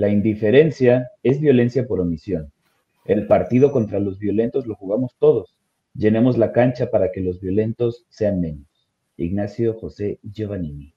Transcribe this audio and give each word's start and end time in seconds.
La 0.00 0.08
indiferencia 0.08 1.10
es 1.22 1.42
violencia 1.42 1.86
por 1.86 2.00
omisión. 2.00 2.50
El 3.04 3.26
partido 3.26 3.70
contra 3.70 4.00
los 4.00 4.18
violentos 4.18 4.66
lo 4.66 4.74
jugamos 4.74 5.14
todos. 5.18 5.58
Llenemos 5.92 6.38
la 6.38 6.52
cancha 6.52 6.90
para 6.90 7.12
que 7.12 7.20
los 7.20 7.38
violentos 7.38 8.06
sean 8.08 8.40
menos. 8.40 8.66
Ignacio 9.18 9.74
José 9.74 10.18
Giovannini. 10.22 10.94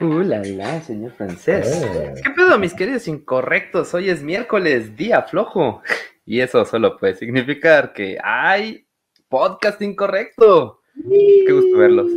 Uh, 0.00 0.20
la, 0.20 0.42
la, 0.42 0.80
señor 0.80 1.12
francés. 1.12 1.82
Eh. 1.84 2.14
¿Qué 2.24 2.30
pedo, 2.30 2.58
mis 2.58 2.72
queridos 2.72 3.08
incorrectos? 3.08 3.92
Hoy 3.92 4.08
es 4.08 4.22
miércoles, 4.22 4.96
día 4.96 5.20
flojo. 5.24 5.82
Y 6.24 6.40
eso 6.40 6.64
solo 6.64 6.96
puede 6.96 7.14
significar 7.16 7.92
que 7.92 8.16
hay 8.24 8.86
podcast 9.28 9.82
incorrecto. 9.82 10.80
Qué 10.94 11.52
gusto 11.52 11.76
verlos. 11.76 12.10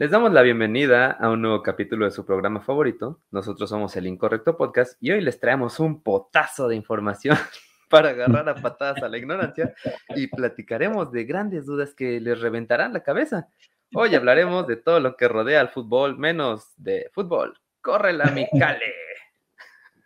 Les 0.00 0.12
damos 0.12 0.32
la 0.32 0.42
bienvenida 0.42 1.10
a 1.10 1.28
un 1.28 1.42
nuevo 1.42 1.60
capítulo 1.60 2.04
de 2.04 2.12
su 2.12 2.24
programa 2.24 2.60
favorito. 2.60 3.20
Nosotros 3.32 3.68
somos 3.68 3.96
el 3.96 4.06
Incorrecto 4.06 4.56
Podcast 4.56 4.96
y 5.00 5.10
hoy 5.10 5.20
les 5.20 5.40
traemos 5.40 5.80
un 5.80 6.04
potazo 6.04 6.68
de 6.68 6.76
información 6.76 7.36
para 7.90 8.10
agarrar 8.10 8.48
a 8.48 8.54
patadas 8.54 9.02
a 9.02 9.08
la 9.08 9.18
ignorancia 9.18 9.74
y 10.14 10.28
platicaremos 10.28 11.10
de 11.10 11.24
grandes 11.24 11.66
dudas 11.66 11.94
que 11.94 12.20
les 12.20 12.40
reventarán 12.40 12.92
la 12.92 13.02
cabeza. 13.02 13.48
Hoy 13.92 14.14
hablaremos 14.14 14.68
de 14.68 14.76
todo 14.76 15.00
lo 15.00 15.16
que 15.16 15.26
rodea 15.26 15.60
al 15.60 15.70
fútbol, 15.70 16.16
menos 16.16 16.74
de 16.76 17.10
fútbol. 17.12 17.58
¡Corre 17.80 18.12
la 18.12 18.26
Micale! 18.26 18.94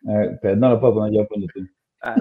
pero 0.41 0.57
no 0.57 0.71
lo 0.71 0.81
puedo 0.81 0.95
poner 0.95 1.21
yo, 1.21 1.29
ponlo 1.29 1.47
tú. 1.53 1.69
Ah, 2.01 2.15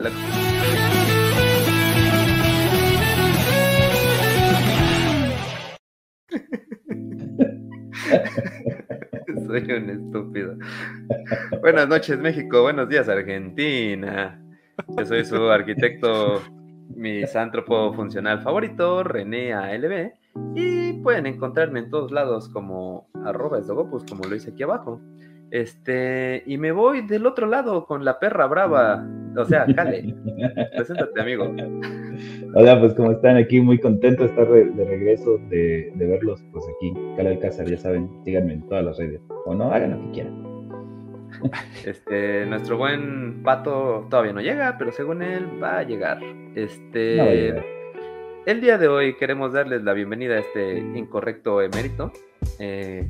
Soy 9.48 9.72
un 9.72 9.90
estúpido. 9.90 10.56
Buenas 11.62 11.88
noches, 11.88 12.20
México. 12.20 12.62
Buenos 12.64 12.90
días, 12.90 13.08
Argentina. 13.10 14.42
Yo 14.98 15.06
soy 15.06 15.26
su 15.26 15.50
arquitecto 15.50 16.42
misántropo 16.96 17.94
funcional 17.94 18.42
favorito, 18.42 19.04
René 19.04 19.54
ALB. 19.54 20.12
Y 20.56 20.94
pueden 21.02 21.26
encontrarme 21.26 21.80
en 21.80 21.90
todos 21.90 22.12
lados 22.12 22.50
como 22.50 23.10
arroba 23.26 23.60
esdogopus, 23.60 24.06
como 24.06 24.24
lo 24.24 24.36
hice 24.36 24.52
aquí 24.52 24.64
abajo. 24.64 25.02
Este, 25.52 26.44
y 26.46 26.58
me 26.58 26.72
voy 26.72 27.02
del 27.06 27.26
otro 27.26 27.48
lado 27.48 27.86
con 27.86 28.06
la 28.06 28.20
perra 28.20 28.48
brava. 28.48 29.06
O 29.38 29.46
sea, 29.46 29.66
Cale. 29.76 30.16
Preséntate, 30.76 31.22
amigo. 31.22 31.54
Hola, 32.54 32.80
pues 32.80 32.94
como 32.94 33.12
están 33.12 33.38
aquí, 33.38 33.62
muy 33.62 33.80
contento 33.80 34.24
de 34.24 34.30
estar 34.30 34.48
de, 34.48 34.86
regreso, 34.86 35.38
de, 35.50 35.92
verlos, 35.96 36.44
pues 36.52 36.66
aquí, 36.76 36.94
Cale 37.16 37.30
Alcázar, 37.30 37.66
ya 37.68 37.78
saben, 37.78 38.10
síganme 38.26 38.54
en 38.54 38.68
todas 38.68 38.84
las 38.84 38.98
redes. 38.98 39.22
O 39.46 39.56
no, 39.56 39.72
hagan 39.72 39.92
lo 39.92 40.06
que 40.08 40.12
quieran. 40.12 40.52
Este, 41.86 42.46
nuestro 42.46 42.78
buen 42.78 43.42
pato 43.42 44.06
todavía 44.10 44.34
no 44.34 44.42
llega, 44.42 44.76
pero 44.78 44.92
según 44.92 45.22
él 45.22 45.48
va 45.64 45.80
a 45.80 45.84
llegar. 45.84 46.20
Este, 46.56 47.56
el 48.46 48.60
día 48.60 48.78
de 48.78 48.88
hoy 48.88 49.16
queremos 49.16 49.54
darles 49.54 49.84
la 49.84 49.94
bienvenida 49.94 50.36
a 50.36 50.40
este 50.40 50.80
incorrecto 50.80 51.62
emérito. 51.62 52.12
Eh, 52.60 53.08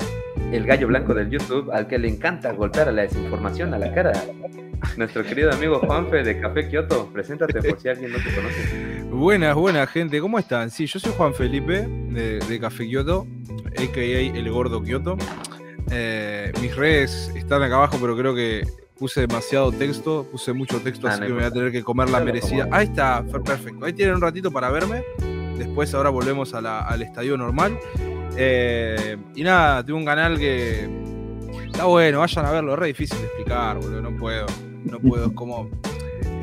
el 0.52 0.66
gallo 0.66 0.88
blanco 0.88 1.14
del 1.14 1.30
YouTube, 1.30 1.72
al 1.72 1.88
que 1.88 1.98
le 1.98 2.10
encanta 2.10 2.52
golpear 2.52 2.90
a 2.90 2.92
la 2.92 3.04
desinformación 3.04 3.74
a 3.74 3.80
la 3.80 3.94
cara. 3.94 4.12
Nuestro 4.98 5.24
querido 5.24 5.52
amigo 5.52 5.80
Juanfe 5.80 6.24
de 6.24 6.40
Café 6.40 6.68
Kioto, 6.68 7.08
preséntate 7.14 7.62
por 7.62 7.80
si 7.80 7.90
alguien 7.90 8.12
no 8.12 8.18
te 8.18 8.36
conoce. 8.36 8.91
Buenas, 9.12 9.56
buenas 9.56 9.90
gente, 9.90 10.22
¿cómo 10.22 10.40
están? 10.40 10.72
Sí, 10.72 10.86
yo 10.86 10.98
soy 10.98 11.12
Juan 11.18 11.34
Felipe 11.34 11.86
de, 11.86 12.60
Café 12.62 12.88
Kioto, 12.88 13.28
a.k.a. 13.78 14.02
El 14.02 14.50
Gordo 14.50 14.82
Kioto. 14.82 15.18
Eh, 15.92 16.54
mis 16.62 16.74
redes 16.74 17.30
están 17.36 17.62
acá 17.62 17.76
abajo, 17.76 17.98
pero 18.00 18.16
creo 18.16 18.34
que 18.34 18.66
puse 18.98 19.28
demasiado 19.28 19.74
texto, 19.74 20.26
puse 20.32 20.54
mucho 20.54 20.80
texto, 20.80 21.08
ah, 21.08 21.12
así 21.12 21.24
que 21.24 21.28
me 21.28 21.36
voy 21.36 21.44
a 21.44 21.52
tener 21.52 21.74
que 21.74 21.84
comer 21.84 22.10
la 22.10 22.22
merecida. 22.22 22.70
Ahí 22.72 22.88
está, 22.88 23.24
perfecto. 23.24 23.86
Ahí 23.86 23.92
tienen 23.92 24.16
un 24.16 24.22
ratito 24.22 24.50
para 24.50 24.72
verme. 24.72 25.04
Después 25.58 25.94
ahora 25.94 26.10
volvemos 26.10 26.54
al 26.54 27.02
estadio 27.02 27.36
normal. 27.38 27.78
Eh, 28.38 29.18
y 29.36 29.44
nada, 29.44 29.86
tengo 29.86 30.00
un 30.00 30.06
canal 30.06 30.40
que 30.40 30.90
está 31.66 31.84
bueno, 31.84 32.20
vayan 32.20 32.46
a 32.46 32.52
verlo, 32.52 32.74
es 32.74 32.80
re 32.80 32.88
difícil 32.88 33.18
de 33.20 33.26
explicar, 33.26 33.78
boludo, 33.78 34.02
no 34.02 34.16
puedo, 34.18 34.46
no 34.86 35.00
puedo, 35.00 35.26
es 35.26 35.34
como... 35.34 35.70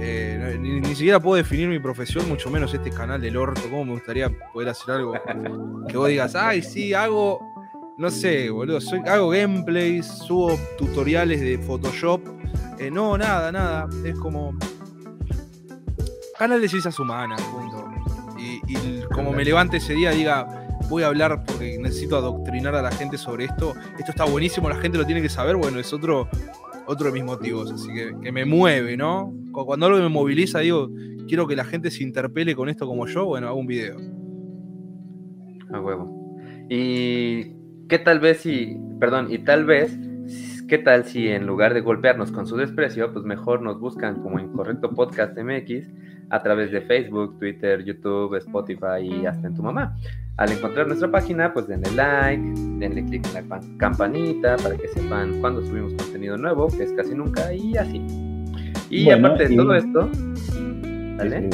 Eh, 0.00 0.56
ni, 0.60 0.94
siquiera 0.94 1.20
puedo 1.20 1.36
definir 1.36 1.68
mi 1.68 1.78
profesión, 1.78 2.28
mucho 2.28 2.50
menos 2.50 2.72
este 2.72 2.90
canal 2.90 3.20
del 3.20 3.36
orto. 3.36 3.62
¿Cómo 3.62 3.84
me 3.84 3.92
gustaría 3.92 4.30
poder 4.52 4.68
hacer 4.68 4.94
algo 4.94 5.14
que 5.88 5.96
vos 5.96 6.08
digas, 6.08 6.34
ay, 6.34 6.62
sí, 6.62 6.94
hago, 6.94 7.40
no 7.96 8.10
sé, 8.10 8.50
boludo, 8.50 8.80
soy, 8.80 9.00
hago 9.06 9.30
gameplays, 9.30 10.06
subo 10.06 10.58
tutoriales 10.76 11.40
de 11.40 11.58
Photoshop. 11.58 12.20
Eh, 12.78 12.90
no, 12.90 13.18
nada, 13.18 13.50
nada. 13.50 13.88
Es 14.04 14.16
como. 14.18 14.56
Canal 16.38 16.60
de 16.60 16.68
ciencias 16.68 16.98
humanas, 17.00 17.42
punto. 17.42 17.90
Y, 18.38 18.60
y 18.68 19.02
como 19.12 19.32
me 19.32 19.44
levante 19.44 19.78
ese 19.78 19.94
día, 19.94 20.12
diga, 20.12 20.68
voy 20.88 21.02
a 21.02 21.08
hablar 21.08 21.44
porque 21.44 21.78
necesito 21.78 22.16
adoctrinar 22.16 22.74
a 22.74 22.82
la 22.82 22.90
gente 22.90 23.18
sobre 23.18 23.44
esto. 23.46 23.74
Esto 23.98 24.10
está 24.10 24.24
buenísimo, 24.24 24.68
la 24.68 24.76
gente 24.76 24.98
lo 24.98 25.04
tiene 25.04 25.20
que 25.20 25.28
saber. 25.28 25.56
Bueno, 25.56 25.78
es 25.78 25.92
otro, 25.92 26.28
otro 26.88 27.08
de 27.08 27.12
mis 27.12 27.24
motivos, 27.24 27.70
así 27.70 27.92
que, 27.92 28.14
que 28.22 28.32
me 28.32 28.46
mueve, 28.46 28.96
¿no? 28.96 29.32
Cuando 29.52 29.86
algo 29.86 29.98
me 29.98 30.08
moviliza, 30.08 30.60
digo, 30.60 30.88
quiero 31.28 31.46
que 31.46 31.54
la 31.54 31.64
gente 31.64 31.90
se 31.90 32.02
interpele 32.02 32.56
con 32.56 32.70
esto 32.70 32.86
como 32.86 33.06
yo, 33.06 33.26
bueno, 33.26 33.46
hago 33.46 33.58
un 33.58 33.66
video. 33.66 33.96
A 35.70 35.80
huevo. 35.80 36.34
Y 36.70 37.52
qué 37.88 37.98
tal 38.02 38.20
vez 38.20 38.38
si, 38.38 38.78
perdón, 38.98 39.30
y 39.30 39.38
tal 39.38 39.66
vez, 39.66 39.98
qué 40.66 40.78
tal 40.78 41.04
si 41.04 41.28
en 41.28 41.46
lugar 41.46 41.74
de 41.74 41.82
golpearnos 41.82 42.32
con 42.32 42.46
su 42.46 42.56
desprecio, 42.56 43.12
pues 43.12 43.24
mejor 43.24 43.60
nos 43.60 43.78
buscan 43.78 44.22
como 44.22 44.40
Incorrecto 44.40 44.94
Podcast 44.94 45.36
MX 45.38 45.88
a 46.30 46.42
través 46.42 46.70
de 46.70 46.80
Facebook, 46.82 47.38
Twitter, 47.38 47.84
YouTube, 47.84 48.36
Spotify 48.36 49.00
y 49.00 49.26
hasta 49.26 49.46
en 49.48 49.54
tu 49.54 49.62
mamá. 49.62 49.96
Al 50.36 50.52
encontrar 50.52 50.86
nuestra 50.86 51.10
página, 51.10 51.52
pues 51.52 51.66
denle 51.66 51.90
like, 51.96 52.42
denle 52.78 53.04
click 53.06 53.26
en 53.26 53.34
la 53.34 53.60
campanita 53.76 54.56
para 54.56 54.76
que 54.76 54.86
sepan 54.88 55.40
cuando 55.40 55.62
subimos 55.62 55.94
contenido 55.94 56.36
nuevo, 56.36 56.68
que 56.68 56.84
es 56.84 56.92
casi 56.92 57.14
nunca, 57.14 57.52
y 57.52 57.76
así. 57.76 58.00
Y 58.88 59.10
aparte 59.10 59.48
de 59.48 59.56
todo 59.56 59.74
esto, 59.74 60.08
¿vale? 61.16 61.50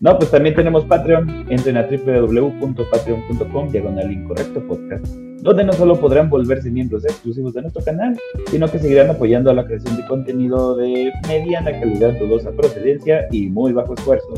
No, 0.00 0.18
pues 0.18 0.30
también 0.30 0.54
tenemos 0.54 0.84
Patreon. 0.86 1.46
Entren 1.50 1.76
a 1.76 1.82
www.patreon.com, 1.82 3.70
diagonal 3.70 4.10
incorrecto 4.10 4.66
podcast, 4.66 5.06
donde 5.42 5.64
no 5.64 5.72
solo 5.72 5.98
podrán 5.98 6.28
volverse 6.28 6.70
miembros 6.70 7.04
exclusivos 7.04 7.54
de 7.54 7.62
nuestro 7.62 7.82
canal, 7.82 8.18
sino 8.50 8.68
que 8.70 8.78
seguirán 8.78 9.10
apoyando 9.10 9.50
a 9.50 9.54
la 9.54 9.64
creación 9.64 9.96
de 9.96 10.06
contenido 10.06 10.76
de 10.76 11.12
mediana 11.28 11.72
calidad, 11.72 12.18
dudosa 12.18 12.50
procedencia 12.52 13.26
y 13.30 13.48
muy 13.48 13.72
bajo 13.72 13.94
esfuerzo. 13.94 14.34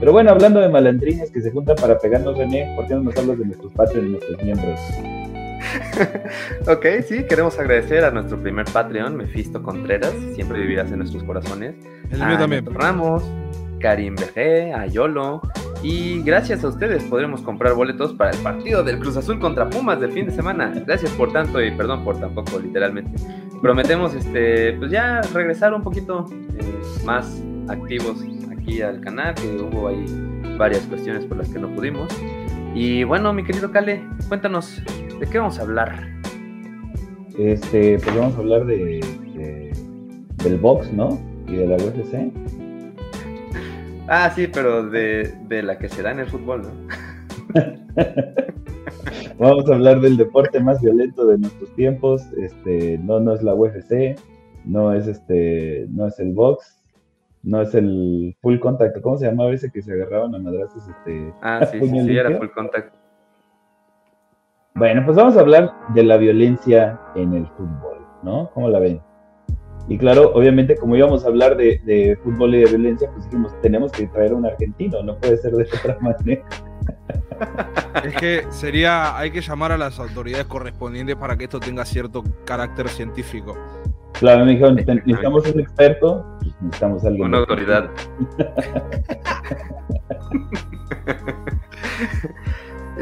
Pero 0.00 0.12
bueno, 0.12 0.30
hablando 0.30 0.60
de 0.60 0.68
malandrines 0.68 1.30
que 1.30 1.40
se 1.40 1.52
juntan 1.52 1.76
para 1.76 1.98
pegarnos, 1.98 2.36
René, 2.36 2.74
¿por 2.74 2.88
qué 2.88 2.94
no 2.94 3.04
nos 3.04 3.16
hablas 3.16 3.38
de 3.38 3.44
nuestros 3.44 3.72
Patreon 3.72 4.06
y 4.06 4.10
nuestros 4.10 4.42
miembros? 4.42 4.80
ok, 6.66 6.86
sí, 7.06 7.24
queremos 7.24 7.58
agradecer 7.58 8.04
a 8.04 8.10
nuestro 8.10 8.36
primer 8.40 8.66
Patreon, 8.66 9.16
Mefisto 9.16 9.62
Contreras, 9.62 10.12
siempre 10.34 10.58
vivirás 10.58 10.90
en 10.90 10.98
nuestros 10.98 11.22
corazones. 11.22 11.76
El 12.10 12.18
mío 12.18 12.36
también. 12.36 12.66
Ramos, 12.66 13.22
Karim 13.82 14.14
BG, 14.14 14.72
Ayolo. 14.74 15.42
Y 15.82 16.22
gracias 16.22 16.62
a 16.62 16.68
ustedes 16.68 17.02
podremos 17.04 17.42
comprar 17.42 17.74
boletos 17.74 18.14
para 18.14 18.30
el 18.30 18.38
partido 18.38 18.84
del 18.84 19.00
Cruz 19.00 19.16
Azul 19.16 19.40
contra 19.40 19.68
Pumas 19.68 20.00
del 20.00 20.12
fin 20.12 20.26
de 20.26 20.32
semana. 20.32 20.72
Gracias 20.86 21.10
por 21.12 21.32
tanto 21.32 21.60
y 21.60 21.72
perdón 21.72 22.04
por 22.04 22.18
tampoco, 22.20 22.60
literalmente. 22.60 23.20
Prometemos 23.60 24.14
este, 24.14 24.74
pues 24.74 24.92
ya 24.92 25.20
regresar 25.34 25.74
un 25.74 25.82
poquito 25.82 26.26
eh, 26.56 27.04
más 27.04 27.42
activos 27.68 28.24
aquí 28.56 28.80
al 28.80 29.00
canal, 29.00 29.34
que 29.34 29.48
hubo 29.48 29.88
ahí 29.88 30.04
varias 30.56 30.82
cuestiones 30.86 31.24
por 31.24 31.38
las 31.38 31.48
que 31.48 31.58
no 31.58 31.68
pudimos. 31.74 32.08
Y 32.74 33.02
bueno, 33.02 33.32
mi 33.32 33.42
querido 33.42 33.72
Cale, 33.72 34.04
cuéntanos, 34.28 34.80
¿de 35.18 35.26
qué 35.26 35.38
vamos 35.38 35.58
a 35.58 35.62
hablar? 35.62 36.08
Este, 37.36 37.98
pues 37.98 38.16
vamos 38.16 38.36
a 38.36 38.38
hablar 38.38 38.66
de, 38.66 39.00
del 40.44 40.58
box, 40.58 40.92
¿no? 40.92 41.18
Y 41.48 41.56
de 41.56 41.66
la 41.66 41.76
UFC. 41.76 42.61
Ah, 44.08 44.30
sí, 44.34 44.46
pero 44.46 44.88
de, 44.88 45.32
de 45.48 45.62
la 45.62 45.78
que 45.78 45.88
se 45.88 46.02
da 46.02 46.10
en 46.10 46.20
el 46.20 46.26
fútbol, 46.26 46.62
¿no? 46.62 46.70
vamos 49.38 49.68
a 49.68 49.74
hablar 49.74 50.00
del 50.00 50.16
deporte 50.16 50.60
más 50.60 50.80
violento 50.80 51.26
de 51.26 51.38
nuestros 51.38 51.74
tiempos. 51.74 52.22
Este, 52.38 52.98
no, 52.98 53.20
no 53.20 53.34
es 53.34 53.42
la 53.42 53.54
UFC, 53.54 54.16
no 54.64 54.92
es 54.92 55.06
este, 55.06 55.86
no 55.90 56.06
es 56.06 56.18
el 56.18 56.32
box, 56.32 56.82
no 57.42 57.60
es 57.62 57.74
el 57.74 58.36
full 58.40 58.58
contact. 58.58 59.00
¿Cómo 59.00 59.18
se 59.18 59.26
llamaba 59.26 59.52
ese 59.52 59.70
que 59.70 59.82
se 59.82 59.92
agarraban 59.92 60.34
a 60.34 60.38
madrazos? 60.38 60.82
Este, 60.88 61.32
ah, 61.42 61.66
sí, 61.70 61.80
sí, 61.80 61.88
sí, 61.88 62.16
era 62.16 62.36
full 62.36 62.48
contact. 62.48 62.94
Bueno, 64.74 65.02
pues 65.04 65.16
vamos 65.16 65.36
a 65.36 65.40
hablar 65.40 65.72
de 65.94 66.02
la 66.02 66.16
violencia 66.16 66.98
en 67.14 67.34
el 67.34 67.46
fútbol, 67.48 68.06
¿no? 68.22 68.50
¿Cómo 68.54 68.68
la 68.68 68.78
ven? 68.78 69.02
Y 69.88 69.98
claro, 69.98 70.32
obviamente, 70.34 70.76
como 70.76 70.96
íbamos 70.96 71.24
a 71.24 71.28
hablar 71.28 71.56
de, 71.56 72.18
fútbol 72.22 72.54
y 72.54 72.58
de 72.58 72.66
violencia, 72.66 73.10
pues 73.12 73.24
dijimos, 73.24 73.52
tenemos 73.62 73.90
que 73.92 74.06
traer 74.06 74.32
a 74.32 74.36
un 74.36 74.46
argentino, 74.46 75.02
no 75.02 75.16
puede 75.16 75.36
ser 75.38 75.52
de 75.52 75.64
otra 75.64 75.98
manera. 76.00 76.44
Es 78.04 78.14
que 78.16 78.44
sería, 78.50 79.18
hay 79.18 79.30
que 79.30 79.40
llamar 79.40 79.72
a 79.72 79.76
las 79.76 79.98
autoridades 79.98 80.46
correspondientes 80.46 81.16
para 81.16 81.36
que 81.36 81.44
esto 81.44 81.60
tenga 81.60 81.84
cierto 81.84 82.22
carácter 82.44 82.88
científico. 82.88 83.56
Claro, 84.12 84.44
me 84.44 84.52
dijeron, 84.52 84.76
necesitamos 84.76 85.52
un 85.52 85.60
experto, 85.60 86.24
pues, 86.38 86.54
necesitamos 86.62 87.04
alguien. 87.04 87.26
Una 87.26 87.38
autoridad. 87.38 87.90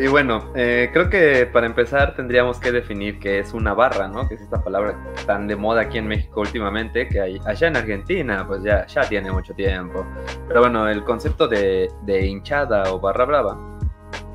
y 0.00 0.06
bueno, 0.08 0.50
eh, 0.54 0.88
creo 0.94 1.10
que 1.10 1.44
para 1.44 1.66
empezar 1.66 2.16
tendríamos 2.16 2.58
que 2.58 2.72
definir 2.72 3.18
qué 3.18 3.38
es 3.40 3.52
una 3.52 3.74
barra, 3.74 4.08
¿no? 4.08 4.26
Que 4.26 4.34
es 4.34 4.40
esta 4.40 4.64
palabra 4.64 4.96
tan 5.26 5.46
de 5.46 5.56
moda 5.56 5.82
aquí 5.82 5.98
en 5.98 6.06
México 6.06 6.40
últimamente, 6.40 7.06
que 7.06 7.20
hay, 7.20 7.40
allá 7.44 7.68
en 7.68 7.76
Argentina, 7.76 8.46
pues 8.46 8.62
ya, 8.62 8.86
ya 8.86 9.02
tiene 9.02 9.30
mucho 9.30 9.52
tiempo. 9.52 10.06
Pero 10.48 10.60
bueno, 10.60 10.88
el 10.88 11.04
concepto 11.04 11.46
de, 11.48 11.90
de 12.02 12.26
hinchada 12.26 12.90
o 12.92 12.98
barra 12.98 13.26
brava 13.26 13.58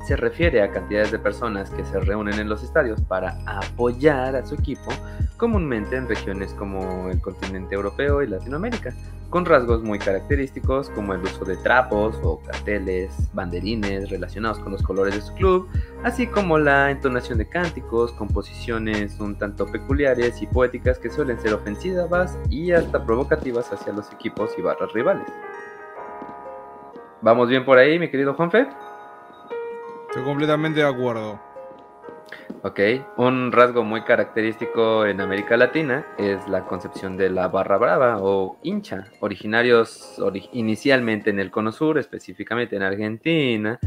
se 0.06 0.14
refiere 0.14 0.62
a 0.62 0.70
cantidades 0.70 1.10
de 1.10 1.18
personas 1.18 1.68
que 1.70 1.84
se 1.84 1.98
reúnen 1.98 2.38
en 2.38 2.48
los 2.48 2.62
estadios 2.62 3.00
para 3.00 3.36
apoyar 3.44 4.36
a 4.36 4.46
su 4.46 4.54
equipo, 4.54 4.92
comúnmente 5.36 5.96
en 5.96 6.08
regiones 6.08 6.52
como 6.54 7.10
el 7.10 7.20
continente 7.20 7.74
europeo 7.74 8.22
y 8.22 8.28
Latinoamérica, 8.28 8.94
con 9.30 9.44
rasgos 9.44 9.82
muy 9.82 9.98
característicos 9.98 10.90
como 10.90 11.14
el 11.14 11.22
uso 11.22 11.44
de 11.44 11.56
trapos 11.56 12.16
o 12.22 12.40
carteles, 12.40 13.12
banderines 13.32 14.10
relacionados 14.10 14.58
con 14.58 14.72
los 14.72 14.82
colores 14.82 15.14
de 15.14 15.20
su 15.20 15.34
club, 15.34 15.68
así 16.04 16.26
como 16.26 16.58
la 16.58 16.90
entonación 16.90 17.38
de 17.38 17.48
cánticos, 17.48 18.12
composiciones 18.12 19.18
un 19.20 19.36
tanto 19.36 19.66
peculiares 19.66 20.40
y 20.42 20.46
poéticas 20.46 20.98
que 20.98 21.10
suelen 21.10 21.40
ser 21.40 21.54
ofensivas 21.54 22.38
y 22.50 22.72
hasta 22.72 23.04
provocativas 23.04 23.72
hacia 23.72 23.92
los 23.92 24.12
equipos 24.12 24.50
y 24.58 24.62
barras 24.62 24.92
rivales. 24.92 25.26
¿Vamos 27.22 27.48
bien 27.48 27.64
por 27.64 27.78
ahí, 27.78 27.98
mi 27.98 28.10
querido 28.10 28.34
Juanfe? 28.34 28.68
Estoy 30.08 30.22
completamente 30.24 30.80
de 30.80 30.86
acuerdo. 30.86 31.45
Ok, 32.62 32.80
un 33.16 33.52
rasgo 33.52 33.84
muy 33.84 34.02
característico 34.02 35.06
en 35.06 35.20
América 35.20 35.56
Latina 35.56 36.04
es 36.18 36.48
la 36.48 36.64
concepción 36.64 37.16
de 37.16 37.30
la 37.30 37.46
barra 37.46 37.76
brava 37.76 38.18
o 38.20 38.58
hincha, 38.62 39.04
originarios 39.20 40.20
inicialmente 40.52 41.30
en 41.30 41.38
el 41.38 41.50
Cono 41.50 41.70
Sur, 41.70 41.98
específicamente 41.98 42.74
en 42.74 42.82
Argentina, 42.82 43.78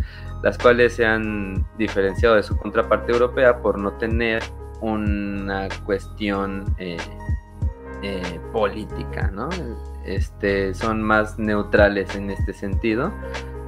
las 0.44 0.57
cuales 0.57 0.94
se 0.94 1.06
han 1.06 1.65
diferenciado 1.77 2.36
de 2.36 2.44
su 2.44 2.56
contraparte 2.57 3.12
europea 3.12 3.62
por 3.62 3.77
no 3.77 3.94
tener 3.97 4.41
una 4.80 5.68
cuestión 5.86 6.74
eh, 6.77 6.95
eh, 8.01 8.39
política, 8.53 9.30
¿no? 9.33 9.50
Este, 10.06 10.74
son 10.74 11.03
más 11.03 11.38
neutrales 11.38 12.15
en 12.15 12.30
este 12.30 12.53
sentido 12.53 13.12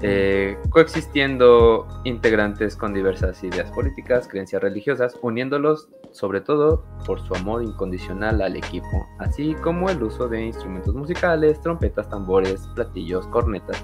eh, 0.01 0.57
coexistiendo 0.69 1.87
integrantes 2.03 2.75
con 2.75 2.93
diversas 2.93 3.43
ideas 3.43 3.69
políticas, 3.71 4.27
creencias 4.27 4.61
religiosas, 4.61 5.17
uniéndolos 5.21 5.89
sobre 6.11 6.41
todo 6.41 6.83
por 7.05 7.19
su 7.21 7.33
amor 7.35 7.63
incondicional 7.63 8.41
al 8.41 8.55
equipo, 8.55 9.07
así 9.19 9.53
como 9.55 9.89
el 9.89 10.03
uso 10.03 10.27
de 10.27 10.45
instrumentos 10.45 10.93
musicales, 10.93 11.61
trompetas, 11.61 12.09
tambores, 12.09 12.67
platillos, 12.75 13.27
cornetas. 13.27 13.83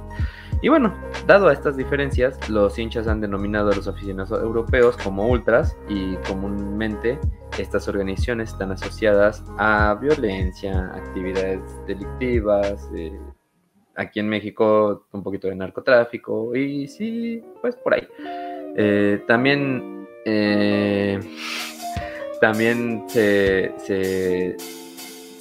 Y 0.62 0.70
bueno, 0.70 0.94
dado 1.28 1.48
a 1.50 1.54
estas 1.54 1.78
diferencias, 1.78 2.50
los 2.50 2.78
hinchas 2.78 3.08
han 3.08 3.22
denominado 3.22 3.72
a 3.72 3.76
los 3.76 3.88
aficionados 3.88 4.42
europeos 4.42 4.98
como 4.98 5.28
ultras 5.28 5.78
y 5.88 6.16
comúnmente 6.28 7.20
estas 7.58 7.88
organizaciones 7.88 8.52
están 8.52 8.72
asociadas 8.72 9.44
a 9.58 9.96
violencia, 10.02 10.92
actividades 10.96 11.62
delictivas, 11.88 12.90
eh, 12.96 13.18
aquí 13.98 14.20
en 14.20 14.30
México 14.30 15.08
un 15.12 15.24
poquito 15.24 15.48
de 15.48 15.56
narcotráfico 15.56 16.56
y 16.56 16.88
sí, 16.88 17.44
pues 17.62 17.76
por 17.76 17.96
ahí. 17.96 18.08
Eh, 18.78 19.22
también 19.28 20.08
eh, 20.26 21.20
también 22.40 23.04
se, 23.08 24.56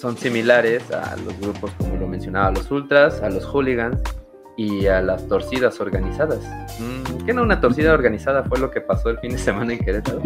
son 0.01 0.17
similares 0.17 0.91
a 0.91 1.17
los 1.17 1.39
grupos 1.41 1.71
como 1.79 1.97
lo 1.97 2.09
mencionaba, 2.09 2.51
los 2.51 2.71
ultras, 2.71 3.23
a 3.23 3.29
los 3.29 3.45
hooligans 3.45 4.01
y 4.57 4.87
a 4.87 5.03
las 5.03 5.29
torcidas 5.29 5.79
organizadas. 5.81 6.41
Mm, 6.81 7.27
¿Qué 7.27 7.35
no 7.35 7.43
una 7.43 7.61
torcida 7.61 7.93
organizada 7.93 8.45
fue 8.45 8.59
lo 8.59 8.71
que 8.71 8.81
pasó 8.81 9.11
el 9.11 9.19
fin 9.19 9.33
de 9.33 9.39
semana 9.39 9.75
en 9.75 9.81
Querétaro? 9.81 10.23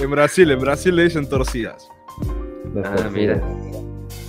en 0.00 0.10
Brasil, 0.10 0.50
en 0.50 0.60
Brasil 0.60 0.94
le 0.94 1.04
dicen 1.04 1.28
torcidas. 1.28 1.88
Ah, 2.84 3.08
mira. 3.10 3.42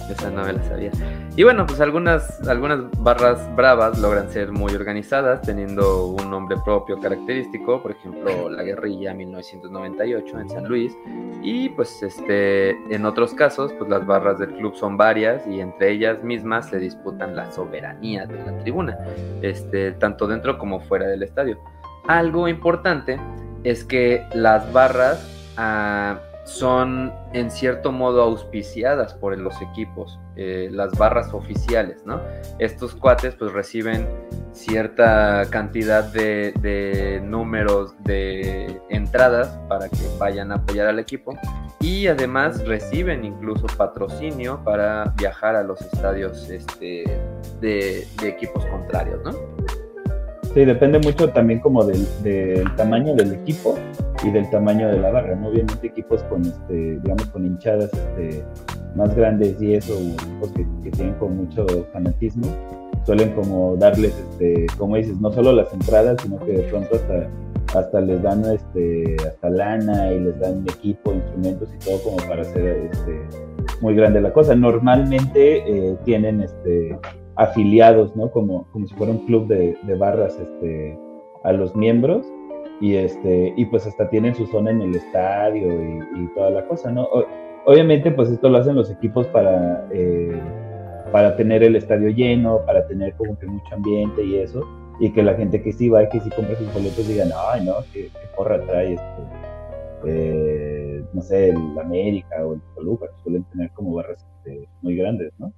Esa 0.09 0.31
no 0.31 0.44
sabía. 0.63 0.91
Y 1.35 1.44
bueno, 1.44 1.65
pues 1.65 1.79
algunas, 1.79 2.47
algunas 2.47 2.79
barras 2.97 3.56
bravas 3.56 4.00
logran 4.00 4.29
ser 4.29 4.51
muy 4.51 4.73
organizadas, 4.73 5.41
teniendo 5.41 6.07
un 6.07 6.29
nombre 6.29 6.57
propio 6.65 7.00
característico, 7.00 7.81
por 7.81 7.91
ejemplo, 7.91 8.50
la 8.50 8.63
guerrilla 8.63 9.13
1998 9.13 10.39
en 10.39 10.50
San 10.50 10.67
Luis. 10.67 10.97
Y 11.41 11.69
pues 11.69 12.01
este, 12.01 12.71
en 12.94 13.06
otros 13.06 13.33
casos, 13.33 13.71
pues 13.73 13.89
las 13.89 14.06
barras 14.06 14.39
del 14.39 14.50
club 14.56 14.75
son 14.75 14.97
varias 14.97 15.45
y 15.47 15.61
entre 15.61 15.91
ellas 15.91 16.23
mismas 16.23 16.69
se 16.69 16.79
disputan 16.79 17.35
la 17.35 17.51
soberanía 17.51 18.25
de 18.25 18.44
la 18.44 18.57
tribuna, 18.59 18.97
este, 19.41 19.91
tanto 19.94 20.27
dentro 20.27 20.57
como 20.57 20.79
fuera 20.81 21.07
del 21.07 21.23
estadio. 21.23 21.59
Algo 22.07 22.47
importante 22.47 23.19
es 23.63 23.83
que 23.83 24.25
las 24.33 24.71
barras... 24.73 25.35
Ah, 25.57 26.19
son 26.50 27.13
en 27.34 27.51
cierto 27.51 27.92
modo 27.92 28.24
auspiciadas 28.24 29.13
por 29.13 29.38
los 29.38 29.62
equipos, 29.62 30.19
eh, 30.36 30.68
las 30.72 30.98
barras 30.98 31.31
oficiales, 31.34 32.04
¿no? 32.06 32.19
Estos 32.57 32.96
cuates 32.96 33.36
pues 33.36 33.54
reciben 33.54 34.07
cierta 34.51 35.46
cantidad 35.51 36.04
de, 36.12 37.22
números 37.24 37.94
de 38.04 38.81
entradas 38.90 39.60
para 39.69 39.90
que 39.90 39.98
vayan 40.18 40.51
a 40.51 40.56
apoyar 40.56 40.88
al 40.88 40.98
equipo 40.98 41.38
y 41.80 42.07
además 42.07 42.66
reciben 42.66 43.24
incluso 43.24 43.68
patrocinio 43.78 44.60
para 44.63 45.13
viajar 45.18 45.56
a 45.56 45.63
los 45.63 45.80
estadios 45.81 46.50
este, 46.50 47.04
de, 47.62 48.07
de 48.19 48.28
equipos 48.28 48.66
contrarios, 48.66 49.22
¿no? 49.24 49.31
Sí, 50.54 50.66
depende 50.66 50.97
mucho 50.97 51.30
también 51.30 51.59
como 51.59 51.85
del, 51.85 52.07
del, 52.23 52.76
tamaño 52.76 53.14
del 53.14 53.33
equipo 53.33 53.78
y 54.23 54.31
del 54.31 54.49
tamaño 54.49 54.90
de 54.90 54.99
la 54.99 55.11
barra, 55.11 55.35
¿no? 55.35 55.49
Obviamente 55.49 55.88
equipos 55.88 56.23
con, 56.23 56.42
este, 56.42 56.99
digamos, 56.99 57.26
con 57.28 57.45
hinchadas 57.45 57.92
este, 57.94 58.44
más 58.95 59.16
grandes 59.16 59.61
y 59.61 59.76
eso, 59.76 59.94
equipos 59.94 60.52
que, 60.52 60.92
tienen 60.92 61.14
con 61.16 61.38
mucho 61.38 61.66
fanatismo, 61.94 62.47
suelen 63.06 63.31
como 63.33 63.76
darles, 63.78 64.18
este, 64.31 64.66
como 64.78 64.95
dices, 64.95 65.19
no 65.19 65.31
solo 65.31 65.54
las 65.54 65.71
entradas, 65.73 66.21
sino 66.21 66.40
que 66.40 66.52
de 66.52 66.64
pronto 66.64 66.95
hasta, 66.95 67.30
hasta 67.80 68.02
les 68.02 68.21
dan 68.21 68.44
este, 68.45 69.16
hasta 69.26 69.49
lana 69.49 70.11
y 70.11 70.19
les 70.19 70.40
dan 70.40 70.66
equipo, 70.68 71.14
instrumentos 71.14 71.69
y 71.73 71.85
todo 71.85 72.02
como 72.04 72.18
para 72.28 72.42
hacer 72.42 72.90
este, 72.92 73.21
muy 73.81 73.95
grande 73.95 74.19
la 74.19 74.33
cosa. 74.33 74.56
Normalmente 74.56 75.64
eh, 75.66 75.97
tienen 76.04 76.42
este 76.42 76.97
afiliados, 77.35 78.16
¿no? 78.18 78.30
Como, 78.31 78.68
como 78.71 78.85
si 78.85 78.94
fuera 78.95 79.14
un 79.14 79.26
club 79.26 79.47
de, 79.47 79.78
barras 79.97 80.38
este, 80.38 80.99
a 81.45 81.54
los 81.54 81.73
miembros 81.73 82.26
y, 82.80 82.95
este, 82.95 83.54
y 83.56 83.66
pues 83.66 83.86
hasta 83.86 84.09
tienen 84.09 84.36
su 84.36 84.45
zona 84.48 84.71
en 84.71 84.81
el 84.81 84.95
estadio 84.95 85.68
y, 86.16 86.28
toda 86.36 86.50
la 86.52 86.66
cosa, 86.68 86.92
¿no? 86.92 87.07
obviamente 87.66 88.12
pues 88.12 88.30
esto 88.30 88.50
lo 88.50 88.57
hacen 88.57 88.76
los 88.76 88.90
equipos 88.90 89.28
para, 89.28 89.88
eh, 89.92 90.42
para 91.12 91.36
tener 91.36 91.64
el 91.64 91.76
estadio 91.76 92.09
lleno, 92.09 92.66
para 92.66 92.88
tener 92.88 93.14
como 93.16 93.38
que 93.38 93.45
mucho 93.48 93.76
ambiente 93.76 94.24
y 94.24 94.38
eso, 94.38 94.66
y 95.00 95.12
que 95.12 95.24
la 95.24 95.33
gente 95.36 95.62
que 95.62 95.71
sí 95.71 95.90
va 95.90 96.04
y 96.04 96.09
que 96.09 96.19
sí 96.19 96.30
compra 96.30 96.56
sus 96.56 96.74
boletos 96.74 97.07
digan, 97.07 97.30
ay, 97.36 97.66
no, 97.66 97.76
qué, 97.94 98.09
porra 98.36 98.62
trae 98.66 98.94
esto. 98.94 99.30
Eh, 100.06 101.04
no 101.14 101.21
sé, 101.21 101.50
el 101.50 101.78
América 101.80 102.45
o 102.45 102.54
el 102.54 102.62
Toluca, 102.76 103.07
que 103.07 103.24
suelen 103.24 103.44
tener 103.45 103.69
como 103.71 103.94
barras 103.94 104.26
este, 104.38 104.68
muy 104.81 104.95
grandes, 104.95 105.33
¿no? 105.38 105.52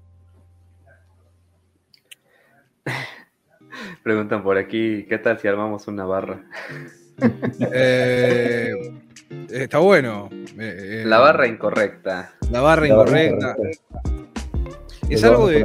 Preguntan 4.04 4.44
por 4.44 4.58
aquí, 4.58 5.06
¿qué 5.08 5.18
tal 5.18 5.38
si 5.38 5.48
armamos 5.48 5.88
una 5.88 6.06
barra? 6.06 6.44
Eh, 7.74 8.74
está 9.50 9.80
bueno. 9.80 10.30
Eh, 10.60 11.04
la 11.06 11.20
barra 11.20 11.48
incorrecta. 11.48 12.34
La 12.50 12.62
barra 12.62 12.88
incorrecta. 12.88 13.56
Es 15.10 15.24
algo 15.24 15.48
de. 15.48 15.64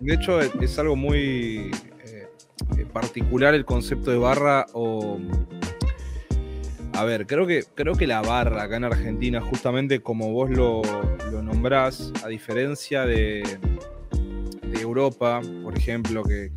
De 0.00 0.14
hecho, 0.14 0.40
es 0.40 0.78
algo 0.78 0.96
muy 0.96 1.70
eh, 2.04 2.86
particular 2.92 3.54
el 3.54 3.64
concepto 3.64 4.10
de 4.10 4.18
barra 4.18 4.66
o. 4.72 5.18
A 6.94 7.04
ver, 7.04 7.26
creo 7.26 7.46
que, 7.46 7.64
creo 7.74 7.94
que 7.94 8.06
la 8.06 8.22
barra 8.22 8.62
acá 8.62 8.76
en 8.76 8.84
Argentina, 8.84 9.40
justamente 9.40 10.00
como 10.00 10.32
vos 10.32 10.50
lo, 10.50 10.80
lo 11.30 11.42
nombrás, 11.42 12.10
a 12.24 12.28
diferencia 12.28 13.04
de, 13.04 13.42
de 14.76 14.80
Europa, 14.80 15.40
por 15.62 15.76
ejemplo, 15.76 16.22
que, 16.24 16.50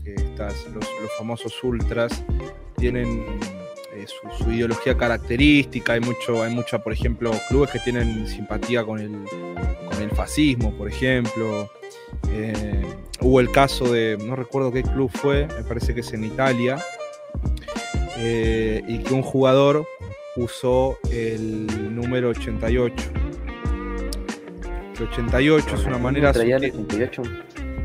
los, 0.74 0.86
famosos 1.18 1.64
ultras 1.64 2.24
tienen 2.78 3.26
eh, 4.00 4.06
su, 4.38 4.52
ideología 4.52 4.96
característica, 4.96 5.94
hay 5.94 6.00
mucho, 6.00 6.44
hay 6.44 6.54
mucha, 6.54 6.80
por 6.80 6.94
ejemplo, 6.94 7.32
clubes 7.50 7.72
que 7.72 7.80
tienen 7.80 8.28
simpatía 8.28 8.84
con 8.84 9.00
el, 9.00 9.12
con 9.90 10.02
el 10.02 10.10
fascismo, 10.12 10.72
por 10.78 10.88
ejemplo. 10.88 11.70
Eh, 12.32 12.86
hubo 13.22 13.40
el 13.40 13.52
caso 13.52 13.92
de, 13.92 14.18
no 14.18 14.36
recuerdo 14.36 14.72
qué 14.72 14.84
club 14.84 15.12
fue, 15.14 15.48
me 15.48 15.64
parece 15.64 15.94
que 15.94 16.02
es 16.02 16.14
en 16.14 16.24
Italia, 16.24 16.84
eh, 18.18 18.82
y 18.88 19.00
que 19.00 19.14
un 19.14 19.22
jugador 19.22 19.86
usó 20.36 20.98
el 21.12 21.68
número 21.96 22.30
88. 22.30 23.12
El 24.98 25.08
88 25.08 25.76
es 25.76 25.86
una 25.86 25.98
manera... 25.98 26.32
El 26.32 26.54
88. 26.54 27.22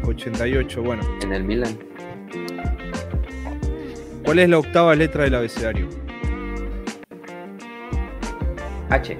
88, 0.04 0.82
bueno. 0.82 1.02
En 1.22 1.32
el 1.32 1.44
Milan. 1.44 1.78
¿Cuál 4.24 4.38
es 4.38 4.48
la 4.48 4.58
octava 4.58 4.94
letra 4.94 5.24
del 5.24 5.34
abecedario? 5.34 6.03
H. 8.90 9.16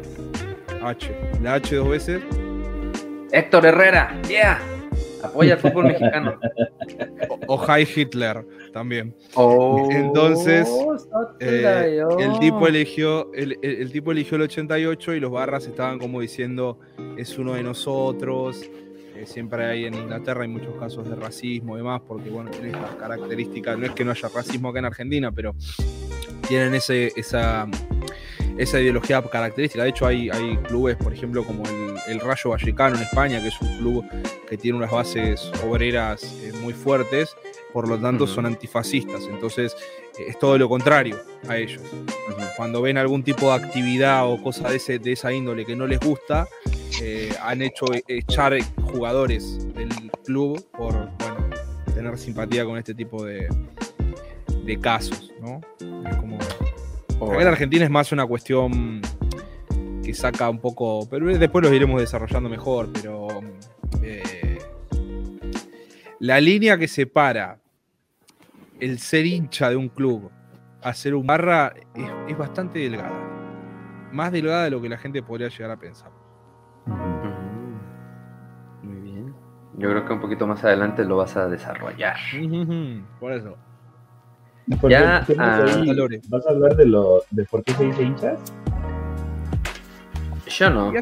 H. 0.83 1.17
La 1.43 1.55
H 1.55 1.75
dos 1.77 1.89
veces. 1.89 2.23
Héctor 3.33 3.67
Herrera, 3.67 4.21
yeah. 4.29 4.61
Apoya 5.23 5.55
al 5.55 5.59
fútbol 5.59 5.87
mexicano. 5.87 6.39
O, 7.49 7.55
o 7.55 7.57
High 7.57 7.89
Hitler 7.97 8.45
también. 8.73 9.15
Oh, 9.35 9.89
Entonces, 9.91 10.69
eh, 11.41 12.03
el 12.19 12.39
tipo 12.39 12.69
eligió 12.69 13.33
el, 13.33 13.59
el- 13.63 13.81
el 13.83 13.91
tipo 13.93 14.13
eligió 14.13 14.37
el 14.37 14.43
88 14.43 15.15
y 15.15 15.21
los 15.21 15.31
barras 15.31 15.67
estaban 15.67 15.99
como 15.99 16.21
diciendo 16.21 16.79
es 17.17 17.39
uno 17.39 17.55
de 17.55 17.63
nosotros. 17.63 18.61
Eh, 19.17 19.25
siempre 19.27 19.65
hay 19.65 19.87
en 19.87 19.95
Inglaterra 19.95 20.43
hay 20.43 20.49
muchos 20.49 20.75
casos 20.79 21.09
de 21.09 21.17
racismo 21.17 21.75
y 21.77 21.79
demás, 21.79 22.03
porque 22.07 22.29
bueno, 22.29 22.51
tienen 22.51 22.75
estas 22.75 22.95
características. 22.97 23.79
No 23.79 23.87
es 23.87 23.93
que 23.93 24.05
no 24.05 24.11
haya 24.11 24.29
racismo 24.29 24.69
acá 24.69 24.81
en 24.81 24.85
Argentina, 24.85 25.33
pero 25.33 25.55
tienen 26.47 26.75
ese, 26.75 27.13
esa, 27.17 27.67
esa 28.59 28.81
ideología 28.81 29.23
característica. 29.23 29.83
De 29.83 29.91
hecho, 29.91 30.07
hay, 30.07 30.31
hay 30.31 30.57
clubes, 30.59 30.97
por 30.97 31.13
ejemplo, 31.13 31.45
como 31.45 31.65
el, 31.65 32.13
el 32.13 32.21
Rayo 32.21 32.51
Vallecano 32.51 32.97
en 32.97 33.03
España, 33.03 33.41
que 33.41 33.49
es 33.49 33.61
un 33.61 33.77
club 33.79 34.05
que 34.49 34.57
tiene 34.57 34.79
unas 34.79 34.91
bases 34.91 35.51
obreras 35.67 36.23
eh, 36.43 36.53
muy 36.61 36.73
fuertes, 36.73 37.37
por 37.73 37.89
lo 37.89 37.99
tanto 37.99 38.27
son 38.27 38.47
antifascistas. 38.47 39.23
Entonces, 39.31 39.75
eh, 40.19 40.27
es 40.29 40.39
todo 40.39 40.57
lo 40.59 40.69
contrario 40.69 41.19
a 41.49 41.57
ellos. 41.57 41.83
Cuando 42.57 42.81
ven 42.83 42.99
algún 42.99 43.25
tipo 43.25 43.47
de 43.47 43.65
actividad 43.65 44.31
o 44.31 44.41
cosa 44.43 44.69
de, 44.69 44.77
ese, 44.77 44.99
de 44.99 45.13
esa 45.13 45.33
índole 45.33 45.65
que 45.65 45.75
no 45.75 45.87
les 45.87 45.99
gusta, 45.99 46.47
eh, 47.03 47.35
han 47.43 47.63
hecho 47.63 47.87
e- 47.93 48.05
echar 48.07 48.57
jugadores 48.93 49.59
del 49.75 49.89
club 50.25 50.65
por 50.77 50.93
bueno, 50.93 51.51
tener 51.95 52.17
simpatía 52.17 52.65
con 52.65 52.79
este 52.79 52.95
tipo 52.95 53.25
de, 53.25 53.49
de 54.65 54.81
casos, 54.81 55.33
¿no? 55.41 55.61
Es 56.09 56.17
como... 56.17 56.39
Acá 57.21 57.43
en 57.43 57.49
Argentina 57.49 57.85
es 57.85 57.91
más 57.91 58.13
una 58.13 58.27
cuestión 58.27 59.01
que 60.05 60.15
saca 60.15 60.51
un 60.51 60.59
poco, 60.59 61.09
pero 61.09 61.27
después 61.27 61.65
los 61.65 61.73
iremos 61.73 62.01
desarrollando 62.01 62.49
mejor, 62.49 62.91
pero 62.93 63.29
eh, 64.03 64.59
la 66.21 66.41
línea 66.41 66.77
que 66.77 66.89
separa 66.89 67.59
el 68.81 68.99
ser 68.99 69.27
hincha 69.27 69.71
de 69.71 69.77
un 69.77 69.89
club 69.89 70.31
a 70.83 70.93
ser 70.93 71.15
un 71.15 71.27
barra 71.27 71.73
es, 71.95 72.11
es 72.29 72.37
bastante 72.37 72.81
delgada. 72.81 73.13
Más 74.13 74.31
delgada 74.31 74.65
de 74.65 74.71
lo 74.71 74.83
que 74.83 74.89
la 74.89 74.99
gente 74.99 75.23
podría 75.23 75.49
llegar 75.49 75.71
a 75.71 75.79
pensar. 75.79 76.11
Muy 78.83 79.01
bien. 79.01 79.35
Yo 79.79 79.89
creo 79.89 80.05
que 80.05 80.13
un 80.13 80.21
poquito 80.21 80.47
más 80.47 80.63
adelante 80.65 81.05
lo 81.05 81.17
vas 81.17 81.37
a 81.37 81.49
desarrollar. 81.49 82.17
Por 83.19 83.33
eso. 83.33 83.57
¿Por 84.81 84.91
Ya, 84.91 85.25
qué 85.27 85.35
ah, 85.39 85.65
ahí-. 85.65 86.21
¿Vas 86.29 86.47
a 86.47 86.51
hablar 86.51 86.77
de, 86.77 86.87
lo, 86.87 87.23
de 87.31 87.45
por 87.45 87.63
qué 87.65 87.73
se 87.75 87.85
dice 87.85 88.03
hinchas? 88.03 88.39
Yo 90.49 90.71
no. 90.71 90.93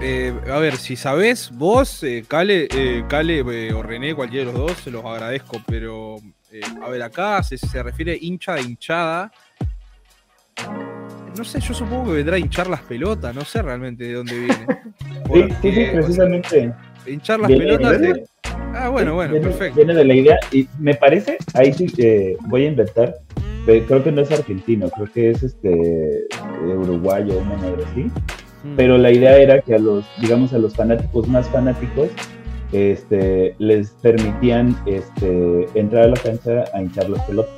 Eh, 0.00 0.34
a 0.50 0.58
ver, 0.58 0.76
si 0.76 0.96
sabés, 0.96 1.50
vos, 1.52 2.02
eh, 2.02 2.24
Cale, 2.26 2.68
eh, 2.70 3.04
Cale 3.08 3.38
eh, 3.38 3.72
o 3.72 3.82
René, 3.82 4.14
cualquiera 4.14 4.46
de 4.46 4.52
los 4.52 4.68
dos, 4.68 4.78
se 4.78 4.90
los 4.90 5.04
agradezco, 5.04 5.58
pero 5.66 6.16
eh, 6.50 6.60
a 6.82 6.88
ver, 6.88 7.02
acá 7.02 7.42
se, 7.42 7.56
se 7.56 7.82
refiere 7.82 8.18
hincha 8.20 8.54
de 8.54 8.62
hinchada. 8.62 9.30
No 11.36 11.44
sé, 11.44 11.60
yo 11.60 11.72
supongo 11.72 12.06
que 12.06 12.12
vendrá 12.12 12.36
a 12.36 12.38
hinchar 12.38 12.68
las 12.68 12.80
pelotas, 12.82 13.34
no 13.34 13.44
sé 13.44 13.62
realmente 13.62 14.04
de 14.04 14.12
dónde 14.14 14.38
viene. 14.38 14.66
Sí, 15.32 15.44
sí, 15.62 15.72
sí, 15.72 15.86
precisamente. 15.92 16.58
o 16.58 16.72
sea, 16.72 16.89
hinchar 17.06 17.40
las 17.40 17.48
Viene- 17.48 17.64
pelotas 17.64 18.00
de- 18.00 18.24
Ah, 18.74 18.88
bueno, 18.88 19.14
bueno, 19.14 19.32
viene, 19.32 19.46
perfecto. 19.48 19.76
Viene 19.76 19.94
de 19.94 20.04
la 20.04 20.14
idea, 20.14 20.38
y 20.52 20.68
me 20.78 20.94
parece, 20.94 21.38
ahí 21.54 21.72
sí 21.72 21.86
que 21.86 22.36
voy 22.48 22.64
a 22.66 22.68
inventar, 22.68 23.16
pero 23.66 23.84
creo 23.86 24.04
que 24.04 24.12
no 24.12 24.20
es 24.22 24.30
argentino, 24.30 24.88
creo 24.90 25.08
que 25.12 25.30
es 25.30 25.42
este 25.42 25.70
eh, 25.72 26.26
uruguayo, 26.76 27.38
una 27.38 27.56
madre 27.56 27.84
así. 27.90 28.10
Mm. 28.62 28.76
pero 28.76 28.98
la 28.98 29.10
idea 29.10 29.38
era 29.38 29.60
que 29.62 29.74
a 29.74 29.78
los, 29.78 30.04
digamos, 30.20 30.52
a 30.52 30.58
los 30.58 30.76
fanáticos 30.76 31.26
más 31.28 31.48
fanáticos, 31.48 32.10
este, 32.72 33.54
les 33.58 33.90
permitían 34.02 34.76
este, 34.86 35.66
entrar 35.74 36.04
a 36.04 36.08
la 36.08 36.16
cancha 36.16 36.64
a 36.74 36.82
hinchar 36.82 37.08
las 37.08 37.22
pelotas. 37.24 37.52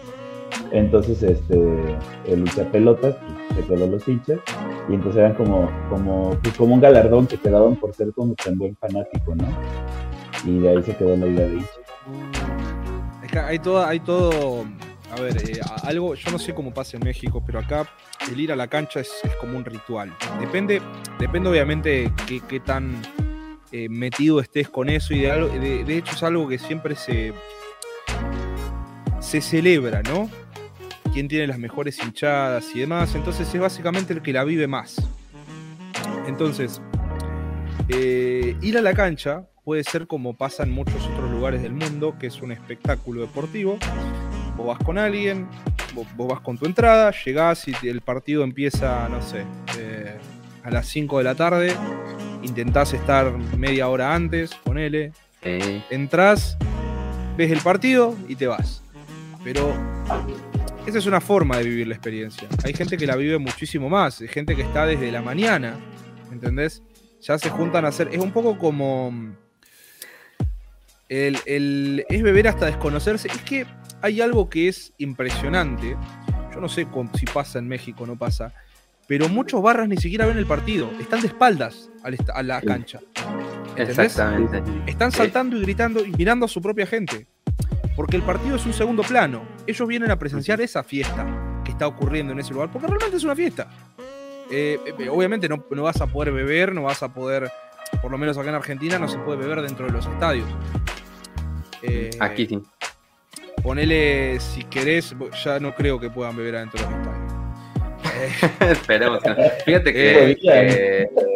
Entonces, 0.70 1.22
este, 1.22 1.54
el 2.26 2.38
hinchapelotas 2.40 3.16
pues, 3.16 3.41
se 3.54 3.62
quedó 3.62 3.86
los 3.86 4.06
hinchas, 4.06 4.38
y 4.88 4.94
entonces 4.94 5.20
eran 5.20 5.34
como, 5.34 5.70
como, 5.88 6.38
pues, 6.42 6.56
como 6.56 6.74
un 6.74 6.80
galardón 6.80 7.26
que 7.26 7.36
te 7.36 7.50
daban 7.50 7.76
por 7.76 7.94
ser 7.94 8.12
como 8.12 8.34
tan 8.34 8.58
buen 8.58 8.76
fanático, 8.76 9.34
¿no? 9.34 9.46
Y 10.44 10.58
de 10.58 10.70
ahí 10.70 10.82
se 10.82 10.96
quedó 10.96 11.16
la 11.16 11.26
idea 11.26 11.46
de 11.46 11.54
hincha. 11.54 11.70
Es 13.22 13.30
que 13.30 13.38
hay 13.38 13.58
todo, 13.58 13.84
hay 13.84 14.00
todo, 14.00 14.64
a 15.16 15.20
ver, 15.20 15.36
eh, 15.48 15.60
algo, 15.84 16.14
yo 16.14 16.30
no 16.30 16.38
sé 16.38 16.54
cómo 16.54 16.72
pasa 16.72 16.96
en 16.96 17.04
México, 17.04 17.42
pero 17.44 17.58
acá 17.58 17.86
el 18.30 18.40
ir 18.40 18.52
a 18.52 18.56
la 18.56 18.66
cancha 18.66 19.00
es, 19.00 19.12
como 19.40 19.56
un 19.56 19.64
ritual. 19.64 20.12
Depende, 20.40 20.80
depende 21.18 21.48
obviamente 21.48 22.12
qué, 22.26 22.60
tan 22.60 23.00
eh, 23.70 23.88
metido 23.88 24.40
estés 24.40 24.68
con 24.68 24.88
eso 24.88 25.14
y 25.14 25.20
de, 25.20 25.58
de, 25.58 25.84
de 25.84 25.96
hecho 25.98 26.14
es 26.14 26.22
algo 26.22 26.48
que 26.48 26.58
siempre 26.58 26.94
se, 26.94 27.32
se 29.20 29.40
celebra, 29.40 30.02
¿no? 30.02 30.28
Quién 31.12 31.28
tiene 31.28 31.46
las 31.46 31.58
mejores 31.58 32.02
hinchadas 32.02 32.74
y 32.74 32.80
demás, 32.80 33.14
entonces 33.14 33.52
es 33.52 33.60
básicamente 33.60 34.14
el 34.14 34.22
que 34.22 34.32
la 34.32 34.44
vive 34.44 34.66
más. 34.66 34.96
Entonces, 36.26 36.80
eh, 37.88 38.56
ir 38.62 38.78
a 38.78 38.80
la 38.80 38.94
cancha 38.94 39.44
puede 39.64 39.84
ser 39.84 40.06
como 40.06 40.36
pasa 40.36 40.62
en 40.62 40.70
muchos 40.70 41.06
otros 41.06 41.30
lugares 41.30 41.62
del 41.62 41.72
mundo, 41.72 42.16
que 42.18 42.28
es 42.28 42.40
un 42.40 42.52
espectáculo 42.52 43.20
deportivo. 43.20 43.78
Vos 44.56 44.66
vas 44.66 44.78
con 44.78 44.96
alguien, 44.96 45.46
vos, 45.94 46.06
vos 46.16 46.28
vas 46.28 46.40
con 46.40 46.56
tu 46.56 46.64
entrada, 46.64 47.12
llegás 47.24 47.66
y 47.68 47.74
el 47.86 48.00
partido 48.00 48.42
empieza, 48.42 49.08
no 49.08 49.20
sé, 49.20 49.44
eh, 49.78 50.16
a 50.64 50.70
las 50.70 50.86
5 50.86 51.18
de 51.18 51.24
la 51.24 51.34
tarde, 51.34 51.74
intentás 52.42 52.94
estar 52.94 53.36
media 53.56 53.88
hora 53.88 54.14
antes, 54.14 54.54
ponele, 54.54 55.12
entrás, 55.42 56.56
ves 57.36 57.50
el 57.50 57.60
partido 57.60 58.14
y 58.28 58.36
te 58.36 58.46
vas. 58.46 58.82
Pero 59.44 59.74
esa 60.86 60.98
es 60.98 61.06
una 61.06 61.20
forma 61.20 61.58
de 61.58 61.64
vivir 61.64 61.88
la 61.88 61.94
experiencia. 61.94 62.48
Hay 62.64 62.72
gente 62.74 62.96
que 62.96 63.06
la 63.06 63.16
vive 63.16 63.38
muchísimo 63.38 63.88
más, 63.88 64.20
hay 64.20 64.28
gente 64.28 64.54
que 64.56 64.62
está 64.62 64.86
desde 64.86 65.10
la 65.12 65.22
mañana, 65.22 65.76
¿entendés? 66.30 66.82
Ya 67.20 67.38
se 67.38 67.50
juntan 67.50 67.84
a 67.84 67.88
hacer. 67.88 68.08
Es 68.12 68.18
un 68.18 68.32
poco 68.32 68.58
como. 68.58 69.12
El, 71.08 71.38
el- 71.46 72.04
es 72.08 72.22
beber 72.22 72.48
hasta 72.48 72.66
desconocerse. 72.66 73.28
Es 73.28 73.38
que 73.42 73.66
hay 74.00 74.20
algo 74.20 74.48
que 74.48 74.68
es 74.68 74.92
impresionante. 74.98 75.96
Yo 76.54 76.60
no 76.60 76.68
sé 76.68 76.86
cu- 76.86 77.08
si 77.18 77.26
pasa 77.26 77.58
en 77.58 77.68
México 77.68 78.04
o 78.04 78.06
no 78.06 78.16
pasa. 78.16 78.52
Pero 79.06 79.28
muchos 79.28 79.60
barras 79.62 79.88
ni 79.88 79.96
siquiera 79.98 80.26
ven 80.26 80.38
el 80.38 80.46
partido. 80.46 80.90
Están 81.00 81.20
de 81.20 81.26
espaldas 81.28 81.90
a 82.34 82.42
la 82.42 82.60
cancha. 82.62 83.00
¿Entendés? 83.76 83.98
exactamente. 83.98 84.62
Están 84.86 85.12
saltando 85.12 85.56
y 85.56 85.62
gritando 85.62 86.04
y 86.04 86.10
mirando 86.12 86.46
a 86.46 86.48
su 86.48 86.60
propia 86.62 86.86
gente. 86.86 87.26
Porque 87.96 88.16
el 88.16 88.22
partido 88.22 88.56
es 88.56 88.66
un 88.66 88.72
segundo 88.72 89.02
plano. 89.02 89.42
Ellos 89.66 89.86
vienen 89.86 90.10
a 90.10 90.18
presenciar 90.18 90.60
esa 90.60 90.82
fiesta 90.82 91.26
que 91.64 91.72
está 91.72 91.86
ocurriendo 91.86 92.32
en 92.32 92.40
ese 92.40 92.52
lugar. 92.52 92.70
Porque 92.70 92.86
realmente 92.86 93.16
es 93.16 93.24
una 93.24 93.36
fiesta. 93.36 93.68
Eh, 94.50 94.78
eh, 94.98 95.08
obviamente 95.08 95.48
no, 95.48 95.64
no 95.70 95.82
vas 95.84 96.00
a 96.00 96.06
poder 96.06 96.32
beber, 96.32 96.74
no 96.74 96.82
vas 96.82 97.02
a 97.02 97.12
poder, 97.12 97.50
por 98.02 98.10
lo 98.10 98.18
menos 98.18 98.36
acá 98.36 98.50
en 98.50 98.56
Argentina, 98.56 98.98
no 98.98 99.08
se 99.08 99.18
puede 99.18 99.38
beber 99.38 99.62
dentro 99.62 99.86
de 99.86 99.92
los 99.92 100.06
estadios. 100.06 100.46
Eh, 101.82 102.10
Aquí 102.20 102.46
sí. 102.46 102.60
Ponele, 103.62 104.40
si 104.40 104.64
querés, 104.64 105.14
ya 105.44 105.58
no 105.60 105.74
creo 105.74 105.98
que 106.00 106.10
puedan 106.10 106.36
beber 106.36 106.56
adentro 106.56 106.80
de 106.80 106.90
los 106.90 106.98
estadios. 106.98 107.21
Eh, 108.22 108.30
Esperemos. 108.72 109.22
que 109.22 109.28
no. 109.30 109.36
Fíjate 109.64 109.90
Eh, 110.30 110.36
que, 110.36 110.40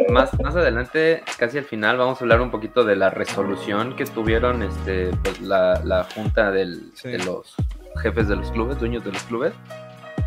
que 0.07 0.12
más, 0.12 0.38
más 0.40 0.55
adelante, 0.57 1.23
casi 1.38 1.59
al 1.59 1.64
final, 1.64 1.97
vamos 1.97 2.21
a 2.21 2.25
hablar 2.25 2.40
un 2.40 2.50
poquito 2.50 2.85
de 2.85 2.97
la 2.97 3.11
resolución 3.11 3.97
que 3.97 4.05
tuvieron 4.07 4.62
este, 4.62 5.11
pues, 5.23 5.40
la, 5.40 5.81
la 5.85 6.05
junta 6.05 6.50
del- 6.50 6.90
Sí. 6.95 7.09
de 7.09 7.19
los 7.19 7.55
jefes 8.02 8.28
de 8.28 8.37
los 8.37 8.50
clubes, 8.52 8.78
dueños 8.78 9.05
de 9.05 9.12
los 9.12 9.23
clubes. 9.25 9.52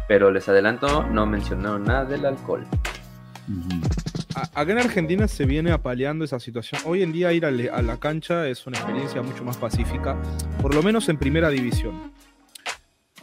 Pero 0.07 0.31
les 0.31 0.49
adelanto, 0.49 1.03
no 1.03 1.25
mencionaron 1.25 1.83
nada 1.83 2.05
del 2.05 2.25
alcohol. 2.25 2.65
Acá 4.53 4.71
en 4.71 4.79
Argentina 4.79 5.27
se 5.27 5.45
viene 5.45 5.71
apaleando 5.71 6.23
esa 6.25 6.39
situación. 6.39 6.81
Hoy 6.85 7.03
en 7.03 7.11
día 7.11 7.31
ir 7.33 7.45
a 7.45 7.51
la 7.51 7.97
cancha 7.97 8.47
es 8.47 8.65
una 8.67 8.77
experiencia 8.77 9.21
mucho 9.21 9.43
más 9.43 9.57
pacífica, 9.57 10.15
por 10.61 10.73
lo 10.75 10.81
menos 10.83 11.09
en 11.09 11.17
primera 11.17 11.49
división. 11.49 12.11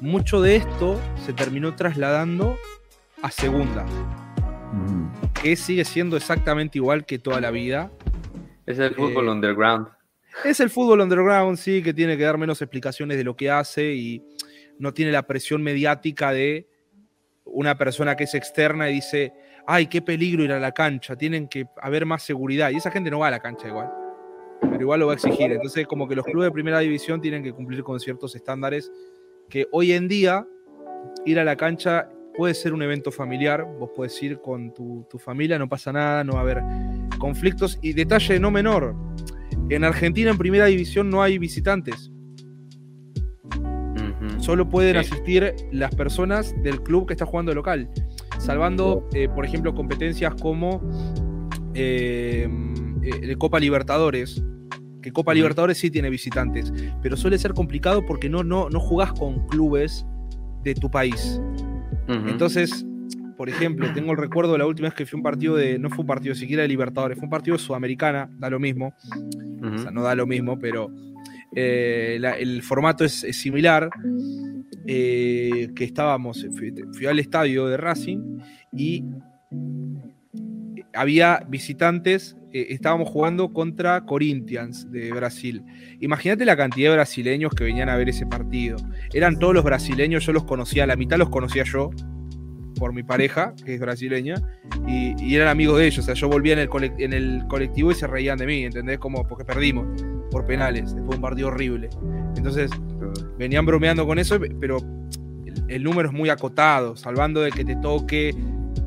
Mucho 0.00 0.40
de 0.42 0.56
esto 0.56 1.00
se 1.24 1.32
terminó 1.32 1.74
trasladando 1.74 2.58
a 3.22 3.30
segunda, 3.30 3.84
Ujú. 3.84 5.08
que 5.42 5.56
sigue 5.56 5.84
siendo 5.84 6.16
exactamente 6.16 6.78
igual 6.78 7.04
que 7.04 7.18
toda 7.18 7.40
la 7.40 7.50
vida. 7.50 7.90
Es 8.66 8.78
el 8.78 8.94
fútbol 8.94 9.26
Eh, 9.26 9.30
underground. 9.30 9.88
Es 10.44 10.60
el 10.60 10.70
fútbol 10.70 11.00
underground, 11.00 11.56
sí, 11.56 11.82
que 11.82 11.94
tiene 11.94 12.16
que 12.16 12.24
dar 12.24 12.36
menos 12.36 12.60
explicaciones 12.60 13.16
de 13.16 13.24
lo 13.24 13.36
que 13.36 13.50
hace 13.50 13.94
y 13.94 14.22
no 14.78 14.92
tiene 14.92 15.12
la 15.12 15.22
presión 15.26 15.62
mediática 15.62 16.32
de 16.32 16.68
una 17.44 17.78
persona 17.78 18.16
que 18.16 18.24
es 18.24 18.34
externa 18.34 18.90
y 18.90 18.94
dice, 18.94 19.32
ay, 19.66 19.86
qué 19.86 20.02
peligro 20.02 20.44
ir 20.44 20.52
a 20.52 20.60
la 20.60 20.72
cancha, 20.72 21.16
tienen 21.16 21.48
que 21.48 21.66
haber 21.80 22.04
más 22.04 22.22
seguridad. 22.22 22.70
Y 22.70 22.76
esa 22.76 22.90
gente 22.90 23.10
no 23.10 23.20
va 23.20 23.28
a 23.28 23.30
la 23.30 23.40
cancha 23.40 23.68
igual, 23.68 23.88
pero 24.60 24.80
igual 24.80 25.00
lo 25.00 25.06
va 25.06 25.12
a 25.12 25.16
exigir. 25.16 25.50
Entonces, 25.52 25.86
como 25.86 26.06
que 26.06 26.16
los 26.16 26.26
clubes 26.26 26.48
de 26.48 26.52
primera 26.52 26.80
división 26.80 27.20
tienen 27.22 27.42
que 27.42 27.52
cumplir 27.52 27.82
con 27.82 27.98
ciertos 27.98 28.34
estándares 28.36 28.90
que 29.48 29.66
hoy 29.72 29.92
en 29.92 30.06
día 30.08 30.46
ir 31.24 31.38
a 31.38 31.44
la 31.44 31.56
cancha 31.56 32.10
puede 32.36 32.54
ser 32.54 32.72
un 32.74 32.82
evento 32.82 33.10
familiar, 33.10 33.66
vos 33.78 33.90
puedes 33.94 34.22
ir 34.22 34.40
con 34.40 34.72
tu, 34.74 35.06
familia, 35.18 35.58
no 35.58 35.68
pasa 35.68 35.92
nada, 35.92 36.22
no 36.22 36.34
va 36.34 36.40
a 36.40 36.42
haber 36.42 36.62
conflictos. 37.18 37.78
Y 37.82 37.92
detalle 37.92 38.38
no 38.38 38.50
menor, 38.50 38.94
en 39.70 39.84
Argentina 39.84 40.30
en 40.30 40.38
primera 40.38 40.66
división 40.66 41.10
no 41.10 41.22
hay 41.22 41.38
visitantes. 41.38 42.12
Solo 44.38 44.68
pueden 44.68 44.96
asistir 44.96 45.54
las 45.72 45.94
personas 45.94 46.54
del 46.62 46.82
club 46.82 47.06
que 47.06 47.14
está 47.14 47.26
jugando 47.26 47.54
local, 47.54 47.88
salvando, 48.38 49.08
eh, 49.12 49.28
por 49.28 49.44
ejemplo, 49.44 49.74
competencias 49.74 50.34
como 50.34 50.82
eh, 51.74 52.48
eh 53.02 53.36
Copa 53.36 53.58
Libertadores, 53.58 54.42
que 55.02 55.12
Copa 55.12 55.32
Libertadores 55.32 55.78
sí 55.78 55.90
tiene 55.90 56.10
visitantes, 56.10 56.72
pero 57.02 57.16
suele 57.16 57.38
ser 57.38 57.54
complicado 57.54 58.04
porque 58.04 58.28
no, 58.28 58.44
no, 58.44 58.68
no 58.68 58.80
jugás 58.80 59.12
con 59.12 59.46
clubes 59.46 60.04
de 60.62 60.74
tu 60.74 60.90
país. 60.90 61.40
Entonces, 62.08 62.86
por 63.36 63.48
ejemplo, 63.48 63.92
tengo 63.92 64.12
el 64.12 64.18
recuerdo 64.18 64.52
de 64.52 64.58
la 64.58 64.66
última 64.66 64.88
vez 64.88 64.94
que 64.94 65.06
fui 65.06 65.16
un 65.16 65.22
partido 65.22 65.56
de, 65.56 65.78
no 65.78 65.90
fue 65.90 66.00
un 66.00 66.06
partido 66.06 66.34
siquiera 66.34 66.62
de 66.62 66.68
Libertadores, 66.68 67.18
fue 67.18 67.24
un 67.24 67.30
partido 67.30 67.56
de 67.56 67.62
Sudamericana, 67.62 68.30
da 68.38 68.48
lo 68.48 68.58
mismo, 68.58 68.94
o 69.62 69.78
sea, 69.78 69.90
no 69.90 70.02
da 70.02 70.14
lo 70.14 70.26
mismo, 70.26 70.58
pero 70.58 70.90
eh, 71.54 72.18
el 72.38 72.62
formato 72.62 73.04
es, 73.04 73.26
similar, 73.32 73.90
eh, 74.86 75.68
que 75.74 75.84
estábamos, 75.84 76.46
fui, 76.56 77.06
al 77.06 77.18
estadio 77.18 77.66
de 77.66 77.76
Racing 77.76 78.38
y 78.72 79.04
había 80.94 81.44
visitantes, 81.48 82.36
eh, 82.56 82.68
estábamos 82.70 83.10
jugando 83.10 83.52
contra 83.52 84.06
Corinthians 84.06 84.90
de 84.90 85.12
Brasil. 85.12 85.62
Imagínate 86.00 86.46
la 86.46 86.56
cantidad 86.56 86.88
de 86.88 86.96
brasileños 86.96 87.52
que 87.54 87.64
venían 87.64 87.90
a 87.90 87.96
ver 87.96 88.08
ese 88.08 88.24
partido. 88.24 88.78
Eran 89.12 89.38
todos 89.38 89.52
los 89.52 89.62
brasileños, 89.62 90.24
yo 90.24 90.32
los 90.32 90.44
conocía, 90.44 90.86
la 90.86 90.96
mitad 90.96 91.18
los 91.18 91.28
conocía 91.28 91.64
yo 91.64 91.90
por 92.78 92.94
mi 92.94 93.02
pareja, 93.02 93.54
que 93.62 93.74
es 93.74 93.80
brasileña, 93.80 94.36
y, 94.86 95.34
eran 95.34 95.48
amigos 95.48 95.78
de 95.78 95.86
ellos. 95.86 95.98
O 95.98 96.02
sea, 96.02 96.14
yo 96.14 96.30
volvía 96.30 96.54
en 96.54 96.60
el, 96.60 97.12
el 97.12 97.44
colectivo 97.46 97.90
y 97.90 97.94
se 97.94 98.06
reían 98.06 98.38
de 98.38 98.46
mí, 98.46 98.64
¿entendés? 98.64 98.98
Como 98.98 99.22
porque 99.28 99.44
perdimos 99.44 99.86
por 100.30 100.46
penales, 100.46 100.94
después 100.94 101.10
de 101.10 101.16
un 101.16 101.22
partido 101.22 101.48
horrible. 101.48 101.90
Entonces, 102.36 102.70
venían 103.38 103.66
bromeando 103.66 104.06
con 104.06 104.18
eso, 104.18 104.38
pero 104.58 104.78
el 105.68 105.82
número 105.82 106.08
es 106.08 106.14
muy 106.14 106.30
acotado, 106.30 106.96
salvando 106.96 107.42
de 107.42 107.50
que 107.50 107.66
te 107.66 107.76
toque 107.76 108.34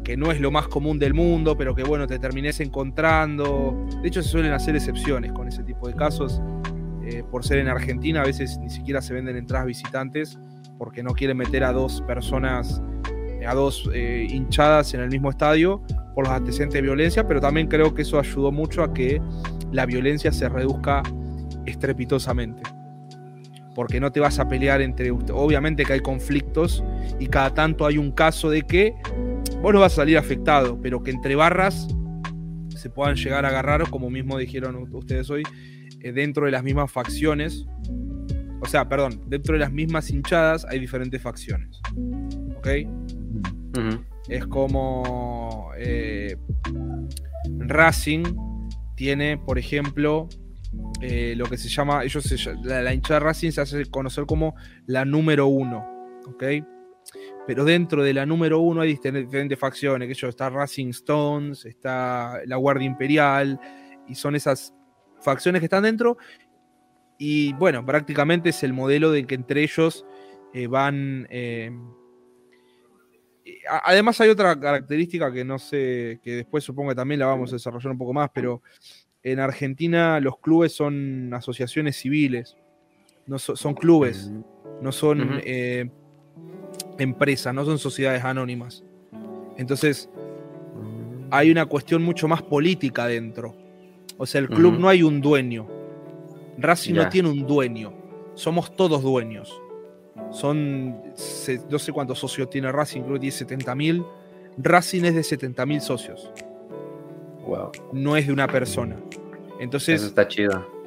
que 0.03 0.17
no 0.17 0.31
es 0.31 0.39
lo 0.39 0.51
más 0.51 0.67
común 0.67 0.99
del 0.99 1.13
mundo, 1.13 1.57
pero 1.57 1.75
que 1.75 1.83
bueno, 1.83 2.07
te 2.07 2.19
termines 2.19 2.59
encontrando. 2.59 3.87
De 4.01 4.07
hecho, 4.07 4.21
se 4.21 4.29
suelen 4.29 4.53
hacer 4.53 4.75
excepciones 4.75 5.31
con 5.31 5.47
ese 5.47 5.63
tipo 5.63 5.87
de 5.87 5.95
casos. 5.95 6.41
Eh, 7.05 7.23
por 7.29 7.45
ser 7.45 7.59
en 7.59 7.67
Argentina, 7.67 8.21
a 8.21 8.25
veces 8.25 8.59
ni 8.59 8.69
siquiera 8.69 9.01
se 9.01 9.13
venden 9.13 9.35
entradas 9.35 9.65
visitantes 9.65 10.37
porque 10.77 11.03
no 11.03 11.13
quieren 11.13 11.37
meter 11.37 11.63
a 11.63 11.71
dos 11.71 12.01
personas, 12.01 12.81
a 13.45 13.53
dos 13.53 13.89
eh, 13.93 14.25
hinchadas 14.29 14.93
en 14.93 15.01
el 15.01 15.09
mismo 15.09 15.29
estadio 15.29 15.81
por 16.15 16.25
los 16.25 16.33
antecedentes 16.33 16.75
de 16.75 16.81
violencia, 16.81 17.27
pero 17.27 17.41
también 17.41 17.67
creo 17.67 17.93
que 17.93 18.01
eso 18.03 18.17
ayudó 18.17 18.51
mucho 18.51 18.83
a 18.83 18.93
que 18.93 19.21
la 19.71 19.85
violencia 19.85 20.31
se 20.31 20.49
reduzca 20.49 21.03
estrepitosamente. 21.65 22.63
Porque 23.75 23.99
no 23.99 24.11
te 24.11 24.19
vas 24.19 24.39
a 24.39 24.47
pelear 24.47 24.81
entre 24.81 25.11
ustedes. 25.11 25.39
Obviamente 25.39 25.85
que 25.85 25.93
hay 25.93 25.99
conflictos 25.99 26.83
y 27.19 27.27
cada 27.27 27.53
tanto 27.53 27.85
hay 27.85 27.97
un 27.97 28.11
caso 28.11 28.49
de 28.49 28.63
que 28.63 28.95
vos 29.61 29.73
no 29.73 29.79
vas 29.79 29.93
a 29.93 29.95
salir 29.97 30.17
afectado, 30.17 30.79
pero 30.81 31.03
que 31.03 31.11
entre 31.11 31.35
barras 31.35 31.87
se 32.75 32.89
puedan 32.89 33.15
llegar 33.15 33.45
a 33.45 33.49
agarrar, 33.49 33.89
como 33.89 34.09
mismo 34.09 34.37
dijeron 34.37 34.87
ustedes 34.93 35.29
hoy, 35.29 35.43
eh, 36.01 36.11
dentro 36.11 36.45
de 36.45 36.51
las 36.51 36.63
mismas 36.63 36.91
facciones. 36.91 37.65
O 38.61 38.65
sea, 38.65 38.87
perdón, 38.87 39.21
dentro 39.27 39.53
de 39.53 39.59
las 39.59 39.71
mismas 39.71 40.09
hinchadas 40.09 40.65
hay 40.65 40.79
diferentes 40.79 41.21
facciones. 41.21 41.81
¿Ok? 42.57 42.67
Es 44.27 44.45
como 44.47 45.71
eh, 45.77 46.35
Racing 47.57 48.23
tiene, 48.95 49.37
por 49.37 49.57
ejemplo, 49.57 50.27
eh, 51.01 51.33
lo 51.35 51.45
que 51.45 51.57
se 51.57 51.69
llama, 51.69 52.03
ellos 52.03 52.49
la, 52.63 52.81
la, 52.81 52.93
hinchada 52.93 53.19
Racing 53.21 53.51
se 53.51 53.61
hace 53.61 53.85
conocer 53.85 54.25
como 54.25 54.55
la 54.85 55.05
número 55.05 55.47
uno. 55.47 55.85
¿Ok? 56.27 56.43
Pero 57.49 57.65
dentro 57.65 58.03
de 58.03 58.13
la 58.13 58.27
número 58.27 58.59
uno 58.59 58.81
hay 58.81 58.89
diferentes 58.89 59.57
facciones, 59.57 60.07
que 60.07 60.13
yo, 60.13 60.27
está 60.27 60.51
Racing 60.51 60.89
Stones, 60.89 61.65
está 61.65 62.41
la 62.45 62.57
Guardia 62.57 62.85
Imperial, 62.85 63.59
y 64.07 64.13
son 64.13 64.35
esas 64.35 64.71
facciones 65.19 65.59
que 65.59 65.65
están 65.65 65.81
dentro, 65.81 66.19
y 67.17 67.53
bueno, 67.53 67.83
prácticamente 67.83 68.49
es 68.49 68.61
el 68.61 68.71
modelo 68.71 69.09
de 69.09 69.25
que 69.25 69.33
entre 69.33 69.63
ellos 69.63 70.05
eh, 70.53 70.67
van... 70.67 71.25
Eh, 71.31 71.71
además 73.83 74.21
hay 74.21 74.29
otra 74.29 74.59
característica 74.59 75.33
que 75.33 75.43
no 75.43 75.57
sé, 75.57 76.19
que 76.21 76.35
después 76.35 76.63
supongo 76.63 76.89
que 76.89 76.97
también 76.97 77.19
la 77.19 77.25
vamos 77.25 77.49
a 77.51 77.55
desarrollar 77.55 77.93
un 77.93 77.97
poco 77.97 78.13
más, 78.13 78.29
pero 78.31 78.61
en 79.23 79.39
Argentina 79.39 80.19
los 80.19 80.37
clubes 80.37 80.73
son 80.73 81.33
asociaciones 81.33 81.95
civiles, 81.95 82.55
no 83.25 83.39
son 83.39 83.73
clubes, 83.73 84.31
no 84.83 84.91
son 84.91 85.41
empresas, 86.99 87.53
no 87.53 87.65
son 87.65 87.79
sociedades 87.79 88.23
anónimas. 88.23 88.83
Entonces, 89.57 90.09
hay 91.31 91.51
una 91.51 91.65
cuestión 91.65 92.03
mucho 92.03 92.27
más 92.27 92.41
política 92.41 93.07
dentro. 93.07 93.55
O 94.17 94.25
sea, 94.25 94.41
el 94.41 94.49
club 94.49 94.77
no 94.79 94.89
hay 94.89 95.03
un 95.03 95.21
dueño. 95.21 95.67
Racing 96.57 96.93
no 96.93 97.09
tiene 97.09 97.29
un 97.29 97.47
dueño. 97.47 97.93
Somos 98.33 98.75
todos 98.75 99.01
dueños. 99.01 99.61
Son, 100.31 101.01
no 101.69 101.79
sé 101.79 101.91
cuántos 101.91 102.19
socios 102.19 102.49
tiene 102.49 102.71
Racing, 102.71 103.01
creo 103.01 103.13
que 103.13 103.31
tiene 103.31 103.35
70.000. 103.35 104.05
Racing 104.57 105.03
es 105.05 105.15
de 105.15 105.21
70.000 105.21 105.79
socios. 105.79 106.31
Wow. 107.45 107.71
No 107.93 108.17
es 108.17 108.27
de 108.27 108.33
una 108.33 108.47
persona. 108.47 108.97
Entonces. 109.59 110.01
Eso 110.01 110.07
está 110.07 110.27
chido. 110.27 110.78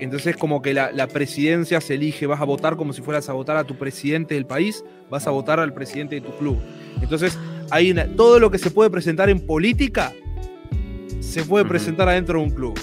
Entonces 0.00 0.36
como 0.36 0.62
que 0.62 0.74
la, 0.74 1.08
presidencia 1.08 1.80
se 1.80 1.94
elige, 1.94 2.26
vas 2.26 2.40
a 2.40 2.44
votar 2.44 2.76
como 2.76 2.92
si 2.92 3.02
fueras 3.02 3.28
a 3.28 3.32
votar 3.32 3.56
a 3.56 3.64
tu 3.64 3.76
presidente 3.76 4.34
del 4.34 4.46
país, 4.46 4.84
vas 5.10 5.26
a 5.26 5.30
votar 5.30 5.58
al 5.58 5.74
presidente 5.74 6.16
de 6.16 6.20
tu 6.20 6.36
club. 6.36 6.58
Entonces, 7.02 7.38
hay 7.70 7.94
todo 8.16 8.38
lo 8.38 8.50
que 8.50 8.58
se 8.58 8.70
puede 8.70 8.90
presentar 8.90 9.28
en 9.28 9.44
política 9.44 10.12
se 11.20 11.42
puede 11.44 11.64
presentar 11.64 12.08
adentro 12.08 12.38
de 12.38 12.44
un 12.46 12.50
club. 12.50 12.78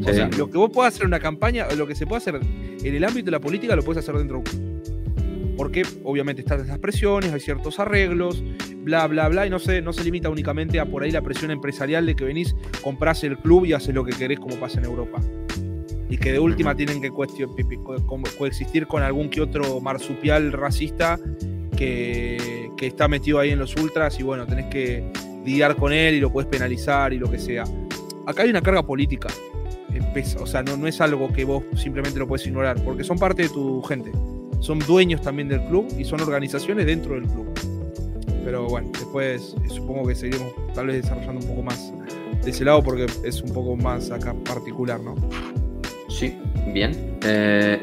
O 0.00 0.12
sea, 0.12 0.28
lo 0.36 0.50
que 0.50 0.58
vos 0.58 0.70
puedas 0.72 0.94
hacer 0.94 1.04
en 1.04 1.08
una 1.08 1.20
campaña, 1.20 1.66
lo 1.76 1.86
que 1.86 1.94
se 1.94 2.06
puede 2.06 2.18
hacer 2.18 2.40
en 2.82 2.94
el 2.94 3.04
ámbito 3.04 3.26
de 3.26 3.30
la 3.30 3.40
política, 3.40 3.76
lo 3.76 3.82
puedes 3.82 4.02
hacer 4.02 4.16
dentro 4.16 4.38
de 4.38 4.38
un 4.38 4.44
club. 4.44 5.56
Porque 5.56 5.84
obviamente 6.04 6.42
están 6.42 6.66
las 6.66 6.78
presiones, 6.78 7.32
hay 7.32 7.40
ciertos 7.40 7.78
arreglos, 7.78 8.42
bla, 8.78 9.06
bla, 9.06 9.28
bla, 9.28 9.46
y 9.46 9.50
no 9.50 9.58
se, 9.58 9.80
no 9.80 9.92
se 9.92 10.04
limita 10.04 10.28
únicamente 10.28 10.80
a 10.80 10.86
por 10.86 11.02
ahí 11.02 11.10
la 11.10 11.22
presión 11.22 11.50
empresarial 11.50 12.04
de 12.04 12.14
que 12.14 12.24
venís, 12.24 12.54
comprás 12.82 13.24
el 13.24 13.38
club 13.38 13.64
y 13.64 13.72
haces 13.72 13.94
lo 13.94 14.04
que 14.04 14.12
querés 14.12 14.38
como 14.38 14.56
pasa 14.56 14.78
en 14.78 14.84
Europa 14.84 15.20
y 16.08 16.18
que 16.18 16.32
de 16.32 16.38
última 16.38 16.74
tienen 16.74 17.00
que 17.00 17.10
coexistir 17.10 18.86
con 18.86 19.02
algún 19.02 19.28
que 19.28 19.40
otro 19.40 19.80
marsupial 19.80 20.52
racista 20.52 21.18
que, 21.76 22.70
está 22.80 23.08
metido 23.08 23.40
ahí 23.40 23.50
en 23.50 23.58
los 23.58 23.74
ultras 23.76 24.18
y 24.20 24.22
bueno, 24.22 24.46
tenés 24.46 24.66
que 24.66 25.04
lidiar 25.44 25.74
con 25.76 25.92
él 25.92 26.14
y 26.14 26.20
lo 26.20 26.30
puedes 26.30 26.48
penalizar 26.48 27.12
y 27.12 27.18
lo 27.18 27.28
que 27.28 27.38
sea. 27.38 27.64
Acá 28.26 28.42
hay 28.42 28.50
una 28.50 28.60
carga 28.60 28.84
política, 28.84 29.28
o 30.38 30.46
sea, 30.46 30.62
no, 30.62 30.76
no 30.76 30.86
es 30.86 31.00
algo 31.00 31.32
que 31.32 31.44
vos 31.44 31.64
simplemente 31.74 32.18
lo 32.18 32.28
puedes 32.28 32.46
ignorar, 32.46 32.82
porque 32.84 33.02
son 33.02 33.18
parte 33.18 33.42
de 33.42 33.48
tu 33.48 33.82
gente, 33.82 34.12
son 34.60 34.78
dueños 34.80 35.20
también 35.20 35.48
del 35.48 35.62
club 35.64 35.86
y 35.98 36.04
son 36.04 36.20
organizaciones 36.20 36.86
dentro 36.86 37.14
del 37.14 37.24
club. 37.24 37.46
Pero 38.44 38.68
bueno, 38.68 38.90
después 38.92 39.56
eh, 39.64 39.68
supongo 39.68 40.06
que 40.06 40.14
seguiremos 40.14 40.52
tal 40.72 40.86
vez 40.86 41.02
desarrollando 41.02 41.40
un 41.40 41.48
poco 41.48 41.62
más 41.62 41.92
de 42.44 42.50
ese 42.50 42.64
lado 42.64 42.82
porque 42.82 43.06
es 43.24 43.42
un 43.42 43.52
poco 43.52 43.74
más 43.74 44.10
acá 44.12 44.34
particular, 44.44 45.00
¿no? 45.00 45.16
Sí, 46.16 46.34
bien. 46.72 47.18
Eh, 47.26 47.78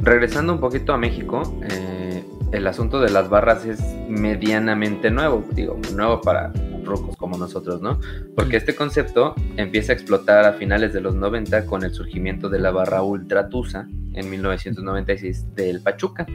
regresando 0.00 0.52
un 0.52 0.60
poquito 0.60 0.92
a 0.92 0.98
México, 0.98 1.58
eh, 1.70 2.22
el 2.52 2.66
asunto 2.66 3.00
de 3.00 3.08
las 3.08 3.30
barras 3.30 3.64
es 3.64 3.82
medianamente 4.06 5.10
nuevo, 5.10 5.42
digo, 5.52 5.80
nuevo 5.94 6.20
para 6.20 6.52
rocos 6.84 7.16
como 7.16 7.38
nosotros, 7.38 7.80
¿no? 7.80 7.98
Porque 8.36 8.58
este 8.58 8.74
concepto 8.74 9.34
empieza 9.56 9.92
a 9.92 9.94
explotar 9.94 10.44
a 10.44 10.52
finales 10.52 10.92
de 10.92 11.00
los 11.00 11.14
90 11.14 11.64
con 11.64 11.82
el 11.82 11.94
surgimiento 11.94 12.50
de 12.50 12.58
la 12.58 12.72
barra 12.72 13.00
Ultra 13.00 13.48
Tusa 13.48 13.88
en 14.12 14.28
1996 14.28 15.54
del 15.54 15.80
Pachuca. 15.80 16.26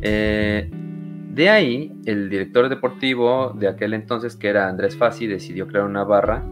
Eh, 0.00 0.70
de 0.70 1.50
ahí, 1.50 1.92
el 2.06 2.30
director 2.30 2.70
deportivo 2.70 3.54
de 3.54 3.68
aquel 3.68 3.92
entonces, 3.92 4.34
que 4.34 4.48
era 4.48 4.66
Andrés 4.66 4.96
Fassi, 4.96 5.26
decidió 5.26 5.66
crear 5.66 5.84
una 5.84 6.04
barra 6.04 6.42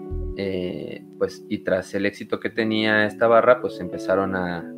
pues 1.19 1.45
y 1.49 1.59
tras 1.59 1.95
el 1.95 2.07
éxito 2.07 2.41
que 2.41 2.51
tenía 2.51 3.07
esta 3.07 3.27
barra, 3.27 3.61
pues 3.61 3.81
empezaron 3.81 4.37
a, 4.37 4.71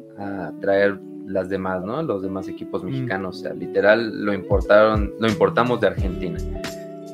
traer 0.61 0.99
las 1.27 1.51
demás, 1.51 1.85
¿no? 1.85 2.03
Los 2.03 2.23
demás 2.23 2.49
equipos 2.49 2.83
mm. 2.83 2.87
mexicanos, 2.87 3.39
o 3.39 3.43
sea, 3.43 3.53
literal 3.53 4.25
lo 4.25 4.33
importaron, 4.33 5.13
lo 5.19 5.29
importamos 5.29 5.81
de 5.81 5.89
Argentina. 5.89 6.39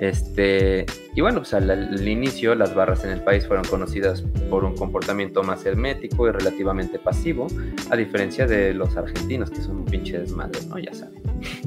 Este, 0.03 0.85
y 1.15 1.21
bueno, 1.21 1.39
pues 1.39 1.55
al, 1.55 2.09
inicio 2.09 2.57
las 2.57 2.75
barras 2.75 3.05
en 3.05 3.11
el 3.11 3.21
país 3.23 3.47
fueron 3.47 3.65
conocidas 3.65 4.23
por 4.51 4.65
un 4.65 4.75
comportamiento 4.75 5.45
más 5.45 5.65
hermético 5.65 6.27
y 6.27 6.33
relativamente 6.33 6.99
pasivo, 6.99 7.47
a 7.89 7.97
diferencia 7.97 8.47
de 8.47 8.75
los 8.75 8.97
argentinos, 8.97 9.51
que 9.51 9.61
son 9.61 9.77
un 9.77 9.85
pinche 9.85 10.19
desmadre, 10.19 10.59
¿no? 10.69 10.79
Ya 10.79 10.93
saben. 10.93 11.23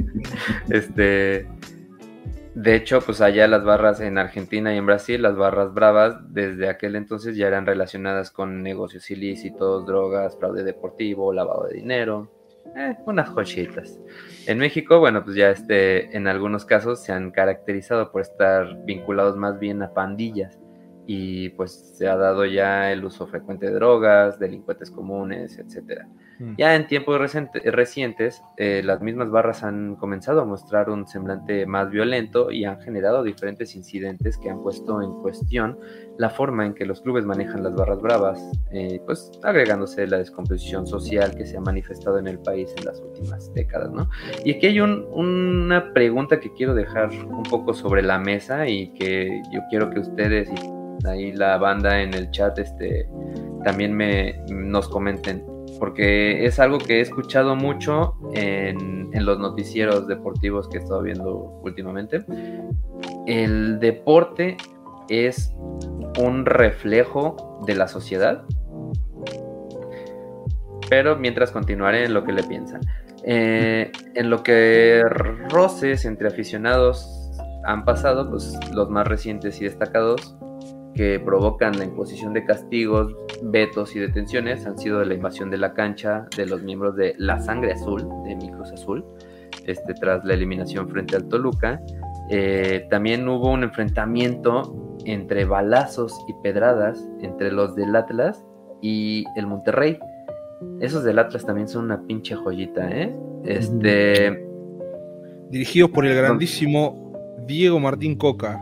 este, 0.69 1.47
de 2.56 2.74
hecho, 2.74 3.02
pues 3.02 3.20
allá 3.20 3.50
las 3.50 3.65
barras 3.65 4.00
en 4.00 4.18
Argentina 4.18 4.74
y 4.74 4.78
en 4.78 4.86
Brasil, 4.86 5.22
las 5.22 5.36
barras 5.36 5.74
bravas, 5.74 6.34
desde 6.34 6.70
aquel 6.70 6.96
entonces 6.96 7.36
ya 7.36 7.48
eran 7.48 7.65
relacionadas 7.65 8.32
con 8.32 8.63
negocios 8.63 9.12
ilícitos, 9.12 9.86
drogas, 9.86 10.38
fraude 10.38 10.63
deportivo, 10.63 11.34
lavado 11.34 11.65
de 11.68 11.76
dinero, 11.76 12.32
eh, 12.78 12.96
unas 13.06 13.30
joyitas. 13.30 14.00
En 14.48 14.60
México, 14.60 15.00
bueno, 15.00 15.22
pues 15.26 15.36
ya 15.36 15.50
este, 15.50 16.15
en 16.15 16.28
algunos 16.28 16.63
casos 16.63 17.04
se 17.04 17.12
han 17.12 17.32
caracterizado 17.32 18.10
por 18.13 18.22
estar 18.22 18.86
vinculados 18.86 19.36
más 19.36 19.60
bien 19.60 19.84
a 19.84 19.94
pandillas 19.94 20.58
y 21.06 21.50
pues 21.50 21.74
se 21.98 22.08
ha 22.08 22.15
dado 22.15 22.46
ya 22.46 22.89
el 22.94 23.04
uso 23.04 23.28
frecuente 23.28 23.65
de 23.65 23.74
drogas, 23.74 24.39
delincuentes 24.39 24.89
comunes, 24.89 25.60
etcétera. 25.60 26.08
Mm. 26.39 26.54
Ya 26.58 26.76
en 26.76 26.88
tiempos 26.88 27.19
recientes, 27.19 28.43
eh, 28.58 28.82
las 28.84 29.02
mismas 29.02 29.30
barras 29.30 29.63
han 29.63 29.95
comenzado 29.95 30.41
a 30.41 30.45
mostrar 30.45 30.89
un 30.89 31.08
semblante 31.08 31.65
más 31.65 31.89
violento 31.89 32.52
y 32.52 32.65
han 32.65 32.80
generado 32.82 33.24
diferentes 33.24 33.76
incidentes 33.76 34.38
que 34.38 34.50
han 34.50 34.62
puesto 34.62 35.02
en 35.02 35.13
cuestión 35.21 35.80
la 36.17 36.30
forma 36.30 36.65
en 36.65 36.74
que 36.74 36.86
los 36.86 37.02
clubes 37.02 37.26
manejan 37.26 37.63
las 37.63 37.76
barras 37.76 38.02
bravas, 38.02 38.52
eh, 38.71 39.02
pues 39.06 39.32
agregándose 39.43 40.08
la 40.08 40.17
descomposición 40.17 40.88
social 40.88 41.36
que 41.36 41.45
se 41.45 41.58
ha 41.58 41.62
manifestado 41.62 42.19
en 42.19 42.28
el 42.28 42.39
país 42.39 42.74
en 42.78 42.86
las 42.86 43.00
últimas 43.02 43.54
décadas, 43.54 43.91
¿no? 43.91 44.10
Y 44.43 44.56
aquí 44.56 44.67
hay 44.67 44.80
una 44.80 45.93
pregunta 45.93 46.39
que 46.39 46.54
quiero 46.54 46.74
dejar 46.74 47.10
un 47.10 47.43
poco 47.43 47.74
sobre 47.74 48.02
la 48.02 48.17
mesa 48.17 48.67
y 48.67 48.93
que 48.93 49.41
yo 49.52 49.62
quiero 49.69 49.89
que 49.89 50.00
ustedes 50.00 50.50
y 50.50 51.08
ahí 51.08 51.32
la 51.34 51.58
banda 51.58 52.02
en 52.02 52.13
el 52.13 52.32
chat 52.32 52.58
este, 52.58 53.08
también 53.63 53.93
me, 53.93 54.41
nos 54.50 54.88
comenten 54.88 55.55
porque 55.79 56.45
es 56.45 56.59
algo 56.59 56.77
que 56.77 56.97
he 56.97 57.01
escuchado 57.01 57.55
mucho 57.55 58.15
en, 58.33 59.05
los 59.25 59.39
noticieros 59.39 60.07
deportivos 60.07 60.67
que 60.67 60.77
he 60.77 60.81
estado 60.81 61.01
viendo 61.01 61.59
últimamente. 61.63 62.23
El 63.25 63.79
deporte 63.79 64.57
es 65.09 65.55
un 66.19 66.45
reflejo 66.45 67.61
de 67.65 67.75
la 67.75 67.88
sociedad, 67.88 68.43
pero 70.89 71.15
mientras 71.15 71.51
continuaré 71.51 72.05
en 72.05 72.13
lo 72.13 72.23
que 72.23 72.33
le 72.33 72.43
piensan. 72.43 72.81
Eh, 73.23 73.91
en 74.13 74.29
lo 74.29 74.43
que 74.43 75.01
roces 75.49 76.05
entre 76.05 76.27
aficionados 76.27 77.31
han 77.65 77.83
pasado, 77.83 78.29
pues 78.29 78.59
los 78.73 78.89
más 78.89 79.07
recientes 79.07 79.59
y 79.61 79.63
destacados 79.63 80.38
que 80.95 81.19
provocan 81.19 81.77
la 81.77 81.84
imposición 81.84 82.34
de 82.34 82.45
castigos, 82.45 83.13
vetos 83.43 83.95
y 83.95 83.99
detenciones 83.99 84.65
han 84.65 84.77
sido 84.77 85.03
la 85.03 85.13
invasión 85.13 85.51
de 85.51 85.58
la 85.58 85.73
cancha 85.73 86.27
de 86.38 86.45
los 86.45 86.63
miembros 86.63 86.95
de 86.95 87.13
La 87.17 87.39
Sangre 87.39 87.73
Azul, 87.73 88.08
de 88.23 88.36
Mi 88.36 88.49
Cruz 88.49 88.71
Azul, 88.71 89.05
este, 89.65 89.93
tras 89.93 90.23
la 90.23 90.34
eliminación 90.34 90.89
frente 90.89 91.17
al 91.17 91.27
Toluca. 91.27 91.81
Eh, 92.29 92.88
también 92.89 93.27
hubo 93.27 93.51
un 93.51 93.63
enfrentamiento 93.63 94.97
entre 95.05 95.45
balazos 95.45 96.17
y 96.27 96.34
pedradas 96.41 97.05
entre 97.21 97.51
los 97.51 97.75
del 97.75 97.95
Atlas 97.95 98.43
y 98.81 99.25
el 99.36 99.47
Monterrey. 99.47 99.99
Esos 100.79 101.03
del 101.03 101.19
Atlas 101.19 101.45
también 101.45 101.67
son 101.67 101.86
una 101.86 102.01
pinche 102.08 102.36
joyita, 102.36 102.89
¿eh? 102.89 103.13
Este. 103.43 104.43
Dirigidos 105.49 105.91
por 105.91 106.05
el 106.05 106.15
grandísimo 106.15 107.13
Diego 107.45 107.79
Martín 107.79 108.15
Coca, 108.15 108.60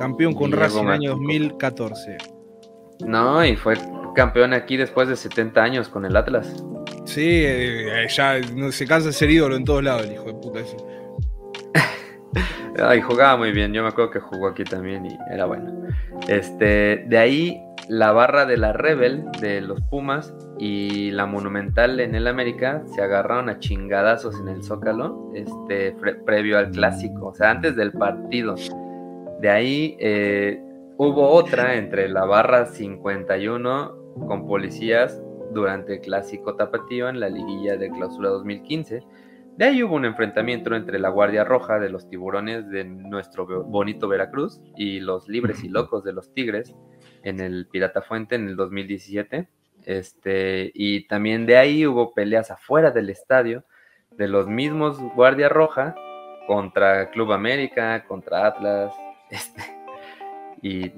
Campeón 0.00 0.32
con 0.32 0.50
Racing 0.50 0.78
en 0.78 0.86
el 0.86 0.92
año 0.92 1.10
2014. 1.10 2.16
No, 3.06 3.44
y 3.44 3.54
fue 3.54 3.74
campeón 4.14 4.54
aquí 4.54 4.78
después 4.78 5.08
de 5.08 5.14
70 5.14 5.62
años 5.62 5.90
con 5.90 6.06
el 6.06 6.16
Atlas. 6.16 6.64
Sí, 7.04 7.42
eh, 7.44 8.06
ya 8.08 8.40
no, 8.56 8.72
se 8.72 8.86
cansa 8.86 9.08
de 9.08 9.12
ser 9.12 9.28
ídolo 9.28 9.56
en 9.56 9.64
todos 9.66 9.84
lados, 9.84 10.06
el 10.06 10.12
hijo 10.12 10.24
de 10.24 10.32
puta 10.32 10.60
ese. 10.60 10.76
Ay, 12.82 13.02
jugaba 13.02 13.36
muy 13.36 13.52
bien, 13.52 13.74
yo 13.74 13.82
me 13.82 13.90
acuerdo 13.90 14.10
que 14.10 14.20
jugó 14.20 14.48
aquí 14.48 14.64
también 14.64 15.04
y 15.04 15.18
era 15.30 15.44
bueno. 15.44 15.70
Este, 16.28 17.04
de 17.06 17.18
ahí 17.18 17.62
la 17.90 18.12
barra 18.12 18.46
de 18.46 18.56
la 18.56 18.72
Rebel 18.72 19.26
de 19.42 19.60
los 19.60 19.82
Pumas 19.82 20.32
y 20.58 21.10
la 21.10 21.26
Monumental 21.26 22.00
en 22.00 22.14
el 22.14 22.26
América 22.26 22.82
se 22.94 23.02
agarraron 23.02 23.50
a 23.50 23.58
chingadazos 23.58 24.40
en 24.40 24.48
el 24.48 24.62
Zócalo, 24.62 25.30
este, 25.34 25.94
previo 26.24 26.56
al 26.56 26.70
clásico, 26.70 27.26
o 27.26 27.34
sea, 27.34 27.50
antes 27.50 27.76
del 27.76 27.92
partido. 27.92 28.54
De 29.40 29.48
ahí 29.48 29.96
eh, 29.98 30.60
hubo 30.98 31.30
otra 31.30 31.76
entre 31.76 32.08
la 32.10 32.26
barra 32.26 32.66
51 32.66 33.96
con 34.26 34.46
policías 34.46 35.18
durante 35.52 35.94
el 35.94 36.00
clásico 36.00 36.56
tapatío 36.56 37.08
en 37.08 37.20
la 37.20 37.30
liguilla 37.30 37.78
de 37.78 37.90
clausura 37.90 38.28
2015. 38.28 39.02
De 39.56 39.64
ahí 39.64 39.82
hubo 39.82 39.94
un 39.94 40.04
enfrentamiento 40.04 40.74
entre 40.74 40.98
la 40.98 41.08
Guardia 41.08 41.44
Roja 41.44 41.78
de 41.78 41.88
los 41.88 42.06
tiburones 42.06 42.68
de 42.68 42.84
nuestro 42.84 43.46
bonito 43.64 44.08
Veracruz 44.08 44.60
y 44.76 45.00
los 45.00 45.26
libres 45.26 45.64
y 45.64 45.70
locos 45.70 46.04
de 46.04 46.12
los 46.12 46.34
Tigres 46.34 46.74
en 47.22 47.40
el 47.40 47.66
Pirata 47.66 48.02
Fuente 48.02 48.34
en 48.34 48.46
el 48.46 48.56
2017. 48.56 49.48
Este, 49.86 50.70
y 50.74 51.06
también 51.06 51.46
de 51.46 51.56
ahí 51.56 51.86
hubo 51.86 52.12
peleas 52.12 52.50
afuera 52.50 52.90
del 52.90 53.08
estadio 53.08 53.64
de 54.18 54.28
los 54.28 54.46
mismos 54.46 54.98
Guardia 55.14 55.48
Roja 55.48 55.94
contra 56.46 57.10
Club 57.10 57.32
América, 57.32 58.04
contra 58.06 58.46
Atlas, 58.46 58.92
este, 59.30 59.62
y 60.62 60.92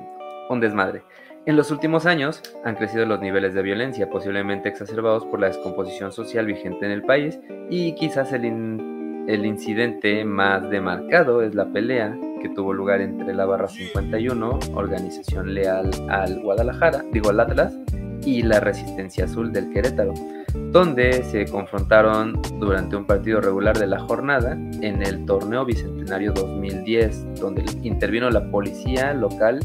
un 0.48 0.60
desmadre. 0.60 1.02
En 1.44 1.56
los 1.56 1.72
últimos 1.72 2.06
años 2.06 2.40
han 2.64 2.76
crecido 2.76 3.04
los 3.04 3.20
niveles 3.20 3.52
de 3.54 3.62
violencia, 3.62 4.08
posiblemente 4.08 4.68
exacerbados 4.68 5.24
por 5.26 5.40
la 5.40 5.48
descomposición 5.48 6.12
social 6.12 6.46
vigente 6.46 6.86
en 6.86 6.92
el 6.92 7.02
país, 7.02 7.40
y 7.68 7.94
quizás 7.96 8.32
el, 8.32 8.44
el 8.44 9.44
incidente 9.44 10.24
más 10.24 10.68
demarcado 10.70 11.42
es 11.42 11.54
la 11.54 11.66
pelea 11.66 12.16
que 12.40 12.48
tuvo 12.50 12.72
lugar 12.72 13.00
entre 13.00 13.34
la 13.34 13.44
Barra 13.44 13.68
51, 13.68 14.58
organización 14.74 15.54
leal 15.54 15.90
al 16.08 16.40
Guadalajara, 16.42 17.04
digo 17.12 17.30
al 17.30 17.40
Atlas, 17.40 17.76
y 18.24 18.42
la 18.42 18.60
Resistencia 18.60 19.24
Azul 19.24 19.52
del 19.52 19.70
Querétaro 19.70 20.14
donde 20.54 21.22
se 21.24 21.46
confrontaron 21.46 22.40
durante 22.58 22.96
un 22.96 23.04
partido 23.04 23.40
regular 23.40 23.78
de 23.78 23.86
la 23.86 24.00
jornada 24.00 24.52
en 24.52 25.02
el 25.02 25.24
torneo 25.26 25.64
Bicentenario 25.64 26.32
2010, 26.32 27.40
donde 27.40 27.64
intervino 27.82 28.30
la 28.30 28.50
policía 28.50 29.14
local 29.14 29.60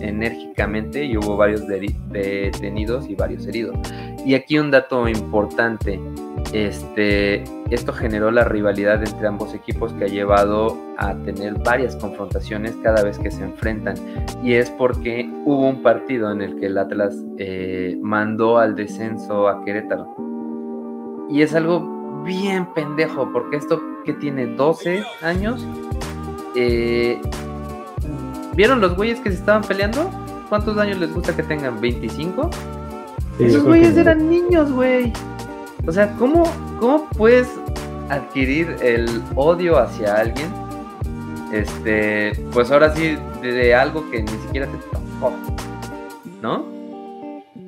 enérgicamente 0.00 1.04
y 1.04 1.16
hubo 1.16 1.36
varios 1.36 1.66
detenidos 1.66 3.08
y 3.08 3.14
varios 3.14 3.46
heridos. 3.46 3.76
Y 4.24 4.34
aquí 4.34 4.58
un 4.58 4.70
dato 4.70 5.08
importante, 5.08 6.00
este, 6.52 7.44
esto 7.70 7.92
generó 7.92 8.30
la 8.30 8.44
rivalidad 8.44 9.02
entre 9.02 9.26
ambos 9.26 9.54
equipos 9.54 9.92
que 9.92 10.04
ha 10.04 10.08
llevado 10.08 10.78
a 10.96 11.14
tener 11.14 11.54
varias 11.54 11.96
confrontaciones 11.96 12.74
cada 12.82 13.02
vez 13.02 13.18
que 13.18 13.30
se 13.30 13.42
enfrentan. 13.44 13.96
Y 14.42 14.54
es 14.54 14.70
porque 14.70 15.30
hubo 15.44 15.68
un 15.68 15.82
partido 15.82 16.30
en 16.32 16.42
el 16.42 16.58
que 16.58 16.66
el 16.66 16.78
Atlas 16.78 17.14
eh, 17.38 17.98
mandó 18.00 18.58
al 18.58 18.74
descenso 18.74 19.48
a 19.48 19.62
Querétaro. 19.64 20.14
Y 21.28 21.42
es 21.42 21.54
algo 21.54 22.22
bien 22.24 22.66
pendejo, 22.74 23.30
porque 23.32 23.56
esto 23.56 23.80
que 24.04 24.14
tiene 24.14 24.46
12 24.46 25.04
años, 25.22 25.66
eh, 26.56 27.20
¿vieron 28.54 28.80
los 28.80 28.96
güeyes 28.96 29.20
que 29.20 29.30
se 29.30 29.36
estaban 29.36 29.62
peleando? 29.62 30.10
¿Cuántos 30.48 30.78
años 30.78 30.98
les 30.98 31.12
gusta 31.12 31.36
que 31.36 31.42
tengan? 31.42 31.78
¿25? 31.80 32.48
Esos 33.38 33.62
güeyes 33.62 33.96
eran 33.96 34.28
niños, 34.28 34.72
güey. 34.72 35.12
O 35.88 35.90
sea, 35.90 36.14
¿cómo, 36.18 36.44
¿cómo 36.78 37.08
puedes 37.16 37.48
adquirir 38.10 38.76
el 38.82 39.06
odio 39.36 39.78
hacia 39.78 40.16
alguien? 40.16 40.48
Este, 41.50 42.32
pues 42.52 42.70
ahora 42.70 42.94
sí, 42.94 43.16
de, 43.40 43.74
algo 43.74 44.04
que 44.10 44.22
ni 44.22 44.28
siquiera 44.28 44.66
te 44.66 44.76
tocó, 44.92 45.32
¿no? 46.42 46.66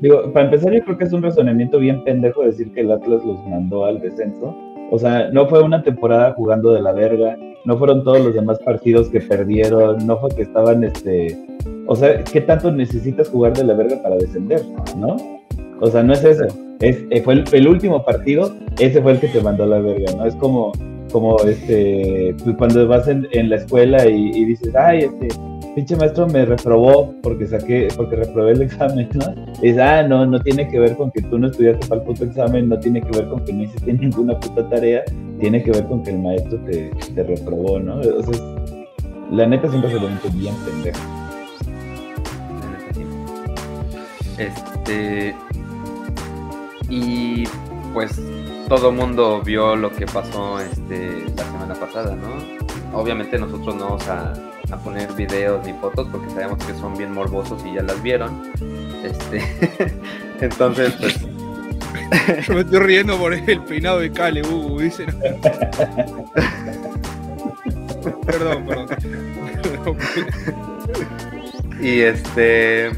Digo, 0.02 0.30
para 0.34 0.44
empezar, 0.44 0.70
yo 0.70 0.84
creo 0.84 0.98
que 0.98 1.04
es 1.04 1.14
un 1.14 1.22
razonamiento 1.22 1.78
bien 1.78 2.04
pendejo 2.04 2.42
decir 2.42 2.70
que 2.74 2.82
el 2.82 2.92
Atlas 2.92 3.24
los 3.24 3.42
mandó 3.48 3.86
al 3.86 4.00
descenso. 4.00 4.54
O 4.90 4.98
sea, 4.98 5.30
no 5.30 5.48
fue 5.48 5.62
una 5.62 5.82
temporada 5.82 6.34
jugando 6.34 6.74
de 6.74 6.82
la 6.82 6.92
verga, 6.92 7.38
no 7.64 7.78
fueron 7.78 8.04
todos 8.04 8.22
los 8.22 8.34
demás 8.34 8.58
partidos 8.58 9.08
que 9.08 9.22
perdieron, 9.22 10.06
no 10.06 10.18
fue 10.18 10.28
que 10.36 10.42
estaban, 10.42 10.84
este, 10.84 11.38
o 11.86 11.96
sea, 11.96 12.22
¿qué 12.22 12.42
tanto 12.42 12.70
necesitas 12.70 13.30
jugar 13.30 13.54
de 13.54 13.64
la 13.64 13.72
verga 13.72 14.02
para 14.02 14.16
descender, 14.16 14.60
no? 14.98 15.16
O 15.80 15.90
sea, 15.90 16.02
no 16.02 16.12
es 16.12 16.24
eso. 16.24 16.44
Es, 16.80 17.04
eh, 17.10 17.22
fue 17.22 17.42
el, 17.52 17.68
último 17.68 18.04
partido, 18.04 18.54
ese 18.78 19.02
fue 19.02 19.12
el 19.12 19.20
que 19.20 19.28
te 19.28 19.40
mandó 19.40 19.66
la 19.66 19.80
verga, 19.80 20.12
¿no? 20.16 20.24
Es 20.24 20.34
como, 20.36 20.72
como 21.12 21.38
este, 21.40 22.34
pues 22.42 22.56
cuando 22.56 22.86
vas 22.88 23.06
en, 23.08 23.50
la 23.50 23.56
escuela 23.56 24.06
y, 24.06 24.44
dices, 24.44 24.74
ay, 24.74 25.00
este, 25.00 25.28
pinche 25.74 25.96
maestro 25.96 26.26
me 26.26 26.46
reprobó 26.46 27.14
porque 27.22 27.46
saqué, 27.46 27.88
porque 27.96 28.16
reprobé 28.16 28.52
el 28.52 28.62
examen, 28.62 29.08
¿no? 29.12 29.34
Y 29.62 29.78
ah, 29.78 30.02
no, 30.02 30.24
no 30.24 30.40
tiene 30.40 30.68
que 30.68 30.78
ver 30.78 30.96
con 30.96 31.10
que 31.10 31.20
tú 31.22 31.38
no 31.38 31.48
estudiaste 31.48 31.86
para 31.86 32.00
el 32.00 32.06
puto 32.06 32.24
examen, 32.24 32.70
no 32.70 32.78
tiene 32.78 33.02
que 33.02 33.18
ver 33.18 33.28
con 33.28 33.44
que 33.44 33.52
no 33.52 33.62
hiciste 33.64 33.92
ninguna 33.92 34.38
puta 34.40 34.66
tarea, 34.70 35.02
tiene 35.38 35.62
que 35.62 35.70
ver 35.70 35.84
con 35.84 36.02
que 36.02 36.10
el 36.10 36.18
maestro 36.18 36.58
te, 36.60 36.90
te 37.14 37.22
reprobó, 37.22 37.78
¿no? 37.78 38.00
O 38.00 38.22
sea, 38.22 38.40
la 39.30 39.46
neta 39.46 39.68
siempre 39.68 39.90
se 39.90 40.00
lo 40.00 40.08
meto 40.08 40.28
bien 40.34 40.54
pendejo. 40.64 41.00
Este. 44.38 45.34
Y 46.90 47.44
pues 47.94 48.20
todo 48.68 48.92
mundo 48.92 49.42
vio 49.44 49.74
lo 49.76 49.90
que 49.90 50.06
pasó 50.06 50.60
este, 50.60 51.24
la 51.36 51.44
semana 51.44 51.74
pasada, 51.74 52.16
¿no? 52.16 52.28
Obviamente 52.92 53.38
nosotros 53.38 53.76
no 53.76 53.84
vamos 53.84 54.08
a, 54.08 54.32
poner 54.84 55.12
videos 55.14 55.66
ni 55.66 55.72
fotos 55.74 56.06
porque 56.12 56.30
sabemos 56.30 56.64
que 56.64 56.72
son 56.74 56.96
bien 56.96 57.12
morbosos 57.12 57.64
y 57.64 57.74
ya 57.74 57.82
las 57.82 58.00
vieron. 58.02 58.52
Este, 59.02 59.42
entonces, 60.40 60.92
pues. 61.00 61.20
Yo 62.46 62.54
me 62.54 62.60
estoy 62.60 62.78
riendo 62.78 63.16
por 63.18 63.34
el 63.34 63.62
peinado 63.64 63.98
de 64.00 64.10
Cale, 64.12 64.42
Hugo, 64.42 64.80
dice. 64.80 65.06
perdón, 68.26 68.66
perdón. 68.66 68.88
y 71.80 72.00
este. 72.00 72.90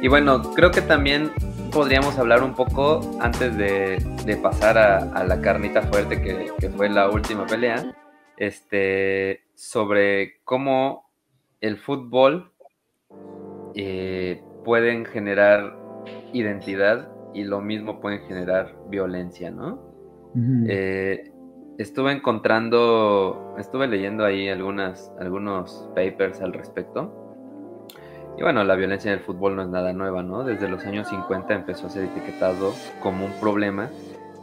Y 0.00 0.08
bueno, 0.08 0.54
creo 0.54 0.70
que 0.70 0.82
también 0.82 1.30
podríamos 1.76 2.18
hablar 2.18 2.42
un 2.42 2.54
poco 2.54 3.02
antes 3.20 3.54
de, 3.54 4.38
pasar 4.42 4.78
a, 4.78 5.24
la 5.24 5.42
carnita 5.42 5.82
fuerte 5.82 6.22
que, 6.22 6.70
fue 6.70 6.88
la 6.88 7.10
última 7.10 7.44
pelea, 7.44 7.94
este, 8.38 9.42
sobre 9.54 10.40
cómo 10.44 11.10
el 11.60 11.76
fútbol 11.76 12.50
eh, 13.74 14.42
pueden 14.64 15.04
generar 15.04 15.76
identidad 16.32 17.10
y 17.34 17.44
lo 17.44 17.60
mismo 17.60 18.00
pueden 18.00 18.26
generar 18.26 18.74
violencia, 18.88 19.50
¿no? 19.50 19.92
Eh, 20.66 21.30
estuve 21.76 22.12
encontrando, 22.12 23.54
estuve 23.58 23.86
leyendo 23.86 24.24
ahí 24.24 24.48
algunas, 24.48 25.12
algunos 25.20 25.90
papers 25.94 26.40
al 26.40 26.54
respecto 26.54 27.25
y 28.36 28.42
bueno, 28.42 28.64
la 28.64 28.74
violencia 28.74 29.10
en 29.10 29.18
el 29.18 29.24
fútbol 29.24 29.56
no 29.56 29.62
es 29.62 29.68
nada 29.68 29.92
nueva, 29.92 30.22
¿no? 30.22 30.44
Desde 30.44 30.68
los 30.68 30.84
años 30.84 31.08
50 31.08 31.54
empezó 31.54 31.86
a 31.86 31.90
ser 31.90 32.04
etiquetado 32.04 32.74
como 33.00 33.24
un 33.24 33.32
problema 33.40 33.90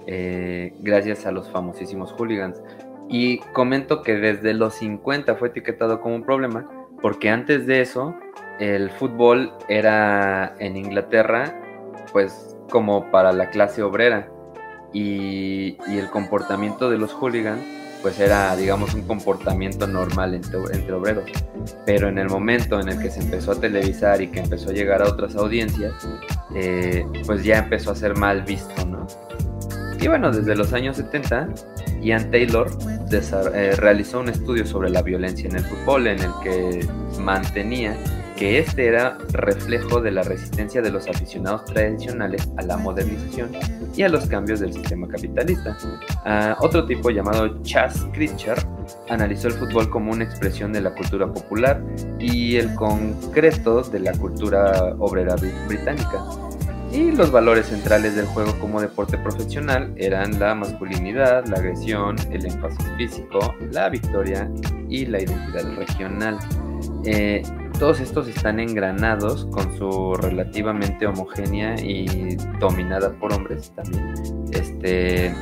eh, 0.07 0.73
gracias 0.79 1.25
a 1.25 1.31
los 1.31 1.49
famosísimos 1.49 2.11
hooligans. 2.13 2.61
Y 3.07 3.37
comento 3.53 4.01
que 4.01 4.15
desde 4.15 4.53
los 4.53 4.73
50 4.75 5.35
fue 5.35 5.49
etiquetado 5.49 6.01
como 6.01 6.15
un 6.15 6.23
problema 6.23 6.67
porque 7.01 7.29
antes 7.29 7.67
de 7.67 7.81
eso 7.81 8.15
el 8.59 8.89
fútbol 8.89 9.53
era 9.67 10.55
en 10.59 10.77
Inglaterra 10.77 11.59
pues 12.11 12.57
como 12.69 13.11
para 13.11 13.33
la 13.33 13.49
clase 13.49 13.83
obrera 13.83 14.29
y, 14.93 15.77
y 15.87 15.97
el 15.97 16.09
comportamiento 16.09 16.89
de 16.89 16.97
los 16.97 17.13
hooligans 17.13 17.61
pues 18.03 18.19
era, 18.19 18.55
digamos, 18.55 18.93
un 18.93 19.01
comportamiento 19.03 19.87
normal 19.87 20.35
entre, 20.35 20.93
obreros. 20.93 21.23
Pero 21.85 22.09
en 22.09 22.19
el 22.19 22.27
momento 22.27 22.79
en 22.79 22.89
el 22.89 22.99
que 22.99 23.09
se 23.09 23.21
empezó 23.21 23.53
a 23.53 23.55
televisar 23.59 24.21
y 24.21 24.27
que 24.27 24.41
empezó 24.41 24.69
a 24.69 24.73
llegar 24.73 25.01
a 25.01 25.05
otras 25.05 25.35
audiencias, 25.37 25.93
eh, 26.53 27.05
pues 27.25 27.43
ya 27.43 27.59
empezó 27.59 27.91
a 27.91 27.95
ser 27.95 28.15
mal 28.15 28.43
visto, 28.43 28.85
¿no? 28.85 29.07
Y 29.99 30.07
bueno, 30.09 30.31
desde 30.31 30.53
los 30.53 30.73
años 30.73 30.97
70, 30.97 31.47
Ian 32.01 32.29
Taylor 32.29 32.69
eh, 33.09 33.75
realizó 33.77 34.19
un 34.19 34.27
estudio 34.27 34.65
sobre 34.67 34.89
la 34.89 35.01
violencia 35.01 35.49
en 35.49 35.55
el 35.55 35.63
fútbol 35.63 36.07
en 36.07 36.19
el 36.19 36.31
que 36.43 36.85
mantenía 37.21 37.95
que 38.35 38.59
este 38.59 38.87
era 38.87 39.17
reflejo 39.31 40.01
de 40.01 40.11
la 40.11 40.23
resistencia 40.23 40.81
de 40.81 40.91
los 40.91 41.07
aficionados 41.07 41.65
tradicionales 41.65 42.49
a 42.57 42.63
la 42.63 42.77
modernización 42.77 43.51
y 43.95 44.03
a 44.03 44.09
los 44.09 44.27
cambios 44.27 44.59
del 44.59 44.73
sistema 44.73 45.07
capitalista. 45.07 45.77
Ah, 46.25 46.55
otro 46.59 46.85
tipo 46.85 47.09
llamado 47.09 47.61
Chas 47.63 48.07
Critcher 48.13 48.57
analizó 49.09 49.47
el 49.47 49.53
fútbol 49.53 49.89
como 49.89 50.11
una 50.11 50.23
expresión 50.23 50.73
de 50.73 50.81
la 50.81 50.93
cultura 50.93 51.31
popular 51.31 51.83
y 52.19 52.57
el 52.57 52.73
concreto 52.75 53.81
de 53.81 53.99
la 53.99 54.13
cultura 54.13 54.95
obrera 54.99 55.35
británica. 55.67 56.23
Y 56.91 57.11
los 57.11 57.31
valores 57.31 57.67
centrales 57.67 58.15
del 58.15 58.27
juego 58.27 58.53
como 58.59 58.79
deporte 58.79 59.17
profesional 59.17 59.91
eran 59.97 60.39
la 60.39 60.53
masculinidad, 60.53 61.43
la 61.47 61.57
agresión, 61.57 62.15
el 62.31 62.45
énfasis 62.45 62.85
físico, 62.97 63.55
la 63.71 63.89
victoria 63.89 64.47
y 64.89 65.07
la 65.07 65.19
identidad 65.19 65.73
regional. 65.75 66.37
Eh, 67.03 67.41
todos 67.83 67.99
estos 67.99 68.29
están 68.29 68.61
engranados 68.61 69.45
con 69.47 69.77
su 69.77 70.13
relativamente 70.13 71.05
homogénea 71.05 71.75
y 71.81 72.37
dominada 72.57 73.11
por 73.19 73.33
hombres 73.33 73.73
también. 73.75 74.13
Este 74.53 75.35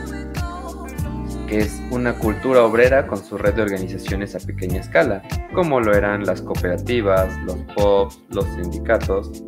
que 1.47 1.59
es 1.59 1.79
una 1.91 2.13
cultura 2.17 2.63
obrera 2.63 3.05
con 3.05 3.19
su 3.23 3.37
red 3.37 3.53
de 3.53 3.61
organizaciones 3.61 4.33
a 4.33 4.39
pequeña 4.39 4.79
escala, 4.79 5.21
como 5.53 5.81
lo 5.81 5.93
eran 5.93 6.25
las 6.25 6.41
cooperativas, 6.41 7.31
los 7.45 7.57
POPs, 7.75 8.23
los 8.29 8.45
sindicatos, 8.45 9.43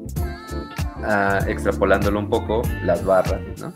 ah, 1.04 1.40
extrapolándolo 1.48 2.20
un 2.20 2.30
poco, 2.30 2.62
las 2.84 3.04
barras, 3.04 3.42
¿no? 3.60 3.74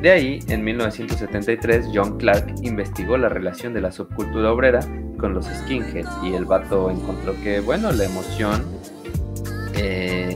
De 0.00 0.10
ahí, 0.10 0.38
en 0.48 0.64
1973, 0.64 1.88
John 1.92 2.16
Clark 2.16 2.54
investigó 2.62 3.18
la 3.18 3.28
relación 3.28 3.74
de 3.74 3.82
la 3.82 3.92
subcultura 3.92 4.50
obrera 4.50 4.80
con 5.18 5.34
los 5.34 5.44
skinheads 5.44 6.08
y 6.22 6.32
el 6.32 6.46
vato 6.46 6.90
encontró 6.90 7.34
que, 7.42 7.60
bueno, 7.60 7.92
la 7.92 8.04
emoción 8.04 8.64
eh, 9.74 10.34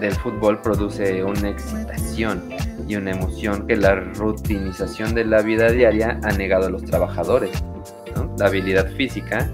del 0.00 0.14
fútbol 0.14 0.62
produce 0.62 1.22
una 1.22 1.50
excitación 1.50 2.42
y 2.88 2.96
una 2.96 3.10
emoción 3.10 3.66
que 3.66 3.76
la 3.76 3.94
rutinización 3.96 5.14
de 5.14 5.26
la 5.26 5.42
vida 5.42 5.70
diaria 5.70 6.18
ha 6.22 6.32
negado 6.32 6.68
a 6.68 6.70
los 6.70 6.82
trabajadores. 6.82 7.62
La 8.38 8.46
habilidad 8.46 8.90
física, 8.92 9.50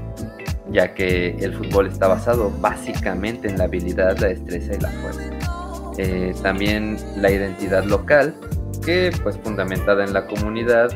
ya 0.71 0.95
que 0.95 1.31
el 1.31 1.53
fútbol 1.55 1.89
está 1.89 2.07
basado 2.07 2.53
básicamente 2.61 3.49
en 3.49 3.59
la 3.59 3.65
habilidad, 3.65 4.17
la 4.19 4.29
destreza 4.29 4.75
y 4.75 4.81
la 4.81 4.91
fuerza. 4.91 5.23
Eh, 5.99 6.33
también 6.43 6.97
la 7.17 7.31
identidad 7.31 7.85
local, 7.85 8.35
que 8.89 9.11
pues 9.23 9.39
fundamentada 9.45 10.03
en 10.03 10.15
la 10.15 10.27
comunidad 10.27 10.89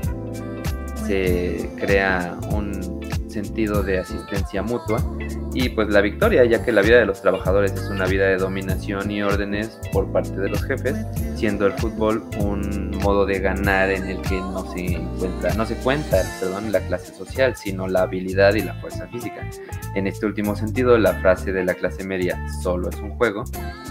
se 1.06 1.68
crea 1.78 2.38
un 2.50 3.02
sentido 3.28 3.82
de 3.82 3.98
asistencia 3.98 4.62
mutua 4.62 5.04
y 5.52 5.68
pues 5.68 5.90
la 5.90 6.00
victoria, 6.00 6.42
ya 6.46 6.64
que 6.64 6.72
la 6.72 6.80
vida 6.80 6.96
de 6.96 7.04
los 7.04 7.20
trabajadores 7.20 7.72
es 7.72 7.90
una 7.90 8.06
vida 8.06 8.28
de 8.28 8.38
dominación 8.38 9.10
y 9.10 9.22
órdenes 9.22 9.78
por 9.92 10.10
parte 10.10 10.40
de 10.40 10.48
los 10.48 10.64
jefes, 10.64 10.96
siendo 11.36 11.66
el 11.66 11.74
fútbol 11.74 12.24
un 12.38 12.96
modo 13.02 13.26
de 13.26 13.40
ganar 13.40 13.90
en 13.90 14.08
el 14.08 14.22
que 14.22 14.36
no 14.36 14.64
se 14.72 14.94
encuentra, 14.94 15.52
no 15.52 15.66
se 15.66 15.74
cuenta, 15.76 16.22
perdón, 16.40 16.72
la 16.72 16.80
clase 16.80 17.12
social, 17.12 17.56
sino 17.56 17.88
la 17.88 18.04
habilidad 18.04 18.54
y 18.54 18.62
la 18.62 18.72
fuerza 18.80 19.06
física. 19.08 19.46
En 19.94 20.06
este 20.06 20.24
último 20.24 20.56
sentido, 20.56 20.96
la 20.96 21.12
frase 21.20 21.52
de 21.52 21.62
la 21.62 21.74
clase 21.74 22.04
media 22.04 22.42
solo 22.62 22.88
es 22.88 22.96
un 22.96 23.10
juego 23.18 23.44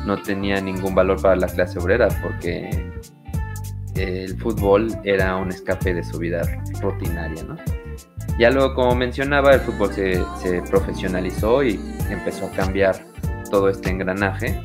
no 0.06 0.22
tenía 0.22 0.60
ningún 0.62 0.96
valor 0.96 1.22
para 1.22 1.36
la 1.36 1.48
clase 1.48 1.80
obrera 1.80 2.08
porque 2.22 2.92
el 3.96 4.38
fútbol 4.40 4.90
era 5.04 5.36
un 5.36 5.50
escape 5.50 5.94
de 5.94 6.04
su 6.04 6.18
vida 6.18 6.42
rutinaria, 6.82 7.44
¿no? 7.44 7.58
Ya 8.40 8.50
luego, 8.50 8.74
como 8.74 8.96
mencionaba, 8.96 9.54
el 9.54 9.60
fútbol 9.60 9.94
se, 9.94 10.64
profesionalizó 10.70 11.64
y 11.64 11.80
empezó 12.10 12.48
a 12.48 12.52
cambiar 12.52 12.96
todo 13.50 13.70
este 13.70 13.90
engranaje, 13.90 14.60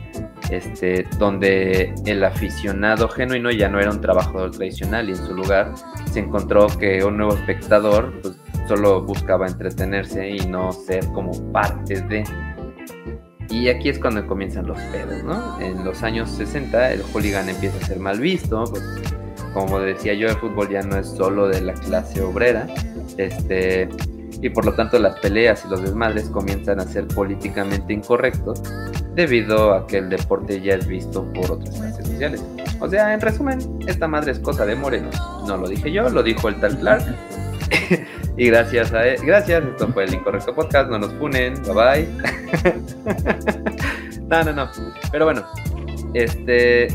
este, 0.51 1.07
donde 1.19 1.93
el 2.07 2.25
aficionado 2.25 3.09
genuino 3.09 3.51
ya 3.51 3.69
no 3.69 3.81
era 3.81 3.91
un 3.91 4.01
trabajador 4.01 4.53
tradicional 4.53 5.09
y 5.09 5.13
en 5.13 5.19
su 5.19 5.35
lugar 5.35 5.75
se 6.11 6.21
encontró 6.21 6.69
que 6.79 7.05
un 7.05 7.17
nuevo 7.17 7.35
espectador 7.35 8.21
pues, 8.23 8.39
solo 8.69 9.03
buscaba 9.03 9.47
entretenerse 9.47 10.31
y 10.31 10.39
no 10.47 10.73
ser 10.73 11.05
como 11.09 11.33
parte 11.53 12.01
de... 12.03 12.25
Y 13.51 13.69
aquí 13.69 13.89
es 13.89 13.99
cuando 13.99 14.27
comienzan 14.27 14.67
los 14.67 14.79
pedos, 14.79 15.23
¿no? 15.25 15.61
En 15.61 15.85
los 15.85 16.03
años 16.03 16.31
60 16.31 16.93
el 16.93 17.03
hooligan 17.03 17.49
empieza 17.49 17.79
a 17.79 17.87
ser 17.87 18.01
mal 18.01 18.21
visto, 18.21 18.65
pues 18.65 18.83
como 19.55 19.81
decía 19.81 20.15
yo, 20.15 20.29
el 20.29 20.37
fútbol 20.37 20.69
ya 20.69 20.83
no 20.83 20.99
es 20.99 21.09
solo 21.09 21.49
de 21.49 21.63
la 21.63 21.73
clase 21.73 22.21
obrera, 22.21 22.67
este, 23.17 23.89
y 24.43 24.51
por 24.51 24.67
lo 24.67 24.75
tanto 24.75 24.99
las 24.99 25.19
peleas 25.21 25.65
y 25.65 25.69
los 25.71 25.83
desmadres 25.83 26.29
comienzan 26.29 26.81
a 26.81 26.85
ser 26.85 27.07
políticamente 27.09 27.93
incorrectos 27.93 28.63
debido 29.15 29.73
a 29.73 29.87
que 29.87 29.99
el 29.99 30.11
deporte 30.11 30.61
ya 30.61 30.75
es 30.75 30.87
visto 30.87 31.25
por 31.33 31.53
otras 31.53 31.75
clases 31.75 32.07
sociales. 32.07 32.45
O 32.81 32.89
sea, 32.89 33.15
en 33.15 33.21
resumen, 33.21 33.59
esta 33.87 34.07
madre 34.07 34.33
es 34.33 34.39
cosa 34.39 34.67
de 34.67 34.77
morenos. 34.77 35.17
No 35.47 35.57
lo 35.57 35.69
dije 35.69 35.91
yo, 35.91 36.09
lo 36.11 36.23
dijo 36.23 36.49
el 36.49 36.61
tal 36.61 36.79
Clark. 36.79 37.05
y 38.37 38.47
gracias 38.47 38.93
a 38.93 39.07
él, 39.07 39.21
gracias, 39.25 39.65
esto 39.65 39.89
fue 39.89 40.05
el 40.05 40.15
incorrecto 40.15 40.55
podcast, 40.55 40.91
no 40.91 40.99
nos 40.99 41.13
punen, 41.15 41.55
bye 41.63 41.73
bye. 41.75 42.09
no, 44.29 44.45
no, 44.45 44.53
no. 44.53 44.71
Pero 45.11 45.25
bueno, 45.25 45.47
este, 46.15 46.89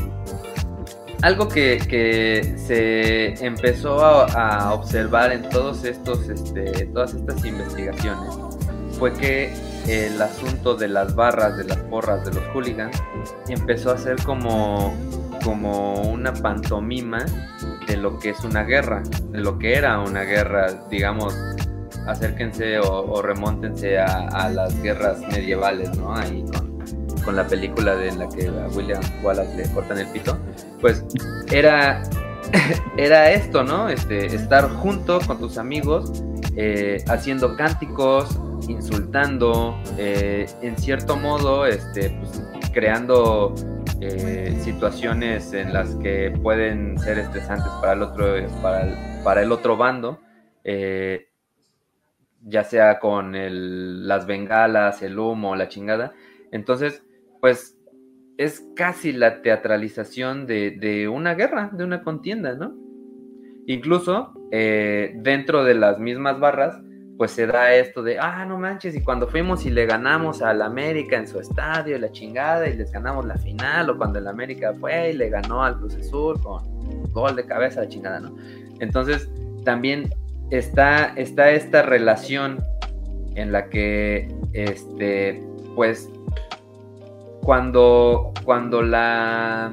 algo 1.22 1.48
que, 1.48 2.54
se 2.56 3.44
empezó 3.44 4.04
a, 4.04 4.74
observar 4.74 5.32
en 5.32 5.48
todos 5.48 5.84
estos, 5.84 6.28
este, 6.28 6.86
todas 6.86 7.14
estas 7.14 7.44
investigaciones 7.44 8.34
fue 8.98 9.12
que 9.12 9.52
el 9.88 10.20
asunto 10.20 10.74
de 10.74 10.88
las 10.88 11.14
barras, 11.14 11.56
de 11.56 11.64
las 11.64 11.78
porras, 11.78 12.24
de 12.24 12.32
los 12.34 12.44
hooligans, 12.52 12.96
empezó 13.48 13.92
a 13.92 13.98
ser 13.98 14.22
como, 14.22 14.94
como 15.44 16.02
una 16.02 16.32
pantomima 16.32 17.24
de 17.86 17.96
lo 17.96 18.18
que 18.18 18.30
es 18.30 18.44
una 18.44 18.62
guerra, 18.62 19.02
de 19.30 19.40
lo 19.40 19.58
que 19.58 19.74
era 19.74 19.98
una 20.00 20.22
guerra, 20.22 20.86
digamos, 20.90 21.36
acérquense 22.06 22.78
o, 22.78 23.22
remóntense 23.22 23.98
a, 23.98 24.48
las 24.48 24.80
guerras 24.82 25.20
medievales, 25.20 25.96
¿no? 25.96 26.14
Ahí 26.14 26.44
con, 26.52 26.78
con, 27.24 27.36
la 27.36 27.46
película 27.46 27.94
de 27.94 28.12
la 28.12 28.28
que 28.28 28.48
a 28.48 28.68
William 28.74 29.02
Wallace 29.22 29.56
le 29.56 29.72
cortan 29.72 29.98
el 29.98 30.08
pito, 30.08 30.38
pues 30.80 31.04
era, 31.50 32.02
era 32.96 33.30
esto, 33.30 33.62
¿no? 33.62 33.88
Este, 33.88 34.26
estar 34.26 34.68
junto 34.68 35.20
con 35.20 35.38
tus 35.38 35.58
amigos, 35.58 36.22
eh, 36.56 37.02
haciendo 37.08 37.56
cánticos, 37.56 38.38
insultando, 38.68 39.76
eh, 39.98 40.46
en 40.62 40.76
cierto 40.76 41.16
modo, 41.16 41.66
este, 41.66 42.10
pues, 42.10 42.42
creando 42.72 43.54
eh, 44.04 44.56
situaciones 44.60 45.52
en 45.52 45.72
las 45.72 45.94
que 45.96 46.36
pueden 46.42 46.98
ser 46.98 47.18
estresantes 47.18 47.70
para 47.80 47.92
el 47.92 48.02
otro, 48.02 48.26
para 48.60 48.82
el, 48.82 49.22
para 49.22 49.42
el 49.42 49.52
otro 49.52 49.76
bando, 49.76 50.20
eh, 50.64 51.28
ya 52.42 52.64
sea 52.64 52.98
con 52.98 53.32
las 54.06 54.26
bengalas, 54.26 55.02
el 55.02 55.18
humo, 55.18 55.54
la 55.54 55.68
chingada. 55.68 56.12
Entonces, 56.50 57.04
pues 57.40 57.78
es 58.38 58.66
casi 58.74 59.12
la 59.12 59.40
teatralización 59.42 60.46
de, 60.46 61.08
una 61.08 61.34
guerra, 61.34 61.70
de 61.72 61.84
una 61.84 62.02
contienda, 62.02 62.54
¿no? 62.54 62.74
Incluso 63.66 64.34
dentro 64.50 65.62
de 65.62 65.74
las 65.74 66.00
mismas 66.00 66.40
barras, 66.40 66.82
pues 67.18 67.30
se 67.32 67.46
da 67.46 67.72
esto 67.74 68.02
de, 68.02 68.18
ah, 68.18 68.44
no 68.46 68.58
manches, 68.58 68.96
y 68.96 69.02
cuando 69.02 69.28
fuimos 69.28 69.66
y 69.66 69.70
le 69.70 69.86
ganamos 69.86 70.42
al 70.42 70.62
América 70.62 71.16
en 71.16 71.26
su 71.26 71.38
estadio, 71.38 71.98
la 71.98 72.10
chingada, 72.10 72.68
y 72.68 72.76
les 72.76 72.90
ganamos 72.90 73.26
la 73.26 73.36
final, 73.36 73.90
o 73.90 73.98
cuando 73.98 74.18
el 74.18 74.26
América 74.26 74.74
fue 74.80 75.10
y 75.10 75.12
le 75.14 75.28
ganó 75.28 75.62
al 75.62 75.78
Cruz 75.78 75.94
Azul 75.96 76.40
con 76.40 76.62
gol 77.12 77.36
de 77.36 77.44
cabeza, 77.44 77.82
la 77.82 77.88
chingada, 77.88 78.20
¿no? 78.20 78.34
Entonces, 78.80 79.28
también 79.64 80.12
está, 80.50 81.12
está 81.16 81.50
esta 81.50 81.82
relación 81.82 82.62
en 83.34 83.52
la 83.52 83.68
que, 83.68 84.28
este, 84.52 85.42
pues, 85.74 86.10
cuando, 87.42 88.32
cuando 88.44 88.82
la 88.82 89.72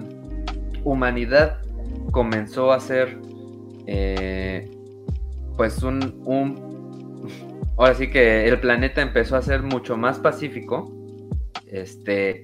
humanidad 0.84 1.58
comenzó 2.12 2.72
a 2.72 2.80
ser, 2.80 3.18
eh, 3.88 4.70
pues, 5.56 5.82
un, 5.84 6.22
un 6.26 6.69
ahora 7.80 7.96
sí 7.96 8.10
que 8.10 8.46
el 8.46 8.60
planeta 8.60 9.02
empezó 9.02 9.38
a 9.38 9.42
ser 9.42 9.64
mucho 9.64 9.96
más 9.96 10.20
pacífico, 10.20 10.94
este, 11.66 12.44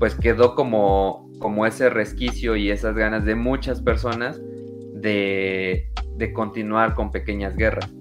pues 0.00 0.16
quedó 0.16 0.56
como, 0.56 1.30
como 1.38 1.66
ese 1.66 1.88
resquicio 1.88 2.56
y 2.56 2.68
esas 2.68 2.96
ganas 2.96 3.24
de 3.24 3.36
muchas 3.36 3.80
personas 3.80 4.40
de, 4.94 5.88
continuar 6.34 6.94
con 6.94 7.12
pequeñas 7.12 7.56
guerras. 7.56 7.92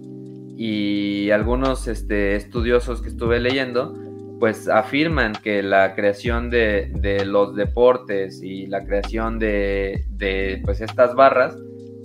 Y 0.58 1.30
algunos 1.30 1.88
este, 1.88 2.36
estudiosos 2.36 3.02
que 3.02 3.10
estuve 3.10 3.39
leyendo, 3.39 3.96
pues 4.39 4.67
afirman 4.67 5.34
que 5.34 5.62
la 5.62 5.94
creación 5.94 6.50
de, 6.50 7.24
los 7.26 7.56
deportes 7.56 8.41
y 8.41 8.65
la 8.65 8.84
creación 8.86 9.38
de, 9.38 10.06
de, 10.10 10.62
pues 10.65 10.82
estas 10.82 11.13
barras, 11.13 11.56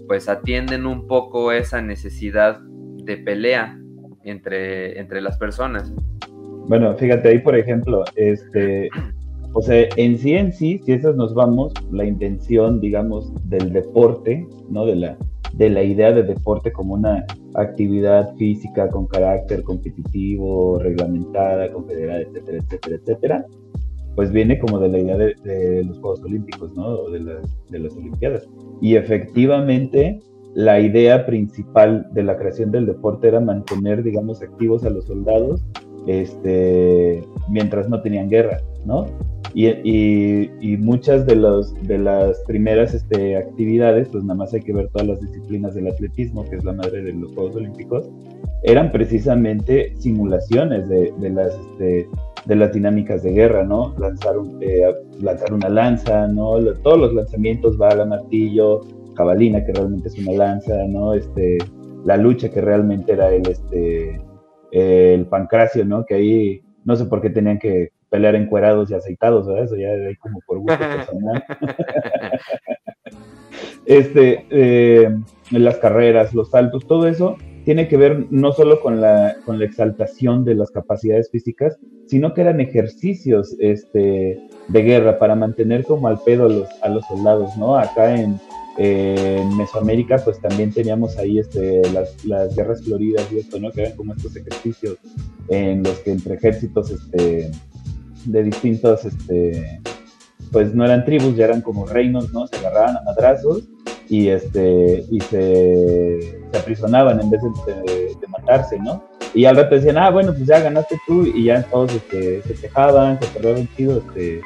pues 0.06 0.28
atienden 0.28 0.84
un 0.84 1.06
poco 1.06 1.50
esa 1.52 1.80
necesidad 1.80 2.60
de 2.60 3.16
pelea 3.16 3.78
entre, 4.26 4.98
entre 4.98 5.20
las 5.20 5.38
personas. 5.38 5.92
Bueno, 6.68 6.94
fíjate 6.96 7.28
ahí, 7.28 7.38
por 7.38 7.56
ejemplo, 7.56 8.04
este, 8.16 8.88
o 9.52 9.62
sea, 9.62 9.88
en 9.96 10.18
sí 10.18 10.34
en 10.34 10.52
sí, 10.52 10.80
si 10.84 10.92
esas 10.92 11.16
nos 11.16 11.32
vamos, 11.32 11.72
la 11.92 12.04
intención, 12.04 12.80
digamos, 12.80 13.32
del 13.48 13.72
deporte, 13.72 14.46
¿no? 14.68 14.84
De 14.84 14.96
la, 14.96 15.16
de 15.54 15.70
la 15.70 15.82
idea 15.82 16.12
de 16.12 16.24
deporte 16.24 16.72
como 16.72 16.94
una 16.94 17.24
actividad 17.54 18.34
física 18.36 18.88
con 18.88 19.06
carácter 19.06 19.62
competitivo, 19.62 20.78
reglamentada, 20.80 21.72
confederada, 21.72 22.20
etcétera, 22.20 22.58
etcétera, 22.58 22.96
etcétera, 22.96 23.46
pues 24.16 24.32
viene 24.32 24.58
como 24.58 24.78
de 24.78 24.88
la 24.88 24.98
idea 24.98 25.16
de, 25.16 25.84
los 25.84 25.98
Juegos 26.00 26.22
Olímpicos, 26.22 26.74
¿no? 26.74 27.08
De, 27.10 27.20
de 27.70 27.78
las 27.78 27.96
Olimpiadas. 27.96 28.48
Y 28.80 28.96
efectivamente, 28.96 30.20
la 30.56 30.80
idea 30.80 31.26
principal 31.26 32.08
de 32.12 32.22
la 32.22 32.38
creación 32.38 32.72
del 32.72 32.86
deporte 32.86 33.28
era 33.28 33.40
mantener, 33.40 34.02
digamos, 34.02 34.40
activos 34.40 34.84
a 34.84 34.90
los 34.90 35.04
soldados 35.04 35.62
este, 36.06 37.22
mientras 37.50 37.90
no 37.90 38.00
tenían 38.00 38.30
guerra, 38.30 38.62
¿no? 38.86 39.04
Y, 39.52 40.76
muchas 40.78 41.26
de, 41.26 41.36
los, 41.36 41.74
de 41.82 41.98
las 41.98 42.40
primeras 42.46 42.94
este, 42.94 43.36
actividades, 43.36 44.08
pues 44.08 44.24
nada 44.24 44.38
más 44.38 44.54
hay 44.54 44.62
que 44.62 44.72
ver 44.72 44.88
todas 44.88 45.08
las 45.08 45.20
disciplinas 45.20 45.74
del 45.74 45.88
atletismo, 45.88 46.48
que 46.48 46.56
es 46.56 46.64
la 46.64 46.72
madre 46.72 47.02
de 47.02 47.12
los 47.12 47.32
Juegos 47.32 47.56
Olímpicos, 47.56 48.10
eran 48.62 48.92
precisamente 48.92 49.94
simulaciones 49.98 50.88
de, 50.88 51.12
las, 51.30 51.54
este, 51.54 52.08
de 52.46 52.56
las 52.56 52.72
dinámicas 52.72 53.22
de 53.22 53.32
guerra, 53.32 53.62
¿no? 53.64 53.94
Lanzar, 53.98 54.36
eh, 54.62 54.86
lanzar 55.20 55.52
una 55.52 55.68
lanza, 55.68 56.28
¿no? 56.28 56.56
Todos 56.82 56.98
los 56.98 57.14
lanzamientos, 57.14 57.76
bala, 57.76 58.06
martillo, 58.06 58.82
cabalina, 59.16 59.64
que 59.64 59.72
realmente 59.72 60.08
es 60.08 60.18
una 60.18 60.32
lanza, 60.32 60.74
¿no? 60.88 61.14
Este, 61.14 61.58
la 62.04 62.16
lucha, 62.16 62.50
que 62.50 62.60
realmente 62.60 63.12
era 63.12 63.30
el, 63.30 63.48
este, 63.48 64.20
el 64.70 65.26
pancracio, 65.26 65.84
¿no? 65.84 66.04
Que 66.04 66.14
ahí, 66.14 66.62
no 66.84 66.94
sé 66.94 67.06
por 67.06 67.20
qué 67.20 67.30
tenían 67.30 67.58
que 67.58 67.90
pelear 68.10 68.36
encuerados 68.36 68.90
y 68.90 68.94
aceitados, 68.94 69.46
¿verdad? 69.46 69.64
Eso 69.64 69.76
ya 69.76 69.88
de 69.88 70.08
ahí 70.08 70.16
como 70.16 70.40
por 70.46 70.58
gusto 70.58 70.78
personal. 70.78 71.44
este, 73.86 74.46
eh, 74.50 75.16
las 75.50 75.78
carreras, 75.78 76.34
los 76.34 76.50
saltos, 76.50 76.86
todo 76.86 77.08
eso 77.08 77.36
tiene 77.64 77.88
que 77.88 77.96
ver 77.96 78.26
no 78.30 78.52
solo 78.52 78.80
con 78.80 79.00
la, 79.00 79.34
con 79.44 79.58
la 79.58 79.64
exaltación 79.64 80.44
de 80.44 80.54
las 80.54 80.70
capacidades 80.70 81.30
físicas, 81.32 81.76
sino 82.06 82.32
que 82.32 82.42
eran 82.42 82.60
ejercicios 82.60 83.56
este, 83.58 84.40
de 84.68 84.82
guerra 84.82 85.18
para 85.18 85.34
mantener 85.34 85.84
como 85.84 86.06
al 86.06 86.20
pedo 86.24 86.46
a 86.46 86.48
los, 86.48 86.68
a 86.82 86.88
los 86.88 87.04
soldados, 87.06 87.56
¿no? 87.56 87.76
Acá 87.76 88.14
en, 88.14 88.38
en 88.78 89.56
Mesoamérica, 89.56 90.16
pues 90.18 90.40
también 90.40 90.72
teníamos 90.72 91.16
ahí 91.16 91.38
este, 91.38 91.82
las, 91.92 92.24
las, 92.24 92.54
guerras 92.54 92.82
floridas 92.82 93.26
y 93.32 93.38
esto, 93.38 93.58
¿no? 93.58 93.70
Que 93.70 93.82
eran 93.82 93.96
como 93.96 94.12
estos 94.14 94.36
ejercicios 94.36 94.98
en 95.48 95.82
los 95.82 95.98
que 96.00 96.12
entre 96.12 96.34
ejércitos 96.34 96.90
este, 96.90 97.50
de 98.26 98.42
distintos, 98.42 99.04
este, 99.04 99.80
pues 100.52 100.74
no 100.74 100.84
eran 100.84 101.04
tribus, 101.04 101.36
ya 101.36 101.46
eran 101.46 101.62
como 101.62 101.86
reinos, 101.86 102.32
¿no? 102.32 102.46
Se 102.46 102.56
agarraban 102.56 102.96
a 102.98 103.02
madrazos 103.02 103.64
y, 104.08 104.28
este, 104.28 105.04
y 105.10 105.20
se, 105.20 106.40
se 106.50 106.58
aprisionaban 106.58 107.20
en 107.20 107.30
vez 107.30 107.40
de, 107.42 108.28
matarse, 108.28 108.78
¿no? 108.78 109.04
Y 109.34 109.44
al 109.44 109.56
rato 109.56 109.74
decían, 109.74 109.98
ah, 109.98 110.10
bueno, 110.10 110.32
pues 110.32 110.46
ya 110.46 110.60
ganaste 110.60 110.98
tú, 111.06 111.24
y 111.26 111.44
ya 111.44 111.62
todos 111.62 111.94
este, 111.94 112.42
se 112.42 112.54
quejaban, 112.54 113.18
se 113.20 113.26
perdieron 113.28 113.68
chido, 113.76 113.98
este, 113.98 114.40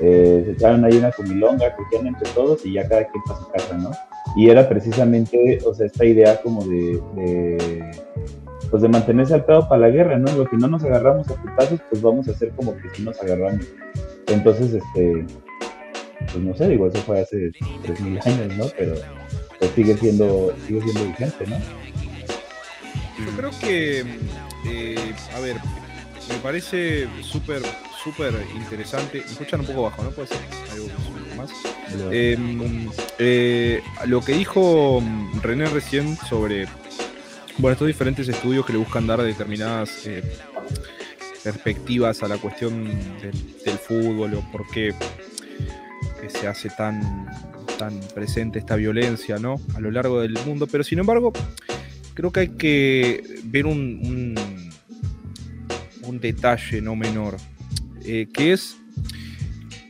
eh, 0.00 0.42
se 0.44 0.52
echaron 0.52 0.84
ahí 0.84 0.96
una 0.96 1.10
comilonga, 1.10 1.74
cogían 1.74 2.06
entre 2.06 2.28
todos 2.30 2.64
y 2.64 2.74
ya 2.74 2.88
cada 2.88 3.06
quien 3.08 3.22
para 3.24 3.40
su 3.40 3.48
casa, 3.50 3.76
¿no? 3.76 3.90
Y 4.36 4.48
era 4.48 4.68
precisamente, 4.68 5.58
o 5.64 5.74
sea, 5.74 5.86
esta 5.86 6.04
idea 6.04 6.40
como 6.40 6.64
de, 6.64 7.82
pues 8.70 8.82
de 8.82 8.88
mantenerse 8.88 9.34
al 9.34 9.44
pedo 9.44 9.68
para 9.68 9.82
la 9.82 9.90
guerra, 9.90 10.18
¿no? 10.18 10.30
Lo 10.32 10.48
que 10.48 10.56
no 10.56 10.68
nos 10.68 10.84
agarramos 10.84 11.28
a 11.30 11.34
putazos, 11.34 11.80
pues 11.90 12.02
vamos 12.02 12.28
a 12.28 12.32
hacer 12.32 12.50
como 12.54 12.76
que 12.76 12.90
sí 12.94 13.02
nos 13.02 13.20
agarramos. 13.20 13.66
Entonces, 14.28 14.74
este, 14.74 15.26
pues 16.32 16.44
no 16.44 16.54
sé, 16.54 16.68
digo, 16.68 16.86
eso 16.88 16.98
fue 16.98 17.20
hace 17.20 17.50
3.000 17.50 18.26
años, 18.26 18.56
¿no? 18.56 18.64
Pero 18.76 18.94
pues 19.58 19.70
sigue 19.72 19.96
siendo, 19.96 20.54
sigue 20.66 20.82
siendo 20.82 21.04
vigente, 21.06 21.46
¿no? 21.46 21.56
Yo 23.18 23.36
creo 23.36 23.50
que, 23.60 24.00
eh, 24.66 25.14
a 25.34 25.40
ver, 25.40 25.56
me 26.28 26.36
parece 26.42 27.08
súper 27.22 27.62
súper 28.02 28.34
interesante. 28.54 29.22
Me 29.24 29.32
escuchan 29.32 29.60
un 29.60 29.66
poco 29.66 29.82
bajo, 29.82 30.02
¿no? 30.02 30.10
Puede 30.10 30.28
ser 30.28 30.38
algo 30.72 30.88
más. 31.36 31.50
Em, 32.10 32.90
eh, 33.18 33.82
lo 34.06 34.20
que 34.20 34.32
dijo 34.32 35.00
mm, 35.00 35.40
René 35.40 35.66
recién 35.66 36.16
sobre 36.16 36.66
bueno, 37.58 37.72
estos 37.72 37.86
diferentes 37.86 38.28
estudios 38.28 38.64
que 38.66 38.72
le 38.72 38.78
buscan 38.78 39.06
dar 39.06 39.22
determinadas 39.22 40.06
eh, 40.06 40.22
perspectivas 41.42 42.22
a 42.22 42.28
la 42.28 42.38
cuestión 42.38 42.84
del, 43.20 43.78
fútbol 43.78 44.34
o 44.34 44.52
por 44.52 44.68
qué 44.68 44.94
se 46.28 46.46
hace 46.46 46.68
tan, 46.70 47.26
tan 47.78 47.98
presente 48.14 48.58
esta 48.58 48.76
violencia 48.76 49.38
¿no? 49.38 49.56
a 49.74 49.80
lo 49.80 49.90
largo 49.90 50.20
del 50.20 50.38
mundo. 50.46 50.66
Pero 50.66 50.84
sin 50.84 50.98
embargo, 50.98 51.32
creo 52.14 52.30
que 52.30 52.40
hay 52.40 52.48
que 52.48 53.40
ver 53.44 53.66
un, 53.66 54.36
un 56.02 56.20
detalle 56.20 56.80
no 56.80 56.94
menor. 56.94 57.36
Eh, 58.10 58.26
que 58.32 58.54
es, 58.54 58.78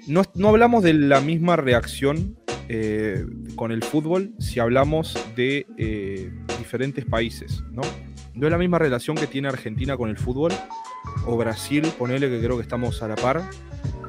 no, 0.08 0.24
hablamos 0.48 0.82
de 0.82 0.92
la 0.92 1.20
misma 1.20 1.54
reacción 1.54 2.36
eh, 2.68 3.24
con 3.54 3.70
el 3.70 3.84
fútbol 3.84 4.34
si 4.40 4.58
hablamos 4.58 5.16
de 5.36 5.66
eh, 5.76 6.28
diferentes 6.58 7.04
países, 7.04 7.62
¿no? 7.70 7.82
No 8.34 8.48
es 8.48 8.50
la 8.50 8.58
misma 8.58 8.80
relación 8.80 9.16
que 9.16 9.28
tiene 9.28 9.46
Argentina 9.46 9.96
con 9.96 10.10
el 10.10 10.18
fútbol 10.18 10.50
o 11.26 11.36
Brasil, 11.36 11.86
ponele 11.96 12.28
que 12.28 12.40
creo 12.40 12.56
que 12.56 12.62
estamos 12.62 13.04
a 13.04 13.08
la 13.08 13.14
par, 13.14 13.48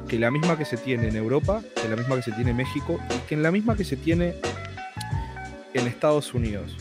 que 0.08 0.18
la 0.18 0.32
misma 0.32 0.58
que 0.58 0.64
se 0.64 0.76
tiene 0.76 1.06
en 1.06 1.14
Europa, 1.14 1.62
que 1.80 1.88
la 1.88 1.94
misma 1.94 2.16
que 2.16 2.22
se 2.22 2.32
tiene 2.32 2.50
en 2.50 2.56
México 2.56 2.98
y 3.10 3.28
que 3.28 3.36
en 3.36 3.44
la 3.44 3.52
misma 3.52 3.76
que 3.76 3.84
se 3.84 3.96
tiene 3.96 4.34
en 5.72 5.86
Estados 5.86 6.34
Unidos. 6.34 6.76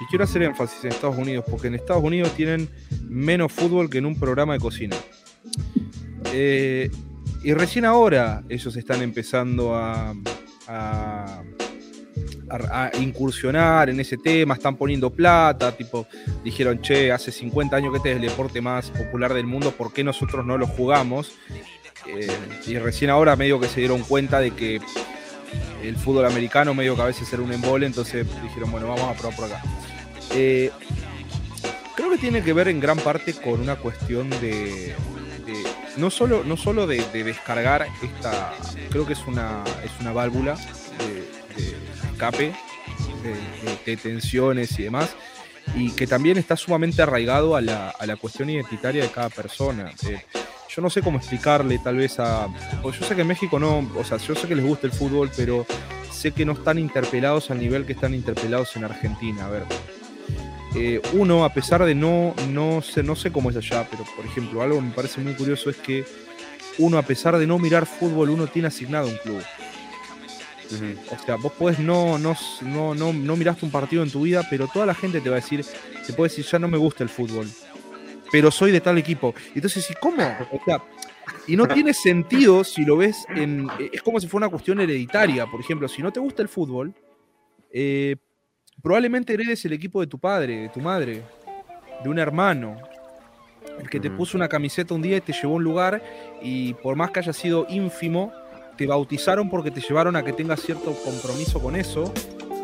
Y 0.00 0.06
quiero 0.06 0.24
hacer 0.24 0.42
énfasis 0.42 0.84
en 0.84 0.92
Estados 0.92 1.18
Unidos, 1.18 1.44
porque 1.50 1.66
en 1.66 1.74
Estados 1.74 2.02
Unidos 2.02 2.32
tienen 2.34 2.70
menos 3.06 3.52
fútbol 3.52 3.90
que 3.90 3.98
en 3.98 4.06
un 4.06 4.18
programa 4.18 4.54
de 4.54 4.60
cocina. 4.60 4.96
Eh, 6.32 6.90
y 7.42 7.54
recién 7.54 7.84
ahora 7.84 8.42
ellos 8.48 8.76
están 8.76 9.02
empezando 9.02 9.74
a, 9.74 10.14
incursionar 13.00 13.90
en 13.90 14.00
ese 14.00 14.16
tema, 14.16 14.54
están 14.54 14.76
poniendo 14.76 15.10
plata, 15.10 15.72
tipo, 15.72 16.06
dijeron, 16.44 16.80
che, 16.80 17.12
hace 17.12 17.30
50 17.30 17.76
años 17.76 17.92
que 17.92 17.98
este 17.98 18.10
es 18.10 18.16
el 18.16 18.22
deporte 18.22 18.60
más 18.60 18.90
popular 18.90 19.34
del 19.34 19.46
mundo, 19.46 19.72
¿por 19.72 19.92
qué 19.92 20.02
nosotros 20.02 20.46
no 20.46 20.56
lo 20.56 20.66
jugamos? 20.66 21.32
Eh, 22.06 22.28
y 22.66 22.78
recién 22.78 23.10
ahora 23.10 23.36
medio 23.36 23.58
que 23.60 23.68
se 23.68 23.80
dieron 23.80 24.02
cuenta 24.02 24.40
de 24.40 24.52
que 24.52 24.80
el 25.82 25.96
fútbol 25.96 26.26
americano 26.26 26.74
medio 26.74 26.96
que 26.96 27.02
a 27.02 27.06
veces 27.06 27.32
era 27.32 27.42
un 27.42 27.52
embole, 27.52 27.86
entonces 27.86 28.26
dijeron, 28.42 28.70
bueno, 28.70 28.88
vamos 28.88 29.04
a 29.04 29.14
probar 29.14 29.36
por 29.36 29.44
acá. 29.46 29.62
Eh, 30.32 30.70
creo 31.94 32.10
que 32.10 32.18
tiene 32.18 32.42
que 32.42 32.52
ver 32.52 32.68
en 32.68 32.80
gran 32.80 32.98
parte 32.98 33.34
con 33.34 33.60
una 33.60 33.76
cuestión 33.76 34.30
de, 34.30 34.94
no 35.96 36.10
solo, 36.10 36.44
no 36.44 36.56
solo 36.56 36.86
de, 36.86 37.04
descargar 37.12 37.86
esta, 38.02 38.54
creo 38.90 39.06
que 39.06 39.14
es 39.14 39.26
una, 39.26 39.62
es 39.84 39.90
una 40.00 40.12
válvula 40.12 40.56
de, 40.98 41.76
escape, 42.12 42.54
de, 43.84 43.96
tensiones 43.96 44.78
y 44.78 44.84
demás, 44.84 45.14
y 45.74 45.90
que 45.92 46.06
también 46.06 46.38
está 46.38 46.56
sumamente 46.56 47.02
arraigado 47.02 47.56
a 47.56 47.60
la, 47.60 47.90
a 47.90 48.06
la 48.06 48.16
cuestión 48.16 48.50
identitaria 48.50 49.02
de 49.02 49.10
cada 49.10 49.30
persona. 49.30 49.90
Eh, 50.08 50.22
yo 50.68 50.82
no 50.82 50.90
sé 50.90 51.00
cómo 51.00 51.18
explicarle 51.18 51.78
tal 51.78 51.96
vez 51.96 52.20
a... 52.20 52.48
yo 52.82 52.92
sé 52.92 53.14
que 53.14 53.22
en 53.22 53.28
México 53.28 53.58
no, 53.58 53.90
o 53.96 54.04
sea, 54.04 54.18
yo 54.18 54.34
sé 54.34 54.46
que 54.46 54.54
les 54.54 54.64
gusta 54.64 54.86
el 54.86 54.92
fútbol, 54.92 55.30
pero 55.34 55.66
sé 56.10 56.32
que 56.32 56.44
no 56.44 56.52
están 56.52 56.78
interpelados 56.78 57.50
al 57.50 57.58
nivel 57.58 57.86
que 57.86 57.92
están 57.92 58.14
interpelados 58.14 58.76
en 58.76 58.84
Argentina. 58.84 59.46
A 59.46 59.50
ver, 59.50 59.64
eh, 60.74 61.00
uno, 61.12 61.44
a 61.44 61.52
pesar 61.52 61.84
de 61.84 61.94
no, 61.94 62.34
no 62.50 62.82
sé, 62.82 63.02
no 63.02 63.16
sé 63.16 63.30
cómo 63.30 63.50
es 63.50 63.56
allá, 63.56 63.86
pero 63.90 64.04
por 64.16 64.24
ejemplo, 64.24 64.62
algo 64.62 64.76
que 64.76 64.82
me 64.82 64.92
parece 64.92 65.20
muy 65.20 65.34
curioso 65.34 65.70
es 65.70 65.76
que 65.76 66.04
uno, 66.78 66.98
a 66.98 67.02
pesar 67.02 67.38
de 67.38 67.46
no 67.46 67.58
mirar 67.58 67.86
fútbol, 67.86 68.30
uno 68.30 68.46
tiene 68.46 68.68
asignado 68.68 69.08
un 69.08 69.16
club. 69.16 69.42
O 71.12 71.24
sea, 71.24 71.36
vos 71.36 71.52
podés 71.52 71.78
no, 71.78 72.18
no, 72.18 72.36
no, 72.62 72.94
no, 72.94 73.12
no 73.12 73.36
miraste 73.36 73.64
un 73.64 73.70
partido 73.70 74.02
en 74.02 74.10
tu 74.10 74.22
vida, 74.22 74.44
pero 74.50 74.66
toda 74.66 74.84
la 74.84 74.94
gente 74.94 75.20
te 75.20 75.30
va 75.30 75.36
a 75.36 75.40
decir, 75.40 75.64
te 76.06 76.12
puede 76.12 76.28
decir, 76.28 76.44
ya 76.44 76.58
no 76.58 76.66
me 76.66 76.76
gusta 76.76 77.04
el 77.04 77.08
fútbol 77.08 77.46
pero 78.30 78.50
soy 78.50 78.72
de 78.72 78.80
tal 78.80 78.98
equipo. 78.98 79.34
Entonces, 79.54 79.90
¿y 79.90 79.94
cómo? 79.94 80.22
O 80.52 80.60
sea, 80.64 80.82
y 81.46 81.56
no 81.56 81.66
tiene 81.66 81.94
sentido 81.94 82.64
si 82.64 82.84
lo 82.84 82.96
ves 82.96 83.26
en. 83.28 83.68
Es 83.92 84.02
como 84.02 84.20
si 84.20 84.26
fuera 84.26 84.46
una 84.46 84.50
cuestión 84.50 84.80
hereditaria. 84.80 85.46
Por 85.46 85.60
ejemplo, 85.60 85.88
si 85.88 86.02
no 86.02 86.12
te 86.12 86.20
gusta 86.20 86.42
el 86.42 86.48
fútbol, 86.48 86.94
eh, 87.72 88.16
probablemente 88.82 89.34
heredes 89.34 89.64
el 89.64 89.72
equipo 89.72 90.00
de 90.00 90.06
tu 90.06 90.18
padre, 90.18 90.62
de 90.62 90.68
tu 90.68 90.80
madre, 90.80 91.22
de 92.02 92.08
un 92.08 92.18
hermano. 92.18 92.76
El 93.80 93.90
que 93.90 94.00
te 94.00 94.10
puso 94.10 94.38
una 94.38 94.48
camiseta 94.48 94.94
un 94.94 95.02
día 95.02 95.18
y 95.18 95.20
te 95.20 95.32
llevó 95.32 95.54
a 95.54 95.56
un 95.56 95.64
lugar 95.64 96.02
y 96.40 96.72
por 96.74 96.96
más 96.96 97.10
que 97.10 97.20
haya 97.20 97.32
sido 97.32 97.66
ínfimo, 97.68 98.32
te 98.76 98.86
bautizaron 98.86 99.50
porque 99.50 99.70
te 99.70 99.80
llevaron 99.80 100.16
a 100.16 100.24
que 100.24 100.32
tengas 100.32 100.60
cierto 100.60 100.94
compromiso 101.04 101.60
con 101.60 101.76
eso, 101.76 102.12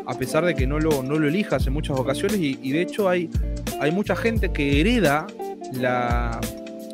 a 0.05 0.13
pesar 0.15 0.45
de 0.45 0.55
que 0.55 0.65
no 0.65 0.79
lo, 0.79 1.03
no 1.03 1.19
lo 1.19 1.27
elijas 1.27 1.67
en 1.67 1.73
muchas 1.73 1.99
ocasiones. 1.99 2.37
Y, 2.37 2.59
y 2.61 2.71
de 2.71 2.81
hecho 2.81 3.09
hay, 3.09 3.29
hay 3.79 3.91
mucha 3.91 4.15
gente 4.15 4.51
que 4.51 4.79
hereda 4.81 5.27
la, 5.73 6.39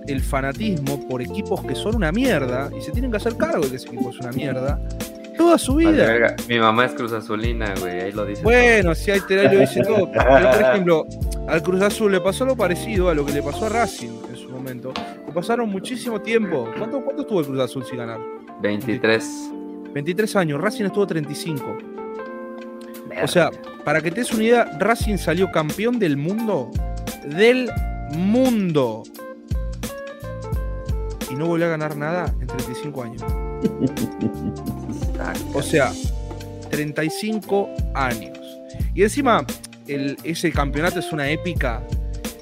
el 0.08 0.22
fanatismo 0.22 1.08
por 1.08 1.22
equipos 1.22 1.64
que 1.66 1.76
son 1.76 1.96
una 1.96 2.12
mierda 2.12 2.70
y 2.78 2.82
se 2.82 2.92
tienen 2.92 3.12
que 3.12 3.18
hacer 3.18 3.38
cargo 3.38 3.64
de 3.64 3.70
que 3.70 3.76
ese 3.76 3.88
equipo 3.88 4.10
es 4.10 4.20
una 4.20 4.32
mierda 4.32 4.80
toda 5.40 5.58
su 5.58 5.76
vida. 5.76 6.36
Mi 6.50 6.60
mamá 6.60 6.86
es 6.86 6.94
Cruz 6.94 7.14
Azulina, 7.14 7.74
güey, 7.80 8.02
ahí 8.02 8.12
lo 8.12 8.26
dice. 8.26 8.44
Bueno, 8.44 8.94
si 8.94 9.10
hay 9.10 9.22
te 9.22 9.42
lo 9.42 9.60
dice 9.62 9.82
todo. 9.82 10.12
por 10.12 10.62
ejemplo, 10.62 11.08
al 11.48 11.64
Cruz 11.64 11.82
Azul 11.82 12.12
le 12.12 12.20
pasó 12.20 12.46
lo 12.46 12.58
parecido 12.58 13.10
a 13.10 13.14
lo 13.14 13.26
que 13.26 13.32
le 13.32 13.42
pasó 13.42 13.68
a 13.68 13.70
Racing 13.70 14.12
en 14.30 14.36
su 14.36 14.50
momento. 14.50 14.94
Le 15.26 15.32
pasaron 15.32 15.70
muchísimo 15.70 16.22
tiempo. 16.22 16.70
¿Cuánto, 16.78 17.02
cuánto 17.02 17.22
estuvo 17.22 17.40
el 17.40 17.46
Cruz 17.48 17.60
Azul 17.62 17.86
sin 17.86 17.98
ganar? 17.98 18.20
23. 18.62 19.52
23 19.94 20.36
años, 20.36 20.62
Racing 20.62 20.86
estuvo 20.86 21.08
35. 21.08 21.78
O 23.24 23.28
sea, 23.28 23.50
para 23.86 24.02
que 24.02 24.12
te 24.12 24.20
des 24.20 24.32
una 24.34 24.44
idea, 24.44 24.66
Racing 24.78 25.18
salió 25.18 25.50
campeón 25.52 26.00
del 26.00 26.18
mundo 26.18 26.70
del 27.26 27.70
mundo. 28.18 29.04
Y 31.32 31.36
no 31.36 31.48
volvió 31.48 31.68
a 31.68 31.70
ganar 31.70 31.96
nada 31.96 32.34
en 32.42 32.48
35 32.48 33.04
años. 33.04 33.24
o 35.54 35.62
sea, 35.62 35.92
35 36.70 37.70
años. 37.94 38.38
Y 38.94 39.04
encima, 39.04 39.46
ese 39.88 40.52
campeonato 40.52 41.00
es 41.00 41.12
una 41.12 41.30
épica 41.30 41.82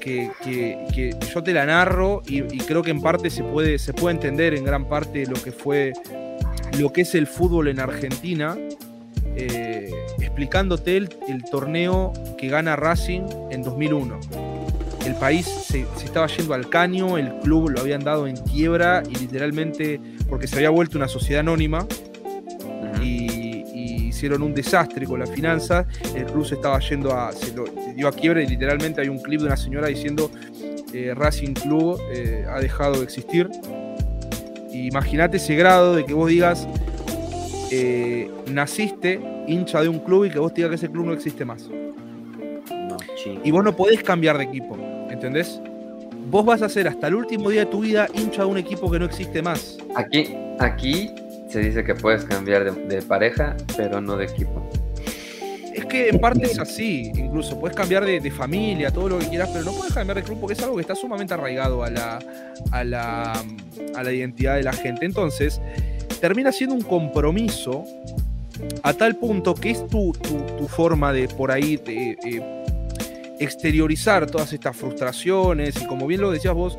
que, 0.00 1.18
yo 1.34 1.42
te 1.42 1.52
la 1.52 1.66
narro 1.66 2.22
y, 2.26 2.42
creo 2.58 2.82
que 2.82 2.90
en 2.90 3.02
parte 3.02 3.30
se 3.30 3.44
puede, 3.44 3.78
se 3.78 3.92
puede 3.92 4.14
entender 4.14 4.54
en 4.54 4.64
gran 4.64 4.88
parte 4.88 5.26
lo 5.26 5.34
que 5.34 5.52
fue 5.52 5.92
lo 6.78 6.92
que 6.92 7.00
es 7.00 7.14
el 7.14 7.26
fútbol 7.26 7.68
en 7.68 7.80
Argentina, 7.80 8.56
eh, 9.34 9.90
explicándote 10.20 10.96
el, 10.96 11.08
el 11.28 11.42
torneo 11.44 12.12
que 12.38 12.48
gana 12.48 12.76
Racing 12.76 13.22
en 13.50 13.62
2001 13.62 14.20
el 15.08 15.14
país 15.14 15.46
se, 15.46 15.86
estaba 16.04 16.26
yendo 16.26 16.54
al 16.54 16.68
caño, 16.68 17.16
el 17.18 17.32
club 17.40 17.70
lo 17.70 17.80
habían 17.80 18.04
dado 18.04 18.26
en 18.26 18.36
quiebra 18.36 19.02
y 19.08 19.16
literalmente 19.16 20.00
porque 20.28 20.46
se 20.46 20.56
había 20.56 20.70
vuelto 20.70 20.98
una 20.98 21.08
sociedad 21.08 21.40
anónima 21.40 21.86
hicieron 24.18 24.42
un 24.42 24.52
desastre 24.52 25.06
con 25.06 25.20
las 25.20 25.30
finanzas, 25.30 25.86
el 26.14 26.26
club 26.26 26.44
se 26.44 26.56
estaba 26.56 26.78
yendo 26.80 27.14
a, 27.14 27.32
se, 27.32 27.54
dio 27.94 28.08
a 28.08 28.12
quiebra 28.12 28.42
y 28.42 28.48
literalmente 28.48 29.00
hay 29.00 29.08
un 29.08 29.20
clip 29.20 29.40
de 29.40 29.46
una 29.46 29.56
señora 29.56 29.88
diciendo 29.88 30.30
eh, 30.92 31.14
Racing 31.14 31.54
Club 31.54 32.00
eh, 32.12 32.44
ha 32.48 32.58
dejado 32.60 32.98
de 32.98 33.04
existir. 33.04 33.48
Imagínate 34.72 35.36
ese 35.36 35.54
grado 35.54 35.94
de 35.94 36.04
que 36.04 36.14
vos 36.14 36.28
digas, 36.28 36.66
eh, 37.70 38.30
naciste 38.50 39.20
hincha 39.46 39.82
de 39.82 39.88
un 39.88 40.00
club 40.00 40.24
y 40.24 40.30
que 40.30 40.38
vos 40.38 40.52
digas 40.52 40.70
que 40.70 40.76
ese 40.76 40.90
club 40.90 41.06
no 41.06 41.12
existe 41.12 41.44
más. 41.44 41.68
y 43.44 43.50
vos 43.50 43.62
no 43.62 43.74
podés 43.76 44.02
cambiar 44.02 44.36
de 44.38 44.44
equipo. 44.44 44.76
¿entendés? 45.10 45.60
Vos 46.30 46.44
vas 46.44 46.62
a 46.62 46.68
ser 46.68 46.88
hasta 46.88 47.08
el 47.08 47.14
último 47.14 47.50
día 47.50 47.60
de 47.60 47.70
tu 47.70 47.80
vida 47.80 48.08
hincha 48.14 48.42
de 48.42 48.48
un 48.48 48.58
equipo 48.58 48.90
que 48.90 48.98
no 48.98 49.04
existe 49.04 49.42
más. 49.42 49.78
Aquí, 49.96 50.34
aquí 50.58 51.10
se 51.48 51.60
dice 51.60 51.84
que 51.84 51.94
puedes 51.94 52.24
cambiar 52.24 52.72
de, 52.74 53.02
pareja, 53.02 53.56
pero 53.76 54.00
no 54.00 54.16
de 54.16 54.26
equipo. 54.26 54.68
Es 55.74 55.84
que 55.86 56.08
en 56.08 56.18
parte 56.18 56.46
es 56.46 56.58
así, 56.58 57.12
incluso 57.14 57.58
puedes 57.58 57.76
cambiar 57.76 58.04
de, 58.04 58.30
familia, 58.30 58.90
todo 58.90 59.08
lo 59.08 59.18
que 59.18 59.28
quieras, 59.28 59.50
pero 59.52 59.64
no 59.64 59.72
puedes 59.72 59.94
cambiar 59.94 60.16
de 60.16 60.24
club 60.24 60.40
porque 60.40 60.54
es 60.54 60.62
algo 60.62 60.76
que 60.76 60.82
está 60.82 60.94
sumamente 60.94 61.34
arraigado 61.34 61.84
a 61.84 61.90
la, 61.90 62.18
a 62.72 62.84
la, 62.84 63.32
a 63.94 64.02
la 64.02 64.12
identidad 64.12 64.56
de 64.56 64.64
la 64.64 64.72
gente. 64.72 65.06
Entonces, 65.06 65.60
termina 66.20 66.52
siendo 66.52 66.74
un 66.74 66.82
compromiso 66.82 67.84
a 68.82 68.92
tal 68.92 69.16
punto 69.16 69.54
que 69.54 69.70
es 69.70 69.86
tu, 69.86 70.12
tu, 70.12 70.66
forma 70.66 71.12
de 71.12 71.28
por 71.28 71.50
ahí 71.50 71.80
eh, 71.86 72.42
exteriorizar 73.38 74.26
todas 74.26 74.52
estas 74.52 74.76
frustraciones 74.76 75.80
y 75.80 75.86
como 75.86 76.06
bien 76.06 76.20
lo 76.20 76.30
decías 76.30 76.54
vos, 76.54 76.76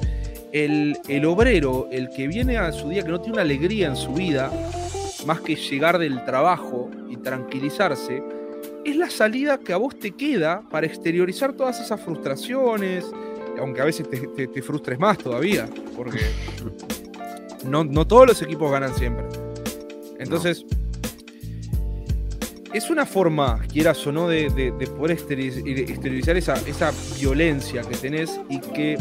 el, 0.51 1.25
obrero, 1.25 1.87
el 1.91 2.09
que 2.09 2.27
viene 2.27 2.57
a 2.57 2.71
su 2.71 2.89
día, 2.89 3.03
que 3.03 3.09
no 3.09 3.19
tiene 3.19 3.33
una 3.33 3.41
alegría 3.41 3.87
en 3.87 3.95
su 3.95 4.13
vida, 4.13 4.51
más 5.25 5.41
que 5.41 5.55
llegar 5.55 5.99
del 5.99 6.23
trabajo 6.25 6.89
y 7.09 7.17
tranquilizarse, 7.17 8.23
es 8.85 8.95
la 8.95 9.09
salida 9.09 9.59
que 9.59 9.73
a 9.73 9.77
vos 9.77 9.97
te 9.99 10.11
queda 10.11 10.63
para 10.69 10.87
exteriorizar 10.87 11.53
todas 11.53 11.79
esas 11.79 11.99
frustraciones, 12.01 13.05
aunque 13.59 13.81
a 13.81 13.85
veces 13.85 14.07
te, 14.09 14.61
frustres 14.61 14.97
más 14.97 15.17
todavía, 15.17 15.67
porque 15.95 16.19
no, 17.65 17.83
no, 17.83 18.07
todos 18.07 18.27
los 18.27 18.41
equipos 18.41 18.71
ganan 18.71 18.95
siempre. 18.95 19.25
Entonces, 20.17 20.65
es 22.73 22.89
una 22.89 23.05
forma, 23.05 23.59
quieras 23.71 24.05
o 24.07 24.11
no, 24.11 24.27
de, 24.27 24.71
poder 24.97 25.11
exteriorizar 25.11 26.37
esa, 26.37 26.53
esa, 26.67 26.91
violencia 27.19 27.81
que 27.81 27.95
tenés 27.95 28.39
y 28.49 28.59
que 28.59 28.97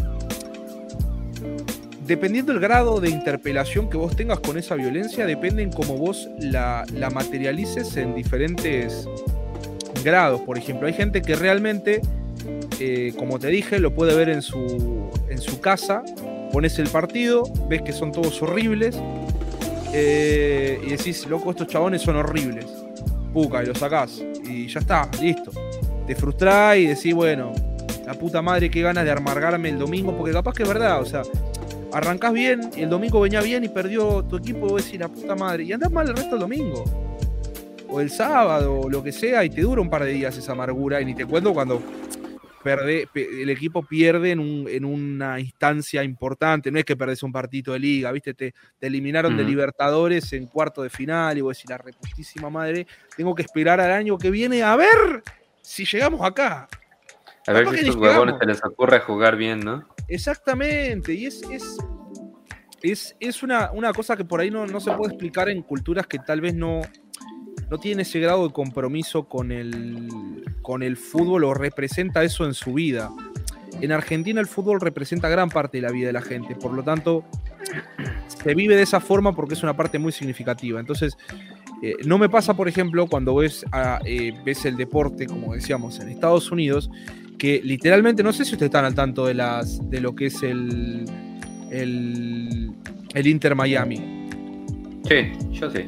dependiendo 2.09 2.53
del 2.53 2.61
grado 2.61 3.01
de 3.01 3.11
interpelación 3.11 3.91
que 3.91 3.99
vos 3.99 4.17
tengas 4.17 4.41
con 4.41 4.57
esa 4.59 4.75
violencia, 4.75 5.27
depende 5.27 5.63
en 5.63 5.71
cómo 5.71 5.99
vos 5.99 6.29
la, 6.41 6.85
materialices 7.13 7.97
en 7.99 8.15
diferentes 8.15 9.07
grados. 10.03 10.41
Por 10.41 10.57
ejemplo, 10.57 10.87
hay 10.87 10.95
gente 10.95 11.21
que 11.21 11.37
realmente, 11.37 12.01
eh, 12.81 13.13
como 13.19 13.39
te 13.39 13.49
dije, 13.49 13.79
lo 13.79 13.95
puede 13.95 14.17
ver 14.17 14.31
en 14.31 14.41
su, 14.41 15.11
en 15.29 15.39
su 15.39 15.61
casa, 15.61 16.03
pones 16.51 16.79
el 16.79 16.89
partido, 16.89 17.43
ves 17.69 17.83
que 17.83 17.93
son 17.93 18.11
todos 18.11 18.41
horribles 18.43 18.99
eh, 19.93 20.81
y 20.85 20.91
decís, 20.91 21.27
loco, 21.27 21.51
estos 21.51 21.69
chabones 21.69 22.01
son 22.01 22.17
horribles 22.17 22.67
puca 23.33 23.63
y 23.63 23.67
lo 23.67 23.75
sacás. 23.75 24.23
Y 24.45 24.67
ya 24.69 24.81
está, 24.81 25.09
listo. 25.21 25.53
Te 26.07 26.15
frustrás 26.15 26.77
y 26.79 26.87
decís, 26.87 27.15
bueno, 27.15 27.53
la 28.07 28.15
puta 28.15 28.41
madre 28.43 28.71
que 28.71 28.81
ganas 28.81 29.05
de 29.05 29.11
amargarme 29.11 29.69
el 29.69 29.79
domingo, 29.79 30.17
porque 30.17 30.33
capaz 30.33 30.55
que 30.55 30.63
es 30.63 30.69
verdad, 30.69 31.01
o 31.01 31.05
sea, 31.05 31.23
arrancás 31.93 32.33
bien, 32.33 32.71
y 32.77 32.83
el 32.83 32.91
domingo 32.91 33.21
venía 33.21 33.41
bien 33.41 33.65
y 33.65 33.69
perdió 33.69 34.25
tu 34.25 34.37
equipo, 34.37 34.69
vos 34.69 34.85
decís 34.85 35.01
la 35.01 35.09
puta 35.09 35.35
madre, 35.35 35.65
y 35.65 35.73
andás 35.73 35.91
mal 35.91 36.09
el 36.09 36.17
resto 36.17 36.31
del 36.31 36.41
domingo. 36.41 36.85
O 37.89 38.01
el 38.01 38.11
sábado, 38.11 38.81
o 38.81 38.91
lo 38.91 39.03
que 39.03 39.13
sea, 39.13 39.45
y 39.45 39.51
te 39.51 39.63
dura 39.63 39.81
un 39.81 39.89
par 39.89 40.05
de 40.05 40.13
días 40.13 40.37
esa 40.37 40.53
amargura, 40.53 41.01
y 41.01 41.05
ni 41.05 41.15
te 41.15 41.25
cuento 41.25 41.55
cuando 41.55 41.83
el 42.65 43.51
equipo 43.51 43.83
pierde 43.83 44.33
en, 44.33 44.85
una 44.85 45.41
instancia 45.41 46.03
importante. 46.03 46.71
No 46.71 46.79
es 46.79 46.85
que 46.85 46.97
perdés 46.97 47.23
un 47.23 47.33
partido 47.33 47.73
de 47.73 47.79
liga, 47.79 48.13
¿viste? 48.13 48.35
Te, 48.35 48.55
eliminaron 48.81 49.37
de 49.37 49.45
Libertadores 49.45 50.33
en 50.33 50.47
cuarto 50.47 50.83
de 50.83 50.91
final 50.91 51.39
y 51.39 51.41
vos 51.41 51.57
decís, 51.57 51.71
la 51.71 51.79
reputísima 51.79 52.51
madre, 52.51 52.87
tengo 53.17 53.35
que 53.35 53.43
esperar 53.43 53.81
al 53.81 53.93
año 53.93 54.19
que 54.19 54.31
viene 54.31 54.63
a 54.63 54.77
ver 54.77 55.23
si 55.63 55.85
llegamos 55.85 56.21
acá. 56.23 56.69
A 57.49 57.53
ver 57.53 57.69
si 57.71 57.77
estos 57.77 57.97
huevones 57.97 58.37
se 58.39 58.47
les 58.47 58.63
ocurre 58.63 59.01
jugar 59.01 59.37
bien, 59.37 59.61
¿no? 59.61 59.89
Exactamente, 60.07 61.15
y 61.15 61.27
es, 61.27 61.43
es, 62.83 63.17
es, 63.19 63.43
una, 63.43 63.71
una, 63.73 63.93
cosa 63.93 64.17
que 64.17 64.25
por 64.25 64.41
ahí 64.41 64.51
no, 64.51 64.67
no 64.67 64.81
se 64.81 64.93
puede 64.93 65.13
explicar 65.13 65.49
en 65.49 65.63
culturas 65.63 66.07
que 66.07 66.19
tal 66.19 66.43
vez 66.43 66.55
no, 66.55 66.83
no 67.71 67.79
tiene 67.79 68.03
ese 68.03 68.21
grado 68.21 68.47
de 68.47 68.53
compromiso 68.53 69.29
con 69.29 69.51
el, 69.51 70.45
con 70.63 70.83
el 70.83 70.97
fútbol 70.97 71.45
o 71.45 71.55
representa 71.55 72.23
eso 72.23 72.45
en 72.45 72.55
su 72.55 72.75
vida. 72.75 73.11
En 73.81 73.93
Argentina 73.93 74.41
el 74.41 74.47
fútbol 74.47 74.81
representa 74.81 75.29
gran 75.29 75.49
parte 75.49 75.79
de 75.79 75.83
la 75.83 75.91
vida 75.91 76.09
de 76.09 76.13
la 76.13 76.23
gente, 76.23 76.55
por 76.55 76.73
lo 76.73 76.83
tanto 76.83 77.25
se 78.43 78.55
vive 78.55 78.77
de 78.77 78.83
esa 78.83 79.01
forma 79.01 79.35
porque 79.35 79.55
es 79.55 79.63
una 79.63 79.77
parte 79.77 79.99
muy 79.99 80.13
significativa. 80.13 80.81
Entonces, 80.81 81.17
eh, 81.83 81.95
no 82.05 82.19
me 82.19 82.29
pasa, 82.29 82.55
por 82.55 82.69
ejemplo, 82.69 83.07
cuando 83.07 83.37
ves, 83.37 83.65
eh, 84.05 84.33
ves 84.45 84.65
el 84.65 84.77
deporte, 84.77 85.27
como 85.27 85.55
decíamos, 85.55 86.01
en 86.01 86.09
Estados 86.09 86.51
Unidos, 86.51 86.91
que 87.39 87.61
literalmente, 87.65 88.23
no 88.23 88.33
sé 88.33 88.45
si 88.45 88.53
ustedes 88.53 88.69
están 88.69 88.85
al 88.85 88.95
tanto 88.95 89.27
de, 89.27 89.35
las, 89.35 89.89
de 89.89 90.01
lo 90.01 90.15
que 90.15 90.27
es 90.27 90.43
el, 90.43 91.05
el, 91.71 92.73
el 93.15 93.27
Inter 93.27 93.55
Miami. 93.55 94.29
Sí, 95.09 95.33
yo 95.53 95.71
sí. 95.71 95.83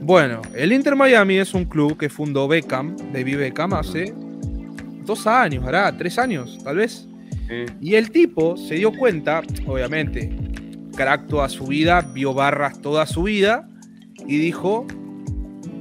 Bueno, 0.00 0.42
el 0.54 0.72
Inter 0.72 0.96
Miami 0.96 1.36
es 1.36 1.54
un 1.54 1.64
club 1.64 1.96
que 1.96 2.08
fundó 2.08 2.48
Beckham, 2.48 2.96
David 3.12 3.38
Beckham, 3.38 3.74
hace 3.74 4.14
dos 5.04 5.26
años, 5.26 5.64
hará 5.64 5.96
tres 5.96 6.18
años, 6.18 6.58
tal 6.64 6.76
vez. 6.76 7.08
Y 7.80 7.96
el 7.96 8.10
tipo 8.10 8.56
se 8.56 8.76
dio 8.76 8.92
cuenta, 8.92 9.42
obviamente, 9.66 10.34
crack 10.96 11.26
toda 11.26 11.48
su 11.50 11.66
vida, 11.66 12.00
vio 12.00 12.32
barras 12.32 12.80
toda 12.80 13.04
su 13.06 13.24
vida, 13.24 13.68
y 14.26 14.38
dijo, 14.38 14.86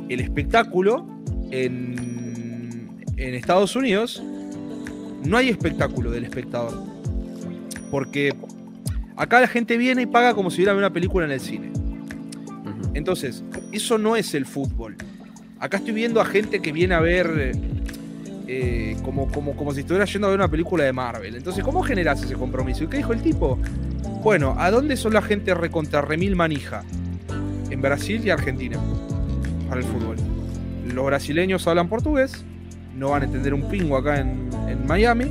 el 0.09 0.19
espectáculo 0.19 1.07
en, 1.49 2.99
en 3.15 3.33
Estados 3.35 3.75
Unidos, 3.77 4.21
no 5.23 5.37
hay 5.37 5.49
espectáculo 5.49 6.11
del 6.11 6.23
espectador. 6.23 6.83
Porque 7.89 8.33
acá 9.15 9.39
la 9.41 9.47
gente 9.47 9.77
viene 9.77 10.03
y 10.03 10.05
paga 10.05 10.33
como 10.33 10.49
si 10.49 10.57
hubiera 10.57 10.75
una 10.75 10.91
película 10.91 11.25
en 11.25 11.31
el 11.31 11.39
cine. 11.39 11.71
Entonces, 12.93 13.43
eso 13.71 13.97
no 13.97 14.15
es 14.15 14.33
el 14.33 14.45
fútbol. 14.45 14.95
Acá 15.59 15.77
estoy 15.77 15.93
viendo 15.93 16.19
a 16.19 16.25
gente 16.25 16.61
que 16.61 16.71
viene 16.71 16.95
a 16.95 16.99
ver 16.99 17.53
eh, 18.47 18.97
como, 19.03 19.31
como, 19.31 19.55
como 19.55 19.73
si 19.73 19.81
estuviera 19.81 20.05
yendo 20.05 20.27
a 20.27 20.31
ver 20.31 20.39
una 20.39 20.49
película 20.49 20.83
de 20.83 20.91
Marvel. 20.91 21.35
Entonces, 21.35 21.63
¿cómo 21.63 21.83
generas 21.83 22.23
ese 22.23 22.33
compromiso? 22.33 22.83
¿Y 22.83 22.87
qué 22.87 22.97
dijo 22.97 23.13
el 23.13 23.21
tipo? 23.21 23.57
Bueno, 24.23 24.55
¿a 24.57 24.71
dónde 24.71 24.97
son 24.97 25.13
la 25.13 25.21
gente 25.21 25.53
recontra 25.53 26.01
remil 26.01 26.35
manija? 26.35 26.83
En 27.69 27.81
Brasil 27.81 28.21
y 28.25 28.29
Argentina, 28.29 28.77
para 29.69 29.81
el 29.81 29.87
fútbol. 29.87 30.17
Los 30.93 31.05
brasileños 31.05 31.65
hablan 31.67 31.87
portugués, 31.87 32.43
no 33.01 33.09
van 33.09 33.23
a 33.23 33.25
entender 33.25 33.51
un 33.51 33.63
pingo 33.63 33.97
acá 33.97 34.19
en, 34.19 34.47
en 34.69 34.85
Miami. 34.85 35.25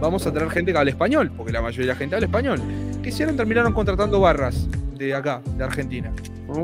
Vamos 0.00 0.26
a 0.26 0.32
tener 0.32 0.48
gente 0.48 0.72
que 0.72 0.78
habla 0.78 0.90
español, 0.90 1.30
porque 1.36 1.52
la 1.52 1.60
mayoría 1.60 1.88
de 1.88 1.92
la 1.92 1.96
gente 1.96 2.14
habla 2.16 2.26
español. 2.26 2.60
¿Qué 3.02 3.10
hicieron? 3.10 3.36
Terminaron 3.36 3.74
contratando 3.74 4.18
barras 4.18 4.66
de 4.96 5.14
acá, 5.14 5.42
de 5.58 5.64
Argentina. 5.64 6.10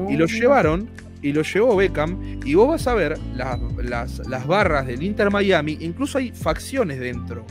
Y 0.09 0.17
lo 0.17 0.25
oh. 0.25 0.29
llevaron, 0.29 0.89
y 1.21 1.33
lo 1.33 1.43
llevó 1.43 1.77
Beckham, 1.77 2.41
y 2.43 2.55
vos 2.55 2.69
vas 2.69 2.87
a 2.87 2.95
ver 2.95 3.19
las, 3.35 4.47
barras 4.47 4.87
del 4.87 5.03
Inter 5.03 5.31
Miami, 5.31 5.77
incluso 5.81 6.17
hay 6.17 6.33
facciones 6.33 6.99
dentro. 6.99 7.45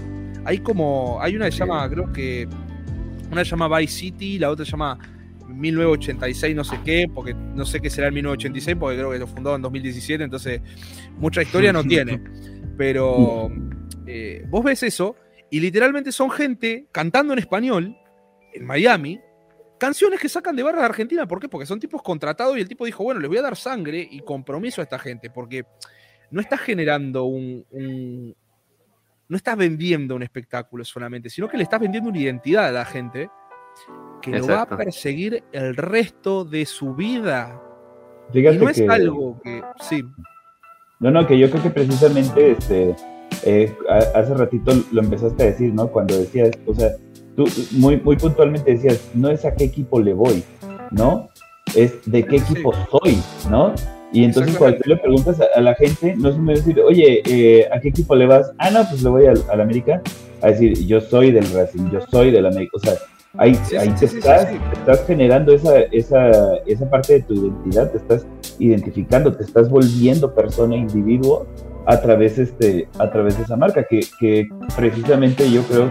Hay 0.43 0.58
como, 0.58 1.20
hay 1.22 1.36
una 1.36 1.45
que 1.45 1.51
se 1.51 1.60
llama, 1.60 1.88
creo 1.88 2.12
que, 2.12 2.49
una 3.32 3.45
se 3.45 3.51
llama 3.51 3.78
Vice 3.78 3.93
City, 3.93 4.39
la 4.39 4.49
otra 4.49 4.66
se 4.66 4.72
llama 4.72 4.97
1986, 5.48 6.56
no 6.56 6.64
sé 6.64 6.80
qué, 6.84 7.06
porque 7.14 7.34
no 7.34 7.66
sé 7.66 7.80
qué 7.80 7.89
será 7.89 8.08
el 8.08 8.14
1986, 8.14 8.78
porque 8.80 8.98
creo 8.98 9.12
que 9.12 9.20
lo 9.20 9.28
fundó 9.28 9.56
en 9.56 9.62
2017, 9.62 10.24
entonces 10.24 10.62
mucha 11.18 11.41
historia 11.41 11.74
no 11.74 11.84
tiene. 11.84 12.22
Pero 12.78 13.50
eh, 14.06 14.45
vos 14.50 14.64
ves 14.64 14.84
eso, 14.84 15.16
y 15.50 15.60
literalmente 15.60 16.12
son 16.12 16.30
gente 16.30 16.88
cantando 16.91 17.34
en 17.34 17.39
español 17.39 17.98
en 18.54 18.66
Miami, 18.66 19.20
canciones 19.80 20.20
que 20.20 20.30
sacan 20.30 20.56
de 20.56 20.64
barra 20.64 20.80
de 20.80 20.86
Argentina. 20.86 21.28
¿Por 21.28 21.39
qué? 21.39 21.48
Porque 21.48 21.66
son 21.66 21.80
tipos 21.80 22.02
contratados 22.02 22.58
y 22.58 22.62
el 22.62 22.68
tipo 22.68 22.86
dijo, 22.86 23.04
bueno, 23.04 23.20
les 23.20 23.30
voy 23.30 23.38
a 23.38 23.43
dar 23.43 23.56
sangre 23.56 24.08
y 24.10 24.20
compromiso 24.22 24.82
a 24.82 24.84
esta 24.84 25.00
gente, 25.00 25.30
porque 25.30 25.66
no 26.32 26.41
estás 26.41 26.60
generando 26.62 27.26
un, 27.26 28.36
no 29.28 29.38
estás 29.38 29.58
vendiendo 29.58 30.16
un 30.16 30.24
espectáculo 30.24 30.84
solamente, 30.84 31.30
sino 31.30 31.48
que 31.48 31.58
le 31.58 31.64
estás 31.64 31.80
vendiendo 31.80 32.10
una 32.10 32.20
identidad 32.20 32.68
a 32.68 32.72
la 32.72 32.86
gente 32.86 33.30
que 34.22 34.32
lo 34.32 34.47
va 34.47 34.63
a 34.63 34.78
perseguir 34.78 35.43
el 35.51 35.76
resto 35.76 36.45
de 36.45 36.65
su 36.65 36.95
vida. 36.95 37.61
y 38.34 38.41
no 38.41 38.70
es 38.70 38.82
algo 38.89 39.39
que. 39.43 39.61
Sí. 39.80 40.03
No, 40.99 41.11
no, 41.11 41.28
que 41.28 41.38
yo 41.38 41.49
creo 41.49 41.61
que 41.61 41.70
precisamente 41.70 42.51
este, 42.51 42.95
eh, 43.43 43.74
hace 44.15 44.34
ratito 44.34 44.74
lo 44.91 45.01
empezaste 45.01 45.43
a 45.43 45.45
decir, 45.47 45.74
¿no? 45.74 45.88
Cuando 45.89 46.18
decías, 46.18 46.51
o 46.65 46.74
sea, 46.74 46.91
tú 47.36 47.45
muy, 47.72 47.97
muy 47.97 48.15
puntualmente 48.15 48.72
decías, 48.72 49.09
no 49.13 49.30
es 49.30 49.45
a 49.45 49.53
qué 49.53 49.65
equipo 49.65 49.99
le 49.99 50.13
voy, 50.13 50.43
¿no? 50.91 51.30
Es 51.76 51.99
de 52.05 52.24
qué 52.24 52.38
equipo 52.38 52.74
soy, 52.89 53.18
¿no? 53.49 53.74
Y 54.11 54.24
entonces 54.24 54.57
cuando 54.57 54.80
tú 54.80 54.89
le 54.89 54.97
preguntas 54.97 55.38
a, 55.39 55.61
la 55.61 55.76
gente, 55.76 56.15
no 56.15 56.30
es 56.30 56.36
un 56.36 56.45
decir, 56.47 56.80
oye, 56.80 57.22
eh, 57.26 57.68
¿a 57.72 57.80
qué 57.80 57.89
equipo 57.89 58.15
le 58.15 58.26
vas? 58.26 58.51
Ah, 58.57 58.72
no, 58.72 58.88
pues 58.88 59.03
le 59.03 59.09
voy 59.09 59.26
al, 59.26 59.43
al, 59.49 59.61
América. 59.61 60.01
A 60.41 60.47
decir, 60.47 60.86
yo 60.86 61.01
soy 61.01 61.32
del 61.32 61.51
Racing, 61.51 61.91
yo 61.91 61.99
soy 62.09 62.32
del 62.32 62.45
América. 62.45 62.72
O 62.76 62.80
sea, 62.80 62.93
ahí, 63.38 63.58
ahí 63.80 63.90
te, 63.92 64.06
estás, 64.06 64.48
estás, 64.74 65.06
generando 65.06 65.54
esa, 65.54 65.80
esa, 65.92 66.56
esa 66.66 66.90
parte 66.90 67.14
de 67.14 67.22
tu 67.22 67.34
identidad, 67.34 67.92
te 67.92 67.98
estás 67.98 68.26
identificando, 68.60 69.36
te 69.36 69.44
estás 69.44 69.70
volviendo 69.70 70.34
persona, 70.34 70.76
individuo 70.76 71.46
a 71.86 72.00
través, 72.02 72.38
este, 72.38 72.88
a 73.00 73.10
través 73.10 73.38
de 73.38 73.44
esa 73.44 73.56
marca, 73.56 73.84
que, 73.84 74.02
que 74.20 74.48
precisamente 74.76 75.50
yo 75.50 75.62
creo 75.64 75.90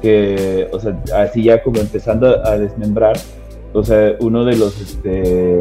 que, 0.00 0.68
o 0.72 0.78
sea, 0.78 0.98
así 1.18 1.44
ya 1.44 1.62
como 1.62 1.80
empezando 1.80 2.46
a 2.46 2.56
desmembrar, 2.58 3.16
o 3.72 3.82
sea, 3.82 4.14
uno 4.20 4.44
de 4.44 4.56
los, 4.56 4.80
este, 4.80 5.60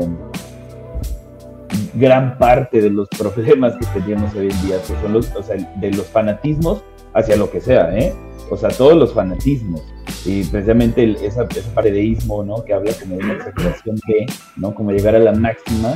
gran 1.95 2.37
parte 2.37 2.81
de 2.81 2.89
los 2.89 3.07
problemas 3.09 3.75
que 3.77 3.99
tenemos 3.99 4.33
hoy 4.35 4.49
en 4.49 4.67
día, 4.67 4.77
que 4.81 4.93
son 5.01 5.13
los, 5.13 5.35
o 5.35 5.43
sea, 5.43 5.55
de 5.55 5.91
los 5.91 6.05
fanatismos 6.07 6.83
hacia 7.13 7.35
lo 7.35 7.49
que 7.49 7.61
sea, 7.61 7.95
¿eh? 7.97 8.13
O 8.49 8.57
sea, 8.57 8.69
todos 8.69 8.95
los 8.95 9.13
fanatismos. 9.13 9.81
Y 10.25 10.43
precisamente 10.45 11.03
el, 11.03 11.15
esa, 11.17 11.47
paredeísmo, 11.73 12.43
¿no? 12.43 12.63
Que 12.63 12.73
habla 12.73 12.91
como 13.01 13.17
de 13.17 13.23
una 13.23 13.33
exageración 13.33 13.97
que, 14.05 14.25
¿no? 14.57 14.73
Como 14.73 14.91
llegar 14.91 15.15
a 15.15 15.19
la 15.19 15.33
máxima. 15.33 15.93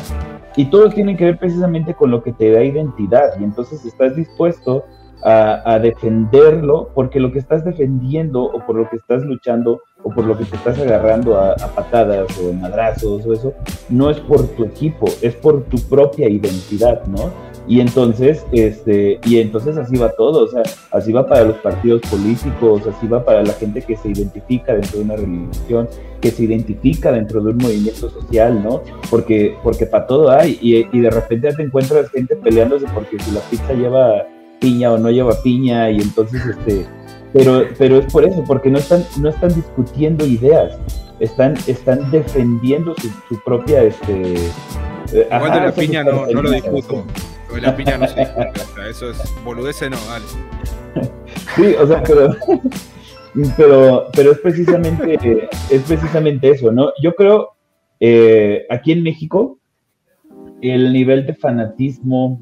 Y 0.56 0.66
todo 0.66 0.90
tiene 0.90 1.16
que 1.16 1.26
ver 1.26 1.38
precisamente 1.38 1.94
con 1.94 2.12
lo 2.12 2.22
que 2.24 2.34
te 2.34 2.52
da 2.52 2.64
identidad. 2.64 3.40
Y 3.40 3.44
entonces 3.44 3.86
estás 3.86 4.16
dispuesto 4.16 4.86
a, 5.24 5.80
defenderlo, 5.80 6.90
porque 6.94 7.20
lo 7.20 7.32
que 7.32 7.40
estás 7.40 7.66
defendiendo 7.66 8.44
o 8.44 8.66
por 8.66 8.76
lo 8.76 8.90
que 8.90 8.98
estás 8.98 9.24
luchando 9.24 9.82
o 10.04 10.12
por 10.12 10.26
lo 10.26 10.38
que 10.38 10.46
te 10.46 10.56
estás 10.56 10.80
agarrando 10.80 11.40
a, 11.40 11.56
patadas 11.76 12.28
o 12.40 12.54
madrazos 12.54 13.26
o 13.26 13.34
eso, 13.34 13.54
no 13.90 14.10
es 14.10 14.20
por 14.20 14.48
tu 14.50 14.66
equipo, 14.66 15.08
es 15.22 15.36
por 15.36 15.64
tu 15.64 15.78
propia 15.90 16.30
identidad, 16.30 17.06
¿no? 17.08 17.32
Y 17.68 17.82
entonces, 17.82 18.46
este, 18.54 19.20
y 19.26 19.40
entonces 19.40 19.76
así 19.78 19.98
va 19.98 20.10
todo, 20.12 20.46
o 20.46 20.48
sea, 20.48 20.64
así 20.92 21.12
va 21.12 21.28
para 21.28 21.44
los 21.44 21.58
partidos 21.58 22.02
políticos, 22.10 22.84
así 22.88 23.08
va 23.08 23.26
para 23.26 23.44
la 23.44 23.54
gente 23.54 23.82
que 23.82 23.98
se 23.98 24.10
identifica 24.10 24.74
dentro 24.74 25.00
de 25.00 25.04
una 25.04 25.16
religión, 25.18 25.90
que 26.22 26.32
se 26.32 26.44
identifica 26.44 27.12
dentro 27.12 27.44
de 27.44 27.52
un 27.52 27.58
movimiento 27.58 28.10
social, 28.10 28.64
¿no? 28.64 28.82
Porque, 29.10 29.56
porque 29.64 29.86
para 29.86 30.08
todo 30.08 30.32
hay, 30.32 30.58
y, 30.62 30.98
y 30.98 31.02
de 31.02 31.10
repente 31.10 31.54
te 31.54 31.64
encuentras 31.64 32.10
gente 32.10 32.38
peleándose 32.38 32.86
porque 32.94 33.20
si 33.20 33.32
la 33.32 33.42
pizza 33.42 33.74
lleva 33.74 34.26
piña 34.60 34.94
o 34.94 34.98
no 34.98 35.10
lleva 35.10 35.34
piña 35.42 35.90
y 35.90 36.02
entonces 36.02 36.42
este 36.46 36.86
pero 37.34 37.66
pero 37.78 37.98
es 37.98 38.12
por 38.12 38.24
eso 38.26 38.44
porque 38.46 38.70
no 38.70 38.80
están 38.80 39.06
no 39.20 39.30
están 39.30 39.54
discutiendo 39.54 40.26
ideas 40.26 40.78
están 41.20 41.56
están 41.68 42.10
defendiendo 42.12 42.96
su, 42.96 43.40
propia 43.44 43.84
este 43.84 44.36
eh, 45.14 45.28
ajá, 45.30 45.66
la 45.66 45.72
piña 45.72 46.04
no, 46.04 46.26
no, 46.28 46.42
lo 46.42 46.52
discuto 46.52 47.06
la 47.62 47.76
piña 47.76 47.98
no 47.98 48.08
se 48.08 48.22
eso 48.90 49.12
es 49.12 49.18
boludece 49.44 49.90
no 49.90 49.98
dale. 50.08 50.26
Sí 51.56 51.76
o 51.80 51.88
sea 51.88 52.04
pero 52.04 52.36
pero 53.58 54.08
pero 54.14 54.32
es 54.32 54.40
precisamente 54.40 55.50
es 55.70 55.82
precisamente 55.84 56.50
eso 56.50 56.72
no 56.72 56.92
yo 57.02 57.14
creo 57.16 57.50
eh, 58.00 58.66
aquí 58.70 58.92
en 58.92 59.04
México 59.04 59.60
el 60.62 60.94
nivel 60.94 61.26
de 61.26 61.34
fanatismo 61.34 62.42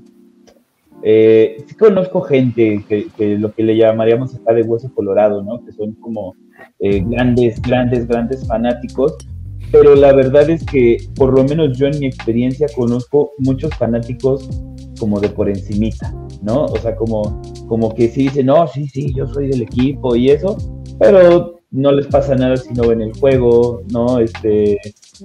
Eh, 1.07 1.57
sí 1.67 1.75
conozco 1.75 2.21
gente 2.21 2.83
que, 2.87 3.07
que, 3.15 3.37
lo 3.37 3.53
que 3.53 3.61
le 3.61 3.77
llamaríamos 3.77 4.33
acá 4.33 4.53
de 4.53 4.63
hueso 4.63 4.91
colorado, 4.91 5.43
¿no? 5.43 5.63
Que 5.63 5.71
son 5.71 5.93
como 6.01 6.33
eh, 6.79 7.03
grandes, 7.05 7.61
grandes, 7.61 8.07
grandes 8.07 8.47
fanáticos, 8.47 9.15
pero 9.71 9.93
la 9.93 10.13
verdad 10.13 10.49
es 10.49 10.65
que 10.65 10.97
por 11.15 11.33
lo 11.37 11.43
menos 11.43 11.77
yo 11.77 11.85
en 11.87 11.99
mi 11.99 12.07
experiencia 12.07 12.67
conozco 12.75 13.33
muchos 13.37 13.71
fanáticos 13.75 14.49
como 14.99 15.19
de 15.19 15.29
por 15.29 15.49
encimita, 15.49 16.13
¿no? 16.41 16.65
O 16.65 16.77
sea, 16.77 16.95
como, 16.95 17.41
como 17.67 17.93
que 17.93 18.07
sí 18.09 18.23
dicen, 18.23 18.47
no, 18.47 18.67
sí, 18.67 18.87
sí, 18.87 19.13
yo 19.15 19.27
soy 19.27 19.47
del 19.49 19.63
equipo 19.63 20.15
y 20.15 20.29
eso, 20.29 20.57
pero 20.99 21.55
no 21.71 21.91
les 21.91 22.07
pasa 22.07 22.35
nada 22.35 22.55
si 22.57 22.73
no 22.73 22.87
ven 22.87 23.01
el 23.01 23.13
juego, 23.13 23.81
¿no? 23.91 24.19
Este, 24.19 24.77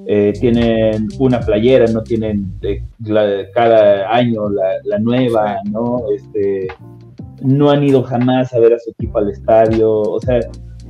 eh, 0.06 0.32
tienen 0.40 1.08
una 1.18 1.40
playera, 1.40 1.86
no 1.86 2.02
tienen 2.02 2.52
cada 3.54 4.12
año 4.12 4.48
la, 4.84 4.98
nueva, 4.98 5.58
¿no? 5.70 6.02
Este, 6.14 6.68
no 7.42 7.70
han 7.70 7.84
ido 7.84 8.02
jamás 8.02 8.52
a 8.52 8.58
ver 8.58 8.74
a 8.74 8.78
su 8.78 8.90
equipo 8.90 9.18
al 9.18 9.30
estadio, 9.30 10.00
o 10.00 10.20
sea, 10.20 10.40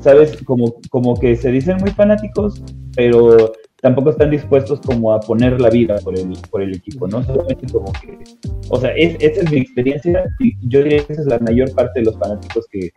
¿sabes? 0.01 0.37
Como, 0.45 0.75
como 0.89 1.15
que 1.19 1.37
se 1.37 1.51
dicen 1.51 1.77
muy 1.79 1.91
fanáticos, 1.91 2.63
pero 2.97 3.53
tampoco 3.83 4.11
están 4.11 4.31
dispuestos 4.31 4.81
como 4.81 5.13
a 5.13 5.21
poner 5.21 5.61
la 5.61 5.71
vida 5.71 5.97
por 6.05 6.19
el, 6.19 6.33
por 6.51 6.63
el 6.63 6.75
equipo, 6.75 7.07
¿no? 7.09 7.23
Solamente 7.23 7.67
como 7.73 7.93
que, 7.93 8.19
o 8.69 8.79
sea, 8.79 8.91
es, 8.91 9.17
esa 9.21 9.43
es 9.43 9.51
mi 9.51 9.59
experiencia 9.59 10.25
y 10.39 10.53
yo 10.69 10.83
diría 10.83 11.05
que 11.05 11.13
esa 11.15 11.23
es 11.23 11.29
la 11.29 11.39
mayor 11.39 11.73
parte 11.75 12.01
de 12.01 12.07
los 12.07 12.19
fanáticos 12.19 12.67
que, 12.71 12.91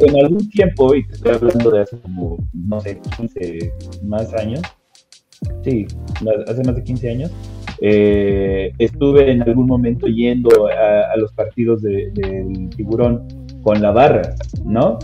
en 0.00 0.24
algún 0.24 0.48
tiempo, 0.50 0.94
y 0.94 1.06
te 1.06 1.14
estoy 1.14 1.34
hablando 1.34 1.70
de 1.70 1.80
hace 1.80 1.98
como, 1.98 2.36
no 2.52 2.80
sé, 2.80 3.00
15 3.16 3.72
más 4.04 4.32
años, 4.34 4.62
sí, 5.62 5.86
hace 6.46 6.62
más 6.64 6.76
de 6.76 6.82
15 6.82 7.10
años, 7.10 7.30
eh, 7.80 8.72
estuve 8.78 9.30
en 9.30 9.42
algún 9.42 9.66
momento 9.66 10.06
yendo 10.06 10.66
a, 10.68 11.16
los 11.16 11.32
partidos 11.32 11.82
del 11.82 12.70
tiburón 12.74 13.26
con 13.66 13.82
la 13.82 13.90
barra, 13.90 14.36
¿no? 14.64 14.96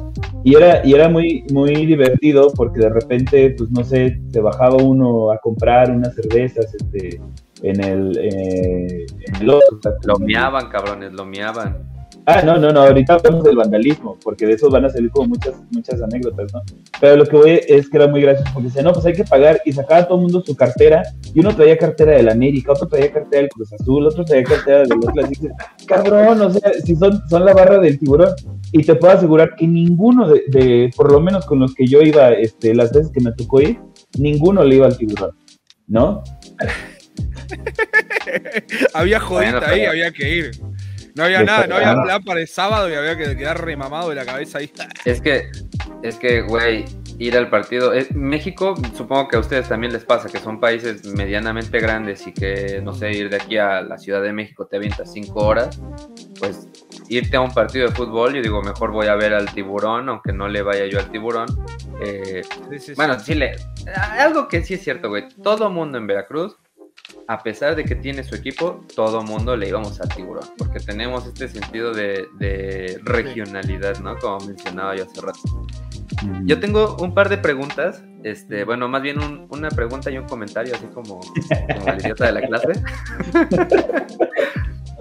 Y 0.45 0.55
era, 0.55 0.87
y 0.87 0.95
era 0.95 1.09
muy, 1.09 1.45
muy 1.53 1.85
divertido 1.85 2.53
porque 2.55 2.79
de 2.79 2.91
repente, 2.91 3.57
pues 3.59 3.69
no 3.73 3.83
sé, 3.83 4.21
se 4.31 4.41
bajaba 4.41 4.77
uno 4.77 5.33
a 5.33 5.39
comprar 5.39 5.91
unas 5.91 6.15
cervezas 6.15 6.73
este, 6.73 7.21
en 7.65 7.83
el, 7.83 8.17
eh, 8.19 9.05
en 9.27 9.35
el 9.35 9.51
otro. 9.51 9.81
Lo 10.05 10.17
miaban, 10.21 10.69
cabrones, 10.69 11.13
lo 11.13 11.25
miaban. 11.25 11.92
Ah, 12.27 12.43
no, 12.43 12.57
no, 12.57 12.73
no, 12.73 12.83
ahorita 12.83 13.15
hablamos 13.15 13.43
del 13.43 13.57
vandalismo, 13.57 14.17
porque 14.23 14.47
de 14.47 14.53
eso 14.53 14.71
van 14.71 14.85
a 14.85 14.91
salir 14.91 15.11
como 15.11 15.29
muchas, 15.29 15.55
muchas 15.71 16.01
anécdotas, 16.01 16.53
¿no? 16.53 16.63
Pero 17.01 17.17
lo 17.17 17.27
que 17.27 17.37
voy 17.37 17.61
es 17.67 17.89
que 17.89 17.97
era 17.97 18.07
muy 18.07 18.23
gracioso, 18.23 18.51
porque 18.55 18.69
decía, 18.69 18.83
no, 18.83 18.93
pues 18.93 19.05
hay 19.07 19.15
que 19.15 19.25
pagar, 19.25 19.61
y 19.65 19.73
sacaba 19.73 20.07
todo 20.07 20.19
el 20.19 20.23
mundo 20.23 20.43
su 20.45 20.55
cartera, 20.55 21.03
y 21.35 21.41
uno 21.41 21.55
traía 21.55 21.77
cartera 21.77 22.13
del 22.13 22.29
América, 22.29 22.73
otro 22.73 22.87
traía 22.87 23.13
cartera 23.13 23.43
del 23.43 23.51
Cruz 23.51 23.73
Azul, 23.73 24.07
otro 24.07 24.25
traía 24.25 24.45
cartera 24.45 24.83
de 24.83 24.89
los 24.89 25.07
Clásicos. 25.07 25.51
Cabrón, 25.87 26.43
o 26.43 26.51
sea, 26.51 26.73
si 26.85 26.95
son, 26.95 27.21
son 27.29 27.45
la 27.45 27.55
barra 27.55 27.79
del 27.79 27.99
tiburón, 27.99 28.35
y 28.71 28.85
te 28.85 28.95
puedo 28.95 29.13
asegurar 29.13 29.57
que 29.57 29.67
ninguno 29.67 30.29
de, 30.29 30.45
de, 30.49 30.91
por 30.97 31.11
lo 31.11 31.21
menos 31.21 31.45
con 31.45 31.59
los 31.59 31.75
que 31.75 31.87
yo 31.87 32.03
iba, 32.03 32.31
este, 32.33 32.75
las 32.75 32.93
veces 32.93 33.11
que 33.13 33.21
me 33.21 33.33
tocó 33.33 33.61
ir, 33.61 33.81
ninguno 34.19 34.63
le 34.63 34.77
iba 34.77 34.87
al 34.87 34.97
tiburón, 34.97 35.33
¿no? 35.89 36.23
había 38.95 39.21
jodita 39.21 39.69
ahí, 39.69 39.85
había 39.85 40.11
que 40.13 40.37
ir. 40.37 40.51
No 41.15 41.25
había 41.25 41.43
nada, 41.43 41.67
no 41.67 41.77
había 41.77 42.03
plan 42.03 42.25
para 42.25 42.41
el 42.41 42.49
sábado 42.49 42.89
y 42.91 42.95
había 42.95 43.17
que 43.17 43.37
quedar 43.37 43.63
remamado 43.63 44.09
de 44.09 44.15
la 44.15 44.25
cabeza 44.25 44.59
ahí. 44.59 44.73
Es 45.05 45.21
que, 45.21 45.51
es 46.03 46.17
que, 46.17 46.43
güey, 46.43 46.85
ir 47.19 47.37
al 47.37 47.51
partido. 47.51 47.93
México, 48.15 48.75
supongo 48.97 49.29
que 49.29 49.37
a 49.37 49.41
ustedes 49.41 49.69
también 49.69 49.93
les 49.93 50.05
pasa, 50.05 50.29
que 50.29 50.39
son 50.39 50.59
países 50.59 51.05
medianamente 51.05 51.79
grandes 51.81 52.27
y 52.27 52.33
que, 52.33 52.81
no 52.83 52.95
sé, 52.95 53.13
ir 53.13 53.29
de 53.29 53.37
aquí 53.37 53.59
a 53.59 53.83
la 53.83 53.99
Ciudad 53.99 54.23
de 54.23 54.33
México 54.33 54.67
te 54.67 54.77
avientas 54.77 55.13
cinco 55.13 55.45
horas. 55.47 55.81
Pues 56.39 56.69
irte 57.09 57.37
a 57.37 57.41
un 57.41 57.53
partido 57.53 57.89
de 57.89 57.95
fútbol, 57.95 58.35
yo 58.35 58.43
digo, 58.43 58.63
mejor 58.63 58.91
voy 58.91 59.07
a 59.07 59.15
ver 59.15 59.35
al 59.35 59.53
tiburón, 59.53 60.09
aunque 60.09 60.33
no 60.33 60.49
le 60.49 60.63
vaya 60.63 60.87
yo 60.87 60.99
al 60.99 61.11
tiburón. 61.11 61.47
Eh, 62.03 62.43
bueno, 62.97 63.19
sí, 63.21 63.35
le. 63.35 63.57
Algo 64.19 64.49
que 64.49 64.63
sí 64.65 64.75
es 64.75 64.83
cierto, 64.83 65.09
güey. 65.09 65.29
Todo 65.43 65.71
mundo 65.71 65.99
en 65.99 66.07
Veracruz 66.07 66.57
a 67.29 67.43
pesar 67.43 67.77
de 67.77 67.85
que 67.85 67.95
tiene 67.95 68.25
su 68.25 68.35
equipo, 68.35 68.85
todo 68.95 69.23
mundo 69.23 69.57
le 69.57 69.69
íbamos 69.69 70.01
al 70.01 70.09
tiburón, 70.09 70.45
porque 70.59 70.81
tenemos 70.81 71.27
este 71.27 71.49
sentido 71.49 71.93
de, 71.93 73.01
regionalidad, 73.05 73.99
¿no? 74.01 74.17
Como 74.19 74.47
mencionaba 74.47 74.97
yo 74.97 75.05
hace 75.05 75.21
rato. 75.21 75.41
Mm. 76.23 76.47
Yo 76.47 76.61
tengo 76.61 76.97
un 77.01 77.15
par 77.15 77.29
de 77.29 77.39
preguntas, 77.39 78.03
este, 78.23 78.65
bueno, 78.65 78.89
más 78.89 79.03
bien 79.03 79.47
una 79.49 79.69
pregunta 79.71 80.11
y 80.11 80.19
un 80.19 80.27
comentario, 80.27 80.75
así 80.75 80.87
como, 80.87 81.21
como 81.21 81.93
el 81.93 82.01
idiota 82.01 82.27
de 82.27 82.33
la 82.33 82.43
clase. 82.43 82.73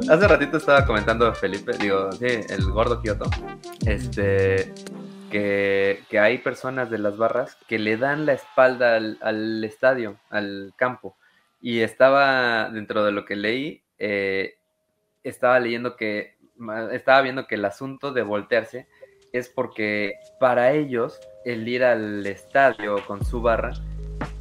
hace 0.10 0.28
ratito 0.28 0.58
estaba 0.58 0.86
comentando 0.86 1.34
Felipe, 1.34 1.74
digo, 1.80 2.12
sí, 2.14 2.28
el 2.50 2.64
gordo 2.72 3.02
Kioto, 3.02 3.30
este, 3.86 4.74
que, 5.30 6.04
hay 6.20 6.40
personas 6.40 6.90
de 6.90 6.98
las 6.98 7.18
barras 7.18 7.58
que 7.68 7.80
le 7.80 7.98
dan 7.98 8.26
la 8.26 8.34
espalda 8.34 8.96
al 8.96 9.64
estadio, 9.64 10.18
al 10.30 10.74
campo 10.76 11.16
y 11.62 11.82
estaba, 11.82 12.70
dentro 12.72 13.06
de 13.06 13.12
lo 13.12 13.24
que 13.24 13.36
leí, 13.36 13.84
eh, 14.00 14.56
estaba 15.24 15.60
leyendo 15.60 15.96
que, 15.96 16.36
estaba 16.92 17.22
viendo 17.22 17.46
que 17.46 17.56
el 17.56 17.66
asunto 17.66 18.12
de 18.12 18.24
voltearse 18.24 18.88
es 19.32 19.48
porque 19.48 20.14
para 20.40 20.74
ellos 20.74 21.20
el 21.46 21.68
ir 21.68 21.84
al 21.84 22.26
estadio 22.26 22.98
con 23.06 23.24
su 23.24 23.42
barra, 23.42 23.74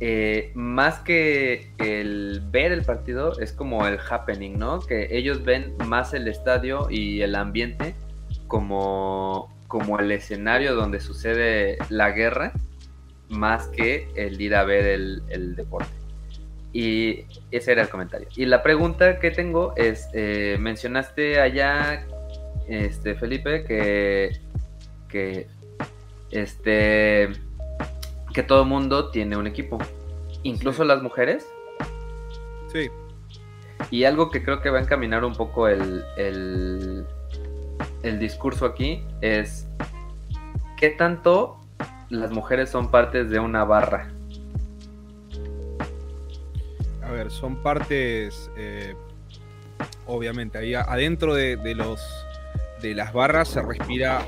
eh, 0.01 0.51
más 0.55 1.01
que 1.01 1.73
el 1.79 2.43
ver 2.51 2.73
el 2.73 2.85
partido, 2.85 3.39
es 3.39 3.53
como 3.53 3.87
el 3.87 3.99
happening, 3.99 4.59
¿no? 4.59 4.81
Que 4.81 5.09
ellos 5.11 5.45
ven 5.45 5.77
más 5.87 6.15
el 6.15 6.27
estadio 6.27 6.89
y 6.91 7.21
el 7.21 7.35
ambiente 7.35 7.95
como, 8.49 9.55
como 9.69 9.99
el 9.99 10.11
escenario 10.11 10.75
donde 10.75 11.01
sucede 11.01 11.77
la 11.91 12.11
guerra, 12.11 12.53
más 13.29 13.69
que 13.69 14.09
el 14.17 14.41
ir 14.41 14.55
a 14.55 14.65
ver 14.65 14.87
el 14.87 15.55
deporte. 15.55 16.01
Y 16.73 17.25
ese 17.51 17.73
era 17.73 17.83
el 17.83 17.89
comentario. 17.89 18.29
Y 18.37 18.47
la 18.47 18.63
pregunta 18.63 19.19
que 19.19 19.31
tengo 19.31 19.75
es, 19.77 20.09
eh, 20.13 20.57
mencionaste 20.61 21.41
allá, 21.41 22.07
este, 22.69 23.17
Felipe, 23.17 23.65
que, 23.65 24.41
que, 25.09 25.49
este, 26.31 27.31
que 28.33 28.43
todo 28.45 28.65
mundo 28.65 29.11
tiene 29.11 29.37
un 29.37 29.47
equipo, 29.47 29.79
incluso 30.45 30.85
las 30.85 31.03
mujeres. 31.03 31.47
Sí. 32.73 32.89
Y 33.91 34.05
algo 34.05 34.31
que 34.31 34.45
creo 34.45 34.61
que 34.61 34.71
va 34.71 34.79
a 34.79 34.83
encaminar 34.83 35.25
un 35.25 35.35
poco 35.35 35.67
el, 35.67 36.05
el, 36.17 37.05
el 38.05 38.19
discurso 38.21 38.67
aquí 38.67 39.03
es, 39.21 39.67
¿qué 40.77 40.91
tanto 40.91 41.59
las 42.11 42.31
mujeres 42.31 42.71
son 42.71 42.91
partes 42.91 43.31
de 43.31 43.41
una 43.41 43.65
barra? 43.65 44.13
Son 47.29 47.63
partes, 47.63 48.51
eh, 48.57 48.95
obviamente, 50.07 50.59
ahí 50.59 50.75
adentro 50.75 51.35
de, 51.35 51.57
los, 51.75 52.01
de 52.81 52.95
las 52.95 53.13
barras 53.13 53.49
se 53.49 53.61
respira 53.63 54.25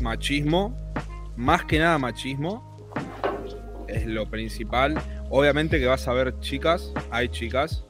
machismo, 0.00 0.76
más 1.36 1.64
que 1.64 1.78
nada 1.78 1.96
machismo, 1.98 2.76
es 3.88 4.06
lo 4.06 4.28
principal. 4.28 5.00
Obviamente 5.30 5.80
que 5.80 5.86
vas 5.86 6.06
a 6.08 6.12
ver 6.12 6.38
chicas, 6.40 6.92
hay 7.10 7.28
chicas, 7.28 7.84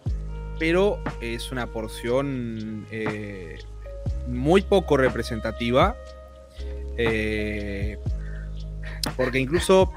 pero 0.59 1.03
es 1.21 1.51
una 1.51 1.67
porción 1.67 2.87
eh, 2.91 3.59
muy 4.29 4.63
poco 4.63 4.97
representativa. 4.97 5.97
Eh, 6.99 7.99
porque 9.17 9.39
incluso 9.39 9.93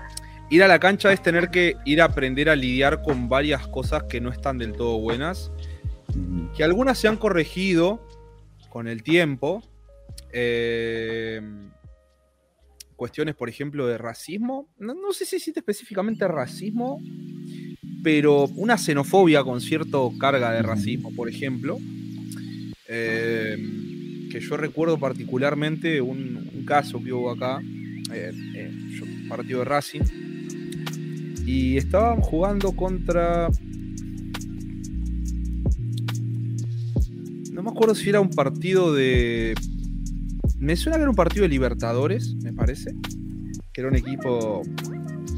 ir 0.49 0.63
a 0.63 0.67
la 0.67 0.79
cancha 0.79 1.13
es 1.13 1.21
tener 1.21 1.49
que 1.49 1.75
ir 1.85 2.01
a 2.01 2.05
aprender 2.05 2.49
a 2.49 2.55
lidiar 2.55 3.01
con 3.01 3.29
varias 3.29 3.67
cosas 3.67 4.03
que 4.03 4.19
no 4.19 4.29
están 4.29 4.57
del 4.57 4.73
todo 4.73 4.99
buenas, 4.99 5.51
que 6.55 6.63
algunas 6.63 6.97
se 6.97 7.07
han 7.07 7.17
corregido 7.17 8.05
con 8.69 8.87
el 8.87 9.03
tiempo. 9.03 9.63
Eh, 10.31 11.41
cuestiones, 12.95 13.35
por 13.35 13.49
ejemplo, 13.49 13.87
de 13.87 13.97
racismo. 13.97 14.69
No, 14.77 15.13
sé 15.13 15.25
si 15.25 15.37
existe 15.37 15.61
específicamente 15.61 16.27
racismo, 16.27 17.01
pero 18.03 18.45
una 18.55 18.77
xenofobia 18.77 19.43
con 19.43 19.61
cierta 19.61 19.97
carga 20.19 20.51
de 20.51 20.61
racismo, 20.61 21.11
por 21.15 21.29
ejemplo. 21.29 21.77
Eh, 22.87 23.57
que 24.31 24.39
yo 24.39 24.57
recuerdo 24.57 24.99
particularmente 24.99 26.01
un, 26.01 26.63
caso 26.65 27.01
que 27.03 27.11
hubo 27.11 27.31
acá, 27.31 27.61
eh, 28.13 28.71
partido 29.27 29.59
de 29.59 29.65
Racing, 29.65 30.01
y 31.45 31.77
estaban 31.77 32.21
jugando 32.21 32.71
contra. 32.73 33.49
No 37.51 37.63
me 37.63 37.69
acuerdo 37.69 37.95
si 37.95 38.09
era 38.09 38.21
un 38.21 38.29
partido 38.29 38.93
de. 38.93 39.55
Me 40.57 40.75
suena 40.75 40.97
que 40.97 41.01
era 41.03 41.09
un 41.09 41.15
partido 41.15 41.43
de 41.43 41.49
Libertadores, 41.49 42.35
me 42.35 42.53
parece. 42.53 42.95
Que 43.73 43.81
era 43.81 43.89
un 43.89 43.95
equipo. 43.95 44.61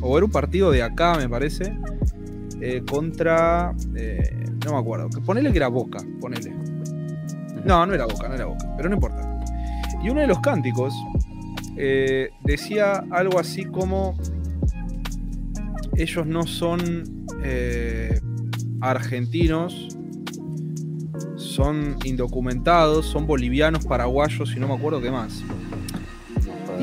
O 0.01 0.17
era 0.17 0.25
un 0.25 0.31
partido 0.31 0.71
de 0.71 0.83
acá, 0.83 1.15
me 1.17 1.29
parece. 1.29 1.77
Eh, 2.61 2.83
contra. 2.89 3.73
Eh, 3.95 4.45
no 4.65 4.73
me 4.73 4.77
acuerdo. 4.77 5.09
Ponele 5.25 5.51
que 5.51 5.57
era 5.57 5.67
Boca, 5.67 5.99
ponele. 6.19 6.53
No, 7.65 7.85
no 7.85 7.93
era 7.93 8.05
Boca, 8.05 8.27
no 8.27 8.35
era 8.35 8.45
Boca, 8.45 8.73
pero 8.75 8.89
no 8.89 8.95
importa. 8.95 9.39
Y 10.03 10.09
uno 10.09 10.21
de 10.21 10.27
los 10.27 10.39
cánticos 10.39 10.93
eh, 11.77 12.29
decía 12.43 13.03
algo 13.11 13.39
así 13.39 13.65
como 13.65 14.15
ellos 15.95 16.25
no 16.25 16.47
son 16.47 17.25
eh, 17.43 18.19
argentinos, 18.81 19.89
son 21.35 21.97
indocumentados, 22.03 23.05
son 23.05 23.27
bolivianos, 23.27 23.85
paraguayos 23.85 24.53
y 24.55 24.59
no 24.59 24.67
me 24.67 24.75
acuerdo 24.75 25.01
qué 25.01 25.11
más. 25.11 25.43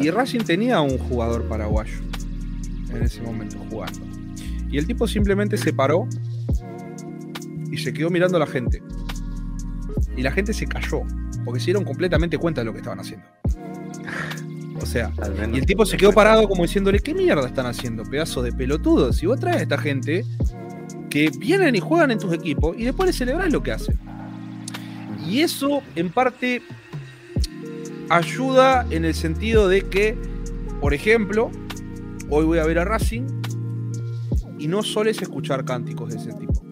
Y 0.00 0.10
Racing 0.10 0.40
tenía 0.40 0.80
un 0.80 0.98
jugador 0.98 1.48
paraguayo 1.48 1.98
en 2.90 3.02
ese 3.02 3.20
momento 3.22 3.56
jugando. 3.70 4.00
Y 4.70 4.78
el 4.78 4.86
tipo 4.86 5.08
simplemente 5.08 5.56
se 5.56 5.72
paró 5.72 6.06
y 7.70 7.78
se 7.78 7.92
quedó 7.92 8.10
mirando 8.10 8.36
a 8.36 8.40
la 8.40 8.46
gente. 8.46 8.82
Y 10.16 10.22
la 10.22 10.30
gente 10.30 10.52
se 10.52 10.66
cayó, 10.66 11.02
porque 11.44 11.60
se 11.60 11.66
dieron 11.66 11.84
completamente 11.84 12.38
cuenta 12.38 12.60
de 12.60 12.66
lo 12.66 12.72
que 12.72 12.78
estaban 12.78 13.00
haciendo. 13.00 13.26
O 14.80 14.86
sea, 14.86 15.12
y 15.52 15.58
el 15.58 15.66
tipo 15.66 15.84
se 15.84 15.96
quedó 15.96 16.12
parado 16.12 16.48
como 16.48 16.62
diciéndole, 16.62 17.00
¿qué 17.00 17.14
mierda 17.14 17.46
están 17.46 17.66
haciendo, 17.66 18.04
pedazo 18.04 18.42
de 18.42 18.52
pelotudos? 18.52 19.16
Si 19.16 19.26
vos 19.26 19.38
traes 19.38 19.58
a 19.58 19.62
esta 19.62 19.78
gente 19.78 20.24
que 21.10 21.30
vienen 21.38 21.74
y 21.74 21.80
juegan 21.80 22.10
en 22.10 22.18
tus 22.18 22.32
equipos 22.32 22.76
y 22.78 22.84
después 22.84 23.06
le 23.06 23.12
celebrás 23.12 23.52
lo 23.52 23.62
que 23.62 23.72
hacen. 23.72 23.98
Y 25.26 25.40
eso, 25.40 25.82
en 25.94 26.10
parte, 26.10 26.62
ayuda 28.08 28.86
en 28.90 29.04
el 29.04 29.14
sentido 29.14 29.68
de 29.68 29.82
que, 29.82 30.16
por 30.80 30.94
ejemplo, 30.94 31.50
hoy 32.30 32.44
voy 32.44 32.58
a 32.58 32.64
ver 32.64 32.78
a 32.78 32.84
Racing 32.84 33.26
y 34.58 34.68
no 34.68 34.82
soles 34.82 35.20
escuchar 35.20 35.64
cánticos 35.64 36.10
de 36.10 36.16
ese 36.18 36.32
tipo. 36.32 36.62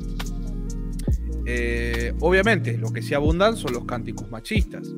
Eh, 1.44 2.12
obviamente, 2.20 2.76
lo 2.76 2.92
que 2.92 3.02
se 3.02 3.14
abundan 3.14 3.56
son 3.56 3.72
los 3.72 3.84
cánticos 3.84 4.28
machistas. 4.30 4.88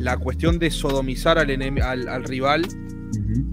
La 0.00 0.16
cuestión 0.16 0.58
de 0.58 0.70
sodomizar 0.70 1.38
al, 1.38 2.08
al, 2.08 2.24
rival 2.24 2.66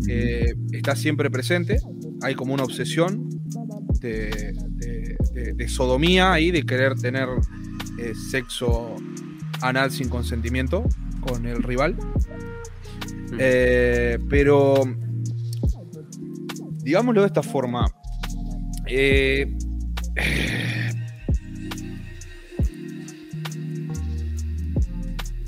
eh, 0.07 0.55
está 0.71 0.95
siempre 0.95 1.29
presente. 1.29 1.79
Hay 2.21 2.35
como 2.35 2.53
una 2.53 2.63
obsesión 2.63 3.29
de, 3.99 4.55
sodomía 5.67 6.31
ahí, 6.31 6.51
de 6.51 6.63
querer 6.63 6.95
tener 6.95 7.27
eh, 7.99 8.13
sexo 8.15 8.95
anal 9.61 9.91
sin 9.91 10.07
consentimiento 10.07 10.85
con 11.19 11.45
el 11.45 11.61
rival. 11.63 11.97
pero, 14.29 14.83
digámoslo 16.81 17.21
de 17.21 17.27
esta 17.27 17.43
forma, 17.43 17.91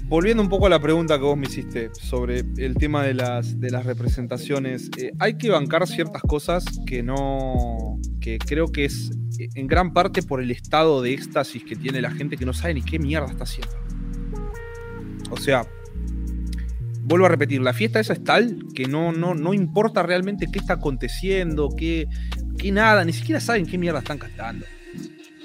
volviendo 0.10 0.42
un 0.42 0.50
poco 0.50 0.66
a 0.66 0.70
la 0.70 0.80
pregunta 0.80 1.18
que 1.18 1.24
vos 1.24 1.38
me 1.38 1.46
hiciste 1.46 1.92
sobre 1.94 2.44
el 2.58 2.74
tema 2.76 3.04
de 3.04 3.14
las, 3.14 3.56
representaciones, 3.86 4.90
eh, 4.98 5.12
hay 5.20 5.38
que 5.38 5.50
bancar 5.50 5.88
ciertas 5.88 6.24
cosas 6.24 6.66
que 6.86 7.04
no. 7.04 8.00
que 8.20 8.40
creo 8.40 8.72
que 8.72 8.86
es 8.86 9.12
en 9.38 9.68
gran 9.68 9.94
parte 9.94 10.22
por 10.24 10.42
el 10.42 10.52
estado 10.52 11.02
de 11.02 11.14
éxtasis 11.14 11.64
que 11.64 11.76
tiene 11.76 12.02
la 12.02 12.12
gente 12.12 12.36
que 12.36 12.46
no 12.46 12.54
sabe 12.54 12.74
ni 12.74 12.82
qué 12.82 13.00
mierda 13.00 13.28
está 13.28 13.44
haciendo. 13.44 13.74
O 15.30 15.38
sea, 15.38 15.66
vuelvo 17.04 17.28
a 17.28 17.30
repetir, 17.30 17.62
la 17.62 17.74
fiesta 17.74 18.00
esa 18.00 18.14
es 18.14 18.24
tal 18.24 18.66
que 18.74 18.88
no, 18.88 19.12
no, 19.12 19.36
no 19.36 19.54
importa 19.54 20.04
realmente 20.04 20.48
qué 20.52 20.60
está 20.60 20.74
aconteciendo, 20.74 21.70
qué, 21.78 22.08
qué 22.58 22.72
nada, 22.72 23.06
ni 23.06 23.14
siquiera 23.14 23.40
saben 23.40 23.68
qué 23.68 23.78
mierda 23.78 24.00
están 24.00 24.18
cantando. 24.18 24.66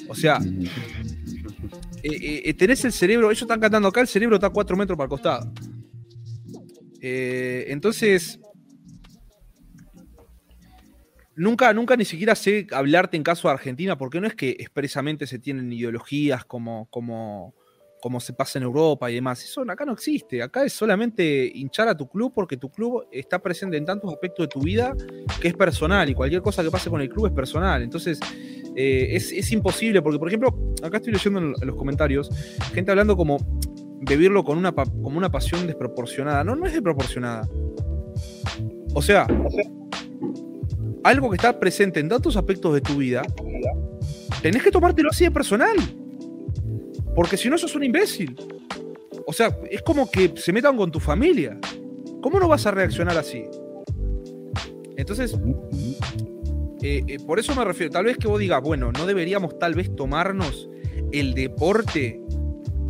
O 0.09 0.15
sea, 0.15 0.41
eh, 2.05 2.43
eh, 2.45 2.55
tenés 2.55 2.85
el 2.85 2.93
cerebro, 2.93 3.31
ellos 3.31 3.43
están 3.43 3.61
cantando 3.61 3.89
acá, 3.89 4.03
el 4.03 4.09
cerebro 4.09 4.37
está 4.37 4.49
a 4.49 4.51
4 4.51 4.77
metros 4.77 4.97
para 4.97 5.07
el 5.07 5.09
costado. 5.09 5.53
Eh, 7.01 7.65
entonces, 7.69 8.39
nunca, 11.35 11.73
nunca 11.73 11.97
ni 11.97 12.05
siquiera 12.05 12.35
sé 12.35 12.67
hablarte 12.73 13.17
en 13.17 13.23
caso 13.23 13.49
de 13.49 13.55
Argentina, 13.55 13.97
porque 13.97 14.21
no 14.21 14.27
es 14.27 14.35
que 14.35 14.51
expresamente 14.51 15.27
se 15.27 15.39
tienen 15.39 15.73
ideologías 15.73 16.45
como, 16.45 16.89
como, 16.91 17.55
como 18.05 18.21
se 18.21 18.35
pasa 18.35 18.59
en 18.59 18.65
Europa 18.65 19.11
y 19.11 19.15
demás. 19.15 19.43
Eso 19.43 19.63
acá 19.63 19.87
no 19.87 19.95
existe. 19.95 20.43
Acá 20.43 20.63
es 20.63 20.75
solamente 20.75 21.51
hinchar 21.55 21.89
a 21.89 21.97
tu 21.97 22.07
club 22.07 22.35
porque 22.35 22.59
tu 22.59 22.69
club 22.71 23.07
está 23.11 23.39
presente 23.39 23.79
en 23.79 23.87
tantos 23.87 24.13
aspectos 24.13 24.45
de 24.45 24.49
tu 24.49 24.61
vida 24.61 24.95
que 25.41 25.49
es 25.49 25.55
personal 25.55 26.07
y 26.11 26.13
cualquier 26.13 26.43
cosa 26.43 26.63
que 26.63 26.71
pase 26.71 26.91
con 26.91 27.01
el 27.01 27.09
club 27.09 27.29
es 27.29 27.33
personal. 27.33 27.83
Entonces, 27.83 28.21
eh, 28.77 29.09
es, 29.13 29.51
imposible, 29.53 30.03
porque 30.03 30.19
por 30.19 30.29
ejemplo, 30.29 30.55
acá 30.83 30.99
estoy 30.99 31.15
leyendo 31.15 31.39
en, 31.39 31.67
los 31.67 31.77
comentarios, 31.77 32.29
gente 32.75 32.91
hablando 32.91 33.17
como 33.17 33.39
beberlo 34.03 34.45
con 34.45 34.59
una, 34.59 34.73
como 34.73 35.17
una 35.17 35.31
pasión 35.31 35.67
desproporcionada. 35.67 36.45
No, 36.45 36.55
no 36.57 36.67
es 36.67 36.75
desproporcionada. 36.75 37.49
O 38.93 39.01
sea, 39.01 39.27
algo 41.05 41.31
que 41.31 41.37
está 41.37 41.59
presente 41.59 42.01
en 42.01 42.11
tantos 42.11 42.37
aspectos 42.37 42.75
de 42.75 42.83
tu 42.83 42.97
vida, 42.97 43.23
tenés 44.43 44.63
que 44.63 44.71
tomártelo 44.71 45.09
así 45.09 45.25
de 45.25 45.31
personal. 45.31 45.77
Porque 47.15 47.37
si 47.37 47.49
no, 47.49 47.59
sos 47.59 47.75
un 47.75 47.85
imbécil. 47.85 48.37
O 49.27 49.33
sea, 49.33 49.57
es 49.71 49.83
como 49.83 50.11
que 50.11 50.35
se 50.37 50.53
metan 50.53 50.77
con 50.77 50.91
tu 50.91 51.01
familia. 51.01 51.59
¿Cómo 52.21 52.39
no 52.41 52.49
vas 52.49 52.67
a 52.67 52.71
reaccionar 52.71 53.17
así? 53.17 53.45
Entonces, 54.97 55.37
eh, 56.83 57.03
eh, 57.07 57.19
por 57.27 57.39
eso 57.39 57.55
me 57.55 57.65
refiero, 57.65 57.93
tal 57.93 58.05
vez 58.05 58.17
que 58.17 58.29
vos 58.29 58.39
digas, 58.39 58.63
bueno, 58.63 58.93
no 58.93 59.07
deberíamos 59.07 59.59
tal 59.59 59.75
vez 59.75 59.95
tomarnos 59.95 60.69
el 61.13 61.35
deporte 61.35 62.21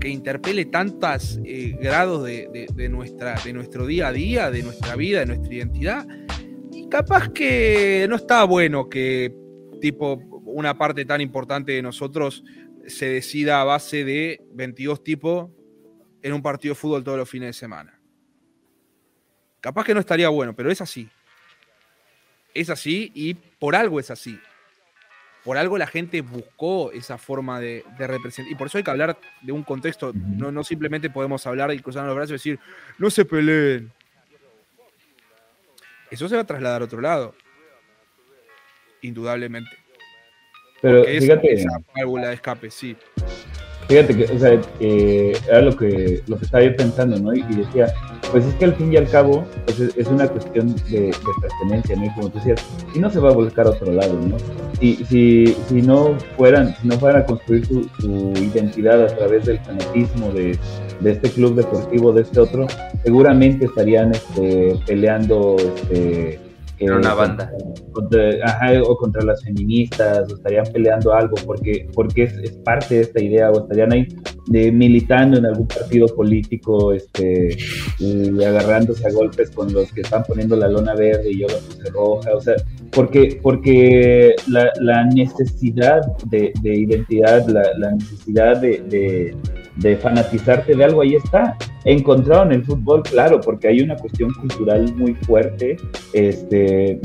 que 0.01 0.09
interpele 0.09 0.66
tantos 0.66 1.41
eh, 1.45 1.77
grados 1.81 2.25
de, 2.25 2.89
nuestra, 2.91 3.37
de 3.43 3.53
nuestro 3.53 3.87
día 3.87 4.09
a 4.09 4.12
día, 4.12 4.51
de 4.51 4.62
nuestra 4.62 4.97
vida, 4.97 5.20
de 5.20 5.27
nuestra 5.27 5.55
identidad. 5.55 6.07
Y 6.72 6.89
capaz 6.89 7.31
que 7.31 8.07
no 8.09 8.16
está 8.16 8.45
bueno 8.45 8.89
que 8.89 9.35
tipo 9.81 10.20
una 10.45 10.77
parte 10.77 11.05
tan 11.05 11.20
importante 11.20 11.72
de 11.72 11.83
nosotros 11.83 12.45
se 12.87 13.07
decida 13.07 13.61
a 13.61 13.64
base 13.64 14.05
de 14.05 14.41
22 14.53 15.03
tipos 15.03 15.51
en 16.22 16.32
un 16.32 16.43
partido 16.43 16.74
de 16.74 16.80
fútbol 16.80 17.05
todos 17.05 17.18
los 17.18 17.28
fines 17.28 17.49
de 17.49 17.53
semana. 17.53 18.01
Capaz 19.61 19.85
que 19.85 19.95
no 19.95 20.01
estaría 20.01 20.28
bueno, 20.28 20.55
pero 20.55 20.70
es 20.70 20.80
así 20.80 21.09
es 22.55 22.70
así 22.70 23.11
y 23.14 23.35
por 23.35 23.76
algo 23.76 24.01
es 24.01 24.11
así. 24.11 24.39
Por 25.45 25.59
algo 25.59 25.76
la 25.76 25.87
gente 25.87 26.22
buscó 26.22 26.91
esa 26.93 27.18
forma 27.18 27.61
de, 27.61 27.85
representar. 27.99 28.51
Y 28.51 28.55
por 28.55 28.68
eso 28.68 28.78
hay 28.78 28.85
que 28.85 28.91
hablar 28.91 29.18
de 29.43 29.53
un 29.53 29.62
contexto. 29.62 30.12
no, 30.14 30.51
no, 30.51 30.64
simplemente 30.64 31.11
podemos 31.11 31.47
hablar 31.47 31.74
y 31.74 31.80
cruzar 31.80 32.07
los 32.07 32.14
brazos 32.14 32.30
y 32.30 32.35
decir, 32.35 32.61
no 32.97 33.11
se 33.11 33.26
peleen. 33.26 33.93
Eso 36.11 36.28
se 36.28 36.37
va 36.37 36.43
a 36.43 36.47
trasladar 36.47 36.80
a 36.80 36.85
otro 36.87 37.01
lado. 37.01 37.35
Indudablemente. 39.03 39.84
Pero 40.85 41.03
fíjate. 41.05 41.55
esa 41.55 41.80
válvula 41.97 42.28
de 42.28 42.35
escape, 42.35 42.70
sí. 42.70 42.95
Fíjate 43.89 44.16
que, 44.16 44.24
o 44.24 44.39
sea, 44.39 44.61
era 45.49 45.62
lo 45.62 45.74
que, 45.74 46.22
lo 46.26 46.37
que 46.39 46.45
estaba 46.45 46.62
yo 46.62 46.76
pensando, 46.76 47.18
¿no? 47.18 47.32
Y, 47.32 47.43
decía, 47.43 47.87
pues 48.30 48.45
es 48.45 48.55
que 48.57 48.66
al 48.66 48.74
fin 48.74 48.93
y 48.93 48.99
al 48.99 49.09
cabo 49.09 49.47
pues 49.64 49.80
es, 49.80 50.07
una 50.09 50.28
cuestión 50.28 50.74
de, 50.91 51.14
pertenencia, 51.41 51.97
¿no? 51.97 52.05
Y 52.05 52.11
como 52.11 52.28
tú 52.28 52.39
decías, 52.39 52.62
si 52.93 52.99
no 52.99 53.09
se 53.09 53.18
va 53.18 53.30
a 53.30 53.32
volcar 53.32 53.66
a 53.66 53.70
otro 53.70 53.93
lado, 53.93 54.12
¿no? 54.12 54.37
Si, 54.78 54.97
si, 55.07 55.57
si 55.68 55.80
no 55.80 56.18
fueran, 56.37 56.76
si 56.76 56.89
no 56.89 56.99
fueran 56.99 57.22
a 57.22 57.24
construir 57.24 57.64
su, 57.64 57.89
identidad 58.37 59.03
a 59.03 59.07
través 59.07 59.47
del 59.47 59.59
fanatismo 59.61 60.32
de, 60.32 60.59
de, 61.01 61.11
este 61.11 61.30
club 61.30 61.55
deportivo, 61.55 62.12
de 62.12 62.22
este 62.22 62.41
otro, 62.41 62.66
seguramente 63.03 63.64
estarían 63.64 64.12
este, 64.12 64.78
peleando 64.87 65.57
este, 65.59 66.43
una 66.91 67.14
banda. 67.14 67.53
o 67.93 68.97
contra 68.97 69.22
las 69.24 69.43
feministas, 69.43 70.30
o 70.32 70.37
estarían 70.37 70.66
peleando 70.72 71.12
algo, 71.12 71.37
porque, 71.45 71.89
porque 71.95 72.24
es, 72.24 72.53
parte 72.64 72.97
de 72.97 73.01
esta 73.03 73.22
idea, 73.22 73.51
o 73.51 73.61
estarían 73.61 73.93
ahí 73.93 74.09
de, 74.47 74.72
militando 74.72 75.39
en 75.39 75.47
algún 75.47 75.68
partido 75.68 76.07
político, 76.07 76.93
este, 76.93 77.57
y 77.99 78.43
agarrándose 78.43 79.07
a 79.07 79.12
golpes 79.12 79.51
con 79.51 79.72
los 79.72 79.93
que 79.93 80.03
están 80.03 80.24
poniendo 80.24 80.57
la 80.57 80.68
lona 80.68 80.95
verde 80.95 81.30
y 81.30 81.41
yo 81.41 81.47
la 81.49 81.59
puse 81.59 81.91
roja, 81.91 82.35
o 82.35 82.41
sea, 82.41 82.55
porque, 82.91 83.39
porque 83.43 84.35
la, 84.49 85.05
necesidad 85.07 86.01
de, 86.26 86.53
identidad, 86.62 87.47
la, 87.49 87.91
necesidad 87.93 88.61
de 88.61 88.74
de 88.89 89.37
fanatizarte 90.01 90.75
de 90.75 90.85
algo, 90.85 91.03
ahí 91.03 91.14
está. 91.16 91.57
Encontrado 91.85 92.45
en 92.45 92.53
el 92.53 92.64
fútbol, 92.64 93.03
claro, 93.03 93.41
porque 93.41 93.68
hay 93.68 93.81
una 93.81 93.97
cuestión 93.97 94.33
cultural 94.35 94.95
muy 94.97 95.14
fuerte, 95.14 95.77
este, 96.12 97.01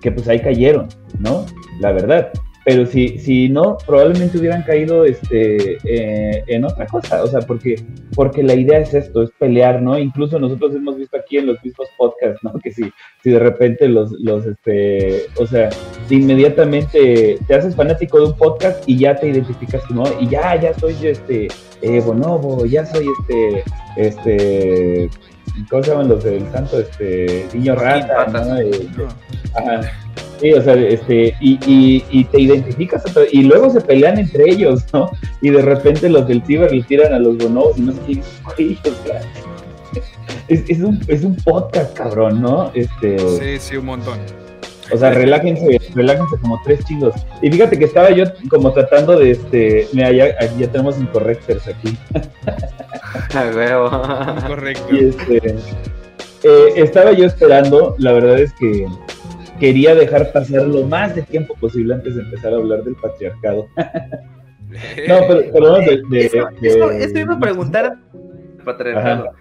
que 0.00 0.12
pues 0.12 0.26
ahí 0.28 0.40
cayeron, 0.40 0.88
¿no? 1.18 1.46
La 1.80 1.92
verdad. 1.92 2.30
Pero 2.66 2.84
si, 2.84 3.16
si 3.20 3.48
no, 3.48 3.78
probablemente 3.86 4.38
hubieran 4.38 4.64
caído 4.64 5.04
este, 5.04 5.78
eh, 5.84 6.42
en 6.48 6.64
otra 6.64 6.84
cosa, 6.86 7.22
o 7.22 7.28
sea, 7.28 7.40
porque, 7.42 7.76
porque 8.16 8.42
la 8.42 8.54
idea 8.54 8.80
es 8.80 8.92
esto, 8.92 9.22
es 9.22 9.30
pelear, 9.38 9.80
¿no? 9.80 9.96
Incluso 9.96 10.40
nosotros 10.40 10.74
hemos 10.74 10.96
visto 10.96 11.16
aquí 11.16 11.38
en 11.38 11.46
los 11.46 11.62
mismos 11.62 11.86
podcasts, 11.96 12.42
¿no? 12.42 12.52
Que 12.64 12.72
si, 12.72 12.92
si 13.22 13.30
de 13.30 13.38
repente 13.38 13.86
los, 13.86 14.10
los, 14.18 14.44
este, 14.46 15.26
o 15.38 15.46
sea, 15.46 15.68
inmediatamente 16.10 17.38
te 17.46 17.54
haces 17.54 17.76
fanático 17.76 18.18
de 18.18 18.24
un 18.24 18.36
podcast 18.36 18.82
y 18.88 18.98
ya 18.98 19.14
te 19.14 19.28
identificas, 19.28 19.88
¿no? 19.92 20.02
Y 20.18 20.28
ya, 20.28 20.60
ya 20.60 20.74
soy 20.74 20.96
este, 21.02 21.46
eh, 21.82 22.00
Bonobo, 22.00 22.66
ya 22.66 22.84
soy 22.84 23.06
este, 23.20 23.62
este, 23.96 25.10
¿cómo 25.70 25.84
se 25.84 25.90
llaman 25.92 26.08
los 26.08 26.24
del 26.24 26.50
santo? 26.50 26.80
Este, 26.80 27.46
niño 27.54 27.76
rata, 27.76 28.26
¿no? 28.26 28.58
Eh, 28.58 28.88
ajá 29.54 29.82
Sí, 30.40 30.52
o 30.52 30.62
sea, 30.62 30.74
este, 30.74 31.34
y, 31.40 31.58
y, 31.66 32.04
y 32.10 32.24
te 32.24 32.40
identificas, 32.40 33.02
y 33.32 33.42
luego 33.42 33.70
se 33.70 33.80
pelean 33.80 34.18
entre 34.18 34.50
ellos, 34.50 34.84
¿no? 34.92 35.10
Y 35.40 35.50
de 35.50 35.62
repente 35.62 36.10
los 36.10 36.28
del 36.28 36.42
ciber 36.44 36.72
le 36.72 36.82
tiran 36.82 37.14
a 37.14 37.18
los 37.18 37.38
bonobos 37.38 37.78
y 37.78 37.82
no 37.82 37.92
sé 37.92 37.98
qué, 38.06 38.78
es, 40.48 40.64
es, 40.68 40.80
un, 40.80 41.00
es 41.08 41.24
un 41.24 41.36
podcast, 41.36 41.96
cabrón, 41.96 42.42
¿no? 42.42 42.70
Este, 42.74 43.18
sí, 43.18 43.58
sí, 43.58 43.76
un 43.76 43.86
montón. 43.86 44.18
O 44.92 44.96
sea, 44.96 45.10
relájense, 45.10 45.80
relájense 45.94 46.36
como 46.40 46.60
tres 46.64 46.84
chingos. 46.84 47.14
Y 47.42 47.50
fíjate 47.50 47.78
que 47.78 47.86
estaba 47.86 48.10
yo 48.10 48.24
como 48.48 48.72
tratando 48.72 49.18
de, 49.18 49.32
este, 49.32 49.88
mira, 49.92 50.12
ya, 50.12 50.38
ya 50.56 50.70
tenemos 50.70 50.98
incorrectors 50.98 51.66
aquí. 51.66 51.96
A 53.34 53.50
huevo. 53.54 53.90
Correcto. 54.46 54.94
Y 54.94 55.08
este, 55.08 55.56
eh, 56.44 56.72
estaba 56.76 57.12
yo 57.12 57.26
esperando, 57.26 57.96
la 57.98 58.12
verdad 58.12 58.38
es 58.38 58.52
que 58.52 58.86
quería 59.58 59.94
dejar 59.94 60.32
pasar 60.32 60.66
lo 60.66 60.82
más 60.84 61.14
de 61.14 61.22
tiempo 61.22 61.54
posible 61.54 61.94
antes 61.94 62.16
de 62.16 62.22
empezar 62.22 62.52
a 62.52 62.56
hablar 62.56 62.82
del 62.84 62.96
patriarcado. 62.96 63.68
no, 63.76 65.20
pero, 65.28 65.52
perdón, 65.52 65.84
de, 65.84 66.02
de, 66.10 66.26
eso, 66.26 67.18
iba 67.18 67.34
a 67.34 67.40
preguntar 67.40 67.98
patriarcado. 68.64 69.32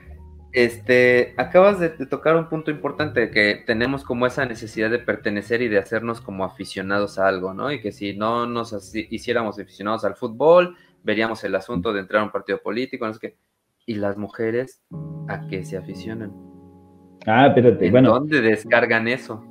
Este, 0.53 1.33
acabas 1.35 1.81
de, 1.81 1.89
tocar 1.89 2.37
un 2.37 2.47
punto 2.47 2.71
importante, 2.71 3.29
que 3.29 3.61
tenemos 3.65 4.05
como 4.05 4.25
esa 4.25 4.45
necesidad 4.45 4.89
de 4.89 4.99
pertenecer 4.99 5.61
y 5.61 5.67
de 5.67 5.79
hacernos 5.79 6.21
como 6.21 6.45
aficionados 6.45 7.19
a 7.19 7.27
algo, 7.27 7.53
¿no? 7.53 7.73
Y 7.73 7.81
que 7.81 7.91
si 7.91 8.15
no 8.15 8.45
nos 8.45 8.73
hiciéramos 8.95 9.59
aficionados 9.59 10.05
al 10.05 10.15
fútbol, 10.15 10.77
veríamos 11.03 11.43
el 11.43 11.55
asunto 11.55 11.91
de 11.91 11.99
entrar 11.99 12.21
a 12.21 12.25
un 12.25 12.31
partido 12.31 12.59
político, 12.61 13.05
no 13.05 13.13
sé 13.13 13.19
qué. 13.19 13.37
¿Y 13.85 13.95
las 13.95 14.15
mujeres 14.15 14.81
a 15.27 15.45
qué 15.47 15.65
se 15.65 15.75
aficionan? 15.75 16.31
Ah, 17.25 17.47
espérate, 17.47 17.87
¿En 17.87 17.91
bueno. 17.91 18.11
¿Dónde 18.11 18.39
descargan 18.39 19.09
eso? 19.09 19.43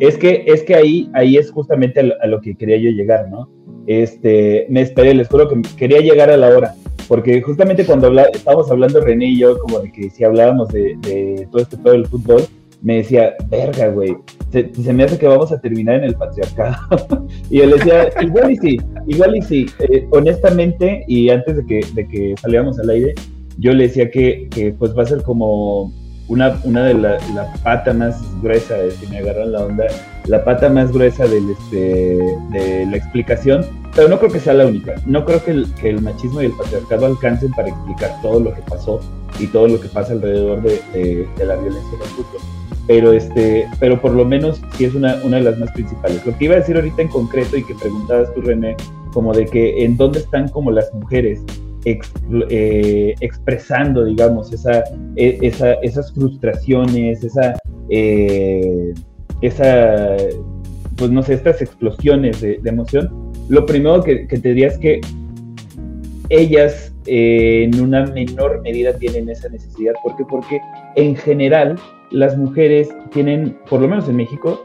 Es 0.00 0.16
que, 0.16 0.44
es 0.46 0.62
que 0.62 0.74
ahí, 0.74 1.10
ahí 1.14 1.36
es 1.36 1.50
justamente 1.50 2.00
a 2.00 2.26
lo, 2.26 2.40
que 2.40 2.54
quería 2.54 2.76
yo 2.76 2.90
llegar, 2.90 3.28
¿no? 3.30 3.48
Este, 3.86 4.66
me 4.68 4.82
esperé, 4.82 5.14
les 5.14 5.28
juro 5.28 5.48
que 5.48 5.62
quería 5.76 6.00
llegar 6.00 6.30
a 6.30 6.36
la 6.36 6.48
hora, 6.48 6.74
porque 7.08 7.40
justamente 7.40 7.86
cuando 7.86 8.12
estábamos 8.20 8.70
hablando 8.70 9.00
René 9.00 9.26
y 9.26 9.38
yo, 9.38 9.58
como 9.58 9.80
de 9.80 9.90
que 9.90 10.10
si 10.10 10.24
hablábamos 10.24 10.68
de, 10.68 11.48
todo 11.50 11.62
este 11.62 11.78
pedo 11.78 11.94
del 11.94 12.06
fútbol, 12.06 12.42
me 12.82 12.98
decía, 12.98 13.34
verga, 13.48 13.88
güey, 13.88 14.14
se, 14.52 14.92
me 14.92 15.02
hace 15.02 15.18
que 15.18 15.26
vamos 15.26 15.50
a 15.50 15.60
terminar 15.60 15.96
en 15.96 16.04
el 16.04 16.14
patriarcado. 16.14 16.76
y 17.50 17.60
él 17.60 17.70
decía, 17.70 18.10
igual 18.20 18.52
y 18.52 18.56
sí, 18.56 18.78
igual 19.06 19.36
y 19.36 19.42
sí. 19.42 19.66
Eh, 19.80 20.06
honestamente, 20.10 21.04
y 21.08 21.30
antes 21.30 21.56
de 21.56 21.66
que, 21.66 21.80
de 21.94 22.06
que 22.06 22.34
saliéramos 22.40 22.78
al 22.78 22.90
aire, 22.90 23.14
yo 23.58 23.72
le 23.72 23.84
decía 23.84 24.10
que, 24.10 24.48
que 24.50 24.72
pues 24.72 24.96
va 24.96 25.02
a 25.02 25.06
ser 25.06 25.22
como 25.22 25.92
una, 26.28 26.60
una 26.64 26.84
de 26.84 26.94
la, 26.94 27.18
la, 27.34 27.52
pata 27.62 27.92
más 27.92 28.20
gruesa, 28.42 28.76
si 28.90 29.06
me 29.06 29.18
agarran 29.18 29.52
la 29.52 29.64
onda, 29.64 29.84
la 30.26 30.44
pata 30.44 30.68
más 30.68 30.92
gruesa 30.92 31.26
del, 31.26 31.50
este, 31.50 32.18
de 32.50 32.86
la 32.86 32.96
explicación, 32.96 33.64
pero 33.94 34.08
no 34.08 34.18
creo 34.18 34.30
que 34.30 34.40
sea 34.40 34.54
la 34.54 34.66
única. 34.66 34.94
No 35.06 35.24
creo 35.24 35.42
que 35.42 35.50
el, 35.52 35.66
que 35.74 35.88
el 35.90 36.02
machismo 36.02 36.42
y 36.42 36.46
el 36.46 36.52
patriarcado 36.52 37.06
alcancen 37.06 37.50
para 37.52 37.68
explicar 37.68 38.20
todo 38.22 38.40
lo 38.40 38.54
que 38.54 38.60
pasó 38.62 39.00
y 39.40 39.46
todo 39.46 39.68
lo 39.68 39.80
que 39.80 39.88
pasa 39.88 40.12
alrededor 40.12 40.62
de, 40.62 40.80
de, 40.92 41.46
la 41.46 41.56
violencia 41.56 41.96
en 41.96 42.02
el 42.02 42.08
fútbol. 42.08 42.40
Pero, 42.86 43.12
este, 43.12 43.68
pero 43.80 44.00
por 44.00 44.12
lo 44.12 44.24
menos 44.24 44.60
sí 44.76 44.84
es 44.84 44.94
una, 44.94 45.16
una 45.24 45.38
de 45.38 45.42
las 45.42 45.58
más 45.58 45.70
principales. 45.72 46.24
Lo 46.24 46.36
que 46.36 46.44
iba 46.44 46.54
a 46.54 46.58
decir 46.58 46.76
ahorita 46.76 47.02
en 47.02 47.08
concreto 47.08 47.56
y 47.56 47.64
que 47.64 47.74
preguntabas 47.74 48.32
tú, 48.34 48.42
René, 48.42 48.76
como 49.12 49.32
de 49.32 49.46
que 49.46 49.84
en 49.84 49.96
dónde 49.96 50.20
están 50.20 50.48
como 50.48 50.70
las 50.70 50.92
mujeres 50.92 51.42
eh, 51.84 53.14
expresando, 53.20 54.04
digamos, 54.04 54.52
esa, 54.52 54.82
e, 55.16 55.38
esa, 55.42 55.74
esas 55.74 56.12
frustraciones, 56.12 57.22
esa, 57.24 57.58
eh, 57.88 58.92
esa, 59.40 60.16
pues 60.96 61.10
no 61.10 61.22
sé, 61.22 61.34
estas 61.34 61.62
explosiones 61.62 62.40
de, 62.40 62.60
emoción, 62.64 63.08
lo 63.48 63.64
primero 63.64 64.02
que, 64.02 64.26
te 64.26 64.36
diría 64.36 64.68
es 64.68 64.78
que 64.78 65.00
ellas 66.30 66.92
eh, 67.06 67.64
en 67.64 67.80
una 67.80 68.04
menor 68.06 68.60
medida 68.62 68.92
tienen 68.94 69.28
esa 69.30 69.48
necesidad. 69.48 69.94
¿Por 70.02 70.16
qué? 70.16 70.24
Porque 70.28 70.60
en 70.96 71.16
general 71.16 71.76
las 72.10 72.36
mujeres 72.36 72.88
tienen, 73.12 73.56
por 73.70 73.80
lo 73.80 73.88
menos 73.88 74.08
en 74.08 74.16
México, 74.16 74.62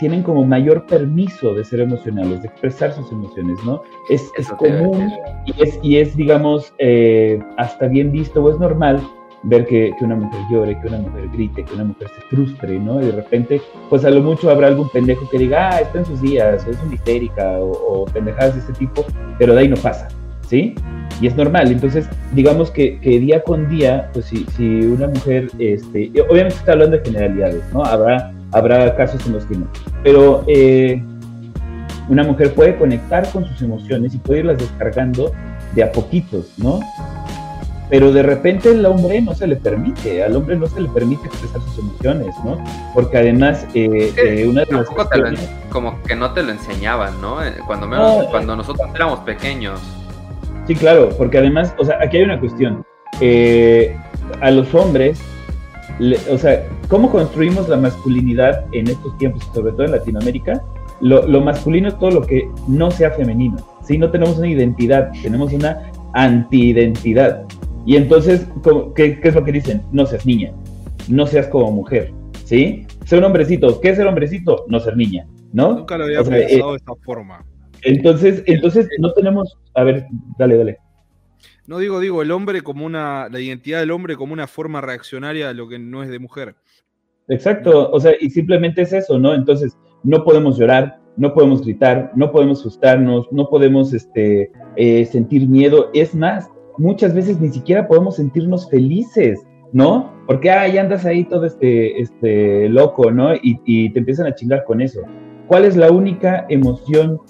tienen 0.00 0.22
como 0.22 0.44
mayor 0.44 0.86
permiso 0.86 1.54
de 1.54 1.62
ser 1.62 1.80
emocionales, 1.80 2.40
de 2.40 2.48
expresar 2.48 2.92
sus 2.92 3.12
emociones, 3.12 3.58
¿no? 3.64 3.82
Es, 4.08 4.30
es 4.38 4.48
común 4.48 5.12
y 5.44 5.62
es, 5.62 5.78
y 5.82 5.98
es, 5.98 6.16
digamos, 6.16 6.72
eh, 6.78 7.38
hasta 7.58 7.86
bien 7.86 8.10
visto 8.10 8.42
o 8.42 8.50
es 8.50 8.58
normal 8.58 8.98
ver 9.42 9.66
que, 9.66 9.92
que, 9.98 10.04
una 10.04 10.16
mujer 10.16 10.40
llore, 10.50 10.80
que 10.80 10.88
una 10.88 10.98
mujer 10.98 11.28
grite, 11.32 11.64
que 11.64 11.74
una 11.74 11.84
mujer 11.84 12.08
se 12.08 12.22
frustre, 12.34 12.78
¿no? 12.78 13.00
Y 13.00 13.06
de 13.06 13.12
repente, 13.12 13.60
pues 13.90 14.04
a 14.06 14.10
lo 14.10 14.22
mucho 14.22 14.50
habrá 14.50 14.68
algún 14.68 14.88
pendejo 14.88 15.28
que 15.28 15.38
diga, 15.38 15.68
ah, 15.70 15.80
está 15.80 15.98
en 15.98 16.06
sus 16.06 16.22
días, 16.22 16.66
es 16.66 16.82
una 16.82 16.94
histérica, 16.94 17.58
o, 17.60 18.06
pendejadas 18.06 18.54
de 18.54 18.60
ese 18.60 18.72
tipo, 18.72 19.04
pero 19.38 19.54
de 19.54 19.60
ahí 19.60 19.68
no 19.68 19.76
pasa, 19.76 20.08
¿sí? 20.48 20.74
Y 21.20 21.26
es 21.26 21.36
normal, 21.36 21.70
entonces, 21.70 22.08
digamos 22.32 22.70
que, 22.70 22.98
que 23.00 23.18
día 23.18 23.42
con 23.42 23.68
día, 23.68 24.10
pues 24.14 24.26
si, 24.26 24.46
si 24.56 24.80
una 24.86 25.08
mujer, 25.08 25.50
este, 25.58 26.10
obviamente 26.30 26.56
está 26.56 26.72
hablando 26.72 26.96
de 26.96 27.04
generalidades, 27.04 27.62
¿no? 27.74 27.84
Habrá 27.84 28.32
habrá 28.52 28.94
casos 28.96 29.24
en 29.26 29.32
los 29.32 29.44
que 29.44 29.56
no. 29.56 29.66
Pero 30.02 30.44
eh, 30.46 31.02
una 32.08 32.24
mujer 32.24 32.54
puede 32.54 32.76
conectar 32.76 33.28
con 33.30 33.44
sus 33.46 33.62
emociones 33.62 34.14
y 34.14 34.18
puede 34.18 34.40
irlas 34.40 34.58
descargando 34.58 35.32
de 35.74 35.84
a 35.84 35.92
poquitos, 35.92 36.52
¿no? 36.58 36.80
Pero 37.88 38.12
de 38.12 38.22
repente 38.22 38.70
al 38.70 38.86
hombre 38.86 39.20
no 39.20 39.34
se 39.34 39.48
le 39.48 39.56
permite, 39.56 40.22
al 40.22 40.36
hombre 40.36 40.56
no 40.56 40.66
se 40.68 40.80
le 40.80 40.88
permite 40.88 41.26
expresar 41.26 41.60
sus 41.62 41.78
emociones, 41.80 42.34
¿no? 42.44 42.62
Porque 42.94 43.18
además, 43.18 43.66
eh, 43.74 44.12
eh, 44.16 44.46
una 44.48 44.64
de 44.64 44.72
las 44.72 44.86
como 45.70 46.00
que 46.02 46.14
no 46.14 46.32
te 46.32 46.42
lo 46.42 46.50
enseñaban, 46.50 47.20
¿no? 47.20 47.38
Cuando, 47.66 47.88
menos, 47.88 48.26
cuando 48.26 48.54
nosotros 48.54 48.88
éramos 48.94 49.20
pequeños. 49.20 49.80
Sí, 50.68 50.76
claro, 50.76 51.08
porque 51.18 51.38
además, 51.38 51.74
o 51.78 51.84
sea, 51.84 51.98
aquí 52.00 52.18
hay 52.18 52.24
una 52.24 52.38
cuestión. 52.38 52.84
a 54.40 54.50
los 54.52 54.72
hombres 54.72 55.20
o 56.30 56.38
sea, 56.38 56.64
¿cómo 56.90 57.10
construimos 57.10 57.68
la 57.68 57.76
masculinidad 57.76 58.66
en 58.72 58.88
estos 58.88 59.16
tiempos, 59.16 59.48
sobre 59.54 59.72
todo 59.72 59.84
en 59.84 59.92
Latinoamérica? 59.92 60.62
Lo, 61.00 61.40
masculino 61.40 61.88
es 61.88 61.98
todo 61.98 62.10
lo 62.10 62.22
que 62.22 62.46
no 62.68 62.90
sea 62.90 63.12
femenino, 63.12 63.56
¿sí? 63.82 63.96
No 63.96 64.10
tenemos 64.10 64.36
una 64.36 64.48
identidad, 64.48 65.10
tenemos 65.22 65.50
una 65.54 65.90
anti-identidad. 66.12 67.46
Y 67.86 67.96
entonces, 67.96 68.46
¿qué, 68.94 69.18
es 69.22 69.34
lo 69.34 69.42
que 69.42 69.52
dicen? 69.52 69.80
No 69.92 70.04
seas 70.04 70.26
niña, 70.26 70.52
no 71.08 71.26
seas 71.26 71.46
como 71.46 71.72
mujer, 71.72 72.12
¿sí? 72.44 72.86
Ser 73.06 73.20
un 73.20 73.26
hombrecito, 73.26 73.80
¿qué 73.80 73.90
es 73.90 73.96
ser 73.96 74.06
hombrecito? 74.06 74.66
No 74.68 74.78
ser 74.78 74.96
niña, 74.96 75.26
¿no? 75.54 75.72
Nunca 75.72 75.96
lo 75.96 76.04
había 76.04 76.22
pensado 76.22 76.72
de 76.72 76.76
esta 76.76 76.92
forma. 77.02 77.46
Entonces, 77.82 78.42
entonces 78.46 78.88
no 78.98 79.12
tenemos, 79.14 79.56
a 79.74 79.84
ver, 79.84 80.06
dale, 80.36 80.58
dale. 80.58 80.78
No 81.66 81.78
digo, 81.78 82.00
digo, 82.00 82.20
el 82.20 82.32
hombre 82.32 82.60
como 82.62 82.84
una, 82.84 83.28
la 83.30 83.40
identidad 83.40 83.78
del 83.78 83.92
hombre 83.92 84.16
como 84.16 84.32
una 84.32 84.48
forma 84.48 84.80
reaccionaria 84.80 85.48
a 85.48 85.54
lo 85.54 85.68
que 85.68 85.78
no 85.78 86.02
es 86.02 86.10
de 86.10 86.18
mujer. 86.18 86.56
Exacto, 87.30 87.90
o 87.90 88.00
sea, 88.00 88.12
y 88.20 88.28
simplemente 88.30 88.82
es 88.82 88.92
eso, 88.92 89.18
¿no? 89.18 89.34
Entonces, 89.34 89.78
no 90.02 90.24
podemos 90.24 90.58
llorar, 90.58 91.00
no 91.16 91.32
podemos 91.32 91.62
gritar, 91.62 92.12
no 92.14 92.30
podemos 92.30 92.60
asustarnos, 92.60 93.26
no 93.30 93.48
podemos 93.48 93.92
este, 93.92 94.50
eh, 94.76 95.04
sentir 95.06 95.48
miedo. 95.48 95.90
Es 95.94 96.14
más, 96.14 96.50
muchas 96.76 97.14
veces 97.14 97.40
ni 97.40 97.48
siquiera 97.48 97.86
podemos 97.86 98.16
sentirnos 98.16 98.68
felices, 98.68 99.40
¿no? 99.72 100.12
Porque 100.26 100.50
ahí 100.50 100.76
andas 100.76 101.06
ahí 101.06 101.24
todo 101.24 101.46
este, 101.46 102.00
este 102.00 102.68
loco, 102.68 103.10
¿no? 103.10 103.34
Y, 103.34 103.60
y 103.64 103.90
te 103.90 104.00
empiezan 104.00 104.26
a 104.26 104.34
chingar 104.34 104.64
con 104.64 104.80
eso. 104.80 105.00
¿Cuál 105.46 105.64
es 105.64 105.76
la 105.76 105.90
única 105.90 106.46
emoción 106.48 107.20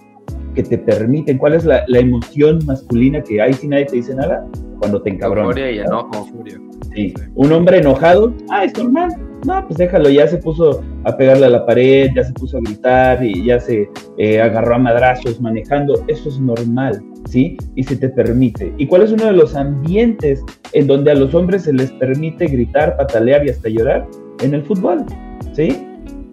que 0.54 0.62
te 0.62 0.78
permiten, 0.78 1.38
cuál 1.38 1.54
es 1.54 1.64
la, 1.64 1.84
emoción 1.88 2.58
masculina 2.66 3.22
que 3.22 3.40
hay 3.40 3.52
si 3.52 3.68
nadie 3.68 3.86
te 3.86 3.96
dice 3.96 4.14
nada, 4.14 4.46
cuando 4.78 5.00
te 5.02 5.10
encabronas. 5.10 5.56
y 5.56 5.78
enojo. 5.78 6.28
Sí. 6.94 7.14
Un 7.34 7.52
hombre 7.52 7.78
enojado, 7.78 8.34
ah, 8.50 8.64
es 8.64 8.76
normal. 8.76 9.10
No, 9.46 9.66
pues 9.66 9.78
déjalo, 9.78 10.10
ya 10.10 10.28
se 10.28 10.36
puso 10.36 10.82
a 11.04 11.16
pegarle 11.16 11.46
a 11.46 11.50
la 11.50 11.64
pared, 11.64 12.10
ya 12.14 12.24
se 12.24 12.32
puso 12.34 12.58
a 12.58 12.60
gritar 12.60 13.24
y 13.24 13.44
ya 13.44 13.58
se 13.58 13.88
eh, 14.18 14.40
agarró 14.40 14.74
a 14.74 14.78
madrazos 14.78 15.40
manejando. 15.40 15.94
Eso 16.08 16.28
es 16.28 16.38
normal, 16.38 17.02
¿sí? 17.28 17.56
Y 17.74 17.82
se 17.82 17.96
te 17.96 18.10
permite. 18.10 18.72
¿Y 18.76 18.86
cuál 18.86 19.02
es 19.02 19.12
uno 19.12 19.26
de 19.26 19.32
los 19.32 19.54
ambientes 19.56 20.42
en 20.72 20.86
donde 20.86 21.12
a 21.12 21.14
los 21.14 21.34
hombres 21.34 21.62
se 21.62 21.72
les 21.72 21.90
permite 21.92 22.46
gritar, 22.46 22.96
patalear 22.96 23.46
y 23.46 23.50
hasta 23.50 23.68
llorar? 23.68 24.06
En 24.42 24.54
el 24.54 24.62
fútbol, 24.62 25.04
¿sí? 25.52 25.86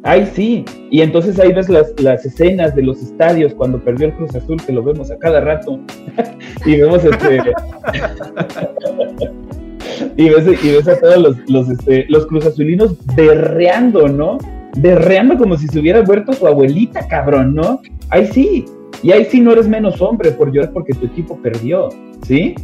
Ay, 0.03 0.30
sí. 0.34 0.64
Y 0.91 1.01
entonces 1.01 1.39
ahí 1.39 1.53
ves 1.53 1.70
las, 1.70 1.93
las 1.99 2.26
escenas 2.26 2.76
de 2.76 2.84
los 2.84 3.01
estadios 3.01 3.53
cuando 3.53 3.80
perdió 3.80 4.08
el 4.08 4.14
Cruz 4.14 4.36
Azul, 4.36 4.58
que 4.66 4.74
lo 4.74 4.84
vemos 4.84 5.12
a 5.12 5.18
cada 5.18 5.41
rato. 5.41 5.80
y 6.66 6.80
vemos 6.80 7.03
este. 7.03 7.53
y, 10.18 10.30
ves, 10.30 10.64
y 10.64 10.72
ves 10.72 10.88
a 10.88 11.00
todos 11.00 11.18
los, 11.18 11.50
los, 11.50 11.70
este, 11.70 12.06
los 12.10 12.26
Cruz 12.28 12.45
Azulinos 12.45 12.95
berreando, 13.16 14.08
¿no? 14.08 14.38
Berreando 14.78 15.38
como 15.38 15.58
si 15.58 15.68
se 15.68 15.80
hubiera 15.80 16.04
muerto 16.04 16.34
su 16.34 16.48
abuelita, 16.48 17.08
cabrón, 17.08 17.56
¿no? 17.56 17.82
Ahí 18.10 18.28
sí. 18.28 18.66
Y 19.04 19.12
ahí 19.12 19.26
sí 19.26 19.39
no 19.39 19.52
eres 19.52 19.68
menos 19.68 20.02
hombre 20.02 20.32
por 20.32 20.52
llorar 20.52 20.72
porque 20.74 20.93
tu 20.93 21.06
equipo 21.06 21.38
perdió, 21.38 21.89
¿sí? 22.26 22.56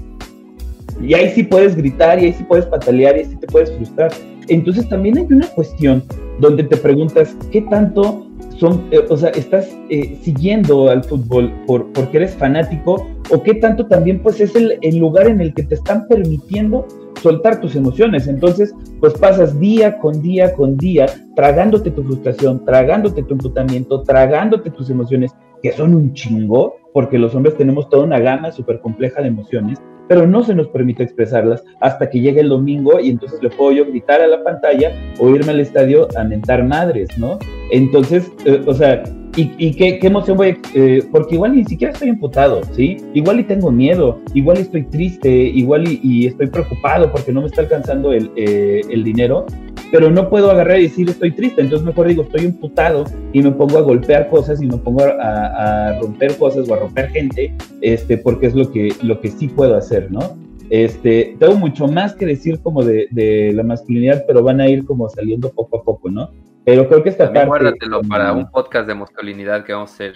Y 1.01 1.13
ahí 1.13 1.29
sí 1.29 1.43
puedes 1.43 1.75
gritar, 1.75 2.19
y 2.19 2.25
ahí 2.25 2.33
sí 2.33 2.43
puedes 2.43 2.65
patalear, 2.65 3.15
y 3.17 3.19
ahí 3.19 3.25
sí 3.25 3.35
te 3.35 3.47
puedes 3.47 3.71
frustrar. 3.71 4.11
Entonces 4.47 4.87
también 4.89 5.17
hay 5.17 5.27
una 5.29 5.47
cuestión 5.47 6.03
donde 6.39 6.63
te 6.63 6.77
preguntas, 6.77 7.35
¿qué 7.51 7.61
tanto 7.61 8.27
son, 8.57 8.87
eh, 8.91 9.05
o 9.09 9.17
sea, 9.17 9.29
estás 9.29 9.69
eh, 9.89 10.17
siguiendo 10.21 10.89
al 10.89 11.03
fútbol 11.03 11.51
por, 11.65 11.91
porque 11.93 12.17
eres 12.17 12.35
fanático 12.35 13.07
o 13.29 13.43
qué 13.43 13.55
tanto 13.55 13.87
también 13.87 14.19
pues 14.21 14.39
es 14.39 14.55
el, 14.55 14.77
el, 14.81 14.97
lugar 14.97 15.27
en 15.27 15.41
el 15.41 15.53
que 15.53 15.63
te 15.63 15.75
están 15.75 16.07
permitiendo 16.07 16.87
soltar 17.23 17.61
tus 17.61 17.75
emociones. 17.75 18.27
Entonces, 18.27 18.75
pues 18.99 19.13
pasas 19.13 19.59
día 19.59 19.97
con 19.97 20.21
día 20.21 20.53
con 20.53 20.77
día 20.77 21.05
tragándote 21.35 21.89
tu 21.89 22.03
frustración, 22.03 22.63
tragándote 22.65 23.23
tu 23.23 23.33
emputamiento, 23.33 24.03
tragándote 24.03 24.69
tus 24.69 24.89
emociones, 24.89 25.31
que 25.63 25.71
son 25.71 25.95
un 25.95 26.13
chingo, 26.13 26.75
porque 26.93 27.17
los 27.17 27.33
hombres 27.33 27.55
tenemos 27.57 27.89
toda 27.89 28.03
una 28.03 28.19
gama 28.19 28.51
súper 28.51 28.81
compleja 28.81 29.21
de 29.21 29.29
emociones 29.29 29.81
pero 30.07 30.27
no 30.27 30.43
se 30.43 30.55
nos 30.55 30.67
permite 30.67 31.03
expresarlas 31.03 31.63
hasta 31.79 32.09
que 32.09 32.19
llegue 32.19 32.41
el 32.41 32.49
domingo 32.49 32.99
y 32.99 33.09
entonces 33.09 33.41
le 33.41 33.49
puedo 33.49 33.71
yo 33.71 33.85
gritar 33.85 34.21
a 34.21 34.27
la 34.27 34.43
pantalla 34.43 34.91
o 35.19 35.29
irme 35.29 35.51
al 35.51 35.59
estadio 35.59 36.07
a 36.17 36.23
mentar 36.23 36.63
madres, 36.63 37.09
¿no? 37.17 37.39
Entonces, 37.71 38.31
eh, 38.45 38.61
o 38.65 38.73
sea, 38.73 39.03
¿y, 39.35 39.71
qué, 39.73 39.99
emoción 40.01 40.37
voy? 40.37 40.57
Eh, 40.75 41.03
porque 41.11 41.35
igual 41.35 41.55
ni 41.55 41.65
siquiera 41.65 41.93
estoy 41.93 42.09
imputado, 42.09 42.61
¿sí? 42.73 42.97
Igual 43.13 43.39
y 43.39 43.43
tengo 43.43 43.71
miedo, 43.71 44.19
igual 44.33 44.57
y 44.57 44.61
estoy 44.61 44.83
triste, 44.83 45.29
igual 45.29 45.85
y, 45.87 46.27
estoy 46.27 46.47
preocupado 46.47 47.11
porque 47.11 47.31
no 47.31 47.41
me 47.41 47.47
está 47.47 47.61
alcanzando 47.61 48.13
el, 48.13 48.31
eh, 48.35 48.81
el 48.89 49.03
dinero, 49.03 49.45
pero 49.93 50.09
no 50.09 50.27
puedo 50.27 50.49
agarrar 50.49 50.79
y 50.79 50.83
decir 50.83 51.07
estoy 51.07 51.29
triste, 51.33 51.61
entonces 51.61 51.85
mejor 51.85 52.07
digo 52.07 52.23
estoy 52.23 52.45
imputado 52.45 53.05
y 53.31 53.43
me 53.43 53.51
pongo 53.51 53.77
a 53.77 53.81
golpear 53.81 54.27
cosas 54.27 54.59
y 54.59 54.65
me 54.65 54.77
pongo 54.77 55.03
a, 55.03 55.99
romper 56.01 56.35
cosas 56.37 56.67
o 56.67 56.73
a 56.73 56.79
romper 56.79 57.11
gente, 57.11 57.55
este, 57.81 58.17
porque 58.17 58.47
es 58.47 58.55
lo 58.55 58.71
que, 58.71 58.91
lo 59.03 59.21
que 59.21 59.29
sí 59.29 59.49
puedo 59.49 59.77
hacer, 59.77 60.11
¿no? 60.11 60.35
Este, 60.71 61.35
tengo 61.37 61.57
mucho 61.57 61.87
más 61.87 62.15
que 62.15 62.25
decir 62.25 62.59
como 62.63 62.83
de, 62.83 63.07
de 63.11 63.53
la 63.53 63.61
masculinidad, 63.61 64.23
pero 64.25 64.41
van 64.41 64.61
a 64.61 64.67
ir 64.67 64.83
como 64.83 65.07
saliendo 65.09 65.51
poco 65.51 65.77
a 65.77 65.83
poco, 65.83 66.09
¿no? 66.09 66.31
Pero 66.65 66.89
creo 66.89 67.03
que 67.03 67.09
esta 67.09 67.25
también 67.25 67.49
parte... 67.49 67.65
Guárdatelo 67.65 68.01
para 68.09 68.33
un 68.33 68.49
podcast 68.49 68.87
de 68.87 68.95
masculinidad 68.95 69.63
que 69.63 69.73
vamos 69.73 69.91
a 69.91 69.93
hacer. 69.93 70.15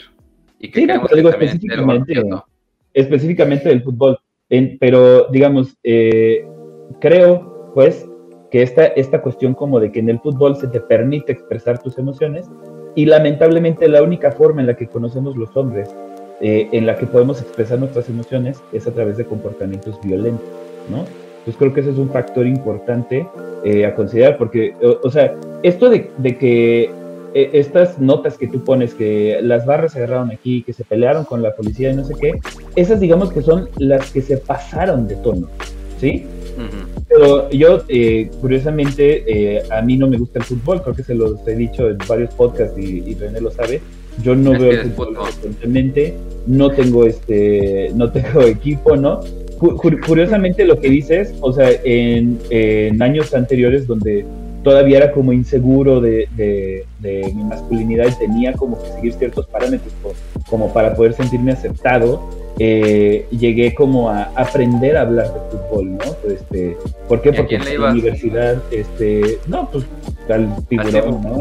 Y 0.58 0.72
que 0.72 0.80
sí, 0.80 0.88
pero 0.88 1.08
digo 1.16 1.30
específicamente, 1.30 2.24
específicamente 2.96 3.70
del 3.70 3.84
fútbol. 3.84 4.18
pero, 4.80 5.28
digamos, 5.30 5.78
eh, 5.84 6.44
creo, 7.00 7.72
pues, 7.76 8.08
que 8.52 8.62
esta, 8.62 8.86
esta 8.86 9.22
cuestión 9.22 9.54
como 9.54 9.80
de 9.80 9.92
que 9.92 10.00
en 10.00 10.10
el 10.10 10.20
fútbol 10.20 10.56
se 10.56 10.68
te 10.68 10.80
permite 10.80 11.32
expresar 11.32 11.82
tus 11.82 11.98
emociones 11.98 12.50
y 12.96 13.06
lamentablemente 13.06 13.88
la 13.88 14.02
única 14.02 14.32
forma 14.32 14.62
en 14.62 14.68
la 14.68 14.76
que 14.76 14.88
conocemos 14.88 15.36
los 15.36 15.56
hombres 15.56 15.94
eh, 16.40 16.70
en 16.72 16.86
la 16.86 16.96
que 16.96 17.08
podemos 17.08 17.42
expresar 17.42 17.80
nuestras 17.80 18.10
emociones 18.10 18.62
es 18.72 18.88
a 18.88 18.92
través 18.92 19.18
de 19.18 19.26
comportamientos 19.26 20.00
violentos, 20.04 20.48
¿no? 20.90 21.04
Pues 21.46 21.58
creo 21.58 21.74
que 21.74 21.80
ese 21.82 21.92
es 21.92 21.98
un 21.98 22.10
factor 22.10 22.46
importante 22.46 23.28
eh, 23.64 23.86
a 23.86 23.96
considerar 23.96 24.38
porque, 24.38 24.76
o, 25.02 25.10
sea, 25.10 25.36
esto 25.64 25.90
de, 25.90 26.12
de 26.18 26.38
que 26.38 26.92
eh, 27.34 27.50
estas 27.54 28.00
notas 28.00 28.38
que 28.38 28.48
tú 28.48 28.64
pones, 28.64 28.94
que 28.94 29.40
las 29.42 29.66
barras 29.66 29.94
se 29.94 30.00
agarraron 30.00 30.32
aquí, 30.32 30.64
que 30.64 30.74
se 30.74 30.84
pelearon 30.84 31.26
con 31.26 31.42
la 31.42 31.56
policía 31.56 31.92
y 31.92 31.96
no 31.96 32.04
sé 32.04 32.16
qué, 32.20 32.40
esas 32.76 33.00
digamos 33.00 33.32
que 33.32 33.42
son 33.42 33.70
las 33.78 34.12
que 34.12 34.22
se 34.22 34.38
pasaron 34.38 35.08
de 35.08 35.16
tono, 35.18 35.48
¿sí? 36.00 36.26
Pero 37.18 37.50
yo, 37.50 37.84
eh, 37.88 38.30
curiosamente, 38.40 39.24
eh, 39.26 39.64
a 39.72 39.82
mí 39.82 39.98
no 39.98 40.08
me 40.08 40.18
gusta 40.18 40.38
el 40.38 40.46
fútbol, 40.46 40.84
creo 40.84 40.94
que 40.94 41.02
se 41.02 41.16
los 41.16 41.36
he 41.48 41.56
dicho 41.56 41.90
en 41.90 41.98
varios 42.08 42.32
podcasts 42.36 42.78
y, 42.78 43.16
René 43.16 43.42
lo 43.42 43.50
sabe. 43.50 43.82
Yo 44.24 44.36
no 44.36 44.52
veo 44.52 44.70
el 44.72 44.92
fútbol 44.92 45.16
constantemente, 45.16 46.14
no 46.46 46.70
tengo 46.70 47.06
este, 47.06 47.92
no 47.96 48.12
tengo 48.12 48.44
equipo, 48.44 48.96
¿no? 48.96 49.22
Curiosamente 49.58 50.64
lo 50.64 50.80
que 50.80 50.90
dices, 50.90 51.34
o 51.42 51.52
sea, 51.52 51.72
en, 51.84 52.38
años 53.02 53.34
anteriores 53.34 53.88
donde 53.88 54.24
todavía 54.64 54.98
era 54.98 55.12
como 55.12 55.34
inseguro 55.34 56.00
de, 56.00 56.28
de, 56.36 57.34
mi 57.34 57.44
masculinidad 57.46 58.10
y 58.10 58.20
tenía 58.20 58.54
como 58.54 58.80
que 58.80 58.90
seguir 58.90 59.14
ciertos 59.14 59.48
parámetros 59.48 59.92
como 60.48 60.72
para 60.72 60.96
poder 60.96 61.14
sentirme 61.14 61.52
aceptado, 61.52 62.22
eh, 62.60 63.28
llegué 63.32 63.74
como 63.76 64.10
a 64.10 64.24
aprender 64.36 64.98
a 64.98 65.02
hablar 65.02 65.34
de 65.34 65.40
fútbol, 65.58 65.92
¿no? 65.92 66.14
Pues, 66.24 66.42
este, 66.42 66.78
¿Por 67.08 67.22
qué? 67.22 67.34
Porque 67.34 67.56
en 67.56 67.82
la 67.82 67.92
universidad, 67.92 68.62
este, 68.72 69.40
no, 69.48 69.70
pues 69.72 69.86
al 70.30 70.56
tiburón, 70.68 71.22
¿no? 71.22 71.38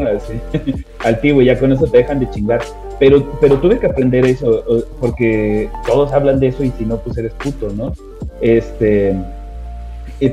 al 1.03 1.21
tibu, 1.21 1.41
ya 1.41 1.59
con 1.59 1.71
eso 1.71 1.87
te 1.87 1.97
dejan 1.97 2.19
de 2.19 2.29
chingar. 2.29 2.61
Pero, 2.99 3.23
pero 3.39 3.59
tuve 3.59 3.79
que 3.79 3.87
aprender 3.87 4.25
eso, 4.25 4.63
porque 4.99 5.69
todos 5.85 6.11
hablan 6.13 6.39
de 6.39 6.47
eso 6.47 6.63
y 6.63 6.71
si 6.71 6.85
no, 6.85 6.97
pues 6.97 7.17
eres 7.17 7.33
puto, 7.33 7.69
¿no? 7.75 7.93
Este, 8.41 9.15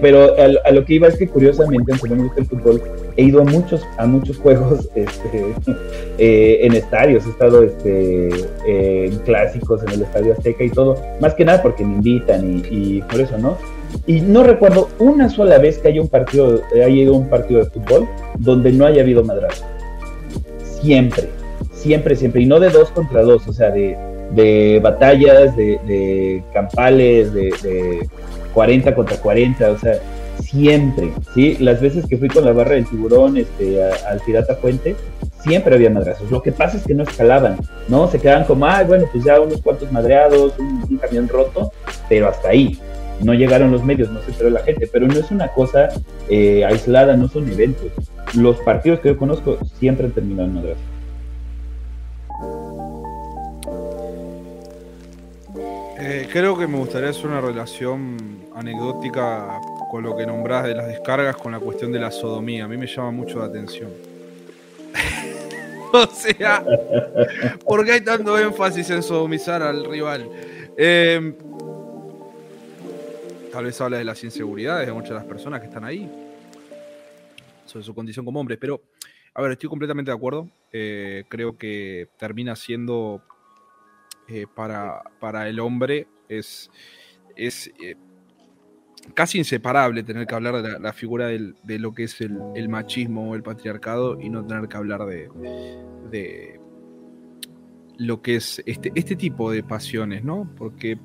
pero 0.00 0.34
a, 0.38 0.70
lo 0.70 0.84
que 0.84 0.94
iba 0.94 1.08
es 1.08 1.16
que 1.16 1.28
curiosamente, 1.28 1.92
aunque 1.92 2.08
no 2.08 2.16
me 2.16 2.22
gusta 2.24 2.40
el 2.40 2.46
fútbol, 2.46 2.82
he 3.16 3.24
ido 3.24 3.42
a 3.42 3.44
muchos, 3.44 3.82
a 3.98 4.06
muchos 4.06 4.38
juegos 4.38 4.88
este, 4.94 5.54
eh, 6.18 6.60
en 6.62 6.72
estadios, 6.72 7.26
he 7.26 7.30
estado 7.30 7.62
este, 7.62 8.30
en 8.66 9.18
clásicos 9.20 9.82
en 9.82 9.90
el 9.90 10.02
Estadio 10.02 10.32
Azteca 10.32 10.64
y 10.64 10.70
todo, 10.70 10.96
más 11.20 11.34
que 11.34 11.44
nada 11.44 11.62
porque 11.62 11.84
me 11.84 11.96
invitan 11.96 12.62
y, 12.70 13.02
por 13.02 13.20
eso, 13.20 13.36
¿no? 13.36 13.58
Y 14.06 14.22
no 14.22 14.42
recuerdo 14.42 14.88
una 14.98 15.28
sola 15.28 15.58
vez 15.58 15.78
que 15.78 15.88
haya 15.88 16.00
un 16.00 16.08
partido, 16.08 16.62
haya 16.74 16.88
ido 16.88 17.14
un 17.14 17.28
partido 17.28 17.62
de 17.62 17.70
fútbol 17.70 18.08
donde 18.38 18.72
no 18.72 18.86
haya 18.86 19.02
habido 19.02 19.22
madrazo. 19.22 19.64
Siempre, 20.80 21.28
siempre, 21.72 22.16
siempre. 22.16 22.42
Y 22.42 22.46
no 22.46 22.58
de 22.58 22.70
dos 22.70 22.90
contra 22.90 23.22
dos, 23.22 23.46
o 23.46 23.52
sea, 23.52 23.70
de, 23.70 24.80
batallas, 24.82 25.56
de, 25.56 26.42
campales, 26.52 27.32
de 27.32 27.50
40 28.54 28.94
contra 28.94 29.16
40, 29.18 29.70
o 29.70 29.78
sea, 29.78 29.98
siempre, 30.40 31.12
¿sí? 31.34 31.56
Las 31.60 31.80
veces 31.80 32.06
que 32.06 32.16
fui 32.16 32.28
con 32.28 32.44
la 32.44 32.52
barra 32.52 32.74
del 32.74 32.86
tiburón 32.86 33.36
este, 33.36 33.82
al 33.84 34.20
Pirata 34.20 34.56
Fuente, 34.56 34.96
siempre 35.42 35.74
había 35.74 35.90
madrazos. 35.90 36.30
Lo 36.30 36.42
que 36.42 36.52
pasa 36.52 36.76
es 36.76 36.84
que 36.84 36.94
no 36.94 37.02
escalaban, 37.02 37.56
¿no? 37.88 38.08
Se 38.08 38.18
quedaban 38.18 38.44
como, 38.44 38.66
ah, 38.66 38.82
bueno, 38.84 39.06
pues 39.12 39.24
ya 39.24 39.40
unos 39.40 39.60
cuantos 39.60 39.90
madreados, 39.92 40.54
un, 40.58 40.98
camión 40.98 41.28
roto, 41.28 41.72
pero 42.08 42.28
hasta 42.28 42.48
ahí. 42.48 42.78
No 43.20 43.32
llegaron 43.32 43.70
los 43.70 43.84
medios, 43.84 44.10
no 44.10 44.20
se 44.22 44.30
enteró 44.30 44.50
la 44.50 44.60
gente, 44.60 44.88
pero 44.92 45.06
no 45.06 45.14
es 45.14 45.30
una 45.30 45.48
cosa 45.48 45.88
eh, 46.28 46.64
aislada, 46.64 47.16
no 47.16 47.28
son 47.28 47.50
eventos. 47.50 47.92
Los 48.34 48.56
partidos 48.60 49.00
que 49.00 49.10
yo 49.10 49.18
conozco 49.18 49.58
siempre 49.78 50.06
han 50.06 50.12
terminado 50.12 50.48
en 50.48 50.54
madrazos. 50.54 50.93
Eh, 56.06 56.28
creo 56.30 56.54
que 56.58 56.66
me 56.66 56.76
gustaría 56.76 57.08
hacer 57.08 57.28
una 57.28 57.40
relación 57.40 58.42
anecdótica 58.54 59.58
con 59.90 60.02
lo 60.02 60.14
que 60.14 60.26
nombrás 60.26 60.64
de 60.64 60.74
las 60.74 60.86
descargas 60.86 61.34
con 61.34 61.52
la 61.52 61.58
cuestión 61.58 61.92
de 61.92 61.98
la 61.98 62.10
sodomía. 62.10 62.66
A 62.66 62.68
mí 62.68 62.76
me 62.76 62.86
llama 62.86 63.10
mucho 63.10 63.38
la 63.38 63.46
atención. 63.46 63.90
o 65.94 66.06
sea, 66.08 66.62
¿por 67.64 67.86
qué 67.86 67.92
hay 67.92 68.00
tanto 68.02 68.38
énfasis 68.38 68.90
en 68.90 69.02
sodomizar 69.02 69.62
al 69.62 69.82
rival? 69.86 70.28
Eh, 70.76 71.32
tal 73.50 73.64
vez 73.64 73.80
habla 73.80 73.96
de 73.96 74.04
las 74.04 74.22
inseguridades 74.22 74.86
de 74.86 74.92
muchas 74.92 75.08
de 75.08 75.16
las 75.16 75.24
personas 75.24 75.60
que 75.62 75.68
están 75.68 75.84
ahí, 75.84 76.06
sobre 77.64 77.82
su 77.82 77.94
condición 77.94 78.26
como 78.26 78.40
hombres, 78.40 78.58
pero, 78.60 78.82
a 79.32 79.40
ver, 79.40 79.52
estoy 79.52 79.70
completamente 79.70 80.10
de 80.10 80.16
acuerdo. 80.18 80.50
Eh, 80.70 81.24
creo 81.30 81.56
que 81.56 82.08
termina 82.18 82.54
siendo 82.56 83.22
eh, 84.28 84.46
para, 84.52 85.02
para, 85.20 85.48
el 85.48 85.60
hombre 85.60 86.06
es, 86.28 86.70
es 87.36 87.70
eh, 87.82 87.96
casi 89.14 89.38
inseparable 89.38 90.02
tener 90.02 90.26
que 90.26 90.34
hablar 90.34 90.62
de 90.62 90.78
la, 90.78 90.92
figura 90.92 91.28
de 91.28 91.78
lo 91.78 91.92
que 91.92 92.04
es 92.04 92.20
el, 92.20 92.68
machismo 92.68 93.30
o 93.30 93.34
el 93.34 93.42
patriarcado 93.42 94.20
y 94.20 94.30
no 94.30 94.46
tener 94.46 94.68
que 94.68 94.76
hablar 94.76 95.04
de, 95.04 95.28
de 96.10 96.60
lo 97.98 98.22
que 98.22 98.36
es 98.36 98.62
este, 98.66 98.92
este 98.94 99.16
tipo 99.16 99.50
de 99.50 99.62
pasiones, 99.62 100.24
¿no? 100.24 100.50
Porque, 100.56 100.98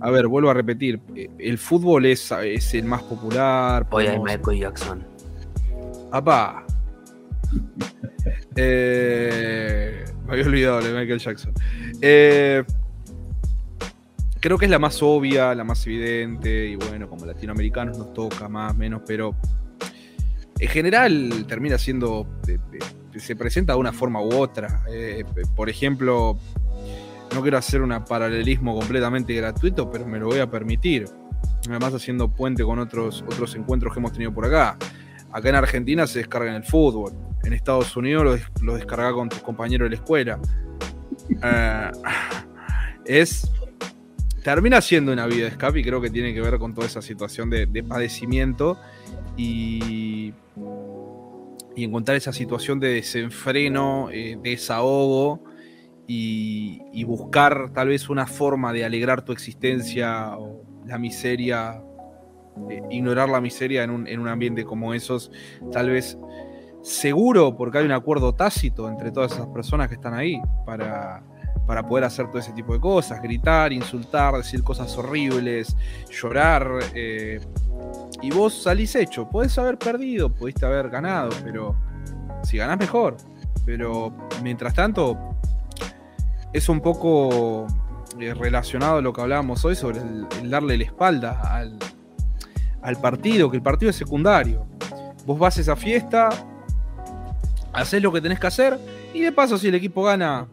a 0.00 0.10
ver, 0.10 0.26
vuelvo 0.26 0.50
a 0.50 0.54
repetir, 0.54 1.00
eh, 1.14 1.30
el 1.38 1.58
fútbol 1.58 2.06
es, 2.06 2.32
es 2.32 2.74
el 2.74 2.84
más 2.84 3.02
popular. 3.02 3.86
Oye, 3.90 4.18
Michael 4.18 4.58
Jackson. 4.58 5.04
¡Apa! 6.10 6.66
me 8.56 10.04
había 10.28 10.44
olvidado 10.44 10.80
de 10.82 10.92
Michael 10.92 11.18
Jackson. 11.18 11.54
Eh, 12.02 12.64
creo 14.40 14.58
que 14.58 14.64
es 14.64 14.70
la 14.70 14.78
más 14.78 15.02
obvia, 15.02 15.54
la 15.54 15.64
más 15.64 15.86
evidente, 15.86 16.66
y 16.66 16.76
bueno, 16.76 17.08
como 17.08 17.26
latinoamericanos 17.26 17.98
nos 17.98 18.12
toca 18.12 18.48
más, 18.48 18.76
menos, 18.76 19.02
pero 19.06 19.34
en 20.58 20.68
general 20.68 21.44
termina 21.46 21.78
siendo 21.78 22.26
se 23.18 23.36
presenta 23.36 23.72
de 23.72 23.78
una 23.78 23.92
forma 23.92 24.22
u 24.22 24.34
otra. 24.34 24.82
Eh, 24.88 25.24
por 25.56 25.68
ejemplo, 25.68 26.38
no 27.34 27.42
quiero 27.42 27.58
hacer 27.58 27.82
un 27.82 28.04
paralelismo 28.04 28.78
completamente 28.78 29.34
gratuito, 29.34 29.90
pero 29.90 30.06
me 30.06 30.18
lo 30.18 30.26
voy 30.26 30.38
a 30.38 30.50
permitir. 30.50 31.06
Además, 31.68 31.94
haciendo 31.94 32.28
puente 32.28 32.62
con 32.64 32.78
otros, 32.78 33.24
otros 33.26 33.54
encuentros 33.54 33.92
que 33.92 34.00
hemos 34.00 34.12
tenido 34.12 34.32
por 34.32 34.46
acá. 34.46 34.76
Acá 35.32 35.48
en 35.48 35.54
Argentina 35.54 36.06
se 36.06 36.20
descarga 36.20 36.50
en 36.50 36.56
el 36.56 36.64
fútbol. 36.64 37.12
En 37.44 37.52
Estados 37.52 37.96
Unidos 37.96 38.40
lo, 38.62 38.74
descarga 38.74 39.12
con 39.12 39.28
tus 39.28 39.40
compañeros 39.40 39.86
de 39.86 39.96
la 39.96 40.02
escuela. 40.02 40.38
Eh, 41.42 41.90
es. 43.04 43.50
Termina 44.42 44.80
siendo 44.80 45.12
una 45.12 45.26
vida 45.26 45.44
de 45.44 45.48
escape 45.48 45.80
y 45.80 45.84
creo 45.84 46.00
que 46.00 46.08
tiene 46.08 46.32
que 46.32 46.40
ver 46.40 46.58
con 46.58 46.74
toda 46.74 46.86
esa 46.86 47.02
situación 47.02 47.50
de, 47.50 47.84
padecimiento 47.86 48.78
y, 49.36 50.32
y 51.76 51.84
encontrar 51.84 52.16
esa 52.16 52.32
situación 52.32 52.80
de 52.80 52.94
desenfreno, 52.94 54.08
eh, 54.10 54.38
desahogo 54.42 55.44
y, 56.06 57.04
buscar 57.04 57.72
tal 57.72 57.88
vez 57.88 58.08
una 58.08 58.26
forma 58.26 58.72
de 58.72 58.84
alegrar 58.84 59.24
tu 59.24 59.32
existencia 59.32 60.36
o 60.36 60.64
la 60.86 60.98
miseria, 60.98 61.82
eh, 62.68 62.82
ignorar 62.90 63.28
la 63.28 63.40
miseria 63.40 63.84
en 63.84 63.90
un, 63.90 64.06
en 64.08 64.20
un 64.20 64.28
ambiente 64.28 64.64
como 64.64 64.92
esos, 64.92 65.30
tal 65.72 65.90
vez 65.90 66.18
seguro 66.82 67.56
porque 67.56 67.78
hay 67.78 67.84
un 67.84 67.92
acuerdo 67.92 68.34
tácito 68.34 68.88
entre 68.88 69.10
todas 69.10 69.32
esas 69.32 69.46
personas 69.48 69.88
que 69.88 69.94
están 69.94 70.14
ahí 70.14 70.40
para, 70.64 71.22
para 71.66 71.86
poder 71.86 72.04
hacer 72.04 72.28
todo 72.28 72.38
ese 72.38 72.52
tipo 72.52 72.72
de 72.72 72.80
cosas, 72.80 73.22
gritar, 73.22 73.72
insultar, 73.72 74.34
decir 74.34 74.62
cosas 74.62 74.96
horribles, 74.96 75.76
llorar. 76.10 76.68
Eh, 76.94 77.40
y 78.22 78.30
vos 78.30 78.62
salís 78.62 78.94
hecho, 78.96 79.28
podés 79.28 79.56
haber 79.58 79.78
perdido, 79.78 80.28
pudiste 80.28 80.66
haber 80.66 80.90
ganado, 80.90 81.30
pero 81.44 81.76
si 82.42 82.56
ganás 82.56 82.78
mejor. 82.78 83.16
Pero 83.64 84.12
mientras 84.42 84.74
tanto, 84.74 85.16
es 86.52 86.68
un 86.68 86.80
poco 86.80 87.66
eh, 88.18 88.34
relacionado 88.34 88.98
a 88.98 89.00
lo 89.00 89.12
que 89.12 89.20
hablábamos 89.20 89.64
hoy 89.64 89.76
sobre 89.76 90.00
el, 90.00 90.50
darle 90.50 90.76
la 90.76 90.84
espalda 90.84 91.64
al, 92.82 92.96
partido, 93.00 93.50
que 93.50 93.56
el 93.56 93.62
partido 93.62 93.90
es 93.90 93.96
secundario. 93.96 94.66
Vos 95.24 95.38
vas 95.38 95.58
a 95.58 95.60
esa 95.60 95.76
fiesta, 95.76 96.30
haces 97.72 98.02
lo 98.02 98.12
que 98.12 98.20
tenés 98.20 98.38
que 98.38 98.46
hacer 98.46 98.78
y 99.14 99.20
de 99.20 99.32
paso 99.32 99.58
si 99.58 99.68
el 99.68 99.74
equipo 99.74 100.02
gana, 100.02 100.48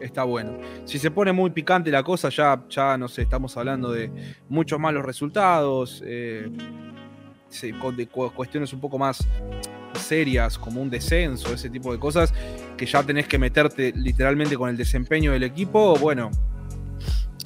está 0.00 0.24
bueno. 0.24 0.58
Si 0.84 0.98
se 0.98 1.10
pone 1.10 1.32
muy 1.32 1.50
picante 1.50 1.90
la 1.90 2.02
cosa, 2.02 2.28
ya, 2.28 2.64
ya 2.68 2.96
no 2.96 3.08
sé, 3.08 3.22
estamos 3.22 3.56
hablando 3.56 3.92
de 3.92 4.10
muchos 4.48 4.78
malos 4.78 5.04
resultados, 5.04 6.02
eh, 6.06 6.50
de 7.62 8.08
cuestiones 8.08 8.72
un 8.72 8.80
poco 8.80 8.98
más 8.98 9.26
serias 9.94 10.58
como 10.58 10.82
un 10.82 10.90
descenso, 10.90 11.54
ese 11.54 11.70
tipo 11.70 11.92
de 11.92 11.98
cosas, 11.98 12.34
que 12.76 12.84
ya 12.84 13.02
tenés 13.02 13.28
que 13.28 13.38
meterte 13.38 13.92
literalmente 13.94 14.56
con 14.56 14.68
el 14.68 14.76
desempeño 14.76 15.32
del 15.32 15.44
equipo, 15.44 15.96
bueno, 15.96 16.30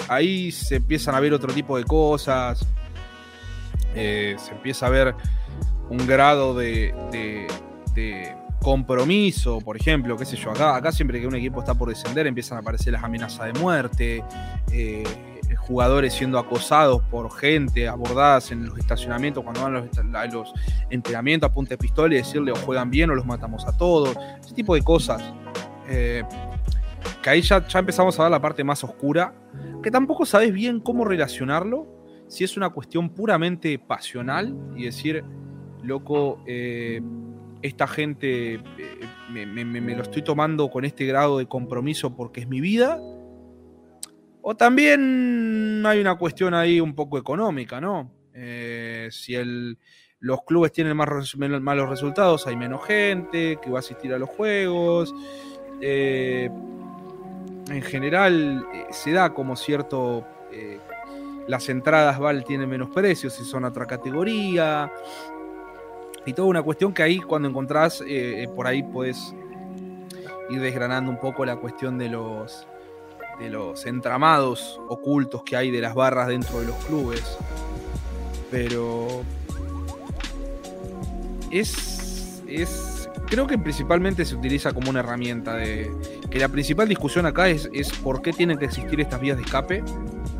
ahí 0.08 0.50
se 0.50 0.76
empiezan 0.76 1.14
a 1.14 1.20
ver 1.20 1.34
otro 1.34 1.52
tipo 1.52 1.76
de 1.76 1.84
cosas, 1.84 2.66
eh, 3.94 4.36
se 4.38 4.52
empieza 4.52 4.86
a 4.86 4.90
ver 4.90 5.14
un 5.90 6.06
grado 6.06 6.54
de, 6.54 7.46
compromiso, 8.60 9.60
por 9.60 9.76
ejemplo, 9.76 10.16
qué 10.16 10.24
sé 10.24 10.36
yo, 10.36 10.50
acá, 10.50 10.76
acá 10.76 10.92
siempre 10.92 11.20
que 11.20 11.26
un 11.26 11.34
equipo 11.34 11.60
está 11.60 11.74
por 11.74 11.88
descender 11.88 12.26
empiezan 12.26 12.58
a 12.58 12.60
aparecer 12.60 12.92
las 12.92 13.04
amenazas 13.04 13.52
de 13.52 13.60
muerte, 13.60 14.24
eh, 14.72 15.04
jugadores 15.56 16.14
siendo 16.14 16.38
acosados 16.38 17.02
por 17.10 17.30
gente, 17.30 17.88
abordadas 17.88 18.50
en 18.50 18.66
los 18.66 18.78
estacionamientos 18.78 19.44
cuando 19.44 19.62
van 19.62 19.76
a 19.76 20.26
los, 20.26 20.52
entrenamientos 20.90 21.50
a 21.54 21.60
de 21.62 21.78
pistola 21.78 22.14
y 22.14 22.18
decirle 22.18 22.52
o 22.52 22.56
juegan 22.56 22.90
bien 22.90 23.10
o 23.10 23.14
los 23.14 23.26
matamos 23.26 23.66
a 23.66 23.76
todos, 23.76 24.16
ese 24.40 24.54
tipo 24.54 24.74
de 24.74 24.82
cosas. 24.82 25.22
Eh, 25.88 26.24
que 27.22 27.30
ahí 27.30 27.42
ya, 27.42 27.66
ya 27.66 27.78
empezamos 27.78 28.18
a 28.18 28.22
ver 28.22 28.30
la 28.30 28.40
parte 28.40 28.64
más 28.64 28.82
oscura, 28.82 29.34
que 29.82 29.90
tampoco 29.90 30.24
sabes 30.24 30.52
bien 30.52 30.80
cómo 30.80 31.04
relacionarlo, 31.04 31.86
si 32.28 32.44
es 32.44 32.56
una 32.56 32.70
cuestión 32.70 33.10
puramente 33.10 33.78
pasional 33.78 34.56
y 34.76 34.84
decir, 34.84 35.24
loco, 35.82 36.42
eh, 36.46 37.00
esta 37.62 37.86
gente 37.86 38.54
eh, 38.54 38.60
me, 39.30 39.94
lo 39.96 40.02
estoy 40.02 40.22
tomando 40.22 40.70
con 40.70 40.84
este 40.84 41.06
grado 41.06 41.38
de 41.38 41.46
compromiso 41.46 42.14
porque 42.14 42.40
es 42.40 42.48
mi 42.48 42.60
vida, 42.60 42.98
o 44.42 44.56
también 44.56 45.82
hay 45.84 46.00
una 46.00 46.16
cuestión 46.16 46.54
ahí 46.54 46.80
un 46.80 46.94
poco 46.94 47.18
económica, 47.18 47.80
¿no? 47.80 48.10
Eh, 48.32 49.08
si 49.10 49.34
los 50.20 50.42
clubes 50.46 50.72
tienen 50.72 50.96
más 50.96 51.08
malos 51.36 51.88
resultados, 51.88 52.46
hay 52.46 52.56
menos 52.56 52.84
gente 52.86 53.58
que 53.60 53.70
va 53.70 53.78
a 53.78 53.80
asistir 53.80 54.12
a 54.14 54.18
los 54.18 54.28
juegos. 54.28 55.12
Eh, 55.80 56.48
en 57.68 57.82
general 57.82 58.64
se 58.90 59.12
da 59.12 59.34
como 59.34 59.56
cierto... 59.56 60.24
las 61.46 61.68
entradas 61.68 62.18
VAL 62.18 62.44
tienen 62.44 62.68
menos 62.68 62.90
precios 62.90 63.34
si 63.34 63.44
son 63.44 63.64
otra 63.64 63.86
categoría. 63.86 64.90
Y 66.28 66.34
toda 66.34 66.48
una 66.48 66.62
cuestión 66.62 66.92
que 66.92 67.02
ahí 67.02 67.20
cuando 67.20 67.48
encontrás, 67.48 68.04
por 68.54 68.66
ahí 68.66 68.82
puedes 68.82 69.34
ir 70.50 70.60
desgranando 70.60 71.10
un 71.10 71.18
poco 71.18 71.46
la 71.46 71.56
cuestión 71.56 71.96
de 71.96 72.10
los 72.10 72.66
de 73.38 73.48
los 73.48 73.86
entramados 73.86 74.78
ocultos 74.88 75.42
que 75.42 75.56
hay 75.56 75.70
de 75.70 75.80
las 75.80 75.94
barras 75.94 76.28
dentro 76.28 76.60
de 76.60 76.66
los 76.66 76.76
clubes. 76.84 77.38
Pero 78.50 79.22
es, 81.50 82.42
es 82.46 83.08
creo 83.26 83.46
que 83.46 83.56
principalmente 83.56 84.26
se 84.26 84.34
utiliza 84.34 84.74
como 84.74 84.90
una 84.90 85.00
herramienta 85.00 85.54
de 85.56 85.90
que 86.30 86.38
la 86.38 86.50
principal 86.50 86.88
discusión 86.88 87.24
acá 87.24 87.48
es, 87.48 87.70
es 87.72 87.90
por 87.90 88.20
qué 88.20 88.34
tienen 88.34 88.58
que 88.58 88.66
existir 88.66 89.00
estas 89.00 89.18
vías 89.18 89.38
de 89.38 89.44
escape 89.44 89.82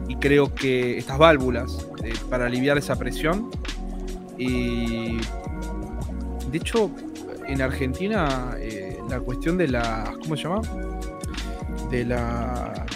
y 0.07 0.16
creo 0.16 0.55
que 0.55 0.99
estas 0.99 1.16
válvulas 1.16 1.86
eh, 2.05 2.12
para 2.28 2.45
aliviar 2.45 2.76
esa 2.76 2.97
presión 2.97 3.51
y 4.36 5.18
de 6.51 6.59
hecho 6.59 6.90
en 7.46 7.62
Argentina 7.62 8.57
eh, 8.59 8.99
la 9.09 9.20
cuestión 9.20 9.57
de 9.57 9.68
la 9.68 10.12
¿cómo 10.22 10.36
se 10.36 10.42
llama? 10.44 10.61
de 11.90 12.05
la, 12.05 12.86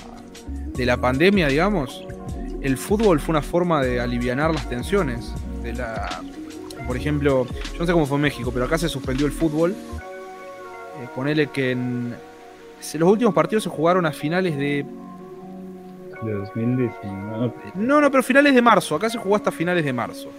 de 0.75 0.87
la 0.87 0.97
pandemia, 0.97 1.49
digamos, 1.49 2.05
el 2.61 2.77
fútbol 2.77 3.21
fue 3.21 3.33
una 3.33 3.43
forma 3.43 3.83
de 3.83 4.01
aliviar 4.01 4.37
las 4.37 4.69
tensiones. 4.69 5.33
De 5.63 5.73
la, 5.73 6.09
por 6.87 6.97
ejemplo, 6.97 7.47
yo 7.73 7.79
no 7.79 7.87
sé 7.87 7.93
cómo 7.93 8.07
fue 8.07 8.17
en 8.17 8.23
México, 8.23 8.51
pero 8.53 8.67
acá 8.67 8.79
se 8.79 8.89
suspendió 8.89 9.27
el 9.27 9.33
fútbol. 9.33 9.73
Eh, 9.73 11.09
ponele 11.15 11.49
que 11.49 11.73
en, 11.73 12.15
los 12.95 13.09
últimos 13.09 13.35
partidos 13.35 13.65
se 13.65 13.71
jugaron 13.71 14.07
a 14.07 14.13
finales 14.13 14.57
de. 14.57 14.85
De 16.23 16.33
2019. 16.33 17.53
No, 17.75 18.01
no, 18.01 18.11
pero 18.11 18.23
finales 18.23 18.55
de 18.55 18.63
marzo. 18.63 18.95
Acá 18.95 19.11
se 19.11 19.19
jugó 19.19 19.37
hasta 19.37 19.51
finales 19.51 19.85
de 19.85 19.93
marzo. 19.93 20.31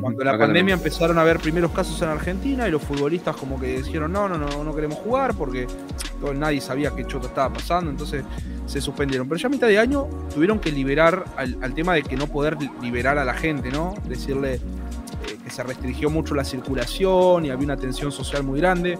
Cuando 0.00 0.24
la 0.24 0.38
pandemia 0.38 0.74
empezaron 0.74 1.18
a 1.18 1.22
haber 1.22 1.38
primeros 1.38 1.72
casos 1.72 2.00
en 2.02 2.08
Argentina 2.08 2.66
y 2.66 2.70
los 2.70 2.82
futbolistas 2.82 3.36
como 3.36 3.60
que 3.60 3.82
dijeron 3.82 4.12
no, 4.12 4.28
no, 4.28 4.38
no, 4.38 4.64
no 4.64 4.74
queremos 4.74 4.98
jugar 4.98 5.34
porque 5.34 5.66
nadie 6.34 6.60
sabía 6.60 6.92
qué 6.94 7.06
choto 7.06 7.26
estaba 7.26 7.52
pasando, 7.52 7.90
entonces 7.90 8.24
se 8.66 8.80
suspendieron. 8.80 9.28
Pero 9.28 9.38
ya 9.38 9.48
a 9.48 9.50
mitad 9.50 9.66
de 9.66 9.78
año 9.78 10.06
tuvieron 10.32 10.58
que 10.58 10.70
liberar 10.70 11.24
al, 11.36 11.74
tema 11.74 11.94
de 11.94 12.02
que 12.02 12.16
no 12.16 12.26
poder 12.26 12.56
liberar 12.80 13.18
a 13.18 13.24
la 13.24 13.34
gente, 13.34 13.70
¿no? 13.70 13.94
Decirle 14.08 14.54
eh, 14.54 14.60
que 15.42 15.50
se 15.50 15.62
restringió 15.62 16.10
mucho 16.10 16.34
la 16.34 16.44
circulación 16.44 17.44
y 17.44 17.50
había 17.50 17.64
una 17.64 17.76
tensión 17.76 18.12
social 18.12 18.44
muy 18.44 18.60
grande. 18.60 18.98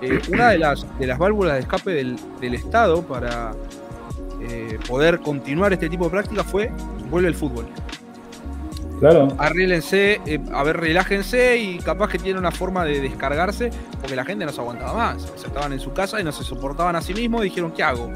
Eh, 0.00 0.20
una 0.32 0.50
de 0.50 0.58
las, 0.58 0.86
de 0.98 1.06
las 1.06 1.18
válvulas 1.18 1.54
de 1.54 1.60
escape 1.60 1.90
del, 1.92 2.54
Estado 2.54 3.02
para 3.02 3.52
eh, 4.40 4.78
poder 4.88 5.20
continuar 5.20 5.72
este 5.72 5.88
tipo 5.88 6.04
de 6.04 6.10
prácticas 6.10 6.46
fue 6.46 6.72
vuelve 7.10 7.28
el 7.28 7.34
fútbol. 7.34 7.66
Claro. 8.98 9.28
Arrílense, 9.38 10.20
eh, 10.24 10.40
a 10.52 10.62
ver, 10.62 10.78
relájense 10.78 11.58
y 11.58 11.78
capaz 11.78 12.08
que 12.08 12.18
tiene 12.18 12.38
una 12.38 12.50
forma 12.50 12.84
de 12.84 13.00
descargarse 13.00 13.70
porque 14.00 14.16
la 14.16 14.24
gente 14.24 14.46
no 14.46 14.52
se 14.52 14.60
aguantaba 14.60 14.94
más. 14.94 15.24
O 15.24 15.38
sea, 15.38 15.48
estaban 15.48 15.72
en 15.72 15.80
su 15.80 15.92
casa 15.92 16.20
y 16.20 16.24
no 16.24 16.32
se 16.32 16.44
soportaban 16.44 16.96
a 16.96 17.02
sí 17.02 17.12
mismos 17.12 17.42
y 17.42 17.44
dijeron, 17.44 17.72
¿qué 17.72 17.82
hago? 17.82 18.10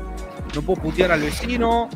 No 0.54 0.62
puedo 0.62 0.80
putear 0.80 1.12
al 1.12 1.20
vecino. 1.20 1.88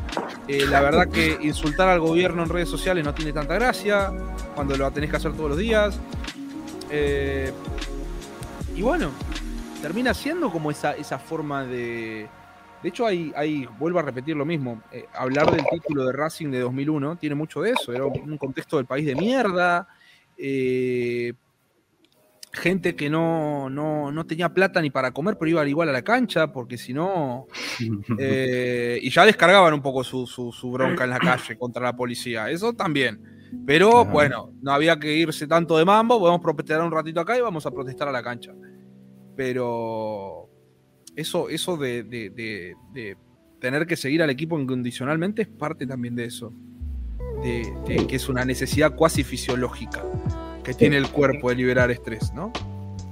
Eh, 0.47 0.65
la 0.69 0.81
verdad 0.81 1.07
que 1.07 1.37
insultar 1.41 1.89
al 1.89 1.99
gobierno 1.99 2.43
en 2.43 2.49
redes 2.49 2.69
sociales 2.69 3.03
no 3.03 3.13
tiene 3.13 3.33
tanta 3.33 3.55
gracia 3.55 4.11
cuando 4.53 4.77
lo 4.77 4.89
tenés 4.91 5.09
que 5.09 5.17
hacer 5.17 5.33
todos 5.33 5.49
los 5.49 5.57
días. 5.57 5.99
Eh, 6.91 7.51
y 8.75 8.81
bueno, 8.81 9.09
termina 9.81 10.13
siendo 10.13 10.51
como 10.51 10.69
esa, 10.69 10.91
esa 10.93 11.17
forma 11.17 11.65
de, 11.65 12.27
de 12.85 12.89
hecho, 12.89 13.07
vuelvo 13.79 13.97
a 13.97 14.03
repetir 14.03 14.35
lo 14.35 14.45
mismo, 14.45 14.83
eh, 14.91 15.07
hablar 15.15 15.51
del 15.51 15.65
título 15.65 16.05
de 16.05 16.13
Racing 16.13 16.51
de 16.51 16.59
2001 16.59 17.15
tiene 17.15 17.33
mucho 17.33 17.63
de 17.63 17.71
eso, 17.71 17.91
era 17.91 18.05
un 18.05 18.37
contexto 18.37 18.77
del 18.77 18.85
país 18.85 19.07
de 19.07 19.15
mierda, 19.15 19.87
eh, 20.37 21.33
gente 22.53 22.95
que 22.95 23.09
no, 23.09 23.71
no, 23.71 24.25
tenía 24.27 24.53
plata 24.53 24.83
ni 24.83 24.91
para 24.91 25.09
comer, 25.09 25.35
pero 25.35 25.49
iba 25.49 25.67
igual 25.67 25.89
a 25.89 25.93
la 25.93 26.03
cancha, 26.03 26.51
porque 26.51 26.77
si 26.77 26.93
no... 26.93 27.47
Eh, 28.19 28.99
y 29.01 29.09
ya 29.09 29.25
descargaban 29.25 29.73
un 29.73 29.81
poco 29.81 30.03
su, 30.03 30.27
su, 30.27 30.71
bronca 30.71 31.05
en 31.05 31.09
la 31.09 31.17
calle 31.17 31.57
contra 31.57 31.81
la 31.81 31.95
policía, 31.95 32.51
eso 32.51 32.73
también. 32.73 33.19
Pero 33.65 34.05
bueno, 34.05 34.53
no 34.61 34.71
había 34.71 34.99
que 34.99 35.11
irse 35.11 35.47
tanto 35.47 35.75
de 35.79 35.85
mambo, 35.85 36.19
podemos 36.19 36.39
protestar 36.39 36.81
un 36.83 36.91
ratito 36.91 37.19
acá 37.19 37.35
y 37.35 37.41
vamos 37.41 37.65
a 37.65 37.71
protestar 37.71 38.07
a 38.09 38.11
la 38.11 38.21
cancha. 38.21 38.53
pero 39.35 40.49
eso, 41.15 41.49
eso 41.49 41.77
de, 41.77 42.75
tener 43.59 43.87
que 43.87 43.95
seguir 43.95 44.21
al 44.21 44.29
equipo 44.29 44.59
incondicionalmente 44.59 45.43
es 45.43 45.47
parte 45.47 45.87
también 45.87 46.15
de 46.15 46.25
eso. 46.25 46.53
De, 47.43 48.05
que 48.07 48.15
es 48.15 48.29
una 48.29 48.45
necesidad 48.45 48.95
cuasi 48.95 49.23
fisiológica 49.23 50.03
que 50.63 50.73
tiene 50.73 50.97
el 50.97 51.09
cuerpo 51.09 51.49
de 51.49 51.55
liberar 51.55 51.91
estrés, 51.91 52.33
¿no? 52.33 52.51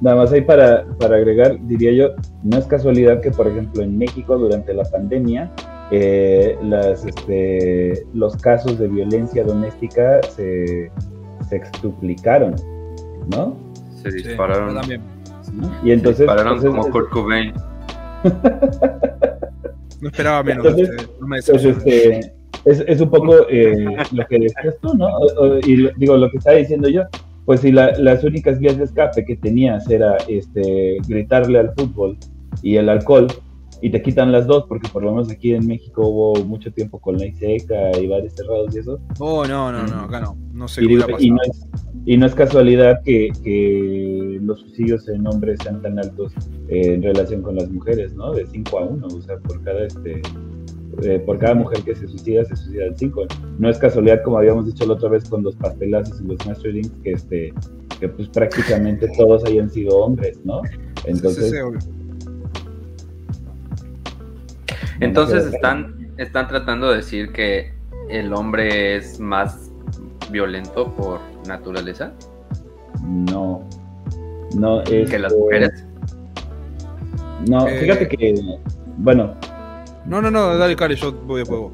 Nada 0.01 0.17
más 0.17 0.31
ahí 0.31 0.41
para, 0.41 0.85
para 0.97 1.17
agregar, 1.17 1.57
diría 1.67 1.91
yo, 1.91 2.09
no 2.43 2.57
es 2.57 2.65
casualidad 2.65 3.21
que, 3.21 3.31
por 3.31 3.47
ejemplo, 3.47 3.84
en 3.84 3.97
México 3.97 4.38
durante 4.38 4.73
la 4.73 4.84
pandemia, 4.85 5.51
eh, 5.91 6.57
las, 6.63 7.05
este, 7.05 8.05
los 8.13 8.35
casos 8.38 8.80
de 8.80 8.88
violencia 8.88 9.43
doméstica 9.43 10.21
se, 10.23 10.91
se 11.47 11.55
extuplicaron, 11.55 12.55
¿no? 13.27 13.55
Se 14.01 14.09
dispararon. 14.11 14.75
también. 14.75 15.01
Y 15.84 15.91
entonces. 15.91 16.17
Se 16.17 16.23
dispararon 16.23 16.59
como 16.59 16.89
Kurt 16.89 17.09
Cobain. 17.11 17.53
No 20.01 20.09
esperaba 20.09 20.43
menos. 20.43 20.65
Entonces, 20.65 21.09
no 21.19 21.27
me 21.27 21.41
pues, 21.41 21.65
este, 21.65 22.19
es, 22.65 22.83
es, 22.87 23.01
un 23.01 23.09
poco 23.09 23.49
eh, 23.49 23.85
lo 24.11 24.25
que 24.27 24.39
decías 24.39 24.75
tú, 24.81 24.93
¿no? 24.95 25.09
y 25.65 25.89
digo, 25.97 26.17
lo 26.17 26.29
que 26.29 26.37
estaba 26.37 26.57
diciendo 26.57 26.89
yo. 26.89 27.03
Pues 27.45 27.59
si 27.59 27.73
la, 27.73 27.91
las 27.97 28.23
únicas 28.23 28.57
vías 28.57 28.77
de 28.77 28.85
escape 28.85 29.25
que 29.25 29.35
tenías 29.35 29.89
era 29.89 30.15
este, 30.29 30.97
gritarle 31.07 31.59
al 31.59 31.73
fútbol 31.73 32.17
y 32.61 32.77
el 32.77 32.87
alcohol, 32.87 33.27
y 33.84 33.89
te 33.89 34.01
quitan 34.01 34.31
las 34.31 34.47
dos, 34.47 34.64
porque 34.69 34.88
por 34.88 35.03
lo 35.03 35.11
menos 35.11 35.30
aquí 35.30 35.53
en 35.53 35.68
México 35.68 36.07
hubo 36.07 36.45
mucho 36.45 36.72
tiempo 36.72 37.01
con 37.01 37.18
la 37.18 37.26
seca 37.34 37.91
y 37.99 38.07
bares 38.07 38.34
cerrados 38.34 38.73
y 38.73 38.80
eso. 38.80 38.97
Oh, 39.19 39.45
no, 39.45 39.73
no, 39.73 39.85
no, 39.85 40.03
acá 40.03 40.22
no. 40.22 40.38
No 40.53 40.69
sé 40.69 40.84
y, 40.84 40.85
y, 40.85 40.95
no 40.95 41.38
es, 41.43 41.68
y 42.05 42.15
no 42.15 42.26
es 42.26 42.34
casualidad 42.34 43.01
que, 43.03 43.30
que, 43.43 44.39
los 44.41 44.61
suicidios 44.61 45.10
en 45.10 45.27
hombres 45.27 45.60
sean 45.61 45.81
tan 45.81 45.99
altos 45.99 46.31
eh, 46.69 46.93
en 46.93 47.03
relación 47.03 47.41
con 47.41 47.57
las 47.57 47.69
mujeres, 47.69 48.15
¿no? 48.15 48.31
De 48.31 48.47
5 48.47 48.80
a 48.80 48.85
1, 48.85 49.05
o 49.05 49.22
sea, 49.22 49.38
por 49.39 49.61
cada 49.64 49.85
este. 49.85 50.22
Eh, 51.01 51.19
por 51.26 51.39
cada 51.39 51.55
mujer 51.55 51.81
que 51.84 51.93
se 51.93 52.07
suicida, 52.07 52.45
se 52.45 52.55
suicidan 52.55 52.95
5. 52.95 53.26
No 53.60 53.69
es 53.69 53.77
casualidad, 53.80 54.23
como 54.23 54.38
habíamos 54.38 54.65
dicho 54.65 54.85
la 54.85 54.93
otra 54.93 55.10
vez 55.10 55.27
con 55.27 55.43
los 55.43 55.57
pastelazos 55.57 56.22
y 56.22 56.23
los 56.23 56.38
masterings, 56.45 56.91
que 57.03 57.11
este 57.11 57.53
que 57.99 58.07
pues 58.07 58.30
prácticamente 58.30 59.10
todos 59.18 59.43
hayan 59.43 59.69
sido 59.69 59.97
hombres, 59.97 60.39
¿no? 60.45 60.61
Entonces, 61.05 61.51
sí, 61.51 61.57
sí, 61.80 62.02
entonces 65.03 65.53
están, 65.53 66.13
están 66.17 66.47
tratando 66.47 66.89
de 66.89 66.97
decir 66.97 67.31
que 67.31 67.73
el 68.09 68.34
hombre 68.34 68.95
es 68.97 69.19
más 69.19 69.71
violento 70.31 70.93
por 70.95 71.19
naturaleza. 71.47 72.13
No. 73.01 73.67
No 74.55 74.81
es. 74.84 75.09
Que 75.09 75.19
las 75.19 75.34
mujeres. 75.34 75.85
No, 77.49 77.67
eh, 77.67 77.80
fíjate 77.80 78.07
que. 78.07 78.35
Bueno. 78.97 79.35
No, 80.05 80.21
no, 80.21 80.30
no, 80.30 80.57
dale, 80.57 80.75
Cari, 80.75 80.95
yo 80.95 81.11
voy 81.11 81.41
a 81.41 81.45
juego. 81.45 81.71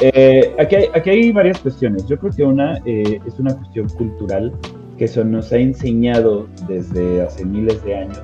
Eh, 0.00 0.54
aquí, 0.58 0.76
hay, 0.76 0.86
aquí 0.94 1.10
hay 1.10 1.32
varias 1.32 1.58
cuestiones. 1.60 2.06
Yo 2.06 2.18
creo 2.18 2.32
que 2.32 2.42
una 2.44 2.78
eh, 2.86 3.20
es 3.26 3.38
una 3.38 3.54
cuestión 3.54 3.88
cultural 3.90 4.52
que 4.96 5.04
eso 5.04 5.24
nos 5.24 5.52
ha 5.52 5.56
enseñado 5.56 6.46
desde 6.66 7.22
hace 7.22 7.44
miles 7.44 7.82
de 7.84 7.96
años 7.96 8.22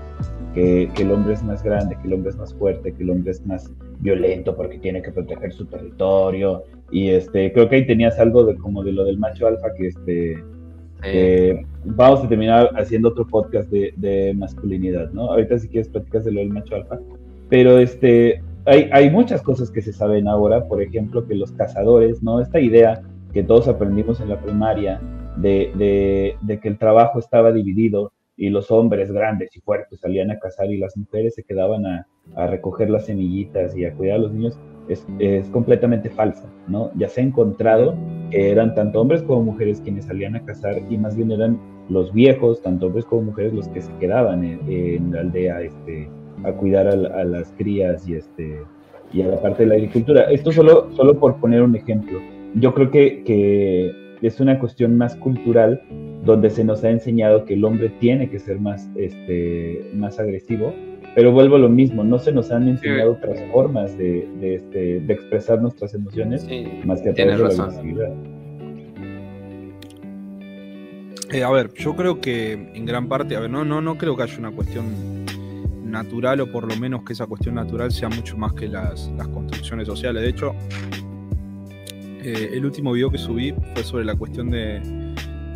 que, 0.57 0.90
el 1.03 1.12
hombre 1.12 1.35
es 1.35 1.43
más 1.43 1.62
grande, 1.62 1.97
que 2.01 2.09
el 2.09 2.15
hombre 2.15 2.31
es 2.31 2.36
más 2.36 2.55
fuerte, 2.55 2.93
que 2.93 3.03
el 3.03 3.11
hombre 3.11 3.31
es 3.32 3.44
más 3.47 3.70
violento 4.01 4.56
porque 4.56 4.78
tiene 4.78 5.02
que 5.02 5.12
proteger 5.12 5.52
su 5.52 5.66
territorio. 5.66 6.64
Y 6.90 7.09
este, 7.10 7.52
creo 7.52 7.68
que 7.68 7.77
ahí 7.77 7.86
tenías 7.86 8.18
algo 8.18 8.44
de 8.44 8.56
como 8.56 8.82
de 8.82 8.93
lo 8.93 9.05
del 9.05 9.18
macho 9.18 9.47
alfa 9.47 9.73
que 9.77 9.89
este 9.89 10.44
vamos 11.85 12.24
a 12.24 12.28
terminar 12.28 12.70
haciendo 12.77 13.10
otro 13.10 13.27
podcast 13.27 13.70
de, 13.70 14.35
masculinidad, 14.36 15.10
¿no? 15.12 15.31
Ahorita 15.31 15.59
si 15.59 15.68
quieres 15.68 15.89
platicas 15.89 16.24
de 16.24 16.32
lo 16.32 16.40
del 16.40 16.51
macho 16.51 16.74
alfa. 16.74 16.98
Pero 17.48 17.78
este 17.78 18.43
hay, 18.64 18.89
hay 18.93 19.10
muchas 19.10 19.43
cosas 19.43 19.70
que 19.70 19.82
se 19.82 19.93
saben 19.93 20.27
ahora, 20.27 20.64
por 20.64 20.82
ejemplo, 20.82 21.27
que 21.27 21.35
los 21.35 21.52
cazadores, 21.52 22.23
¿no? 22.23 22.40
Esta 22.40 22.59
idea 22.59 23.02
que 23.32 23.44
todos 23.44 23.68
aprendimos 23.68 24.20
en 24.20 24.31
la 24.31 24.40
primaria 24.40 25.01
de, 25.36 25.70
de, 25.77 26.36
de 26.40 26.59
que 26.59 26.68
el 26.68 26.78
trabajo 26.78 27.18
estaba 27.18 27.52
dividido 27.52 28.12
y 28.37 28.51
los 28.51 28.71
hombres 28.71 29.11
grandes 29.11 29.57
y 29.57 29.61
fuertes 29.61 30.01
salían 30.01 30.31
a 30.31 30.39
cazar 30.39 30.71
y 30.71 30.79
las 30.79 30.97
mujeres 30.97 31.35
se 31.35 31.43
quedaban 31.43 31.87
a, 31.87 32.07
a 32.35 32.47
recoger 32.47 32.91
las 32.91 33.07
semillitas 33.07 33.77
y 33.77 33.85
a 33.85 33.95
cuidar 33.95 34.17
a 34.17 34.21
los 34.21 34.33
niños, 34.33 34.59
es, 34.89 35.07
es, 35.19 35.49
completamente 35.49 36.11
falsa, 36.11 36.49
¿no? 36.69 36.91
Ya 36.97 37.09
se 37.09 37.21
ha 37.21 37.25
encontrado 37.25 37.97
que 38.31 38.51
eran 38.51 38.75
tanto 38.75 39.01
hombres 39.01 39.23
como 39.23 39.43
mujeres 39.43 39.81
quienes 39.81 40.05
salían 40.05 40.37
a 40.37 40.45
cazar 40.45 40.81
y 40.89 40.99
más 40.99 41.17
bien 41.17 41.33
eran 41.33 41.59
los 41.89 42.13
viejos, 42.13 42.63
tanto 42.63 42.87
hombres 42.87 43.05
como 43.05 43.23
mujeres, 43.23 43.53
los 43.53 43.69
que 43.69 43.81
se 43.81 43.93
quedaban 43.99 44.45
en, 44.45 45.13
la 45.13 45.21
aldea 45.21 45.63
este, 45.63 46.09
a 46.45 46.53
cuidar 46.53 46.89
a, 46.89 46.93
a, 46.93 47.25
las 47.25 47.53
crías 47.57 48.07
y, 48.09 48.15
este, 48.15 48.61
y 49.13 49.23
a 49.23 49.29
la 49.29 49.41
parte 49.41 49.65
de 49.65 49.69
la 49.71 49.75
agricultura. 49.77 50.31
Esto 50.31 50.53
solo, 50.53 50.91
solo 50.93 51.19
por 51.19 51.37
poner 51.37 51.63
un 51.63 51.75
ejemplo. 51.75 52.21
Yo 52.55 52.75
creo 52.75 52.91
que, 52.91 53.23
que 53.25 53.93
es 54.22 54.40
una 54.40 54.59
cuestión 54.59 54.97
más 54.97 55.16
cultural 55.16 55.82
donde 56.24 56.51
se 56.51 56.64
nos 56.64 56.82
ha 56.84 56.90
enseñado 56.90 57.44
que 57.44 57.55
el 57.55 57.64
hombre 57.64 57.90
tiene 58.01 58.28
que 58.28 58.38
ser 58.38 58.60
más, 58.60 58.88
este, 58.97 59.90
más 59.94 60.18
agresivo, 60.18 60.74
pero 61.14 61.32
vuelvo 61.32 61.56
a 61.56 61.59
lo 61.59 61.68
mismo, 61.68 62.05
no 62.05 62.18
se 62.18 62.32
nos 62.32 62.51
han 62.51 62.68
enseñado 62.68 63.12
otras 63.12 63.40
formas 63.52 63.97
de, 63.97 64.28
de, 64.40 64.56
este, 64.56 65.01
de 65.01 65.12
expresar 65.14 65.62
nuestras 65.62 65.94
emociones 65.94 66.47
más 66.84 67.01
que 67.01 67.10
a 67.10 67.14
través 67.14 67.38
de 67.38 67.56
la 67.56 67.64
agresividad. 67.64 68.12
Eh, 71.32 71.43
a 71.43 71.51
ver, 71.51 71.72
yo 71.74 71.97
creo 71.97 72.20
que 72.20 72.52
en 72.52 72.84
gran 72.86 73.09
parte, 73.09 73.34
a 73.36 73.40
ver, 73.40 73.51
no, 73.51 73.64
no, 73.64 73.80
no 73.80 73.98
creo 73.98 74.16
que 74.16 74.22
haya 74.22 74.38
una 74.38 74.52
cuestión 74.52 75.24
natural 75.84 76.40
o 76.40 76.52
por 76.52 76.68
lo 76.68 76.76
menos 76.76 77.02
que 77.05 77.14
esa 77.14 77.26
cuestión 77.26 77.55
natural 77.56 77.90
sea 77.90 78.09
mucho 78.09 78.36
más 78.36 78.52
que 78.52 78.68
las, 78.68 79.10
las 79.16 79.28
construcciones 79.28 79.86
sociales. 79.86 80.22
De 80.22 80.28
hecho, 80.28 80.55
eh, 82.27 82.51
el 82.55 82.66
último 82.66 82.90
video 82.90 83.09
que 83.09 83.19
subí 83.19 83.55
fue 83.73 83.85
sobre 83.85 84.05
la 84.05 84.16
cuestión 84.16 84.51
de, 84.51 84.82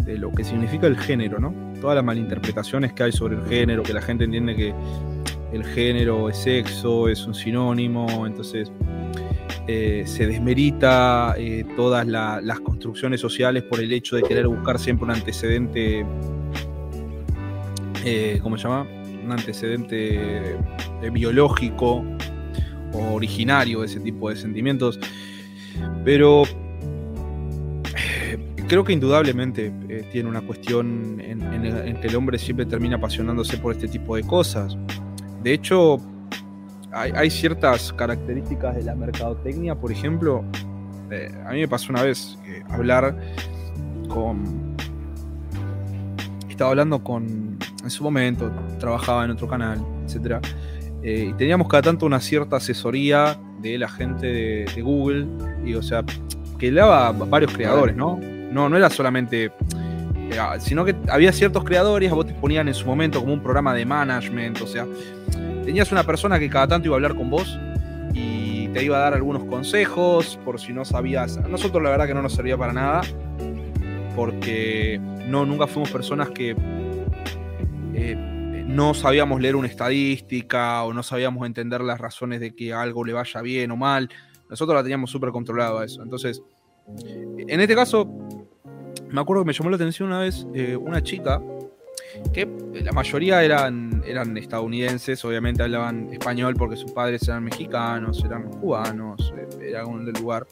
lo 0.07 0.31
que 0.31 0.45
significa 0.45 0.87
el 0.87 0.97
género, 0.97 1.41
¿no? 1.41 1.53
Todas 1.81 1.97
las 1.97 2.05
malinterpretaciones 2.05 2.93
que 2.93 3.03
hay 3.03 3.11
sobre 3.11 3.35
el 3.35 3.45
género, 3.47 3.83
que 3.83 3.93
la 3.93 4.01
gente 4.01 4.23
entiende 4.23 4.55
que 4.55 4.73
el 5.53 5.65
género 5.65 6.29
es 6.29 6.37
sexo, 6.37 7.09
es 7.09 7.27
un 7.27 7.35
sinónimo, 7.35 8.25
entonces 8.25 8.71
eh, 9.67 10.05
se 10.07 10.29
desmerita 10.29 11.35
eh, 11.37 11.65
todas 11.75 12.07
las 12.07 12.61
construcciones 12.61 13.21
sociales 13.21 13.65
por 13.65 13.81
el 13.81 13.93
hecho 13.93 14.15
de 14.15 14.23
querer 14.23 14.47
buscar 14.47 14.79
siempre 14.79 15.07
un 15.07 15.11
antecedente, 15.11 16.07
¿cómo 18.43 18.57
se 18.57 18.63
llama? 18.63 18.87
Un 19.25 19.33
antecedente 19.33 20.57
biológico 21.13 22.05
o 22.93 23.13
originario 23.13 23.81
de 23.81 23.87
ese 23.87 23.99
tipo 23.99 24.31
de 24.31 24.37
sentimientos. 24.37 25.01
Pero 26.05 26.45
creo 28.71 28.85
que 28.85 28.93
indudablemente 28.93 29.73
eh, 29.89 30.09
tiene 30.13 30.29
una 30.29 30.43
cuestión 30.43 31.21
en, 31.21 32.01
que 32.01 32.07
el 32.07 32.15
hombre 32.15 32.39
siempre 32.39 32.65
termina 32.65 32.99
apasionándose 32.99 33.57
por 33.59 33.73
este 33.73 33.89
tipo 33.89 34.15
de 34.15 34.23
cosas. 34.23 34.79
De 35.43 35.53
hecho, 35.53 35.99
hay, 36.93 37.31
ciertas 37.31 37.93
características 37.93 38.77
de 38.77 38.85
la 38.85 38.95
mercadotecnia, 38.95 39.75
por 39.75 39.91
ejemplo, 39.91 40.45
eh, 41.11 41.33
a 41.45 41.51
mí 41.51 41.59
me 41.59 41.67
pasó 41.67 41.91
una 41.91 42.05
vez 42.05 42.39
eh, 42.47 42.63
hablar 42.71 43.19
con... 44.09 44.77
Estaba 46.49 46.71
hablando 46.71 47.03
con... 47.03 47.59
En 47.83 47.91
su 47.91 48.05
momento, 48.05 48.53
trabajaba 48.79 49.25
en 49.25 49.33
otro 49.33 49.49
canal, 49.49 49.85
etc. 50.07 50.37
y 51.03 51.33
teníamos 51.33 51.67
cada 51.67 51.83
tanto 51.83 52.07
una 52.07 52.21
cierta 52.21 52.59
asesoría 52.59 53.37
de 53.61 53.79
la 53.79 53.89
gente 53.89 54.29
de, 54.29 54.81
Google, 54.81 55.27
y 55.65 55.75
o 55.75 55.83
sea, 55.83 56.05
que 56.57 56.71
le 56.71 56.81
daba 56.81 57.11
varios 57.11 57.53
creadores, 57.53 57.97
¿no? 57.97 58.21
No, 58.51 58.69
no 58.69 58.77
era 58.77 58.91
solamente. 58.91 59.53
Eh, 60.31 60.39
sino 60.61 60.85
que 60.85 60.95
había 61.09 61.33
ciertos 61.33 61.65
creadores, 61.65 62.11
a 62.11 62.15
vos 62.15 62.27
te 62.27 62.35
ponían 62.35 62.69
en 62.69 62.75
su 62.75 62.87
momento 62.87 63.21
como 63.21 63.33
un 63.33 63.43
programa 63.43 63.75
de 63.75 63.85
management, 63.85 64.61
o 64.61 64.67
sea, 64.67 64.87
tenías 65.65 65.91
una 65.91 66.05
persona 66.05 66.39
que 66.39 66.49
cada 66.49 66.69
tanto 66.69 66.87
iba 66.87 66.95
a 66.95 66.99
hablar 66.99 67.17
con 67.17 67.31
vos 67.31 67.59
y 68.15 68.69
te 68.69 68.85
iba 68.85 68.97
a 68.97 69.01
dar 69.01 69.15
algunos 69.15 69.45
consejos 69.45 70.39
por 70.45 70.61
si 70.61 70.73
no 70.73 70.85
sabías. 70.85 71.37
A 71.37 71.49
nosotros 71.49 71.83
la 71.83 71.91
verdad 71.91 72.07
que 72.07 72.15
no 72.15 72.23
nos 72.23 72.33
servía 72.33 72.57
para 72.57 72.73
nada, 72.73 73.03
porque 74.15 75.01
no, 75.27 75.45
nunca 75.45 75.67
fuimos 75.67 75.91
personas 75.91 76.31
que 76.31 76.55
eh, 77.95 78.17
no 78.67 78.95
sabíamos 78.95 79.41
leer 79.41 79.57
una 79.57 79.69
estadística 79.69 80.83
o 80.85 80.93
no 80.93 81.03
sabíamos 81.03 81.47
entender 81.47 81.81
las 81.81 81.99
razones 81.99 82.41
de 82.41 82.55
que 82.55 82.73
algo 82.73 83.05
le 83.05 83.13
vaya 83.13 83.41
bien 83.43 83.71
o 83.73 83.77
mal. 83.77 84.09
Nosotros 84.49 84.77
la 84.77 84.83
teníamos 84.83 85.11
súper 85.11 85.31
controlado 85.31 85.79
a 85.79 85.85
eso. 85.85 86.03
Entonces, 86.03 86.43
en 87.49 87.61
este 87.61 87.75
caso, 87.75 88.09
me 89.11 89.21
acuerdo 89.21 89.43
que 89.43 89.49
me 89.49 89.53
llamó 89.53 89.71
la 89.71 89.77
atención 89.77 90.09
una 90.09 90.21
vez 90.21 90.47
eh, 90.55 90.77
una 90.77 91.03
chica 91.03 91.43
que 92.33 92.49
la 92.83 92.93
mayoría 92.93 93.43
eran, 93.43 94.03
eran 94.07 94.37
estadounidenses, 94.37 95.25
obviamente 95.25 95.63
hablaban 95.63 96.13
español 96.13 96.55
porque 96.57 96.77
sus 96.77 96.93
padres 96.93 97.27
eran 97.29 97.45
mexicanos, 97.45 98.23
eran 98.25 98.51
cubanos, 98.51 99.33
eh, 99.37 99.69
eran 99.69 100.05
del 100.05 100.15
lugar. 100.15 100.47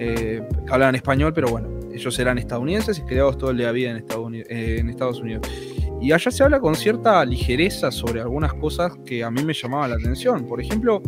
Eh, 0.00 0.40
hablaban 0.68 0.94
español, 0.94 1.32
pero 1.34 1.48
bueno, 1.48 1.68
ellos 1.92 2.16
eran 2.18 2.38
estadounidenses 2.38 2.98
y 2.98 3.02
criados 3.02 3.36
todo 3.38 3.50
el 3.50 3.58
día 3.58 3.72
vida 3.72 3.90
en 3.90 3.96
Estados. 3.96 4.32
En 4.32 4.88
Estados 4.88 5.20
Unidos. 5.20 5.48
Y 6.00 6.12
allá 6.12 6.30
se 6.30 6.44
habla 6.44 6.60
con 6.60 6.76
cierta 6.76 7.24
ligereza 7.24 7.90
sobre 7.90 8.20
algunas 8.20 8.54
cosas 8.54 8.92
que 9.04 9.24
a 9.24 9.30
mí 9.30 9.42
me 9.42 9.52
llamaban 9.52 9.90
la 9.90 9.96
atención. 9.96 10.46
Por 10.46 10.60
ejemplo, 10.60 11.02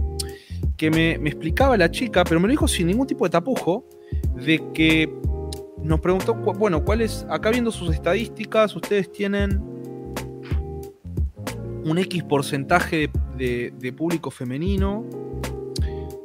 que 0.80 0.90
me, 0.90 1.18
me 1.18 1.28
explicaba 1.28 1.76
la 1.76 1.90
chica, 1.90 2.24
pero 2.24 2.40
me 2.40 2.46
lo 2.46 2.52
dijo 2.52 2.66
sin 2.66 2.86
ningún 2.86 3.06
tipo 3.06 3.26
de 3.26 3.30
tapujo, 3.30 3.84
de 4.34 4.62
que 4.72 5.12
nos 5.82 6.00
preguntó, 6.00 6.32
bueno, 6.32 6.82
¿cuáles, 6.82 7.26
acá 7.28 7.50
viendo 7.50 7.70
sus 7.70 7.92
estadísticas, 7.94 8.74
ustedes 8.74 9.12
tienen 9.12 9.60
un 11.84 11.98
X 11.98 12.22
porcentaje 12.22 13.10
de, 13.36 13.94
público 13.94 14.30
femenino? 14.30 15.04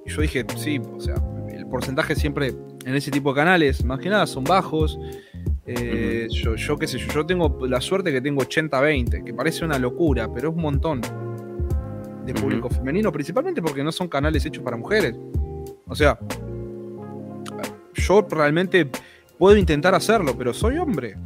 Y 0.06 0.10
yo 0.10 0.22
dije, 0.22 0.46
sí, 0.56 0.80
o 0.80 1.02
sea, 1.02 1.16
el 1.50 1.68
porcentaje 1.68 2.16
siempre 2.16 2.54
en 2.86 2.96
ese 2.96 3.12
tipo 3.12 3.34
de 3.34 3.36
canales, 3.36 3.84
más 3.84 4.00
que 4.00 4.08
nada, 4.08 4.26
son 4.26 4.46
bajos. 4.46 4.98
Eh, 5.66 6.30
yo, 6.32 6.56
yo 6.56 6.78
qué 6.78 6.88
sé 6.88 6.98
yo, 6.98 7.08
yo 7.12 7.26
tengo 7.26 7.68
la 7.68 7.82
suerte 7.82 8.14
que 8.14 8.22
tengo 8.22 8.42
80-20, 8.42 9.22
que 9.26 9.34
parece 9.34 9.66
una 9.66 9.78
locura, 9.80 10.34
pero 10.34 10.48
es 10.48 10.56
un 10.56 10.62
montón 10.62 11.02
de 12.26 12.34
público 12.34 12.70
femenino, 12.70 13.12
principalmente 13.12 13.62
porque 13.62 13.84
no 13.84 13.92
son 13.92 14.08
canales 14.08 14.46
hechos 14.46 14.64
para 14.64 14.78
mujeres. 14.78 15.16
O 15.88 15.96
sea, 15.96 16.18
yo 17.94 18.26
realmente 18.30 18.90
puedo 19.38 19.58
intentar 19.58 19.94
hacerlo, 19.96 20.36
pero 20.38 20.54
soy 20.54 20.78
hombre. 20.78 21.18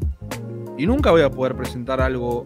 Y 0.77 0.85
nunca 0.85 1.11
voy 1.11 1.21
a 1.21 1.29
poder 1.29 1.55
presentar 1.55 2.01
algo. 2.01 2.45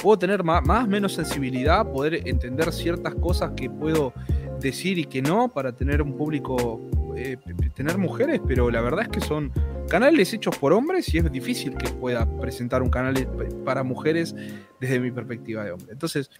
Puedo 0.00 0.18
tener 0.18 0.42
más, 0.42 0.64
más 0.64 0.88
menos 0.88 1.14
sensibilidad, 1.14 1.86
poder 1.90 2.26
entender 2.26 2.72
ciertas 2.72 3.14
cosas 3.16 3.52
que 3.56 3.70
puedo 3.70 4.12
decir 4.60 4.98
y 4.98 5.04
que 5.04 5.22
no 5.22 5.48
para 5.48 5.72
tener 5.72 6.02
un 6.02 6.16
público, 6.16 6.80
eh, 7.22 7.36
tener 7.74 7.98
mujeres, 7.98 8.40
pero 8.46 8.70
la 8.70 8.80
verdad 8.80 9.02
es 9.02 9.08
que 9.08 9.20
son 9.20 9.52
canales 9.88 10.32
hechos 10.32 10.56
por 10.56 10.72
hombres 10.72 11.12
y 11.14 11.18
es 11.18 11.30
difícil 11.30 11.76
que 11.76 11.88
pueda 11.90 12.26
presentar 12.40 12.82
un 12.82 12.90
canal 12.90 13.28
para 13.64 13.82
mujeres 13.82 14.34
desde 14.80 14.98
mi 15.00 15.10
perspectiva 15.10 15.64
de 15.64 15.72
hombre. 15.72 15.92
Entonces, 15.92 16.30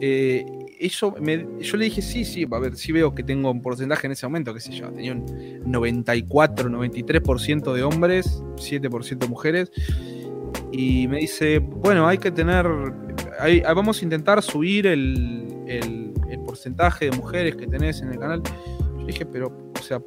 eh, 0.00 0.44
eso 0.78 1.14
yo 1.60 1.76
le 1.76 1.84
dije, 1.84 2.02
sí, 2.02 2.24
sí, 2.24 2.46
a 2.50 2.58
ver, 2.58 2.76
sí 2.76 2.92
veo 2.92 3.14
que 3.14 3.22
tengo 3.22 3.50
un 3.50 3.62
porcentaje 3.62 4.06
en 4.06 4.12
ese 4.12 4.26
momento, 4.26 4.52
qué 4.52 4.60
sé 4.60 4.72
yo, 4.72 4.88
tenía 4.90 5.12
un 5.12 5.62
94, 5.66 6.68
93% 6.68 7.72
de 7.72 7.82
hombres, 7.82 8.42
7% 8.56 9.28
mujeres. 9.28 9.70
Y 10.72 11.06
me 11.08 11.18
dice, 11.18 11.58
bueno, 11.58 12.08
hay 12.08 12.18
que 12.18 12.32
tener, 12.32 12.66
vamos 13.74 14.00
a 14.00 14.04
intentar 14.04 14.42
subir 14.42 14.88
el, 14.88 15.46
el, 15.68 16.12
el 16.28 16.40
porcentaje 16.40 17.06
de 17.06 17.16
mujeres 17.16 17.56
que 17.56 17.66
tenés 17.66 18.02
en 18.02 18.08
el 18.08 18.18
canal. 18.18 18.42
Dije, 19.06 19.26
pero, 19.26 19.52
o 19.78 19.82
sea, 19.82 20.00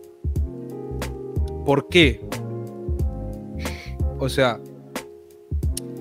¿por 1.66 1.88
qué? 1.90 2.28
O 4.20 4.30
sea, 4.30 4.60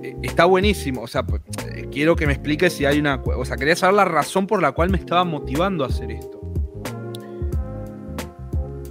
e, 0.03 0.17
está 0.23 0.45
buenísimo. 0.45 1.03
O 1.03 1.07
sea, 1.07 1.27
pues, 1.27 1.43
eh, 1.75 1.89
quiero 1.91 2.17
que 2.17 2.27
me 2.27 2.33
expliques 2.33 2.73
si 2.73 2.85
hay 2.85 2.99
una. 2.99 3.23
O 3.25 3.45
sea, 3.45 3.57
quería 3.57 3.77
saber 3.77 3.97
la 3.97 4.05
razón 4.05 4.47
por 4.47 4.63
la 4.63 4.73
cual 4.73 4.91
me 4.91 4.99
estaba 4.99 5.25
motivando 5.25 5.85
a 5.85 5.89
hacer 5.89 6.11
esto. 6.11 6.41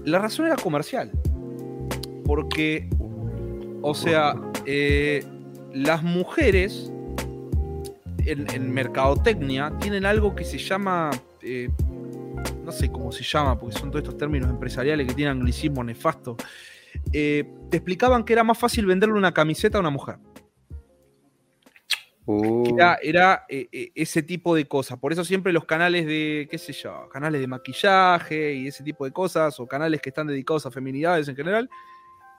La 0.03 0.19
razón 0.19 0.45
era 0.45 0.56
comercial. 0.56 1.11
Porque, 2.26 2.90
o 3.82 3.94
sea, 3.94 4.36
eh, 4.65 5.23
las 5.73 6.03
mujeres 6.03 6.91
en, 8.26 8.73
mercadotecnia 8.73 9.73
tienen 9.80 10.06
algo 10.06 10.36
que 10.36 10.44
se 10.44 10.57
llama. 10.57 11.11
Eh, 11.41 11.69
no 12.64 12.72
sé 12.72 12.92
cómo 12.92 13.12
se 13.12 13.24
llama, 13.24 13.58
porque 13.58 13.78
son 13.78 13.92
todos 13.92 14.04
estos 14.04 14.18
términos 14.18 14.50
empresariales 14.50 15.08
que 15.08 15.14
tienen 15.14 15.38
anglicismo 15.38 15.84
nefasto. 15.84 16.36
Eh, 17.12 17.44
te 17.70 17.78
explicaban 17.78 18.24
que 18.24 18.34
era 18.34 18.44
más 18.44 18.58
fácil 18.58 18.86
venderle 18.86 19.16
una 19.16 19.34
camiseta 19.34 19.78
a 19.78 19.82
una 19.82 19.90
mujer. 19.90 20.18
Uh. 22.26 22.76
Era, 23.04 23.46
eh, 23.48 23.68
eh, 23.72 23.92
ese 23.94 24.24
tipo 24.24 24.56
de 24.56 24.66
cosas. 24.66 24.98
Por 24.98 25.14
eso 25.14 25.24
siempre 25.24 25.54
los 25.54 25.66
canales 25.66 26.08
de, 26.08 26.48
qué 26.50 26.58
sé 26.58 26.74
yo, 26.74 27.08
canales 27.10 27.40
de 27.40 27.48
maquillaje 27.48 28.54
y 28.54 28.68
ese 28.68 28.84
tipo 28.84 29.06
de 29.06 29.12
cosas, 29.12 29.60
o 29.60 29.68
canales 29.68 30.02
que 30.02 30.10
están 30.10 30.28
dedicados 30.28 30.66
a 30.66 30.72
feminidades 30.72 31.28
en 31.28 31.36
general, 31.36 31.70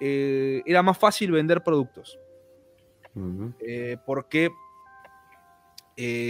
era 0.00 0.82
más 0.82 0.98
fácil 0.98 1.30
vender 1.30 1.62
productos. 1.62 2.18
porque, 4.04 4.50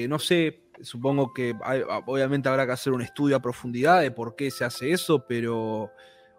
no 0.08 0.18
sé, 0.18 0.65
supongo 0.82 1.32
que 1.32 1.54
obviamente 2.06 2.48
habrá 2.48 2.66
que 2.66 2.72
hacer 2.72 2.92
un 2.92 3.02
estudio 3.02 3.36
a 3.36 3.40
profundidad 3.40 4.00
de 4.00 4.10
por 4.10 4.36
qué 4.36 4.50
se 4.50 4.64
hace 4.64 4.92
eso, 4.92 5.24
pero 5.26 5.90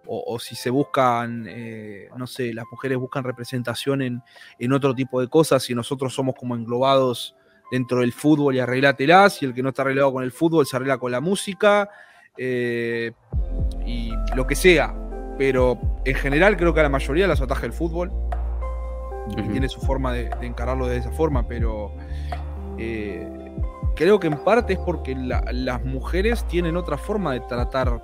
o, 0.07 0.39
si 0.39 0.55
se 0.55 0.69
buscan, 0.69 1.45
eh, 1.47 2.09
no 2.15 2.27
sé, 2.27 2.53
las 2.53 2.65
mujeres 2.71 2.97
buscan 2.97 3.23
representación 3.23 4.01
en, 4.01 4.73
otro 4.73 4.95
tipo 4.95 5.19
de 5.19 5.27
cosas 5.27 5.69
y 5.69 5.75
nosotros 5.75 6.13
somos 6.13 6.35
como 6.35 6.55
englobados 6.55 7.35
dentro 7.71 7.99
del 7.99 8.13
fútbol 8.13 8.55
y 8.55 8.59
arreglatelas 8.59 9.41
y 9.41 9.45
el 9.45 9.53
que 9.53 9.61
no 9.61 9.69
está 9.69 9.81
arreglado 9.81 10.13
con 10.13 10.23
el 10.23 10.31
fútbol 10.31 10.65
se 10.65 10.77
arregla 10.77 10.97
con 10.97 11.11
la 11.11 11.19
música 11.19 11.89
eh, 12.37 13.11
y 13.85 14.11
lo 14.35 14.47
que 14.47 14.55
sea. 14.55 14.95
Pero 15.37 15.77
en 16.05 16.15
general 16.15 16.57
creo 16.57 16.73
que 16.73 16.79
a 16.79 16.83
la 16.83 16.89
mayoría 16.89 17.27
las 17.27 17.41
ataja 17.41 17.65
el 17.65 17.73
fútbol 17.73 18.11
y 19.35 19.41
tiene 19.49 19.67
su 19.67 19.81
forma 19.81 20.13
de, 20.13 20.29
encararlo 20.41 20.87
de 20.87 20.97
esa 20.97 21.11
forma, 21.11 21.47
pero 21.47 21.91
eh, 22.77 23.46
creo 23.97 24.19
que 24.19 24.27
en 24.27 24.37
parte 24.37 24.73
es 24.73 24.79
porque 24.79 25.15
las 25.15 25.83
mujeres 25.83 26.45
tienen 26.47 26.77
otra 26.77 26.97
forma 26.97 27.33
de 27.33 27.39
tratar 27.41 28.01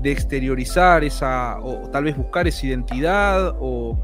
de 0.00 0.10
exteriorizar 0.10 1.04
esa, 1.04 1.58
o 1.60 1.88
tal 1.90 2.04
vez 2.04 2.16
buscar 2.16 2.48
esa 2.48 2.66
identidad, 2.66 3.54
o, 3.60 3.98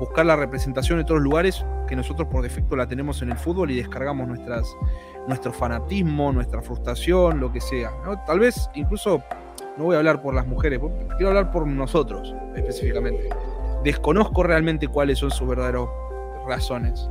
buscar 0.00 0.26
la 0.26 0.34
representación 0.34 0.98
en 0.98 1.04
otros 1.04 1.20
lugares 1.20 1.64
que 1.86 1.94
nosotros 1.94 2.28
por 2.28 2.42
defecto 2.42 2.74
la 2.74 2.88
tenemos 2.88 3.22
en 3.22 3.30
el 3.30 3.38
fútbol 3.38 3.70
y 3.70 3.76
descargamos 3.76 4.26
nuestras, 4.26 4.66
nuestro 5.28 5.52
fanatismo, 5.52 6.32
nuestra 6.32 6.60
frustración, 6.60 7.38
lo 7.38 7.52
que 7.52 7.60
sea. 7.60 7.92
Tal 8.26 8.40
vez 8.40 8.68
incluso, 8.74 9.22
no 9.76 9.84
voy 9.84 9.94
a 9.94 9.98
hablar 9.98 10.20
por 10.20 10.34
las 10.34 10.46
mujeres, 10.46 10.80
quiero 11.16 11.28
hablar 11.28 11.52
por 11.52 11.66
nosotros 11.66 12.34
específicamente. 12.56 13.28
Desconozco 13.84 14.42
realmente 14.42 14.88
cuáles 14.88 15.18
son 15.18 15.30
sus 15.30 15.46
verdaderas 15.46 15.86
razones. 16.46 17.08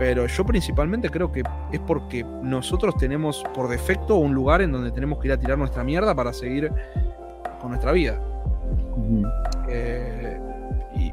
Pero 0.00 0.26
yo 0.26 0.46
principalmente 0.46 1.10
creo 1.10 1.30
que 1.30 1.42
es 1.70 1.80
porque 1.80 2.24
nosotros 2.24 2.96
tenemos 2.96 3.44
por 3.52 3.68
defecto 3.68 4.16
un 4.16 4.32
lugar 4.32 4.62
en 4.62 4.72
donde 4.72 4.90
tenemos 4.92 5.18
que 5.18 5.28
ir 5.28 5.32
a 5.32 5.36
tirar 5.36 5.58
nuestra 5.58 5.84
mierda 5.84 6.14
para 6.14 6.32
seguir 6.32 6.72
con 7.60 7.68
nuestra 7.68 7.92
vida. 7.92 8.18
Eh, 9.68 10.40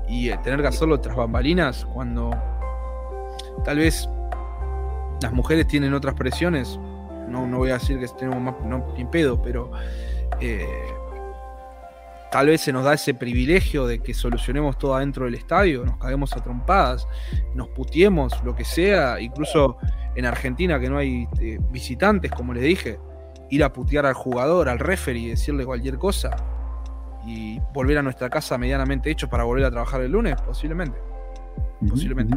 y, 0.08 0.30
tener 0.38 0.62
que 0.62 0.68
hacerlo 0.68 1.02
tras 1.02 1.18
bambalinas 1.18 1.84
cuando 1.84 2.32
tal 3.66 3.80
vez 3.80 4.10
las 5.22 5.34
mujeres 5.34 5.68
tienen 5.68 5.94
otras 5.94 6.16
presiones. 6.16 6.80
No, 7.28 7.46
no 7.46 7.58
voy 7.58 7.72
a 7.72 7.74
decir 7.74 8.00
que 8.00 8.08
tenemos 8.08 8.40
más, 8.40 8.56
no, 8.64 8.86
ni 8.96 9.04
pedo, 9.04 9.42
pero 9.42 9.70
eh, 10.40 10.66
tal 12.32 12.48
vez 12.48 12.62
se 12.62 12.74
nos 12.74 12.84
da 12.84 12.94
ese 12.94 13.14
privilegio 13.14 13.88
de 13.88 14.00
que 14.00 14.14
solucionemos 14.14 14.78
todo 14.78 14.96
adentro 14.96 15.26
del 15.26 15.36
estadio, 15.36 15.86
nos 15.86 15.98
caguemos 15.98 16.34
a 16.34 16.44
trompadas, 16.44 17.08
nos 17.56 17.70
putiemos, 17.70 18.34
lo 18.44 18.56
que 18.56 18.66
sea, 18.66 19.20
incluso 19.20 19.78
en 20.16 20.26
Argentina 20.26 20.80
que 20.80 20.90
no 20.90 20.98
hay 20.98 21.28
eh, 21.40 21.60
visitantes, 21.72 22.32
como 22.32 22.54
les 22.54 22.64
dije, 22.64 23.00
ir 23.50 23.64
a 23.64 23.72
putear 23.72 24.06
al 24.06 24.14
jugador, 24.14 24.68
al 24.70 24.80
referee 24.80 25.22
y 25.22 25.30
decirle 25.30 25.66
cualquier 25.66 25.98
cosa 25.98 26.36
y 27.26 27.60
volver 27.74 27.98
a 27.98 28.02
nuestra 28.02 28.30
casa 28.30 28.58
medianamente 28.58 29.12
hecho 29.12 29.30
para 29.30 29.44
volver 29.44 29.66
a 29.66 29.72
trabajar 29.72 30.02
el 30.02 30.12
lunes, 30.12 30.36
posiblemente. 30.42 30.98
Posiblemente. 31.88 32.36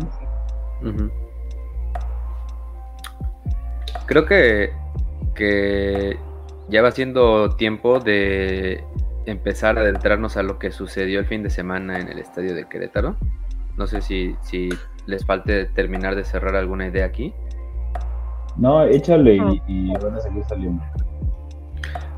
Creo 4.07 4.27
que, 4.27 4.73
que 5.35 6.19
ya 6.69 6.83
va 6.83 6.91
siendo 6.91 7.55
tiempo 7.57 8.01
de 8.01 8.85
empezar 9.27 9.79
a 9.79 9.83
adentrarnos 9.83 10.37
a 10.37 10.43
lo 10.43 10.59
que 10.59 10.71
sucedió 10.71 11.21
el 11.21 11.27
fin 11.27 11.43
de 11.43 11.51
semana 11.51 11.99
en 11.99 12.09
el 12.09 12.19
estadio 12.19 12.55
de 12.55 12.69
Querétaro. 12.69 13.17
No 13.77 13.87
sé 13.87 14.01
si, 14.01 14.37
si 14.43 14.69
les 15.07 15.25
falte 15.25 15.67
terminar 15.67 16.17
de 16.17 16.25
cerrar 16.25 16.57
alguna 16.57 16.87
idea 16.87 17.07
aquí. 17.07 17.35
No, 18.57 18.85
échale 18.85 19.37
y, 19.67 19.93
van 19.93 20.15
a 20.15 20.21
seguir 20.21 20.45
saliendo. 20.45 20.83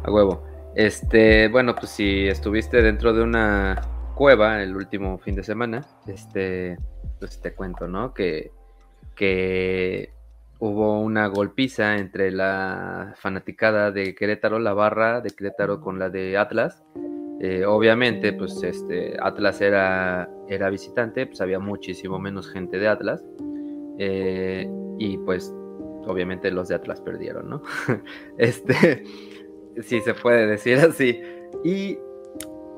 A 0.04 0.10
huevo. 0.10 0.42
Este, 0.74 1.48
bueno, 1.48 1.74
pues 1.74 1.90
si 1.90 2.26
estuviste 2.26 2.82
dentro 2.82 3.12
de 3.12 3.22
una 3.22 3.80
cueva 4.14 4.62
el 4.62 4.74
último 4.74 5.18
fin 5.18 5.34
de 5.34 5.44
semana, 5.44 5.82
este, 6.06 6.78
pues 7.18 7.40
te 7.40 7.54
cuento, 7.54 7.86
¿no? 7.86 8.14
Que, 8.14 8.50
que 9.14 10.12
hubo 10.62 11.00
una 11.00 11.26
golpiza 11.26 11.96
entre 11.96 12.30
la 12.30 13.14
fanaticada 13.16 13.90
de 13.90 14.14
Querétaro, 14.14 14.60
la 14.60 14.72
barra 14.72 15.20
de 15.20 15.30
Querétaro 15.30 15.80
con 15.80 15.98
la 15.98 16.08
de 16.08 16.36
Atlas. 16.36 16.84
Eh, 17.40 17.64
obviamente, 17.64 18.32
pues 18.32 18.62
este, 18.62 19.16
Atlas 19.20 19.60
era, 19.60 20.30
era 20.48 20.70
visitante, 20.70 21.26
pues 21.26 21.40
había 21.40 21.58
muchísimo 21.58 22.20
menos 22.20 22.48
gente 22.48 22.78
de 22.78 22.86
Atlas. 22.86 23.24
Eh, 23.98 24.70
y 25.00 25.18
pues 25.18 25.52
obviamente 26.06 26.52
los 26.52 26.68
de 26.68 26.76
Atlas 26.76 27.00
perdieron, 27.00 27.50
¿no? 27.50 27.62
este, 28.38 29.02
sí 29.80 30.00
se 30.00 30.14
puede 30.14 30.46
decir 30.46 30.78
así. 30.78 31.20
Y 31.64 31.98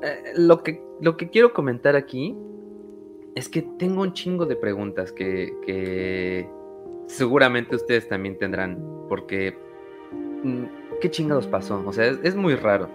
eh, 0.01 0.33
lo, 0.39 0.63
que, 0.63 0.83
lo 1.03 1.19
que 1.19 1.29
quiero 1.29 1.53
comentar 1.53 1.97
aquí 1.97 2.35
es 3.35 3.51
que 3.51 3.61
tengo 3.79 4.01
un 4.01 4.15
chingo 4.15 4.47
de 4.47 4.57
preguntas 4.57 5.13
que, 5.13 6.49
seguramente 7.07 7.77
ustedes 7.77 8.09
también 8.09 8.39
tendrán, 8.39 8.79
porque 9.09 9.57
mm, 10.43 10.65
¿qué 11.01 11.11
chingados 11.11 11.47
pasó? 11.47 11.83
O 11.87 11.93
sea, 11.93 12.07
es, 12.07 12.35
muy 12.35 12.55
raro. 12.55 12.89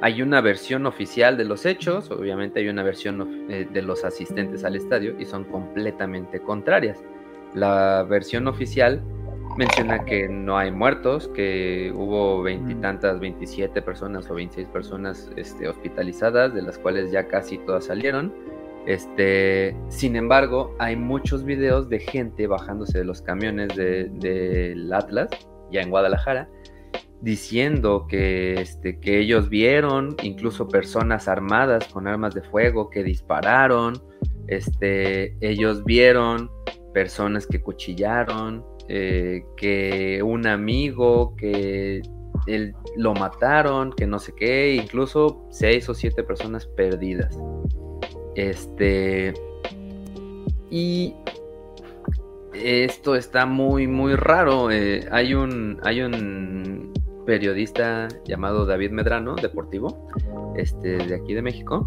Hay 0.00 0.22
una 0.22 0.40
versión 0.40 0.86
oficial 0.86 1.36
de 1.36 1.44
los 1.44 1.66
hechos, 1.66 2.10
obviamente 2.10 2.60
hay 2.60 2.68
una 2.68 2.82
versión 2.82 3.46
eh, 3.50 3.66
de 3.70 3.82
los 3.82 4.04
asistentes 4.04 4.64
al 4.64 4.76
estadio 4.76 5.18
y 5.18 5.24
son 5.24 5.44
completamente 5.44 6.40
contrarias. 6.40 7.02
La 7.54 8.04
versión 8.08 8.46
oficial 8.46 9.02
menciona 9.56 10.04
que 10.04 10.28
no 10.28 10.56
hay 10.56 10.70
muertos, 10.70 11.28
que 11.34 11.92
hubo 11.92 12.42
veintitantas, 12.42 13.18
27 13.18 13.82
personas 13.82 14.30
o 14.30 14.34
26 14.34 14.68
personas 14.68 15.30
este, 15.34 15.66
hospitalizadas, 15.66 16.54
de 16.54 16.62
las 16.62 16.78
cuales 16.78 17.10
ya 17.10 17.26
casi 17.26 17.58
todas 17.58 17.86
salieron 17.86 18.32
este, 18.88 19.76
sin 19.90 20.16
embargo, 20.16 20.74
hay 20.78 20.96
muchos 20.96 21.44
videos 21.44 21.90
de 21.90 21.98
gente 21.98 22.46
bajándose 22.46 22.96
de 22.96 23.04
los 23.04 23.20
camiones 23.20 23.76
del 23.76 24.90
Atlas, 24.94 25.28
ya 25.70 25.82
en 25.82 25.90
Guadalajara, 25.90 26.48
diciendo 27.20 28.06
que, 28.08 28.54
este, 28.54 28.98
que 28.98 29.18
ellos 29.18 29.50
vieron 29.50 30.16
incluso 30.22 30.68
personas 30.68 31.28
armadas 31.28 31.86
con 31.88 32.08
armas 32.08 32.34
de 32.34 32.40
fuego 32.40 32.88
que 32.88 33.02
dispararon, 33.02 34.02
este, 34.46 35.36
ellos 35.46 35.84
vieron 35.84 36.50
personas 36.94 37.46
que 37.46 37.60
cuchillaron, 37.60 38.64
eh, 38.88 39.42
que 39.58 40.22
un 40.22 40.46
amigo 40.46 41.36
que 41.36 42.00
él, 42.46 42.74
lo 42.96 43.12
mataron, 43.12 43.92
que 43.92 44.06
no 44.06 44.18
sé 44.18 44.32
qué, 44.34 44.76
incluso 44.76 45.46
seis 45.50 45.86
o 45.90 45.94
siete 45.94 46.22
personas 46.22 46.64
perdidas. 46.64 47.38
Este. 48.38 49.34
Y 50.70 51.12
esto 52.54 53.16
está 53.16 53.46
muy, 53.46 53.88
muy 53.88 54.14
raro. 54.14 54.70
Eh, 54.70 55.08
hay, 55.10 55.34
un, 55.34 55.80
hay 55.82 56.02
un 56.02 56.92
periodista 57.26 58.06
llamado 58.24 58.64
David 58.64 58.92
Medrano, 58.92 59.34
deportivo, 59.34 60.08
este, 60.56 60.98
de 60.98 61.14
aquí 61.16 61.34
de 61.34 61.42
México, 61.42 61.84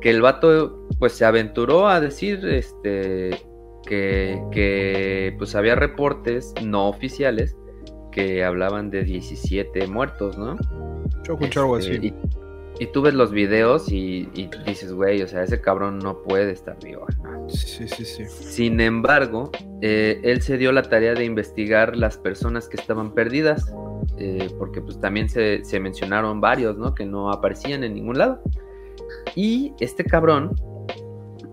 que 0.00 0.08
el 0.08 0.22
vato 0.22 0.88
pues 0.98 1.12
se 1.12 1.26
aventuró 1.26 1.86
a 1.86 2.00
decir 2.00 2.46
este, 2.48 3.38
que, 3.86 4.42
que 4.52 5.34
pues 5.36 5.54
había 5.54 5.74
reportes 5.74 6.54
no 6.64 6.88
oficiales 6.88 7.56
que 8.10 8.42
hablaban 8.42 8.90
de 8.90 9.04
17 9.04 9.86
muertos, 9.88 10.38
¿no? 10.38 10.56
Yo 11.24 11.34
escuché 11.34 11.60
algo 11.60 11.76
así. 11.76 11.92
Este, 11.92 12.14
y 12.80 12.86
tú 12.86 13.02
ves 13.02 13.14
los 13.14 13.30
videos 13.30 13.90
y, 13.90 14.28
dices, 14.66 14.92
güey, 14.92 15.22
o 15.22 15.28
sea, 15.28 15.44
ese 15.44 15.60
cabrón 15.60 16.00
no 16.00 16.22
puede 16.22 16.52
estar 16.52 16.76
vivo. 16.82 17.06
Sí, 17.48 17.86
sí, 17.86 18.04
sí. 18.04 18.24
Sin 18.26 18.80
embargo, 18.80 19.52
eh, 19.80 20.20
él 20.24 20.42
se 20.42 20.58
dio 20.58 20.72
la 20.72 20.82
tarea 20.82 21.14
de 21.14 21.24
investigar 21.24 21.96
las 21.96 22.18
personas 22.18 22.68
que 22.68 22.76
estaban 22.76 23.14
perdidas, 23.14 23.72
eh, 24.18 24.48
porque 24.58 24.80
pues 24.80 25.00
también 25.00 25.28
se, 25.28 25.62
mencionaron 25.78 26.40
varios, 26.40 26.76
¿no? 26.76 26.94
Que 26.94 27.06
no 27.06 27.30
aparecían 27.30 27.84
en 27.84 27.94
ningún 27.94 28.18
lado. 28.18 28.40
Y 29.36 29.72
este 29.78 30.04
cabrón, 30.04 30.56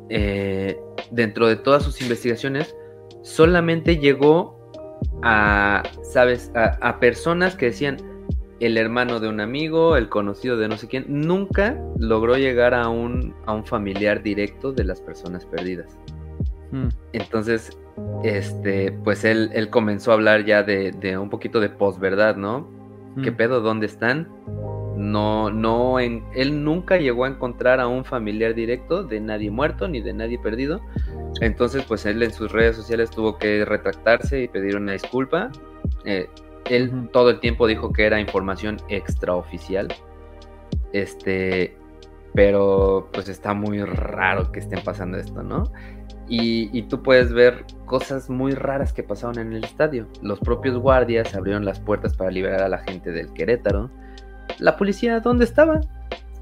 eh, 0.10 0.80
dentro 1.11 1.48
de 1.48 1.56
todas 1.56 1.84
sus 1.84 2.02
investigaciones, 2.02 2.76
solamente 3.22 3.98
llegó 3.98 4.60
a, 5.22 5.84
¿sabes? 6.02 6.52
a 6.56 6.99
personas 6.99 7.56
que 7.56 7.68
decían, 7.68 8.10
el 8.61 8.77
hermano 8.77 9.19
de 9.19 9.27
un 9.27 9.39
amigo, 9.39 9.97
el 9.97 10.07
conocido 10.07 10.55
de 10.55 10.67
no 10.67 10.77
sé 10.77 10.88
quién, 10.88 11.05
nunca 11.07 11.77
logró 11.97 12.38
llegar 12.38 12.75
a 12.75 12.89
un, 12.89 13.33
a 13.47 13.53
un 13.53 13.65
familiar 13.65 14.21
directo 14.21 14.71
de 14.71 14.83
las 14.83 15.01
personas 15.01 15.45
perdidas. 15.45 15.97
Hmm. 16.71 16.89
Entonces, 17.11 17.75
este, 18.23 18.91
pues 19.03 19.25
él, 19.25 19.49
él, 19.53 19.69
comenzó 19.69 20.11
a 20.11 20.13
hablar 20.13 20.45
ya 20.45 20.61
de, 20.61 21.17
un 21.17 21.29
poquito 21.31 21.59
de 21.59 21.69
posverdad, 21.69 22.35
¿no? 22.35 22.69
¿Qué 23.23 23.31
hmm. 23.31 23.35
pedo? 23.35 23.61
¿Dónde 23.61 23.88
están? 23.88 24.29
No, 24.95 25.49
no, 25.49 25.99
en, 25.99 26.23
él 26.35 26.63
nunca 26.63 26.97
llegó 26.97 27.25
a 27.25 27.29
encontrar 27.29 27.79
a 27.79 27.88
un 27.88 28.05
familiar 28.05 28.53
directo 28.53 29.03
de 29.03 29.19
nadie 29.19 29.49
muerto 29.49 29.88
ni 29.88 30.01
de 30.01 30.13
nadie 30.13 30.38
perdido. 30.38 30.81
Entonces, 31.39 31.83
pues 31.88 32.05
él 32.05 32.21
en 32.21 32.31
sus 32.31 32.51
redes 32.51 32.75
sociales 32.75 33.09
tuvo 33.09 33.39
que 33.39 33.65
retractarse 33.65 34.43
y 34.43 34.47
pedir 34.47 34.75
una 34.75 34.91
disculpa. 34.91 35.49
Eh, 36.05 36.29
él 36.76 37.10
todo 37.11 37.30
el 37.30 37.39
tiempo 37.39 37.68
dijo 37.68 37.91
que 37.91 38.06
era 38.06 38.19
información 38.19 38.77
extraoficial. 38.89 39.88
Este, 40.93 41.76
pero 42.34 43.10
pues 43.11 43.27
está 43.30 43.53
muy 43.53 43.84
raro 43.84 44.52
que 44.52 44.60
estén 44.60 44.84
pasando 44.84 45.18
esto, 45.18 45.43
¿no? 45.43 45.72
Y, 46.34 46.84
tú 46.84 47.03
puedes 47.03 47.34
ver 47.34 47.65
cosas 47.85 48.30
muy 48.30 48.53
raras 48.53 48.93
que 48.93 49.03
pasaron 49.03 49.38
en 49.38 49.52
el 49.52 49.65
estadio. 49.65 50.07
Los 50.22 50.39
propios 50.39 50.77
guardias 50.77 51.35
abrieron 51.35 51.65
las 51.65 51.81
puertas 51.81 52.15
para 52.15 52.31
liberar 52.31 52.61
a 52.61 52.69
la 52.69 52.77
gente 52.77 53.11
del 53.11 53.34
Querétaro. 53.34 53.91
La 54.57 54.77
policía, 54.77 55.19
¿dónde 55.19 55.43
estaba? 55.43 55.81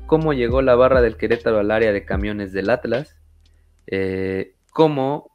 ¿Cómo 0.06 0.34
llegó 0.34 0.62
la 0.62 0.76
barra 0.76 1.02
del 1.02 1.18
Querétaro 1.18 1.58
al 1.58 1.72
área 1.72 1.92
de 1.92 2.06
camiones 2.06 2.54
del 2.54 2.70
Atlas? 2.70 3.18
Eh, 3.88 4.54
¿Cómo, 4.74 5.32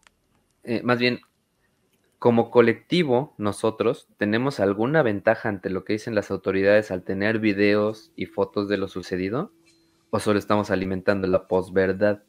eh, 0.62 0.82
más 0.84 1.00
bien, 1.00 1.18
como 2.24 2.50
colectivo, 2.50 3.34
nosotros 3.36 4.08
tenemos 4.16 4.58
alguna 4.58 5.02
ventaja 5.02 5.50
ante 5.50 5.68
lo 5.68 5.84
que 5.84 5.92
dicen 5.92 6.14
las 6.14 6.30
autoridades 6.30 6.90
al 6.90 7.02
tener 7.02 7.38
videos 7.38 8.12
y 8.16 8.24
fotos 8.24 8.66
de 8.66 8.78
lo 8.78 8.88
sucedido, 8.88 9.52
o 10.08 10.18
solo 10.18 10.38
estamos 10.38 10.70
alimentando 10.70 11.28
la 11.28 11.46
posverdad. 11.48 12.22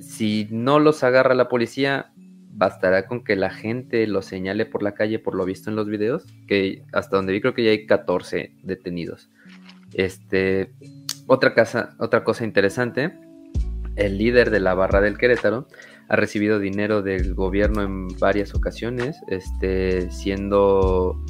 Si 0.00 0.46
no 0.52 0.78
los 0.78 1.02
agarra 1.02 1.34
la 1.34 1.48
policía, 1.48 2.12
bastará 2.52 3.08
con 3.08 3.24
que 3.24 3.34
la 3.34 3.50
gente 3.50 4.06
los 4.06 4.26
señale 4.26 4.66
por 4.66 4.84
la 4.84 4.94
calle 4.94 5.18
por 5.18 5.34
lo 5.34 5.44
visto 5.44 5.68
en 5.68 5.74
los 5.74 5.88
videos, 5.88 6.24
que 6.46 6.84
hasta 6.92 7.16
donde 7.16 7.32
vi 7.32 7.40
creo 7.40 7.54
que 7.54 7.64
ya 7.64 7.72
hay 7.72 7.86
14 7.86 8.52
detenidos. 8.62 9.30
Este, 9.94 10.70
otra, 11.26 11.54
casa, 11.54 11.96
otra 11.98 12.22
cosa 12.22 12.44
interesante, 12.44 13.18
el 13.96 14.16
líder 14.16 14.50
de 14.50 14.60
la 14.60 14.74
barra 14.74 15.00
del 15.00 15.18
Querétaro 15.18 15.66
ha 16.08 16.16
recibido 16.16 16.58
dinero 16.58 17.02
del 17.02 17.34
gobierno 17.34 17.82
en 17.82 18.08
varias 18.18 18.54
ocasiones, 18.54 19.16
este, 19.28 20.10
siendo 20.10 21.20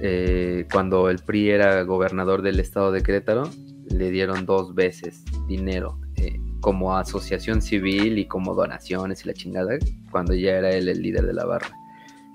eh, 0.00 0.66
cuando 0.72 1.10
el 1.10 1.18
PRI 1.18 1.50
era 1.50 1.82
gobernador 1.82 2.42
del 2.42 2.60
estado 2.60 2.92
de 2.92 3.02
Querétaro, 3.02 3.50
le 3.90 4.10
dieron 4.10 4.46
dos 4.46 4.74
veces 4.74 5.24
dinero 5.48 5.98
eh, 6.16 6.38
como 6.60 6.96
asociación 6.96 7.60
civil 7.60 8.18
y 8.18 8.26
como 8.26 8.54
donaciones 8.54 9.24
y 9.24 9.28
la 9.28 9.34
chingada, 9.34 9.78
cuando 10.10 10.34
ya 10.34 10.52
era 10.52 10.70
él 10.70 10.88
el 10.88 11.02
líder 11.02 11.26
de 11.26 11.34
la 11.34 11.44
barra. 11.44 11.70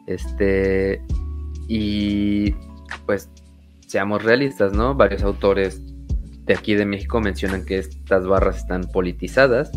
Este, 0.05 1.01
y 1.67 2.53
pues 3.05 3.29
seamos 3.87 4.23
realistas, 4.23 4.73
¿no? 4.73 4.95
Varios 4.95 5.23
autores 5.23 5.81
de 6.45 6.53
aquí 6.53 6.75
de 6.75 6.85
México 6.85 7.21
mencionan 7.21 7.65
que 7.65 7.77
estas 7.77 8.25
barras 8.25 8.57
están 8.57 8.83
politizadas 8.91 9.71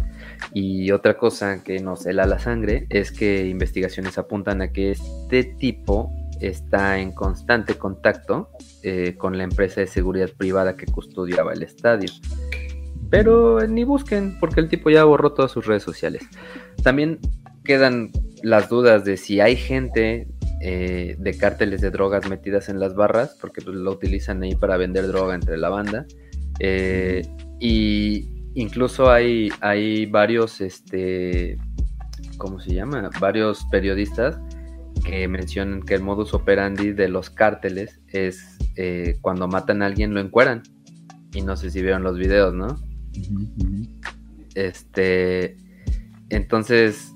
y 0.52 0.90
otra 0.90 1.16
cosa 1.16 1.62
que 1.62 1.80
nos 1.80 2.06
hela 2.06 2.26
la 2.26 2.38
sangre 2.38 2.86
es 2.90 3.12
que 3.12 3.46
investigaciones 3.46 4.18
apuntan 4.18 4.62
a 4.62 4.72
que 4.72 4.92
este 4.92 5.44
tipo 5.44 6.10
está 6.40 6.98
en 6.98 7.12
constante 7.12 7.76
contacto 7.76 8.50
eh, 8.82 9.14
con 9.16 9.38
la 9.38 9.44
empresa 9.44 9.80
de 9.80 9.86
seguridad 9.86 10.30
privada 10.36 10.76
que 10.76 10.86
custodiaba 10.86 11.52
el 11.52 11.62
estadio. 11.62 12.10
Pero 13.10 13.66
ni 13.66 13.84
busquen, 13.84 14.38
porque 14.40 14.60
el 14.60 14.68
tipo 14.68 14.90
ya 14.90 15.04
borró 15.04 15.32
todas 15.32 15.52
sus 15.52 15.66
redes 15.66 15.82
sociales. 15.82 16.22
También 16.82 17.18
quedan 17.64 18.10
las 18.42 18.68
dudas 18.68 19.04
de 19.04 19.16
si 19.16 19.40
hay 19.40 19.56
gente 19.56 20.26
eh, 20.62 21.16
de 21.18 21.36
cárteles 21.36 21.80
de 21.80 21.90
drogas 21.90 22.28
metidas 22.28 22.68
en 22.68 22.80
las 22.80 22.94
barras, 22.94 23.36
porque 23.40 23.60
pues, 23.60 23.76
lo 23.76 23.92
utilizan 23.92 24.42
ahí 24.42 24.54
para 24.54 24.76
vender 24.76 25.06
droga 25.06 25.34
entre 25.34 25.58
la 25.58 25.68
banda. 25.68 26.06
Eh, 26.58 27.22
y 27.60 28.31
incluso 28.54 29.10
hay, 29.10 29.50
hay 29.60 30.06
varios, 30.06 30.60
este, 30.60 31.58
¿cómo 32.36 32.60
se 32.60 32.74
llama? 32.74 33.10
Varios 33.20 33.64
periodistas 33.70 34.38
que 35.04 35.26
mencionan 35.28 35.82
que 35.82 35.94
el 35.94 36.02
modus 36.02 36.34
operandi 36.34 36.92
de 36.92 37.08
los 37.08 37.30
cárteles 37.30 38.00
es 38.08 38.58
eh, 38.76 39.16
cuando 39.20 39.48
matan 39.48 39.82
a 39.82 39.86
alguien 39.86 40.14
lo 40.14 40.20
encueran. 40.20 40.62
Y 41.34 41.42
no 41.42 41.56
sé 41.56 41.70
si 41.70 41.82
vieron 41.82 42.02
los 42.02 42.18
videos, 42.18 42.52
¿no? 42.52 42.78
Este, 44.54 45.56
entonces, 46.28 47.14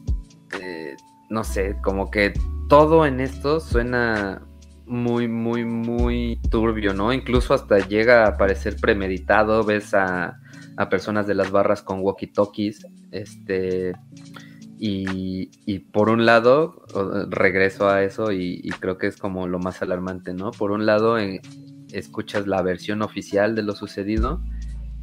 eh, 0.60 0.96
no 1.28 1.44
sé, 1.44 1.76
como 1.82 2.10
que 2.10 2.32
todo 2.68 3.06
en 3.06 3.20
esto 3.20 3.60
suena 3.60 4.42
muy, 4.86 5.28
muy, 5.28 5.64
muy 5.64 6.40
turbio, 6.50 6.94
¿no? 6.94 7.12
Incluso 7.12 7.52
hasta 7.52 7.78
llega 7.78 8.26
a 8.26 8.36
parecer 8.38 8.76
premeditado, 8.80 9.64
ves 9.64 9.92
a, 9.94 10.40
personas 10.88 11.26
de 11.26 11.34
las 11.34 11.50
barras 11.50 11.82
con 11.82 12.00
walkie-talkies, 12.00 12.86
este, 13.10 13.94
y, 14.78 15.50
y, 15.64 15.78
por 15.78 16.10
un 16.10 16.26
lado, 16.26 16.84
regreso 17.30 17.88
a 17.88 18.02
eso 18.02 18.30
y, 18.32 18.68
creo 18.80 18.98
que 18.98 19.06
es 19.06 19.16
como 19.16 19.48
lo 19.48 19.58
más 19.58 19.80
alarmante, 19.80 20.34
¿no? 20.34 20.50
Por 20.50 20.70
un 20.70 20.84
lado, 20.84 21.16
escuchas 21.92 22.46
la 22.46 22.60
versión 22.62 23.02
oficial 23.02 23.54
de 23.54 23.62
lo 23.62 23.74
sucedido, 23.74 24.42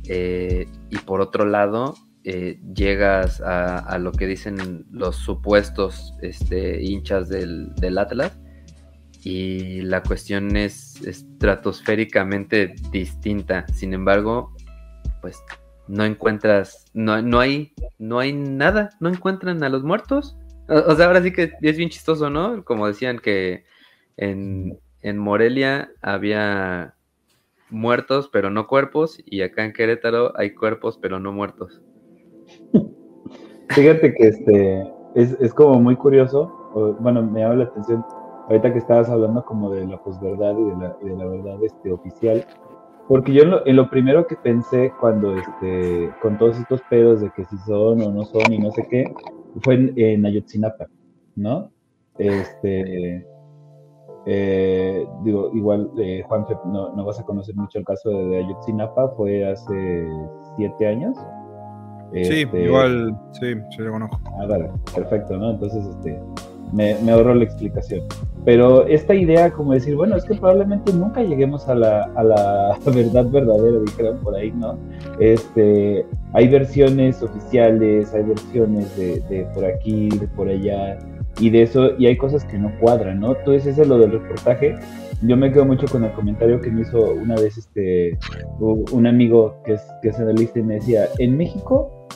eh, 0.07 0.67
y 0.89 0.97
por 0.97 1.21
otro 1.21 1.45
lado, 1.45 1.95
eh, 2.25 2.59
llegas 2.73 3.41
a, 3.41 3.97
lo 3.97 4.11
que 4.11 4.27
dicen 4.27 4.85
los 4.91 5.17
supuestos 5.17 6.13
este, 6.21 6.81
hinchas 6.81 7.27
del, 7.27 7.97
Atlas 7.97 8.31
y 9.23 9.81
la 9.81 10.03
cuestión 10.03 10.55
es 10.55 11.01
estratosféricamente 11.01 12.75
distinta. 12.91 13.65
Sin 13.73 13.93
embargo, 13.93 14.53
pues 15.21 15.37
no 15.93 16.03
encuentras, 16.05 16.85
no, 16.93 17.21
no, 17.21 17.39
hay, 17.39 17.71
no 17.99 18.17
hay 18.17 18.33
nada, 18.33 18.89
no 18.99 19.09
encuentran 19.09 19.63
a 19.63 19.69
los 19.69 19.83
muertos. 19.83 20.35
O, 20.67 20.95
sea, 20.95 21.05
ahora 21.05 21.21
sí 21.21 21.31
que 21.31 21.51
es 21.61 21.77
bien 21.77 21.89
chistoso, 21.89 22.31
¿no? 22.31 22.65
Como 22.65 22.87
decían 22.87 23.19
que 23.19 23.63
en, 24.17 24.79
en 25.01 25.17
Morelia 25.19 25.91
había 26.01 26.95
muertos 27.69 28.29
pero 28.31 28.49
no 28.49 28.67
cuerpos 28.67 29.19
y 29.25 29.41
acá 29.41 29.65
en 29.65 29.73
Querétaro 29.73 30.31
hay 30.35 30.55
cuerpos 30.55 30.97
pero 30.99 31.19
no 31.19 31.31
muertos. 31.31 31.79
Fíjate 33.69 34.15
que 34.15 34.27
este 34.27 34.91
es, 35.13 35.53
como 35.53 35.79
muy 35.79 35.95
curioso, 35.95 36.97
bueno, 37.01 37.21
me 37.21 37.41
llama 37.41 37.55
la 37.55 37.63
atención 37.65 38.03
ahorita 38.49 38.73
que 38.73 38.79
estabas 38.79 39.09
hablando 39.09 39.45
como 39.45 39.69
de 39.69 39.85
la 39.85 40.01
posverdad 40.01 40.57
y 40.57 40.63
de 40.63 40.75
la, 40.75 40.97
de 41.03 41.17
la 41.17 41.25
verdad 41.25 41.63
este, 41.63 41.91
oficial, 41.91 42.45
porque 43.07 43.33
yo 43.33 43.43
en 43.65 43.75
lo, 43.75 43.89
primero 43.89 44.25
que 44.27 44.35
pensé 44.35 44.91
cuando, 44.99 45.35
este, 45.35 46.09
con 46.21 46.37
todos 46.37 46.57
estos 46.57 46.81
pedos 46.89 47.21
de 47.21 47.29
que 47.31 47.43
si 47.45 47.57
son 47.59 48.01
o 48.01 48.11
no 48.11 48.23
son 48.25 48.51
y 48.51 48.59
no 48.59 48.71
sé 48.71 48.87
qué, 48.89 49.13
fue 49.61 49.75
en, 49.75 49.93
en 49.97 50.25
Ayotzinapa, 50.25 50.87
¿no? 51.35 51.69
Este, 52.17 53.25
eh, 54.25 55.05
digo, 55.23 55.51
igual, 55.53 55.91
eh, 55.97 56.23
Juan, 56.27 56.45
no, 56.65 56.95
no, 56.95 57.05
vas 57.05 57.19
a 57.19 57.23
conocer 57.23 57.55
mucho 57.55 57.79
el 57.79 57.85
caso 57.85 58.09
de, 58.09 58.37
Ayotzinapa, 58.37 59.09
fue 59.17 59.45
hace 59.51 60.07
siete 60.55 60.87
años. 60.87 61.17
Sí, 62.13 62.43
este, 62.43 62.63
igual, 62.63 63.19
sí, 63.31 63.55
yo 63.77 63.83
lo 63.83 63.91
conozco. 63.93 64.19
Ah, 64.39 64.45
vale, 64.47 64.69
perfecto, 64.95 65.35
¿no? 65.35 65.51
Entonces, 65.51 65.85
este, 65.85 66.21
me, 66.73 66.95
me 67.03 67.11
ahorro 67.11 67.35
la 67.35 67.43
explicación. 67.43 68.01
Pero 68.45 68.85
esta 68.87 69.15
idea, 69.15 69.51
como 69.51 69.73
decir, 69.73 69.95
bueno, 69.95 70.17
es 70.17 70.25
que 70.25 70.35
probablemente 70.35 70.91
nunca 70.91 71.21
lleguemos 71.21 71.67
a 71.69 71.75
la, 71.75 72.03
a 72.15 72.23
la 72.23 72.77
verdad 72.85 73.25
verdadera, 73.29 73.79
dijeron 73.79 74.19
por 74.19 74.35
ahí, 74.35 74.51
¿no? 74.51 74.77
Este, 75.19 76.05
hay 76.33 76.47
versiones 76.49 77.21
oficiales, 77.21 78.13
hay 78.13 78.23
versiones 78.23 78.97
de, 78.97 79.21
de 79.29 79.45
por 79.53 79.65
aquí, 79.65 80.09
de 80.09 80.27
por 80.27 80.49
allá, 80.49 80.97
y 81.39 81.49
de 81.49 81.63
eso, 81.63 81.97
y 81.97 82.05
hay 82.05 82.17
cosas 82.17 82.45
que 82.45 82.57
no 82.57 82.71
cuadran, 82.79 83.19
¿no? 83.19 83.35
Entonces, 83.35 83.65
ese 83.65 83.83
es 83.83 83.87
lo 83.87 83.97
del 83.97 84.11
reportaje. 84.11 84.75
Yo 85.21 85.37
me 85.37 85.51
quedo 85.51 85.65
mucho 85.65 85.87
con 85.87 86.03
el 86.03 86.11
comentario 86.11 86.59
que 86.59 86.69
me 86.69 86.81
hizo 86.81 87.13
una 87.13 87.35
vez 87.35 87.57
este 87.57 88.17
un 88.59 89.07
amigo 89.07 89.55
que 89.65 89.73
es, 89.73 89.81
que 90.01 90.09
es 90.09 90.19
analista 90.19 90.59
y 90.59 90.63
me 90.63 90.75
decía, 90.75 91.05
en 91.17 91.37
México 91.37 92.07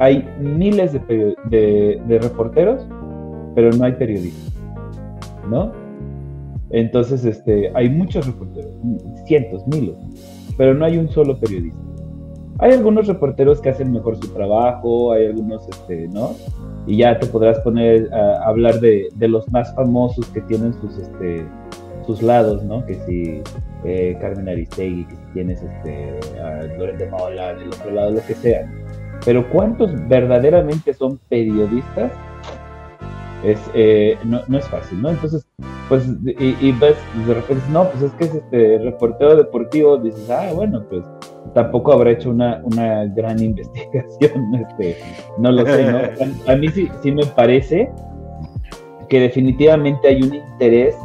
hay 0.00 0.28
miles 0.40 0.92
de, 0.92 1.36
de, 1.48 2.18
reporteros, 2.20 2.86
pero 3.58 3.72
no 3.72 3.86
hay 3.86 3.92
periodistas, 3.94 4.54
¿no? 5.50 5.72
Entonces, 6.70 7.24
este, 7.24 7.72
hay 7.74 7.88
muchos 7.88 8.24
reporteros, 8.24 8.70
cientos, 9.26 9.66
miles, 9.66 9.96
pero 10.56 10.74
no 10.74 10.84
hay 10.84 10.96
un 10.96 11.08
solo 11.08 11.36
periodista. 11.36 11.76
Hay 12.60 12.70
algunos 12.70 13.08
reporteros 13.08 13.60
que 13.60 13.70
hacen 13.70 13.90
mejor 13.90 14.16
su 14.16 14.28
trabajo, 14.28 15.10
hay 15.10 15.26
algunos, 15.26 15.68
este, 15.68 16.06
¿no? 16.06 16.36
y 16.86 16.98
ya 16.98 17.18
te 17.18 17.26
podrás 17.26 17.58
poner 17.62 18.08
a 18.14 18.44
hablar 18.44 18.78
de, 18.78 19.08
de, 19.16 19.26
los 19.26 19.50
más 19.50 19.74
famosos 19.74 20.24
que 20.28 20.40
tienen 20.42 20.72
sus 20.74 20.96
este 20.96 21.44
sus 22.06 22.22
lados, 22.22 22.62
¿no? 22.62 22.86
Que 22.86 22.94
si 23.06 23.42
eh, 23.84 24.16
Carmen 24.20 24.48
Aristegui, 24.48 25.04
que 25.04 25.16
si 25.16 25.32
tienes 25.34 25.62
este 25.62 26.40
a 26.40 26.60
de 26.60 27.10
Mola, 27.10 27.54
del 27.54 27.68
otro 27.70 27.90
lado, 27.90 28.12
lo 28.12 28.24
que 28.24 28.34
sea. 28.34 28.72
Pero 29.24 29.50
¿cuántos 29.50 29.90
verdaderamente 30.06 30.94
son 30.94 31.18
periodistas? 31.28 32.12
Es, 33.44 33.58
eh, 33.74 34.18
no, 34.24 34.40
no, 34.48 34.58
es 34.58 34.66
fácil, 34.68 35.00
¿no? 35.00 35.10
Entonces, 35.10 35.46
pues, 35.88 36.06
y, 36.24 36.56
y 36.60 36.72
ves, 36.72 36.96
de 37.26 37.34
repente, 37.34 37.62
no, 37.70 37.88
pues 37.90 38.02
es 38.02 38.12
que 38.12 38.24
es 38.24 38.34
este 38.34 38.78
reportero 38.78 39.36
deportivo, 39.36 39.96
dices, 39.96 40.28
ah, 40.28 40.50
bueno, 40.54 40.84
pues 40.88 41.04
tampoco 41.54 41.92
habrá 41.92 42.10
hecho 42.10 42.30
una, 42.30 42.60
una 42.64 43.06
gran 43.06 43.38
investigación, 43.42 44.54
este, 44.54 44.98
no 45.38 45.52
lo 45.52 45.64
sé, 45.64 45.90
¿no? 45.90 45.98
A, 46.52 46.56
mí 46.56 46.68
sí, 46.68 46.88
sí 47.02 47.12
me 47.12 47.24
parece 47.26 47.90
que 49.08 49.20
definitivamente 49.20 50.08
hay 50.08 50.22
un 50.22 50.34
interés 50.34 50.96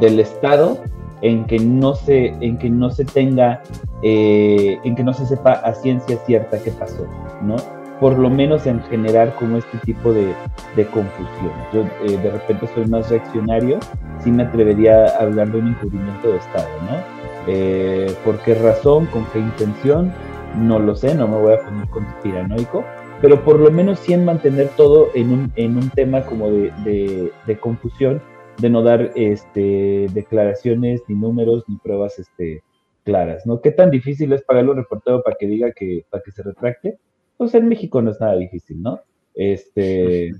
del 0.00 0.20
Estado 0.20 0.78
en 1.20 1.44
que 1.46 1.58
no 1.58 1.94
se, 1.94 2.28
en 2.40 2.58
que 2.58 2.70
no 2.70 2.90
se 2.90 3.04
tenga, 3.04 3.62
eh, 4.02 4.78
en 4.84 4.94
que 4.94 5.02
no 5.02 5.12
se 5.12 5.26
sepa 5.26 5.52
a 5.52 5.74
ciencia 5.74 6.16
cierta 6.26 6.62
qué 6.62 6.70
pasó, 6.70 7.06
¿no? 7.42 7.56
Por 8.00 8.18
lo 8.18 8.28
menos 8.28 8.66
en 8.66 8.82
generar 8.84 9.34
como 9.36 9.58
este 9.58 9.78
tipo 9.78 10.12
de, 10.12 10.34
de 10.76 10.86
confusión. 10.86 11.52
Yo 11.72 11.82
eh, 12.04 12.18
de 12.18 12.30
repente 12.30 12.66
soy 12.74 12.86
más 12.86 13.08
reaccionario, 13.10 13.78
sí 14.20 14.30
me 14.30 14.42
atrevería 14.42 15.06
a 15.06 15.22
hablar 15.22 15.50
de 15.52 15.58
un 15.58 15.68
encubrimiento 15.68 16.32
de 16.32 16.38
Estado, 16.38 16.68
¿no? 16.82 17.24
Eh, 17.46 18.12
¿Por 18.24 18.38
qué 18.38 18.54
razón? 18.54 19.06
¿Con 19.06 19.24
qué 19.26 19.38
intención? 19.38 20.12
No 20.58 20.78
lo 20.78 20.94
sé, 20.94 21.14
no 21.14 21.28
me 21.28 21.36
voy 21.36 21.54
a 21.54 21.60
poner 21.60 21.88
conspiranoico, 21.88 22.84
pero 23.20 23.44
por 23.44 23.58
lo 23.58 23.70
menos 23.70 23.98
sí 24.00 24.12
en 24.12 24.24
mantener 24.24 24.68
todo 24.76 25.08
en 25.14 25.32
un, 25.32 25.52
en 25.56 25.76
un 25.76 25.90
tema 25.90 26.22
como 26.22 26.50
de, 26.50 27.30
de, 27.46 27.58
confusión, 27.58 28.22
de 28.58 28.70
no 28.70 28.82
dar 28.82 29.12
este, 29.14 30.06
declaraciones, 30.12 31.02
ni 31.08 31.16
números, 31.16 31.64
ni 31.68 31.76
pruebas 31.76 32.18
este, 32.18 32.62
claras, 33.04 33.46
¿no? 33.46 33.60
¿Qué 33.60 33.72
tan 33.72 33.90
difícil 33.90 34.32
es 34.32 34.42
pagarle 34.42 34.70
un 34.70 34.76
reportero 34.78 35.22
para 35.22 35.36
que 35.36 35.46
diga 35.46 35.72
que, 35.72 36.04
para 36.08 36.22
que 36.22 36.30
se 36.30 36.42
retracte? 36.42 36.98
Pues 37.36 37.54
en 37.54 37.68
México 37.68 38.00
no 38.00 38.10
es 38.10 38.20
nada 38.20 38.36
difícil, 38.36 38.80
¿no? 38.80 39.00
Este, 39.34 40.32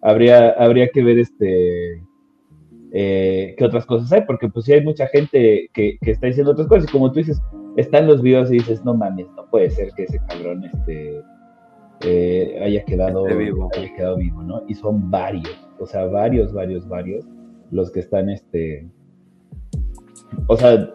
habría, 0.00 0.50
habría 0.50 0.88
que 0.88 1.02
ver 1.02 1.18
este, 1.18 2.02
eh, 2.92 3.54
qué 3.58 3.64
otras 3.64 3.84
cosas 3.86 4.12
hay, 4.12 4.22
porque 4.22 4.48
pues 4.48 4.64
sí 4.64 4.72
hay 4.72 4.84
mucha 4.84 5.06
gente 5.08 5.68
que, 5.72 5.98
está 6.00 6.28
diciendo 6.28 6.52
otras 6.52 6.68
cosas, 6.68 6.88
y 6.88 6.92
como 6.92 7.10
tú 7.10 7.18
dices, 7.18 7.40
están 7.76 8.06
los 8.06 8.22
videos 8.22 8.50
y 8.50 8.54
dices, 8.54 8.84
no 8.84 8.94
mames, 8.94 9.26
no 9.36 9.46
puede 9.50 9.70
ser 9.70 9.92
que 9.96 10.04
ese 10.04 10.20
cabrón 10.28 10.64
este, 10.64 11.20
eh, 12.00 12.60
haya, 12.62 12.84
quedado, 12.84 13.24
vivo. 13.24 13.68
haya 13.76 13.94
quedado 13.94 14.16
vivo, 14.16 14.42
¿no? 14.42 14.62
Y 14.68 14.74
son 14.74 15.10
varios, 15.10 15.68
o 15.78 15.86
sea, 15.86 16.06
varios, 16.06 16.52
varios, 16.52 16.88
varios, 16.88 17.26
los 17.70 17.90
que 17.90 18.00
están, 18.00 18.30
este, 18.30 18.88
o 20.46 20.56
sea, 20.56 20.90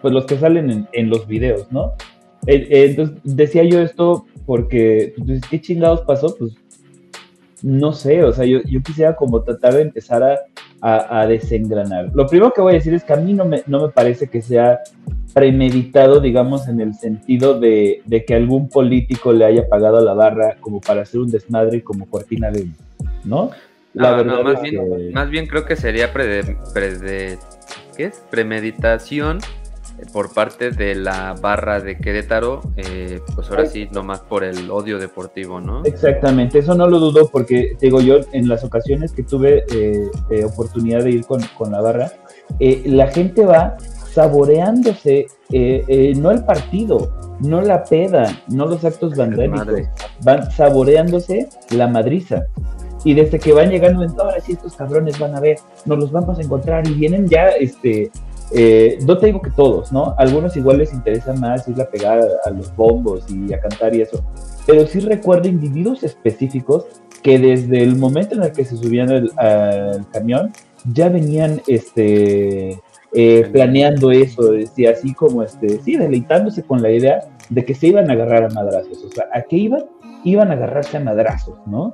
pues 0.00 0.12
los 0.12 0.26
que 0.26 0.36
salen 0.36 0.86
en, 0.92 1.10
los 1.10 1.26
videos, 1.26 1.70
¿no? 1.72 1.94
Eh, 2.46 2.86
entonces, 2.88 3.16
decía 3.24 3.64
yo 3.64 3.80
esto 3.80 4.26
porque, 4.46 5.14
pues, 5.24 5.40
¿qué 5.50 5.60
chingados 5.60 6.02
pasó? 6.02 6.34
Pues, 6.36 6.54
no 7.62 7.92
sé, 7.92 8.22
o 8.24 8.32
sea, 8.32 8.44
yo, 8.44 8.58
yo 8.64 8.82
quisiera 8.82 9.16
como 9.16 9.42
tratar 9.42 9.74
de 9.74 9.82
empezar 9.82 10.22
a 10.22 10.38
a, 10.86 11.26
desengranar. 11.26 12.10
Lo 12.14 12.26
primero 12.26 12.52
que 12.52 12.60
voy 12.60 12.72
a 12.72 12.76
decir 12.76 12.92
es 12.92 13.04
que 13.04 13.14
a 13.14 13.16
mí 13.16 13.32
no 13.32 13.46
me, 13.46 13.62
no 13.66 13.80
me 13.80 13.88
parece 13.88 14.28
que 14.28 14.42
sea 14.42 14.80
premeditado, 15.32 16.20
digamos, 16.20 16.68
en 16.68 16.80
el 16.80 16.94
sentido 16.94 17.58
de, 17.58 18.02
que 18.26 18.34
algún 18.34 18.68
político 18.68 19.32
le 19.32 19.46
haya 19.46 19.66
pagado 19.66 19.96
a 19.98 20.02
la 20.02 20.12
barra 20.12 20.56
como 20.60 20.82
para 20.82 21.02
hacer 21.02 21.20
un 21.20 21.30
desmadre 21.30 21.82
como 21.82 22.06
cortina 22.06 22.50
de 22.50 22.68
¿no? 23.24 23.50
La 23.94 24.22
no, 24.22 24.42
más, 24.42 24.60
bien, 24.60 25.12
más 25.12 25.30
bien 25.30 25.46
creo 25.46 25.64
que 25.64 25.76
sería 25.76 26.12
pre, 26.12 26.58
¿qué 27.96 28.04
es? 28.04 28.22
premeditación 28.28 29.38
por 30.12 30.32
parte 30.32 30.70
de 30.70 30.94
la 30.94 31.34
barra 31.40 31.80
de 31.80 31.96
Querétaro, 31.98 32.62
eh, 32.76 33.20
pues 33.34 33.48
ahora 33.50 33.66
sí, 33.66 33.88
nomás 33.92 34.20
por 34.20 34.44
el 34.44 34.70
odio 34.70 34.98
deportivo, 34.98 35.60
¿no? 35.60 35.84
Exactamente, 35.84 36.58
eso 36.58 36.74
no 36.74 36.88
lo 36.88 36.98
dudo 36.98 37.28
porque, 37.28 37.76
digo 37.80 38.00
yo, 38.00 38.16
en 38.32 38.48
las 38.48 38.64
ocasiones 38.64 39.12
que 39.12 39.22
tuve 39.22 39.64
eh, 39.72 40.10
eh, 40.30 40.44
oportunidad 40.44 41.04
de 41.04 41.10
ir 41.10 41.26
con, 41.26 41.40
la 41.70 41.80
barra, 41.80 42.12
la 42.58 43.06
gente 43.08 43.44
va 43.44 43.76
saboreándose, 44.12 45.26
no 46.16 46.30
el 46.30 46.44
partido, 46.44 47.12
no 47.40 47.60
la 47.60 47.84
peda, 47.84 48.36
no 48.48 48.66
los 48.66 48.84
actos 48.84 49.16
vandélicos, 49.16 49.66
van 50.22 50.50
saboreándose 50.50 51.48
la 51.70 51.88
madriza. 51.88 52.46
Y 53.04 53.12
desde 53.12 53.38
que 53.38 53.52
van 53.52 53.70
llegando, 53.70 54.02
en 54.02 54.10
ahora 54.18 54.40
sí 54.40 54.52
estos 54.52 54.74
cabrones 54.76 55.18
van 55.18 55.34
a 55.34 55.40
ver, 55.40 55.58
nos 55.84 55.98
los 55.98 56.10
vamos 56.10 56.38
a 56.38 56.42
encontrar 56.42 56.86
y 56.88 56.94
vienen 56.94 57.28
ya 57.28 57.48
este, 57.48 58.10
eh, 58.52 58.98
no 59.06 59.18
te 59.18 59.26
digo 59.26 59.40
que 59.40 59.50
todos, 59.50 59.92
¿no? 59.92 60.14
Algunos 60.18 60.56
igual 60.56 60.78
les 60.78 60.92
interesa 60.92 61.32
más 61.34 61.66
ir 61.68 61.80
a 61.80 61.88
pegar 61.88 62.20
a, 62.44 62.50
los 62.50 62.74
bombos 62.76 63.24
y 63.30 63.52
a 63.52 63.60
cantar 63.60 63.94
y 63.94 64.02
eso. 64.02 64.22
Pero 64.66 64.86
sí 64.86 65.00
recuerdo 65.00 65.48
individuos 65.48 66.02
específicos 66.02 66.86
que 67.22 67.38
desde 67.38 67.82
el 67.82 67.96
momento 67.96 68.34
en 68.34 68.42
el 68.42 68.52
que 68.52 68.64
se 68.64 68.76
subían 68.76 69.10
al, 69.10 70.06
camión 70.12 70.52
ya 70.92 71.08
venían 71.08 71.62
este, 71.66 72.78
eh, 73.14 73.48
planeando 73.50 74.10
eso, 74.10 74.52
decía, 74.52 74.90
así 74.90 75.14
como, 75.14 75.42
este, 75.42 75.80
sí, 75.80 75.96
deleitándose 75.96 76.62
con 76.62 76.82
la 76.82 76.90
idea 76.90 77.20
de 77.48 77.64
que 77.64 77.74
se 77.74 77.86
iban 77.88 78.10
a 78.10 78.12
agarrar 78.12 78.44
a 78.44 78.48
madrazos. 78.50 79.02
O 79.02 79.10
sea, 79.10 79.24
¿a 79.32 79.42
qué 79.42 79.56
iban? 79.56 79.84
Iban 80.24 80.50
a 80.50 80.54
agarrarse 80.54 80.98
a 80.98 81.00
madrazos, 81.00 81.58
¿no? 81.66 81.92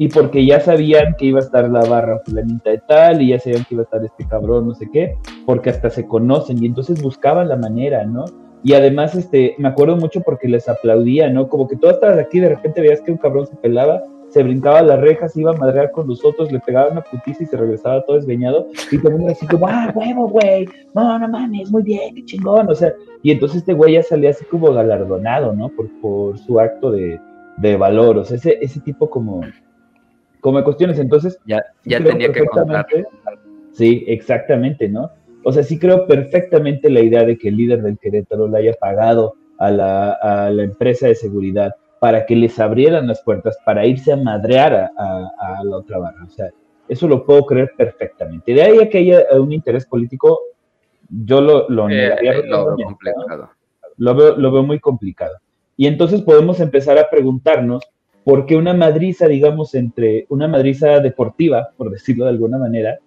Y 0.00 0.08
porque 0.08 0.46
ya 0.46 0.60
sabían 0.60 1.14
que 1.18 1.26
iba 1.26 1.40
a 1.40 1.42
estar 1.42 1.68
la 1.68 1.80
barra 1.80 2.20
fulanita 2.24 2.70
de 2.70 2.78
tal, 2.78 3.20
y 3.20 3.28
ya 3.28 3.38
sabían 3.38 3.66
que 3.66 3.74
iba 3.74 3.82
a 3.82 3.84
estar 3.84 4.02
este 4.02 4.26
cabrón, 4.26 4.68
no 4.68 4.74
sé 4.74 4.88
qué, 4.90 5.14
porque 5.44 5.68
hasta 5.68 5.90
se 5.90 6.06
conocen, 6.06 6.56
y 6.62 6.64
entonces 6.64 7.02
buscaban 7.02 7.50
la 7.50 7.56
manera, 7.56 8.06
¿no? 8.06 8.24
Y 8.62 8.72
además, 8.72 9.14
este, 9.14 9.54
me 9.58 9.68
acuerdo 9.68 9.96
mucho 9.96 10.22
porque 10.22 10.48
les 10.48 10.70
aplaudía, 10.70 11.28
¿no? 11.28 11.50
Como 11.50 11.68
que 11.68 11.74
estas 11.74 12.16
de 12.16 12.22
aquí, 12.22 12.40
de 12.40 12.48
repente 12.48 12.80
veías 12.80 13.02
que 13.02 13.12
un 13.12 13.18
cabrón 13.18 13.46
se 13.46 13.56
pelaba, 13.56 14.02
se 14.30 14.42
brincaba 14.42 14.80
las 14.80 14.98
rejas, 15.00 15.36
iba 15.36 15.50
a 15.50 15.56
madrear 15.58 15.90
con 15.90 16.08
los 16.08 16.24
otros, 16.24 16.50
le 16.50 16.60
pegaba 16.60 16.90
una 16.90 17.02
putiza 17.02 17.42
y 17.42 17.46
se 17.46 17.58
regresaba 17.58 18.02
todo 18.06 18.16
desveñado. 18.16 18.68
Y 18.90 18.96
todo 19.02 19.28
así 19.28 19.46
como, 19.48 19.68
ah, 19.68 19.92
huevo, 19.94 20.28
güey, 20.30 20.66
no, 20.94 21.18
no 21.18 21.28
mames, 21.28 21.70
muy 21.70 21.82
bien, 21.82 22.14
qué 22.14 22.24
chingón. 22.24 22.70
O 22.70 22.74
sea, 22.74 22.94
y 23.22 23.32
entonces 23.32 23.58
este 23.58 23.74
güey 23.74 23.94
ya 23.94 24.02
salía 24.02 24.30
así 24.30 24.46
como 24.46 24.72
galardonado, 24.72 25.52
¿no? 25.52 25.68
Por, 25.68 25.90
por 26.00 26.38
su 26.38 26.58
acto 26.58 26.90
de, 26.90 27.20
de 27.58 27.76
valor, 27.76 28.16
o 28.16 28.24
sea, 28.24 28.38
ese, 28.38 28.58
ese 28.62 28.80
tipo 28.80 29.10
como, 29.10 29.42
como 30.40 30.62
cuestiones. 30.64 30.98
Entonces, 30.98 31.38
ya, 31.46 31.64
ya 31.84 32.02
tenía 32.02 32.32
que 32.32 32.44
contar. 32.46 32.86
Sí, 33.72 34.04
exactamente, 34.08 34.88
¿no? 34.88 35.10
O 35.44 35.52
sea, 35.52 35.62
sí 35.62 35.78
creo 35.78 36.06
perfectamente 36.06 36.90
la 36.90 37.00
idea 37.00 37.24
de 37.24 37.38
que 37.38 37.48
el 37.48 37.56
líder 37.56 37.82
del 37.82 37.98
Querétaro 37.98 38.48
le 38.48 38.58
haya 38.58 38.72
pagado 38.74 39.34
a 39.58 39.70
la, 39.70 40.12
a 40.12 40.50
la 40.50 40.64
empresa 40.64 41.06
de 41.06 41.14
seguridad 41.14 41.74
para 41.98 42.24
que 42.26 42.34
les 42.34 42.58
abrieran 42.58 43.06
las 43.06 43.22
puertas 43.22 43.56
para 43.64 43.86
irse 43.86 44.12
a 44.12 44.16
madrear 44.16 44.90
a, 44.96 45.30
a, 45.38 45.64
la 45.64 45.76
otra 45.76 45.98
barra. 45.98 46.24
O 46.24 46.30
sea, 46.30 46.50
eso 46.88 47.06
lo 47.06 47.24
puedo 47.24 47.44
creer 47.44 47.72
perfectamente. 47.76 48.52
De 48.52 48.62
ahí 48.62 48.78
a 48.78 48.88
que 48.88 48.98
haya 48.98 49.26
un 49.38 49.52
interés 49.52 49.86
político, 49.86 50.40
yo 51.08 51.40
lo, 51.40 51.68
lo, 51.68 51.88
eh, 51.90 52.16
eh, 52.20 52.42
lo 52.46 52.74
veo 52.74 52.86
complicado. 52.86 53.50
Lo 53.98 54.14
veo, 54.14 54.36
lo 54.36 54.50
veo 54.50 54.62
muy 54.62 54.80
complicado. 54.80 55.36
Y 55.76 55.86
entonces 55.86 56.22
podemos 56.22 56.58
empezar 56.60 56.98
a 56.98 57.08
preguntarnos 57.10 57.82
por 58.24 58.46
qué 58.46 58.56
una 58.56 58.74
madriza, 58.74 59.26
digamos, 59.28 59.74
entre 59.74 60.26
una 60.28 60.48
madriza 60.48 61.00
deportiva, 61.00 61.70
por 61.76 61.90
decirlo 61.90 62.24
de 62.24 62.30
alguna 62.30 62.58
manera, 62.58 62.98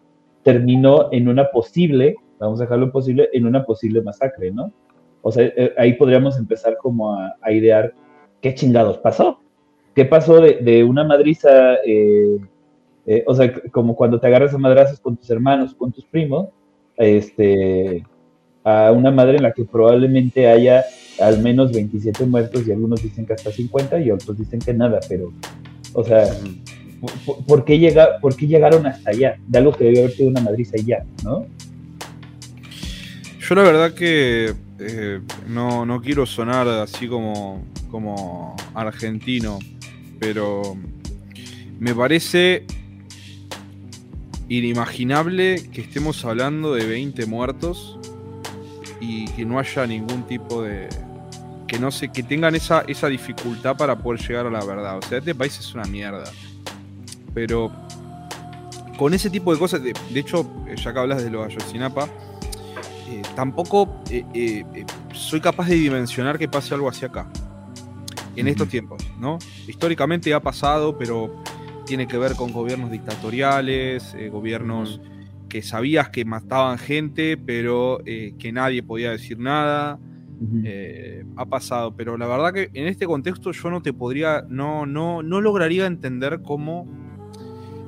terminó 0.44 1.10
en 1.11 1.27
una 1.27 1.49
posible, 1.49 2.15
vamos 2.40 2.60
a 2.60 2.64
dejarlo 2.64 2.91
posible, 2.91 3.30
en 3.34 3.45
una 3.45 3.64
posible 3.65 4.02
masacre, 4.02 4.52
¿no? 4.52 4.72
O 5.22 5.31
sea, 5.31 5.45
eh, 5.45 5.73
ahí 5.77 5.94
podríamos 5.94 6.38
empezar 6.38 6.77
como 6.77 7.15
a, 7.15 7.52
idear 7.52 7.94
qué 8.41 8.53
chingados 8.53 8.98
pasó. 8.98 9.40
¿Qué 9.95 10.06
pasó 10.06 10.41
de, 10.41 10.84
una 10.84 11.03
madriza, 11.03 11.76
eh, 11.85 12.40
eh, 13.06 13.23
o 13.27 13.34
sea, 13.35 13.53
como 13.72 13.95
cuando 13.95 14.19
te 14.19 14.27
agarras 14.27 14.53
a 14.53 14.57
madrazos 14.57 14.99
con 14.99 15.15
tus 15.15 15.30
hermanos, 15.30 15.76
con 15.76 15.91
tus 15.91 16.06
primos, 16.06 16.49
este, 16.98 18.03
a 18.64 18.91
una 18.91 19.11
madre 19.11 19.38
en 19.38 19.44
la 19.44 19.53
que 19.53 19.65
probablemente 19.65 20.48
haya 20.48 20.84
al 21.19 21.41
menos 21.41 21.72
27 21.72 22.26
muertos 22.26 22.68
y 22.68 22.72
algunos 22.72 23.02
dicen 23.02 23.26
que 23.26 23.34
hasta 23.34 23.52
50 23.52 23.99
y 23.99 24.11
otros 24.11 24.38
dicen 24.38 24.60
que 24.60 24.73
nada, 24.73 24.99
pero, 25.07 25.31
o 25.94 26.03
sea, 26.03 26.27
¿por, 27.48 27.65
qué, 27.65 27.80
llega, 27.80 28.19
¿por 28.19 28.35
qué 28.35 28.48
llegaron 28.48 28.85
hasta 28.85 29.11
allá? 29.11 29.38
De 29.48 29.57
algo 29.57 29.73
que 29.73 29.85
debe 29.85 29.99
haber 29.99 30.11
sido 30.11 30.30
una 30.30 30.41
madriza 30.41 30.77
y 30.77 30.85
ya, 30.85 31.06
¿no? 31.23 31.45
Yo 33.40 33.56
la 33.56 33.64
verdad 33.64 33.94
que 33.94 34.53
eh, 34.80 35.19
no, 35.48 36.02
quiero 36.02 36.26
sonar 36.26 36.68
así 36.68 37.07
como, 37.07 37.64
como 37.91 38.56
argentino, 38.73 39.60
pero 40.19 40.77
me 41.80 41.94
parece 41.94 42.65
inimaginable 44.48 45.69
que 45.72 45.81
estemos 45.81 46.23
hablando 46.26 46.73
de 46.73 46.85
20 46.85 47.26
muertos 47.26 47.99
y 48.99 49.26
que 49.31 49.45
no 49.45 49.60
haya 49.60 49.85
ningún 49.85 50.23
tipo 50.23 50.64
de. 50.64 50.88
Que 51.68 51.80
no 51.80 51.91
sé, 51.91 52.10
que 52.10 52.23
tengan 52.23 52.56
esa, 52.56 52.81
esa 52.88 53.07
dificultad 53.07 53.76
para 53.77 53.98
poder 53.98 54.22
llegar 54.22 54.48
a 54.48 54.49
la 54.49 54.64
verdad. 54.64 54.98
O 54.98 55.02
sea, 55.02 55.19
este 55.19 55.35
país 55.35 55.57
es 55.60 55.73
una 55.73 55.85
mierda. 55.85 56.26
Pero 57.34 57.72
con 58.98 59.14
ese 59.14 59.30
tipo 59.30 59.53
de 59.53 59.60
cosas, 59.60 59.81
de, 59.84 59.94
hecho, 60.15 60.49
eh, 60.68 60.76
ya 60.76 60.94
que 60.94 60.99
hablas 60.99 61.23
de 61.23 61.30
los 61.30 61.45
Ayotzinapa, 61.45 62.07
eh, 63.10 63.22
tampoco 63.35 64.02
eh, 64.10 64.85
soy 65.14 65.41
capaz 65.41 65.68
de 65.68 65.76
dimensionar 65.76 66.38
que 66.38 66.48
pase 66.48 66.73
algo 66.73 66.90
hacia 66.90 67.07
acá. 67.07 67.27
En 68.35 68.48
estos 68.48 68.68
tiempos, 68.68 69.03
¿no? 69.19 69.38
Históricamente 69.68 70.34
ha 70.34 70.40
pasado, 70.40 70.98
pero 70.98 71.44
tiene 71.85 72.07
que 72.07 72.18
ver 72.18 72.35
con 72.35 72.52
gobiernos 72.52 72.90
dictatoriales, 72.90 74.15
gobiernos 74.31 75.02
que 75.49 75.61
sabías 75.61 76.10
que 76.10 76.26
mataban 76.26 76.80
gente, 76.80 77.38
pero 77.38 77.99
que 78.03 78.52
nadie 78.52 78.81
podía 78.81 79.11
decir 79.11 79.38
nada. 79.38 79.99
Ha 81.36 81.46
pasado, 81.46 81.96
pero 81.96 82.18
la 82.18 82.28
verdad 82.28 82.54
que 82.54 82.70
en 82.74 82.88
este 82.88 83.06
contexto 83.06 83.52
yo 83.52 83.70
no 83.70 83.82
te 83.82 83.94
podría, 83.94 84.44
no, 84.50 84.86
no, 84.86 85.24
no 85.24 85.42
lograría 85.42 85.86
entender 85.86 86.42
cómo 86.42 86.88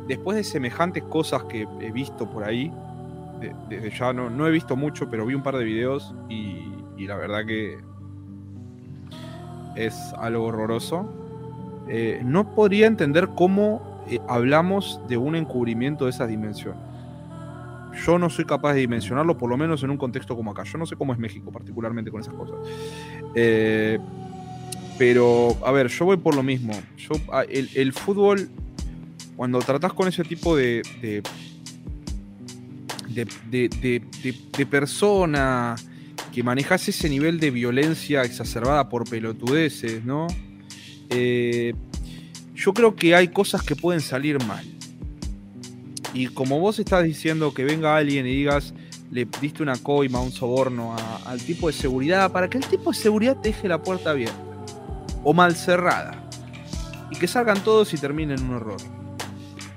después 0.08 0.38
de 0.38 0.44
semejantes 0.44 1.04
cosas 1.04 1.44
que 1.44 1.68
he 1.82 1.92
visto 1.92 2.30
por 2.30 2.44
ahí, 2.44 2.72
desde 3.70 3.90
ya 3.92 4.14
no, 4.14 4.30
no, 4.30 4.48
he 4.48 4.52
visto 4.52 4.76
mucho, 4.76 5.10
pero 5.10 5.26
vi 5.26 5.36
un 5.36 5.44
par 5.44 5.58
de 5.58 5.64
videos 5.64 6.14
y, 6.30 6.64
la 6.98 7.18
verdad 7.18 7.46
que 7.46 7.78
es 9.76 9.96
algo 10.18 10.46
horroroso. 10.46 11.08
Eh, 11.88 12.22
no 12.24 12.56
podría 12.56 12.88
entender 12.88 13.30
cómo 13.36 14.04
eh, 14.10 14.20
hablamos 14.28 15.00
de 15.08 15.18
un 15.18 15.36
encubrimiento 15.36 16.06
de 16.06 16.12
esas 16.12 16.30
dimensiones. 16.30 16.82
Yo 18.04 18.20
no 18.20 18.30
soy 18.30 18.46
capaz 18.46 18.74
de 18.74 18.82
dimensionarlo, 18.82 19.38
por 19.38 19.50
lo 19.50 19.58
menos 19.58 19.84
en 19.84 19.90
un 19.90 19.98
contexto 19.98 20.36
como 20.36 20.52
acá. 20.52 20.64
Yo 20.64 20.78
no 20.78 20.86
sé 20.86 20.96
cómo 20.96 21.14
es 21.14 21.20
México, 21.20 21.52
particularmente 21.52 22.12
con 22.12 22.22
esas 22.22 22.34
cosas. 22.34 22.58
Eh, 23.36 24.00
pero, 24.98 25.58
a 25.66 25.72
ver, 25.72 25.88
yo 25.88 26.06
voy 26.06 26.18
por 26.18 26.36
lo 26.36 26.44
mismo. 26.44 26.74
Yo, 26.98 27.16
ah, 27.32 27.44
el, 27.48 27.94
fútbol 27.94 28.50
cuando 29.36 29.60
tratás 29.60 29.94
con 29.94 30.08
ese 30.08 30.24
tipo 30.24 30.56
de, 30.56 30.82
de, 31.02 31.22
de, 34.58 34.66
persona 34.66 35.76
que 36.34 36.44
manejas 36.44 36.88
ese 36.88 37.10
nivel 37.10 37.40
de 37.40 37.52
violencia 37.52 38.22
exacerbada 38.24 38.90
por 38.90 39.10
pelotudeces, 39.10 40.04
¿no? 40.04 40.28
Eh, 41.10 41.74
yo 42.56 42.74
creo 42.74 42.96
que 42.96 43.16
hay 43.16 43.28
cosas 43.30 43.64
que 43.64 43.76
pueden 43.76 44.02
salir 44.02 44.44
mal. 44.46 44.66
Y 46.16 46.28
como 46.28 46.62
vos 46.62 46.80
estás 46.80 47.04
diciendo 47.04 47.54
que 47.54 47.66
venga 47.66 47.98
alguien 47.98 48.26
y 48.26 48.30
digas, 48.30 48.74
le 49.12 49.28
diste 49.42 49.62
una 49.62 49.76
coima, 49.76 50.22
un 50.22 50.32
soborno 50.32 50.96
al 51.26 51.42
tipo 51.42 51.68
de 51.68 51.74
seguridad, 51.74 52.32
para 52.32 52.50
que 52.50 52.58
el 52.58 52.66
tipo 52.66 52.92
de 52.94 52.98
seguridad 52.98 53.36
te 53.42 53.50
deje 53.50 53.68
la 53.68 53.84
puerta 53.84 54.12
abierta 54.12 54.34
o 55.26 55.34
mal 55.34 55.58
cerrada. 55.58 56.24
Y 57.12 57.18
que 57.18 57.28
salgan 57.28 57.62
todos 57.66 57.94
y 57.94 57.98
terminen 57.98 58.42
un 58.44 58.56
horror. 58.56 58.78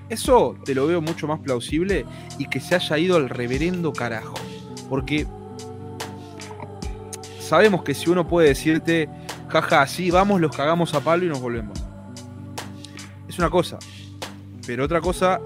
Eso 0.09 0.57
te 0.65 0.77
lo 0.77 0.87
veo 0.87 1.01
mucho 1.01 1.27
más 1.27 1.41
plausible 1.41 2.07
y 2.39 2.47
que 2.47 2.61
se 2.61 2.77
haya 2.77 2.99
ido 2.99 3.17
al 3.17 3.29
reverendo 3.29 3.93
carajo. 3.93 4.35
Porque 4.89 5.27
sabemos 7.41 7.83
que 7.83 7.95
si 7.95 8.11
uno 8.11 8.29
puede 8.29 8.47
decirte, 8.49 9.09
jaja, 9.49 9.85
sí, 9.89 10.13
vamos, 10.13 10.41
los 10.41 10.57
cagamos 10.57 10.95
a 10.95 11.01
palo 11.01 11.25
y 11.25 11.29
nos 11.29 11.41
volvemos. 11.41 11.77
Es 13.29 13.41
una 13.41 13.51
cosa. 13.51 13.81
Pero 14.65 14.85
otra 14.85 15.01
cosa 15.01 15.41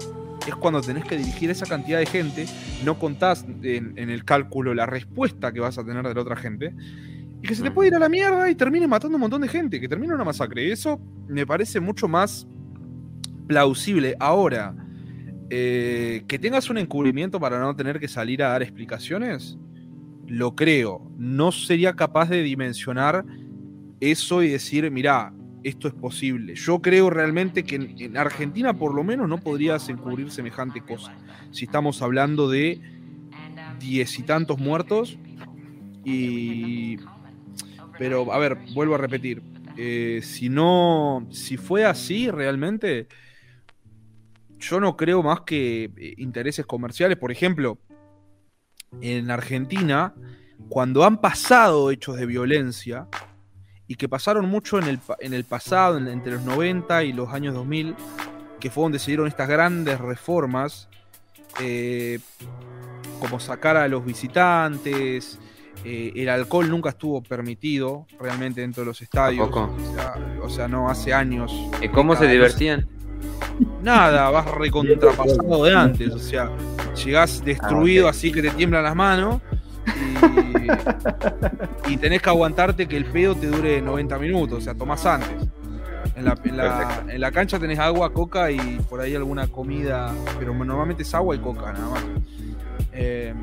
es 0.47 0.55
cuando 0.55 0.81
tenés 0.81 1.05
que 1.05 1.17
dirigir 1.17 1.49
esa 1.49 1.65
cantidad 1.65 1.99
de 1.99 2.05
gente, 2.05 2.45
no 2.83 2.99
contás 2.99 3.45
en, 3.63 3.97
el 3.97 4.25
cálculo 4.25 4.73
la 4.73 4.85
respuesta 4.85 5.51
que 5.51 5.59
vas 5.59 5.77
a 5.77 5.83
tener 5.83 6.05
de 6.07 6.13
la 6.13 6.21
otra 6.21 6.35
gente, 6.35 6.73
y 7.41 7.47
que 7.47 7.55
se 7.55 7.63
te 7.63 7.71
puede 7.71 7.89
ir 7.89 7.95
a 7.95 7.99
la 7.99 8.09
mierda 8.09 8.49
y 8.49 8.55
termine 8.55 8.87
matando 8.87 9.17
un 9.17 9.21
montón 9.21 9.41
de 9.41 9.49
gente, 9.49 9.79
que 9.79 9.89
termine 9.89 10.13
una 10.13 10.23
masacre. 10.23 10.71
Eso 10.71 11.01
me 11.27 11.45
parece 11.45 11.81
mucho 11.81 12.07
más 12.07 12.47
plausible. 13.47 14.15
Ahora, 14.17 14.73
eh, 15.49 16.23
que 16.27 16.39
tengas 16.39 16.69
un 16.69 16.77
encubrimiento 16.77 17.39
para 17.41 17.59
no 17.59 17.75
tener 17.75 17.99
que 17.99 18.07
salir 18.07 18.41
a 18.43 18.49
dar 18.49 18.63
explicaciones, 18.63 19.57
lo 20.25 20.55
creo. 20.55 21.11
No 21.17 21.51
sería 21.51 21.93
capaz 21.95 22.29
de 22.29 22.43
dimensionar 22.43 23.25
eso 23.99 24.41
y 24.41 24.49
decir, 24.49 24.89
mira, 24.89 25.33
esto 25.63 25.87
es 25.87 25.93
posible. 25.93 26.55
Yo 26.55 26.81
creo 26.81 27.09
realmente 27.09 27.63
que 27.63 27.75
en, 27.75 28.17
Argentina 28.17 28.73
por 28.73 28.93
lo 28.93 29.03
menos 29.03 29.27
no 29.27 29.39
podrías 29.39 29.87
encubrir 29.89 30.31
semejante 30.31 30.81
cosa. 30.81 31.15
Si 31.51 31.65
estamos 31.65 32.01
hablando 32.01 32.49
de 32.49 32.81
diez 33.79 34.19
y 34.19 34.23
tantos 34.23 34.59
muertos 34.59 35.17
y... 36.03 36.97
Pero, 37.97 38.33
a 38.33 38.39
ver, 38.39 38.57
vuelvo 38.73 38.95
a 38.95 38.97
repetir. 38.97 39.43
Eh, 39.77 40.21
si 40.23 40.49
no, 40.49 41.27
si 41.31 41.57
fue 41.57 41.85
así 41.85 42.29
realmente, 42.29 43.07
yo 44.59 44.79
no 44.79 44.97
creo 44.97 45.21
más 45.21 45.41
que 45.41 45.91
eh, 45.95 46.13
intereses 46.17 46.65
comerciales. 46.65 47.17
Por 47.17 47.31
ejemplo, 47.31 47.77
en 49.01 49.29
Argentina, 49.29 50.15
cuando 50.69 51.05
han 51.05 51.21
pasado 51.21 51.91
hechos 51.91 52.17
de 52.17 52.25
violencia, 52.25 53.07
y 53.93 53.95
que 53.95 54.09
pasaron 54.09 54.49
mucho 54.49 54.79
en 54.79 54.85
el, 54.85 54.99
en 55.19 55.35
el 55.35 55.43
pasado, 55.43 55.99
entre 55.99 56.31
los 56.31 56.41
90 56.41 57.03
y 57.03 57.13
los 57.13 57.29
años 57.29 57.53
2000, 57.53 57.95
que 58.59 58.71
fue 58.71 58.85
donde 58.85 58.97
se 58.97 59.11
dieron 59.11 59.27
estas 59.27 59.47
grandes 59.47 59.99
reformas, 59.99 60.89
eh, 61.61 62.17
como 63.19 63.39
sacar 63.39 63.77
a 63.77 63.87
los 63.87 64.03
visitantes, 64.03 65.37
eh, 65.85 66.11
el 66.15 66.27
alcohol 66.29 66.71
nunca 66.71 66.89
estuvo 66.89 67.21
permitido 67.21 68.07
realmente 68.19 68.61
dentro 68.61 68.81
de 68.81 68.87
los 68.87 68.99
estadios. 68.99 69.47
O 70.41 70.49
sea, 70.49 70.67
no 70.67 70.89
hace 70.89 71.13
años. 71.13 71.53
¿Y 71.79 71.87
cómo 71.89 72.15
se 72.15 72.25
divertían? 72.25 72.87
Nada, 73.83 74.31
vas 74.31 74.49
recontrapasado 74.55 75.65
de 75.65 75.75
antes. 75.75 76.09
O 76.09 76.17
sea, 76.17 76.49
llegás 76.95 77.45
destruido 77.45 78.07
ah, 78.07 78.09
así 78.09 78.31
que 78.31 78.41
te 78.41 78.49
tiemblan 78.49 78.85
las 78.85 78.95
manos 78.95 79.39
y, 81.87 81.97
tenés 81.97 82.21
que 82.21 82.29
aguantarte 82.29 82.87
que 82.87 82.97
el 82.97 83.05
pedo 83.05 83.35
te 83.35 83.47
dure 83.47 83.81
90 83.81 84.19
minutos, 84.19 84.59
o 84.59 84.61
sea, 84.61 84.73
tomás 84.75 85.05
antes. 85.05 85.49
En 86.15 86.25
la, 87.19 87.31
cancha 87.31 87.59
tenés 87.59 87.79
agua, 87.79 88.13
coca 88.13 88.51
y 88.51 88.79
por 88.89 89.01
ahí 89.01 89.15
alguna 89.15 89.47
comida, 89.47 90.13
pero 90.37 90.53
normalmente 90.53 91.03
es 91.03 91.13
agua 91.13 91.35
y 91.35 91.39
coca 91.39 91.73
nada 91.73 91.89
más. 91.89 92.03
Em, 92.91 93.35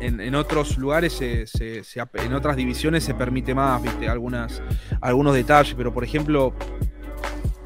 en, 0.00 0.34
otros 0.34 0.76
lugares, 0.76 1.20
en 1.20 2.34
otras 2.34 2.56
divisiones 2.56 3.04
se 3.04 3.14
permite 3.14 3.54
más, 3.54 3.82
¿viste? 3.82 4.08
Algunas, 4.08 4.62
algunos 5.00 5.34
detalles, 5.34 5.74
pero 5.74 5.92
por 5.92 6.02
ejemplo, 6.04 6.54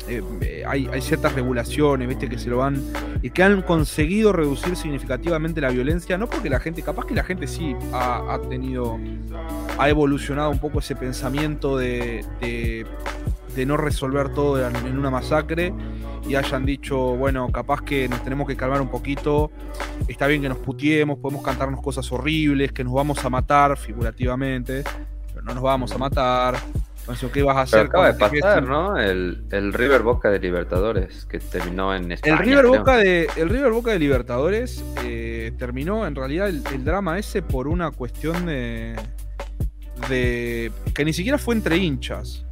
eh, 0.09 0.64
hay, 0.66 0.89
ciertas 1.01 1.35
regulaciones, 1.35 2.09
¿viste? 2.09 2.28
Que 2.28 2.39
se 2.39 2.51
lo 2.51 2.59
van. 2.59 2.82
y 3.22 3.31
que 3.31 3.43
han 3.43 3.62
conseguido 3.62 4.32
reducir 4.32 4.76
significativamente 4.76 5.60
la 5.60 5.70
violencia, 5.70 6.18
no 6.18 6.28
porque 6.28 6.51
la 6.51 6.60
gente, 6.60 6.82
capaz 6.82 7.06
que 7.06 7.14
la 7.14 7.24
gente 7.24 7.47
sí 7.47 7.74
ha, 7.93 8.39
tenido. 8.48 8.98
ha 9.78 9.89
evolucionado 9.89 10.51
un 10.51 10.59
poco 10.59 10.81
ese 10.81 10.97
pensamiento 10.97 11.76
de, 11.76 12.24
de, 12.40 13.66
no 13.66 13.76
resolver 13.76 14.31
todo 14.31 14.66
en 14.66 14.98
una 14.98 15.10
masacre 15.10 15.72
y 16.28 16.35
hayan 16.36 16.64
dicho, 16.64 16.98
bueno, 17.16 17.51
capaz 17.51 17.82
que 17.82 18.09
nos 18.09 18.22
tenemos 18.24 18.48
que 18.48 18.56
calmar 18.56 18.81
un 18.81 18.89
poquito, 18.89 19.51
está 20.09 20.26
bien 20.26 20.43
que 20.43 20.48
nos 20.48 20.59
putiemos, 20.59 21.18
podemos 21.18 21.44
cantarnos 21.44 21.82
cosas 21.82 22.10
horribles, 22.12 22.72
que 22.72 22.82
nos 22.82 22.94
vamos 22.94 23.24
a 23.24 23.31
matar 23.31 23.76
figurativamente, 23.76 24.85
pero 25.28 25.43
no 25.43 25.55
nos 25.55 25.62
vamos 25.62 25.93
a 25.93 25.98
matar, 25.98 26.56
¿qué 27.32 27.43
vas 27.43 27.56
a 27.56 27.60
hacer? 27.62 27.86
acaba 27.86 28.12
de 28.12 28.18
pasar, 28.18 28.62
¿no? 28.62 28.98
El, 28.98 29.72
River 29.72 30.02
Boca 30.02 30.31
de 30.31 30.39
Libertadores, 30.39 31.26
que 31.26 31.39
terminó 31.39 31.94
en 31.94 32.12
España. 32.12 32.35
El 32.35 32.39
River, 32.40 32.66
Boca 32.66 32.97
de, 32.97 33.28
el 33.36 33.48
River 33.48 33.72
Boca 33.72 33.93
de 33.93 33.98
Libertadores 33.98 34.85
eh, 35.05 35.52
terminó 35.59 36.06
en 36.06 36.14
realidad 36.14 36.48
el, 36.48 36.85
drama 36.85 37.18
ese 37.18 37.43
por 37.43 37.68
una 37.68 37.90
cuestión 37.90 38.47
de, 38.47 38.97
de. 40.09 40.72
que 40.94 41.05
ni 41.05 41.12
siquiera 41.12 41.39
fue 41.39 41.55
entre 41.55 41.76
hinchas. 41.76 42.44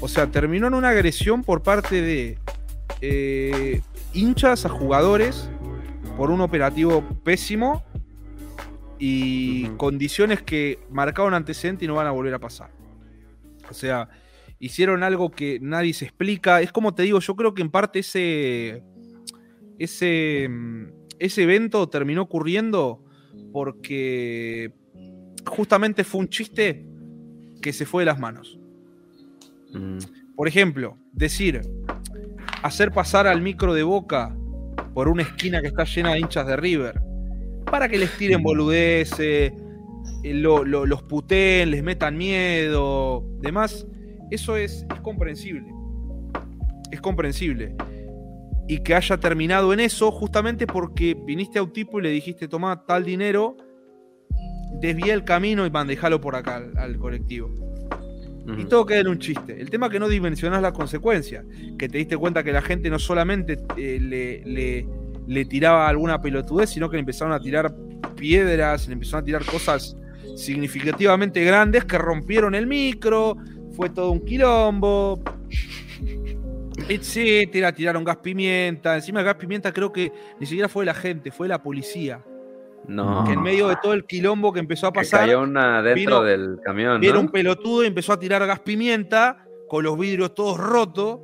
O 0.00 0.08
sea, 0.08 0.26
terminó 0.26 0.66
en 0.66 0.74
una 0.74 0.90
agresión 0.90 1.42
por 1.42 1.62
parte 1.62 2.00
de 2.02 2.38
eh, 3.00 3.80
hinchas 4.12 4.64
a 4.64 4.68
jugadores 4.68 5.48
por 6.16 6.30
un 6.30 6.40
operativo 6.40 7.02
pésimo 7.22 7.84
y 8.98 9.68
condiciones 9.76 10.42
que 10.42 10.78
marcaron 10.90 11.32
antecedente 11.32 11.86
y 11.86 11.88
no 11.88 11.94
van 11.94 12.06
a 12.06 12.10
volver 12.10 12.34
a 12.34 12.38
pasar. 12.38 12.79
O 13.70 13.74
sea, 13.74 14.08
hicieron 14.58 15.02
algo 15.02 15.30
que 15.30 15.58
nadie 15.60 15.94
se 15.94 16.04
explica. 16.04 16.60
Es 16.60 16.72
como 16.72 16.94
te 16.94 17.02
digo, 17.02 17.20
yo 17.20 17.36
creo 17.36 17.54
que 17.54 17.62
en 17.62 17.70
parte 17.70 18.00
ese, 18.00 18.82
ese, 19.78 20.48
ese 21.18 21.42
evento 21.42 21.88
terminó 21.88 22.22
ocurriendo 22.22 23.04
porque 23.52 24.72
justamente 25.46 26.04
fue 26.04 26.20
un 26.20 26.28
chiste 26.28 26.86
que 27.62 27.72
se 27.72 27.86
fue 27.86 28.02
de 28.02 28.06
las 28.06 28.18
manos. 28.18 28.58
Mm. 29.72 29.98
Por 30.36 30.48
ejemplo, 30.48 30.96
decir, 31.12 31.60
hacer 32.62 32.92
pasar 32.92 33.26
al 33.26 33.40
micro 33.40 33.74
de 33.74 33.82
boca 33.82 34.34
por 34.94 35.08
una 35.08 35.22
esquina 35.22 35.60
que 35.60 35.68
está 35.68 35.84
llena 35.84 36.12
de 36.12 36.20
hinchas 36.20 36.46
de 36.46 36.56
River 36.56 37.00
para 37.70 37.88
que 37.88 37.98
les 37.98 38.16
tiren 38.16 38.42
boludeces 38.42 39.52
eh, 40.22 40.34
los 40.34 41.02
puteen, 41.04 41.70
les 41.70 41.82
metan 41.82 42.16
miedo, 42.16 43.24
demás, 43.40 43.86
eso 44.30 44.56
es, 44.56 44.86
comprensible. 45.02 45.66
Es 46.90 47.00
comprensible. 47.00 47.74
Y 48.68 48.78
que 48.78 48.94
haya 48.94 49.18
terminado 49.18 49.72
en 49.72 49.80
eso 49.80 50.10
justamente 50.12 50.66
porque 50.66 51.14
viniste 51.14 51.58
a 51.58 51.62
un 51.62 51.72
tipo 51.72 51.98
y 51.98 52.02
le 52.02 52.10
dijiste, 52.10 52.46
toma 52.46 52.84
tal 52.86 53.04
dinero, 53.04 53.56
desvía 54.80 55.14
el 55.14 55.24
camino 55.24 55.66
y 55.66 55.70
mandejalo 55.70 56.20
por 56.20 56.36
acá 56.36 56.62
al, 56.76 56.96
colectivo. 56.98 57.50
Y 58.56 58.64
todo 58.64 58.86
queda 58.86 59.00
en 59.00 59.08
un 59.08 59.18
chiste. 59.18 59.60
El 59.60 59.70
tema 59.70 59.86
es 59.86 59.92
que 59.92 60.00
no 60.00 60.08
dimensionás 60.08 60.60
la 60.60 60.72
consecuencia. 60.72 61.44
Que 61.78 61.88
te 61.88 61.98
diste 61.98 62.16
cuenta 62.16 62.42
que 62.42 62.52
la 62.52 62.62
gente 62.62 62.90
no 62.90 62.98
solamente 62.98 63.58
eh, 63.76 63.98
le, 64.00 64.44
le, 64.44 64.88
le, 65.26 65.44
tiraba 65.44 65.88
alguna 65.88 66.20
pelotudez, 66.20 66.70
sino 66.70 66.90
que 66.90 66.96
le 66.96 67.00
empezaron 67.00 67.32
a 67.32 67.38
tirar 67.38 67.72
piedras, 68.16 68.88
le 68.88 68.94
empezaron 68.94 69.22
a 69.22 69.24
tirar 69.24 69.44
cosas 69.44 69.96
significativamente 70.36 71.44
grandes 71.44 71.84
que 71.84 71.98
rompieron 71.98 72.54
el 72.54 72.66
micro, 72.66 73.36
fue 73.72 73.90
todo 73.90 74.10
un 74.10 74.24
quilombo, 74.24 75.22
etcétera, 76.88 77.72
tiraron 77.72 78.04
gas 78.04 78.18
pimienta, 78.18 78.94
encima 78.94 79.20
el 79.20 79.26
gas 79.26 79.36
pimienta 79.36 79.72
creo 79.72 79.92
que 79.92 80.12
ni 80.38 80.46
siquiera 80.46 80.68
fue 80.68 80.84
la 80.84 80.94
gente, 80.94 81.30
fue 81.30 81.48
la 81.48 81.62
policía. 81.62 82.22
No. 82.86 83.24
Que 83.24 83.32
en 83.32 83.42
medio 83.42 83.68
de 83.68 83.76
todo 83.80 83.92
el 83.92 84.04
quilombo 84.04 84.52
que 84.52 84.60
empezó 84.60 84.88
a 84.88 84.92
pasar. 84.92 85.20
cayó 85.20 85.42
una 85.42 85.82
dentro 85.82 86.22
del 86.22 86.58
camión. 86.64 87.00
Vieron 87.00 87.26
un 87.26 87.30
pelotudo 87.30 87.84
y 87.84 87.86
empezó 87.86 88.12
a 88.12 88.18
tirar 88.18 88.44
gas 88.46 88.60
pimienta 88.60 89.44
con 89.68 89.84
los 89.84 89.98
vidrios 89.98 90.34
todos 90.34 90.58
rotos 90.58 91.20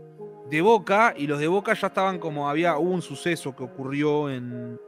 de 0.51 0.61
boca. 0.61 1.15
Y 1.17 1.27
los 1.27 1.41
de 1.41 1.49
boca 1.49 1.73
ya 1.75 1.89
estaban 1.89 2.19
como 2.19 2.49
había. 2.49 2.77
Hubo 2.77 2.91
un 2.91 3.03
suceso 3.03 3.57
que 3.57 3.65
ocurrió 3.65 4.31
en 4.31 4.79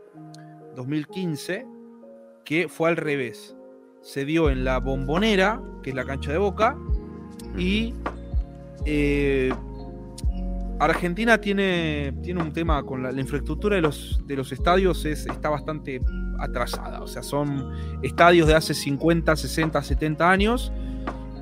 2015 0.76 1.66
que 2.44 2.68
fue 2.68 2.90
al 2.90 2.96
revés 2.96 3.57
se 4.08 4.24
dio 4.24 4.48
en 4.48 4.64
la 4.64 4.78
Bombonera, 4.78 5.60
que 5.82 5.90
es 5.90 5.96
la 5.96 6.04
cancha 6.04 6.32
de 6.32 6.38
Boca, 6.38 6.78
y 7.58 7.92
eh, 8.86 9.52
Argentina 10.80 11.38
tiene, 11.38 12.14
tiene 12.22 12.42
un 12.42 12.50
tema 12.54 12.82
con 12.84 13.02
la, 13.02 13.12
infraestructura 13.12 13.76
de 13.76 13.82
los, 13.82 14.18
de 14.26 14.36
los 14.36 14.50
estadios 14.50 15.04
es, 15.04 15.26
está 15.26 15.50
bastante 15.50 16.00
atrasada, 16.38 17.02
o 17.02 17.06
sea, 17.06 17.22
son 17.22 17.70
estadios 18.02 18.48
de 18.48 18.54
hace 18.54 18.72
50, 18.72 19.36
60, 19.36 19.82
70 19.82 20.30
años 20.30 20.72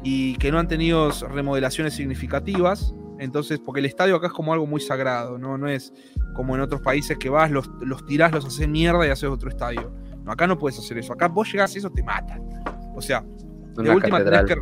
y 0.02 0.34
que 0.38 0.50
no 0.50 0.58
han 0.58 0.66
tenido 0.66 1.12
remodelaciones 1.30 1.94
significativas. 1.94 2.94
Entonces, 3.18 3.60
porque 3.64 3.78
el 3.78 3.86
estadio 3.86 4.16
acá 4.16 4.26
es 4.26 4.32
como 4.32 4.52
algo 4.52 4.66
muy 4.66 4.80
sagrado, 4.80 5.38
¿no? 5.38 5.56
No 5.56 5.68
es 5.68 5.92
como 6.34 6.54
en 6.56 6.62
otros 6.62 6.80
países 6.80 7.16
que 7.16 7.30
vas, 7.30 7.50
los, 7.50 7.68
los 7.80 8.04
tirás, 8.06 8.32
los 8.32 8.44
haces 8.44 8.68
mierda 8.68 9.06
y 9.06 9.10
haces 9.10 9.30
otro 9.30 9.48
estadio 9.48 10.05
acá 10.32 10.46
no 10.46 10.58
puedes 10.58 10.78
hacer 10.78 10.98
eso. 10.98 11.12
Acá 11.12 11.28
vos 11.28 11.50
llegás 11.50 11.74
y 11.74 11.78
eso 11.78 11.90
te 11.90 12.02
mata. 12.02 12.38
O 12.94 13.02
sea, 13.02 13.24
de 13.76 13.90
última 13.90 14.22
tenés 14.22 14.44
que. 14.44 14.56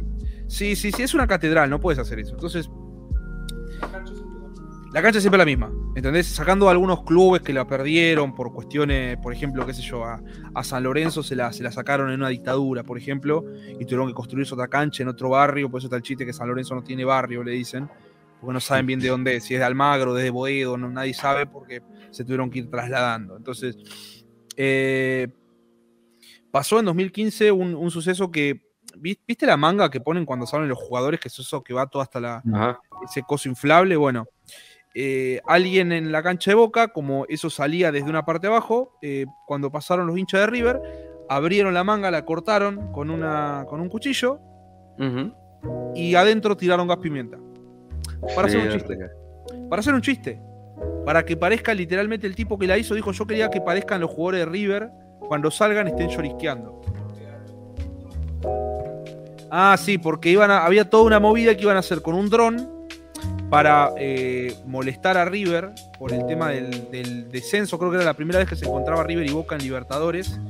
Sí, 0.47 0.77
sí, 0.77 0.93
sí, 0.93 1.03
es 1.03 1.15
una 1.15 1.27
catedral, 1.27 1.71
no 1.71 1.81
puedes 1.81 1.99
hacer 1.99 2.19
eso. 2.19 2.35
Entonces. 2.35 2.69
La 4.93 5.03
cancha 5.03 5.19
es 5.19 5.25
siempre 5.25 5.39
la 5.39 5.45
misma, 5.45 5.73
¿entendés? 5.97 6.29
Sacando 6.29 6.69
algunos 6.69 7.03
clubes 7.03 7.43
que 7.43 7.53
la 7.53 7.67
perdieron 7.67 8.33
por 8.33 8.53
cuestiones, 8.53 9.17
por 9.17 9.33
ejemplo, 9.33 9.67
qué 9.67 9.75
sé 9.75 9.83
yo, 9.83 10.05
a, 10.05 10.23
San 10.63 10.85
Lorenzo 10.85 11.25
se 11.25 11.35
la, 11.35 11.53
se 11.53 11.65
la 11.65 11.73
sacaron 11.73 12.11
en 12.11 12.21
una 12.21 12.29
dictadura, 12.29 12.85
por 12.85 12.97
ejemplo, 12.97 13.45
y 13.81 13.85
tuvieron 13.87 14.07
que 14.07 14.15
construir 14.15 14.47
otra 14.53 14.69
cancha 14.69 15.03
en 15.03 15.09
otro 15.09 15.31
barrio, 15.31 15.69
por 15.69 15.79
eso 15.79 15.89
está 15.89 15.97
el 15.97 16.03
chiste 16.03 16.25
que 16.25 16.33
San 16.33 16.47
Lorenzo 16.47 16.77
no 16.77 16.85
tiene 16.85 17.05
barrio, 17.05 17.43
le 17.43 17.51
dicen, 17.51 17.91
porque 18.41 18.53
no 18.53 18.61
saben 18.61 18.87
bien 18.87 19.01
de 19.01 19.09
dónde 19.09 19.35
es, 19.35 19.43
si 19.43 19.55
es 19.55 19.59
de 19.59 19.67
Almagro, 19.67 20.15
desde 20.15 20.31
Boedo, 20.31 20.77
no, 20.77 20.89
nadie 20.89 21.13
sabe 21.13 21.45
porque 21.47 21.83
se 22.13 22.23
tuvieron 22.23 22.49
que 22.49 22.61
ir 22.61 22.71
trasladando. 22.71 23.37
Entonces, 23.37 23.77
eh, 24.57 25.27
Pasó 26.55 26.79
en 26.79 26.85
2015 26.85 27.51
un, 27.51 27.91
suceso 27.91 28.31
que. 28.31 28.61
¿Viste 28.97 29.45
la 29.45 29.57
manga 29.57 29.91
que 29.91 30.01
ponen 30.01 30.25
cuando 30.25 30.47
salen 30.47 30.69
los 30.69 30.79
jugadores? 30.79 31.19
Que 31.19 31.27
es 31.27 31.37
eso 31.37 31.65
que 31.65 31.75
va 31.75 31.89
todo 31.89 32.01
hasta 32.01 32.21
la, 32.21 32.45
ese 33.05 33.25
coso 33.25 33.49
inflable. 33.49 33.97
Bueno, 33.97 34.29
eh, 34.95 35.41
alguien 35.49 35.91
en 35.91 36.13
la 36.13 36.23
cancha 36.23 36.53
de 36.53 36.55
boca, 36.55 36.87
como 36.93 37.27
eso 37.29 37.51
salía 37.51 37.91
desde 37.91 38.09
una 38.09 38.25
parte 38.25 38.47
abajo, 38.47 38.97
eh, 39.03 39.27
cuando 39.49 39.73
pasaron 39.73 40.07
los 40.07 40.17
hinchas 40.17 40.43
de 40.43 40.47
River, 40.47 40.81
abrieron 41.29 41.75
la 41.75 41.83
manga, 41.83 42.09
la 42.13 42.25
cortaron 42.25 42.93
con, 42.93 43.11
una, 43.11 43.67
con 43.69 43.81
un 43.81 43.89
cuchillo 43.89 44.39
y 45.97 46.15
adentro 46.15 46.57
tiraron 46.57 46.87
gas 46.87 46.99
pimienta. 46.99 47.37
Para 48.37 48.47
hacer 48.47 48.61
un 48.61 48.73
chiste. 48.73 48.97
Para 49.69 49.81
hacer 49.81 49.93
un 49.93 50.03
chiste. 50.03 50.41
Para 51.05 51.25
que 51.25 51.37
parezca 51.37 51.75
literalmente 51.75 52.29
el 52.29 52.37
tipo 52.37 52.57
que 52.57 52.69
la 52.69 52.79
hizo, 52.79 52.95
dijo: 52.95 53.11
Yo 53.11 53.27
quería 53.27 53.51
que 53.51 53.61
parezcan 53.61 54.01
los 54.01 54.11
jugadores 54.13 54.47
de 54.47 54.47
River 54.47 55.04
cuando 55.29 55.51
salgan 55.51 55.89
estén 55.89 56.09
llorisqueando. 56.09 56.81
Ah, 59.51 59.77
sí, 59.79 59.99
porque 59.99 60.31
iban 60.31 60.51
había 60.51 60.91
toda 60.91 61.05
una 61.05 61.21
movida 61.21 61.57
que 61.57 61.63
iban 61.63 61.77
a 61.77 61.81
hacer 61.81 62.03
con 62.03 62.17
un 62.17 62.29
dron 62.29 62.89
para 63.51 63.93
eh, 63.97 64.53
molestar 64.67 65.17
a 65.17 65.25
River 65.25 65.71
por 65.97 66.13
el 66.13 66.27
tema 66.27 66.49
del, 66.49 67.31
descenso. 67.31 67.79
Creo 67.79 67.91
que 67.93 67.99
era 67.99 68.05
la 68.05 68.15
primera 68.15 68.41
vez 68.41 68.49
que 68.49 68.57
se 68.57 68.65
encontraba 68.65 69.05
River 69.05 69.25
y 69.31 69.33
Boca 69.33 69.55
en 69.55 69.63
Libertadores, 69.63 70.41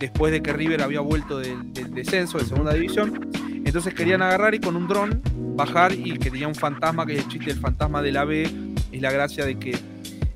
después 0.00 0.32
de 0.32 0.42
que 0.42 0.52
River 0.52 0.82
había 0.82 0.98
vuelto 0.98 1.38
del, 1.38 1.72
descenso 1.94 2.38
de 2.38 2.44
segunda 2.44 2.74
división. 2.74 3.30
Entonces 3.64 3.94
querían 3.94 4.20
agarrar 4.20 4.52
y 4.56 4.58
con 4.58 4.74
un 4.74 4.88
dron 4.88 5.22
bajar 5.54 5.92
y 5.92 6.18
que 6.18 6.30
tenía 6.30 6.48
un 6.48 6.56
fantasma, 6.56 7.06
que 7.06 7.14
es 7.14 7.18
el 7.20 7.28
chiste 7.28 7.52
del 7.52 7.60
fantasma 7.60 8.02
del 8.02 8.16
ave, 8.16 8.50
es 8.90 9.00
la 9.00 9.12
gracia 9.12 9.44
de 9.44 9.56
que 9.56 9.78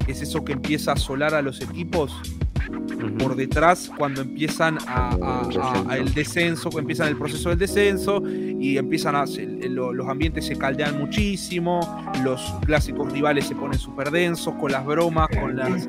es 0.06 0.22
eso 0.22 0.44
que 0.44 0.52
empieza 0.52 0.92
a 0.92 0.94
asolar 0.94 1.34
a 1.34 1.42
los 1.42 1.60
equipos 1.62 2.12
por 3.18 3.36
detrás 3.36 3.90
cuando 3.96 4.22
empiezan 4.22 4.78
a, 4.86 5.46
el 5.96 6.12
descenso, 6.12 6.70
empiezan 6.78 7.08
el 7.08 7.16
proceso 7.16 7.50
del 7.50 7.58
descenso 7.58 8.22
y 8.28 8.78
empiezan 8.78 9.14
a 9.16 9.24
los 9.26 10.08
ambientes 10.08 10.46
se 10.46 10.56
caldean 10.56 10.98
muchísimo, 10.98 11.80
los 12.22 12.40
clásicos 12.64 13.12
rivales 13.12 13.46
se 13.46 13.54
ponen 13.54 13.78
súper 13.78 14.10
densos 14.10 14.54
con 14.54 14.72
las 14.72 14.84
bromas, 14.84 15.28
con 15.28 15.56
las 15.56 15.88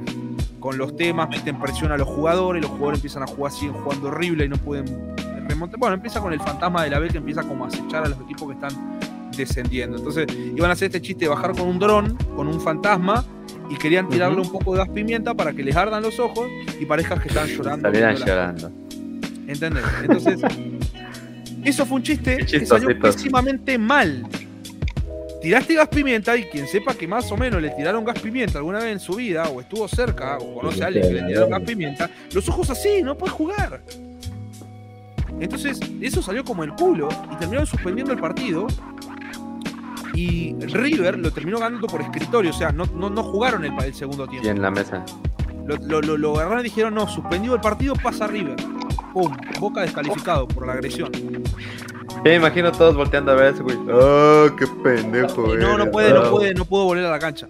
con 0.60 0.80
los 0.80 0.96
temas, 0.96 1.30
meten 1.30 1.60
presión 1.60 1.92
a 1.92 1.98
los 1.98 2.08
jugadores, 2.08 2.60
los 2.60 2.72
jugadores 2.72 2.98
empiezan 2.98 3.22
a 3.22 3.28
jugar, 3.28 3.52
siguen 3.52 3.74
jugando 3.74 4.08
horrible 4.08 4.46
y 4.46 4.50
no 4.50 4.58
pueden 4.58 4.86
remontar. 5.48 5.80
Bueno, 5.80 5.94
empieza 5.94 6.20
con 6.20 6.34
el 6.34 6.40
fantasma 6.40 6.84
de 6.84 6.90
la 6.90 6.98
B 6.98 7.10
que 7.10 7.20
empieza 7.20 7.44
como 7.44 7.66
a 7.66 7.68
acechar 7.68 8.04
a 8.04 8.10
los 8.10 8.20
equipos 8.22 8.48
que 8.48 8.54
están 8.56 9.00
descendiendo. 9.38 9.98
Entonces 9.98 10.28
iban 10.56 10.70
a 10.70 10.74
hacer 10.74 10.88
este 10.88 11.02
chiste 11.02 11.26
de 11.26 11.30
bajar 11.30 11.52
con 11.52 11.68
un 11.68 11.80
dron, 11.80 12.16
con 12.36 12.48
un 12.48 12.62
fantasma, 12.62 13.26
y 13.70 13.76
querían 13.76 14.10
tirarle 14.10 14.42
un 14.42 14.52
poco 14.52 14.74
de 14.74 14.80
gas 14.80 14.90
pimienta 14.90 15.34
para 15.34 15.54
que 15.54 15.64
les 15.64 15.76
ardan 15.76 16.04
los 16.04 16.20
ojos 16.20 16.48
y 16.80 16.86
parezca 16.86 17.20
que 17.20 17.30
están 17.30 17.48
llorando. 17.48 17.88
Salieran 17.88 18.16
llorando. 18.16 18.72
¿Entendés? 19.48 19.84
Entonces, 20.02 20.42
eso 21.64 21.86
fue 21.86 21.98
un 21.98 22.04
chiste 22.04 22.38
que 22.38 22.66
salió 22.66 22.98
pésimamente 23.00 23.78
mal. 23.78 24.28
Tiraste 25.42 25.76
gas 25.76 25.90
pimienta 25.90 26.36
y 26.36 26.46
quien 26.46 26.68
sepa 26.68 26.96
que 26.96 27.08
más 27.08 27.32
o 27.32 27.38
menos 27.38 27.62
le 27.62 27.70
tiraron 27.70 28.04
gas 28.04 28.20
pimienta 28.20 28.58
alguna 28.58 28.80
vez 28.80 28.94
en 28.94 29.00
su 29.00 29.16
vida, 29.16 29.48
o 29.50 29.62
estuvo 29.62 29.88
cerca, 29.88 30.38
o 30.40 30.56
conoce 30.56 30.84
a 30.84 30.88
alguien 30.88 31.08
que 31.08 31.14
le 31.14 31.24
tiraron 31.24 31.50
gas 31.52 31.62
pimienta, 31.62 32.10
los 32.34 32.50
ojos 32.50 32.70
así, 32.72 33.04
no 33.04 33.16
puede 33.16 33.32
jugar. 33.32 33.82
Entonces, 35.40 35.80
eso 36.02 36.22
salió 36.22 36.44
como 36.44 36.64
el 36.64 36.74
culo 36.74 37.10
y 37.32 37.36
terminaron 37.36 37.68
suspendiendo 37.68 38.14
el 38.14 38.20
partido 38.20 38.68
y 40.16 40.56
River 40.66 41.20
lo 41.20 41.32
terminó 41.32 41.60
ganando 41.60 41.88
por 41.88 42.02
escritorio, 42.02 42.52
o 42.52 42.54
sea, 42.54 42.72
no, 42.72 42.86
no, 42.86 43.24
jugaron 43.24 43.66
el, 43.66 43.74
el, 43.84 43.94
segundo 43.94 44.28
tiempo. 44.28 44.48
Y 44.48 44.50
en 44.50 44.62
la 44.62 44.72
mesa. 44.72 45.06
Lo, 45.66 46.02
lo, 46.02 46.18
lo, 46.18 46.36
agarraron 46.36 46.62
y 46.62 46.64
dijeron, 46.64 46.94
no, 46.94 47.08
suspendido 47.08 47.56
el 47.56 47.62
partido, 47.62 47.96
pasa 47.96 48.28
River. 48.28 48.56
Pum, 49.14 49.36
Boca 49.60 49.82
descalificado 49.82 50.48
por 50.48 50.66
la 50.66 50.74
agresión. 50.74 51.12
me 52.24 52.36
imagino 52.36 52.72
todos 52.72 52.96
volteando 52.96 53.32
a 53.32 53.36
ver 53.36 53.54
ese 53.54 53.64
güey. 53.64 53.78
¡Oh, 53.92 54.48
qué 54.58 54.68
pendejo! 54.84 55.56
No, 55.56 55.78
no 55.78 55.92
puede, 55.92 56.14
no 56.14 56.22
ah. 56.22 56.30
puede, 56.30 56.54
no 56.54 56.66
pudo 56.66 56.86
volver 56.86 57.06
a 57.06 57.12
la 57.12 57.20
cancha. 57.20 57.48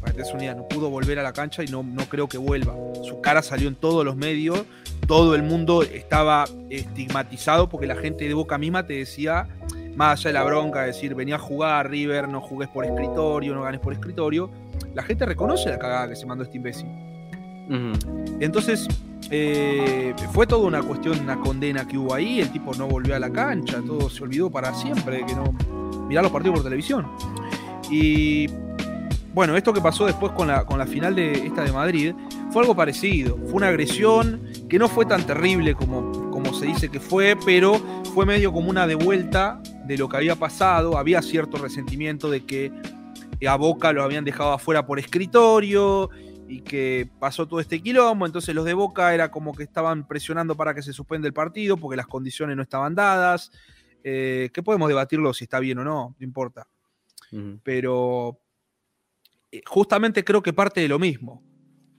Para 0.00 0.54
no 0.54 0.68
pudo 0.68 0.88
volver 0.88 1.18
a 1.18 1.22
la 1.22 1.32
cancha 1.32 1.64
y 1.64 1.66
no, 1.66 1.82
no 1.82 2.04
creo 2.04 2.28
que 2.28 2.38
vuelva. 2.38 2.74
Su 3.02 3.20
cara 3.20 3.42
salió 3.42 3.68
en 3.68 3.74
todos 3.74 4.04
los 4.04 4.16
medios, 4.16 4.62
todo 5.06 5.34
el 5.34 5.42
mundo 5.42 5.82
estaba 5.82 6.44
estigmatizado 6.70 7.68
porque 7.68 7.86
la 7.86 7.96
gente 7.96 8.26
de 8.26 8.34
Boca 8.34 8.58
misma 8.58 8.86
te 8.86 8.94
decía 8.94 9.48
más 9.96 10.20
allá 10.20 10.28
de 10.28 10.34
la 10.34 10.44
bronca, 10.44 10.82
de 10.82 10.88
decir, 10.88 11.14
venía 11.14 11.36
a 11.36 11.38
jugar 11.38 11.90
River, 11.90 12.28
no 12.28 12.40
jugues 12.40 12.68
por 12.68 12.84
escritorio, 12.84 13.54
no 13.54 13.62
ganes 13.62 13.80
por 13.80 13.92
escritorio, 13.92 14.50
la 14.94 15.02
gente 15.02 15.26
reconoce 15.26 15.70
la 15.70 15.78
cagada 15.78 16.08
que 16.08 16.16
se 16.16 16.26
mandó 16.26 16.44
este 16.44 16.58
imbécil. 16.58 16.86
Entonces, 18.38 18.86
eh, 19.30 20.14
fue 20.32 20.46
toda 20.46 20.66
una 20.66 20.82
cuestión, 20.82 21.18
una 21.20 21.40
condena 21.40 21.86
que 21.86 21.98
hubo 21.98 22.14
ahí, 22.14 22.40
el 22.40 22.50
tipo 22.50 22.74
no 22.74 22.86
volvió 22.86 23.16
a 23.16 23.18
la 23.18 23.30
cancha, 23.30 23.82
todo 23.84 24.08
se 24.08 24.22
olvidó 24.22 24.50
para 24.50 24.72
siempre, 24.74 25.24
que 25.26 25.34
no 25.34 25.52
mirar 26.06 26.22
los 26.22 26.32
partidos 26.32 26.56
por 26.56 26.64
televisión. 26.64 27.06
Y 27.90 28.48
bueno, 29.34 29.56
esto 29.56 29.72
que 29.72 29.80
pasó 29.80 30.06
después 30.06 30.32
con 30.32 30.48
la, 30.48 30.64
con 30.64 30.78
la 30.78 30.86
final 30.86 31.14
de 31.14 31.32
esta 31.32 31.62
de 31.62 31.72
Madrid 31.72 32.14
fue 32.50 32.62
algo 32.62 32.74
parecido. 32.74 33.36
Fue 33.46 33.54
una 33.54 33.68
agresión 33.68 34.40
que 34.68 34.78
no 34.78 34.88
fue 34.88 35.06
tan 35.06 35.26
terrible 35.26 35.74
como, 35.74 36.10
como 36.12 36.25
se 36.58 36.66
dice 36.66 36.88
que 36.88 37.00
fue, 37.00 37.36
pero 37.44 37.74
fue 38.14 38.24
medio 38.24 38.50
como 38.52 38.70
una 38.70 38.86
devuelta 38.86 39.60
de 39.84 39.98
lo 39.98 40.08
que 40.08 40.16
había 40.16 40.36
pasado, 40.36 40.96
había 40.96 41.20
cierto 41.20 41.58
resentimiento 41.58 42.30
de 42.30 42.46
que 42.46 42.72
a 43.46 43.56
Boca 43.56 43.92
lo 43.92 44.02
habían 44.02 44.24
dejado 44.24 44.52
afuera 44.52 44.86
por 44.86 44.98
escritorio 44.98 46.08
y 46.48 46.62
que 46.62 47.10
pasó 47.18 47.46
todo 47.46 47.60
este 47.60 47.82
quilombo, 47.82 48.24
entonces 48.24 48.54
los 48.54 48.64
de 48.64 48.72
Boca 48.72 49.12
era 49.12 49.30
como 49.30 49.54
que 49.54 49.64
estaban 49.64 50.08
presionando 50.08 50.56
para 50.56 50.74
que 50.74 50.82
se 50.82 50.94
suspenda 50.94 51.28
el 51.28 51.34
partido 51.34 51.76
porque 51.76 51.96
las 51.96 52.06
condiciones 52.06 52.56
no 52.56 52.62
estaban 52.62 52.94
dadas, 52.94 53.50
eh, 54.02 54.48
que 54.54 54.62
podemos 54.62 54.88
debatirlo 54.88 55.34
si 55.34 55.44
está 55.44 55.60
bien 55.60 55.78
o 55.78 55.84
no, 55.84 56.16
no 56.18 56.24
importa. 56.24 56.66
Pero 57.62 58.40
eh, 59.52 59.60
justamente 59.66 60.24
creo 60.24 60.42
que 60.42 60.54
parte 60.54 60.80
de 60.80 60.88
lo 60.88 60.98
mismo. 60.98 61.42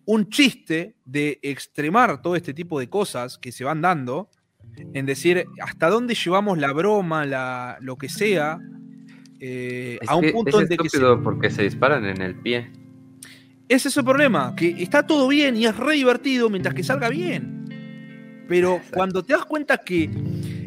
Un 0.05 0.29
chiste 0.29 0.95
de 1.05 1.38
extremar 1.43 2.23
todo 2.23 2.35
este 2.35 2.55
tipo 2.55 2.79
de 2.79 2.89
cosas 2.89 3.38
que 3.38 3.51
se 3.51 3.63
van 3.63 3.81
dando 3.81 4.29
en 4.93 5.05
decir 5.05 5.45
hasta 5.61 5.89
dónde 5.89 6.15
llevamos 6.15 6.57
la 6.57 6.71
broma, 6.73 7.25
la, 7.25 7.77
lo 7.81 7.97
que 7.97 8.09
sea, 8.09 8.59
eh, 9.39 9.99
a 10.07 10.15
un 10.15 10.31
punto 10.31 10.61
en 10.61 10.67
que 10.67 10.77
porque 11.23 11.49
se 11.49 11.63
disparan 11.63 12.05
en 12.05 12.21
el 12.21 12.35
pie. 12.35 12.71
Ese 13.69 13.89
es 13.89 13.97
el 13.97 14.05
problema, 14.05 14.55
que 14.55 14.81
está 14.81 15.05
todo 15.05 15.27
bien 15.27 15.55
y 15.57 15.65
es 15.65 15.75
re 15.75 15.95
divertido 15.95 16.49
mientras 16.49 16.73
que 16.73 16.83
salga 16.83 17.09
bien. 17.09 17.65
Pero 18.47 18.81
cuando 18.93 19.23
te 19.23 19.33
das 19.33 19.45
cuenta 19.45 19.77
que 19.77 20.09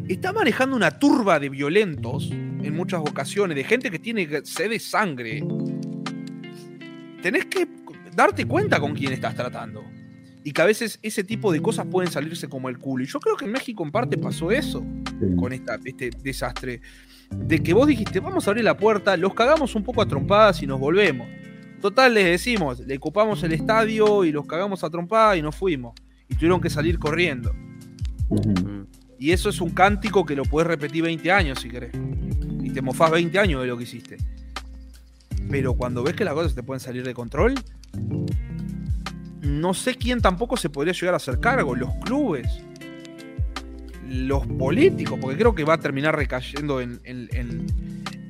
está 0.07 0.31
manejando 0.31 0.75
una 0.75 0.91
turba 0.99 1.39
de 1.39 1.49
violentos 1.49 2.29
en 2.31 2.75
muchas 2.75 2.99
ocasiones, 2.99 3.55
de 3.55 3.63
gente 3.63 3.89
que 3.89 3.97
tiene 3.97 4.27
sed 4.43 4.69
de 4.69 4.79
sangre, 4.79 5.43
tenés 7.23 7.45
que 7.45 7.67
darte 8.15 8.45
cuenta 8.45 8.79
con 8.79 8.93
quién 8.93 9.13
estás 9.13 9.33
tratando 9.33 9.83
y 10.43 10.51
que 10.51 10.61
a 10.61 10.65
veces 10.65 10.99
ese 11.03 11.23
tipo 11.23 11.51
de 11.51 11.61
cosas 11.61 11.85
pueden 11.87 12.11
salirse 12.11 12.47
como 12.49 12.69
el 12.69 12.77
culo. 12.77 13.03
Y 13.03 13.07
yo 13.07 13.19
creo 13.19 13.37
que 13.37 13.45
en 13.45 13.51
México 13.51 13.83
en 13.83 13.91
parte 13.91 14.17
pasó 14.17 14.51
eso 14.51 14.83
con 15.37 15.53
esta, 15.53 15.79
este 15.85 16.09
desastre. 16.23 16.81
De 17.29 17.61
que 17.61 17.73
vos 17.73 17.87
dijiste, 17.87 18.19
vamos 18.19 18.47
a 18.47 18.51
abrir 18.51 18.65
la 18.65 18.75
puerta, 18.75 19.15
los 19.17 19.33
cagamos 19.33 19.75
un 19.75 19.83
poco 19.83 20.01
a 20.01 20.07
trompadas 20.07 20.61
y 20.63 20.67
nos 20.67 20.79
volvemos. 20.79 21.27
Total, 21.79 22.13
les 22.13 22.25
decimos, 22.25 22.79
le 22.79 22.97
ocupamos 22.97 23.41
el 23.43 23.53
estadio 23.53 24.23
y 24.23 24.31
los 24.31 24.45
cagamos 24.45 24.83
a 24.83 24.89
trompadas 24.89 25.37
y 25.37 25.41
nos 25.41 25.55
fuimos. 25.55 25.93
Y 26.27 26.35
tuvieron 26.35 26.61
que 26.61 26.69
salir 26.69 26.99
corriendo. 26.99 27.53
Y 29.17 29.31
eso 29.31 29.49
es 29.49 29.61
un 29.61 29.69
cántico 29.69 30.25
que 30.25 30.35
lo 30.35 30.43
puedes 30.43 30.67
repetir 30.67 31.03
20 31.03 31.31
años 31.31 31.59
si 31.59 31.69
querés. 31.69 31.91
Y 32.63 32.71
te 32.71 32.81
mofás 32.81 33.11
20 33.11 33.37
años 33.39 33.61
de 33.61 33.67
lo 33.67 33.77
que 33.77 33.83
hiciste. 33.83 34.17
Pero 35.49 35.73
cuando 35.73 36.03
ves 36.03 36.15
que 36.15 36.23
las 36.23 36.33
cosas 36.33 36.55
te 36.55 36.63
pueden 36.63 36.79
salir 36.79 37.03
de 37.03 37.13
control, 37.13 37.55
no 39.41 39.73
sé 39.73 39.95
quién 39.95 40.21
tampoco 40.21 40.57
se 40.57 40.69
podría 40.69 40.93
llegar 40.93 41.13
a 41.13 41.17
hacer 41.17 41.39
cargo, 41.39 41.75
los 41.75 41.93
clubes, 42.03 42.61
los 44.07 44.45
políticos, 44.45 45.17
porque 45.19 45.37
creo 45.37 45.55
que 45.55 45.63
va 45.63 45.75
a 45.75 45.79
terminar 45.79 46.15
recayendo 46.15 46.81
en, 46.81 47.69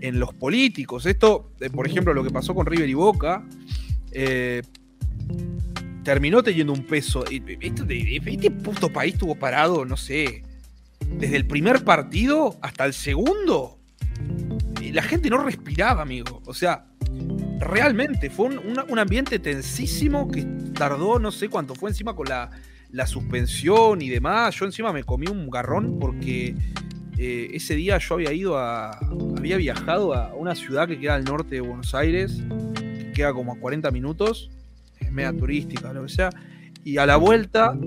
los 0.02 0.34
políticos. 0.34 1.06
Esto, 1.06 1.52
eh, 1.60 1.70
por 1.70 1.86
ejemplo, 1.86 2.14
lo 2.14 2.24
que 2.24 2.32
pasó 2.32 2.56
con 2.56 2.66
River 2.66 2.90
y 2.90 2.94
Boca, 2.94 3.46
eh, 4.12 4.62
terminó 6.04 6.42
teniendo 6.44 6.74
un 6.74 6.86
peso. 6.86 7.26
Este, 7.30 7.58
este 7.62 8.52
puto 8.52 8.92
país 8.92 9.14
estuvo 9.14 9.36
parado, 9.36 9.86
no 9.86 9.98
sé, 9.98 10.44
desde 11.00 11.36
el 11.36 11.46
primer 11.46 11.84
partido 11.84 12.58
hasta 12.62 12.86
el 12.86 12.94
segundo. 12.94 13.80
La 14.92 15.04
gente 15.04 15.30
no 15.30 15.38
respiraba, 15.38 16.02
amigo. 16.02 16.42
O 16.46 16.54
sea, 16.54 16.86
realmente 17.62 18.30
fue 18.30 18.48
un, 18.48 19.00
ambiente 19.00 19.40
tensísimo 19.40 20.30
que 20.30 20.44
tardó 20.74 21.20
no 21.20 21.32
sé 21.32 21.48
cuánto 21.48 21.76
fue 21.76 21.92
encima 21.92 22.16
con 22.16 22.28
la, 22.28 22.50
suspensión 23.06 24.02
y 24.02 24.10
demás. 24.10 24.56
Yo 24.56 24.66
encima 24.66 24.92
me 24.92 25.04
comí 25.04 25.28
un 25.28 25.50
garrón 25.50 25.98
porque 26.00 26.56
eh, 27.18 27.52
ese 27.54 27.76
día 27.76 27.98
yo 28.00 28.16
había 28.16 28.34
ido 28.34 28.58
a. 28.58 28.92
había 29.38 29.58
viajado 29.58 30.14
a 30.14 30.34
una 30.34 30.56
ciudad 30.56 30.88
que 30.88 31.00
queda 31.00 31.16
al 31.16 31.24
norte 31.24 31.56
de 31.56 31.62
Buenos 31.62 31.96
Aires, 31.96 32.44
que 32.80 33.12
queda 33.14 33.34
como 33.34 33.54
a 33.54 33.60
40 33.60 33.90
minutos, 33.92 34.50
es 35.00 35.12
media 35.12 35.32
turística, 35.32 35.94
lo 35.94 36.04
que 36.04 36.10
sea. 36.10 36.30
Y 36.84 36.98
a 36.98 37.06
la 37.06 37.16
vuelta 37.16 37.78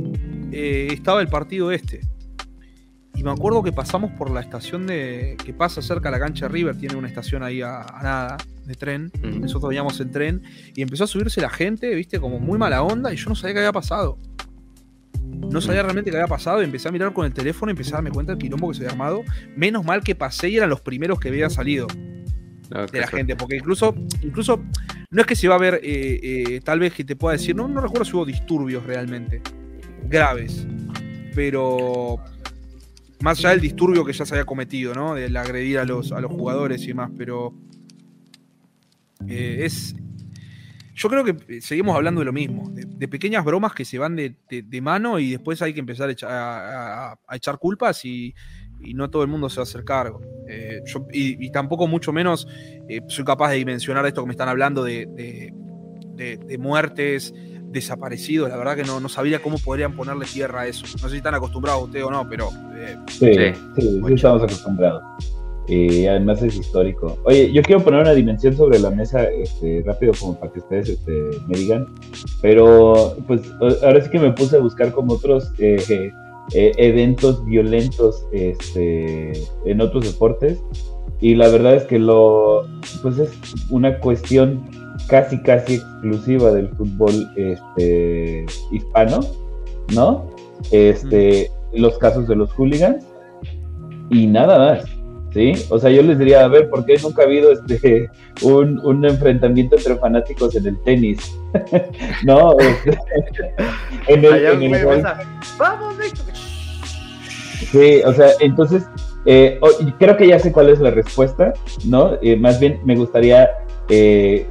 eh, 0.52 0.88
estaba 0.90 1.20
el 1.20 1.28
partido 1.28 1.70
este. 1.70 2.00
Y 3.16 3.22
me 3.22 3.30
acuerdo 3.30 3.62
que 3.62 3.72
pasamos 3.72 4.12
por 4.12 4.30
la 4.30 4.40
estación 4.40 4.86
de. 4.86 5.36
que 5.44 5.52
pasa 5.52 5.82
cerca 5.82 6.08
de 6.08 6.12
la 6.12 6.24
cancha 6.24 6.48
River, 6.48 6.78
tiene 6.78 6.96
una 6.96 7.08
estación 7.08 7.42
ahí 7.42 7.60
a 7.60 7.84
nada 8.02 8.36
de 8.64 8.74
tren. 8.74 9.10
Nosotros 9.22 9.68
veníamos 9.68 10.00
en 10.00 10.10
tren 10.10 10.42
y 10.74 10.82
empezó 10.82 11.04
a 11.04 11.06
subirse 11.06 11.40
la 11.40 11.50
gente, 11.50 11.94
viste, 11.94 12.20
como 12.20 12.38
muy 12.38 12.58
mala 12.58 12.82
onda 12.82 13.12
y 13.12 13.16
yo 13.16 13.28
no 13.28 13.34
sabía 13.34 13.54
qué 13.54 13.58
había 13.60 13.72
pasado. 13.72 14.18
No 15.22 15.60
sabía 15.60 15.82
realmente 15.82 16.10
qué 16.10 16.16
había 16.16 16.28
pasado 16.28 16.62
y 16.62 16.64
empecé 16.64 16.88
a 16.88 16.92
mirar 16.92 17.12
con 17.12 17.26
el 17.26 17.32
teléfono 17.32 17.70
y 17.70 17.72
empecé 17.72 17.90
a 17.90 17.94
darme 17.94 18.10
cuenta 18.10 18.32
del 18.32 18.40
quilombo 18.40 18.68
que 18.68 18.74
se 18.74 18.82
había 18.82 18.92
armado. 18.92 19.22
Menos 19.56 19.84
mal 19.84 20.02
que 20.02 20.14
pasé 20.14 20.48
y 20.48 20.56
eran 20.56 20.70
los 20.70 20.80
primeros 20.80 21.20
que 21.20 21.28
había 21.28 21.50
salido 21.50 21.86
de 22.92 23.00
la 23.00 23.06
gente, 23.06 23.36
porque 23.36 23.56
incluso, 23.56 23.94
incluso 24.22 24.64
no 25.10 25.20
es 25.20 25.26
que 25.26 25.36
se 25.36 25.48
va 25.48 25.54
a 25.54 25.58
ver, 25.58 25.80
eh, 25.82 26.20
eh, 26.22 26.60
tal 26.64 26.80
vez 26.80 26.92
que 26.92 27.04
te 27.04 27.14
pueda 27.14 27.36
decir, 27.36 27.54
no, 27.54 27.68
no 27.68 27.80
recuerdo 27.80 28.04
si 28.04 28.16
hubo 28.16 28.24
disturbios 28.24 28.84
realmente 28.84 29.42
graves, 30.08 30.66
pero 31.34 32.18
más 33.20 33.38
allá 33.38 33.50
del 33.50 33.60
disturbio 33.60 34.04
que 34.04 34.12
ya 34.12 34.26
se 34.26 34.34
había 34.34 34.44
cometido, 34.44 34.94
¿no? 34.94 35.14
Del 35.14 35.36
agredir 35.36 35.78
a 35.78 35.84
los, 35.84 36.12
a 36.12 36.20
los 36.20 36.32
jugadores 36.32 36.82
y 36.82 36.88
demás, 36.88 37.10
pero 37.16 37.54
eh, 39.28 39.60
es. 39.64 39.94
Yo 40.96 41.08
creo 41.08 41.24
que 41.24 41.60
seguimos 41.60 41.96
hablando 41.96 42.20
de 42.20 42.24
lo 42.24 42.32
mismo, 42.32 42.70
de, 42.70 43.08
pequeñas 43.08 43.44
bromas 43.44 43.74
que 43.74 43.84
se 43.84 43.98
van 43.98 44.14
de, 44.14 44.36
mano 44.80 45.18
y 45.18 45.32
después 45.32 45.60
hay 45.60 45.74
que 45.74 45.80
empezar 45.80 46.08
a, 46.22 47.18
echar 47.32 47.58
culpas 47.58 48.04
y, 48.04 48.32
no 48.94 49.10
todo 49.10 49.22
el 49.22 49.28
mundo 49.28 49.48
se 49.48 49.56
va 49.56 49.62
a 49.62 49.64
hacer 49.64 49.82
cargo. 49.82 50.20
Eh, 50.48 50.82
y, 51.12 51.50
tampoco 51.50 51.88
mucho 51.88 52.12
menos 52.12 52.46
eh, 52.88 53.00
soy 53.08 53.24
capaz 53.24 53.50
de 53.50 53.56
dimensionar 53.56 54.06
esto 54.06 54.20
que 54.20 54.26
me 54.28 54.34
están 54.34 54.48
hablando 54.48 54.84
de, 54.84 55.52
muertes, 56.60 57.34
desaparecidos. 57.64 58.48
La 58.48 58.56
verdad 58.56 58.76
que 58.76 58.84
no, 58.84 59.08
sabía 59.08 59.42
cómo 59.42 59.58
podrían 59.58 59.96
ponerle 59.96 60.26
tierra 60.26 60.60
a 60.60 60.66
eso. 60.68 60.86
No 61.02 61.08
sé 61.08 61.10
si 61.10 61.16
están 61.16 61.34
acostumbrados 61.34 61.82
ustedes 61.82 62.04
o 62.04 62.10
no, 62.12 62.28
pero... 62.28 62.50
sí, 63.08 63.34
sí, 63.34 63.52
estamos 64.14 64.44
acostumbrados. 64.44 65.02
Y 65.66 66.06
además 66.06 66.42
es 66.42 66.56
histórico. 66.56 67.16
Oye, 67.24 67.52
yo 67.52 67.62
quiero 67.62 67.82
poner 67.82 68.00
una 68.00 68.12
dimensión 68.12 68.56
sobre 68.56 68.78
la 68.78 68.90
mesa 68.90 69.24
este, 69.24 69.82
rápido 69.84 70.12
como 70.18 70.38
para 70.38 70.52
que 70.52 70.58
ustedes 70.58 70.88
este, 70.90 71.12
me 71.46 71.58
digan, 71.58 71.86
pero 72.42 73.16
pues 73.26 73.40
ahora 73.60 74.02
sí 74.02 74.10
que 74.10 74.18
me 74.18 74.32
puse 74.32 74.56
a 74.56 74.60
buscar 74.60 74.92
como 74.92 75.14
otros 75.14 75.52
eh, 75.58 76.12
eh, 76.52 76.72
eventos 76.76 77.44
violentos 77.46 78.26
este, 78.32 79.32
en 79.64 79.80
otros 79.80 80.04
deportes 80.04 80.60
y 81.20 81.34
la 81.34 81.48
verdad 81.48 81.76
es 81.76 81.84
que 81.84 81.98
lo 81.98 82.66
pues 83.00 83.18
es 83.18 83.30
una 83.70 83.98
cuestión 83.98 84.62
casi 85.08 85.40
casi 85.42 85.76
exclusiva 85.76 86.52
del 86.52 86.68
fútbol 86.70 87.30
este, 87.36 88.44
hispano, 88.72 89.20
¿no? 89.94 90.30
Este, 90.70 91.50
los 91.72 91.98
casos 91.98 92.28
de 92.28 92.36
los 92.36 92.52
hooligans 92.52 93.04
y 94.10 94.26
nada 94.26 94.58
más. 94.58 94.84
¿Sí? 95.34 95.52
O 95.68 95.78
sea, 95.78 95.90
yo 95.90 96.02
les 96.02 96.18
diría, 96.18 96.44
a 96.44 96.48
ver, 96.48 96.70
¿por 96.70 96.86
qué 96.86 96.96
nunca 97.02 97.22
ha 97.22 97.24
habido 97.26 97.52
este, 97.52 98.08
un, 98.42 98.78
un 98.84 99.04
enfrentamiento 99.04 99.76
entre 99.76 99.96
fanáticos 99.96 100.54
en 100.54 100.68
el 100.68 100.82
tenis? 100.84 101.36
no, 102.24 102.56
este, 102.58 102.98
en 104.06 104.24
el, 104.24 104.62
en 104.62 104.74
el 104.74 105.02
¡Vamos, 105.58 105.94
Sí, 107.70 108.02
o 108.04 108.12
sea, 108.12 108.28
entonces, 108.40 108.84
eh, 109.26 109.58
creo 109.98 110.16
que 110.16 110.28
ya 110.28 110.38
sé 110.38 110.52
cuál 110.52 110.68
es 110.68 110.78
la 110.78 110.90
respuesta, 110.90 111.52
¿no? 111.84 112.16
Eh, 112.22 112.36
más 112.36 112.60
bien 112.60 112.80
me 112.84 112.94
gustaría 112.94 113.50
eh, 113.88 114.46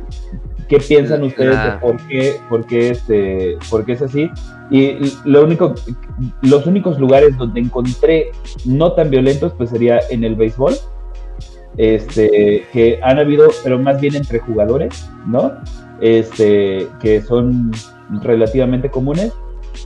¿Qué 0.67 0.79
piensan 0.79 1.23
ustedes 1.23 1.61
de 1.63 1.71
por 1.79 1.97
qué, 2.07 2.35
por 2.49 2.65
qué, 2.65 2.89
este, 2.91 3.57
por 3.69 3.85
qué 3.85 3.93
es 3.93 4.01
así? 4.01 4.29
Y 4.69 4.97
lo 5.25 5.43
único, 5.43 5.75
los 6.41 6.65
únicos 6.65 6.99
lugares 6.99 7.37
donde 7.37 7.59
encontré 7.59 8.31
no 8.65 8.93
tan 8.93 9.09
violentos, 9.09 9.53
pues 9.57 9.69
sería 9.69 9.99
en 10.09 10.23
el 10.23 10.35
béisbol, 10.35 10.73
este, 11.77 12.65
que 12.71 12.99
han 13.01 13.19
habido, 13.19 13.49
pero 13.63 13.79
más 13.79 13.99
bien 13.99 14.15
entre 14.15 14.39
jugadores, 14.39 15.07
¿no? 15.25 15.53
Este, 16.01 16.87
que 17.01 17.21
son 17.21 17.71
relativamente 18.21 18.89
comunes. 18.89 19.33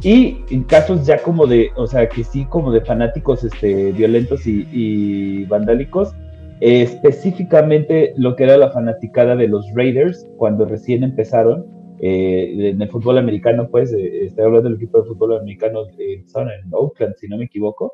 Y 0.04 0.44
en 0.50 0.64
casos 0.64 1.06
ya 1.06 1.24
como 1.24 1.48
de, 1.48 1.72
o 1.76 1.88
sea, 1.88 2.08
que 2.08 2.24
sí, 2.24 2.46
como 2.46 2.72
de 2.72 2.82
fanáticos 2.82 3.44
este, 3.44 3.94
violentos 3.94 4.46
y, 4.46 4.68
y 4.72 5.46
vandálicos, 5.46 6.14
específicamente 6.60 8.14
lo 8.18 8.36
que 8.36 8.44
era 8.44 8.58
la 8.58 8.72
fanaticada 8.72 9.36
de 9.36 9.48
los 9.48 9.66
Raiders 9.74 10.28
cuando 10.38 10.66
recién 10.66 11.04
empezaron 11.04 11.66
eh, 12.00 12.70
en 12.72 12.82
el 12.82 12.90
fútbol 12.90 13.18
americano, 13.18 13.70
pues, 13.70 13.92
eh, 13.94 14.26
estoy 14.26 14.46
hablando 14.46 14.70
del 14.70 14.78
equipo 14.78 15.02
de 15.02 15.08
fútbol 15.08 15.38
americano 15.38 15.84
en 15.98 16.26
Oakland, 16.72 17.16
si 17.16 17.28
no 17.28 17.38
me 17.38 17.46
equivoco, 17.46 17.94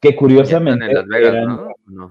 que 0.00 0.14
curiosamente 0.14 0.84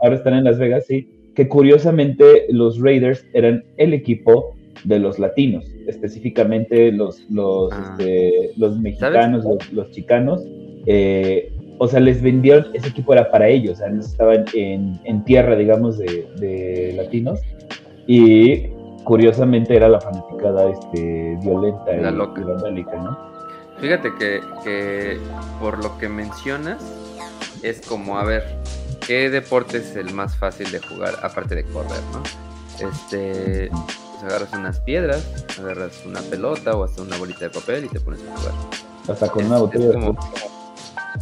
ahora 0.02 0.16
están 0.16 0.34
en 0.34 0.46
Las 0.46 0.58
Vegas, 0.58 0.86
sí, 0.88 1.32
que 1.36 1.48
curiosamente 1.48 2.48
los 2.50 2.80
Raiders 2.80 3.26
eran 3.34 3.64
el 3.78 3.94
equipo 3.94 4.56
de 4.84 5.00
los 5.00 5.20
latinos, 5.20 5.66
específicamente 5.88 6.92
los, 6.92 7.30
los, 7.30 7.72
ah. 7.72 7.96
este, 8.00 8.52
los 8.58 8.80
mexicanos, 8.80 9.46
los, 9.46 9.74
los, 9.74 9.92
chicanos, 9.92 10.44
eh, 10.88 11.54
o 11.84 11.88
sea, 11.88 12.00
les 12.00 12.22
vendieron, 12.22 12.68
ese 12.76 12.90
equipo 12.90 13.12
era 13.12 13.32
para 13.32 13.48
ellos, 13.48 13.74
o 13.74 13.76
sea, 13.78 13.88
estaban 13.88 14.46
en, 14.54 15.02
en 15.04 15.24
tierra, 15.24 15.56
digamos, 15.56 15.98
de, 15.98 16.94
latinos. 16.96 17.40
Y 18.06 18.68
curiosamente 19.04 19.78
era 19.78 19.90
la 19.90 20.00
fanaticada 20.00 20.70
este, 20.70 21.40
violenta 21.42 21.92
la 21.94 22.12
y, 22.12 22.14
loca. 22.14 22.42
¿no? 22.98 23.18
Fíjate 23.80 24.12
que, 24.20 24.42
que 24.64 25.18
por 25.60 25.84
lo 25.84 25.98
que 25.98 26.08
mencionas, 26.08 26.84
es 27.64 27.82
como, 27.82 28.20
a 28.20 28.26
ver, 28.26 28.44
¿qué 29.08 29.32
deporte 29.32 29.78
es 29.78 29.96
el 29.96 30.14
más 30.14 30.36
fácil 30.36 30.70
de 30.72 30.78
jugar 30.82 31.16
aparte 31.24 31.56
de 31.56 31.64
correr, 31.64 32.04
no? 32.14 32.22
Este, 32.88 33.72
pues 33.72 34.24
agarras 34.24 34.54
unas 34.54 34.80
piedras, 34.82 35.28
agarras 35.60 36.04
una 36.06 36.22
pelota 36.22 36.76
o 36.76 36.84
hasta 36.84 37.02
una 37.02 37.18
bolita 37.18 37.40
de 37.40 37.50
papel 37.50 37.86
y 37.86 37.88
te 37.88 38.00
pones 38.00 38.22
a 38.22 38.38
jugar. 38.38 38.54
Hasta 39.08 39.30
con 39.30 39.46
una 39.46 39.58
botella 39.58 39.88
de 39.88 39.98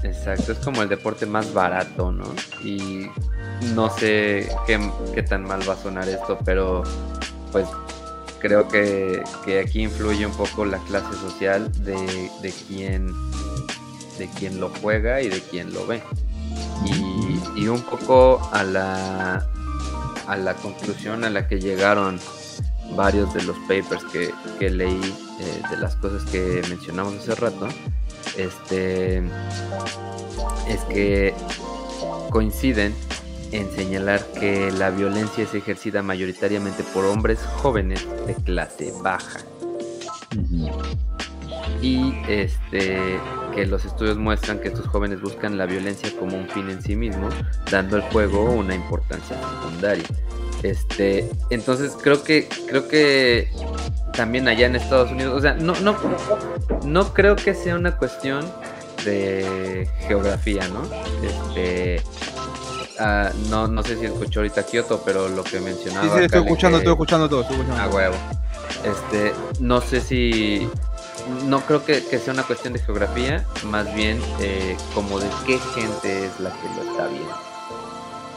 Exacto, 0.03 0.51
es 0.51 0.59
como 0.59 0.81
el 0.81 0.89
deporte 0.89 1.25
más 1.25 1.53
barato, 1.53 2.11
¿no? 2.11 2.25
Y 2.63 3.07
no 3.73 3.89
sé 3.89 4.49
qué, 4.65 5.23
tan 5.23 5.43
mal 5.43 5.67
va 5.67 5.73
a 5.73 5.77
sonar 5.77 6.07
esto, 6.07 6.37
pero 6.45 6.83
pues 7.51 7.67
creo 8.39 8.67
que, 8.67 9.23
aquí 9.61 9.81
influye 9.81 10.25
un 10.25 10.33
poco 10.33 10.65
la 10.65 10.77
clase 10.79 11.13
social 11.15 11.71
de, 11.83 12.29
de 12.41 12.53
quién 12.67 13.13
de 14.19 14.27
quien 14.27 14.59
lo 14.59 14.69
juega 14.81 15.21
y 15.21 15.29
de 15.29 15.41
quien 15.41 15.73
lo 15.73 15.87
ve. 15.87 16.03
Y, 17.55 17.67
un 17.67 17.81
poco 17.81 18.39
a 18.51 18.63
la, 18.63 19.45
a 20.27 20.37
la 20.37 20.53
conclusión 20.55 21.23
a 21.23 21.29
la 21.29 21.47
que 21.47 21.59
llegaron 21.59 22.19
varios 22.95 23.33
de 23.33 23.43
los 23.43 23.57
papers 23.67 24.03
que, 24.59 24.69
leí 24.69 25.15
eh, 25.39 25.61
de 25.69 25.77
las 25.77 25.95
cosas 25.95 26.23
que 26.29 26.61
mencionamos 26.69 27.15
hace 27.15 27.35
rato 27.35 27.67
este, 28.37 29.17
es 30.67 30.81
que 30.89 31.33
coinciden 32.29 32.93
en 33.51 33.71
señalar 33.71 34.23
que 34.39 34.71
la 34.71 34.91
violencia 34.91 35.43
es 35.43 35.53
ejercida 35.53 36.03
mayoritariamente 36.03 36.83
por 36.83 37.05
hombres 37.05 37.39
jóvenes 37.57 38.05
de 38.27 38.35
clase 38.35 38.93
baja. 39.01 39.39
Y 41.81 42.13
este 42.27 43.19
que 43.55 43.65
los 43.65 43.83
estudios 43.85 44.17
muestran 44.17 44.59
que 44.59 44.67
estos 44.67 44.85
jóvenes 44.87 45.21
buscan 45.21 45.57
la 45.57 45.65
violencia 45.65 46.11
como 46.19 46.37
un 46.37 46.47
fin 46.49 46.69
en 46.69 46.81
sí 46.81 46.95
mismo, 46.95 47.29
dando 47.71 47.95
al 47.95 48.03
juego 48.03 48.43
una 48.43 48.75
importancia 48.75 49.35
secundaria. 49.37 50.05
Este, 50.61 51.29
entonces 51.49 51.97
creo 52.01 52.23
que 52.23 52.49
creo 52.67 52.87
que 52.87 53.49
también 54.13 54.47
allá 54.47 54.67
en 54.67 54.75
Estados 54.75 55.11
Unidos, 55.11 55.37
o 55.37 55.41
sea, 55.41 55.53
no 55.53 55.73
no 55.81 55.95
no 56.85 57.13
creo 57.13 57.35
que 57.35 57.53
sea 57.53 57.75
una 57.75 57.97
cuestión 57.97 58.45
de 59.05 59.87
geografía, 60.07 60.67
¿no? 60.67 60.83
Este 61.23 62.01
ah, 62.99 63.31
no, 63.49 63.67
no 63.67 63.83
sé 63.83 63.97
si 63.97 64.05
escuchó 64.05 64.41
ahorita 64.41 64.65
Kioto, 64.65 65.01
pero 65.05 65.29
lo 65.29 65.43
que 65.43 65.59
mencionaba. 65.59 66.05
Sí, 66.05 66.11
sí, 66.17 66.25
estoy 66.25 66.41
escuchando, 66.41 66.77
estoy 66.77 66.93
escuchando 66.93 67.29
todo, 67.29 67.41
estoy 67.41 67.57
escuchando. 67.57 67.83
A 67.83 67.87
huevo. 67.87 68.15
Este, 68.83 69.33
no 69.59 69.81
sé 69.81 70.01
si. 70.01 70.69
No 71.45 71.61
creo 71.61 71.85
que, 71.85 72.01
sea 72.01 72.33
una 72.33 72.43
cuestión 72.43 72.73
de 72.73 72.79
geografía, 72.79 73.45
más 73.65 73.93
bien 73.93 74.19
eh, 74.39 74.75
como 74.95 75.19
de 75.19 75.27
qué 75.45 75.59
gente 75.75 76.25
es 76.25 76.39
la 76.39 76.49
que 76.49 76.67
lo 76.75 76.91
está 76.91 77.07
viendo. 77.07 77.48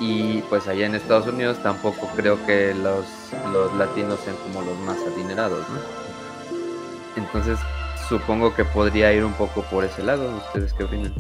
Y 0.05 0.43
pues 0.49 0.67
allá 0.67 0.87
en 0.87 0.97
Estados 0.97 1.29
Unidos 1.29 1.63
tampoco 1.63 2.09
creo 2.17 2.45
que 2.45 2.75
los, 2.75 3.07
los 3.53 3.73
latinos 3.75 4.19
sean 4.25 4.35
como 4.37 4.61
los 4.63 4.77
más 4.81 4.99
adinerados, 5.07 5.65
¿no? 5.69 5.79
Entonces 7.17 7.57
supongo 8.09 8.53
que 8.53 8.65
podría 8.65 9.13
ir 9.13 9.25
un 9.25 9.33
poco 9.35 9.63
por 9.63 9.85
ese 9.85 10.03
lado. 10.03 10.39
¿Ustedes 10.39 10.73
qué 10.73 10.83
opinan? 10.83 11.15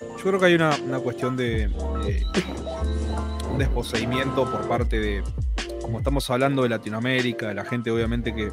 Yo 0.00 0.22
creo 0.22 0.40
que 0.40 0.46
hay 0.46 0.54
una, 0.54 0.98
cuestión 1.00 1.36
de 1.36 1.70
un 3.50 3.58
desposeimiento 3.58 4.50
por 4.50 4.66
parte 4.66 4.98
de, 4.98 5.22
como 5.82 5.98
estamos 5.98 6.30
hablando 6.30 6.62
de 6.62 6.70
Latinoamérica, 6.70 7.48
de 7.48 7.54
la 7.54 7.66
gente 7.66 7.90
obviamente 7.90 8.34
que 8.34 8.52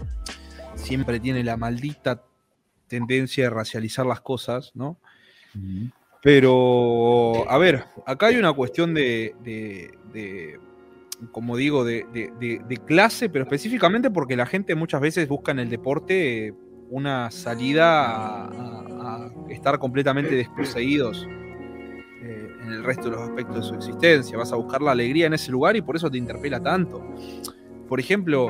siempre 0.75 1.21
tiene 1.21 1.45
la 1.45 1.55
maldita 1.55 2.23
tendencia 2.87 3.45
de 3.45 3.49
racializar 3.51 4.05
las 4.05 4.19
cosas, 4.19 4.71
¿no? 4.75 4.97
Pero, 6.23 7.49
a 7.51 7.57
ver, 7.57 7.83
acá 8.05 8.27
hay 8.27 8.37
una 8.37 8.53
cuestión 8.53 8.93
de, 8.93 9.35
de, 9.43 10.57
como 11.33 11.57
digo, 11.57 11.83
de, 11.83 12.79
clase, 12.87 13.27
pero 13.29 13.43
específicamente 13.43 14.09
porque 14.09 14.37
la 14.37 14.45
gente 14.45 14.73
muchas 14.73 15.01
veces 15.01 15.27
busca 15.27 15.51
en 15.51 15.59
el 15.59 15.69
deporte 15.69 16.53
una 16.89 17.29
salida 17.29 18.45
a, 18.45 19.29
estar 19.49 19.77
completamente 19.79 20.33
desposeídos 20.35 21.27
eh, 22.21 22.47
en 22.61 22.71
el 22.71 22.83
resto 22.85 23.09
de 23.09 23.17
los 23.17 23.21
aspectos 23.21 23.55
de 23.57 23.63
su 23.63 23.75
existencia. 23.75 24.37
Vas 24.37 24.53
a 24.53 24.55
buscar 24.55 24.81
la 24.81 24.91
alegría 24.91 25.27
en 25.27 25.33
ese 25.33 25.51
lugar 25.51 25.75
y 25.75 25.81
por 25.81 25.97
eso 25.97 26.09
te 26.09 26.17
interpela 26.17 26.63
tanto. 26.63 27.03
Por 27.89 27.99
ejemplo, 27.99 28.47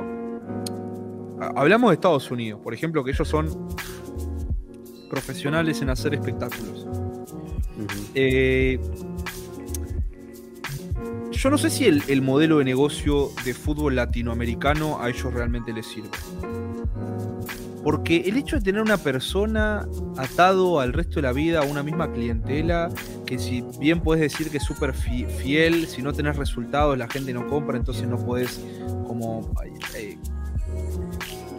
hablamos 1.55 1.89
de 1.89 1.95
Estados 1.95 2.29
Unidos, 2.29 2.61
por 2.61 2.75
ejemplo, 2.75 3.03
que 3.03 3.11
ellos 3.11 3.27
son 3.27 3.67
profesionales 5.09 5.81
en 5.81 5.89
hacer 5.89 6.13
espectáculos. 6.13 6.87
Eh, 8.13 8.79
yo 11.31 11.49
no 11.49 11.57
sé 11.57 11.69
si 11.69 11.85
el, 11.85 12.21
modelo 12.21 12.59
de 12.59 12.65
negocio 12.65 13.31
de 13.43 13.53
fútbol 13.53 13.95
latinoamericano 13.95 15.01
a 15.01 15.09
ellos 15.09 15.33
realmente 15.33 15.73
les 15.73 15.85
sirve. 15.85 16.09
Porque 17.83 18.21
el 18.27 18.37
hecho 18.37 18.55
de 18.55 18.61
tener 18.61 18.81
una 18.81 18.97
persona 18.97 19.85
atado 20.15 20.79
al 20.79 20.93
resto 20.93 21.15
de 21.15 21.23
la 21.23 21.33
vida 21.33 21.59
a 21.59 21.63
una 21.63 21.83
misma 21.83 22.13
clientela, 22.13 22.89
que 23.25 23.37
si 23.39 23.61
bien 23.77 23.99
puedes 23.99 24.21
decir 24.21 24.49
que 24.49 24.57
es 24.57 24.63
súper 24.63 24.93
fiel, 24.93 25.87
si 25.87 26.01
no 26.01 26.13
tenés 26.13 26.37
resultados 26.37 26.97
la 26.97 27.09
gente 27.09 27.33
no 27.33 27.45
compra, 27.47 27.77
entonces 27.77 28.07
no 28.07 28.17
puedes 28.17 28.61
como... 29.05 29.51
Eh, 29.97 30.17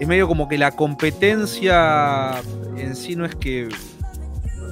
es 0.00 0.08
medio 0.08 0.26
como 0.26 0.48
que 0.48 0.56
la 0.56 0.72
competencia 0.72 2.40
en 2.76 2.96
sí 2.96 3.16
no 3.16 3.26
es 3.26 3.36
que 3.36 3.68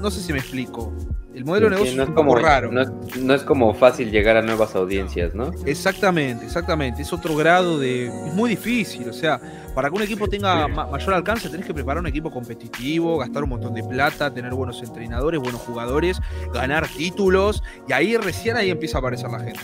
no 0.00 0.10
sé 0.10 0.20
si 0.20 0.32
me 0.32 0.38
explico. 0.38 0.92
El 1.34 1.44
modelo 1.44 1.70
de 1.70 1.76
negocio 1.76 1.96
no 1.96 2.02
es, 2.02 2.10
como 2.10 2.34
raro. 2.34 2.70
No 2.70 3.34
es, 3.34 3.42
como 3.42 3.72
fácil 3.74 4.10
llegar 4.10 4.36
a 4.36 4.42
nuevas 4.42 4.74
audiencias, 4.74 5.34
¿no? 5.34 5.50
Exactamente, 5.64 6.44
exactamente. 6.44 7.02
Es 7.02 7.12
otro 7.12 7.34
grado 7.34 7.78
de. 7.78 8.06
Es 8.06 8.34
muy 8.34 8.50
difícil. 8.50 9.08
O 9.08 9.12
sea, 9.12 9.40
para 9.74 9.88
que 9.88 9.96
un 9.96 10.02
equipo 10.02 10.28
tenga 10.28 10.68
mayor 10.68 11.14
alcance, 11.14 11.48
tenés 11.48 11.66
que 11.66 11.72
preparar 11.72 12.00
un 12.00 12.06
equipo 12.06 12.30
competitivo, 12.30 13.18
gastar 13.18 13.44
un 13.44 13.50
montón 13.50 13.74
de 13.74 13.82
plata, 13.82 14.32
tener 14.32 14.52
buenos 14.52 14.82
entrenadores, 14.82 15.40
buenos 15.40 15.60
jugadores, 15.62 16.20
ganar 16.52 16.86
títulos. 16.88 17.62
Y 17.88 17.92
ahí 17.92 18.16
recién 18.16 18.56
ahí 18.56 18.70
empieza 18.70 18.98
a 18.98 19.00
aparecer 19.00 19.30
la 19.30 19.40
gente. 19.40 19.60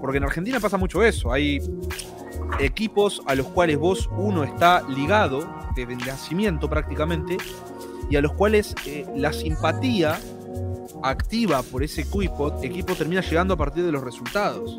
Porque 0.00 0.18
en 0.18 0.24
Argentina 0.24 0.58
pasa 0.58 0.76
mucho 0.76 1.04
eso. 1.04 1.32
Hay 1.32 1.60
equipos 2.58 3.22
a 3.26 3.34
los 3.34 3.46
cuales 3.48 3.78
vos 3.78 4.08
uno 4.16 4.44
está 4.44 4.82
ligado 4.88 5.48
desde 5.76 5.92
el 5.92 5.98
nacimiento 6.00 6.68
prácticamente 6.68 7.36
y 8.10 8.16
a 8.16 8.20
los 8.20 8.32
cuales 8.32 8.74
eh, 8.86 9.06
la 9.14 9.32
simpatía 9.32 10.18
activa 11.02 11.62
por 11.62 11.82
ese 11.82 12.02
equipo, 12.02 12.58
equipo 12.62 12.94
termina 12.94 13.20
llegando 13.20 13.54
a 13.54 13.56
partir 13.56 13.84
de 13.84 13.92
los 13.92 14.02
resultados. 14.02 14.78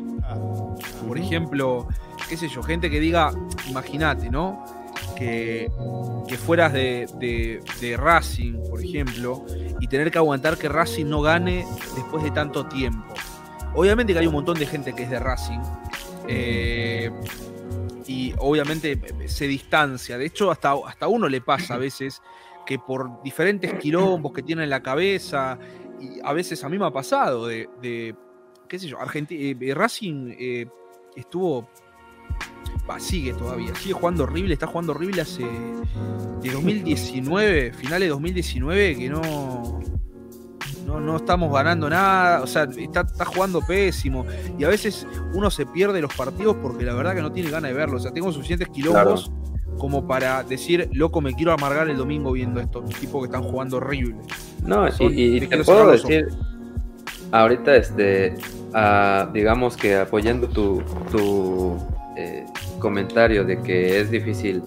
Por 1.06 1.18
ejemplo, 1.18 1.88
qué 2.28 2.36
sé 2.36 2.48
yo, 2.48 2.62
gente 2.62 2.90
que 2.90 3.00
diga, 3.00 3.32
imagínate, 3.68 4.30
¿no? 4.30 4.64
Que, 5.16 5.70
que 6.28 6.36
fueras 6.36 6.72
de, 6.72 7.60
de, 7.80 7.96
Racing, 7.96 8.54
por 8.70 8.82
ejemplo, 8.82 9.44
y 9.80 9.86
tener 9.88 10.10
que 10.10 10.18
aguantar 10.18 10.56
que 10.58 10.68
Racing 10.68 11.06
no 11.06 11.20
gane 11.20 11.66
después 11.94 12.24
de 12.24 12.30
tanto 12.30 12.66
tiempo. 12.66 13.12
Obviamente 13.74 14.12
que 14.12 14.18
hay 14.18 14.26
un 14.26 14.34
montón 14.34 14.58
de 14.58 14.66
gente 14.66 14.94
que 14.94 15.04
es 15.04 15.10
de 15.10 15.18
Racing. 15.18 15.60
Eh, 16.28 17.10
y 18.06 18.34
obviamente 18.38 19.00
se 19.26 19.46
distancia. 19.46 20.18
De 20.18 20.26
hecho, 20.26 20.50
hasta, 20.50 20.74
hasta 20.86 21.08
uno 21.08 21.28
le 21.28 21.40
pasa 21.40 21.74
a 21.74 21.78
veces 21.78 22.20
que 22.64 22.78
por 22.78 23.22
diferentes 23.22 23.74
quilombos 23.74 24.32
que 24.32 24.42
tiene 24.42 24.64
en 24.64 24.70
la 24.70 24.82
cabeza, 24.82 25.58
y 26.02 26.20
a 26.22 26.32
veces 26.32 26.64
a 26.64 26.68
mí 26.68 26.78
me 26.78 26.86
ha 26.86 26.90
pasado 26.90 27.46
de, 27.46 27.68
qué 28.68 28.78
sé 28.78 28.88
yo, 28.88 29.00
Argentina, 29.00 29.56
eh, 29.60 29.74
Racing 29.74 30.34
eh, 30.38 30.66
estuvo, 31.14 31.68
sigue 32.98 33.32
todavía, 33.34 33.74
sigue 33.76 33.94
jugando 33.94 34.24
horrible, 34.24 34.54
está 34.54 34.66
jugando 34.66 34.92
horrible 34.92 35.22
hace 35.22 35.44
de 35.44 36.50
2019, 36.50 37.72
finales 37.72 38.06
de 38.06 38.08
2019, 38.08 38.96
que 38.96 39.08
no, 39.08 39.80
no, 40.86 41.00
no 41.00 41.16
estamos 41.16 41.52
ganando 41.52 41.88
nada, 41.88 42.42
o 42.42 42.46
sea, 42.46 42.64
está, 42.64 43.06
jugando 43.24 43.60
pésimo. 43.60 44.26
Y 44.58 44.64
a 44.64 44.68
veces 44.68 45.06
uno 45.34 45.50
se 45.50 45.66
pierde 45.66 46.00
los 46.00 46.12
partidos 46.14 46.56
porque 46.56 46.84
la 46.84 46.94
verdad 46.94 47.14
que 47.14 47.22
no 47.22 47.30
tiene 47.30 47.50
ganas 47.50 47.70
de 47.70 47.76
verlo. 47.76 47.98
O 47.98 48.00
sea, 48.00 48.10
tengo 48.12 48.32
suficientes 48.32 48.68
quilombos 48.68 49.30
como 49.78 50.06
para 50.06 50.42
decir, 50.42 50.88
loco, 50.92 51.20
me 51.20 51.34
quiero 51.34 51.52
amargar 51.52 51.88
el 51.88 51.96
domingo 51.96 52.32
viendo 52.32 52.60
estos 52.60 52.84
tipos 53.00 53.22
que 53.22 53.26
están 53.26 53.42
jugando 53.42 53.78
horrible. 53.78 54.16
No, 54.64 54.86
y, 54.88 55.40
te 55.40 55.64
puedo 55.64 55.90
decir, 55.90 56.28
ahorita, 57.32 57.76
este, 57.76 58.34
ah, 58.74 59.28
digamos 59.32 59.76
que 59.76 59.96
apoyando 59.96 60.48
tu, 60.48 60.82
tu 61.10 61.76
eh, 62.16 62.44
comentario 62.78 63.44
de 63.44 63.60
que 63.62 64.00
es 64.00 64.10
difícil 64.10 64.62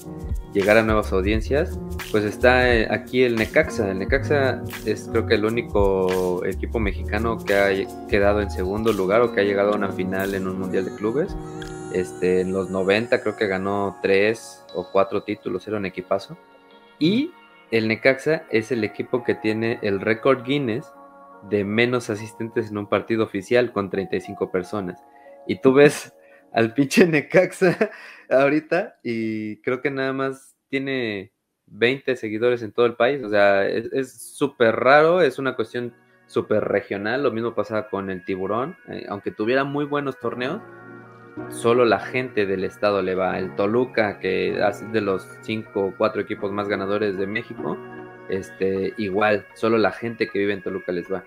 llegar 0.56 0.78
a 0.78 0.84
nuevas 0.84 1.12
audiencias, 1.12 1.78
pues 2.12 2.24
está 2.24 2.74
eh, 2.74 2.88
aquí 2.90 3.24
el 3.24 3.36
Necaxa. 3.36 3.92
El 3.92 4.00
Necaxa 4.00 4.64
es 4.86 5.08
creo 5.12 5.28
que 5.28 5.36
el 5.36 5.46
único 5.46 6.44
equipo 6.46 6.80
mexicano 6.80 7.38
que 7.38 7.54
ha 7.54 8.08
quedado 8.08 8.42
en 8.42 8.50
segundo 8.50 8.94
lugar 8.94 9.22
o 9.22 9.34
que 9.34 9.42
ha 9.42 9.44
llegado 9.44 9.74
a 9.74 9.76
una 9.76 9.92
final 9.92 10.34
en 10.34 10.48
un 10.48 10.60
Mundial 10.60 10.86
de 10.86 10.96
Clubes. 10.96 11.36
Este, 11.94 12.42
en 12.42 12.52
los 12.52 12.70
90 12.70 13.22
creo 13.22 13.36
que 13.36 13.48
ganó 13.48 13.98
tres 14.02 14.66
o 14.74 14.92
cuatro 14.92 15.24
títulos, 15.24 15.68
era 15.68 15.78
un 15.78 15.86
equipazo. 15.86 16.38
Y 17.00 17.32
el 17.72 17.88
Necaxa 17.88 18.46
es 18.50 18.72
el 18.72 18.84
equipo 18.84 19.24
que 19.24 19.36
tiene 19.36 19.80
el 19.82 20.02
récord 20.02 20.44
Guinness 20.44 20.92
de 21.50 21.64
menos 21.64 22.10
asistentes 22.10 22.70
en 22.70 22.78
un 22.78 22.88
partido 22.88 23.24
oficial 23.24 23.72
con 23.72 23.90
35 23.90 24.52
personas. 24.52 25.04
Y 25.48 25.62
tú 25.62 25.74
ves 25.74 26.14
al 26.54 26.74
pinche 26.74 27.06
Necaxa 27.06 27.92
ahorita 28.30 28.98
y 29.04 29.58
creo 29.62 29.82
que 29.82 29.92
nada 29.92 30.14
más 30.14 30.56
tiene 30.70 31.34
20 31.68 32.16
seguidores 32.16 32.62
en 32.62 32.72
todo 32.72 32.86
el 32.86 32.96
país. 32.96 33.24
O 33.24 33.30
sea, 33.30 33.68
es 33.68 34.36
súper 34.36 34.76
raro, 34.76 35.22
es 35.22 35.40
una 35.40 35.56
cuestión 35.56 35.94
súper 36.28 36.64
regional. 36.64 37.24
Lo 37.24 37.32
mismo 37.32 37.56
pasa 37.56 37.88
con 37.90 38.10
el 38.10 38.24
tiburón. 38.26 38.76
Eh, 38.90 39.06
aunque 39.10 39.32
tuviera 39.32 39.64
muy 39.64 39.86
buenos 39.86 40.20
torneos, 40.20 40.62
solo 41.50 41.86
la 41.86 42.00
gente 42.00 42.46
del 42.46 42.64
estado 42.64 43.02
le 43.02 43.16
va. 43.16 43.38
El 43.40 43.56
Toluca, 43.56 44.20
que 44.20 44.60
es 44.60 44.92
de 44.92 45.02
los 45.02 45.28
5 45.42 45.80
o 45.80 45.94
4 45.98 46.22
equipos 46.22 46.52
más 46.52 46.68
ganadores 46.68 47.18
de 47.18 47.28
México, 47.28 47.78
este, 48.30 48.94
igual, 48.98 49.46
solo 49.54 49.78
la 49.78 49.92
gente 49.92 50.30
que 50.30 50.40
vive 50.40 50.54
en 50.54 50.64
Toluca 50.64 50.92
les 50.92 51.12
va. 51.12 51.24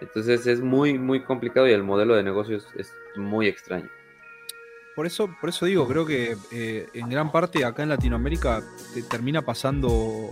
Entonces 0.00 0.46
es 0.46 0.60
muy, 0.60 0.98
muy 0.98 1.20
complicado 1.22 1.68
y 1.68 1.72
el 1.72 1.82
modelo 1.82 2.14
de 2.14 2.22
negocios 2.22 2.66
es 2.76 2.94
muy 3.16 3.46
extraño. 3.46 3.88
Por 4.96 5.06
eso, 5.06 5.34
por 5.40 5.50
eso 5.50 5.66
digo, 5.66 5.86
creo 5.86 6.04
que 6.04 6.36
eh, 6.52 6.88
en 6.94 7.08
gran 7.08 7.30
parte 7.30 7.64
acá 7.64 7.82
en 7.82 7.90
Latinoamérica 7.90 8.62
te 8.92 9.02
termina 9.02 9.42
pasando, 9.42 10.30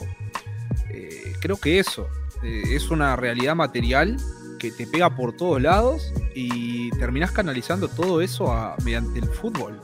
eh, 0.90 1.32
creo 1.40 1.56
que 1.58 1.78
eso, 1.78 2.08
eh, 2.42 2.62
es 2.70 2.90
una 2.90 3.14
realidad 3.16 3.54
material 3.54 4.16
que 4.58 4.72
te 4.72 4.86
pega 4.86 5.14
por 5.14 5.32
todos 5.32 5.62
lados 5.62 6.12
y 6.34 6.90
terminás 6.98 7.30
canalizando 7.30 7.88
todo 7.88 8.20
eso 8.20 8.74
mediante 8.84 9.20
el 9.20 9.28
fútbol. 9.28 9.80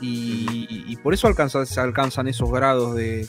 Y, 0.00 0.96
por 1.02 1.14
eso 1.14 1.32
se 1.66 1.80
alcanzan 1.80 2.28
esos 2.28 2.50
grados 2.50 2.94
de, 2.94 3.28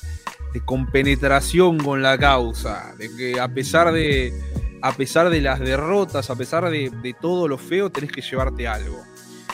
compenetración 0.65 1.77
con 1.77 2.02
la 2.02 2.18
causa, 2.18 2.95
de 2.98 3.15
que 3.15 3.39
a 3.39 3.48
pesar 3.48 3.91
de, 3.91 4.34
a 4.81 4.91
pesar 4.94 5.30
de 5.30 5.39
las 5.39 5.60
derrotas, 5.60 6.31
a 6.31 6.35
pesar 6.35 6.69
de, 6.69 7.15
todo 7.22 7.48
lo 7.48 7.60
feo, 7.60 7.91
tenés 7.91 8.11
que 8.11 8.22
llevarte 8.22 8.68
algo. 8.68 8.99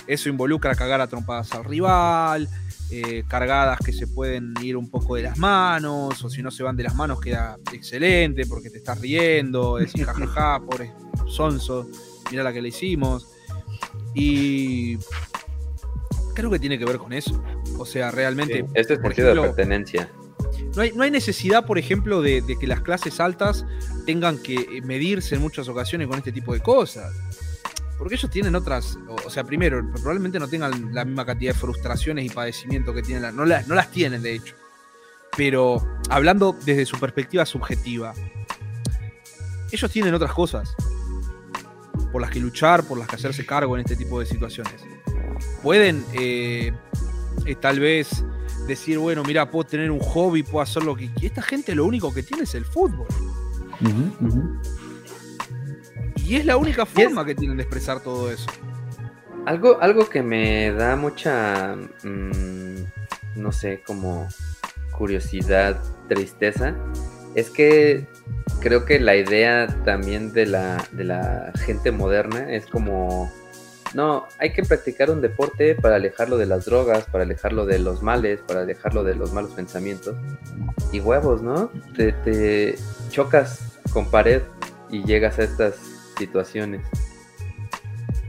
Eso 0.08 0.30
involucra 0.30 0.76
cagar 0.76 1.02
a 1.02 1.08
trompadas 1.08 1.52
al 1.54 1.66
rival, 1.66 2.48
eh, 2.90 3.24
cargadas 3.28 3.80
que 3.80 3.92
se 3.92 4.08
pueden 4.08 4.54
ir 4.62 4.78
un 4.78 4.90
poco 4.90 5.16
de 5.16 5.24
las 5.24 5.38
manos, 5.38 6.24
o 6.24 6.30
si 6.30 6.42
no 6.42 6.52
se 6.52 6.64
van 6.64 6.78
de 6.78 6.84
las 6.84 6.96
manos 6.96 7.20
queda 7.20 7.58
excelente 7.74 8.46
porque 8.46 8.70
te 8.70 8.78
estás 8.78 9.02
riendo, 9.02 9.78
decís 9.78 10.06
jajaja, 10.06 10.60
pobre 10.60 10.94
sonso, 11.34 11.88
mira 12.32 12.44
la 12.44 12.54
que 12.54 12.62
le 12.62 12.70
hicimos. 12.70 13.28
Y 14.14 14.98
creo 16.34 16.50
que 16.50 16.60
tiene 16.60 16.78
que 16.78 16.86
ver 16.86 16.98
con 16.98 17.14
eso. 17.14 17.42
O 17.78 17.86
sea, 17.86 18.12
realmente. 18.12 18.66
este 18.74 18.94
es 18.94 19.02
sentido 19.02 19.34
de 19.34 19.42
pertenencia. 19.42 20.12
No 20.76 20.82
hay, 20.82 20.92
no 20.92 21.04
hay, 21.04 21.12
necesidad, 21.12 21.66
por 21.66 21.78
ejemplo, 21.78 22.22
de, 22.22 22.42
de, 22.42 22.58
que 22.58 22.66
las 22.66 22.82
clases 22.82 23.20
altas 23.20 23.66
tengan 24.06 24.40
que 24.40 24.82
medirse 24.84 25.36
en 25.36 25.42
muchas 25.42 25.68
ocasiones 25.68 26.08
con 26.08 26.18
este 26.18 26.32
tipo 26.32 26.54
de 26.54 26.62
cosas. 26.62 27.14
Porque 27.98 28.16
ellos 28.16 28.30
tienen 28.32 28.56
otras, 28.56 28.98
o, 29.26 29.30
sea, 29.30 29.44
primero, 29.44 29.82
probablemente 29.94 30.40
no 30.40 30.48
tengan 30.48 30.94
la 30.94 31.06
misma 31.06 31.26
cantidad 31.26 31.54
de 31.54 31.60
frustraciones 31.60 32.26
y 32.26 32.30
padecimientos 32.30 32.94
que 32.96 33.04
tienen, 33.04 33.36
no, 33.36 33.46
las, 33.46 33.68
no 33.68 33.76
las 33.76 33.92
tienen 33.92 34.22
de 34.22 34.36
hecho. 34.36 34.56
Pero 35.38 35.82
hablando 36.10 36.56
desde 36.66 36.86
su 36.86 37.00
perspectiva 37.00 37.46
subjetiva, 37.46 38.14
ellos 39.72 39.92
tienen 39.92 40.14
otras 40.14 40.34
cosas 40.34 40.76
por 42.14 42.22
las 42.22 42.30
que 42.30 42.40
luchar, 42.40 42.84
por 42.84 43.00
las 43.00 43.08
que 43.08 43.16
hacerse 43.16 43.44
cargo 43.44 43.76
en 43.76 43.82
este 43.82 43.96
tipo 43.96 44.20
de 44.20 44.28
situaciones. 44.28 44.76
Pueden 45.64 46.06
eh, 46.14 46.72
eh, 47.44 47.56
tal 47.56 47.80
vez 47.80 48.24
decir, 48.68 49.00
bueno, 49.00 49.24
mira, 49.24 49.50
puedo 49.50 49.66
tener 49.66 49.90
un 49.90 50.00
hobby, 50.00 50.44
puedo 50.44 50.62
hacer 50.62 50.84
lo 50.84 50.96
que... 50.96 51.10
Esta 51.24 51.42
gente 51.42 51.74
lo 51.74 51.86
único 51.86 52.14
que 52.14 52.22
tiene 52.22 52.44
es 52.44 52.54
el 52.54 52.66
fútbol. 52.66 53.08
Y 56.18 56.36
es 56.36 56.46
la 56.46 56.56
única 56.56 56.86
forma 56.86 57.26
que 57.26 57.34
tienen 57.34 57.58
de 57.58 57.64
expresar 57.64 58.00
todo 58.00 58.32
eso. 58.32 58.46
Algo, 59.48 59.82
algo 59.82 60.08
que 60.08 60.22
me 60.22 60.72
da 60.72 60.96
mucha, 60.96 61.76
mm, 62.04 62.76
no 63.38 63.52
sé, 63.52 63.82
como 63.84 64.30
curiosidad, 64.96 65.82
tristeza, 66.08 66.76
es 67.34 67.50
que 67.50 68.08
creo 68.60 68.86
que 68.86 69.00
la 69.00 69.16
idea 69.16 69.68
también 69.86 70.34
de 70.34 70.46
la, 70.46 70.84
de 70.92 71.04
la 71.04 71.52
gente 71.56 71.92
moderna 71.92 72.52
es 72.52 72.66
como, 72.66 73.32
no, 73.94 74.26
hay 74.40 74.54
que 74.54 74.64
practicar 74.64 75.10
un 75.12 75.22
deporte 75.22 75.76
para 75.76 75.96
alejarlo 75.96 76.38
de 76.38 76.46
las 76.46 76.66
drogas, 76.66 77.06
para 77.06 77.24
alejarlo 77.24 77.66
de 77.66 77.80
los 77.80 78.02
males, 78.02 78.40
para 78.48 78.62
alejarlo 78.62 79.04
de 79.04 79.16
los 79.16 79.34
malos 79.34 79.52
pensamientos. 79.52 80.16
Y 80.92 81.00
huevos, 81.00 81.42
¿no? 81.42 81.72
Te, 81.96 82.12
te 82.12 82.76
chocas 83.10 83.80
con 83.92 84.10
pared 84.10 84.42
y 84.90 85.04
llegas 85.04 85.40
a 85.40 85.44
estas 85.44 85.76
situaciones. 86.18 86.82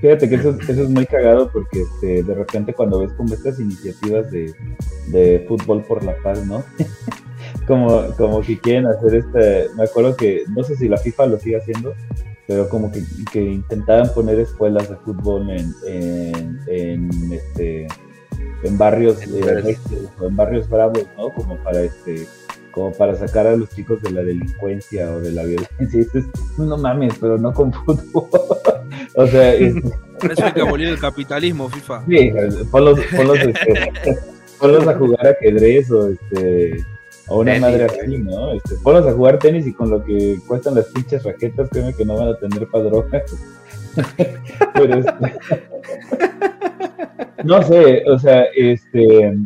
Fíjate 0.05 0.29
que 0.29 0.35
eso, 0.35 0.51
es 0.69 0.91
muy 0.91 1.07
cagado 1.07 1.51
porque 1.51 1.81
este, 1.81 2.23
de 2.23 2.35
repente 2.35 2.75
cuando 2.75 3.01
ves 3.01 3.13
como 3.13 3.33
estas 3.33 3.59
iniciativas 3.59 4.31
de, 4.31 5.45
fútbol 5.49 5.83
por 5.85 6.05
la 6.05 6.15
paz, 6.23 6.45
¿no? 6.45 6.63
como, 7.67 8.05
como 8.17 8.41
que 8.41 8.59
quieren 8.59 8.87
hacer 8.87 9.15
este, 9.15 9.69
me 9.77 9.85
acuerdo 9.85 10.17
que, 10.17 10.45
no 10.49 10.63
sé 10.65 10.77
si 10.77 10.89
la 10.89 10.97
FIFA 10.97 11.27
lo 11.27 11.39
sigue 11.39 11.57
haciendo, 11.57 11.95
pero 12.47 12.69
como 12.69 12.91
que, 12.93 13.03
que 13.33 13.43
intentaban 13.43 14.13
poner 14.13 14.39
escuelas 14.39 14.89
de 14.91 14.97
fútbol 14.97 15.49
en, 15.51 15.75
en, 16.69 17.33
este 17.33 17.87
en 18.65 18.79
barrios 18.79 19.23
en, 19.23 19.77
en 20.21 20.37
barrios 20.37 20.69
bravos, 20.69 21.07
¿no? 21.17 21.31
Como 21.31 21.57
para 21.59 21.83
este 21.83 22.27
como 22.75 22.93
para 22.93 23.15
sacar 23.15 23.47
a 23.47 23.57
los 23.57 23.71
chicos 23.71 24.03
de 24.03 24.11
la 24.11 24.23
delincuencia 24.23 25.11
o 25.13 25.21
de 25.21 25.31
la 25.31 25.45
violencia. 25.45 25.77
Y 25.79 25.87
dices, 25.87 26.25
no 26.59 26.77
mames, 26.77 27.15
pero 27.21 27.39
no 27.39 27.53
con 27.55 27.73
fútbol. 27.85 28.29
o 29.15 29.27
sea, 29.29 29.55
es... 29.55 29.77
Eso 30.29 30.45
hay 30.45 30.53
que 30.53 30.61
abolir 30.61 30.89
el 30.89 30.99
capitalismo, 30.99 31.69
FIFA. 31.69 32.05
Sí, 32.09 32.33
ponlos, 32.73 32.99
ponlos, 33.15 33.39
este, 33.39 34.19
ponlos 34.59 34.89
a 34.89 34.95
jugar 34.95 35.27
ajedrez 35.27 35.91
o 35.93 36.09
este 36.09 36.85
o 37.29 37.41
una 37.41 37.59
madre 37.59 37.85
así, 37.85 38.19
¿no? 38.19 38.53
Este, 38.53 38.75
a 38.75 39.13
jugar 39.13 39.39
tenis 39.39 39.67
y 39.67 39.73
con 39.73 39.91
lo 39.91 40.05
que 40.05 40.39
cuestan 40.47 40.75
las 40.75 40.87
pinches 40.87 41.23
raquetas, 41.25 41.69
créeme 41.71 41.95
que 41.95 42.05
no 42.05 42.17
van 42.17 42.29
a 42.29 42.39
tener 42.39 42.69
padrón. 42.69 43.07
Pero 44.75 44.99
este, 44.99 45.35
no 47.45 47.63
sé, 47.63 48.05
o 48.09 48.19
sea, 48.19 48.45
este 48.55 49.37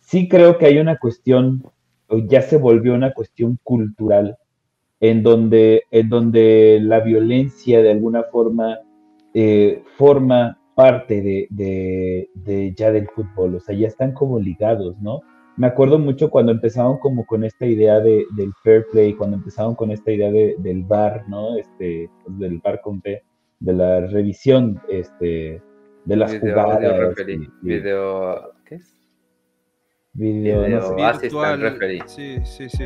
sí 0.00 0.28
creo 0.28 0.58
que 0.58 0.66
hay 0.66 0.78
una 0.78 0.96
cuestión, 0.98 1.64
o 2.08 2.18
ya 2.18 2.42
se 2.42 2.56
volvió 2.56 2.94
una 2.94 3.12
cuestión 3.12 3.58
cultural, 3.62 4.36
en 5.00 5.22
donde, 5.22 5.84
en 5.90 6.08
donde 6.08 6.78
la 6.80 7.00
violencia 7.00 7.82
de 7.82 7.90
alguna 7.90 8.22
forma 8.22 8.78
eh, 9.34 9.82
forma 9.96 10.58
parte 10.76 11.20
de, 11.20 12.28
de, 12.32 12.74
ya 12.76 12.92
del 12.92 13.08
fútbol, 13.08 13.56
o 13.56 13.60
sea, 13.60 13.74
ya 13.74 13.88
están 13.88 14.12
como 14.12 14.38
ligados, 14.38 14.96
¿no? 15.00 15.22
Me 15.56 15.68
acuerdo 15.68 15.98
mucho 15.98 16.30
cuando 16.30 16.50
empezaron 16.50 16.98
como 16.98 17.24
con 17.26 17.44
esta 17.44 17.64
idea 17.66 18.00
de, 18.00 18.26
del 18.36 18.52
fair 18.62 18.86
play, 18.90 19.14
cuando 19.14 19.36
empezaron 19.36 19.74
con 19.74 19.90
esta 19.92 20.10
idea 20.10 20.30
de, 20.30 20.56
del 20.58 20.82
bar, 20.82 21.24
¿no? 21.28 21.56
Este, 21.56 22.10
pues, 22.24 22.38
del 22.38 22.58
bar 22.58 22.80
con 22.80 23.00
P, 23.00 23.22
de 23.60 23.72
la 23.72 24.00
revisión, 24.00 24.80
este, 24.88 25.62
de 26.04 26.16
las 26.16 26.36
jugadas. 26.38 26.80
Video, 27.62 28.52
¿qué 28.64 28.74
es? 28.76 29.00
Video, 30.12 30.94
Virtual, 30.96 31.78
Sí, 32.06 32.38
sí, 32.44 32.68
sí. 32.68 32.84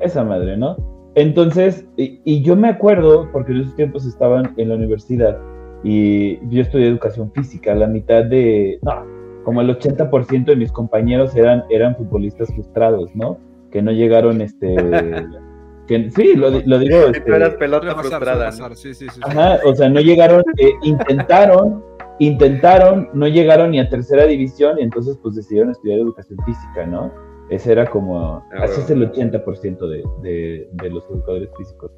Esa 0.00 0.24
madre, 0.24 0.56
¿no? 0.56 0.76
Entonces, 1.14 1.86
y, 1.96 2.20
y, 2.24 2.42
yo 2.42 2.56
me 2.56 2.68
acuerdo, 2.68 3.30
porque 3.32 3.52
en 3.52 3.60
esos 3.60 3.76
tiempos 3.76 4.06
estaban 4.06 4.54
en 4.56 4.68
la 4.70 4.76
universidad, 4.76 5.38
y 5.84 6.38
yo 6.48 6.62
estudié 6.62 6.88
educación 6.88 7.32
física, 7.32 7.74
la 7.74 7.86
mitad 7.86 8.24
de, 8.24 8.78
no, 8.82 9.04
como 9.44 9.60
el 9.60 9.76
80% 9.76 10.44
de 10.44 10.56
mis 10.56 10.72
compañeros 10.72 11.34
eran, 11.36 11.64
eran 11.70 11.96
futbolistas 11.96 12.52
frustrados, 12.52 13.14
¿no? 13.14 13.38
Que 13.70 13.82
no 13.82 13.92
llegaron, 13.92 14.40
este, 14.40 14.74
que, 15.86 16.10
sí, 16.10 16.34
lo, 16.36 16.50
lo 16.50 16.78
digo. 16.78 16.98
Este, 17.08 17.34
eras 17.34 17.54
pelota 17.54 17.94
frustrada. 17.94 18.52
Sí, 18.52 18.94
sí, 18.94 19.06
sí, 19.08 19.20
Ajá, 19.22 19.58
o 19.64 19.74
sea, 19.74 19.88
no 19.88 20.00
llegaron, 20.00 20.42
eh, 20.58 20.70
intentaron, 20.82 21.82
intentaron, 22.18 23.08
no 23.14 23.26
llegaron 23.28 23.70
ni 23.70 23.80
a 23.80 23.88
tercera 23.88 24.26
división 24.26 24.78
y 24.78 24.82
entonces 24.82 25.18
pues 25.22 25.34
decidieron 25.34 25.70
estudiar 25.70 26.00
educación 26.00 26.38
física, 26.44 26.86
¿no? 26.86 27.12
Ese 27.50 27.72
era 27.72 27.86
como, 27.86 28.18
ah, 28.18 28.44
así 28.62 28.80
es 28.80 28.90
el 28.90 29.10
80% 29.10 29.88
de, 29.88 30.02
de, 30.22 30.68
de 30.72 30.90
los 30.90 31.04
educadores 31.10 31.50
físicos. 31.56 31.90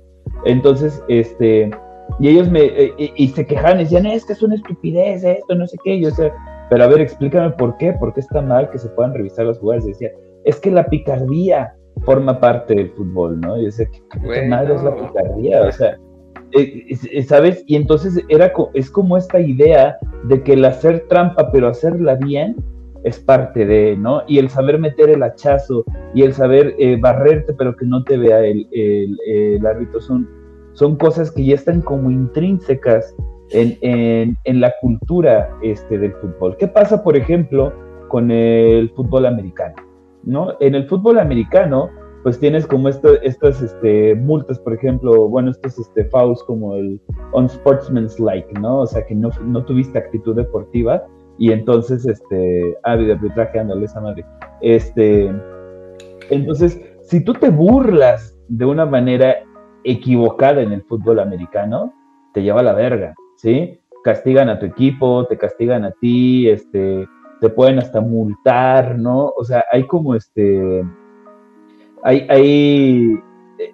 Entonces, 0.44 1.02
este, 1.08 1.70
y 2.20 2.28
ellos 2.28 2.50
me, 2.50 2.64
eh, 2.64 2.94
y, 2.96 3.28
se 3.28 3.46
quejaban 3.46 3.80
y 3.80 3.84
decían, 3.84 4.06
es 4.06 4.24
que 4.24 4.34
es 4.34 4.42
una 4.42 4.54
estupidez 4.54 5.24
esto, 5.24 5.54
no 5.54 5.66
sé 5.66 5.76
qué. 5.84 6.00
yo, 6.00 6.10
o 6.10 6.30
pero 6.70 6.84
a 6.84 6.86
ver, 6.86 7.00
explícame 7.00 7.50
por 7.50 7.76
qué, 7.76 7.92
por 7.92 8.14
qué 8.14 8.20
está 8.20 8.40
mal 8.40 8.70
que 8.70 8.78
se 8.78 8.88
puedan 8.90 9.14
revisar 9.14 9.46
las 9.46 9.58
jugadas. 9.58 9.84
Y 9.84 9.88
decía, 9.88 10.10
es 10.44 10.60
que 10.60 10.70
la 10.70 10.86
picardía 10.86 11.74
forma 12.04 12.40
parte 12.40 12.74
del 12.74 12.90
fútbol, 12.90 13.40
¿no? 13.40 13.58
Y 13.58 13.66
decía, 13.66 13.88
¿qué 13.90 14.48
madre 14.48 14.74
es 14.74 14.82
la 14.82 14.94
picardía? 14.94 15.62
O 15.62 15.72
sea, 15.72 15.98
eh, 16.52 16.84
eh, 17.12 17.22
¿sabes? 17.22 17.62
Y 17.66 17.76
entonces 17.76 18.18
era, 18.28 18.52
es 18.74 18.90
como 18.90 19.16
esta 19.16 19.40
idea 19.40 19.98
de 20.24 20.42
que 20.42 20.54
el 20.54 20.64
hacer 20.64 21.06
trampa, 21.08 21.50
pero 21.52 21.68
hacerla 21.68 22.14
bien, 22.14 22.56
es 23.02 23.18
parte 23.18 23.66
de, 23.66 23.96
¿no? 23.98 24.22
Y 24.26 24.38
el 24.38 24.48
saber 24.48 24.78
meter 24.78 25.10
el 25.10 25.22
hachazo 25.22 25.84
y 26.14 26.22
el 26.22 26.32
saber 26.32 26.74
barrerte, 27.00 27.52
pero 27.52 27.76
que 27.76 27.84
no 27.84 28.02
te 28.02 28.16
vea 28.16 28.40
el, 28.40 28.66
el, 28.72 29.18
el 29.26 29.66
árbitro 29.66 30.00
son 30.00 30.26
son 30.74 30.96
cosas 30.96 31.30
que 31.30 31.44
ya 31.44 31.54
están 31.54 31.80
como 31.80 32.10
intrínsecas 32.10 33.14
en, 33.50 34.36
la 34.60 34.72
cultura 34.80 35.48
este, 35.62 35.98
del 35.98 36.12
fútbol. 36.14 36.56
¿Qué 36.58 36.68
pasa, 36.68 37.02
por 37.02 37.16
ejemplo, 37.16 37.72
con 38.08 38.30
el 38.30 38.90
fútbol 38.90 39.26
americano? 39.26 39.74
¿no? 40.24 40.54
En 40.60 40.74
el 40.74 40.88
fútbol 40.88 41.18
americano, 41.18 41.90
pues 42.22 42.38
tienes 42.38 42.66
como 42.66 42.88
estas 42.88 43.62
este, 43.62 44.14
multas, 44.14 44.58
por 44.58 44.72
ejemplo, 44.72 45.28
bueno, 45.28 45.50
estos 45.50 45.78
este, 45.78 46.04
fouls 46.06 46.42
como 46.44 46.74
el 46.76 47.00
unsportsmanlike, 47.34 48.58
¿no? 48.60 48.80
O 48.80 48.86
sea, 48.86 49.04
que 49.04 49.14
no, 49.14 49.30
no 49.44 49.64
tuviste 49.64 49.98
actitud 49.98 50.34
deportiva 50.34 51.04
y 51.38 51.52
entonces, 51.52 52.06
este, 52.06 52.76
ah, 52.84 52.96
de 52.96 53.12
arbitraje, 53.12 53.58
ándale, 53.58 53.84
esa 53.84 54.00
madre. 54.00 54.24
Este, 54.62 55.30
entonces, 56.30 56.80
si 57.02 57.22
tú 57.22 57.34
te 57.34 57.50
burlas 57.50 58.38
de 58.48 58.64
una 58.64 58.86
manera 58.86 59.36
equivocada 59.84 60.62
en 60.62 60.72
el 60.72 60.82
fútbol 60.82 61.20
americano, 61.20 61.92
te 62.32 62.42
lleva 62.42 62.60
a 62.60 62.64
la 62.64 62.72
verga, 62.72 63.14
¿sí? 63.36 63.78
Castigan 64.02 64.48
a 64.48 64.58
tu 64.58 64.66
equipo, 64.66 65.26
te 65.26 65.38
castigan 65.38 65.84
a 65.84 65.92
ti, 65.92 66.48
este, 66.48 67.06
te 67.40 67.48
pueden 67.50 67.78
hasta 67.78 68.00
multar, 68.00 68.98
¿no? 68.98 69.32
O 69.36 69.44
sea, 69.44 69.64
hay 69.70 69.86
como 69.86 70.14
este, 70.14 70.84
hay, 72.02 72.26
hay, 72.28 73.18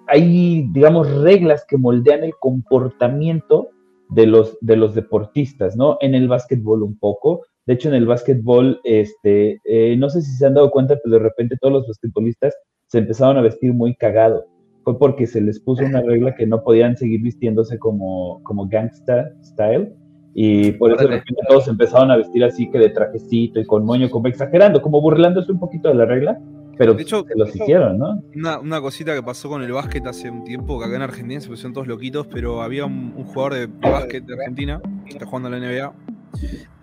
hay, 0.07 0.67
digamos, 0.71 1.11
reglas 1.21 1.65
que 1.67 1.77
moldean 1.77 2.23
el 2.23 2.35
comportamiento 2.39 3.69
de 4.09 4.27
los, 4.27 4.57
de 4.61 4.75
los 4.75 4.93
deportistas, 4.93 5.75
¿no? 5.75 5.97
En 6.01 6.15
el 6.15 6.27
básquetbol 6.27 6.83
un 6.83 6.97
poco. 6.97 7.45
De 7.65 7.73
hecho, 7.73 7.89
en 7.89 7.95
el 7.95 8.05
básquetbol, 8.05 8.81
este, 8.83 9.61
eh, 9.63 9.95
no 9.97 10.09
sé 10.09 10.21
si 10.21 10.31
se 10.31 10.45
han 10.45 10.53
dado 10.53 10.69
cuenta, 10.71 10.97
pero 11.01 11.17
de 11.17 11.23
repente 11.23 11.57
todos 11.59 11.73
los 11.73 11.87
basquetbolistas 11.87 12.55
se 12.87 12.97
empezaron 12.99 13.37
a 13.37 13.41
vestir 13.41 13.73
muy 13.73 13.95
cagado 13.95 14.45
fue 14.83 14.97
porque 14.97 15.27
se 15.27 15.41
les 15.41 15.59
puso 15.59 15.83
una 15.83 16.01
regla 16.01 16.35
que 16.35 16.45
no 16.45 16.63
podían 16.63 16.97
seguir 16.97 17.21
vistiéndose 17.21 17.77
como, 17.79 18.41
como 18.43 18.67
gangsta 18.67 19.31
style. 19.43 19.93
Y 20.33 20.71
por 20.73 20.91
eso 20.91 21.01
de 21.01 21.17
repente 21.17 21.41
todos 21.47 21.67
empezaron 21.67 22.09
a 22.09 22.17
vestir 22.17 22.43
así 22.43 22.69
que 22.69 22.79
de 22.79 22.89
trajecito 22.89 23.59
y 23.59 23.65
con 23.65 23.85
moño, 23.85 24.09
como 24.09 24.27
exagerando, 24.27 24.81
como 24.81 25.01
burlándose 25.01 25.51
un 25.51 25.59
poquito 25.59 25.89
de 25.89 25.95
la 25.95 26.05
regla, 26.05 26.39
pero 26.81 26.95
de 26.95 27.03
hecho, 27.03 27.23
se 27.27 27.35
los 27.37 27.55
hicieron, 27.55 27.99
¿no? 27.99 28.23
Una, 28.35 28.59
una, 28.59 28.81
cosita 28.81 29.13
que 29.13 29.21
pasó 29.21 29.49
con 29.49 29.61
el 29.61 29.71
básquet 29.71 30.03
hace 30.07 30.31
un 30.31 30.43
tiempo, 30.43 30.79
que 30.79 30.85
acá 30.85 30.95
en 30.95 31.03
Argentina 31.03 31.39
se 31.39 31.47
pusieron 31.47 31.73
todos 31.73 31.85
loquitos, 31.85 32.25
pero 32.25 32.63
había 32.63 32.85
un, 32.85 33.11
jugador 33.25 33.53
de, 33.53 33.67
básquet 33.67 34.25
de 34.25 34.33
Argentina 34.33 34.81
que 35.05 35.11
está 35.11 35.27
jugando 35.27 35.53
en 35.53 35.61
la 35.61 35.67
NBA. 35.67 35.93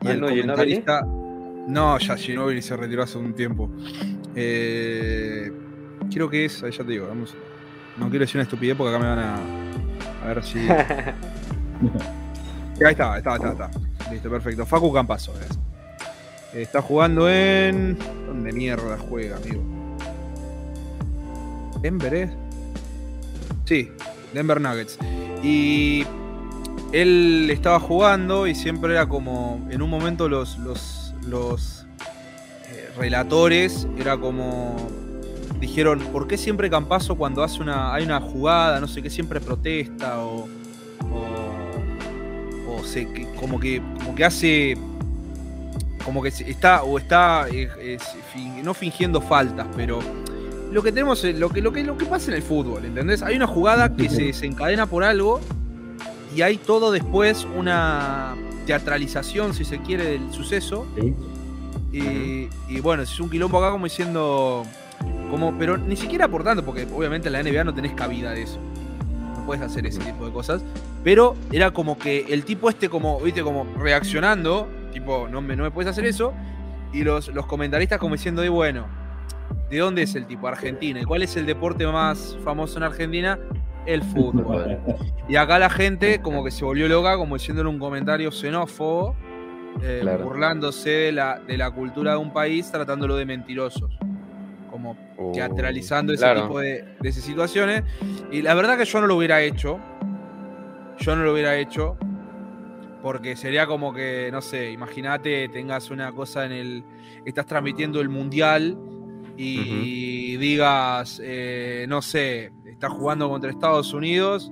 Y 0.03 0.09
el 0.09 0.21
no, 0.21 0.29
comentarista. 0.29 1.05
No, 1.67 1.99
ya 1.99 2.17
Ginóbili 2.17 2.63
se 2.63 2.77
retiró 2.77 3.03
hace 3.03 3.19
un 3.19 3.35
tiempo. 3.35 3.71
Eh, 4.37 5.51
creo 6.13 6.31
que 6.31 6.45
es, 6.45 6.63
ahí 6.63 6.71
ya 6.71 6.85
te 6.85 6.93
digo, 6.93 7.09
vamos. 7.09 7.37
No 7.99 8.09
quiero 8.11 8.25
decir 8.25 8.37
una 8.37 8.45
estupidez 8.45 8.77
porque 8.77 8.95
acá 8.95 9.03
me 9.03 9.09
van 9.09 9.19
a. 9.19 9.37
A 10.23 10.27
ver 10.29 10.45
si. 10.45 10.59
ahí 10.69 10.73
está, 12.79 13.19
está, 13.19 13.35
está, 13.37 13.51
está. 13.51 13.71
Listo, 14.11 14.31
perfecto. 14.31 14.65
Facu 14.65 14.93
Campazo. 14.93 15.35
Está 16.55 16.81
jugando 16.81 17.29
en. 17.29 17.99
¿Dónde 18.27 18.53
mierda 18.53 18.97
juega, 18.99 19.37
amigo? 19.37 19.63
¿Denver 21.81 22.15
es? 22.15 22.31
Sí, 23.65 23.91
Denver 24.33 24.61
Nuggets. 24.61 24.99
Y 25.43 26.05
él 26.93 27.49
estaba 27.51 27.81
jugando 27.81 28.47
y 28.47 28.55
siempre 28.55 28.93
era 28.93 29.09
como. 29.09 29.67
En 29.71 29.83
un 29.83 29.91
momento 29.91 30.29
los. 30.29 30.59
los, 30.59 31.15
los 31.27 31.87
eh, 32.71 32.91
relatores 32.97 33.89
era 33.99 34.17
como 34.17 34.77
dijeron, 35.61 36.01
¿por 36.13 36.27
qué 36.27 36.37
siempre 36.37 36.71
Campazo 36.71 37.17
cuando 37.17 37.43
hace 37.43 37.61
una, 37.61 37.95
hay 37.95 38.05
una 38.05 38.21
jugada, 38.21 38.81
no 38.81 38.89
sé 38.89 39.03
qué, 39.03 39.11
siempre 39.11 39.41
protesta 39.41 40.21
o, 40.21 40.49
o, 41.13 42.83
como, 43.39 43.61
que, 43.61 43.83
como 43.99 44.15
que 44.15 44.25
hace, 44.25 44.77
como 46.05 46.23
que 46.23 46.29
está, 46.29 46.83
o 46.83 46.99
está, 46.99 47.47
eh, 47.51 47.99
no 48.63 48.75
fingiendo 48.75 49.21
faltas, 49.21 49.67
pero 49.77 50.01
lo 50.73 50.83
que 50.83 50.93
tenemos, 50.93 51.25
lo 51.25 51.49
que, 51.51 51.63
lo 51.63 51.73
que, 51.73 51.83
lo 51.83 51.97
que 51.97 52.07
pasa 52.07 52.31
en 52.31 52.37
el 52.37 52.43
fútbol, 52.43 52.85
¿entendés? 52.85 53.23
Hay 53.23 53.37
una 53.37 53.47
jugada 53.47 53.95
que 53.95 54.09
se 54.09 54.25
desencadena 54.25 54.87
por 54.87 55.05
algo 55.05 55.41
y 56.35 56.43
hay 56.43 56.57
todo 56.59 56.91
después 56.91 57.47
una 57.57 58.35
teatralización, 58.67 59.55
si 59.55 59.65
se 59.65 59.79
quiere, 59.79 60.05
del 60.05 60.33
suceso. 60.33 60.87
Y, 61.91 62.49
y, 62.69 62.81
bueno, 62.81 63.03
es 63.03 63.19
un 63.19 63.31
quilombo 63.31 63.59
acá 63.59 63.71
como 63.71 63.85
diciendo, 63.87 64.65
como, 65.31 65.57
pero 65.59 65.77
ni 65.77 65.97
siquiera 65.97 66.27
aportando, 66.27 66.65
porque 66.65 66.87
obviamente 66.95 67.29
en 67.29 67.33
la 67.35 67.43
NBA 67.43 67.65
no 67.65 67.75
tenés 67.75 67.93
cabida 67.93 68.33
de 68.33 68.43
eso. 68.43 68.59
No 69.37 69.45
puedes 69.45 69.63
hacer 69.63 69.87
ese 69.87 70.01
tipo 70.01 70.27
de 70.27 70.33
cosas. 70.33 70.63
Pero 71.05 71.37
era 71.53 71.71
como 71.71 71.99
que 71.99 72.27
el 72.29 72.45
tipo 72.45 72.69
este, 72.69 72.89
como, 72.89 73.21
viste, 73.21 73.43
como 73.43 73.67
reaccionando, 73.79 74.69
tipo, 74.93 75.29
no 75.29 75.41
me, 75.41 75.57
no 75.57 75.65
me 75.65 75.71
puedes 75.71 75.91
hacer 75.91 76.07
eso. 76.07 76.33
Y 76.93 77.03
los, 77.05 77.29
los 77.29 77.47
comentaristas 77.47 77.99
como 77.99 78.15
diciendo, 78.15 78.45
y 78.45 78.49
bueno, 78.49 78.87
¿de 79.71 79.79
dónde 79.79 80.03
es 80.03 80.15
el 80.15 80.27
tipo? 80.27 80.49
Argentina. 80.49 81.01
¿Y 81.01 81.05
cuál 81.05 81.23
es 81.23 81.37
el 81.37 81.47
deporte 81.47 81.87
más 81.87 82.37
famoso 82.43 82.79
en 82.79 82.85
Argentina? 82.85 83.39
El 83.87 84.03
fútbol. 84.03 84.79
Y 85.29 85.37
acá 85.37 85.59
la 85.59 85.71
gente 85.71 86.21
como 86.21 86.45
que 86.45 86.51
se 86.51 86.65
volvió 86.65 86.89
loca, 86.89 87.17
como 87.17 87.37
diciéndole 87.37 87.69
un 87.69 87.79
comentario 87.79 88.31
xenófobo, 88.31 89.15
eh, 89.83 90.19
burlándose 90.23 90.91
de 90.91 91.13
la, 91.13 91.39
de 91.39 91.57
la 91.57 91.71
cultura 91.71 92.13
de 92.13 92.17
un 92.19 92.33
país, 92.33 92.71
tratándolo 92.71 93.17
de 93.17 93.25
mentirosos. 93.25 93.91
Teatralizando 95.33 96.13
ese 96.13 96.35
tipo 96.35 96.61
de, 96.61 96.85
de 97.01 97.13
situaciones. 97.13 97.83
Y 98.31 98.43
la 98.43 98.55
verdad 98.55 98.79
que 98.79 98.85
yo 98.85 99.01
no 99.01 99.07
lo 99.07 99.17
hubiera 99.17 99.43
hecho. 99.43 99.81
Yo 100.99 101.17
no 101.17 101.25
lo 101.25 101.33
hubiera 101.33 101.57
hecho. 101.57 101.97
Porque 103.03 103.37
sería 103.37 103.67
como 103.67 103.93
que, 103.93 104.29
no 104.33 104.41
sé, 104.41 104.71
imagínate, 104.71 105.49
tengas 105.49 105.91
una 105.91 106.13
cosa 106.13 106.47
en 106.47 106.53
el. 106.53 106.85
Estás 107.25 107.47
transmitiendo 107.47 108.01
el 108.01 108.09
mundial 108.09 108.77
y 109.37 110.37
digas, 110.37 111.21
eh, 111.23 111.87
no 111.89 112.03
sé, 112.03 112.53
estás 112.67 112.91
jugando 112.91 113.29
contra 113.29 113.51
Estados 113.51 113.93
Unidos 113.93 114.51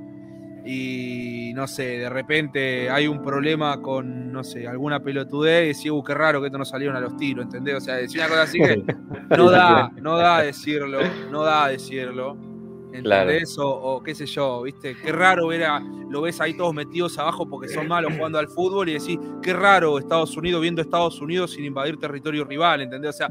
y 0.66 1.52
no 1.54 1.68
sé, 1.68 1.98
de 1.98 2.08
repente 2.10 2.90
hay 2.90 3.06
un 3.06 3.22
problema 3.22 3.80
con, 3.80 4.32
no 4.32 4.42
sé, 4.42 4.66
alguna 4.66 5.00
pelotudez 5.00 5.64
y 5.64 5.66
decís, 5.68 5.90
uh, 5.90 6.02
qué 6.02 6.12
raro 6.12 6.40
que 6.40 6.46
esto 6.46 6.58
no 6.58 6.64
salieron 6.64 6.96
a 6.96 7.00
los 7.00 7.16
tiros, 7.16 7.44
¿entendés? 7.44 7.76
O 7.76 7.80
sea, 7.80 7.94
decir 7.94 8.20
una 8.20 8.28
cosa 8.28 8.42
así 8.42 8.58
que 8.58 8.82
no 9.36 9.50
da, 9.50 9.90
no 10.00 10.16
da 10.16 10.42
decirlo, 10.42 10.98
no 11.30 11.42
da 11.42 11.68
decirlo. 11.68 12.55
¿Entendés? 12.92 13.56
O, 13.58 14.02
qué 14.02 14.14
sé 14.14 14.26
yo, 14.26 14.62
¿viste? 14.62 14.96
Qué 14.96 15.12
raro 15.12 15.48
ver 15.48 15.64
a, 15.64 15.80
lo 15.80 16.22
ves 16.22 16.40
ahí 16.40 16.54
todos 16.54 16.74
metidos 16.74 17.18
abajo 17.18 17.48
porque 17.48 17.68
son 17.68 17.88
malos 17.88 18.12
jugando 18.16 18.38
al 18.38 18.48
fútbol 18.48 18.88
y 18.88 18.94
decís, 18.94 19.18
qué 19.42 19.52
raro 19.52 19.98
Estados 19.98 20.36
Unidos 20.36 20.62
viendo 20.62 20.80
Estados 20.80 21.20
Unidos 21.20 21.52
sin 21.52 21.64
invadir 21.64 21.98
territorio 21.98 22.44
rival, 22.44 22.82
¿entendés? 22.82 23.10
O 23.10 23.18
sea, 23.18 23.28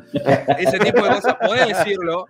ese 0.58 0.78
tipo 0.80 1.04
de 1.04 1.10
cosas 1.10 1.36
podés 1.36 1.68
decirlo. 1.68 2.28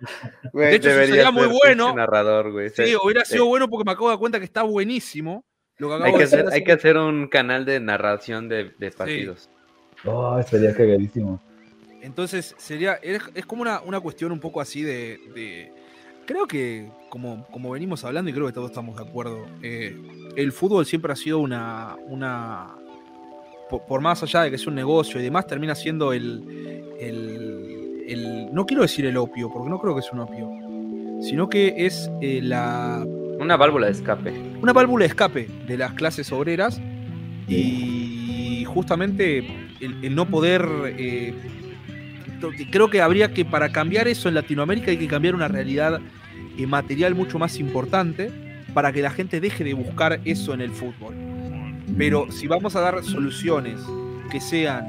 de 0.52 0.74
hecho, 0.74 0.90
sería 0.90 1.30
muy 1.30 1.46
bueno. 1.46 1.94
Narrador, 1.94 2.52
güey. 2.52 2.70
Sí, 2.70 2.94
hubiera 3.02 3.24
sido 3.24 3.46
bueno 3.46 3.68
porque 3.68 3.84
me 3.84 3.92
acabo 3.92 4.08
de 4.08 4.12
dar 4.12 4.18
cuenta 4.18 4.38
que 4.38 4.44
está 4.44 4.62
buenísimo. 4.62 5.44
hay, 6.02 6.14
que 6.14 6.22
hacer, 6.22 6.46
hay 6.50 6.64
que 6.64 6.72
hacer 6.72 6.96
un 6.96 7.28
canal 7.28 7.64
de 7.64 7.80
narración 7.80 8.48
de, 8.48 8.72
partidos. 8.96 9.50
Oh, 10.04 10.40
sería 10.42 10.74
cagadísimo. 10.74 11.42
Entonces, 12.00 12.54
sería, 12.56 12.94
es, 13.02 13.20
como 13.46 13.62
una, 13.62 13.80
una, 13.80 13.98
cuestión 13.98 14.30
un 14.30 14.38
poco 14.38 14.60
así 14.60 14.82
de 14.82 15.72
creo 16.26 16.46
que, 16.46 16.90
como, 17.08 17.46
como 17.50 17.70
venimos 17.70 18.04
hablando, 18.04 18.30
y 18.30 18.34
creo 18.34 18.46
que 18.46 18.52
todos 18.52 18.70
estamos 18.70 18.96
de 18.96 19.02
acuerdo, 19.02 19.46
eh, 19.62 19.96
el 20.36 20.52
fútbol 20.52 20.84
siempre 20.84 21.12
ha 21.12 21.16
sido 21.16 21.38
una. 21.38 21.96
una 22.08 22.74
por, 23.70 24.00
más 24.00 24.22
allá 24.22 24.42
de 24.42 24.50
que 24.50 24.56
es 24.56 24.66
un 24.66 24.74
negocio 24.74 25.18
y 25.20 25.24
demás, 25.24 25.46
termina 25.46 25.74
siendo 25.74 26.12
el, 26.12 26.84
el, 27.00 28.48
No 28.52 28.66
quiero 28.66 28.82
decir 28.82 29.06
el 29.06 29.16
opio, 29.16 29.50
porque 29.52 29.70
no 29.70 29.80
creo 29.80 29.94
que 29.94 30.00
es 30.00 30.12
un 30.12 30.20
opio, 30.20 30.48
sino 31.22 31.48
que 31.48 31.74
es 31.78 32.10
eh, 32.20 32.40
la. 32.42 33.04
Una 33.38 33.56
válvula 33.56 33.86
de 33.86 33.92
escape. 33.92 34.32
Una 34.62 34.72
válvula 34.72 35.04
de 35.04 35.08
escape 35.08 35.48
de 35.66 35.76
las 35.76 35.92
clases 35.92 36.32
obreras 36.32 36.80
y 37.48 38.64
justamente 38.66 39.38
el, 39.80 40.14
no 40.14 40.26
poder. 40.26 40.66
Eh, 40.98 41.34
creo 42.70 42.90
que 42.90 43.00
habría 43.00 43.32
que, 43.32 43.44
para 43.44 43.70
cambiar 43.70 44.08
eso 44.08 44.28
en 44.28 44.34
Latinoamérica, 44.34 44.90
hay 44.90 44.96
que 44.96 45.08
cambiar 45.08 45.34
una 45.34 45.48
realidad 45.48 46.00
eh, 46.58 46.66
material 46.66 47.14
mucho 47.14 47.38
más 47.38 47.58
importante 47.58 48.30
para 48.72 48.92
que 48.92 49.02
la 49.02 49.10
gente 49.10 49.40
deje 49.40 49.64
de 49.64 49.74
buscar 49.74 50.20
eso 50.24 50.54
en 50.54 50.60
el 50.60 50.70
fútbol. 50.70 51.14
Pero 51.96 52.30
si 52.30 52.46
vamos 52.46 52.76
a 52.76 52.80
dar 52.80 53.02
soluciones 53.04 53.80
que 54.30 54.40
sean 54.40 54.84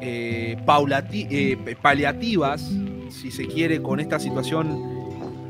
eh, 0.00 0.56
eh, 0.60 1.76
paliativas, 1.80 2.72
si 3.10 3.30
se 3.30 3.46
quiere, 3.46 3.82
con 3.82 3.98
esta 3.98 4.20
situación, 4.20 4.98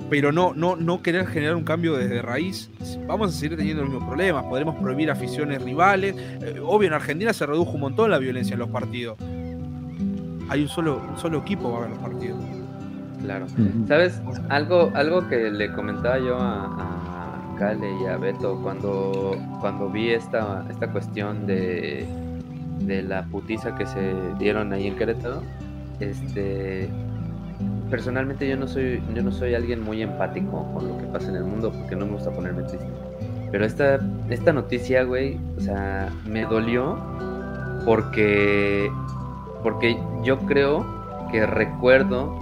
pero 0.08 0.32
no, 0.32 1.02
querer 1.02 1.26
generar 1.26 1.56
un 1.56 1.64
cambio 1.64 1.96
desde 1.96 2.22
raíz, 2.22 2.70
vamos 3.06 3.34
a 3.34 3.38
seguir 3.38 3.58
teniendo 3.58 3.82
los 3.82 3.90
mismos 3.90 4.08
problemas. 4.08 4.44
Podremos 4.44 4.76
prohibir 4.76 5.10
aficiones 5.10 5.60
rivales. 5.60 6.14
obvio, 6.62 6.88
en 6.88 6.94
Argentina 6.94 7.32
se 7.34 7.44
redujo 7.44 7.72
un 7.72 7.80
montón 7.80 8.10
la 8.10 8.18
violencia 8.18 8.54
en 8.54 8.60
los 8.60 8.70
partidos 8.70 9.18
hay 10.48 10.62
un 10.62 10.68
solo, 10.68 11.02
un 11.08 11.18
solo 11.18 11.38
equipo 11.38 11.70
va 11.72 11.78
a 11.78 11.80
ver 11.82 11.90
los 11.90 11.98
partidos. 11.98 12.38
Claro. 13.22 13.46
¿Sabes? 13.86 14.22
Algo, 14.48 14.90
algo 14.94 15.28
que 15.28 15.50
le 15.50 15.72
comentaba 15.72 16.18
yo 16.18 16.36
a, 16.38 16.66
a 16.66 17.56
Kale 17.58 17.90
y 18.00 18.06
a 18.06 18.16
Beto 18.16 18.60
cuando, 18.62 19.36
cuando 19.60 19.90
vi 19.90 20.10
esta, 20.10 20.64
esta 20.70 20.90
cuestión 20.90 21.46
de, 21.46 22.06
de 22.80 23.02
la 23.02 23.24
putiza 23.24 23.74
que 23.74 23.86
se 23.86 24.14
dieron 24.38 24.72
ahí 24.72 24.86
en 24.86 24.96
Querétaro, 24.96 25.42
este 26.00 26.88
personalmente 27.90 28.46
yo 28.46 28.56
no 28.56 28.68
soy 28.68 29.02
yo 29.14 29.22
no 29.22 29.32
soy 29.32 29.54
alguien 29.54 29.82
muy 29.82 30.02
empático 30.02 30.70
con 30.74 30.88
lo 30.88 30.98
que 30.98 31.04
pasa 31.04 31.30
en 31.30 31.36
el 31.36 31.44
mundo 31.44 31.72
porque 31.72 31.96
no 31.96 32.06
me 32.06 32.12
gusta 32.12 32.30
ponerme 32.30 32.62
triste. 32.64 32.86
Pero 33.50 33.64
esta, 33.64 33.98
esta 34.28 34.52
noticia, 34.52 35.04
güey, 35.04 35.38
o 35.56 35.60
sea, 35.60 36.12
me 36.26 36.44
dolió 36.44 36.98
porque 37.86 38.90
porque 39.62 39.98
yo 40.22 40.38
creo 40.40 40.86
que 41.30 41.46
recuerdo 41.46 42.38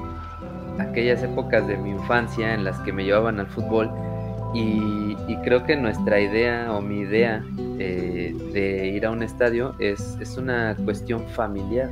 aquellas 0.79 1.23
épocas 1.23 1.67
de 1.67 1.77
mi 1.77 1.91
infancia 1.91 2.55
en 2.55 2.65
las 2.65 2.79
que 2.81 2.93
me 2.93 3.05
llevaban 3.05 3.41
al 3.41 3.47
fútbol 3.47 3.91
y, 4.55 5.17
creo 5.45 5.65
que 5.65 5.77
nuestra 5.77 6.21
idea 6.21 6.73
o 6.73 6.81
mi 6.81 7.01
idea 7.01 7.45
eh, 7.79 8.35
de 8.53 8.89
ir 8.89 9.07
a 9.07 9.11
un 9.11 9.23
estadio 9.23 9.75
es, 9.79 10.17
es 10.21 10.37
una 10.37 10.75
cuestión 10.85 11.25
familiar, 11.29 11.91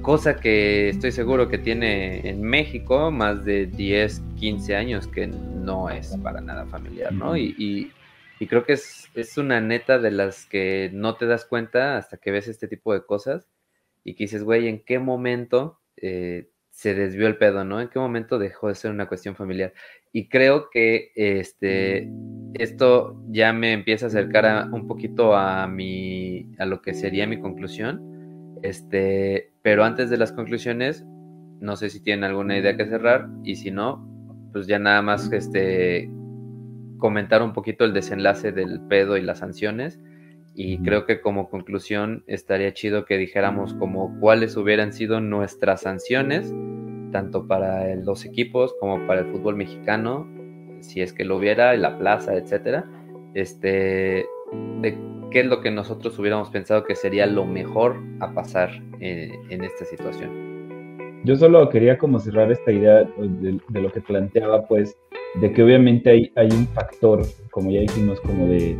cosa 0.00 0.36
que 0.36 0.88
estoy 0.88 1.12
seguro 1.12 1.48
que 1.48 1.58
tiene 1.58 2.26
en 2.26 2.42
México 2.42 3.10
más 3.10 3.44
de 3.44 3.66
10, 3.66 4.22
15 4.38 4.76
años 4.76 5.06
que 5.08 5.26
no 5.26 5.90
es 5.90 6.16
para 6.22 6.40
nada 6.40 6.64
familiar, 6.66 7.12
¿no? 7.12 7.36
Y, 7.36 7.92
y 8.40 8.46
creo 8.46 8.64
que 8.64 8.72
es, 8.72 9.08
es 9.14 9.36
una 9.36 9.60
neta 9.60 9.98
de 9.98 10.10
las 10.10 10.46
que 10.46 10.90
no 10.94 11.16
te 11.16 11.26
das 11.26 11.44
cuenta 11.44 11.98
hasta 11.98 12.16
que 12.16 12.30
ves 12.30 12.48
este 12.48 12.66
tipo 12.66 12.94
de 12.94 13.04
cosas 13.04 13.46
y 14.04 14.14
que 14.14 14.24
dices, 14.24 14.44
güey, 14.44 14.68
¿en 14.68 14.82
qué 14.84 14.98
momento 14.98 15.80
eh, 15.96 16.50
se 16.70 16.94
desvió 16.94 17.26
el 17.26 17.36
pedo, 17.36 17.64
¿no? 17.64 17.80
¿En 17.80 17.88
qué 17.88 17.98
momento 17.98 18.38
dejó 18.38 18.68
de 18.68 18.74
ser 18.74 18.90
una 18.90 19.06
cuestión 19.06 19.36
familiar? 19.36 19.72
Y 20.12 20.28
creo 20.28 20.70
que 20.70 21.12
este, 21.14 22.10
esto 22.54 23.22
ya 23.28 23.52
me 23.52 23.72
empieza 23.72 24.06
a 24.06 24.08
acercar 24.08 24.68
un 24.72 24.86
poquito 24.86 25.36
a, 25.36 25.66
mi, 25.66 26.50
a 26.58 26.66
lo 26.66 26.80
que 26.80 26.94
sería 26.94 27.26
mi 27.26 27.40
conclusión. 27.40 28.58
Este, 28.62 29.52
pero 29.62 29.84
antes 29.84 30.10
de 30.10 30.16
las 30.16 30.32
conclusiones, 30.32 31.04
no 31.60 31.76
sé 31.76 31.90
si 31.90 32.00
tienen 32.00 32.24
alguna 32.24 32.58
idea 32.58 32.76
que 32.76 32.86
cerrar 32.86 33.28
y 33.44 33.56
si 33.56 33.70
no, 33.70 34.06
pues 34.52 34.66
ya 34.66 34.78
nada 34.78 35.02
más 35.02 35.30
este, 35.32 36.10
comentar 36.98 37.42
un 37.42 37.52
poquito 37.52 37.84
el 37.84 37.92
desenlace 37.92 38.52
del 38.52 38.80
pedo 38.88 39.16
y 39.16 39.22
las 39.22 39.38
sanciones 39.38 40.00
y 40.62 40.76
creo 40.82 41.06
que 41.06 41.22
como 41.22 41.48
conclusión 41.48 42.22
estaría 42.26 42.74
chido 42.74 43.06
que 43.06 43.16
dijéramos 43.16 43.72
como 43.72 44.20
cuáles 44.20 44.58
hubieran 44.58 44.92
sido 44.92 45.18
nuestras 45.18 45.80
sanciones, 45.80 46.54
tanto 47.12 47.46
para 47.46 47.94
los 47.94 48.26
equipos 48.26 48.74
como 48.78 49.06
para 49.06 49.22
el 49.22 49.32
fútbol 49.32 49.56
mexicano, 49.56 50.28
si 50.80 51.00
es 51.00 51.14
que 51.14 51.24
lo 51.24 51.38
hubiera, 51.38 51.72
en 51.72 51.80
la 51.80 51.96
plaza, 51.96 52.34
etcétera, 52.34 52.84
este, 53.32 54.26
de 54.82 54.98
qué 55.30 55.40
es 55.40 55.46
lo 55.46 55.62
que 55.62 55.70
nosotros 55.70 56.18
hubiéramos 56.18 56.50
pensado 56.50 56.84
que 56.84 56.94
sería 56.94 57.24
lo 57.24 57.46
mejor 57.46 57.96
a 58.20 58.34
pasar 58.34 58.70
en, 59.00 59.64
esta 59.64 59.86
situación. 59.86 61.22
Yo 61.24 61.36
solo 61.36 61.70
quería 61.70 61.96
como 61.96 62.18
cerrar 62.18 62.52
esta 62.52 62.70
idea 62.70 63.04
de, 63.16 63.58
de, 63.66 63.80
lo 63.80 63.90
que 63.90 64.02
planteaba, 64.02 64.66
pues, 64.66 64.94
de 65.40 65.50
que 65.54 65.62
obviamente 65.62 66.10
hay, 66.10 66.30
hay 66.36 66.48
un 66.50 66.66
factor, 66.68 67.22
como 67.50 67.70
ya 67.70 67.80
dijimos, 67.80 68.20
como 68.20 68.46
de 68.46 68.76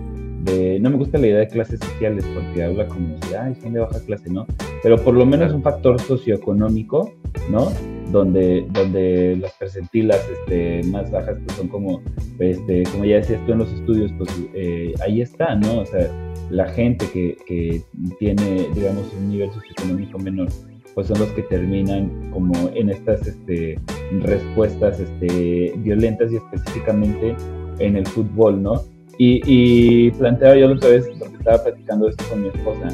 no 0.81 0.91
me 0.91 0.97
gusta 0.97 1.19
la 1.19 1.27
idea 1.27 1.39
de 1.41 1.49
clases 1.49 1.81
sociales 1.81 2.25
porque 2.35 2.63
habla 2.63 2.87
como 2.87 3.19
de, 3.19 3.37
ay, 3.37 3.55
son 3.57 3.73
de 3.73 3.81
baja 3.81 4.01
clase, 4.01 4.31
¿no? 4.31 4.47
Pero 4.83 4.97
por 4.97 5.15
lo 5.15 5.27
menos 5.27 5.53
un 5.53 5.63
factor 5.63 6.01
socioeconómico, 6.01 7.13
¿no? 7.51 7.71
Donde, 8.11 8.67
donde 8.73 9.37
las 9.37 9.53
percentilas 9.53 10.21
este, 10.29 10.83
más 10.89 11.11
bajas 11.11 11.39
pues 11.45 11.57
son 11.57 11.69
como, 11.69 12.03
este, 12.39 12.83
como 12.91 13.05
ya 13.05 13.17
decías 13.17 13.45
tú 13.47 13.53
en 13.53 13.59
los 13.59 13.73
estudios, 13.73 14.13
pues 14.19 14.31
eh, 14.55 14.95
ahí 15.03 15.21
está, 15.21 15.55
¿no? 15.55 15.81
O 15.81 15.87
sea, 15.87 16.11
la 16.51 16.69
gente 16.69 17.07
que, 17.13 17.37
que 17.47 17.83
tiene, 18.19 18.67
digamos, 18.75 19.13
un 19.15 19.31
nivel 19.31 19.53
socioeconómico 19.53 20.19
menor, 20.19 20.49
pues 20.95 21.07
son 21.07 21.21
los 21.21 21.29
que 21.31 21.43
terminan 21.43 22.31
como 22.33 22.71
en 22.75 22.91
estas 22.91 23.27
este, 23.27 23.79
respuestas 24.23 24.99
este, 24.99 25.73
violentas 25.77 26.33
y 26.33 26.37
específicamente 26.37 27.37
en 27.79 27.97
el 27.97 28.07
fútbol, 28.07 28.63
¿no? 28.63 28.83
Y, 29.23 30.11
planteaba 30.13 30.57
yo 30.57 30.69
la 30.69 30.77
otra 30.77 30.89
vez, 30.89 31.07
porque 31.19 31.37
estaba 31.37 31.63
platicando 31.63 32.09
esto 32.09 32.25
con 32.31 32.43
mi 32.43 32.49
esposa, 32.49 32.89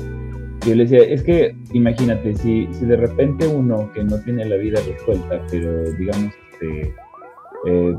y 0.64 0.68
yo 0.68 0.74
le 0.74 0.82
decía, 0.82 1.02
es 1.02 1.22
que 1.22 1.54
imagínate, 1.72 2.34
si, 2.34 2.66
si 2.72 2.84
de 2.84 2.96
repente 2.96 3.46
uno 3.46 3.88
que 3.94 4.02
no 4.02 4.18
tiene 4.22 4.44
la 4.44 4.56
vida 4.56 4.80
resuelta, 4.88 5.40
pero 5.48 5.84
digamos, 5.92 6.32
este, 6.52 6.94
eh, 7.66 7.96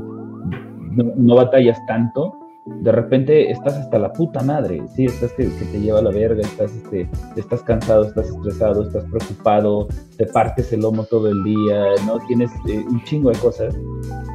no, 1.16 1.34
batallas 1.36 1.78
tanto, 1.86 2.38
de 2.66 2.92
repente 2.92 3.50
estás 3.50 3.78
hasta 3.78 3.98
la 3.98 4.12
puta 4.12 4.42
madre, 4.42 4.82
sí, 4.94 5.06
estás 5.06 5.32
que, 5.32 5.44
te 5.44 5.80
lleva 5.80 6.00
a 6.00 6.02
la 6.02 6.10
verga, 6.10 6.42
estás, 6.42 6.70
este, 6.76 7.08
estás 7.34 7.62
cansado, 7.62 8.04
estás 8.04 8.28
estresado, 8.28 8.82
estás 8.82 9.04
preocupado, 9.04 9.88
te 10.18 10.26
partes 10.26 10.70
el 10.74 10.80
lomo 10.80 11.04
todo 11.04 11.28
el 11.28 11.42
día, 11.44 11.82
¿no? 12.06 12.18
Tienes 12.26 12.50
eh, 12.68 12.84
un 12.90 13.02
chingo 13.04 13.30
de 13.30 13.38
cosas. 13.38 13.74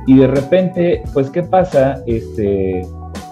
Y 0.07 0.17
de 0.17 0.25
repente, 0.25 1.03
pues, 1.13 1.29
¿qué 1.29 1.43
pasa? 1.43 2.01
Este, 2.07 2.81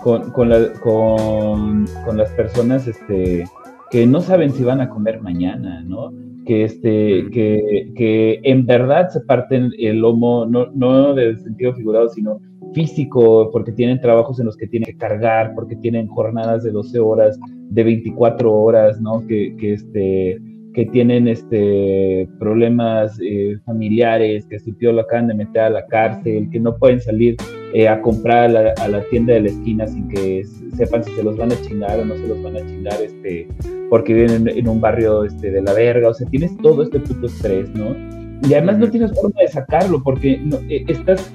con, 0.04 0.32
con, 0.32 0.50
con, 0.82 2.18
las 2.18 2.30
personas 2.32 2.88
este, 2.88 3.46
que 3.90 4.06
no 4.06 4.22
saben 4.22 4.52
si 4.52 4.64
van 4.64 4.82
a 4.82 4.90
comer 4.90 5.22
mañana, 5.22 5.82
¿no? 5.84 6.12
que, 6.46 6.64
este, 6.64 7.30
que, 7.32 7.92
que 7.96 8.40
en 8.44 8.66
verdad 8.66 9.10
se 9.10 9.22
parten 9.22 9.72
el 9.78 10.00
lomo, 10.00 10.46
no, 10.46 10.68
no 10.74 11.14
de 11.14 11.38
sentido 11.38 11.74
figurado, 11.74 12.10
sino 12.10 12.40
físico, 12.74 13.50
porque 13.52 13.72
tienen 13.72 14.02
trabajos 14.02 14.40
en 14.40 14.46
los 14.46 14.58
que 14.58 14.68
tienen 14.68 14.88
que 14.88 14.98
cargar, 14.98 15.54
porque 15.56 15.76
tienen 15.76 16.08
jornadas 16.08 16.64
de 16.64 16.72
12 16.72 17.00
horas, 17.00 17.40
de 17.70 17.84
24 17.84 18.54
horas, 18.54 19.02
¿no? 19.02 19.26
Que, 19.28 19.56
que 19.58 19.74
este, 19.74 20.40
que 20.74 20.86
tienen 20.86 21.28
este, 21.28 22.28
problemas 22.40 23.20
eh, 23.22 23.58
familiares, 23.66 24.46
que 24.50 24.60
su 24.60 24.74
tío 24.74 24.92
lo 24.92 25.02
acaban 25.02 25.28
de 25.28 25.34
meter 25.34 25.64
a 25.64 25.70
la 25.70 25.86
cárcel, 25.88 26.50
que 26.52 26.60
no 26.60 26.78
pueden 26.78 27.02
salir 27.02 27.36
eh, 27.74 27.88
a 27.88 28.02
comprar 28.02 28.56
a 28.56 28.88
la, 28.88 29.04
tienda 29.10 29.34
de 29.34 29.42
la 29.42 29.48
esquina 29.50 29.88
sin 29.88 30.08
que 30.10 30.44
sepan 30.76 31.04
si 31.04 31.12
se 31.12 31.24
los 31.24 31.38
van 31.38 31.52
a 31.52 31.62
chingar 31.62 32.00
o 32.00 32.06
no 32.06 32.16
se 32.16 32.28
los 32.28 32.42
van 32.44 32.58
a 32.58 32.66
chingar, 32.66 33.02
este, 33.02 33.48
porque 33.90 34.14
viven 34.14 34.48
en, 34.48 34.68
un 34.68 34.82
barrio 34.82 35.24
este, 35.24 35.52
de 35.52 35.62
la 35.62 35.74
verga, 35.74 36.10
o 36.10 36.14
sea, 36.14 36.28
tienes 36.30 36.56
todo 36.58 36.84
este 36.84 37.00
puto 37.00 37.28
estrés, 37.28 37.70
¿no? 37.74 38.21
Y 38.44 38.54
además 38.54 38.80
no 38.80 38.90
tienes 38.90 39.14
forma 39.14 39.40
de 39.40 39.48
sacarlo, 39.48 40.02
porque 40.04 40.38
no, 40.40 40.58
eh, 40.70 40.84
estas 40.88 41.32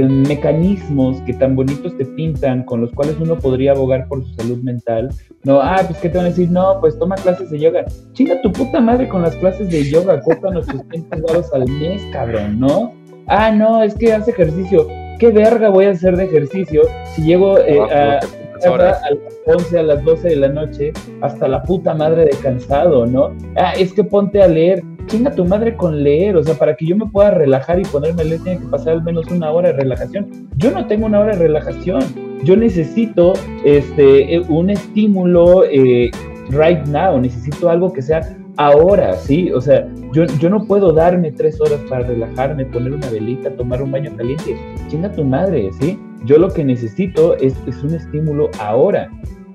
mecanismos 0.00 1.20
que 1.22 1.34
tan 1.34 1.54
bonitos 1.54 1.96
te 1.98 2.04
pintan, 2.04 2.64
con 2.64 2.80
los 2.80 2.92
cuales 2.92 3.16
uno 3.20 3.38
podría 3.38 3.72
abogar 3.72 4.08
por 4.08 4.24
su 4.24 4.34
salud 4.34 4.58
mental. 4.62 5.10
No, 5.44 5.60
ah, 5.60 5.82
pues 5.86 5.98
¿qué 5.98 6.08
te 6.08 6.16
van 6.16 6.26
a 6.26 6.30
decir? 6.30 6.50
No, 6.50 6.78
pues 6.80 6.98
toma 6.98 7.16
clases 7.16 7.50
de 7.50 7.58
yoga. 7.58 7.84
Chinga 8.12 8.40
tu 8.40 8.52
puta 8.52 8.80
madre 8.80 9.08
con 9.08 9.22
las 9.22 9.36
clases 9.36 9.70
de 9.70 9.84
yoga, 9.90 10.20
cóstanos 10.20 10.66
tus 10.66 10.86
30 10.88 11.16
dólares 11.16 11.50
al 11.52 11.68
mes, 11.68 12.02
cabrón, 12.12 12.60
¿no? 12.60 12.92
Ah, 13.26 13.50
no, 13.50 13.82
es 13.82 13.94
que 13.94 14.12
hace 14.12 14.30
ejercicio. 14.30 14.86
¿Qué 15.18 15.30
verga 15.30 15.68
voy 15.68 15.86
a 15.86 15.90
hacer 15.90 16.16
de 16.16 16.24
ejercicio 16.24 16.82
si 17.14 17.22
llego 17.22 17.58
eh, 17.58 17.78
a, 17.78 18.18
a, 18.18 18.76
las 18.76 19.02
11, 19.46 19.78
a 19.78 19.82
las 19.82 20.04
12 20.04 20.28
de 20.30 20.36
la 20.36 20.48
noche 20.48 20.92
hasta 21.20 21.46
la 21.46 21.62
puta 21.62 21.94
madre 21.94 22.24
de 22.24 22.36
cansado, 22.42 23.06
¿no? 23.06 23.30
Ah, 23.56 23.72
es 23.78 23.92
que 23.92 24.02
ponte 24.02 24.42
a 24.42 24.48
leer 24.48 24.82
chinga 25.06 25.30
tu 25.34 25.44
madre 25.44 25.76
con 25.76 26.02
leer, 26.02 26.36
o 26.36 26.42
sea, 26.42 26.54
para 26.54 26.74
que 26.74 26.86
yo 26.86 26.96
me 26.96 27.06
pueda 27.06 27.30
relajar 27.30 27.80
y 27.80 27.82
ponerme 27.84 28.22
a 28.22 28.24
leer 28.24 28.42
tiene 28.42 28.60
que 28.60 28.66
pasar 28.66 28.94
al 28.94 29.02
menos 29.02 29.30
una 29.30 29.50
hora 29.50 29.72
de 29.72 29.78
relajación. 29.78 30.48
Yo 30.56 30.70
no 30.70 30.86
tengo 30.86 31.06
una 31.06 31.20
hora 31.20 31.32
de 31.32 31.42
relajación, 31.42 32.02
yo 32.44 32.56
necesito 32.56 33.34
este, 33.64 34.34
eh, 34.34 34.40
un 34.48 34.70
estímulo 34.70 35.64
eh, 35.64 36.10
right 36.50 36.84
now, 36.86 37.18
necesito 37.20 37.70
algo 37.70 37.92
que 37.92 38.02
sea 38.02 38.36
ahora, 38.56 39.14
¿sí? 39.14 39.50
O 39.52 39.60
sea, 39.60 39.88
yo, 40.12 40.24
yo 40.24 40.50
no 40.50 40.66
puedo 40.66 40.92
darme 40.92 41.32
tres 41.32 41.60
horas 41.60 41.80
para 41.88 42.06
relajarme, 42.06 42.66
poner 42.66 42.92
una 42.92 43.08
velita, 43.10 43.50
tomar 43.50 43.82
un 43.82 43.92
baño 43.92 44.14
caliente, 44.16 44.56
chinga 44.88 45.10
tu 45.12 45.24
madre, 45.24 45.70
¿sí? 45.80 45.98
Yo 46.24 46.38
lo 46.38 46.48
que 46.48 46.64
necesito 46.64 47.36
es, 47.36 47.54
es 47.66 47.82
un 47.82 47.94
estímulo 47.94 48.50
ahora, 48.58 49.10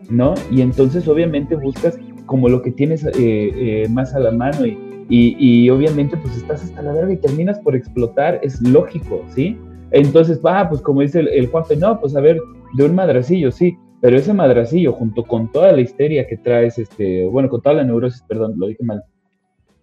¿no? 0.09 0.33
Y 0.51 0.61
entonces 0.61 1.07
obviamente 1.07 1.55
buscas 1.55 1.99
como 2.25 2.49
lo 2.49 2.61
que 2.61 2.71
tienes 2.71 3.05
eh, 3.17 3.87
más 3.89 4.13
a 4.13 4.19
la 4.19 4.31
mano 4.31 4.65
y 4.65 4.77
y, 5.09 5.69
obviamente 5.69 6.17
pues 6.17 6.35
estás 6.37 6.63
hasta 6.63 6.81
la 6.81 6.93
verga 6.93 7.13
y 7.13 7.17
terminas 7.17 7.59
por 7.59 7.75
explotar, 7.75 8.39
es 8.43 8.61
lógico, 8.61 9.23
¿sí? 9.29 9.57
Entonces, 9.91 10.39
ah, 10.43 10.67
pues 10.69 10.81
como 10.81 11.01
dice 11.01 11.21
el, 11.21 11.29
el 11.29 11.47
Juanfe, 11.47 11.77
no, 11.77 11.99
pues 11.99 12.15
a 12.15 12.21
ver, 12.21 12.39
de 12.73 12.83
un 12.83 12.95
madracillo, 12.95 13.51
sí, 13.51 13.77
pero 14.01 14.17
ese 14.17 14.33
madracillo 14.33 14.93
junto 14.93 15.23
con 15.23 15.51
toda 15.51 15.71
la 15.71 15.81
histeria 15.81 16.27
que 16.27 16.37
traes, 16.37 16.77
este, 16.77 17.25
bueno, 17.25 17.49
con 17.49 17.61
toda 17.61 17.75
la 17.75 17.83
neurosis, 17.83 18.23
perdón, 18.27 18.55
lo 18.57 18.67
dije 18.67 18.83
mal, 18.83 19.03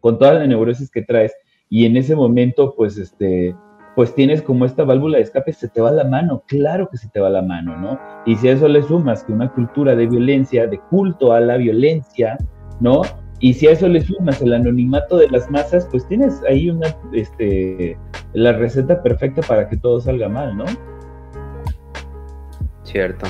con 0.01 0.19
toda 0.19 0.35
la 0.35 0.47
neurosis 0.47 0.91
que 0.91 1.03
traes, 1.03 1.33
y 1.71 1.87
en 1.87 1.97
ese 1.97 2.15
momento, 2.15 2.75
pues, 2.77 2.99
este, 2.99 3.57
pues 3.97 4.15
tienes 4.15 4.43
como 4.43 4.65
esta 4.65 4.85
válvula 4.85 5.19
de 5.19 5.25
escape, 5.25 5.53
se 5.53 5.69
te 5.69 5.81
va 5.81 5.91
la 5.91 6.05
mano, 6.05 6.43
claro 6.47 6.89
que 6.91 6.99
se 6.99 7.09
te 7.09 7.21
va 7.21 7.31
la 7.31 7.43
mano, 7.43 7.77
¿no? 7.77 7.99
Y 8.27 8.37
si 8.37 8.49
a 8.49 8.53
eso 8.53 8.69
le 8.69 8.83
sumas 8.83 9.25
que 9.25 9.33
una 9.33 9.53
cultura 9.53 9.95
de 9.95 10.07
violencia, 10.07 10.67
de 10.67 10.79
culto 10.91 11.33
a 11.33 11.41
la 11.41 11.57
violencia, 11.57 12.37
¿no? 12.81 13.03
Y 13.45 13.53
si 13.53 13.67
a 13.67 13.73
eso 13.73 13.89
le 13.89 14.01
sumas 14.01 14.41
el 14.41 14.55
anonimato 14.55 15.19
de 15.19 15.29
las 15.29 15.51
masas, 15.51 15.87
pues 15.91 16.09
tienes 16.09 16.43
ahí 16.49 16.71
una, 16.71 16.97
este, 17.13 17.95
la 18.33 18.55
receta 18.55 19.03
perfecta 19.03 19.43
para 19.43 19.69
que 19.69 19.77
todo 19.77 20.01
salga 20.01 20.31
mal, 20.31 20.57
¿no? 20.57 20.65
Cierto. 22.85 23.27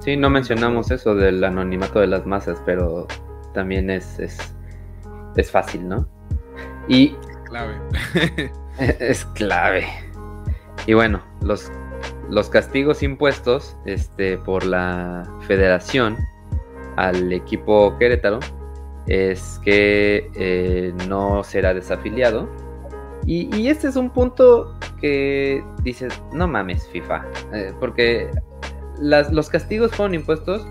Sí, 0.00 0.18
no 0.18 0.28
mencionamos 0.28 0.90
eso 0.90 1.14
del 1.14 1.42
anonimato 1.42 1.98
de 2.00 2.08
las 2.08 2.26
masas, 2.26 2.62
pero 2.66 3.06
también 3.54 3.88
es, 3.88 4.18
es, 4.18 4.36
es 5.34 5.50
fácil, 5.50 5.88
¿no? 5.88 6.06
Y... 6.86 7.16
Clave. 7.46 7.76
es 9.00 9.24
clave. 9.24 9.86
Y 10.86 10.92
bueno, 10.92 11.22
los, 11.40 11.72
los 12.28 12.50
castigos 12.50 13.02
impuestos 13.02 13.78
este, 13.86 14.36
por 14.36 14.66
la 14.66 15.22
federación 15.46 16.18
al 16.96 17.32
equipo 17.32 17.96
Querétaro 17.96 18.40
es 19.08 19.60
que 19.64 20.30
eh, 20.34 20.92
no 21.08 21.42
será 21.42 21.74
desafiliado. 21.74 22.48
Y, 23.26 23.68
este 23.68 23.88
es 23.88 23.96
un 23.96 24.08
punto 24.08 24.74
que 25.02 25.62
dices, 25.82 26.14
no 26.32 26.48
mames 26.48 26.88
FIFA, 26.88 27.26
eh, 27.52 27.72
porque 27.78 28.30
los 29.00 29.50
castigos 29.50 29.94
fueron 29.94 30.14
impuestos 30.14 30.66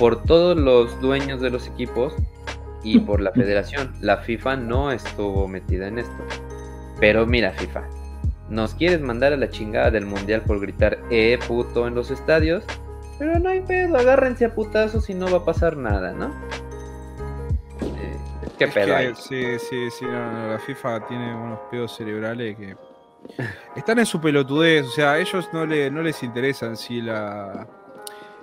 por 0.00 0.24
todos 0.24 0.56
los 0.56 1.00
dueños 1.00 1.40
de 1.40 1.50
los 1.50 1.68
equipos 1.68 2.16
y 2.82 2.98
por 2.98 3.20
la 3.20 3.30
federación. 3.30 3.92
La 4.00 4.16
FIFA 4.16 4.56
no 4.56 4.90
estuvo 4.90 5.46
metida 5.46 5.86
en 5.86 6.00
esto. 6.00 6.24
Pero 6.98 7.24
mira 7.24 7.52
FIFA, 7.52 7.84
nos 8.50 8.74
quieres 8.74 9.00
mandar 9.00 9.32
a 9.32 9.36
la 9.36 9.48
chingada 9.48 9.92
del 9.92 10.06
mundial 10.06 10.42
por 10.42 10.60
gritar 10.60 10.98
eh 11.10 11.38
puto 11.46 11.86
en 11.86 11.94
los 11.94 12.10
estadios, 12.10 12.64
pero 13.18 13.38
no 13.38 13.50
hay 13.50 13.60
pedo, 13.60 13.96
agárrense 13.96 14.44
a 14.44 14.54
putazos 14.54 15.08
y 15.08 15.14
no 15.14 15.30
va 15.30 15.38
a 15.38 15.44
pasar 15.44 15.76
nada, 15.76 16.12
¿no? 16.12 16.32
Sí, 19.16 19.58
sí, 19.58 19.90
sí, 19.90 20.04
la 20.04 20.60
FIFA 20.64 21.06
tiene 21.06 21.34
unos 21.34 21.60
pedos 21.70 21.96
cerebrales 21.96 22.56
que 22.56 22.76
están 23.76 23.98
en 23.98 24.06
su 24.06 24.20
pelotudez, 24.20 24.86
o 24.86 24.90
sea, 24.90 25.12
a 25.12 25.18
ellos 25.18 25.48
no, 25.52 25.64
le, 25.66 25.90
no 25.90 26.02
les 26.02 26.22
interesan 26.22 26.76
si 26.76 27.00
la... 27.00 27.66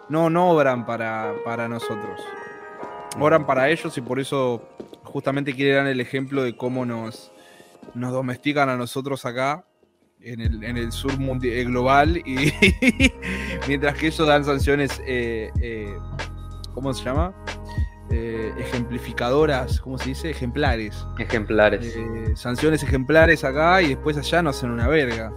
No, 0.07 0.29
no 0.29 0.49
obran 0.49 0.85
para, 0.85 1.33
para 1.45 1.67
nosotros. 1.67 2.19
Obran 3.19 3.45
para 3.45 3.69
ellos 3.69 3.95
y 3.97 4.01
por 4.01 4.19
eso 4.19 4.67
justamente 5.03 5.53
quieren 5.53 5.75
dar 5.75 5.87
el 5.87 5.99
ejemplo 5.99 6.43
de 6.43 6.55
cómo 6.55 6.85
nos, 6.85 7.31
nos 7.93 8.11
domestican 8.11 8.69
a 8.69 8.77
nosotros 8.77 9.25
acá 9.25 9.65
en 10.21 10.41
el, 10.41 10.63
en 10.63 10.77
el 10.77 10.91
sur 10.91 11.17
mundial, 11.17 11.55
eh, 11.55 11.63
global 11.63 12.17
y 12.17 12.53
mientras 13.67 13.97
que 13.97 14.07
ellos 14.07 14.27
dan 14.27 14.43
sanciones, 14.43 15.01
eh, 15.05 15.51
eh, 15.61 15.93
¿cómo 16.73 16.93
se 16.93 17.03
llama? 17.05 17.33
Eh, 18.11 18.53
ejemplificadoras, 18.57 19.79
¿cómo 19.81 19.99
se 19.99 20.09
dice? 20.09 20.31
Ejemplares. 20.31 21.05
Ejemplares. 21.19 21.95
Eh, 21.95 22.33
sanciones 22.35 22.81
ejemplares 22.81 23.43
acá 23.43 23.83
y 23.83 23.89
después 23.89 24.17
allá 24.17 24.41
no 24.41 24.49
hacen 24.49 24.71
una 24.71 24.87
verga. 24.87 25.31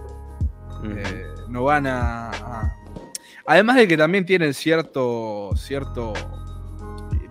Eh, 0.83 1.27
no 1.47 1.65
van 1.65 1.85
a, 1.87 2.31
Además 3.45 3.75
de 3.75 3.87
que 3.87 3.95
también 3.95 4.25
tienen 4.25 4.53
cierto. 4.53 5.51
cierto. 5.55 6.13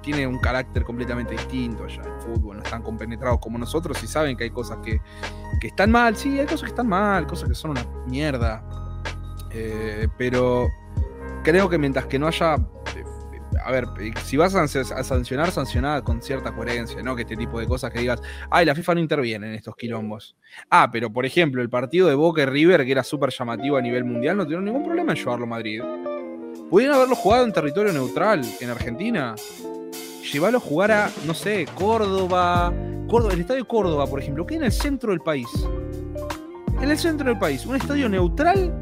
Tienen 0.01 0.29
un 0.29 0.39
carácter 0.39 0.85
completamente 0.85 1.33
distinto 1.33 1.85
allá. 1.85 2.03
El 2.03 2.21
fútbol 2.21 2.57
no 2.57 2.63
están 2.63 2.83
compenetrados 2.83 3.39
como 3.41 3.59
nosotros 3.59 4.03
y 4.03 4.07
saben 4.07 4.37
que 4.37 4.45
hay 4.45 4.51
cosas 4.51 4.79
que, 4.85 5.01
que 5.61 5.69
están 5.69 5.91
mal. 5.91 6.17
Sí, 6.17 6.39
hay 6.39 6.47
cosas 6.47 6.63
que 6.63 6.69
están 6.69 6.89
mal, 6.89 7.27
cosas 7.27 7.49
que 7.49 7.55
son 7.55 7.73
una 7.73 7.85
mierda. 8.07 8.65
pero 10.19 10.69
creo 11.43 11.69
que 11.69 11.79
mientras 11.79 12.07
que 12.07 12.19
no 12.19 12.29
haya 12.29 12.57
a 13.65 13.71
ver, 13.71 13.87
si 14.25 14.37
vas 14.37 14.55
a, 14.55 14.67
sancionar, 14.67 15.51
sancionada 15.51 16.03
con 16.03 16.23
cierta 16.23 16.53
coherencia, 16.53 17.03
¿no? 17.03 17.15
Que 17.15 17.23
este 17.23 17.37
tipo 17.37 17.61
de 17.61 17.67
cosas 17.67 17.91
que 17.91 18.01
digas, 18.01 18.21
ay, 18.51 18.65
la 18.65 18.75
FIFA 18.75 18.95
no 18.95 19.01
interviene 19.01 19.49
en 19.49 19.55
estos 19.55 19.77
quilombos. 19.77 20.37
Ah, 20.71 20.91
pero 20.93 21.13
por 21.13 21.27
ejemplo, 21.27 21.63
el 21.63 21.71
partido 21.71 22.09
de 22.09 22.15
Boca 22.15 22.43
y 22.43 22.47
River, 22.47 22.85
que 22.85 22.93
era 22.93 23.05
súper 23.05 23.31
llamativo 23.31 23.77
a 23.77 23.81
nivel 23.81 24.05
mundial, 24.05 24.37
no 24.37 24.45
tuvieron 24.45 24.65
ningún 24.65 24.85
problema 24.85 25.13
en 25.13 25.19
llevarlo 25.19 25.45
a 25.45 25.49
Madrid. 25.49 25.83
Pudieron 26.71 26.97
haberlo 26.97 27.15
jugado 27.15 27.45
en 27.45 27.53
territorio 27.53 27.93
neutral, 27.93 28.43
en 28.61 28.71
Argentina. 28.71 29.35
Llevarlo 30.33 30.59
a 30.59 30.61
jugar 30.61 30.91
a, 30.93 31.11
no 31.27 31.35
sé, 31.35 31.67
Córdoba. 31.75 32.73
Córdoba, 33.09 33.35
el 33.35 33.41
estadio 33.41 33.67
Córdoba, 33.67 34.07
por 34.07 34.21
ejemplo, 34.21 34.47
que 34.47 34.55
en 34.55 34.65
el 34.65 34.73
centro 34.73 35.11
del 35.11 35.21
país. 35.21 35.49
En 36.81 36.91
el 36.91 36.99
centro 36.99 37.29
del 37.29 37.39
país, 37.39 37.67
un 37.67 37.77
estadio 37.77 38.09
neutral 38.09 38.73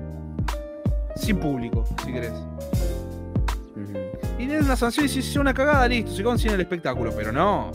sin 1.16 1.39
público, 1.39 1.85
si 2.05 2.12
querés 2.12 2.32
una 4.65 4.77
sanción 4.77 5.07
y 5.07 5.09
si 5.09 5.19
es 5.20 5.37
una 5.37 5.55
cagada, 5.55 5.87
listo, 5.89 6.12
se 6.12 6.23
consigue 6.23 6.55
el 6.55 6.61
espectáculo, 6.61 7.12
pero 7.16 7.32
no. 7.32 7.73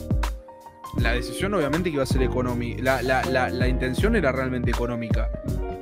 La 0.97 1.11
decisión 1.11 1.53
obviamente 1.53 1.89
que 1.89 1.95
iba 1.95 2.03
a 2.03 2.07
ser 2.07 2.23
económica, 2.23 3.01
la, 3.01 3.67
intención 3.67 4.15
era 4.15 4.31
realmente 4.31 4.71
económica. 4.71 5.29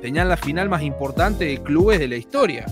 Tenían 0.02 0.28
la 0.28 0.36
final 0.36 0.68
más 0.68 0.82
importante 0.82 1.44
de 1.44 1.62
clubes 1.62 1.98
de 1.98 2.08
la 2.08 2.16
historia. 2.16 2.66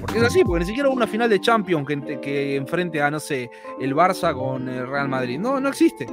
Porque 0.00 0.18
es 0.18 0.24
así, 0.24 0.44
porque 0.44 0.60
ni 0.60 0.66
siquiera 0.66 0.88
hubo 0.88 0.96
una 0.96 1.06
final 1.06 1.30
de 1.30 1.40
Champions 1.40 1.88
que, 1.88 2.20
que 2.20 2.56
enfrente 2.56 3.00
a, 3.00 3.10
no 3.10 3.18
sé, 3.18 3.50
el 3.80 3.94
Barça 3.94 4.34
con 4.34 4.68
el 4.68 4.86
Real 4.86 5.08
Madrid. 5.08 5.38
No, 5.38 5.58
no 5.58 5.68
existe. 5.68 6.06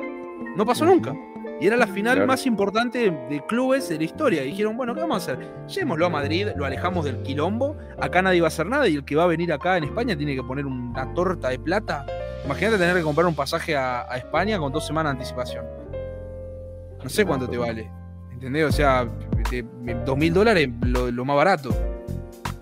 No 0.55 0.65
pasó 0.65 0.85
nunca. 0.85 1.13
Y 1.59 1.67
era 1.67 1.75
la 1.75 1.87
final 1.87 2.25
más 2.27 2.45
importante 2.45 3.11
de, 3.29 3.45
clubes 3.47 3.89
de 3.89 3.97
la 3.97 4.03
historia. 4.03 4.43
Y 4.43 4.51
dijeron, 4.51 4.77
bueno, 4.77 4.93
¿qué 4.93 5.01
vamos 5.01 5.27
a 5.27 5.33
hacer? 5.33 5.47
Llevémoslo 5.67 6.05
a 6.05 6.09
Madrid, 6.09 6.49
lo 6.55 6.65
alejamos 6.65 7.05
del 7.05 7.21
quilombo. 7.23 7.75
Acá 7.99 8.21
nadie 8.21 8.41
va 8.41 8.47
a 8.47 8.49
hacer 8.49 8.67
nada 8.67 8.87
y 8.87 8.95
el 8.95 9.03
que 9.03 9.15
va 9.15 9.23
a 9.23 9.27
venir 9.27 9.51
acá 9.51 9.77
en 9.77 9.85
España 9.85 10.15
tiene 10.15 10.35
que 10.35 10.43
poner 10.43 10.65
una 10.65 11.13
torta 11.13 11.49
de 11.49 11.57
plata. 11.57 12.05
Imagínate 12.45 12.77
tener 12.77 12.95
que 12.95 13.01
comprar 13.01 13.25
un 13.25 13.35
pasaje 13.35 13.75
a, 13.75 14.07
España 14.15 14.59
con 14.59 14.71
dos 14.71 14.85
semanas 14.85 15.13
de 15.13 15.19
anticipación. 15.19 15.65
no 17.03 17.09
sé 17.09 17.25
cuánto 17.25 17.49
te 17.49 17.57
vale. 17.57 17.89
¿Entendés? 18.31 18.65
O 18.65 18.71
sea, 18.71 19.07
dos 20.05 20.17
mil 20.17 20.33
dólares 20.33 20.69
lo, 20.81 21.09
lo, 21.09 21.25
más 21.25 21.35
barato. 21.35 21.69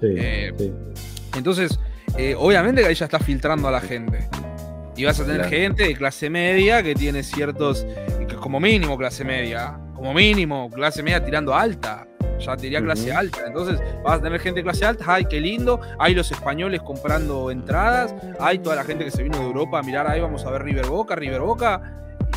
Eh, 0.02 0.54
entonces, 1.36 1.78
eh, 2.18 2.34
obviamente 2.38 2.82
que 2.82 2.88
ahí 2.88 2.96
ya 2.96 3.06
está 3.06 3.20
filtrando 3.20 3.68
a 3.68 3.72
la 3.72 3.82
gente. 3.82 4.28
Y 4.98 5.04
vas 5.04 5.20
a 5.20 5.26
tener 5.26 5.46
gente 5.50 5.84
de 5.84 5.96
clase 5.96 6.30
media 6.30 6.82
que 6.82 6.96
tiene 6.96 7.22
ciertos, 7.24 7.86
como 8.34 8.60
mínimo 8.60 8.98
clase 8.98 9.24
media, 9.24 9.80
como 9.94 10.14
mínimo 10.14 10.70
clase 10.70 11.04
media 11.04 11.24
tirando 11.24 11.54
alta. 11.54 12.08
Ya 12.40 12.56
te 12.56 12.64
diría 12.64 12.82
clase 12.82 13.14
alta. 13.14 13.48
Entonces 13.48 13.80
vas 14.04 14.20
a 14.20 14.22
tener 14.22 14.40
gente 14.40 14.60
de 14.60 14.64
clase 14.64 14.86
alta. 14.86 15.06
¡Ay, 15.08 15.26
qué 15.26 15.40
lindo! 15.40 15.80
Hay 16.00 16.14
los 16.14 16.30
españoles 16.32 16.82
comprando 16.82 17.50
entradas. 17.50 18.14
Hay 18.40 18.60
toda 18.60 18.76
la 18.76 18.84
gente 18.84 19.06
que 19.06 19.12
se 19.12 19.24
vino 19.24 19.38
de 19.38 19.46
Europa 19.46 19.80
a 19.80 19.84
mirar. 19.84 20.08
Ahí 20.08 20.20
vamos 20.20 20.46
a 20.46 20.52
ver 20.52 20.64
River 20.64 20.88
Boca, 20.88 21.16
River 21.16 21.42
Boca. 21.42 21.82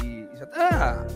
Y, 0.05 0.27
ya 0.37 0.45
está. 0.45 1.07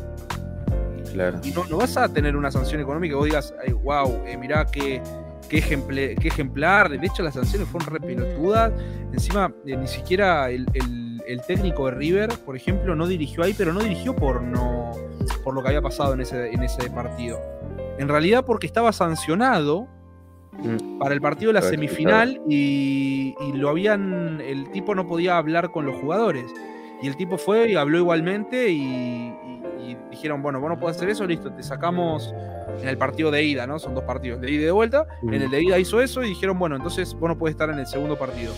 Claro. 1.12 1.40
Y 1.44 1.50
no, 1.52 1.76
vas 1.76 1.96
a 1.96 2.08
tener 2.08 2.36
una 2.36 2.50
sanción 2.50 2.80
económica 2.80 3.12
que 3.12 3.16
vos 3.16 3.26
digas, 3.26 3.54
Ay, 3.64 3.72
wow, 3.72 4.24
eh, 4.26 4.36
mirá 4.36 4.66
qué, 4.66 5.00
qué, 5.48 5.58
ejemplar. 5.58 6.88
De 6.88 7.06
hecho, 7.06 7.22
las 7.22 7.34
sanciones 7.34 7.68
fueron 7.68 7.92
repelotudas. 7.92 8.72
Encima, 9.12 9.52
eh, 9.66 9.76
ni 9.76 9.86
siquiera 9.86 10.50
el, 10.50 10.66
técnico 11.46 11.86
de 11.86 11.92
River, 11.92 12.30
por 12.44 12.56
ejemplo, 12.56 12.94
no 12.94 13.06
dirigió 13.06 13.44
ahí, 13.44 13.54
pero 13.56 13.72
no 13.72 13.80
dirigió 13.80 14.14
por 14.14 14.42
no 14.42 14.92
por 15.42 15.54
lo 15.54 15.62
que 15.62 15.68
había 15.68 15.82
pasado 15.82 16.14
en 16.14 16.20
ese, 16.20 16.52
en 16.52 16.62
ese 16.62 16.90
partido. 16.90 17.40
En 17.98 18.08
realidad 18.08 18.44
porque 18.44 18.66
estaba 18.66 18.92
sancionado 18.92 19.88
mm. 20.52 20.98
para 20.98 21.14
el 21.14 21.20
partido 21.20 21.52
de 21.52 21.60
la 21.60 21.62
semifinal 21.62 22.40
y, 22.48 23.34
lo 23.54 23.68
habían. 23.68 24.40
El 24.40 24.70
tipo 24.70 24.94
no 24.94 25.06
podía 25.06 25.36
hablar 25.36 25.70
con 25.70 25.86
los 25.86 25.96
jugadores. 26.00 26.46
Y 27.02 27.08
el 27.08 27.16
tipo 27.16 27.36
fue 27.36 27.70
y 27.70 27.76
habló 27.76 27.98
igualmente 27.98 28.70
y, 28.70 29.34
dijeron, 30.10 30.42
bueno, 30.42 30.60
vos 30.60 30.70
no 30.70 30.78
podés 30.78 30.96
hacer 30.96 31.08
eso, 31.08 31.26
listo, 31.26 31.52
te 31.52 31.62
sacamos 31.62 32.32
en 32.80 32.88
el 32.88 32.96
partido 32.96 33.30
de 33.30 33.42
ida, 33.42 33.66
¿no? 33.66 33.78
Son 33.78 33.94
dos 33.94 34.04
partidos, 34.04 34.40
de 34.40 34.50
ida 34.50 34.62
y 34.62 34.64
de 34.66 34.70
vuelta. 34.70 35.06
En 35.22 35.34
el 35.34 35.50
de 35.50 35.62
ida 35.62 35.78
hizo 35.78 36.00
eso 36.00 36.22
y 36.22 36.28
dijeron, 36.28 36.58
bueno, 36.58 36.76
entonces 36.76 37.14
vos 37.14 37.28
no 37.28 37.36
podés 37.36 37.54
estar 37.54 37.70
en 37.70 37.78
el 37.78 37.86
segundo 37.86 38.16
partido. 38.16 38.52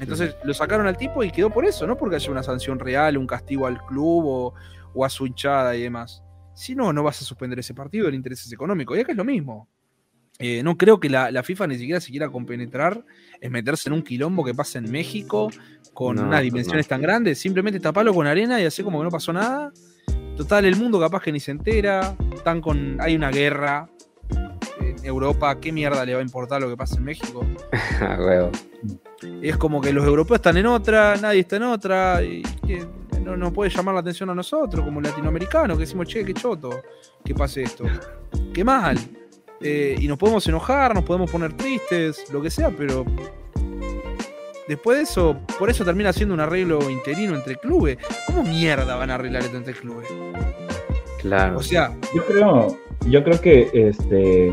Entonces 0.00 0.36
lo 0.44 0.54
sacaron 0.54 0.86
al 0.86 0.96
tipo 0.96 1.24
y 1.24 1.30
quedó 1.30 1.50
por 1.50 1.64
eso, 1.64 1.86
no 1.86 1.96
porque 1.96 2.16
haya 2.16 2.30
una 2.30 2.42
sanción 2.42 2.78
real, 2.78 3.16
un 3.16 3.26
castigo 3.26 3.66
al 3.66 3.84
club 3.84 4.24
o, 4.26 4.54
o 4.94 5.04
a 5.04 5.08
su 5.08 5.26
hinchada 5.26 5.74
y 5.76 5.82
demás. 5.82 6.22
Si 6.54 6.74
no, 6.74 6.92
no 6.92 7.02
vas 7.02 7.22
a 7.22 7.24
suspender 7.24 7.58
ese 7.58 7.74
partido, 7.74 8.08
el 8.08 8.14
interés 8.14 8.44
es 8.44 8.52
económico. 8.52 8.96
Y 8.96 9.00
acá 9.00 9.12
es 9.12 9.18
lo 9.18 9.24
mismo. 9.24 9.68
Eh, 10.40 10.62
no 10.62 10.76
creo 10.76 11.00
que 11.00 11.08
la, 11.08 11.42
FIFA 11.42 11.66
ni 11.66 11.78
siquiera 11.78 12.00
se 12.00 12.10
quiera 12.10 12.28
compenetrar 12.28 13.04
en 13.40 13.52
meterse 13.52 13.88
en 13.88 13.94
un 13.94 14.02
quilombo 14.02 14.44
que 14.44 14.54
pasa 14.54 14.78
en 14.78 14.90
México 14.90 15.50
con 15.92 16.18
unas 16.18 16.42
dimensiones 16.42 16.86
tan 16.86 17.02
grandes. 17.02 17.38
Simplemente 17.38 17.80
tapalo 17.80 18.14
con 18.14 18.26
arena 18.26 18.60
y 18.60 18.64
así 18.64 18.84
como 18.84 18.98
que 18.98 19.04
no 19.04 19.10
pasó 19.10 19.32
nada. 19.32 19.72
Total, 20.36 20.64
el 20.64 20.76
mundo 20.76 21.00
capaz 21.00 21.22
que 21.22 21.32
ni 21.32 21.40
se 21.40 21.50
entera. 21.50 22.16
Están 22.32 22.60
con, 22.60 23.00
hay 23.00 23.16
una 23.16 23.30
guerra 23.30 23.90
en 24.80 25.04
Europa. 25.04 25.58
¿Qué 25.60 25.72
mierda 25.72 26.04
le 26.04 26.14
va 26.14 26.20
a 26.20 26.22
importar 26.22 26.60
lo 26.60 26.68
que 26.68 26.76
pasa 26.76 26.96
en 26.96 27.04
México? 27.04 27.44
es 29.42 29.56
como 29.56 29.80
que 29.80 29.92
los 29.92 30.04
europeos 30.04 30.38
están 30.38 30.56
en 30.56 30.66
otra, 30.66 31.16
nadie 31.16 31.40
está 31.40 31.56
en 31.56 31.62
otra. 31.64 32.22
Y, 32.22 32.42
no 33.22 33.36
nos 33.36 33.52
puede 33.52 33.70
llamar 33.70 33.94
la 33.94 34.00
atención 34.00 34.30
a 34.30 34.34
nosotros, 34.34 34.84
como 34.84 35.00
latinoamericanos, 35.00 35.76
que 35.76 35.82
decimos, 35.82 36.06
che, 36.06 36.24
qué 36.24 36.32
choto, 36.32 36.82
que 37.22 37.34
pase 37.34 37.62
esto. 37.62 37.84
Qué 38.54 38.64
mal. 38.64 38.98
Eh, 39.60 39.96
y 39.98 40.08
nos 40.08 40.16
podemos 40.16 40.46
enojar, 40.46 40.94
nos 40.94 41.04
podemos 41.04 41.30
poner 41.30 41.52
tristes, 41.52 42.32
lo 42.32 42.40
que 42.40 42.50
sea, 42.50 42.70
pero 42.70 43.04
después 44.68 44.98
de 44.98 45.02
eso, 45.02 45.36
por 45.58 45.68
eso 45.68 45.84
termina 45.84 46.12
siendo 46.12 46.34
un 46.34 46.40
arreglo 46.40 46.88
interino 46.88 47.34
entre 47.34 47.56
clubes. 47.56 47.98
¿Cómo 48.26 48.44
mierda 48.44 48.96
van 48.96 49.10
a 49.10 49.16
arreglar 49.16 49.42
esto 49.42 49.56
entre 49.56 49.74
clubes? 49.74 50.08
Claro. 51.20 51.58
O 51.58 51.62
sea, 51.62 51.94
yo 52.14 52.24
creo, 52.24 52.78
yo 53.06 53.24
creo 53.24 53.40
que 53.40 53.70
este 53.72 54.48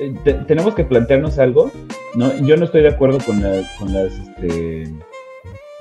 eh, 0.00 0.14
tenemos 0.46 0.74
que 0.74 0.84
plantearnos 0.84 1.38
algo. 1.38 1.70
No, 2.14 2.34
yo 2.44 2.56
no 2.56 2.64
estoy 2.64 2.82
de 2.82 2.88
acuerdo 2.88 3.18
con, 3.18 3.42
con 3.78 3.92
las 3.92 4.12
este, 4.12 4.84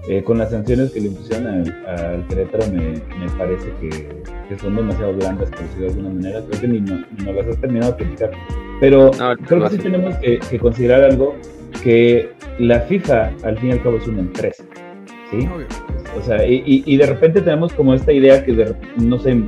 eh, 0.10 0.22
con 0.22 0.38
las 0.38 0.52
sanciones 0.52 0.92
que 0.92 1.00
le 1.00 1.08
impusieron 1.08 1.48
al, 1.88 2.28
Querétaro 2.28 2.66
me, 2.68 3.00
parece 3.38 3.72
que, 3.80 4.58
son 4.58 4.76
demasiado 4.76 5.14
blandas, 5.14 5.50
por 5.50 5.62
decirlo 5.62 5.86
de 5.86 5.92
alguna 5.92 6.10
manera. 6.10 6.42
Creo 6.50 6.62
que 6.62 6.68
ni, 6.68 6.82
no, 6.82 7.06
nos 7.24 7.36
las 7.36 7.48
has 7.48 7.62
terminado 7.62 7.92
de 7.94 7.98
criticar. 8.04 8.32
Pero 8.82 9.12
creo 9.48 9.64
que 9.64 9.70
sí 9.70 9.78
tenemos 9.78 10.16
que, 10.18 10.60
considerar 10.60 11.04
algo, 11.04 11.36
que 11.84 12.32
la 12.60 12.82
FIFA 12.82 13.32
al 13.44 13.58
fin 13.60 13.70
y 13.70 13.72
al 13.74 13.84
cabo 13.84 13.98
es 13.98 14.08
una 14.08 14.20
empresa. 14.20 14.66
¿sí? 15.32 15.48
O 16.18 16.22
sea, 16.22 16.46
y, 16.46 16.98
de 16.98 17.06
repente 17.06 17.40
tenemos 17.42 17.72
como 17.72 17.94
esta 17.94 18.12
idea 18.12 18.44
que, 18.44 18.76
no 18.98 19.20
sé, 19.20 19.42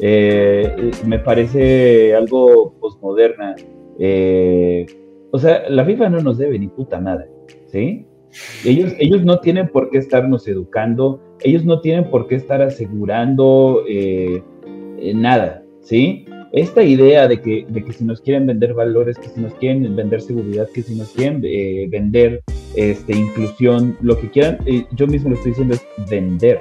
eh, 0.00 0.90
me 1.06 1.18
parece 1.18 2.14
algo 2.14 2.74
posmoderna. 2.80 3.54
Eh, 3.98 4.86
o 5.30 5.38
sea, 5.38 5.68
la 5.68 5.84
FIFA 5.84 6.10
no 6.10 6.20
nos 6.20 6.38
debe 6.38 6.58
ni 6.58 6.68
puta 6.68 7.00
nada, 7.00 7.26
¿sí? 7.66 8.06
Ellos, 8.64 8.92
ellos 8.98 9.24
no 9.24 9.38
tienen 9.38 9.68
por 9.68 9.90
qué 9.90 9.98
estarnos 9.98 10.46
educando, 10.48 11.20
ellos 11.42 11.64
no 11.64 11.80
tienen 11.80 12.10
por 12.10 12.26
qué 12.26 12.36
estar 12.36 12.62
asegurando 12.62 13.82
eh, 13.88 14.42
eh, 14.98 15.14
nada, 15.14 15.62
¿sí? 15.80 16.24
Esta 16.52 16.82
idea 16.82 17.26
de 17.26 17.40
que, 17.40 17.66
de 17.68 17.84
que 17.84 17.92
si 17.92 18.04
nos 18.04 18.20
quieren 18.20 18.46
vender 18.46 18.74
valores, 18.74 19.18
que 19.18 19.28
si 19.28 19.40
nos 19.40 19.54
quieren 19.54 19.94
vender 19.96 20.20
seguridad, 20.20 20.68
que 20.72 20.82
si 20.82 20.94
nos 20.94 21.10
quieren 21.10 21.42
eh, 21.44 21.88
vender 21.90 22.42
este, 22.76 23.16
inclusión, 23.16 23.96
lo 24.02 24.18
que 24.18 24.30
quieran, 24.30 24.58
yo 24.92 25.06
mismo 25.06 25.30
lo 25.30 25.36
estoy 25.36 25.50
diciendo 25.50 25.74
es 25.74 25.84
vender, 26.08 26.60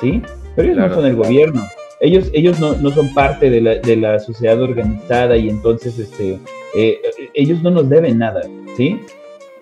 ¿sí? 0.00 0.22
Pero 0.56 0.68
ellos 0.68 0.78
no 0.78 0.94
son 0.94 1.06
el 1.06 1.16
gobierno, 1.16 1.62
ellos, 2.04 2.30
ellos 2.32 2.60
no, 2.60 2.74
no 2.76 2.90
son 2.90 3.12
parte 3.14 3.50
de 3.50 3.60
la, 3.60 3.74
de 3.76 3.96
la, 3.96 4.18
sociedad 4.20 4.60
organizada 4.60 5.36
y 5.36 5.48
entonces 5.48 5.98
este, 5.98 6.38
ellos 7.34 7.62
no 7.62 7.70
nos 7.70 7.88
deben 7.88 8.18
nada, 8.18 8.42
¿sí? 8.76 9.00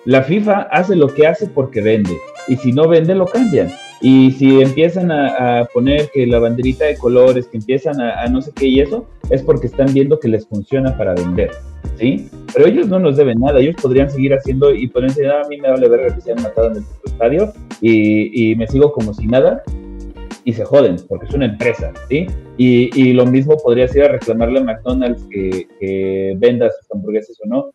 La 0.05 0.23
FIFA 0.23 0.62
hace 0.73 0.97
lo 0.97 1.09
que 1.09 1.27
hace 1.27 1.47
porque 1.47 1.81
vende. 1.81 2.16
Y 2.48 2.56
si 2.56 2.73
no 2.73 2.89
vende, 2.89 3.14
lo 3.14 3.27
cambian. 3.27 3.70
Y 4.01 4.32
si 4.32 4.60
empiezan 4.60 5.12
a, 5.12 5.64
poner 5.73 6.10
que 6.12 6.27
la 6.27 6.40
banderita 6.40 6.86
de 6.86 6.97
colores, 6.97 7.47
que 7.47 7.59
empiezan 7.59 8.01
a, 8.01 8.27
no 8.27 8.43
sé 8.43 8.51
qué 8.56 8.66
y 8.66 8.81
eso, 8.81 9.06
es 9.31 9.43
porque 9.43 9.69
están 9.69 9.94
viendo 9.94 10.19
que 10.19 10.27
les 10.27 10.44
funciona 10.44 10.97
para 10.98 11.14
vender. 11.14 11.52
¿Sí? 11.97 12.28
Pero 12.52 12.66
ellos 12.66 12.89
no 12.89 12.98
nos 12.98 13.16
deben 13.16 13.39
nada. 13.39 13.60
Ellos 13.60 13.77
podrían 13.81 14.10
seguir 14.10 14.35
haciendo 14.35 14.74
y 14.74 14.89
podrían 14.89 15.14
decir, 15.14 15.28
ah, 15.28 15.43
a 15.44 15.48
mí 15.48 15.56
me 15.59 15.70
vale 15.70 15.89
verga 15.89 16.12
que 16.12 16.20
se 16.20 16.32
han 16.32 16.43
matado 16.43 16.73
en 16.73 16.78
el 16.78 16.85
estadio 17.05 17.52
y, 17.81 18.56
me 18.56 18.66
sigo 18.66 18.93
como 18.93 19.14
si 19.14 19.27
nada 19.28 19.62
y 20.44 20.52
se 20.52 20.64
joden, 20.64 20.97
porque 21.09 21.27
es 21.27 21.35
una 21.35 21.47
empresa, 21.47 21.93
¿sí? 22.09 22.27
Y, 22.56 23.12
lo 23.12 23.27
mismo 23.27 23.56
podría 23.56 23.89
ser 23.89 24.05
a 24.05 24.12
reclamarle 24.12 24.60
a 24.60 24.64
McDonald's 24.64 25.24
que, 25.31 25.69
que, 25.78 26.35
venda 26.39 26.70
sus 26.70 26.90
hamburguesas 26.93 27.39
o 27.44 27.48
no. 27.48 27.70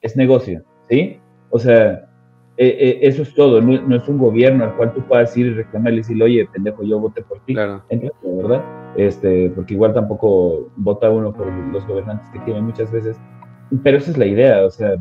Es 0.00 0.16
negocio, 0.16 0.62
¿sí? 0.88 1.18
O 1.50 1.58
sea, 1.58 2.08
eh, 2.56 2.76
eh, 2.78 2.98
eso 3.02 3.22
es 3.22 3.34
todo, 3.34 3.60
no, 3.60 3.96
es 3.96 4.08
un 4.08 4.18
gobierno 4.18 4.64
al 4.64 4.76
cual 4.76 4.92
tú 4.92 5.02
puedas 5.06 5.36
ir 5.36 5.46
y 5.46 5.54
reclamarle 5.54 5.98
y 5.98 6.00
decirle, 6.00 6.24
oye, 6.24 6.48
pendejo, 6.52 6.82
yo 6.82 6.98
voté 6.98 7.22
por 7.22 7.40
ti. 7.44 7.54
Claro. 7.54 7.82
¿verdad? 8.22 8.64
Este, 8.96 9.50
porque 9.50 9.74
igual 9.74 9.94
tampoco 9.94 10.70
vota 10.76 11.10
uno 11.10 11.32
por 11.32 11.46
los 11.46 11.86
gobernantes 11.86 12.28
que 12.32 12.40
tiene 12.40 12.60
muchas 12.60 12.90
veces. 12.90 13.16
Pero 13.82 13.98
esa 13.98 14.10
es 14.10 14.18
la 14.18 14.26
idea, 14.26 14.64
o 14.64 14.70
sea, 14.70 14.96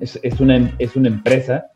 es, 0.00 0.18
es 0.22 0.40
una, 0.40 0.72
es 0.78 0.96
una 0.96 1.08
empresa 1.08 1.66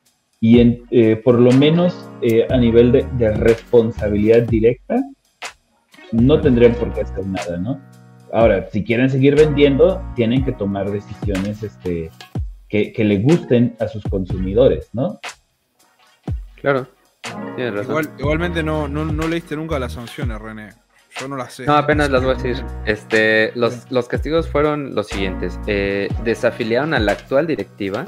y 0.41 0.61
en, 0.61 0.83
eh, 0.91 1.17
por 1.17 1.39
lo 1.39 1.51
menos 1.53 2.09
a 2.51 2.57
nivel 2.57 2.93
de, 2.93 3.07
de, 3.13 3.33
responsabilidad 3.33 4.43
directa, 4.43 4.97
no 6.13 6.41
tendrían 6.41 6.75
por 6.75 6.93
qué 6.93 7.03
hacer 7.03 7.27
nada, 7.27 7.57
¿no? 7.59 7.81
Ahora, 8.33 8.69
si 8.71 8.85
quieren 8.85 9.09
seguir 9.09 9.35
vendiendo, 9.37 10.03
tienen 10.15 10.45
que 10.45 10.53
tomar 10.53 10.91
decisiones 10.91 11.63
este, 11.63 12.11
que, 12.69 12.93
le 13.05 13.19
gusten 13.19 13.77
a 13.81 13.89
sus 13.89 14.03
consumidores, 14.05 14.91
¿no? 14.93 15.19
Claro. 16.61 16.87
igualmente 18.19 18.63
no, 18.63 18.89
no, 18.89 19.29
leíste 19.29 19.57
nunca 19.57 19.79
las 19.79 19.93
sanciones, 19.93 20.41
René. 20.41 20.71
Yo 21.19 21.27
no 21.27 21.37
las 21.37 21.55
sé. 21.55 21.67
No, 21.67 21.75
apenas 21.75 22.11
las 22.11 22.23
voy 22.23 22.33
a 22.33 22.35
decir. 22.35 22.65
Este, 22.85 23.51
los, 23.55 23.91
los 23.91 24.07
castigos 24.09 24.49
fueron 24.49 24.95
los 24.95 25.09
siguientes. 25.09 25.59
Eh, 25.67 26.09
desafiliaron 26.23 26.95
a 26.95 27.01
la 27.01 27.13
actual 27.13 27.47
directiva. 27.47 28.05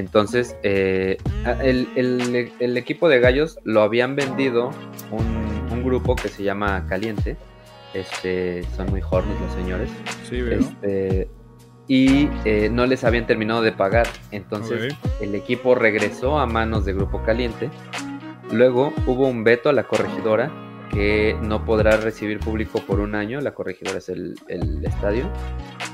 Entonces, 0.00 0.56
eh, 0.62 1.18
el, 1.62 2.76
equipo 2.76 3.08
de 3.08 3.20
gallos 3.20 3.58
lo 3.64 3.82
habían 3.82 4.16
vendido 4.16 4.70
un, 5.10 5.70
un, 5.70 5.84
grupo 5.84 6.16
que 6.16 6.28
se 6.28 6.42
llama 6.42 6.86
Caliente. 6.88 7.36
Este, 7.92 8.64
son 8.76 8.90
muy 8.90 9.02
horny 9.08 9.34
los 9.40 9.52
señores. 9.52 9.90
Sí. 10.28 10.40
Este, 10.50 11.28
y 11.86 12.28
eh, 12.44 12.70
no 12.70 12.86
les 12.86 13.04
habían 13.04 13.26
terminado 13.26 13.62
de 13.62 13.72
pagar. 13.72 14.06
Entonces 14.30 14.94
el 15.20 15.34
equipo 15.34 15.74
regresó 15.74 16.38
a 16.38 16.46
manos 16.46 16.84
de 16.84 16.94
Grupo 16.94 17.22
Caliente. 17.22 17.68
Luego 18.50 18.92
hubo 19.06 19.28
un 19.28 19.44
veto 19.44 19.68
a 19.68 19.72
la 19.72 19.84
corregidora 19.84 20.50
que 20.92 21.36
no 21.40 21.64
podrá 21.64 21.96
recibir 21.96 22.40
público 22.40 22.80
por 22.80 23.00
un 23.00 23.14
año. 23.14 23.40
La 23.40 23.54
corregidora 23.54 23.98
es 23.98 24.08
el, 24.08 24.36
estadio. 24.82 25.30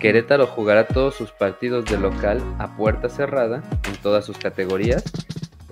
Querétaro 0.01 0.47
jugará 0.47 0.87
todos 0.87 1.15
sus 1.15 1.33
partidos 1.33 1.85
de 1.85 1.99
local 1.99 2.41
a 2.59 2.77
puerta 2.77 3.09
cerrada 3.09 3.63
en 3.89 3.97
todas 4.03 4.25
sus 4.25 4.39
categorías. 4.39 5.05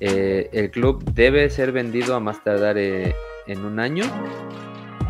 Eh, 0.00 0.50
el 0.52 0.70
club 0.70 1.04
debe 1.12 1.48
ser 1.50 1.72
vendido 1.72 2.14
a 2.14 2.20
más 2.20 2.42
tardar 2.42 2.76
eh, 2.78 3.14
en 3.46 3.64
un 3.64 3.80
año 3.80 4.04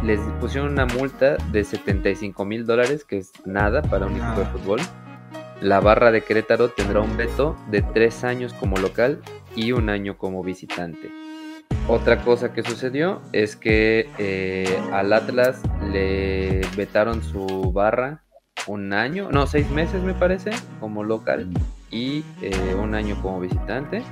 les 0.04 0.20
pusieron 0.38 0.72
una 0.72 0.84
multa 0.84 1.36
de 1.50 1.64
75 1.64 2.44
mil 2.44 2.66
dólares, 2.66 3.04
que 3.04 3.16
es 3.16 3.32
nada 3.46 3.80
para 3.80 4.06
un 4.06 4.12
equipo 4.12 4.40
de 4.40 4.46
fútbol. 4.46 4.80
La 5.62 5.80
barra 5.80 6.10
de 6.10 6.22
Querétaro 6.22 6.68
tendrá 6.68 7.00
un 7.00 7.16
veto 7.16 7.56
de 7.70 7.80
tres 7.80 8.22
años 8.22 8.52
como 8.52 8.76
local 8.76 9.22
y 9.56 9.72
un 9.72 9.88
año 9.88 10.18
como 10.18 10.42
visitante. 10.42 11.23
Otra 11.86 12.22
cosa 12.22 12.54
que 12.54 12.62
sucedió 12.62 13.20
es 13.32 13.56
que 13.56 14.08
eh, 14.18 14.78
al 14.92 15.12
Atlas 15.12 15.60
le 15.92 16.62
vetaron 16.76 17.22
su 17.22 17.72
barra 17.72 18.22
un 18.66 18.94
año, 18.94 19.28
no, 19.30 19.46
seis 19.46 19.68
meses 19.70 20.02
me 20.02 20.14
parece, 20.14 20.50
como 20.80 21.04
local 21.04 21.50
y 21.90 22.24
eh, 22.40 22.74
un 22.74 22.94
año 22.94 23.20
como 23.20 23.40
visitante. 23.40 24.02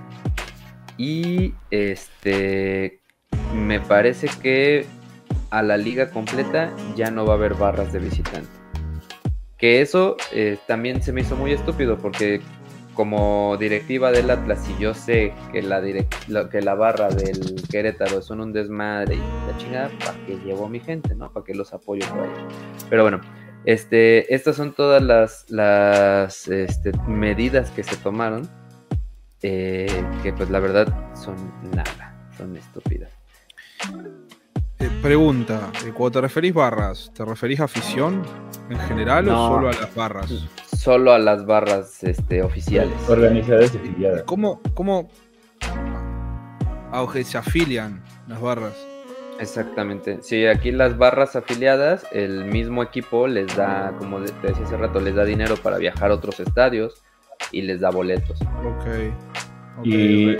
Y 0.99 1.55
este 1.71 3.01
me 3.55 3.81
parece 3.81 4.29
que 4.43 4.87
a 5.51 5.63
la 5.63 5.79
liga 5.79 6.11
completa 6.11 6.71
ya 6.95 7.11
no 7.11 7.25
va 7.25 7.35
a 7.35 7.37
haber 7.37 7.55
barras 7.55 7.93
de 7.93 8.01
visitante. 8.01 8.49
Que 9.57 9.81
eso 9.81 10.17
eh, 10.33 10.59
también 10.67 11.03
se 11.03 11.13
me 11.13 11.23
hizo 11.23 11.37
muy 11.37 11.53
estúpido 11.53 11.97
porque 11.97 12.43
como 12.95 13.57
directiva 13.59 14.11
del 14.11 14.31
Atlas, 14.31 14.69
y 14.69 14.83
yo 14.83 14.95
sé 14.95 15.33
que 15.53 15.63
la, 15.63 15.81
que 16.49 16.63
la 16.63 16.75
barra 16.75 17.09
del 17.09 17.63
Querétaro 17.71 18.23
son 18.23 18.41
un 18.41 18.53
desmadre 18.53 19.15
y 19.15 19.19
la 19.19 19.57
chingada, 19.57 19.91
¿para 19.99 20.27
que 20.27 20.37
llevo 20.45 20.67
a 20.67 20.69
mi 20.69 20.81
gente, 20.81 21.15
no? 21.15 21.33
Para 21.33 21.45
que 21.45 21.55
los 21.55 21.73
apoyo 21.73 22.07
por 22.09 22.21
ahí. 22.21 22.31
Pero 22.91 23.03
bueno, 23.03 23.21
este, 23.65 24.35
estas 24.35 24.57
son 24.57 24.73
todas 24.73 25.03
las, 25.03 25.49
las 25.49 26.49
este, 26.49 26.93
medidas 27.07 27.71
que 27.71 27.83
se 27.83 27.97
tomaron, 27.97 28.49
eh, 29.43 30.05
que 30.23 30.33
pues 30.33 30.51
la 30.51 30.61
verdad 30.61 31.15
son 31.15 31.37
nada, 31.75 32.15
son 32.37 32.57
estúpidas. 32.57 33.11
Eh, 34.79 34.91
pregunta, 35.01 35.71
eh, 35.87 35.93
cuando 35.93 36.11
te 36.11 36.21
referís 36.23 36.53
barras, 36.53 37.13
¿te 37.15 37.25
referís 37.25 37.61
a 37.61 37.65
afición 37.65 38.23
en 38.69 38.79
general 38.81 39.29
o 39.29 39.37
solo 39.37 39.69
a 39.69 39.73
las 39.73 39.95
barras? 39.95 40.33
Solo 40.83 41.13
a 41.13 41.19
las 41.21 41.47
barras 41.47 42.03
este, 42.03 42.43
oficiales. 42.43 42.93
Organizadas 43.09 43.73
y 43.73 43.79
afiliadas. 43.79 44.25
¿Cómo, 44.25 44.61
cómo 44.75 45.09
se 47.23 47.39
afilian 47.39 48.03
las 48.27 48.41
barras? 48.41 48.85
Exactamente. 49.39 50.19
Sí, 50.23 50.45
aquí 50.45 50.73
las 50.73 50.99
barras 50.99 51.37
afiliadas, 51.37 52.05
el 52.11 52.47
mismo 52.47 52.83
equipo 52.83 53.29
les 53.29 53.55
da, 53.57 53.95
como 53.97 54.19
te 54.23 54.49
decía 54.49 54.65
hace 54.65 54.77
rato, 54.77 54.99
les 54.99 55.15
da 55.15 55.25
dinero 55.25 55.55
para 55.55 55.79
viajar 55.79 56.11
a 56.11 56.15
otros 56.15 56.41
estadios 56.41 57.05
y 57.53 57.63
les 57.63 57.79
da 57.79 57.91
boletos. 57.91 58.41
Ok. 58.43 59.85
y, 59.85 60.33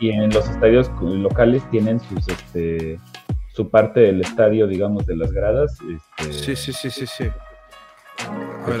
y, 0.00 0.10
en 0.10 0.30
los 0.30 0.48
estadios 0.48 0.90
locales 1.00 1.62
tienen 1.70 2.00
sus, 2.00 2.26
este, 2.26 2.98
su 3.52 3.70
parte 3.70 4.00
del 4.00 4.22
estadio, 4.22 4.66
digamos, 4.66 5.06
de 5.06 5.14
las 5.14 5.30
gradas. 5.30 5.78
Este, 6.18 6.32
sí, 6.32 6.56
sí, 6.56 6.72
sí, 6.72 6.90
sí, 6.90 7.06
sí. 7.06 7.30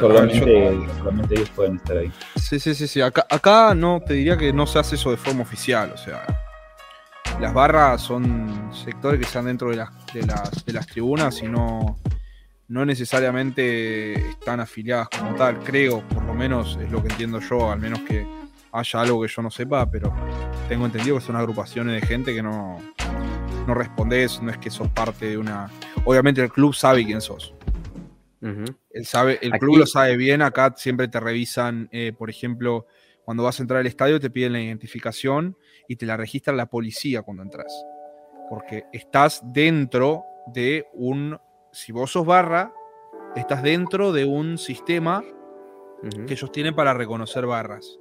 Solamente, 0.00 0.68
ellos 1.34 1.50
pueden 1.50 1.76
estar 1.76 1.96
ahí. 1.96 2.12
Sí, 2.36 2.58
sí, 2.60 2.74
sí, 2.74 2.86
sí. 2.86 3.00
Acá, 3.00 3.26
acá 3.28 3.74
no, 3.74 4.00
te 4.00 4.14
diría 4.14 4.36
que 4.36 4.52
no 4.52 4.66
se 4.66 4.78
hace 4.78 4.96
eso 4.96 5.10
de 5.10 5.16
forma 5.16 5.42
oficial, 5.42 5.92
o 5.92 5.96
sea 5.96 6.24
las 7.40 7.54
barras 7.54 8.00
son 8.00 8.70
sectores 8.72 9.20
que 9.20 9.26
están 9.26 9.44
dentro 9.44 9.70
de 9.70 9.76
las, 9.76 9.90
de 10.12 10.26
las, 10.26 10.64
de 10.64 10.72
las 10.72 10.86
tribunas 10.86 11.40
y 11.42 11.46
no, 11.46 11.96
no 12.66 12.84
necesariamente 12.84 14.14
están 14.30 14.60
afiliadas 14.60 15.08
como 15.08 15.34
tal, 15.36 15.60
creo, 15.60 16.00
por 16.08 16.24
lo 16.24 16.34
menos 16.34 16.78
es 16.82 16.90
lo 16.90 17.00
que 17.02 17.08
entiendo 17.08 17.40
yo, 17.40 17.70
al 17.70 17.78
menos 17.78 18.00
que 18.00 18.26
haya 18.72 19.00
algo 19.00 19.22
que 19.22 19.28
yo 19.28 19.42
no 19.42 19.50
sepa, 19.50 19.88
pero 19.88 20.12
tengo 20.68 20.84
entendido 20.84 21.16
que 21.18 21.24
son 21.24 21.36
agrupaciones 21.36 22.00
de 22.00 22.06
gente 22.06 22.34
que 22.34 22.42
no, 22.42 22.78
no 23.66 23.74
respondes, 23.74 24.42
no 24.42 24.50
es 24.50 24.58
que 24.58 24.70
sos 24.70 24.88
parte 24.88 25.26
de 25.26 25.38
una... 25.38 25.70
Obviamente 26.04 26.42
el 26.42 26.50
club 26.50 26.74
sabe 26.74 27.04
quién 27.04 27.20
sos. 27.20 27.54
Sabe, 29.04 29.38
el 29.42 29.52
club 29.52 29.78
lo 29.78 29.86
sabe 29.86 30.16
bien, 30.16 30.42
acá 30.42 30.74
siempre 30.76 31.08
te 31.08 31.20
revisan, 31.20 31.88
eh, 31.92 32.12
por 32.16 32.30
ejemplo, 32.30 32.86
cuando 33.24 33.42
vas 33.42 33.58
a 33.58 33.62
entrar 33.62 33.80
al 33.80 33.86
estadio 33.86 34.20
te 34.20 34.30
piden 34.30 34.54
la 34.54 34.60
identificación 34.60 35.56
y 35.86 35.96
te 35.96 36.06
la 36.06 36.16
registra 36.16 36.54
la 36.54 36.70
policía 36.70 37.22
cuando 37.22 37.42
entras. 37.42 37.84
Porque 38.48 38.84
estás 38.92 39.42
dentro 39.52 40.24
de 40.54 40.86
un, 40.94 41.38
si 41.72 41.92
vos 41.92 42.10
sos 42.10 42.24
barra, 42.24 42.72
estás 43.36 43.62
dentro 43.62 44.12
de 44.12 44.24
un 44.24 44.56
sistema 44.56 45.22
que 46.26 46.32
ellos 46.32 46.52
tienen 46.52 46.74
para 46.74 46.94
reconocer 46.94 47.44
barras. 47.44 47.98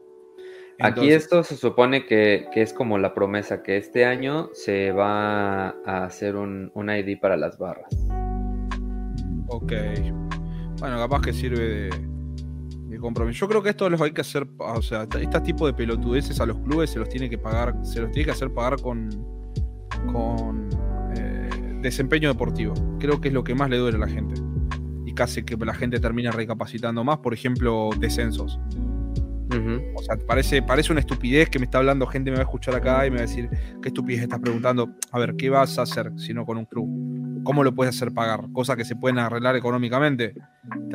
Aquí 0.80 1.12
esto 1.12 1.44
se 1.44 1.58
supone 1.58 2.06
que, 2.06 2.48
es 2.54 2.72
como 2.72 2.98
la 2.98 3.14
promesa, 3.14 3.64
que 3.64 3.78
este 3.78 4.06
año 4.06 4.50
se 4.54 4.92
va 4.92 5.70
a 5.70 6.06
hacer 6.06 6.36
un, 6.36 6.72
un 6.76 6.90
ID 6.90 7.20
para 7.20 7.36
las 7.36 7.58
barras. 7.58 7.90
Ok. 9.48 9.74
Bueno, 10.80 10.98
capaz 10.98 11.22
que 11.22 11.34
sirve 11.34 11.90
de, 11.90 13.00
compromiso. 13.00 13.42
Yo 13.42 13.48
creo 13.48 13.62
que 13.62 13.70
esto 13.70 13.90
los 13.90 14.02
hay 14.02 14.12
que 14.12 14.22
hacer, 14.22 14.48
o 14.58 14.82
sea, 14.82 15.04
este 15.04 15.42
tipo 15.42 15.68
de 15.68 15.74
pelotudeces 15.74 16.40
a 16.40 16.48
los 16.48 16.58
clubes 16.60 16.90
se 16.90 17.00
los 17.00 17.08
tiene 17.08 17.30
que 17.30 17.38
pagar, 17.38 17.76
se 17.84 18.02
los 18.02 18.12
tiene 18.12 18.26
que 18.26 18.32
hacer 18.32 18.52
pagar 18.52 18.82
con, 18.82 19.10
con 20.12 20.68
eh, 21.16 21.80
desempeño 21.82 22.30
deportivo. 22.30 22.74
Creo 23.00 23.22
que 23.22 23.28
es 23.28 23.34
lo 23.36 23.44
que 23.44 23.54
más 23.54 23.70
le 23.70 23.78
duele 23.78 23.98
a 23.98 24.02
la 24.02 24.08
gente. 24.08 24.42
Y 25.06 25.14
casi 25.14 25.44
que 25.44 25.56
la 25.58 25.76
gente 25.76 26.00
termina 26.00 26.32
recapacitando 26.32 27.04
más, 27.04 27.20
por 27.20 27.36
ejemplo, 27.36 27.92
descensos. 28.00 28.60
O 29.96 30.02
sea, 30.04 30.18
parece, 30.18 30.62
parece 30.62 30.92
una 30.92 31.00
estupidez 31.00 31.50
que 31.50 31.60
me 31.60 31.66
está 31.66 31.78
hablando 31.78 32.06
gente, 32.08 32.32
me 32.32 32.38
va 32.38 32.44
a 32.44 32.46
escuchar 32.46 32.76
acá 32.76 33.06
y 33.06 33.10
me 33.10 33.18
va 33.18 33.24
a 33.24 33.28
decir, 33.28 33.50
¿qué 33.82 33.90
estupidez 33.90 34.24
estás 34.24 34.40
preguntando? 34.40 34.90
A 35.12 35.20
ver, 35.20 35.36
¿qué 35.36 35.50
vas 35.50 35.78
a 35.80 35.84
hacer 35.84 36.12
si 36.18 36.34
no 36.34 36.46
con 36.46 36.58
un 36.58 36.66
club? 36.66 37.44
¿Cómo 37.44 37.64
lo 37.64 37.74
puedes 37.74 37.96
hacer 37.96 38.14
pagar? 38.14 38.42
Cosas 38.52 38.76
que 38.76 38.86
se 38.86 38.96
pueden 38.96 39.20
arreglar 39.20 39.56
económicamente. 39.56 40.34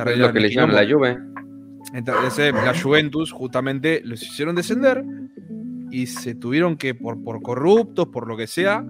es 0.07 0.19
lo 0.19 0.33
que 0.33 0.41
le 0.41 0.51
llaman 0.51 0.75
la 0.75 0.85
lluvia. 0.85 1.19
Entonces, 1.95 2.53
la 2.53 2.79
Juventus 2.79 3.33
justamente 3.33 4.03
los 4.05 4.23
hicieron 4.23 4.55
descender 4.55 5.05
y 5.91 6.07
se 6.07 6.35
tuvieron 6.35 6.77
que, 6.77 6.95
por, 6.95 7.23
por 7.23 7.43
corruptos, 7.43 8.09
por 8.09 8.27
lo 8.27 8.37
que 8.37 8.47
sea, 8.47 8.85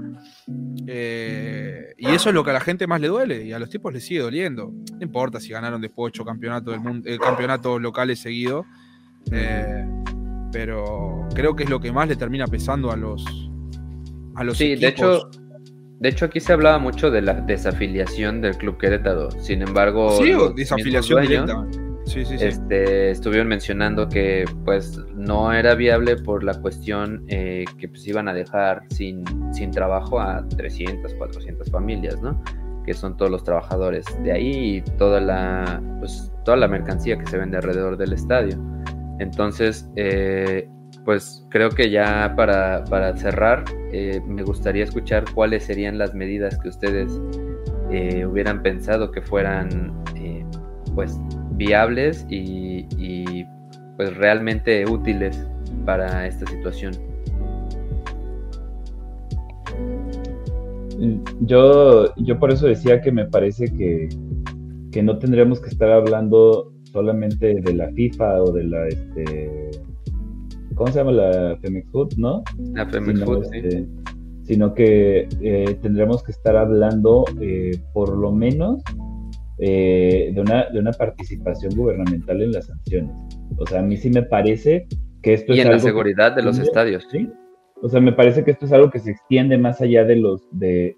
eh, 0.87 1.95
y 1.99 2.07
eso 2.07 2.29
es 2.29 2.35
lo 2.35 2.45
que 2.45 2.51
a 2.51 2.55
la 2.55 2.61
gente 2.61 2.87
más 2.87 3.01
le 3.01 3.09
duele 3.09 3.45
y 3.45 3.53
a 3.53 3.59
los 3.59 3.71
tipos 3.71 3.93
les 3.93 4.05
sigue 4.05 4.21
doliendo. 4.21 4.73
No 4.93 5.03
importa 5.03 5.41
si 5.41 5.51
ganaron 5.51 5.81
después 5.81 6.13
ocho 6.13 6.25
campeonatos 6.25 6.73
del 6.73 6.81
mundo, 6.81 7.09
eh, 7.09 7.19
campeonatos 7.19 7.81
locales 7.81 8.21
seguidos, 8.21 8.67
eh, 9.31 9.87
pero 10.51 11.27
creo 11.35 11.55
que 11.55 11.65
es 11.65 11.71
lo 11.71 11.81
que 11.81 11.93
más 11.93 12.09
le 12.09 12.17
termina 12.17 12.47
pesando 12.47 12.91
a 12.91 12.97
los 12.97 13.25
a 14.35 14.45
los 14.45 14.57
sí, 14.57 14.77
de 14.77 14.89
hecho, 14.89 15.29
de 16.01 16.09
hecho 16.09 16.25
aquí 16.25 16.41
se 16.41 16.53
hablaba 16.53 16.79
mucho 16.79 17.11
de 17.11 17.23
la 17.23 17.35
desafiliación 17.35 18.41
del 18.41 18.57
club 18.57 18.79
Querétaro. 18.79 19.31
Sin 19.31 19.63
embargo, 19.63 20.11
sí, 20.19 20.33
desafiliación 20.57 21.23
directa 21.23 21.67
este, 22.05 23.11
estuvieron 23.11 23.49
mencionando 23.49 24.09
que 24.09 24.45
pues 24.65 24.99
no 25.15 25.53
era 25.53 25.75
viable 25.75 26.17
por 26.17 26.43
la 26.43 26.55
cuestión 26.61 27.25
eh, 27.29 27.65
que 27.79 27.89
pues 27.89 28.07
iban 28.07 28.29
a 28.29 28.35
dejar 28.35 28.83
sin, 28.91 29.25
sin 29.55 29.71
trabajo 29.71 30.21
a 30.21 30.47
300, 30.49 31.15
400 31.15 31.71
familias, 31.71 32.21
¿no? 32.21 32.43
Que 32.85 32.95
son 32.95 33.17
todos 33.17 33.31
los 33.31 33.45
trabajadores 33.45 34.05
de 34.23 34.33
ahí 34.33 34.77
y 34.77 34.83
toda 34.99 35.21
la, 35.21 35.81
pues, 36.01 36.33
toda 36.45 36.57
la 36.57 36.69
mercancía 36.69 37.17
que 37.17 37.27
se 37.27 37.39
vende 37.39 37.57
alrededor 37.57 37.97
del 37.97 38.13
estadio. 38.13 38.59
Entonces, 39.23 39.89
eh, 39.97 40.69
pues 41.05 41.47
creo 41.51 41.71
que 41.71 41.91
ya 41.91 42.35
para, 42.37 42.85
para 42.85 43.17
cerrar, 43.17 43.65
eh, 43.93 44.21
me 44.27 44.43
gustaría 44.43 44.85
escuchar 44.85 45.25
cuáles 45.33 45.65
serían 45.65 45.97
las 45.99 46.15
medidas 46.15 46.59
que 46.59 46.69
ustedes 46.69 47.21
hubieran 48.27 48.63
pensado 48.63 49.11
que 49.11 49.21
fueran, 49.21 49.93
pues, 50.95 51.21
viables 51.53 52.27
y, 52.31 53.45
pues 53.97 54.17
realmente 54.17 54.85
útiles 54.89 55.47
para 55.85 56.27
esta 56.27 56.47
situación. 56.47 56.95
Yo, 61.41 62.15
yo 62.17 62.39
por 62.39 62.51
eso 62.51 62.67
decía 62.67 63.01
que 63.01 63.13
me 63.13 63.27
parece 63.27 63.67
que, 63.73 64.09
que 64.91 65.03
no 65.03 65.19
tendríamos 65.19 65.61
que 65.61 65.69
estar 65.69 65.91
hablando 65.91 66.72
solamente 66.93 67.61
de 67.61 67.75
la 67.75 67.91
FIFA 67.93 68.43
o 68.43 68.53
de 68.53 68.65
la 68.65 68.89
este 68.89 69.71
¿cómo 70.75 70.93
se 70.93 70.99
llama 70.99 71.13
la 71.13 71.57
Femex 71.61 71.91
Food, 71.91 72.15
no? 72.17 72.43
La 72.75 72.87
Femex 72.87 73.19
sino, 73.19 73.27
Food, 73.27 73.55
este, 73.55 73.87
sino 74.43 74.75
que 74.75 75.29
eh, 75.41 75.79
tendríamos 75.81 76.23
que 76.23 76.33
estar 76.33 76.57
hablando 76.57 77.25
eh, 77.41 77.73
por 77.93 78.17
lo 78.17 78.33
menos 78.33 78.83
eh, 79.59 80.33
de, 80.35 80.41
una, 80.41 80.69
de 80.71 80.79
una 80.79 80.93
participación 80.93 81.75
gubernamental 81.77 82.43
en 82.43 82.53
las 82.53 82.67
sanciones. 82.67 83.15
O 83.59 83.67
sea, 83.67 83.81
a 83.81 83.83
mí 83.83 83.97
sí 83.97 84.11
me 84.11 84.23
parece 84.23 84.87
que 85.23 85.35
esto 85.35 85.55
y 85.55 85.61
es 85.61 85.67
en 85.67 85.73
la 85.73 85.79
seguridad 85.79 86.35
de 86.35 86.43
los 86.43 86.59
estadios. 86.59 87.07
¿sí? 87.11 87.29
O 87.83 87.89
sea, 87.89 88.01
me 88.01 88.13
parece 88.13 88.45
que 88.45 88.53
esto 88.53 88.67
es 88.67 88.73
algo 88.73 88.91
que 88.91 88.99
se 88.99 89.13
extiende 89.13 89.59
más 89.59 89.81
allá 89.81 90.05
de 90.05 90.17
los, 90.17 90.49
de, 90.53 90.97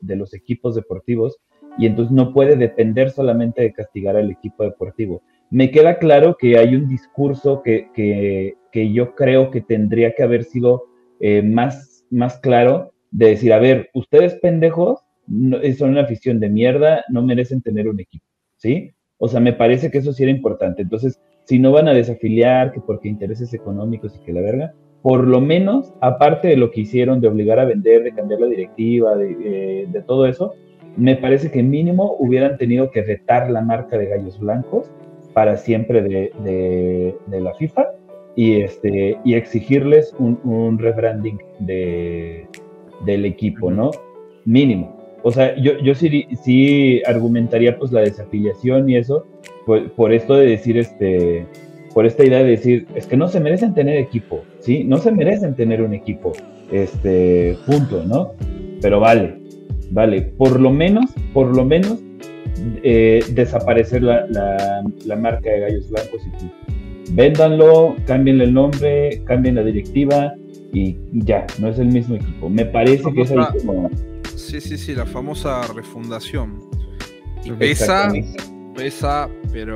de, 0.00 0.16
los 0.16 0.34
equipos 0.34 0.74
deportivos 0.74 1.36
y 1.78 1.86
entonces 1.86 2.12
no 2.12 2.32
puede 2.32 2.56
depender 2.56 3.10
solamente 3.10 3.62
de 3.62 3.72
castigar 3.72 4.16
al 4.16 4.30
equipo 4.30 4.64
deportivo. 4.64 5.22
Me 5.50 5.70
queda 5.70 5.98
claro 5.98 6.36
que 6.38 6.58
hay 6.58 6.74
un 6.74 6.88
discurso 6.88 7.62
que, 7.62 7.88
que, 7.94 8.54
que 8.72 8.92
yo 8.92 9.14
creo 9.14 9.50
que 9.50 9.60
tendría 9.60 10.14
que 10.14 10.22
haber 10.22 10.44
sido 10.44 10.84
eh, 11.20 11.42
más, 11.42 12.04
más 12.10 12.38
claro 12.38 12.92
de 13.10 13.28
decir, 13.28 13.52
a 13.52 13.58
ver, 13.58 13.90
ustedes 13.94 14.34
pendejos 14.36 15.00
son 15.78 15.90
una 15.90 16.02
afición 16.02 16.40
de 16.40 16.50
mierda, 16.50 17.04
no 17.08 17.22
merecen 17.22 17.62
tener 17.62 17.88
un 17.88 18.00
equipo, 18.00 18.26
¿sí? 18.56 18.90
O 19.18 19.28
sea, 19.28 19.40
me 19.40 19.52
parece 19.52 19.90
que 19.90 19.98
eso 19.98 20.12
sí 20.12 20.22
era 20.22 20.32
importante. 20.32 20.82
Entonces, 20.82 21.20
si 21.44 21.58
no 21.58 21.72
van 21.72 21.88
a 21.88 21.94
desafiliar, 21.94 22.72
que 22.72 22.80
porque 22.80 23.08
intereses 23.08 23.54
económicos 23.54 24.16
y 24.16 24.24
que 24.24 24.32
la 24.32 24.40
verga, 24.40 24.74
por 25.02 25.26
lo 25.26 25.40
menos, 25.40 25.92
aparte 26.00 26.48
de 26.48 26.56
lo 26.56 26.70
que 26.70 26.80
hicieron 26.80 27.20
de 27.20 27.28
obligar 27.28 27.58
a 27.58 27.64
vender, 27.66 28.02
de 28.02 28.14
cambiar 28.14 28.40
la 28.40 28.46
directiva, 28.46 29.14
de, 29.14 29.84
eh, 29.84 30.02
todo 30.06 30.26
eso, 30.26 30.54
me 30.96 31.16
parece 31.16 31.50
que 31.50 31.62
mínimo 31.62 32.16
hubieran 32.18 32.56
tenido 32.56 32.90
que 32.90 33.02
vetar 33.02 33.50
la 33.50 33.60
marca 33.60 33.98
de 33.98 34.06
Gallos 34.06 34.38
Blancos 34.38 34.90
para 35.32 35.56
siempre 35.56 36.02
de, 36.02 37.14
la 37.28 37.54
FIFA 37.54 37.88
y, 38.36 38.60
este, 38.60 39.18
y 39.24 39.34
exigirles 39.34 40.14
un, 40.18 40.78
rebranding 40.78 41.38
de, 41.58 42.46
del 43.04 43.24
equipo, 43.24 43.70
¿no? 43.70 43.90
Mínimo. 44.44 44.96
O 45.22 45.32
sea, 45.32 45.56
yo, 45.56 45.78
yo 45.78 45.94
sí, 45.94 46.26
sí 46.42 47.02
argumentaría 47.06 47.78
pues 47.78 47.90
la 47.92 48.00
desafiliación 48.00 48.88
y 48.90 48.96
eso, 48.96 49.26
por, 49.66 49.90
por 49.92 50.12
esto 50.12 50.34
de 50.34 50.46
decir, 50.46 50.76
este, 50.76 51.46
por 51.94 52.06
esta 52.06 52.24
idea 52.24 52.40
de 52.40 52.50
decir, 52.50 52.86
es 52.94 53.06
que 53.06 53.16
no 53.16 53.28
se 53.28 53.40
merecen 53.40 53.72
tener 53.72 53.96
equipo, 53.96 54.42
¿sí? 54.60 54.84
No 54.84 54.98
se 54.98 55.12
merecen 55.12 55.54
tener 55.54 55.80
un 55.80 55.94
equipo, 55.94 56.32
este, 56.70 57.56
punto, 57.66 58.04
¿no? 58.04 58.32
Pero 58.82 59.00
vale, 59.00 59.38
vale, 59.90 60.22
por 60.22 60.60
lo 60.60 60.70
menos, 60.70 61.06
por 61.32 61.54
lo 61.54 61.64
menos, 61.64 61.98
eh, 62.82 63.24
desaparecer 63.30 64.02
la, 64.02 64.26
la, 65.04 65.16
marca 65.16 65.50
de 65.50 65.60
Gallos 65.60 65.90
Blancos 65.90 66.22
y 66.26 67.12
Véndanlo, 67.12 67.96
cambien 68.06 68.40
el 68.40 68.54
nombre, 68.54 69.22
cambien 69.24 69.56
la 69.56 69.62
directiva 69.62 70.34
y, 70.72 70.96
ya, 71.12 71.46
no 71.58 71.68
es 71.68 71.78
el 71.78 71.88
mismo 71.88 72.16
equipo. 72.16 72.48
Me 72.48 72.64
parece 72.64 73.12
que 73.12 73.22
es 73.22 73.30
ahí 73.30 73.44
como... 73.64 73.90
Sí, 74.34 74.60
sí, 74.60 74.78
sí, 74.78 74.94
la 74.94 75.06
famosa 75.06 75.62
refundación. 75.74 76.60
Y 77.44 77.52
pesa, 77.52 78.10
pesa, 78.74 79.28
pero 79.52 79.74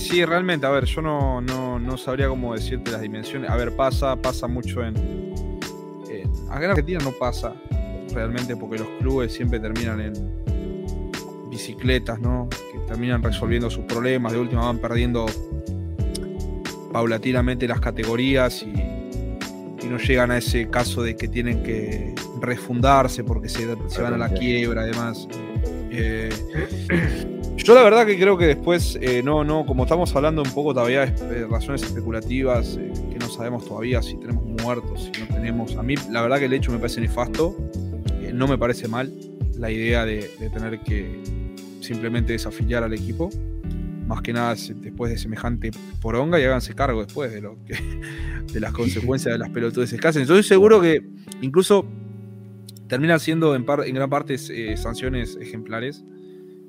Sí, 0.00 0.24
realmente, 0.24 0.66
a 0.66 0.70
ver, 0.70 0.86
yo 0.86 1.02
no, 1.02 1.42
no, 1.42 1.98
sabría 1.98 2.28
cómo 2.28 2.54
decirte 2.54 2.90
las 2.90 3.02
dimensiones. 3.02 3.50
A 3.50 3.56
ver, 3.56 3.76
pasa, 3.76 4.16
pasa 4.16 4.46
mucho 4.46 4.82
en, 4.82 4.96
Acá 6.48 6.64
en 6.64 6.70
Argentina 6.70 6.98
no 7.04 7.12
pasa 7.12 7.54
realmente 8.12 8.56
porque 8.56 8.78
los 8.78 8.88
clubes 9.00 9.32
siempre 9.32 9.60
terminan 9.60 10.00
en 10.00 10.12
bicicletas, 11.50 12.20
¿no? 12.20 12.48
Que 12.72 12.78
terminan 12.80 13.22
resolviendo 13.22 13.70
sus 13.70 13.84
problemas, 13.84 14.32
de 14.32 14.38
última 14.38 14.62
van 14.64 14.78
perdiendo 14.78 15.26
paulatinamente 16.92 17.66
las 17.68 17.80
categorías 17.80 18.62
y, 18.62 19.00
no 19.90 19.98
llegan 19.98 20.30
a 20.30 20.38
ese 20.38 20.70
caso 20.70 21.02
de 21.02 21.16
que 21.16 21.26
tienen 21.26 21.64
que 21.64 22.14
refundarse 22.40 23.24
porque 23.24 23.48
se, 23.48 23.66
van 23.66 24.14
a 24.14 24.16
la 24.16 24.28
quiebra, 24.32 24.82
además. 24.82 25.26
Eh, 25.90 26.30
yo 27.56 27.74
la 27.74 27.82
verdad 27.82 28.06
que 28.06 28.18
creo 28.18 28.38
que 28.38 28.46
después, 28.46 28.98
eh, 29.00 29.22
no, 29.22 29.44
no, 29.44 29.66
como 29.66 29.82
estamos 29.82 30.14
hablando 30.16 30.42
un 30.42 30.50
poco 30.50 30.72
todavía 30.72 31.06
de 31.06 31.46
razones 31.46 31.82
especulativas, 31.82 32.78
eh, 32.80 32.92
que 33.12 33.18
no 33.18 33.28
sabemos 33.28 33.64
todavía 33.64 34.00
si 34.02 34.16
tenemos 34.16 34.44
muertos, 34.44 35.10
si 35.12 35.20
no 35.20 35.34
tenemos. 35.34 35.76
A 35.76 35.82
mí 35.82 35.94
la 36.10 36.22
verdad 36.22 36.38
que 36.38 36.46
el 36.46 36.52
hecho 36.52 36.72
me 36.72 36.78
parece 36.78 37.00
nefasto, 37.00 37.56
eh, 37.74 37.89
no 38.40 38.48
me 38.48 38.56
parece 38.56 38.88
mal 38.88 39.12
la 39.58 39.70
idea 39.70 40.06
de, 40.06 40.22
tener 40.50 40.80
que 40.80 41.22
simplemente 41.82 42.32
desafiliar 42.32 42.82
al 42.82 42.94
equipo. 42.94 43.28
Más 44.06 44.22
que 44.22 44.32
nada 44.32 44.54
después 44.76 45.12
de 45.12 45.18
semejante 45.18 45.70
poronga 46.00 46.40
y 46.40 46.44
háganse 46.44 46.74
cargo 46.74 47.04
después 47.04 47.30
de 47.32 47.42
lo 47.42 47.62
que 47.66 47.74
de 48.52 48.58
las 48.58 48.72
consecuencias 48.72 49.34
de 49.34 49.38
las 49.38 49.50
pelotudes 49.50 49.92
escasas. 49.92 50.22
Estoy 50.22 50.42
seguro 50.42 50.80
que 50.80 51.06
incluso 51.42 51.84
terminan 52.88 53.20
siendo 53.20 53.54
en, 53.54 53.66
en 53.86 53.94
gran 53.94 54.08
parte 54.08 54.38
sanciones 54.78 55.36
ejemplares 55.38 56.02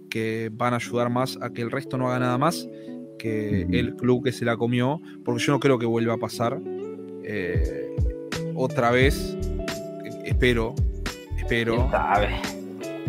que 0.10 0.52
van 0.54 0.74
a 0.74 0.76
ayudar 0.76 1.10
más 1.10 1.40
a 1.42 1.52
que 1.52 1.62
el 1.62 1.72
resto 1.72 1.98
no 1.98 2.10
haga 2.10 2.20
nada 2.20 2.38
más 2.38 2.68
que 3.18 3.62
el 3.72 3.96
club 3.96 4.26
que 4.26 4.34
se 4.34 4.44
la 4.44 4.58
comió, 4.58 5.00
porque 5.24 5.42
yo 5.42 5.54
no 5.54 5.60
creo 5.62 5.80
que 5.80 5.86
vuelva 5.86 6.16
a 6.16 6.18
pasar 6.18 6.60
eh, 7.24 7.96
otra 8.56 8.92
vez. 8.92 9.38
Espero, 10.26 10.76
espero. 11.52 11.92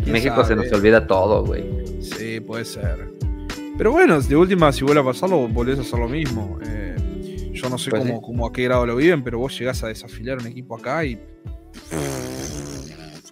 En 0.05 0.11
México 0.11 0.43
se 0.43 0.55
nos 0.55 0.71
olvida 0.71 1.07
todo, 1.07 1.45
güey. 1.45 2.01
Sí, 2.01 2.41
puede 2.41 2.65
ser. 2.65 3.09
Pero 3.77 3.91
bueno, 3.91 4.21
de 4.21 4.35
última, 4.35 4.71
si 4.71 4.83
vuelve 4.83 5.01
a 5.01 5.05
pasarlo, 5.05 5.47
volvés 5.47 5.79
a 5.79 5.81
hacer 5.81 5.99
lo 5.99 6.09
mismo. 6.09 6.59
Eh, 6.65 7.51
yo 7.53 7.69
no 7.69 7.77
sé 7.77 7.89
pues 7.89 8.01
cómo, 8.03 8.21
cómo, 8.21 8.45
a 8.45 8.51
qué 8.51 8.63
grado 8.65 8.85
lo 8.85 8.95
viven, 8.97 9.23
pero 9.23 9.39
vos 9.39 9.57
llegás 9.57 9.83
a 9.83 9.87
desafiliar 9.87 10.39
un 10.39 10.47
equipo 10.47 10.77
acá 10.77 11.05
y. 11.05 11.19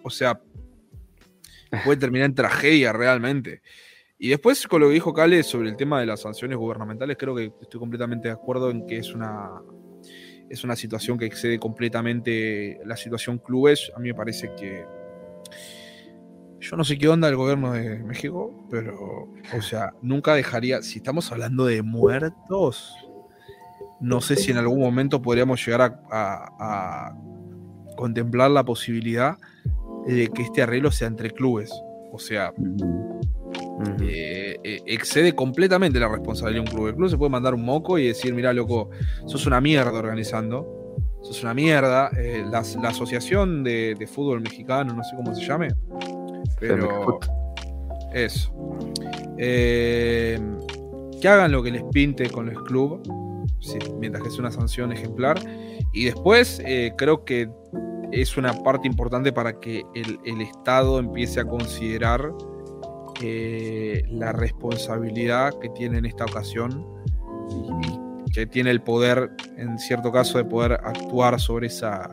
O 0.04 0.10
sea, 0.10 0.42
puede 1.84 1.98
terminar 1.98 2.28
en 2.28 2.36
tragedia 2.36 2.94
realmente. 2.94 3.62
Y 4.18 4.30
después 4.30 4.66
con 4.68 4.82
lo 4.82 4.88
que 4.88 4.94
dijo 4.94 5.14
Cale 5.14 5.44
sobre 5.44 5.70
el 5.70 5.76
tema 5.76 6.00
de 6.00 6.06
las 6.06 6.22
sanciones 6.22 6.58
gubernamentales, 6.58 7.18
creo 7.20 7.36
que 7.36 7.52
estoy 7.62 7.80
completamente 7.80 8.30
de 8.30 8.34
acuerdo 8.34 8.72
en 8.72 8.88
que 8.88 8.98
es 8.98 9.14
una, 9.14 9.62
es 10.50 10.64
una 10.64 10.76
situación 10.76 11.18
que 11.18 11.26
excede 11.26 11.60
completamente 11.60 12.80
la 12.86 12.96
situación 12.96 13.40
clubes. 13.40 13.92
A 13.96 14.00
mí 14.00 14.10
me 14.10 14.16
parece 14.16 14.52
que 14.56 14.86
yo 16.62 16.78
no 16.78 16.84
sé 16.84 16.98
qué 16.98 17.10
onda 17.10 17.28
el 17.28 17.36
gobierno 17.36 17.74
de 17.74 18.00
México, 18.00 18.54
pero, 18.70 19.28
o 19.58 19.62
sea, 19.62 19.94
nunca 20.02 20.34
dejaría, 20.36 20.82
si 20.82 21.00
estamos 21.00 21.32
hablando 21.32 21.66
de 21.66 21.82
muertos, 21.82 22.96
no 24.00 24.22
sé 24.22 24.36
si 24.36 24.52
en 24.52 24.58
algún 24.58 24.80
momento 24.80 25.22
podríamos 25.22 25.66
llegar 25.66 26.02
a 26.10 27.14
contemplar 27.96 28.50
la 28.52 28.64
posibilidad 28.64 29.38
de 30.08 30.28
que 30.30 30.44
este 30.44 30.62
arreglo 30.62 30.92
sea 30.92 31.08
entre 31.08 31.32
clubes. 31.32 31.72
O 32.12 32.20
sea, 32.20 32.54
eh, 34.02 34.58
eh, 34.64 34.82
excede 34.86 35.34
completamente 35.34 36.00
la 36.00 36.10
responsabilidad 36.10 36.64
de 36.64 36.70
un 36.70 36.76
club. 36.76 36.88
El 36.88 36.96
club 36.96 37.10
se 37.10 37.18
puede 37.18 37.30
mandar 37.30 37.54
un 37.54 37.64
moco 37.64 37.98
y 37.98 38.08
decir, 38.08 38.34
mira, 38.34 38.54
loco, 38.54 38.90
sos 39.26 39.46
una 39.46 39.62
mierda 39.62 39.92
organizando. 39.92 40.98
Sos 41.22 41.42
una 41.44 41.54
mierda. 41.54 42.10
Eh, 42.18 42.44
la, 42.50 42.60
asociación 42.60 43.64
de, 43.64 44.10
fútbol 44.12 44.42
mexicano, 44.42 44.94
no 44.94 45.04
sé 45.04 45.16
cómo 45.16 45.34
se 45.34 45.46
llame. 45.46 45.70
Pero 46.60 47.20
eso. 48.14 48.52
que 49.38 51.28
hagan 51.28 51.52
lo 51.52 51.64
que 51.64 51.72
les 51.72 51.84
pinte 51.92 52.30
con 52.30 52.50
el 52.50 52.58
club. 52.64 53.02
mientras 54.00 54.24
que 54.24 54.30
es 54.30 54.40
una 54.40 54.52
sanción 54.52 54.92
ejemplar. 54.92 55.40
Y 55.94 56.06
después 56.06 56.62
creo 56.98 57.26
que 57.26 57.50
es 58.12 58.38
una 58.38 58.54
parte 58.64 58.88
importante 58.88 59.32
para 59.32 59.60
que 59.60 59.86
el, 59.96 60.42
Estado 60.42 61.00
empiece 61.00 61.40
a 61.40 61.46
considerar 61.46 62.32
eh, 63.22 64.04
la 64.10 64.32
responsabilidad 64.32 65.54
que 65.60 65.70
tiene 65.70 66.00
en 66.00 66.06
esta 66.06 66.26
ocasión 66.26 66.86
y, 67.50 68.32
que 68.32 68.46
tiene 68.46 68.72
el 68.72 68.82
poder, 68.82 69.32
en 69.58 69.78
cierto 69.78 70.12
caso, 70.12 70.38
de 70.38 70.46
poder 70.46 70.74
actuar 70.74 71.40
sobre 71.40 71.68
esa... 71.68 72.10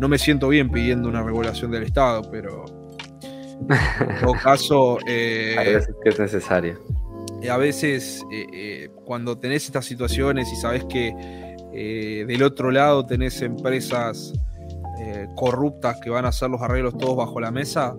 No 0.00 0.08
me 0.08 0.16
siento 0.16 0.48
bien 0.48 0.70
pidiendo 0.70 1.08
una 1.08 1.22
regulación 1.22 1.70
del 1.70 1.82
Estado, 1.82 2.22
pero 2.30 2.64
en 3.68 4.20
todo 4.20 4.32
caso... 4.42 4.98
Eh, 5.06 5.56
a 5.58 5.62
veces 5.62 5.94
que 6.02 6.08
es 6.10 6.18
necesaria. 6.18 6.78
A 7.50 7.56
veces, 7.56 8.24
eh, 8.32 8.88
cuando 9.04 9.38
tenés 9.38 9.66
estas 9.66 9.84
situaciones 9.84 10.52
y 10.52 10.56
sabes 10.56 10.84
que 10.84 11.14
del 12.26 12.42
otro 12.42 12.72
lado 12.72 13.06
tenés 13.06 13.40
empresas 13.40 14.32
eh, 15.00 15.28
corruptas 15.36 16.00
que 16.02 16.10
van 16.10 16.24
a 16.24 16.28
hacer 16.28 16.50
los 16.50 16.60
arreglos 16.60 16.98
todos 16.98 17.16
bajo 17.16 17.38
la 17.38 17.52
mesa, 17.52 17.94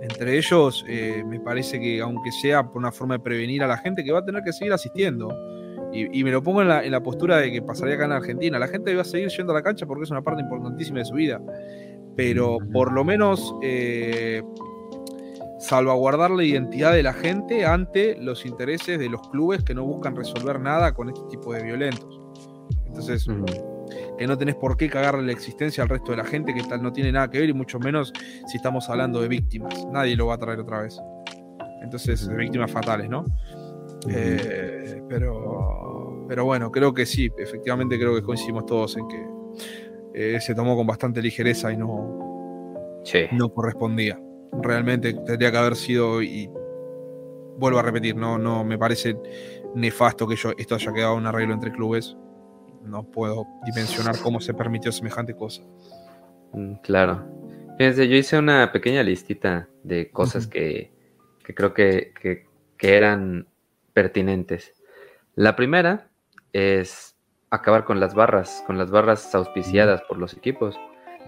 entre 0.00 0.36
ellos 0.36 0.84
eh, 0.88 1.22
me 1.24 1.38
parece 1.38 1.78
que 1.78 2.00
aunque 2.00 2.32
sea 2.32 2.64
por 2.64 2.78
una 2.78 2.90
forma 2.90 3.14
de 3.14 3.20
prevenir 3.20 3.62
a 3.62 3.68
la 3.68 3.78
gente 3.78 4.02
que 4.02 4.10
va 4.10 4.18
a 4.18 4.24
tener 4.24 4.42
que 4.42 4.52
seguir 4.52 4.72
asistiendo, 4.72 5.28
y, 5.92 6.22
me 6.22 6.30
lo 6.30 6.42
pongo 6.42 6.62
en 6.62 6.68
la, 6.68 7.02
postura 7.02 7.38
de 7.38 7.50
que 7.50 7.62
pasaría 7.62 7.94
acá 7.94 8.04
en 8.04 8.12
Argentina, 8.12 8.58
la 8.58 8.68
gente 8.68 8.94
va 8.94 9.02
a 9.02 9.04
seguir 9.04 9.28
yendo 9.28 9.52
a 9.52 9.56
la 9.56 9.62
cancha 9.62 9.86
porque 9.86 10.04
es 10.04 10.10
una 10.10 10.22
parte 10.22 10.42
importantísima 10.42 10.98
de 10.98 11.04
su 11.04 11.14
vida, 11.14 11.40
pero 12.16 12.58
por 12.72 12.92
lo 12.92 13.04
menos 13.04 13.54
eh, 13.62 14.42
salvaguardar 15.60 16.30
la 16.30 16.42
identidad 16.42 16.92
de 16.92 17.02
la 17.02 17.12
gente 17.12 17.66
ante 17.66 18.16
los 18.16 18.46
intereses 18.46 18.98
de 18.98 19.08
los 19.08 19.20
clubes 19.28 19.62
que 19.62 19.74
no 19.74 19.84
buscan 19.84 20.16
resolver 20.16 20.58
nada 20.58 20.94
con 20.94 21.10
este 21.10 21.20
tipo 21.30 21.52
de 21.52 21.62
violentos. 21.62 22.20
Entonces, 22.86 23.26
que 24.18 24.26
no 24.26 24.36
tenés 24.38 24.54
por 24.56 24.76
qué 24.76 24.88
cagarle 24.88 25.22
la 25.26 25.32
existencia 25.32 25.82
al 25.82 25.90
resto 25.90 26.12
de 26.12 26.16
la 26.16 26.24
gente, 26.24 26.54
que 26.54 26.62
tal 26.62 26.82
no 26.82 26.92
tiene 26.92 27.12
nada 27.12 27.30
que 27.30 27.40
ver, 27.40 27.50
y 27.50 27.52
mucho 27.52 27.78
menos 27.78 28.12
si 28.48 28.56
estamos 28.56 28.88
hablando 28.88 29.20
de 29.20 29.28
víctimas. 29.28 29.86
Nadie 29.92 30.16
lo 30.16 30.26
va 30.26 30.34
a 30.34 30.38
traer 30.38 30.60
otra 30.60 30.82
vez. 30.82 30.98
Entonces, 31.82 32.26
de 32.26 32.34
víctimas 32.36 32.70
fatales, 32.70 33.08
¿no? 33.10 33.26
Eh, 34.08 35.02
pero, 35.08 36.24
pero 36.26 36.46
bueno, 36.46 36.72
creo 36.72 36.94
que 36.94 37.04
sí, 37.04 37.30
efectivamente 37.38 37.98
creo 37.98 38.14
que 38.14 38.22
coincidimos 38.22 38.64
todos 38.64 38.96
en 38.96 39.08
que 39.08 39.26
eh, 40.14 40.40
se 40.40 40.54
tomó 40.54 40.74
con 40.74 40.86
bastante 40.86 41.20
ligereza 41.20 41.70
y 41.70 41.76
no, 41.76 43.02
no 43.32 43.48
correspondía. 43.52 44.18
Realmente 44.52 45.14
tendría 45.14 45.50
que 45.50 45.56
haber 45.58 45.76
sido, 45.76 46.22
y 46.22 46.50
vuelvo 47.56 47.78
a 47.78 47.82
repetir, 47.82 48.16
no, 48.16 48.38
no 48.38 48.64
me 48.64 48.78
parece 48.78 49.16
nefasto 49.74 50.26
que 50.26 50.36
yo, 50.36 50.52
esto 50.58 50.74
haya 50.74 50.92
quedado 50.92 51.14
un 51.14 51.26
arreglo 51.26 51.54
entre 51.54 51.70
clubes 51.70 52.16
no 52.82 53.04
puedo 53.04 53.46
dimensionar 53.64 54.18
cómo 54.20 54.40
se 54.40 54.54
permitió 54.54 54.92
semejante 54.92 55.34
cosa. 55.34 55.62
Mm, 56.52 56.74
claro. 56.76 57.26
Fíjense, 57.78 58.08
yo 58.08 58.16
hice 58.16 58.38
una 58.38 58.72
pequeña 58.72 59.02
listita 59.02 59.68
de 59.82 60.10
cosas 60.10 60.46
que, 60.46 60.92
creo 61.42 61.72
que, 61.72 62.12
que 62.76 62.96
eran 62.96 63.46
pertinentes. 63.94 64.74
La 65.34 65.56
primera 65.56 66.10
es 66.52 67.16
acabar 67.48 67.84
con 67.84 67.98
las 68.00 68.14
barras, 68.14 68.62
con 68.66 68.76
las 68.76 68.90
barras 68.90 69.34
auspiciadas 69.34 70.02
por 70.02 70.18
los 70.18 70.34
equipos. 70.34 70.78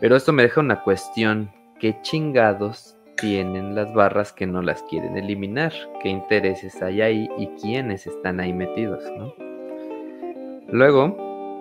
Pero 0.01 0.17
esto 0.17 0.33
me 0.33 0.43
deja 0.43 0.61
una 0.61 0.83
cuestión. 0.83 1.51
¿Qué 1.81 1.99
chingados 2.03 2.92
tienen 3.17 3.75
las 3.75 3.93
barras 3.95 4.33
que 4.33 4.47
no 4.47 4.63
las 4.63 4.83
quieren 4.85 5.17
eliminar? 5.17 5.73
¿Qué 6.03 6.09
intereses 6.09 6.83
hay 6.83 7.01
ahí 7.01 7.29
y 7.39 7.47
quiénes 7.61 8.07
están 8.07 8.41
ahí 8.41 8.53
metidos? 8.53 9.03
Luego, 10.69 11.17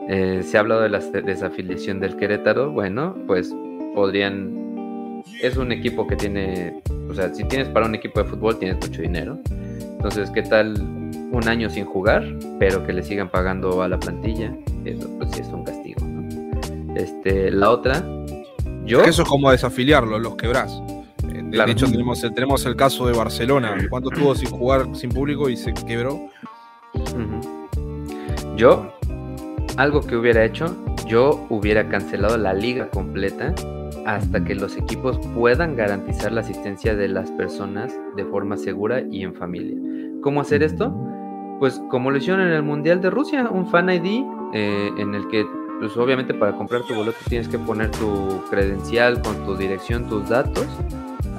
eh, 0.10 0.42
se 0.44 0.58
ha 0.58 0.62
hablado 0.62 0.82
de 0.82 0.90
la 0.90 1.00
desafiliación 1.00 2.00
del 2.00 2.16
Querétaro. 2.18 2.72
Bueno, 2.72 3.16
pues 3.28 3.54
podrían... 3.94 5.24
Es 5.42 5.58
un 5.58 5.72
equipo 5.72 6.08
que 6.08 6.16
tiene... 6.16 6.82
O 7.10 7.14
sea, 7.14 7.34
si 7.34 7.44
tienes 7.44 7.68
para 7.70 7.86
un 7.86 7.96
equipo 7.96 8.22
de 8.22 8.30
fútbol, 8.30 8.58
tienes 8.58 8.78
mucho 8.88 9.02
dinero. 9.02 9.40
Entonces, 9.82 10.32
¿qué 10.32 10.42
tal 10.42 10.74
un 11.32 11.48
año 11.48 11.70
sin 11.70 11.86
jugar, 11.86 12.26
pero 12.60 12.86
que 12.86 12.94
le 12.94 13.04
sigan 13.04 13.30
pagando 13.30 13.84
a 13.84 13.88
la 13.88 14.00
plantilla? 14.00 14.54
Eso 14.86 15.10
pues 15.18 15.38
es 15.38 15.48
un 15.48 15.64
castigo, 15.64 16.06
¿no? 16.06 16.96
Este, 16.96 17.52
la 17.52 17.70
otra, 17.70 18.04
yo... 18.86 19.04
Eso 19.04 19.24
es 19.24 19.30
como 19.30 19.52
desafiliarlo, 19.52 20.20
los 20.20 20.36
quebrás. 20.36 20.82
De 21.52 21.72
hecho, 21.72 21.86
tenemos, 21.86 22.22
tenemos 22.22 22.66
el 22.66 22.76
caso 22.76 23.06
de 23.06 23.14
Barcelona. 23.14 23.78
¿Cuánto 23.90 24.12
estuvo 24.12 24.34
sin 24.36 24.50
jugar 24.50 24.88
sin 24.96 25.10
público 25.10 25.50
y 25.50 25.58
se 25.58 25.74
quebró? 25.74 26.30
Yo, 28.56 28.94
algo 29.78 30.02
que 30.02 30.16
hubiera 30.16 30.44
hecho, 30.44 30.76
yo 31.08 31.46
hubiera 31.50 31.90
cancelado 31.90 32.38
la 32.38 32.54
liga 32.54 32.90
completa 32.90 33.54
hasta 34.06 34.44
que 34.44 34.56
los 34.56 34.78
equipos 34.78 35.20
puedan 35.36 35.76
garantizar 35.76 36.32
la 36.32 36.42
asistencia 36.42 36.96
de 36.96 37.08
las 37.08 37.30
personas 37.32 37.94
de 38.16 38.26
forma 38.26 38.58
segura 38.58 39.04
y 39.12 39.24
en 39.24 39.34
familia. 39.34 39.78
¿Cómo 40.22 40.42
hacer 40.42 40.64
esto? 40.64 40.96
Pues 41.60 41.82
como 41.90 42.12
lo 42.12 42.18
hicieron 42.18 42.42
en 42.42 42.54
el 42.54 42.64
Mundial 42.64 43.02
de 43.02 43.10
Rusia, 43.10 43.50
un 43.50 43.68
Fan 43.68 43.90
ID 43.90 44.24
eh, 44.54 44.92
en 44.98 45.16
el 45.16 45.28
que 45.28 45.46
pues 45.80 45.98
obviamente 45.98 46.34
para 46.36 46.56
comprar 46.56 46.84
tu 46.84 46.94
boleto 46.94 47.18
tienes 47.28 47.48
que 47.48 47.58
poner 47.58 47.90
tu 47.90 48.44
credencial 48.52 49.20
con 49.22 49.36
tu 49.46 49.56
dirección, 49.56 50.08
tus 50.08 50.30
datos. 50.30 50.68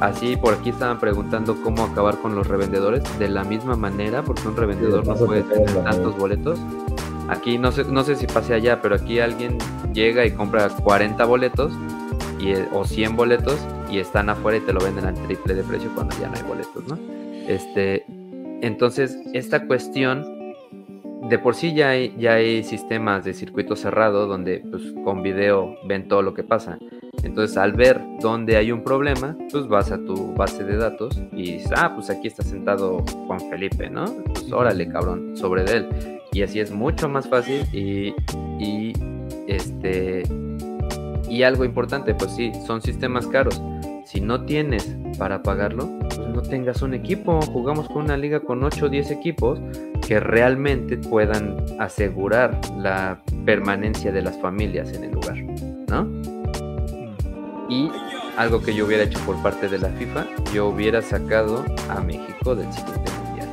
Así 0.02 0.36
por 0.36 0.54
aquí 0.54 0.70
estaban 0.70 0.98
preguntando 0.98 1.62
cómo 1.62 1.84
acabar 1.84 2.18
con 2.18 2.34
los 2.34 2.48
revendedores 2.48 3.04
de 3.20 3.28
la 3.28 3.44
misma 3.44 3.76
manera, 3.76 4.24
porque 4.24 4.48
un 4.48 4.56
revendedor 4.56 5.06
no 5.06 5.14
puede 5.14 5.44
tener 5.44 5.72
tantos 5.84 6.18
boletos. 6.18 6.58
Aquí 7.28 7.56
no 7.56 7.70
sé, 7.70 7.84
no 7.84 8.02
sé 8.02 8.16
si 8.16 8.26
pase 8.26 8.52
allá, 8.52 8.82
pero 8.82 8.96
aquí 8.96 9.20
alguien 9.20 9.58
llega 9.92 10.26
y 10.26 10.32
compra 10.32 10.68
40 10.70 11.24
boletos 11.24 11.72
y, 12.40 12.50
eh, 12.50 12.68
o 12.72 12.84
100 12.84 13.14
boletos 13.14 13.60
y 13.88 14.00
están 14.00 14.28
afuera 14.28 14.58
y 14.58 14.62
te 14.62 14.72
lo 14.72 14.80
venden 14.80 15.04
al 15.04 15.14
triple 15.14 15.54
de 15.54 15.62
precio 15.62 15.88
cuando 15.94 16.18
ya 16.18 16.28
no 16.28 16.34
hay 16.34 16.42
boletos, 16.42 16.84
¿no? 16.88 16.98
Este, 17.46 18.04
entonces, 18.60 19.16
esta 19.34 19.68
cuestión, 19.68 20.24
de 21.28 21.38
por 21.38 21.54
sí 21.54 21.74
ya 21.74 21.90
hay, 21.90 22.14
ya 22.18 22.34
hay 22.34 22.64
sistemas 22.64 23.24
de 23.24 23.34
circuito 23.34 23.76
cerrado 23.76 24.26
donde 24.26 24.62
pues, 24.70 24.82
con 25.04 25.22
video 25.22 25.76
ven 25.86 26.08
todo 26.08 26.22
lo 26.22 26.34
que 26.34 26.42
pasa. 26.42 26.78
Entonces, 27.22 27.56
al 27.56 27.72
ver 27.72 28.00
dónde 28.20 28.56
hay 28.56 28.72
un 28.72 28.82
problema, 28.82 29.36
pues 29.50 29.68
vas 29.68 29.92
a 29.92 29.98
tu 29.98 30.34
base 30.34 30.64
de 30.64 30.76
datos 30.76 31.20
y 31.32 31.52
dices, 31.52 31.72
ah, 31.76 31.94
pues 31.94 32.10
aquí 32.10 32.26
está 32.26 32.42
sentado 32.42 33.04
Juan 33.26 33.40
Felipe, 33.48 33.88
¿no? 33.88 34.04
Pues 34.24 34.52
órale, 34.52 34.88
cabrón, 34.88 35.36
sobre 35.36 35.64
de 35.64 35.76
él. 35.76 36.20
Y 36.32 36.42
así 36.42 36.58
es 36.60 36.72
mucho 36.72 37.08
más 37.08 37.28
fácil 37.28 37.62
y, 37.72 38.14
y 38.58 38.92
este 39.46 40.24
y 41.28 41.44
algo 41.44 41.64
importante, 41.64 42.14
pues 42.14 42.30
sí, 42.32 42.52
son 42.66 42.82
sistemas 42.82 43.26
caros. 43.26 43.60
Si 44.04 44.20
no 44.20 44.44
tienes 44.44 44.96
para 45.18 45.42
pagarlo, 45.42 45.88
pues 46.00 46.18
no 46.18 46.42
tengas 46.42 46.82
un 46.82 46.94
equipo. 46.94 47.40
Jugamos 47.42 47.88
con 47.88 48.04
una 48.04 48.16
liga 48.16 48.40
con 48.40 48.62
8 48.62 48.86
o 48.86 48.88
10 48.88 49.10
equipos 49.10 49.60
que 50.06 50.20
realmente 50.20 50.96
puedan 50.96 51.56
asegurar 51.78 52.60
la 52.78 53.22
permanencia 53.44 54.12
de 54.12 54.22
las 54.22 54.38
familias 54.40 54.92
en 54.92 55.04
el 55.04 55.12
lugar, 55.12 55.36
¿no? 55.88 56.08
Y 57.68 57.90
algo 58.36 58.60
que 58.62 58.74
yo 58.74 58.86
hubiera 58.86 59.04
hecho 59.04 59.18
por 59.20 59.40
parte 59.42 59.68
de 59.68 59.78
la 59.78 59.88
FIFA, 59.90 60.26
yo 60.52 60.68
hubiera 60.68 61.00
sacado 61.00 61.64
a 61.88 62.00
México 62.00 62.54
del 62.54 62.70
siguiente 62.72 63.10
mundial. 63.24 63.48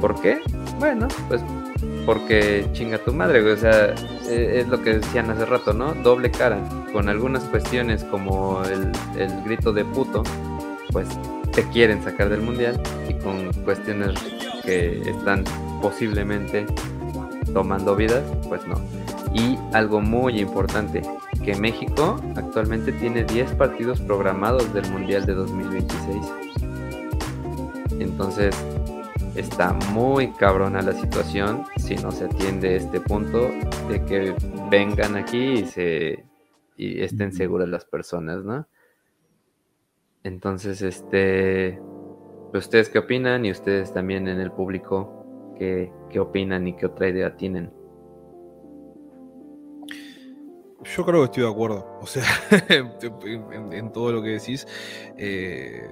¿Por 0.00 0.20
qué? 0.20 0.38
Bueno, 0.78 1.08
pues 1.28 1.42
porque 2.06 2.66
chinga 2.72 2.98
tu 2.98 3.12
madre. 3.12 3.42
O 3.52 3.56
sea, 3.56 3.94
e, 4.28 4.60
es 4.60 4.68
lo 4.68 4.80
que 4.82 4.94
decían 4.94 5.28
hace 5.30 5.44
rato, 5.44 5.74
¿no? 5.74 5.92
Doble 5.94 6.30
cara. 6.30 6.58
Con 6.92 7.08
algunas 7.08 7.42
cuestiones 7.44 8.04
como 8.04 8.62
el, 8.64 8.92
el 9.20 9.42
grito 9.42 9.72
de 9.72 9.84
puto, 9.84 10.22
pues 10.92 11.08
te 11.52 11.68
quieren 11.70 12.02
sacar 12.02 12.30
del 12.30 12.40
mundial. 12.40 12.80
Y 13.08 13.14
con 13.14 13.52
cuestiones 13.64 14.14
que 14.64 15.02
están 15.10 15.44
posiblemente 15.82 16.64
tomando 17.52 17.96
vidas, 17.96 18.22
pues 18.48 18.66
no. 18.66 18.76
Y 19.34 19.58
algo 19.72 20.00
muy 20.00 20.40
importante, 20.40 21.02
que 21.44 21.54
México 21.56 22.18
actualmente 22.36 22.92
tiene 22.92 23.24
10 23.24 23.52
partidos 23.52 24.00
programados 24.00 24.72
del 24.72 24.90
Mundial 24.90 25.26
de 25.26 25.34
2026. 25.34 26.16
Entonces, 27.98 28.54
está 29.36 29.72
muy 29.92 30.32
cabrona 30.32 30.82
la 30.82 30.92
situación 30.92 31.64
si 31.76 31.94
no 31.96 32.10
se 32.10 32.24
atiende 32.24 32.76
este 32.76 33.00
punto 33.00 33.50
de 33.88 34.04
que 34.04 34.34
vengan 34.70 35.16
aquí 35.16 35.52
y 35.52 35.66
se 35.66 36.24
y 36.76 37.02
estén 37.02 37.32
seguras 37.32 37.68
las 37.68 37.84
personas, 37.84 38.44
¿no? 38.44 38.66
Entonces, 40.22 40.82
este, 40.82 41.80
¿ustedes 42.52 42.88
qué 42.88 42.98
opinan? 42.98 43.44
Y 43.44 43.50
ustedes 43.50 43.94
también 43.94 44.28
en 44.28 44.40
el 44.40 44.52
público, 44.52 45.54
¿qué, 45.58 45.92
qué 46.10 46.20
opinan 46.20 46.66
y 46.66 46.76
qué 46.76 46.86
otra 46.86 47.08
idea 47.08 47.36
tienen? 47.36 47.72
Yo 50.84 51.04
creo 51.04 51.20
que 51.20 51.24
estoy 51.24 51.42
de 51.44 51.48
acuerdo, 51.48 51.98
o 52.00 52.06
sea, 52.06 52.24
en, 52.68 53.92
todo 53.92 54.12
lo 54.12 54.22
que 54.22 54.30
decís. 54.30 54.66
Eh, 55.16 55.88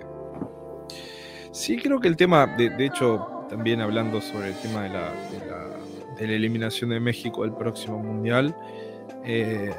sí, 1.52 1.78
creo 1.78 2.00
que 2.00 2.08
el 2.08 2.16
tema, 2.16 2.46
de, 2.46 2.70
de 2.70 2.86
hecho, 2.86 3.33
también 3.48 3.80
hablando 3.80 4.20
sobre 4.20 4.48
el 4.48 4.54
tema 4.54 4.82
de 4.82 4.88
la, 4.90 5.12
de 6.18 6.26
la, 6.26 6.32
eliminación 6.34 6.90
de 6.90 7.00
México 7.00 7.42
del 7.42 7.52
próximo 7.52 7.98
Mundial. 7.98 8.54
Eh, 9.24 9.72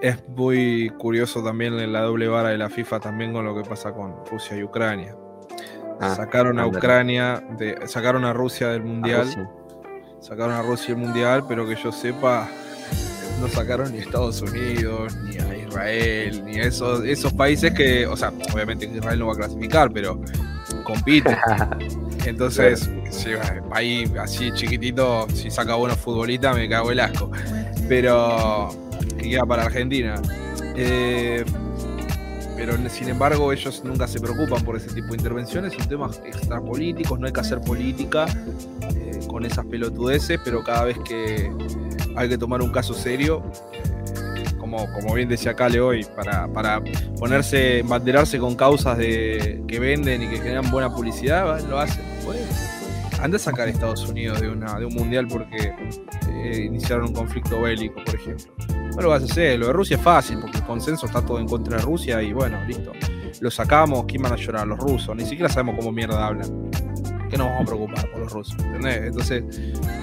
es 0.00 0.28
muy 0.28 0.90
curioso 0.98 1.42
también 1.42 1.78
en 1.78 1.92
la 1.92 2.02
doble 2.02 2.28
vara 2.28 2.50
de 2.50 2.58
la 2.58 2.70
FIFA 2.70 3.00
también 3.00 3.32
con 3.32 3.44
lo 3.44 3.54
que 3.54 3.68
pasa 3.68 3.92
con 3.92 4.14
Rusia 4.30 4.56
y 4.56 4.62
Ucrania. 4.62 5.14
Ah, 6.00 6.14
sacaron 6.14 6.58
a 6.58 6.66
Ucrania, 6.66 7.44
de, 7.58 7.86
sacaron 7.86 8.24
a 8.24 8.32
Rusia 8.32 8.68
del 8.68 8.82
Mundial. 8.82 9.28
sacaron 10.20 10.54
a 10.54 10.62
Rusia 10.62 10.94
del 10.94 11.04
Mundial, 11.04 11.44
pero 11.46 11.66
que 11.68 11.76
yo 11.76 11.92
sepa, 11.92 12.48
no 13.38 13.48
sacaron 13.48 13.92
ni 13.92 13.98
a 13.98 14.00
Estados 14.00 14.40
Unidos, 14.40 15.14
ni 15.16 15.36
a 15.36 15.56
Israel, 15.56 16.44
ni 16.46 16.58
a 16.58 16.62
esos, 16.62 17.04
esos 17.04 17.34
países 17.34 17.74
que, 17.74 18.06
o 18.06 18.16
sea, 18.16 18.32
obviamente 18.54 18.86
Israel 18.86 19.18
no 19.18 19.26
va 19.26 19.34
a 19.34 19.36
clasificar, 19.36 19.92
pero 19.92 20.18
compite. 20.92 21.36
Entonces, 22.26 22.90
ahí 23.70 24.10
así 24.20 24.52
chiquitito, 24.52 25.26
si 25.32 25.50
saca 25.50 25.74
buenos 25.74 25.98
futbolistas, 25.98 26.56
me 26.56 26.68
cago 26.68 26.90
el 26.90 27.00
asco. 27.00 27.30
Pero 27.88 28.68
queda 29.18 29.44
para 29.44 29.64
Argentina. 29.64 30.20
Eh, 30.76 31.44
pero 32.56 32.76
sin 32.90 33.08
embargo, 33.08 33.52
ellos 33.52 33.82
nunca 33.84 34.06
se 34.06 34.20
preocupan 34.20 34.62
por 34.64 34.76
ese 34.76 34.88
tipo 34.88 35.08
de 35.08 35.14
intervenciones. 35.14 35.72
Son 35.72 35.88
temas 35.88 36.20
extrapolíticos, 36.26 37.18
no 37.18 37.26
hay 37.26 37.32
que 37.32 37.40
hacer 37.40 37.60
política 37.62 38.26
eh, 38.94 39.20
con 39.26 39.46
esas 39.46 39.64
pelotudeces, 39.64 40.38
pero 40.44 40.62
cada 40.62 40.84
vez 40.84 40.98
que 40.98 41.50
hay 42.16 42.28
que 42.28 42.36
tomar 42.36 42.60
un 42.60 42.70
caso 42.70 42.92
serio, 42.92 43.42
como, 44.70 45.14
bien 45.14 45.28
decía 45.28 45.54
Cale 45.54 45.80
hoy, 45.80 46.04
para, 46.16 46.46
para 46.48 46.82
ponerse, 47.18 47.82
banderarse 47.82 48.38
con 48.38 48.54
causas 48.54 48.98
de, 48.98 49.62
que 49.66 49.78
venden 49.78 50.22
y 50.22 50.28
que 50.28 50.36
generan 50.38 50.70
buena 50.70 50.92
publicidad, 50.94 51.60
lo 51.68 51.78
hacen. 51.78 52.04
anda 53.20 53.36
a 53.36 53.40
sacar 53.40 53.68
a 53.68 53.70
Estados 53.70 54.06
Unidos 54.08 54.40
de, 54.40 54.48
una, 54.48 54.78
de 54.78 54.86
un 54.86 54.94
mundial 54.94 55.26
porque 55.28 55.74
eh, 56.32 56.62
iniciaron 56.64 57.06
un 57.06 57.14
conflicto 57.14 57.60
bélico, 57.60 58.02
por 58.04 58.14
ejemplo. 58.14 58.52
No 58.96 59.02
lo 59.02 59.08
vas 59.10 59.22
a 59.22 59.26
hacer. 59.26 59.58
Lo 59.58 59.68
de 59.68 59.72
Rusia 59.72 59.96
es 59.96 60.02
fácil 60.02 60.38
porque 60.40 60.58
el 60.58 60.64
consenso 60.64 61.06
está 61.06 61.24
todo 61.24 61.38
en 61.38 61.46
contra 61.46 61.76
de 61.76 61.82
Rusia 61.82 62.22
y 62.22 62.32
bueno, 62.32 62.58
listo. 62.66 62.92
Lo 63.40 63.50
sacamos, 63.50 64.04
¿quién 64.06 64.22
van 64.22 64.32
a 64.32 64.36
llorar? 64.36 64.66
Los 64.66 64.78
rusos. 64.78 65.14
Ni 65.14 65.24
siquiera 65.24 65.48
sabemos 65.48 65.76
cómo 65.78 65.92
mierda 65.92 66.26
hablan. 66.26 66.70
¿Qué 67.30 67.38
nos 67.38 67.46
vamos 67.46 67.62
a 67.62 67.64
preocupar 67.66 68.10
por 68.10 68.20
los 68.22 68.32
rusos? 68.32 68.56
¿Entendés? 68.58 69.02
Entonces, 69.04 69.44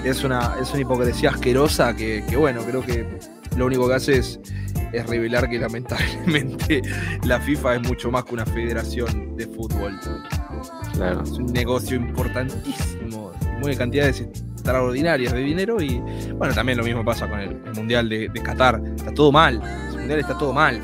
es 0.02 0.24
una, 0.24 0.54
es 0.60 0.70
una 0.72 0.80
hipocresía 0.80 1.30
asquerosa 1.30 1.94
que, 1.94 2.24
que 2.28 2.36
bueno, 2.36 2.62
creo 2.62 2.82
que 2.82 3.06
lo 3.58 3.66
único 3.66 3.88
que 3.88 3.94
hace 3.94 4.18
es, 4.18 4.40
revelar 5.06 5.50
que 5.50 5.58
lamentablemente 5.58 6.80
la 7.24 7.40
FIFA 7.40 7.76
es 7.76 7.82
mucho 7.82 8.10
más 8.10 8.24
que 8.24 8.34
una 8.34 8.46
federación 8.46 9.36
de 9.36 9.46
fútbol. 9.46 9.98
Claro. 10.94 11.22
Es 11.22 11.32
un 11.32 11.46
negocio 11.46 11.96
importantísimo, 11.96 13.32
muy 13.60 13.76
cantidades 13.76 14.20
extraordinarias 14.20 15.32
de 15.32 15.40
dinero 15.40 15.80
y 15.82 15.98
bueno, 16.34 16.54
también 16.54 16.78
lo 16.78 16.84
mismo 16.84 17.04
pasa 17.04 17.28
con 17.28 17.40
el, 17.40 17.56
Mundial 17.74 18.08
de, 18.08 18.30
Qatar. 18.42 18.80
Está 18.96 19.12
todo 19.12 19.30
mal, 19.30 19.60
el 19.90 19.98
Mundial 19.98 20.20
está 20.20 20.38
todo 20.38 20.52
mal. 20.52 20.80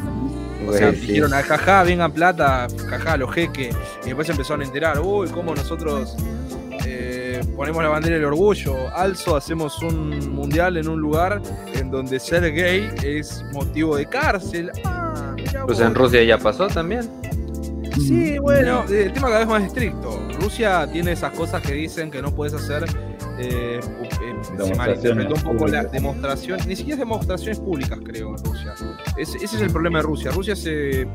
O 0.67 0.73
sea, 0.73 0.93
dijeron, 0.93 1.33
ah, 1.35 1.43
jaja, 1.43 1.83
vengan 1.83 2.13
plata, 2.13 2.67
jaja, 2.89 3.17
los 3.19 3.31
jeques. 3.35 3.77
Y 4.03 4.07
después 4.07 4.29
empezaron 4.29 4.63
a 4.63 4.65
enterar, 4.65 4.99
uy, 4.99 5.29
cómo 5.29 5.55
nosotros 5.55 6.17
eh, 7.35 7.45
ponemos 7.57 7.83
la 7.83 7.89
bandera 7.89 8.17
del 8.17 8.25
orgullo. 8.25 8.89
Also, 8.95 9.37
hacemos 9.37 9.83
un 9.83 10.35
mundial 10.35 10.77
en 10.77 10.89
un 10.89 11.01
lugar 11.01 11.41
en 11.75 11.91
donde 11.91 12.21
ser 12.21 12.53
gay 12.53 12.91
es 13.03 13.45
motivo 13.53 13.97
de 13.97 14.07
cárcel. 14.07 14.71
Ah, 14.85 15.35
pues 15.67 15.81
en 15.81 15.95
Rusia 15.95 16.23
ya 16.23 16.39
pasó 16.39 16.67
también. 16.69 17.09
Sí, 17.97 18.39
bueno, 18.39 18.85
el 18.89 19.13
tema 19.13 19.29
cada 19.29 19.41
vez 19.41 19.49
más 19.49 19.63
estricto. 19.63 20.21
Rusia 20.41 20.89
tiene 20.91 21.13
esas 21.13 21.33
cosas 21.33 21.63
que 21.63 21.75
dicen 21.75 22.11
que 22.11 22.21
no 22.21 22.35
puedes 22.35 22.55
hacer 22.55 22.85
eh, 23.39 23.81
eh, 23.81 24.09
se 24.45 24.75
malinterpretó 24.75 25.35
un 25.35 25.43
poco 25.43 25.67
la 25.67 25.85
demostración, 25.85 26.61
ni 26.67 26.77
siquiera 26.77 26.99
demostraciones 26.99 27.61
públicas, 27.61 27.99
creo, 28.05 28.37
en 28.37 28.45
Rusia. 28.45 28.75
ese 29.17 29.45
es 29.45 29.55
el 29.55 29.71
problema 29.71 29.99
de 29.99 30.03
Rusia. 30.03 30.31
Rusia 30.31 30.55
se, 30.57 31.07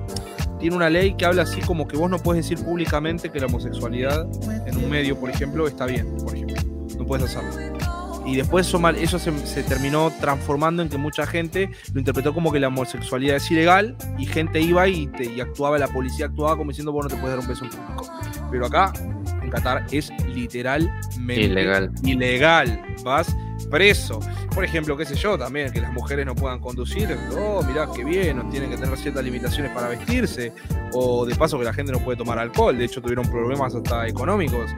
tiene 0.59 0.75
una 0.75 0.89
ley 0.89 1.13
que 1.13 1.25
habla 1.25 1.43
así 1.43 1.61
como 1.61 1.87
que 1.87 1.97
vos 1.97 2.09
no 2.09 2.19
puedes 2.19 2.47
decir 2.47 2.63
públicamente 2.63 3.31
que 3.31 3.39
la 3.39 3.47
homosexualidad 3.47 4.27
en 4.67 4.77
un 4.77 4.89
medio, 4.89 5.17
por 5.19 5.29
ejemplo, 5.29 5.67
está 5.67 5.85
bien, 5.85 6.17
por 6.17 6.35
ejemplo. 6.35 6.57
No 6.97 7.05
puedes 7.05 7.25
hacerlo. 7.25 7.79
Y 8.25 8.35
después 8.35 8.67
eso, 8.67 8.87
eso 8.89 9.17
se, 9.17 9.63
terminó 9.63 10.11
transformando 10.19 10.83
en 10.83 10.89
que 10.89 10.97
mucha 10.97 11.25
gente 11.25 11.71
lo 11.93 11.99
interpretó 11.99 12.33
como 12.33 12.51
que 12.51 12.59
la 12.59 12.67
homosexualidad 12.67 13.37
es 13.37 13.49
ilegal 13.49 13.95
y 14.19 14.25
gente 14.25 14.61
iba 14.61 14.87
y, 14.87 15.07
te, 15.07 15.31
y 15.31 15.39
actuaba, 15.39 15.79
la 15.79 15.87
policía 15.87 16.27
actuaba 16.27 16.55
como 16.55 16.69
diciendo, 16.69 16.91
vos 16.91 17.05
no 17.05 17.09
te 17.09 17.15
puedes 17.15 17.37
dar 17.37 17.39
un 17.39 17.47
beso 17.47 17.63
en 17.63 17.71
público. 17.71 18.13
Pero 18.51 18.65
acá 18.67 18.93
Qatar 19.49 19.85
es 19.91 20.11
literalmente 20.27 21.41
ilegal. 21.41 21.91
Ilegal. 22.03 22.81
Vas 23.03 23.35
preso. 23.69 24.19
Por 24.53 24.63
ejemplo, 24.63 24.97
qué 24.97 25.05
sé 25.05 25.15
yo, 25.15 25.37
también 25.37 25.71
que 25.71 25.81
las 25.81 25.93
mujeres 25.93 26.25
no 26.25 26.35
puedan 26.35 26.59
conducir. 26.59 27.15
Oh, 27.37 27.61
mirá 27.63 27.87
qué 27.93 28.03
bien, 28.03 28.37
no 28.37 28.49
tienen 28.49 28.71
que 28.71 28.77
tener 28.77 28.97
ciertas 28.97 29.23
limitaciones 29.23 29.71
para 29.71 29.89
vestirse. 29.89 30.53
O 30.93 31.25
de 31.25 31.35
paso 31.35 31.57
que 31.59 31.65
la 31.65 31.73
gente 31.73 31.91
no 31.91 31.99
puede 31.99 32.17
tomar 32.17 32.39
alcohol. 32.39 32.77
De 32.77 32.85
hecho, 32.85 33.01
tuvieron 33.01 33.29
problemas 33.29 33.75
hasta 33.75 34.07
económicos. 34.07 34.71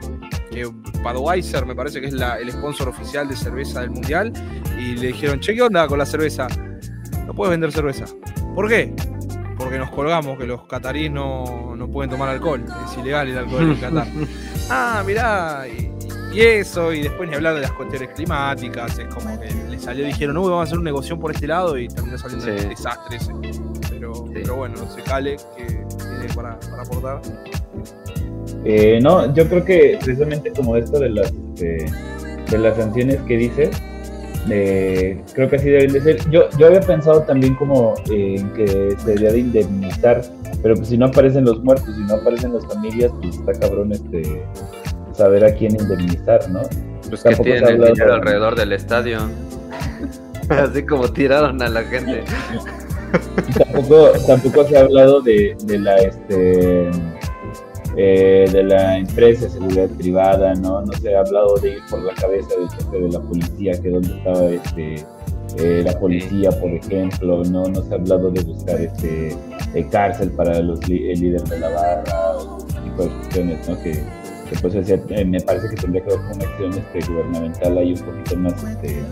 Que 0.50 0.66
Budweiser 0.66 1.64
me 1.64 1.74
parece 1.74 2.00
que 2.00 2.08
es 2.08 2.12
la, 2.12 2.38
el 2.38 2.52
sponsor 2.52 2.88
oficial 2.88 3.28
de 3.28 3.36
cerveza 3.36 3.80
del 3.80 3.90
mundial. 3.90 4.32
Y 4.78 4.96
le 4.96 5.08
dijeron, 5.08 5.40
che, 5.40 5.54
¿qué 5.54 5.62
onda 5.62 5.86
con 5.88 5.98
la 5.98 6.06
cerveza? 6.06 6.48
No 7.26 7.34
puedes 7.34 7.50
vender 7.50 7.72
cerveza. 7.72 8.04
¿Por 8.54 8.68
qué? 8.68 8.94
porque 9.62 9.78
nos 9.78 9.90
colgamos 9.90 10.38
que 10.38 10.46
los 10.46 10.66
cataríes 10.66 11.10
no, 11.10 11.76
pueden 11.92 12.10
tomar 12.10 12.28
alcohol. 12.28 12.64
Es 12.84 12.98
ilegal 12.98 13.28
el 13.28 13.38
alcohol 13.38 13.62
en 13.62 13.76
Qatar. 13.76 14.06
ah, 14.72 15.02
mirá, 15.06 15.66
y, 15.68 16.40
eso, 16.40 16.92
y 16.92 17.02
después 17.02 17.28
ni 17.28 17.34
hablar 17.34 17.54
de 17.54 17.60
las 17.60 17.72
cuestiones 17.72 18.08
climáticas. 18.14 18.98
Es 18.98 19.14
como 19.14 19.38
que 19.38 19.48
le 19.70 19.78
salió, 19.78 20.06
dijeron, 20.06 20.34
no, 20.34 20.42
vamos 20.42 20.60
a 20.60 20.62
hacer 20.62 20.78
un 20.78 20.84
negocio 20.84 21.18
por 21.18 21.30
este 21.30 21.46
lado 21.46 21.78
y 21.78 21.88
terminó 21.88 22.16
saliendo 22.16 22.46
sí. 22.46 22.68
desastre 22.68 23.18
Pero, 23.90 24.24
pero 24.32 24.56
bueno, 24.56 24.76
se 24.90 25.02
cale 25.02 25.36
que 25.56 25.64
tiene 25.66 26.34
para, 26.34 26.58
aportar. 26.80 27.20
Eh, 28.64 28.98
no, 29.02 29.32
yo 29.34 29.48
creo 29.48 29.64
que 29.64 29.98
precisamente 30.02 30.50
como 30.52 30.76
esto 30.76 30.98
de 30.98 31.10
las, 31.10 31.32
este, 31.32 31.86
de 32.50 32.58
las 32.58 32.76
sanciones 32.76 33.20
que 33.22 33.36
dices, 33.36 33.70
creo 34.46 35.48
que 35.50 35.56
así 35.56 35.68
deben 35.68 35.92
de 35.92 36.00
ser. 36.00 36.30
Yo, 36.30 36.48
yo 36.58 36.66
había 36.66 36.80
pensado 36.80 37.22
también 37.22 37.54
como 37.56 37.94
en 38.10 38.48
que 38.54 38.96
se 38.98 39.06
debería 39.06 39.32
de 39.32 39.38
indemnizar, 39.38 40.22
pero 40.62 40.76
pues 40.76 40.88
si 40.88 40.96
no 40.96 41.06
aparecen 41.06 41.44
los 41.44 41.62
muertos, 41.62 41.94
si 41.94 42.02
no 42.02 42.14
aparecen 42.14 42.54
las 42.54 42.66
familias, 42.66 43.12
pues 43.20 43.36
está 43.36 43.52
cabrón 43.52 43.92
este 43.92 44.44
saber 45.12 45.44
a 45.44 45.54
quién 45.54 45.78
indemnizar, 45.78 46.48
¿no? 46.50 46.62
Pues 47.08 47.22
que 47.22 47.34
tienen 47.36 47.66
el 47.66 47.84
dinero 47.84 48.14
alrededor 48.14 48.54
del 48.54 48.72
estadio. 48.72 49.18
Así 50.48 50.84
como 50.84 51.08
tiraron 51.08 51.60
a 51.62 51.68
la 51.68 51.82
gente. 51.82 52.24
tampoco, 53.58 54.12
tampoco 54.26 54.64
se 54.68 54.76
ha 54.76 54.80
hablado 54.80 55.20
de, 55.20 55.56
de 55.64 55.78
la 55.78 55.96
este 55.96 56.90
eh, 57.96 58.48
de 58.50 58.62
la 58.62 58.98
empresa 58.98 59.44
de 59.44 59.50
seguridad 59.50 59.88
privada, 59.90 60.54
¿no? 60.54 60.80
No 60.80 60.92
se 60.94 61.14
ha 61.14 61.20
hablado 61.20 61.56
de 61.56 61.72
ir 61.72 61.82
por 61.90 62.02
la 62.02 62.14
cabeza 62.14 62.48
del 62.58 62.70
jefe 62.70 62.98
de 62.98 63.10
la 63.10 63.20
policía, 63.20 63.72
que 63.82 63.90
donde 63.90 64.16
estaba 64.16 64.44
este, 64.46 65.06
eh, 65.58 65.82
la 65.84 65.98
policía, 65.98 66.50
por 66.50 66.70
ejemplo, 66.70 67.42
¿no? 67.44 67.64
No 67.64 67.82
se 67.82 67.92
ha 67.92 67.96
hablado 67.96 68.30
de 68.30 68.42
buscar 68.42 68.80
este, 68.80 69.36
eh, 69.74 69.86
cárcel 69.90 70.30
para 70.30 70.60
los 70.60 70.80
el 70.82 71.20
líder 71.20 71.42
de 71.42 71.58
la 71.58 71.68
barra, 71.68 72.36
o 72.36 72.58
ese 72.58 72.80
tipo 72.80 73.02
de 73.02 73.08
cuestiones, 73.08 73.68
¿no? 73.68 73.76
Que, 73.82 73.98
pues, 74.60 74.74
me 75.26 75.40
parece 75.40 75.68
que 75.70 75.76
tendría 75.76 76.04
que 76.04 76.12
haber 76.12 76.26
una 76.34 76.44
acción 76.44 76.72
este, 76.72 77.00
gubernamental 77.10 77.78
ahí 77.78 77.92
un 77.92 78.00
poquito 78.00 78.36
más 78.36 78.54
este, 78.64 79.02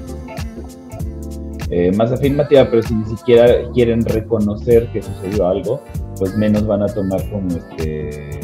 más 1.92 2.12
afirmativa, 2.12 2.68
pero 2.68 2.82
si 2.82 2.94
ni 2.94 3.16
siquiera 3.16 3.46
quieren 3.72 4.04
reconocer 4.04 4.88
que 4.92 5.02
sucedió 5.02 5.46
algo, 5.46 5.80
pues 6.18 6.36
menos 6.36 6.66
van 6.66 6.82
a 6.82 6.86
tomar 6.86 7.22
como 7.30 7.56
este 7.56 8.40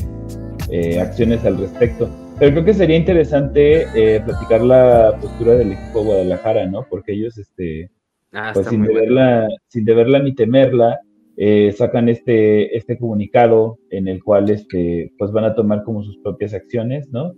eh, 0.71 1.01
acciones 1.01 1.45
al 1.45 1.59
respecto. 1.59 2.09
Pero 2.39 2.53
creo 2.53 2.65
que 2.67 2.75
sería 2.75 2.97
interesante 2.99 3.87
eh, 3.95 4.21
platicar 4.21 4.61
la 4.61 5.17
postura 5.19 5.55
del 5.55 5.73
equipo 5.73 6.05
Guadalajara, 6.05 6.67
¿no? 6.67 6.85
Porque 6.91 7.15
ellos, 7.15 7.39
este, 7.39 7.91
ah, 8.33 8.51
pues 8.53 8.67
sin 8.67 8.83
deberla, 8.83 9.49
sin 9.69 9.87
deberla 9.87 10.19
ni 10.19 10.35
temerla, 10.35 11.01
eh, 11.39 11.73
sacan 11.73 12.11
este, 12.11 12.77
este 12.77 12.99
comunicado 12.99 13.79
en 13.89 14.07
el 14.07 14.23
cual, 14.23 14.51
este, 14.51 15.13
pues 15.17 15.33
van 15.33 15.45
a 15.45 15.55
tomar 15.55 15.83
como 15.83 16.03
sus 16.03 16.19
propias 16.19 16.53
acciones, 16.53 17.09
¿no? 17.11 17.33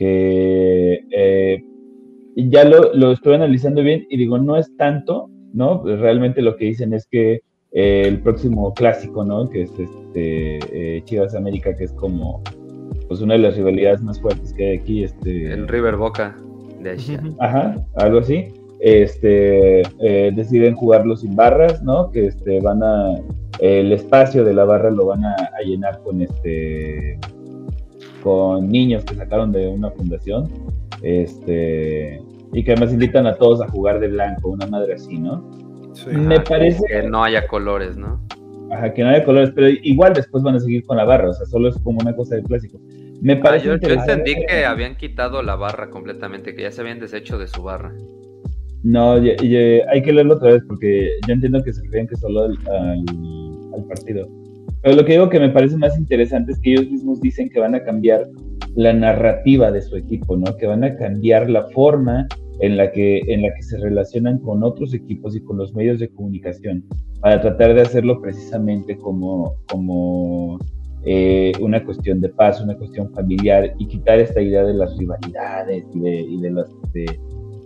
Que 0.00 0.98
ya 2.34 2.64
lo, 2.64 2.92
lo 2.92 3.12
estoy 3.12 3.34
analizando 3.34 3.84
bien 3.84 4.04
y 4.10 4.16
digo, 4.16 4.36
no 4.38 4.56
es 4.56 4.74
tanto, 4.76 5.30
¿no? 5.52 5.84
Realmente 5.84 6.42
lo 6.42 6.56
que 6.56 6.64
dicen 6.64 6.92
es 6.92 7.06
que 7.06 7.42
el 7.70 8.20
próximo 8.20 8.74
clásico, 8.74 9.24
¿no? 9.24 9.48
Que 9.48 9.62
es 9.62 9.72
este 9.78 11.02
Chivas 11.04 11.36
América, 11.36 11.76
que 11.76 11.84
es 11.84 11.92
como 11.92 12.42
pues 13.10 13.22
una 13.22 13.34
de 13.34 13.40
las 13.40 13.56
rivalidades 13.56 14.02
más 14.02 14.20
fuertes 14.20 14.52
que 14.52 14.70
hay 14.70 14.78
aquí. 14.78 15.02
Este... 15.02 15.52
El 15.52 15.66
River 15.66 15.96
Boca 15.96 16.36
de 16.78 16.92
Asia. 16.92 17.20
Ajá, 17.40 17.74
algo 17.96 18.20
así. 18.20 18.54
Este, 18.78 19.80
eh, 19.80 20.30
deciden 20.32 20.76
jugarlo 20.76 21.16
sin 21.16 21.34
barras, 21.34 21.82
¿no? 21.82 22.12
Que 22.12 22.26
este, 22.26 22.60
van 22.60 22.84
a, 22.84 23.16
el 23.58 23.90
espacio 23.90 24.44
de 24.44 24.54
la 24.54 24.64
barra 24.64 24.92
lo 24.92 25.06
van 25.06 25.24
a, 25.24 25.36
llenar 25.66 26.00
con 26.04 26.22
este, 26.22 27.18
con 28.22 28.68
niños 28.68 29.04
que 29.04 29.16
sacaron 29.16 29.50
de 29.50 29.66
una 29.66 29.90
fundación, 29.90 30.48
este, 31.02 32.22
y 32.52 32.62
que 32.62 32.72
además 32.72 32.92
invitan 32.92 33.26
a 33.26 33.34
todos 33.34 33.60
a 33.60 33.68
jugar 33.68 33.98
de 33.98 34.06
blanco, 34.06 34.50
una 34.50 34.68
madre 34.68 34.94
así, 34.94 35.18
¿no? 35.18 35.50
Me 36.12 36.38
parece 36.38 36.80
que 36.86 37.02
no 37.02 37.24
haya 37.24 37.48
colores, 37.48 37.96
¿no? 37.96 38.20
Ajá, 38.70 38.94
que 38.94 39.02
no 39.02 39.08
haya 39.10 39.24
colores, 39.24 39.50
pero 39.54 39.68
igual 39.68 40.14
después 40.14 40.44
van 40.44 40.54
a 40.54 40.60
seguir 40.60 40.84
con 40.84 40.96
la 40.96 41.04
barra, 41.04 41.30
o 41.30 41.32
sea, 41.32 41.46
solo 41.46 41.68
es 41.68 41.78
como 41.78 41.98
una 42.00 42.14
cosa 42.14 42.36
de 42.36 42.42
clásico. 42.42 42.78
Me 43.20 43.34
ah, 43.34 43.40
parece 43.42 43.66
yo, 43.66 43.72
entendí 43.74 44.34
que 44.46 44.64
habían 44.64 44.96
quitado 44.96 45.42
la 45.42 45.56
barra 45.56 45.90
completamente, 45.90 46.54
que 46.54 46.62
ya 46.62 46.70
se 46.70 46.80
habían 46.80 47.00
deshecho 47.00 47.38
de 47.38 47.48
su 47.48 47.62
barra. 47.62 47.92
No, 48.82 49.12
hay 49.12 50.02
que 50.02 50.12
leerlo 50.12 50.34
otra 50.34 50.52
vez 50.52 50.62
porque 50.66 51.10
yo 51.26 51.34
entiendo 51.34 51.62
que 51.62 51.72
se 51.72 51.82
refieren 51.82 52.06
que 52.06 52.16
solo 52.16 52.44
al, 52.44 52.58
al, 53.74 53.84
partido. 53.86 54.26
Pero 54.82 54.96
lo 54.96 55.04
que 55.04 55.12
digo 55.12 55.28
que 55.28 55.38
me 55.38 55.50
parece 55.50 55.76
más 55.76 55.98
interesante 55.98 56.52
es 56.52 56.58
que 56.60 56.72
ellos 56.72 56.90
mismos 56.90 57.20
dicen 57.20 57.50
que 57.50 57.60
van 57.60 57.74
a 57.74 57.82
cambiar 57.82 58.26
la 58.76 58.94
narrativa 58.94 59.70
de 59.70 59.82
su 59.82 59.96
equipo, 59.96 60.36
¿no? 60.36 60.56
Que 60.56 60.66
van 60.66 60.84
a 60.84 60.96
cambiar 60.96 61.50
la 61.50 61.64
forma 61.68 62.26
en 62.60 62.76
la 62.76 62.92
que, 62.92 63.20
en 63.26 63.42
la 63.42 63.54
que 63.54 63.62
se 63.62 63.78
relacionan 63.78 64.38
con 64.38 64.62
otros 64.62 64.94
equipos 64.94 65.34
y 65.36 65.40
con 65.40 65.56
los 65.56 65.74
medios 65.74 65.98
de 65.98 66.08
comunicación 66.08 66.84
para 67.20 67.40
tratar 67.40 67.74
de 67.74 67.82
hacerlo 67.82 68.20
precisamente 68.20 68.96
como, 68.96 69.54
como 69.70 70.58
eh, 71.04 71.52
una 71.60 71.82
cuestión 71.82 72.20
de 72.20 72.28
paz, 72.28 72.60
una 72.60 72.76
cuestión 72.76 73.10
familiar 73.12 73.74
y 73.78 73.86
quitar 73.86 74.18
esta 74.18 74.42
idea 74.42 74.64
de 74.64 74.74
las 74.74 74.96
rivalidades 74.98 75.84
y 75.94 76.00
de, 76.00 76.20
y 76.20 76.40
de 76.40 76.50
los, 76.50 76.70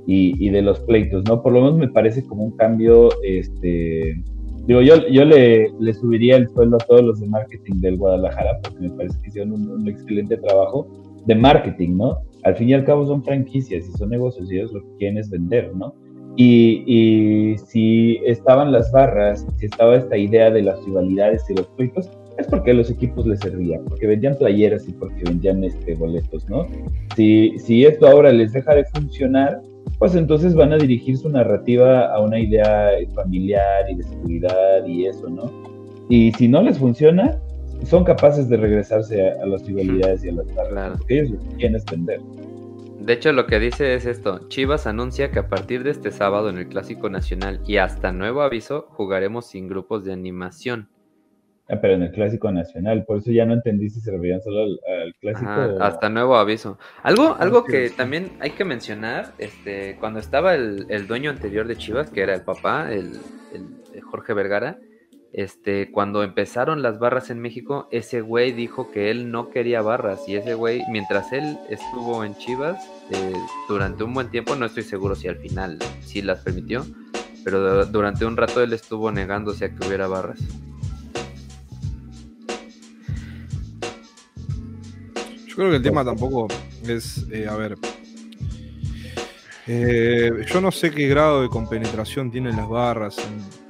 y, 0.07 0.51
de 0.51 0.63
los 0.63 0.79
pleitos, 0.81 1.25
¿no? 1.25 1.43
Por 1.43 1.53
lo 1.53 1.63
menos 1.63 1.77
me 1.77 1.89
parece 1.89 2.25
como 2.25 2.45
un 2.45 2.57
cambio, 2.57 3.09
este, 3.25 4.23
digo, 4.67 4.83
yo, 4.83 5.07
yo 5.09 5.25
le, 5.25 5.69
le 5.81 5.95
subiría 5.95 6.37
el 6.37 6.49
sueldo 6.51 6.77
a 6.77 6.87
todos 6.87 7.03
los 7.03 7.21
de 7.21 7.27
marketing 7.27 7.81
del 7.81 7.97
Guadalajara 7.97 8.61
porque 8.63 8.81
me 8.81 8.91
parece 8.91 9.21
que 9.21 9.29
hicieron 9.29 9.53
un, 9.53 9.89
excelente 9.89 10.37
trabajo 10.37 10.87
de 11.27 11.35
marketing, 11.35 11.97
¿no? 11.97 12.19
Al 12.43 12.57
fin 12.57 12.69
y 12.69 12.75
al 12.75 12.85
cabo 12.85 13.07
son 13.07 13.23
franquicias 13.23 13.89
y 13.89 13.93
son 13.99 14.11
negocios 14.11 14.51
y 14.51 14.57
ellos 14.57 14.73
lo 14.73 14.83
que 14.83 14.97
quieren 14.99 15.19
es 15.19 15.31
vender, 15.31 15.75
¿no? 15.75 15.95
Y, 16.37 16.83
y, 16.87 17.59
si 17.59 18.21
estaban 18.25 18.73
las 18.73 18.91
barras, 18.91 19.47
si 19.57 19.67
estaba 19.67 19.97
esta 19.97 20.17
idea 20.17 20.51
de 20.51 20.63
las 20.63 20.85
rivalidades 20.85 21.49
y 21.49 21.55
los 21.55 21.67
pleitos, 21.69 22.11
es 22.39 22.47
porque 22.49 22.73
a 22.73 22.75
los 22.75 22.91
equipos 22.91 23.25
les 23.27 23.39
servía, 23.39 23.81
porque 23.89 24.09
vendían 24.09 24.37
playeras 24.37 24.89
y 24.89 24.93
porque 24.93 25.23
vendían 25.25 25.63
este, 25.63 25.95
boletos, 25.95 26.49
¿no? 26.49 26.67
Si, 27.15 27.57
si 27.59 27.85
esto 27.85 28.09
ahora 28.09 28.33
les 28.33 28.53
deja 28.53 28.75
de 28.75 28.85
funcionar, 28.87 29.61
pues 29.99 30.17
entonces 30.17 30.55
van 30.55 30.73
a 30.73 30.77
dirigir 30.77 31.17
su 31.17 31.29
narrativa 31.29 32.13
a 32.13 32.21
una 32.21 32.39
idea 32.39 32.91
familiar 33.15 33.89
y 33.91 33.95
de 33.95 34.03
seguridad 34.03 34.87
y 34.87 35.07
eso, 35.07 35.29
¿no? 35.29 35.51
Y 36.09 36.33
si 36.33 36.49
no 36.49 36.63
les 36.63 36.79
funciona, 36.79 37.39
son 37.85 38.05
capaces 38.05 38.49
de 38.49 38.57
regresarse 38.57 39.31
a, 39.31 39.47
las 39.47 39.65
rivalidades 39.67 40.25
y 40.25 40.29
a 40.29 40.33
las 40.33 40.55
barras, 40.55 40.99
porque 40.99 41.21
ellos 41.21 41.31
lo 41.31 41.57
quieren 41.57 41.77
es 41.77 41.85
vender. 41.85 42.21
De 43.01 43.13
hecho, 43.13 43.33
lo 43.33 43.47
que 43.47 43.59
dice 43.59 43.95
es 43.95 44.07
esto: 44.07 44.49
Chivas 44.49 44.87
anuncia 44.87 45.31
que 45.31 45.39
a 45.39 45.49
partir 45.49 45.85
de 45.85 45.91
este 45.91 46.11
sábado 46.11 46.49
en 46.51 46.59
el 46.59 46.69
Clásico 46.69 47.11
Nacional 47.11 47.61
y 47.67 47.77
hasta 47.77 48.13
nuevo 48.13 48.43
aviso 48.43 48.87
jugaremos 48.91 49.47
sin 49.47 49.69
grupos 49.69 50.05
de 50.05 50.13
animación 50.13 50.89
Ah, 51.67 51.79
pero 51.81 51.95
en 51.95 52.03
el 52.03 52.13
clásico 52.13 52.53
nacional, 52.53 53.05
por 53.07 53.19
eso 53.19 53.31
ya 53.31 53.47
no 53.47 53.55
entendí 53.55 53.89
si 53.89 54.01
se 54.01 54.11
referían 54.11 54.43
solo 54.43 54.65
al, 54.65 55.15
clásico. 55.19 55.51
Hasta 55.81 56.11
nuevo 56.11 56.37
aviso. 56.37 56.79
Algo, 57.03 57.37
algo 57.39 57.65
que 57.65 57.89
también 57.89 58.33
hay 58.41 58.51
que 58.51 58.67
mencionar, 58.67 59.33
este, 59.39 59.97
cuando 59.99 60.21
estaba 60.21 60.55
el, 60.55 61.07
dueño 61.07 61.31
anterior 61.31 61.67
de 61.67 61.77
Chivas, 61.77 62.11
que 62.11 62.21
era 62.21 62.35
el 62.35 62.43
papá, 62.43 62.93
el, 62.93 63.19
Jorge 64.03 64.35
Vergara, 64.35 64.79
este, 65.37 65.91
cuando 65.91 66.23
empezaron 66.23 66.81
las 66.81 67.01
barras 67.01 67.29
en 67.29 67.41
México, 67.41 67.89
ese 67.91 68.21
güey 68.21 68.53
dijo 68.53 68.93
que 68.93 69.11
él 69.11 69.33
no 69.33 69.51
quería 69.51 69.83
barras. 69.83 70.29
Y 70.29 70.37
ese 70.37 70.55
güey, 70.55 70.83
mientras 70.89 71.33
él 71.33 71.59
estuvo 71.69 72.25
en 72.25 72.37
Chivas, 72.37 72.89
eh, 73.11 73.33
durante 73.69 74.05
un 74.05 74.15
buen 74.15 74.31
tiempo, 74.31 74.55
no 74.55 74.65
estoy 74.65 74.85
seguro 74.85 75.17
si 75.17 75.27
al 75.27 75.39
final 75.39 75.81
sí 76.03 76.23
las 76.23 76.39
permitió, 76.39 76.87
pero 77.43 77.85
durante 77.87 78.25
un 78.25 78.37
rato 78.37 78.63
él 78.63 78.73
estuvo 78.73 79.11
negándose 79.11 79.65
a 79.65 79.75
que 79.75 79.85
hubiera 79.85 80.07
barras. 80.07 80.39
Yo 85.49 85.57
creo 85.57 85.71
que 85.71 85.77
el 85.77 85.83
tema 85.83 86.05
tampoco 86.05 86.47
es, 86.87 87.27
eh, 87.33 87.49
a 87.49 87.57
ver, 87.57 87.77
eh, 89.67 90.31
yo 90.47 90.61
no 90.61 90.71
sé 90.71 90.93
qué 90.93 91.09
grado 91.09 91.43
de 91.43 91.49
compenetración 91.49 92.31
tienen 92.31 92.55
las 92.57 92.69
barras 92.69 93.19
en, 93.19 93.64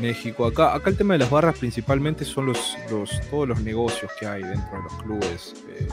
México. 0.00 0.46
Acá, 0.46 0.74
acá 0.74 0.90
el 0.90 0.96
tema 0.96 1.14
de 1.14 1.18
las 1.18 1.30
barras 1.30 1.58
principalmente 1.58 2.24
son 2.24 2.46
los, 2.46 2.76
todos 3.30 3.48
los 3.48 3.60
negocios 3.60 4.10
que 4.18 4.26
hay 4.26 4.42
dentro 4.42 4.76
de 4.76 4.82
los 4.82 4.92
clubes, 5.02 5.54
eh, 5.70 5.88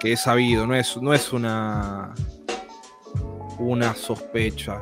que 0.00 0.12
es 0.12 0.20
sabido, 0.20 0.66
no 0.66 0.74
es, 0.74 0.96
no 0.96 1.14
es 1.14 1.32
una, 1.32 2.14
una 3.58 3.94
sospecha, 3.94 4.80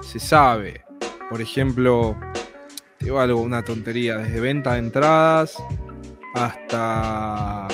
se 0.00 0.18
sabe. 0.18 0.84
Por 1.30 1.40
ejemplo, 1.40 2.16
te 2.98 3.06
digo 3.06 3.20
algo, 3.20 3.40
una 3.40 3.62
tontería, 3.62 4.18
desde 4.18 4.40
venta 4.40 4.74
de 4.74 4.78
entradas 4.78 5.56
hasta 6.34 7.68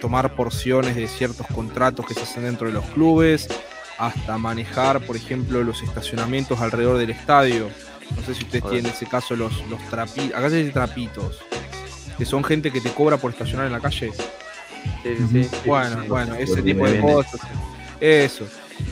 tomar 0.00 0.34
porciones 0.34 0.96
de 0.96 1.06
ciertos 1.06 1.46
contratos 1.48 2.06
que 2.06 2.14
se 2.14 2.22
hacen 2.22 2.42
dentro 2.44 2.66
de 2.66 2.72
los 2.74 2.84
clubes, 2.86 3.48
hasta 4.00 4.38
manejar, 4.38 5.00
por 5.02 5.14
ejemplo, 5.14 5.62
los 5.62 5.82
estacionamientos 5.82 6.58
alrededor 6.60 6.96
del 6.96 7.10
estadio. 7.10 7.68
No 8.16 8.22
sé 8.22 8.34
si 8.34 8.44
ustedes 8.44 8.64
tienen 8.64 8.86
ese 8.86 9.04
caso 9.04 9.36
los, 9.36 9.52
los 9.68 9.78
trapitos, 9.90 10.34
acá 10.34 10.48
se 10.48 10.56
dice 10.56 10.72
trapitos, 10.72 11.38
que 12.16 12.24
son 12.24 12.42
gente 12.42 12.72
que 12.72 12.80
te 12.80 12.90
cobra 12.90 13.18
por 13.18 13.30
estacionar 13.30 13.66
en 13.66 13.72
la 13.72 13.80
calle. 13.80 14.10
Sí, 15.02 15.16
sí, 15.30 15.44
sí. 15.44 15.50
Bueno, 15.66 16.02
bueno, 16.08 16.34
ese 16.34 16.62
tipo 16.62 16.88
de 16.88 16.98
cosas. 16.98 17.42
Eso. 18.00 18.48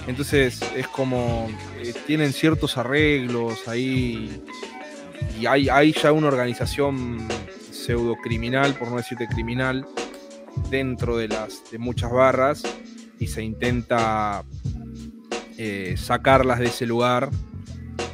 Entonces 0.06 0.60
es 0.76 0.86
como, 0.88 1.48
eh, 1.80 1.94
tienen 2.06 2.34
ciertos 2.34 2.76
arreglos 2.76 3.66
ahí 3.66 4.42
y 5.40 5.46
hay, 5.46 5.70
hay 5.70 5.92
ya 5.92 6.12
una 6.12 6.28
organización 6.28 7.26
pseudo 7.72 8.14
criminal, 8.16 8.74
por 8.74 8.88
no 8.88 8.98
decirte 8.98 9.26
criminal, 9.26 9.86
dentro 10.68 11.16
de 11.16 11.28
las 11.28 11.70
de 11.70 11.78
muchas 11.78 12.12
barras 12.12 12.62
y 13.18 13.26
se 13.26 13.42
intenta 13.42 14.44
eh, 15.58 15.96
sacarlas 15.96 16.58
de 16.58 16.66
ese 16.66 16.86
lugar 16.86 17.30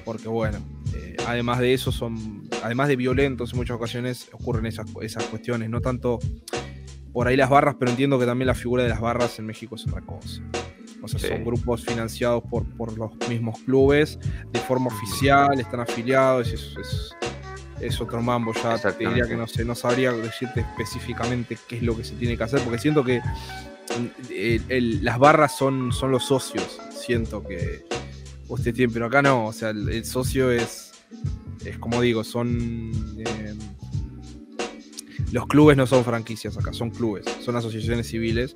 porque 0.05 0.29
bueno 0.29 0.59
eh, 0.95 1.17
además 1.27 1.59
de 1.61 1.75
eso 1.75 1.93
son 1.93 2.49
además 2.63 2.89
de 2.89 2.97
violentos 2.97 3.53
en 3.53 3.59
muchas 3.59 3.77
ocasiones 3.77 4.29
ocurren 4.33 4.67
esas, 4.67 4.87
esas 5.03 5.25
cuestiones 5.25 5.71
no 5.71 5.81
tanto 5.81 6.19
por 7.13 7.29
ahí 7.29 7.37
las 7.37 7.51
barras 7.51 7.77
pero 7.79 7.91
entiendo 7.91 8.19
que 8.19 8.27
también 8.27 8.47
la 8.47 8.55
figura 8.55 8.83
de 8.83 8.89
las 8.89 9.01
barras 9.01 9.39
en 9.39 9.47
México 9.47 9.77
es 9.77 9.87
otra 9.87 10.01
cosa. 10.01 10.43
O 11.05 11.09
sea, 11.09 11.21
son 11.21 11.45
grupos 11.45 11.85
financiados 11.85 12.43
por, 12.45 12.65
por 12.77 12.97
los 12.97 13.13
mismos 13.29 13.59
clubes 13.61 14.19
de 14.51 14.59
forma 14.59 14.87
oficial, 14.87 15.61
están 15.61 15.81
afiliados, 15.81 16.51
es, 16.51 16.75
es, 16.81 17.15
es 17.79 18.01
otro 18.01 18.23
mambo 18.23 18.55
ya. 18.55 18.79
Te 18.79 19.07
diría 19.07 19.29
que 19.29 19.37
no 19.37 19.47
sé, 19.47 19.67
no 19.67 19.75
sabría 19.75 20.13
decirte 20.13 20.61
específicamente 20.61 21.59
qué 21.69 21.77
es 21.77 21.83
lo 21.83 21.95
que 21.95 22.05
se 22.05 22.15
tiene 22.15 22.39
que 22.39 22.45
hacer, 22.45 22.63
porque 22.63 22.79
siento 22.79 23.05
que 23.05 23.21
las 25.03 25.19
barras 25.19 25.57
son, 25.57 25.93
son 25.93 26.11
los 26.11 26.25
socios. 26.25 26.79
Siento 26.91 27.43
que 27.45 27.85
usted 28.49 28.75
tiene, 28.75 28.93
pero 28.93 29.07
acá 29.07 29.23
no, 29.23 29.47
o 29.47 29.53
sea, 29.53 29.71
el, 29.71 30.05
socio 30.05 30.51
es, 30.51 30.93
es 31.65 31.79
como 31.79 32.01
digo, 32.01 32.25
son. 32.25 32.93
Em, 33.19 33.59
los 35.33 35.47
clubes 35.47 35.77
no 35.77 35.87
son 35.87 36.05
franquicias 36.05 36.57
acá, 36.57 36.73
son 36.73 36.91
clubes, 36.91 37.25
son 37.45 37.57
asociaciones 37.57 38.07
civiles 38.07 38.55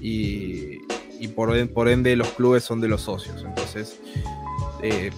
y, 0.00 0.78
y 1.18 1.28
por, 1.28 1.68
por 1.70 1.88
ende 1.88 2.14
los 2.14 2.28
clubes 2.28 2.62
son 2.62 2.80
de 2.80 2.88
los 2.88 3.02
socios. 3.02 3.42
Entonces, 3.44 4.00
eh, 4.82 5.10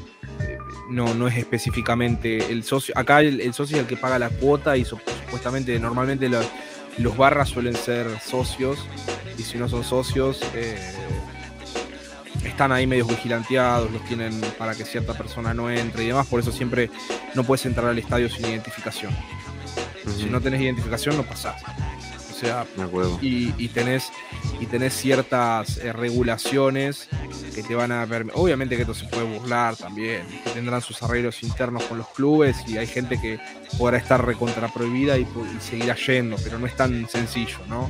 no, 0.88 1.14
no 1.14 1.28
es 1.28 1.36
específicamente 1.36 2.52
el 2.52 2.64
socio. 2.64 2.96
Acá 2.96 3.20
el, 3.20 3.54
socio 3.54 3.76
es 3.76 3.82
el 3.82 3.88
que 3.88 3.96
paga 3.96 4.18
la 4.18 4.30
cuota 4.30 4.76
y 4.76 4.84
supuestamente 4.84 5.78
normalmente 5.78 6.28
los, 6.28 6.46
barras 7.16 7.48
suelen 7.48 7.74
ser 7.74 8.06
socios 8.20 8.78
y 9.38 9.42
si 9.42 9.58
no 9.58 9.68
son 9.68 9.84
socios 9.84 10.40
eh, 10.54 10.78
están 12.44 12.72
ahí 12.72 12.86
medios 12.86 13.08
vigilanteados, 13.08 13.90
los 13.90 14.04
tienen 14.04 14.40
para 14.58 14.74
que 14.74 14.84
cierta 14.84 15.14
persona 15.14 15.54
no 15.54 15.70
entre 15.70 16.04
y 16.04 16.08
demás, 16.08 16.26
por 16.26 16.40
eso 16.40 16.52
siempre 16.52 16.90
no 17.34 17.44
puedes 17.44 17.64
entrar 17.66 17.88
al 17.88 17.98
estadio 17.98 18.28
sin 18.28 18.46
identificación. 18.46 19.12
Si 20.16 20.26
no 20.26 20.40
tenés 20.40 20.60
identificación 20.60 21.16
no 21.16 21.22
pasás 21.22 21.62
sea, 22.42 22.66
y, 23.20 23.54
y, 23.56 23.68
tenés, 23.68 24.10
y 24.60 24.66
tenés 24.66 24.94
ciertas 24.94 25.78
eh, 25.78 25.92
regulaciones 25.92 27.08
que 27.54 27.62
te 27.62 27.74
van 27.74 27.92
a 27.92 28.06
permitir. 28.06 28.40
Obviamente 28.40 28.76
que 28.76 28.82
esto 28.82 28.94
se 28.94 29.06
puede 29.06 29.24
burlar 29.24 29.76
también, 29.76 30.26
que 30.44 30.50
tendrán 30.50 30.80
sus 30.80 31.02
arreglos 31.02 31.42
internos 31.42 31.84
con 31.84 31.98
los 31.98 32.08
clubes 32.08 32.56
y 32.66 32.78
hay 32.78 32.86
gente 32.86 33.20
que 33.20 33.38
podrá 33.78 33.98
estar 33.98 34.24
recontra 34.24 34.68
prohibida 34.68 35.18
y, 35.18 35.26
seguirá 35.60 35.94
yendo, 35.94 36.36
pero 36.42 36.58
no 36.58 36.66
es 36.66 36.76
tan 36.76 37.08
sencillo, 37.08 37.58
¿no? 37.68 37.88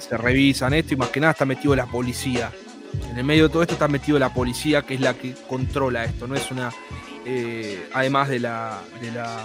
Se 0.00 0.16
revisan 0.16 0.74
esto 0.74 0.94
y 0.94 0.96
más 0.96 1.10
que 1.10 1.20
nada 1.20 1.32
está 1.32 1.44
metido 1.44 1.76
la 1.76 1.86
policía. 1.86 2.50
En 3.10 3.16
el 3.16 3.24
medio 3.24 3.44
de 3.44 3.48
todo 3.50 3.62
esto 3.62 3.74
está 3.74 3.88
metido 3.88 4.18
la 4.18 4.34
policía, 4.34 4.82
que 4.82 4.94
es 4.94 5.00
la 5.00 5.14
que 5.14 5.34
controla 5.48 6.04
esto, 6.04 6.26
no 6.26 6.34
es 6.34 6.50
una. 6.50 6.72
Eh, 7.24 7.88
además 7.94 8.28
de 8.28 8.40
la, 8.40 8.80
de 9.00 9.12
la 9.12 9.44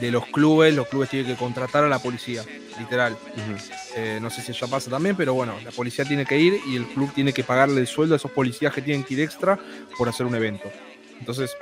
de 0.00 0.10
los 0.10 0.26
clubes, 0.26 0.74
los 0.74 0.88
clubes 0.88 1.10
tienen 1.10 1.30
que 1.30 1.38
contratar 1.38 1.84
a 1.84 1.88
la 1.88 1.98
policía, 1.98 2.44
literal. 2.78 3.16
Eh, 3.96 4.18
no 4.20 4.30
sé 4.30 4.42
si 4.42 4.52
ya 4.52 4.66
pasa 4.66 4.90
también, 4.90 5.16
pero 5.16 5.34
bueno, 5.34 5.54
la 5.64 5.70
policía 5.70 6.04
tiene 6.04 6.24
que 6.24 6.38
ir 6.38 6.60
y 6.66 6.76
el 6.76 6.86
club 6.86 7.12
tiene 7.14 7.32
que 7.32 7.44
pagarle 7.44 7.80
el 7.80 7.86
sueldo 7.86 8.14
a 8.14 8.16
esos 8.16 8.30
policías 8.30 8.72
que 8.72 8.82
tienen 8.82 9.04
que 9.04 9.14
ir 9.14 9.20
extra 9.20 9.58
por 9.96 10.08
hacer 10.08 10.26
un 10.26 10.34
evento. 10.34 10.70
Entonces, 11.18 11.54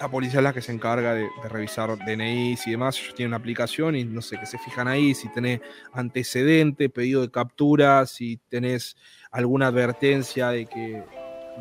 la 0.00 0.08
policía 0.08 0.40
es 0.40 0.44
la 0.44 0.52
que 0.52 0.62
se 0.62 0.72
encarga 0.72 1.14
de, 1.14 1.28
revisar 1.48 1.96
DNIs 1.96 2.66
y 2.66 2.72
demás. 2.72 2.98
Ellos 2.98 3.14
tienen 3.14 3.30
una 3.30 3.36
aplicación 3.36 3.94
y 3.94 4.04
no 4.04 4.22
sé, 4.22 4.38
que 4.38 4.46
se 4.46 4.58
fijan 4.58 4.88
ahí 4.88 5.14
si 5.14 5.28
tenés 5.28 5.60
antecedente, 5.92 6.88
pedido 6.88 7.22
de 7.22 7.30
captura, 7.30 8.06
si 8.06 8.38
tenés 8.48 8.96
alguna 9.30 9.68
advertencia 9.68 10.48
de 10.48 10.66
que, 10.66 11.04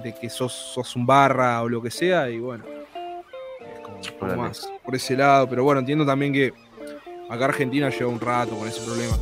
de 0.03 0.15
que 0.15 0.29
sos, 0.29 0.53
sos 0.53 0.95
un 0.95 1.05
barra 1.05 1.61
o 1.61 1.69
lo 1.69 1.81
que 1.81 1.91
sea, 1.91 2.29
y 2.29 2.39
bueno 2.39 2.80
por, 4.09 4.35
más 4.35 4.69
por 4.83 4.95
ese 4.95 5.15
lado. 5.15 5.47
Pero 5.49 5.63
bueno, 5.63 5.79
entiendo 5.79 6.05
también 6.05 6.33
que 6.33 6.53
acá 7.29 7.45
Argentina 7.45 7.89
lleva 7.89 8.09
un 8.09 8.19
rato 8.19 8.57
con 8.57 8.67
ese 8.67 8.81
problema. 8.81 9.15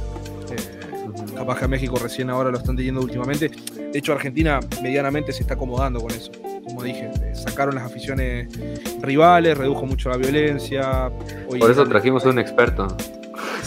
Eh, 0.51 1.35
capaz 1.35 1.59
que 1.59 1.65
a 1.65 1.67
México 1.67 1.97
recién 2.01 2.29
ahora 2.29 2.51
lo 2.51 2.57
están 2.57 2.75
teniendo 2.75 3.01
últimamente. 3.01 3.49
De 3.49 3.97
hecho, 3.97 4.13
Argentina 4.13 4.59
medianamente 4.81 5.31
se 5.31 5.41
está 5.41 5.55
acomodando 5.55 5.99
con 5.99 6.11
eso. 6.11 6.31
Como 6.63 6.83
dije, 6.83 7.09
eh, 7.23 7.35
sacaron 7.35 7.75
las 7.75 7.85
aficiones 7.85 8.47
rivales, 9.01 9.57
redujo 9.57 9.85
mucho 9.85 10.09
la 10.09 10.17
violencia. 10.17 11.11
por 11.47 11.71
eso 11.71 11.85
trajimos 11.87 12.25
a 12.25 12.29
un 12.29 12.39
experto. 12.39 12.87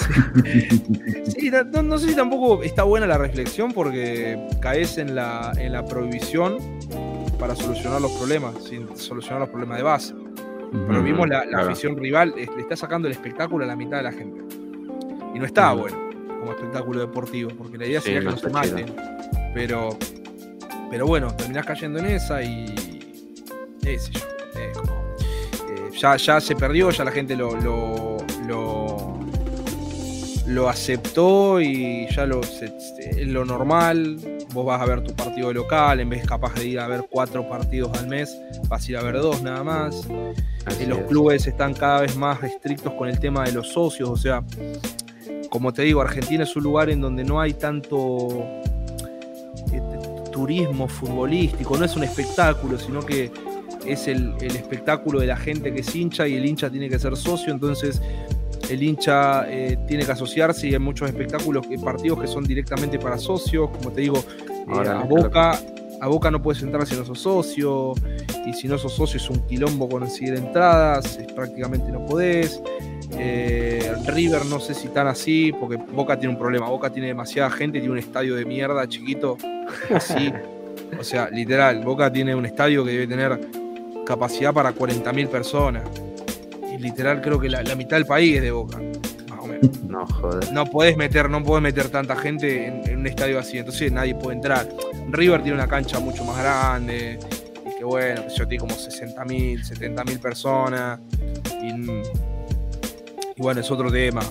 sí, 1.26 1.50
no, 1.82 1.98
sé 1.98 2.08
si 2.08 2.16
tampoco 2.16 2.62
está 2.62 2.82
buena 2.82 3.06
la 3.06 3.18
reflexión 3.18 3.72
porque 3.72 4.48
caes 4.60 4.98
en 4.98 5.14
la, 5.14 5.52
en 5.56 5.72
la 5.72 5.84
prohibición 5.84 6.58
para 7.38 7.56
solucionar 7.56 8.00
los 8.00 8.12
problemas, 8.12 8.54
sin 8.68 8.96
solucionar 8.96 9.40
los 9.40 9.48
problemas 9.48 9.78
de 9.78 9.82
base. 9.82 10.14
Pero 10.72 11.02
vimos 11.02 11.28
la, 11.28 11.44
afición 11.60 11.96
rival, 11.96 12.34
le 12.34 12.44
está 12.60 12.76
sacando 12.76 13.06
el 13.06 13.12
espectáculo 13.12 13.64
a 13.64 13.68
la 13.68 13.76
mitad 13.76 13.98
de 13.98 14.02
la 14.04 14.12
gente. 14.12 14.40
Y 15.34 15.38
no 15.38 15.44
está 15.44 15.72
bueno 15.72 16.02
como 16.42 16.52
espectáculo 16.52 17.00
deportivo, 17.00 17.50
porque 17.56 17.78
la 17.78 17.86
idea 17.86 18.00
sería 18.00 18.18
que 18.20 18.26
no 18.26 18.36
se 18.36 18.50
maten. 18.50 18.86
Pero, 19.54 19.96
pero 20.90 21.06
bueno, 21.06 21.34
terminás 21.36 21.64
cayendo 21.64 22.00
en 22.00 22.06
esa 22.06 22.42
y. 22.42 22.74
qué 23.80 23.98
sé 23.98 24.12
yo. 24.12 24.20
Eh, 24.56 24.72
ya, 25.96 26.16
ya 26.16 26.40
se 26.40 26.56
perdió, 26.56 26.90
ya 26.90 27.04
la 27.04 27.12
gente 27.12 27.36
lo, 27.36 27.54
lo, 27.60 28.16
lo, 28.48 28.81
aceptó 30.68 31.60
y 31.60 32.06
ya 32.10 32.26
lo, 32.26 32.40
es 32.40 33.26
lo 33.26 33.44
normal 33.44 34.18
vos 34.52 34.66
vas 34.66 34.80
a 34.80 34.84
ver 34.84 35.02
tu 35.02 35.14
partido 35.14 35.52
local, 35.52 36.00
en 36.00 36.10
vez 36.10 36.26
capaz 36.26 36.54
de 36.54 36.66
ir 36.66 36.80
a 36.80 36.86
ver 36.86 37.06
cuatro 37.10 37.48
partidos 37.48 37.96
al 37.98 38.08
mes, 38.08 38.38
vas 38.68 38.86
a 38.86 38.90
ir 38.90 38.96
a 38.96 39.02
ver 39.02 39.14
dos 39.14 39.42
nada 39.42 39.64
más. 39.64 40.06
y 40.80 40.86
los 40.86 40.98
clubes 41.00 41.46
están 41.46 41.74
cada 41.74 42.02
vez 42.02 42.16
más 42.16 42.42
estrictos 42.42 42.92
con 42.94 43.08
el 43.08 43.18
tema 43.18 43.44
de 43.44 43.52
los 43.52 43.68
socios, 43.68 44.08
o 44.08 44.16
sea, 44.16 44.42
como 45.50 45.72
te 45.72 45.82
digo, 45.82 46.00
Argentina 46.00 46.44
es 46.44 46.56
un 46.56 46.62
lugar 46.62 46.90
en 46.90 47.00
donde 47.00 47.24
no 47.24 47.40
hay 47.40 47.54
tanto 47.54 48.44
eh, 49.72 49.82
turismo 50.30 50.88
futbolístico, 50.88 51.76
no 51.76 51.84
es 51.84 51.96
un 51.96 52.04
espectáculo, 52.04 52.78
sino 52.78 53.04
que 53.04 53.30
es 53.86 54.06
el, 54.06 54.34
espectáculo 54.40 55.20
de 55.20 55.26
la 55.26 55.36
gente 55.36 55.72
que 55.72 55.80
es 55.80 55.94
hincha 55.94 56.28
y 56.28 56.34
el 56.34 56.46
hincha 56.46 56.70
tiene 56.70 56.88
que 56.88 56.98
ser 56.98 57.16
socio, 57.16 57.52
entonces 57.52 58.00
el 58.68 58.82
hincha 58.82 59.46
eh, 59.48 59.78
tiene 59.86 60.04
que 60.04 60.12
asociarse 60.12 60.68
y 60.68 60.72
hay 60.74 60.78
muchos 60.78 61.08
espectáculos, 61.08 61.66
partidos 61.82 62.20
que 62.20 62.26
son 62.26 62.44
directamente 62.44 62.98
para 62.98 63.18
socios, 63.18 63.70
como 63.70 63.90
te 63.90 64.02
digo, 64.02 64.18
eh, 64.48 64.88
a 64.88 65.04
Boca. 65.04 65.58
A 66.00 66.08
Boca 66.08 66.32
no 66.32 66.42
puedes 66.42 66.60
entrar 66.62 66.84
si 66.84 66.96
no 66.96 67.04
sos 67.04 67.20
socio, 67.20 67.94
y 68.44 68.52
si 68.52 68.66
no 68.66 68.76
sos 68.76 68.92
socio 68.92 69.18
es 69.18 69.30
un 69.30 69.38
quilombo 69.46 69.88
conseguir 69.88 70.34
entradas, 70.34 71.18
prácticamente 71.34 71.92
no 71.92 72.04
podés. 72.06 72.60
Eh, 73.12 73.94
River 74.06 74.46
no 74.46 74.58
sé 74.58 74.74
si 74.74 74.88
están 74.88 75.06
así, 75.06 75.52
porque 75.52 75.76
Boca 75.76 76.18
tiene 76.18 76.34
un 76.34 76.40
problema. 76.40 76.68
Boca 76.68 76.90
tiene 76.90 77.06
demasiada 77.08 77.50
gente, 77.50 77.78
tiene 77.78 77.92
un 77.92 77.98
estadio 77.98 78.34
de 78.34 78.44
mierda 78.44 78.88
chiquito, 78.88 79.38
así. 79.94 80.32
o 80.98 81.04
sea, 81.04 81.30
literal, 81.30 81.84
Boca 81.84 82.12
tiene 82.12 82.34
un 82.34 82.46
estadio 82.46 82.84
que 82.84 82.90
debe 82.90 83.06
tener 83.06 83.38
capacidad 84.04 84.52
para 84.52 84.74
40.000 84.74 85.28
personas. 85.28 85.84
Literal 86.82 87.22
creo 87.22 87.38
que 87.38 87.48
la, 87.48 87.62
mitad 87.76 87.96
del 87.96 88.06
país 88.06 88.36
es 88.36 88.42
de 88.42 88.50
Boca. 88.50 88.78
Más 89.28 89.38
o 89.40 89.46
menos. 89.46 89.82
No, 89.84 90.06
joder. 90.06 90.52
No 90.52 90.66
podés 90.66 90.96
meter, 90.96 91.30
no 91.30 91.42
podés 91.42 91.62
meter 91.62 91.88
tanta 91.88 92.16
gente 92.16 92.66
en, 92.66 92.98
un 92.98 93.06
estadio 93.06 93.38
así, 93.38 93.58
entonces 93.58 93.92
nadie 93.92 94.14
puede 94.16 94.36
entrar. 94.36 94.68
River 95.10 95.42
tiene 95.42 95.56
una 95.56 95.68
cancha 95.68 96.00
mucho 96.00 96.24
más 96.24 96.38
grande, 96.38 97.18
y 97.64 97.78
que 97.78 97.84
bueno, 97.84 98.24
yo 98.36 98.48
tengo 98.48 98.66
como 98.66 98.74
60.000, 98.74 99.64
70.000 99.64 100.18
personas. 100.18 100.98
Y 101.62 101.70
y 103.36 103.40
bueno, 103.40 103.60
es 103.60 103.70
otro 103.70 103.90
tema. 103.90 104.22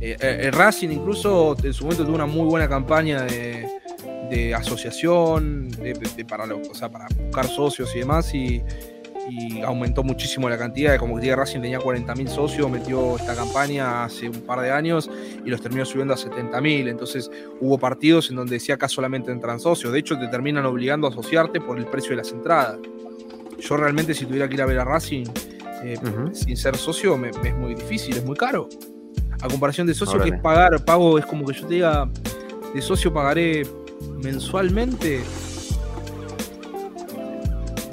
Eh, 0.00 0.16
eh, 0.20 0.38
el 0.42 0.52
Racing 0.52 0.90
incluso 0.90 1.56
en 1.62 1.72
su 1.72 1.84
momento 1.84 2.04
tuvo 2.04 2.16
una 2.16 2.26
muy 2.26 2.46
buena 2.46 2.68
campaña 2.68 3.22
de, 3.22 3.66
asociación, 4.54 5.70
para, 6.28 6.44
o 6.44 6.74
sea, 6.74 6.90
para 6.90 7.06
buscar 7.16 7.46
socios 7.46 7.94
y 7.94 8.00
demás, 8.00 8.34
y, 8.34 8.62
aumentó 9.64 10.02
muchísimo 10.02 10.48
la 10.48 10.58
cantidad. 10.58 10.98
Como 10.98 11.18
que 11.18 11.34
Racing 11.34 11.60
tenía 11.60 11.78
40.000 11.78 12.28
socios, 12.28 12.70
metió 12.70 13.16
esta 13.16 13.34
campaña 13.34 14.04
hace 14.04 14.28
un 14.28 14.40
par 14.42 14.60
de 14.60 14.70
años 14.70 15.10
y 15.44 15.50
los 15.50 15.60
terminó 15.60 15.84
subiendo 15.84 16.14
a 16.14 16.16
70.000. 16.16 16.88
Entonces 16.88 17.30
hubo 17.60 17.78
partidos 17.78 18.30
en 18.30 18.36
donde 18.36 18.54
decía 18.54 18.76
acá 18.76 18.88
solamente 18.88 19.32
entran 19.32 19.60
socios. 19.60 19.92
De 19.92 19.98
hecho, 19.98 20.18
te 20.18 20.28
terminan 20.28 20.66
obligando 20.66 21.06
a 21.06 21.10
asociarte 21.10 21.60
por 21.60 21.78
el 21.78 21.86
precio 21.86 22.10
de 22.10 22.16
las 22.16 22.32
entradas. 22.32 22.78
Yo 23.58 23.76
realmente, 23.76 24.14
si 24.14 24.26
tuviera 24.26 24.48
que 24.48 24.54
ir 24.54 24.62
a 24.62 24.66
ver 24.66 24.78
a 24.78 24.84
Racing, 24.84 25.26
eh, 25.82 25.98
sin 26.32 26.56
ser 26.56 26.76
socio 26.76 27.16
me, 27.16 27.30
es 27.30 27.56
muy 27.56 27.74
difícil, 27.74 28.16
es 28.16 28.24
muy 28.24 28.36
caro. 28.36 28.68
A 29.40 29.48
comparación 29.48 29.86
de 29.86 29.94
socio, 29.94 30.20
que 30.20 30.30
es 30.30 30.40
pagar, 30.40 30.84
pago, 30.84 31.18
es 31.18 31.26
como 31.26 31.46
que 31.46 31.54
yo 31.54 31.66
te 31.66 31.74
diga, 31.74 32.08
de 32.74 32.82
socio 32.82 33.12
pagaré 33.12 33.66
mensualmente 34.22 35.22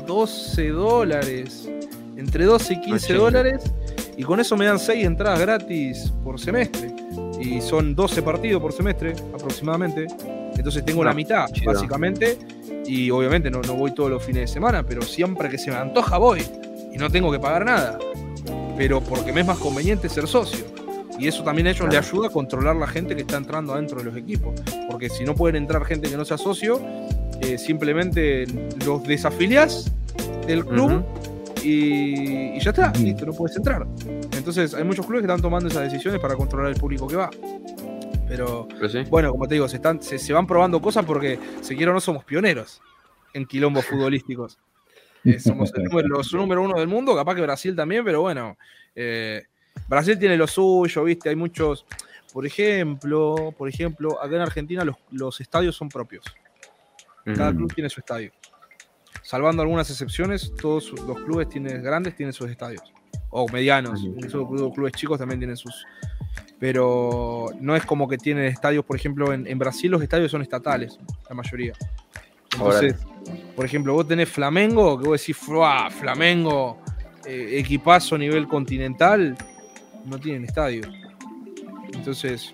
12 0.06 0.70
dólares, 0.70 1.70
entre 2.16 2.46
12 2.46 2.74
y 2.74 2.82
15 2.82 3.14
dólares, 3.14 3.64
y 4.18 4.24
con 4.24 4.40
eso 4.40 4.56
me 4.56 4.66
dan 4.66 4.80
6 4.80 5.06
entradas 5.06 5.40
gratis 5.40 6.14
por 6.24 6.40
semestre. 6.40 6.94
Y 7.40 7.62
son 7.62 7.96
12 7.96 8.22
partidos 8.22 8.62
por 8.62 8.72
semestre 8.72 9.14
aproximadamente. 9.34 10.08
Entonces 10.56 10.86
tengo 10.86 11.04
la 11.04 11.14
mitad, 11.14 11.48
básicamente. 11.66 12.38
Y 12.86 13.10
obviamente 13.12 13.50
no, 13.50 13.62
no 13.62 13.74
voy 13.76 13.94
todos 13.94 14.10
los 14.10 14.24
fines 14.24 14.42
de 14.42 14.48
semana, 14.48 14.84
pero 14.84 15.02
siempre 15.02 15.50
que 15.50 15.58
se 15.58 15.72
me 15.72 15.78
antoja 15.78 16.18
voy 16.18 16.46
y 16.94 16.98
no 16.98 17.10
tengo 17.10 17.32
que 17.32 17.40
pagar 17.40 17.66
nada. 17.66 17.98
Pero 18.78 19.02
porque 19.02 19.32
me 19.32 19.42
es 19.42 19.48
más 19.48 19.58
conveniente 19.58 20.10
ser 20.10 20.28
socio. 20.28 20.66
Y 21.20 21.28
eso 21.28 21.44
también 21.44 21.68
a 21.68 21.72
ellos 21.72 21.88
les 21.90 22.00
ayuda 22.00 22.28
a 22.28 22.30
controlar 22.32 22.76
la 22.76 22.88
gente 22.88 23.16
que 23.16 23.22
está 23.22 23.38
entrando 23.38 23.74
adentro 23.74 24.00
de 24.00 24.06
los 24.06 24.18
equipos. 24.18 24.60
Porque 24.90 25.10
si 25.10 25.24
no 25.24 25.36
pueden 25.36 25.56
entrar 25.56 25.86
gente 25.86 26.10
que 26.10 26.18
no 26.18 26.26
sea 26.26 26.38
socio, 26.38 26.82
eh, 27.44 27.58
simplemente 27.58 28.46
los 28.86 29.04
desafilias 29.04 29.92
del 30.48 30.66
club 30.66 31.04
y, 31.64 32.60
ya 32.60 32.72
está, 32.72 32.92
listo, 32.94 33.26
no 33.26 33.34
puedes 33.34 33.56
entrar. 33.58 33.88
Entonces 34.36 34.74
hay 34.74 34.84
muchos 34.84 35.06
clubes 35.06 35.22
que 35.22 35.32
están 35.32 35.42
tomando 35.42 35.70
esas 35.70 35.84
decisiones 35.84 36.20
para 36.20 36.36
controlar 36.36 36.72
el 36.72 36.80
público 36.80 37.08
que 37.08 37.16
va. 37.16 37.30
Pero, 38.28 38.68
bueno, 39.10 39.32
como 39.32 39.48
te 39.48 39.56
digo, 39.56 39.68
se, 39.68 39.76
están, 39.76 40.02
se, 40.02 40.34
van 40.34 40.48
probando 40.48 40.82
cosas 40.82 41.06
porque, 41.06 41.38
si 41.62 41.76
quiero 41.76 41.94
no, 41.94 42.00
somos 42.00 42.24
pioneros 42.24 42.82
en 43.34 43.46
quilombos 43.46 43.86
futbolísticos. 43.86 44.60
Eh, 45.26 45.40
somos 45.40 45.72
el 45.74 45.86
número, 45.86 46.10
los 46.10 46.34
número 46.34 46.62
uno 46.62 46.78
del 46.78 46.90
mundo, 46.90 47.16
capaz 47.16 47.36
que 47.36 47.42
Brasil 47.42 47.74
también, 47.74 48.04
pero 48.04 48.20
bueno, 48.20 48.58
eh, 48.94 49.44
Brasil 49.88 50.20
tiene 50.20 50.36
lo 50.36 50.48
suyo, 50.48 51.06
¿viste? 51.06 51.30
Hay 51.30 51.38
muchos, 51.38 51.86
por 52.34 52.46
ejemplo, 52.46 53.54
por 53.58 53.70
ejemplo, 53.70 54.22
acá 54.22 54.36
en 54.36 54.42
Argentina 54.42 54.84
los, 55.12 55.40
estadios 55.40 55.78
son 55.78 55.88
propios. 55.88 56.26
Cada 57.24 57.53
club 57.53 57.74
tiene 57.74 57.90
su 57.90 58.00
estadio. 58.00 58.32
Salvando 59.22 59.61
algunas 59.61 59.90
excepciones, 59.90 60.53
todos 60.60 60.92
los 60.92 61.22
clubes 61.22 61.48
tienen, 61.50 61.82
grandes 61.82 62.16
tienen 62.16 62.34
sus 62.34 62.50
estadios. 62.50 62.82
O 63.30 63.48
medianos. 63.48 64.02
Los 64.03 64.74
clubes 64.74 64.93
chicos 64.93 65.18
también 65.18 65.40
tienen 65.40 65.58
sus. 65.58 65.85
Pero 66.60 67.48
no 67.60 67.76
es 67.76 67.85
como 67.85 68.08
que 68.08 68.18
tienen 68.18 68.45
estadios, 68.45 68.85
por 68.85 68.95
ejemplo, 68.95 69.34
en, 69.34 69.48
en 69.48 69.58
Brasil 69.58 69.92
los 69.92 70.02
estadios 70.02 70.32
son 70.32 70.42
estatales, 70.42 71.00
la 71.30 71.35
mayoría. 71.35 71.74
Entonces, 72.53 72.95
por 73.56 73.66
ejemplo, 73.66 73.93
vos 73.93 74.08
tenés 74.08 74.30
Flamengo, 74.30 75.00
que 75.00 75.08
vos 75.08 75.19
decís, 75.19 75.38
Flamengo, 75.38 76.82
eh, 77.26 77.60
equipazo 77.60 78.16
a 78.16 78.18
nivel 78.18 78.48
continental, 78.48 79.35
no 80.06 80.19
tienen 80.19 80.45
estadio. 80.45 80.84
Entonces, 81.94 82.54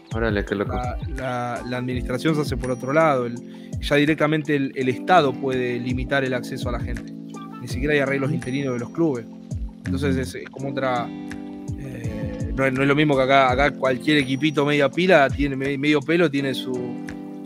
la, 1.15 1.53
administración 1.77 2.35
se 2.35 2.41
hace 2.41 2.57
por 2.57 2.71
otro 2.71 2.93
lado. 2.93 3.27
ya 3.81 3.95
directamente 3.95 4.55
el, 4.55 4.89
Estado 4.89 5.33
puede 5.33 5.79
limitar 5.79 6.23
el 6.23 6.33
acceso 6.33 6.69
a 6.69 6.73
la 6.73 6.79
gente. 6.79 7.13
Ni 7.61 7.67
siquiera 7.67 7.93
hay 7.93 7.99
arreglos 7.99 8.31
interinos 8.31 8.73
de 8.73 8.79
los 8.79 8.89
clubes. 8.91 9.25
Entonces 9.85 10.35
es, 10.35 10.49
como 10.49 10.69
otra. 10.69 11.07
Eh, 11.79 12.53
no, 12.55 12.65
es, 12.65 12.73
lo 12.73 12.95
mismo 12.95 13.15
que 13.15 13.23
acá, 13.23 13.51
acá 13.51 13.71
cualquier 13.71 14.17
equipito 14.17 14.65
media 14.65 14.89
pila, 14.89 15.29
tiene 15.29 15.55
medio 15.55 16.01
pelo, 16.01 16.29
tiene 16.29 16.53
su, 16.53 16.73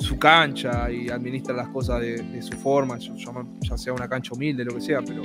su 0.04 0.20
cancha 0.20 0.92
y 0.92 1.10
administra 1.10 1.56
las 1.56 1.70
cosas 1.70 2.02
de, 2.02 2.42
su 2.42 2.54
forma, 2.58 2.98
ya 3.00 3.78
sea 3.78 3.94
una 3.94 4.08
cancha 4.08 4.34
humilde, 4.34 4.64
lo 4.66 4.76
que 4.76 4.82
sea, 4.82 5.02
pero 5.02 5.24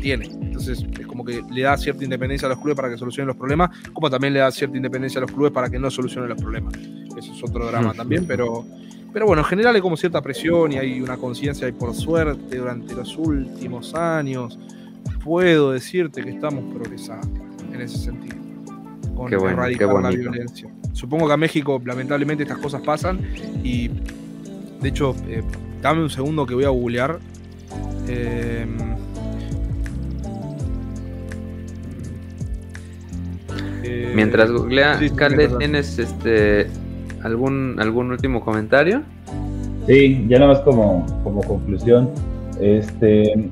tiene. 0.00 0.26
Entonces 0.26 0.84
es 0.98 1.06
como 1.06 1.24
que 1.24 1.42
le 1.50 1.62
da 1.62 1.76
cierta 1.76 2.04
independencia 2.04 2.46
a 2.46 2.50
los 2.50 2.58
clubes 2.58 2.76
para 2.76 2.90
que 2.90 2.98
solucionen 2.98 3.28
los 3.28 3.36
problemas, 3.36 3.70
como 3.92 4.10
también 4.10 4.34
le 4.34 4.40
da 4.40 4.50
cierta 4.50 4.76
independencia 4.76 5.18
a 5.18 5.22
los 5.22 5.32
clubes 5.32 5.52
para 5.52 5.70
que 5.70 5.78
no 5.78 5.90
solucionen 5.90 6.28
los 6.28 6.40
problemas. 6.40 6.74
Eso 7.16 7.32
es 7.32 7.42
otro 7.42 7.66
drama 7.66 7.94
también, 7.94 8.26
pero, 8.26 8.64
pero 9.12 9.26
bueno, 9.26 9.42
en 9.42 9.48
general 9.48 9.74
hay 9.74 9.80
como 9.80 9.96
cierta 9.96 10.20
presión 10.20 10.72
y 10.72 10.78
hay 10.78 11.00
una 11.00 11.16
conciencia 11.16 11.68
y 11.68 11.72
por 11.72 11.94
suerte 11.94 12.56
durante 12.56 12.94
los 12.94 13.16
últimos 13.16 13.94
años 13.94 14.58
puedo 15.24 15.72
decirte 15.72 16.22
que 16.22 16.30
estamos 16.30 16.64
progresando 16.72 17.40
en 17.72 17.80
ese 17.80 17.98
sentido. 17.98 18.41
Con 19.22 19.30
qué 19.30 19.36
erradicar 19.36 20.02
la 20.02 20.10
violencia. 20.10 20.68
Supongo 20.92 21.26
que 21.26 21.32
a 21.32 21.36
México 21.36 21.80
lamentablemente 21.84 22.42
estas 22.42 22.58
cosas 22.58 22.82
pasan 22.82 23.20
y 23.62 23.90
de 24.82 24.88
hecho, 24.88 25.14
eh, 25.28 25.42
dame 25.80 26.02
un 26.02 26.10
segundo 26.10 26.44
que 26.44 26.54
voy 26.54 26.64
a 26.64 26.70
googlear. 26.70 27.20
Eh, 28.08 28.66
eh, 33.84 34.12
Mientras 34.12 34.50
googlea, 34.50 34.98
¿tienes 35.58 35.98
este 36.00 36.66
algún 37.22 37.76
algún 37.78 38.10
último 38.10 38.44
comentario? 38.44 39.02
Sí, 39.86 40.26
ya 40.28 40.40
nada 40.40 40.54
más 40.54 40.62
como, 40.62 41.06
como 41.22 41.42
conclusión, 41.42 42.10
este 42.60 43.48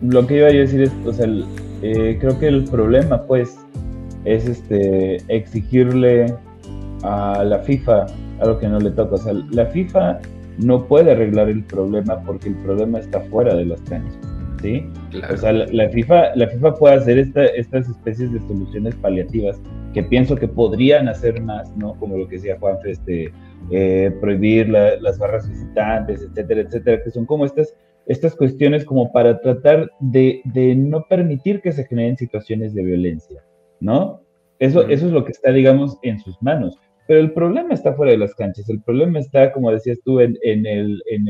lo 0.00 0.24
que 0.26 0.38
iba 0.38 0.46
a 0.46 0.52
decir 0.52 0.82
es, 0.82 0.92
o 1.04 1.12
sea, 1.12 1.26
creo 1.80 2.38
que 2.38 2.46
el 2.46 2.64
problema 2.64 3.22
pues 3.22 3.56
es 4.24 4.46
este 4.48 5.18
exigirle 5.28 6.34
a 7.02 7.44
la 7.44 7.58
FIFA 7.58 8.06
algo 8.40 8.58
que 8.58 8.68
no 8.68 8.78
le 8.78 8.90
toca. 8.90 9.16
O 9.16 9.18
sea, 9.18 9.32
la 9.50 9.66
FIFA 9.66 10.20
no 10.58 10.86
puede 10.86 11.12
arreglar 11.12 11.48
el 11.48 11.64
problema 11.64 12.20
porque 12.22 12.48
el 12.48 12.56
problema 12.56 12.98
está 12.98 13.20
fuera 13.22 13.54
de 13.54 13.64
las 13.64 13.80
canchas. 13.82 14.18
¿sí? 14.62 14.86
O 15.30 15.36
sea, 15.36 15.52
la, 15.52 15.88
FIFA, 15.90 16.36
la 16.36 16.48
FIFA 16.48 16.74
puede 16.76 16.94
hacer 16.94 17.18
esta, 17.18 17.44
estas 17.46 17.88
especies 17.88 18.32
de 18.32 18.40
soluciones 18.40 18.94
paliativas 18.96 19.60
que 19.92 20.02
pienso 20.02 20.36
que 20.36 20.48
podrían 20.48 21.08
hacer 21.08 21.40
más, 21.42 21.76
¿no? 21.76 21.94
Como 21.96 22.16
lo 22.16 22.26
que 22.26 22.36
decía 22.36 22.56
Juan, 22.58 22.78
este, 22.84 23.30
eh, 23.70 24.10
prohibir 24.20 24.68
las 24.68 25.18
barras 25.18 25.48
visitantes, 25.48 26.22
etcétera, 26.22 26.62
etcétera, 26.62 27.02
que 27.02 27.10
son 27.10 27.26
como 27.26 27.44
estas, 27.44 27.74
estas 28.06 28.34
cuestiones 28.34 28.84
como 28.84 29.12
para 29.12 29.40
tratar 29.40 29.90
de, 30.00 30.40
de 30.44 30.74
no 30.74 31.04
permitir 31.08 31.60
que 31.60 31.72
se 31.72 31.84
generen 31.84 32.16
situaciones 32.16 32.74
de 32.74 32.84
violencia, 32.84 33.42
¿no? 33.82 34.22
Eso, 34.58 34.82
eso 34.88 35.06
es 35.06 35.12
lo 35.12 35.24
que 35.24 35.32
está, 35.32 35.50
digamos, 35.50 35.98
en 36.02 36.18
sus 36.20 36.40
manos. 36.40 36.78
Pero 37.08 37.20
el 37.20 37.32
problema 37.32 37.74
está 37.74 37.94
fuera 37.94 38.12
de 38.12 38.18
las 38.18 38.34
canchas, 38.34 38.68
el 38.70 38.80
problema 38.80 39.18
está, 39.18 39.52
como 39.52 39.70
decías 39.72 39.98
tú, 40.04 40.20
en, 40.20 40.36
el, 40.42 41.02
en 41.06 41.28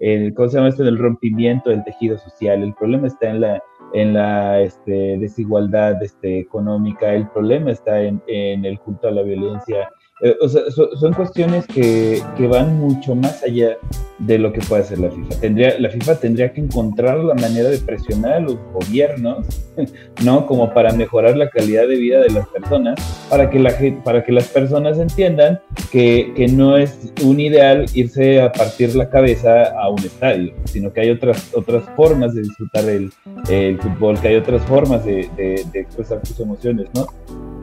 el, 0.00 0.34
¿cómo 0.34 0.48
se 0.48 0.56
llama 0.56 0.68
esto? 0.68 0.82
En 0.82 0.88
el 0.88 0.98
rompimiento 0.98 1.70
del 1.70 1.84
tejido 1.84 2.18
social, 2.18 2.62
el 2.62 2.74
problema 2.74 3.06
está 3.06 3.30
en 3.30 3.40
la, 3.40 3.62
en 3.92 4.14
la 4.14 4.60
este, 4.60 5.18
desigualdad 5.18 6.02
este, 6.02 6.40
económica, 6.40 7.14
el 7.14 7.28
problema 7.28 7.70
está 7.70 8.02
en, 8.02 8.20
el 8.26 8.78
culto 8.80 9.08
a 9.08 9.12
la 9.12 9.22
violencia, 9.22 9.88
eh, 10.22 10.36
o 10.40 10.48
sea, 10.48 10.62
son 10.70 11.14
cuestiones 11.14 11.66
que, 11.66 12.22
que, 12.36 12.46
van 12.46 12.78
mucho 12.78 13.14
más 13.14 13.42
allá 13.42 13.78
de 14.18 14.38
lo 14.38 14.52
que 14.52 14.60
puede 14.60 14.82
hacer 14.82 14.98
la 14.98 15.10
FIFA. 15.10 15.40
Tendría, 15.40 15.80
la 15.80 15.88
FIFA 15.88 16.20
tendría 16.20 16.52
que 16.52 16.60
encontrar 16.60 17.18
la 17.18 17.34
manera 17.34 17.70
de 17.70 17.78
presionar 17.78 18.34
a 18.34 18.40
los 18.40 18.58
gobiernos, 18.74 19.46
¿no? 20.24 20.46
Como 20.46 20.74
para 20.74 20.92
mejorar 20.92 21.38
la 21.38 21.48
calidad 21.48 21.88
de 21.88 21.96
vida 21.96 22.20
de 22.20 22.30
las 22.30 22.46
personas, 22.48 23.26
para 23.30 23.48
que, 23.48 23.58
la, 23.58 23.74
para 24.04 24.22
que 24.22 24.32
las 24.32 24.48
personas 24.48 24.98
entiendan 24.98 25.58
que, 25.90 26.32
que 26.36 26.48
no 26.48 26.76
es 26.76 27.14
un 27.24 27.40
ideal 27.40 27.86
irse 27.94 28.42
a 28.42 28.52
partir 28.52 28.94
la 28.94 29.08
cabeza 29.08 29.72
a 29.80 29.88
un 29.88 30.00
estadio, 30.00 30.52
sino 30.66 30.92
que 30.92 31.00
hay 31.00 31.10
otras, 31.10 31.50
otras 31.54 31.84
formas 31.96 32.34
de 32.34 32.42
disfrutar 32.42 32.86
el, 32.90 33.10
el 33.48 33.78
fútbol, 33.78 34.20
que 34.20 34.28
hay 34.28 34.36
otras 34.36 34.62
formas 34.66 35.02
de, 35.02 35.30
de, 35.36 35.64
de 35.72 35.80
expresar 35.80 36.20
tus 36.20 36.38
emociones, 36.40 36.88
¿no? 36.94 37.06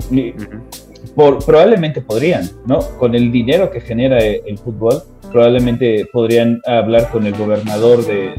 Y, 0.09 0.33
probablemente 1.17 2.01
podrían, 2.01 2.47
¿no? 2.67 2.79
Con 2.99 3.15
el 3.15 3.31
dinero 3.31 3.71
que 3.71 3.81
genera 3.81 4.19
el, 4.19 4.57
fútbol, 4.59 5.01
probablemente 5.31 6.07
podrían 6.13 6.61
hablar 6.67 7.09
con 7.09 7.25
el 7.25 7.33
gobernador 7.33 8.05
de, 8.05 8.35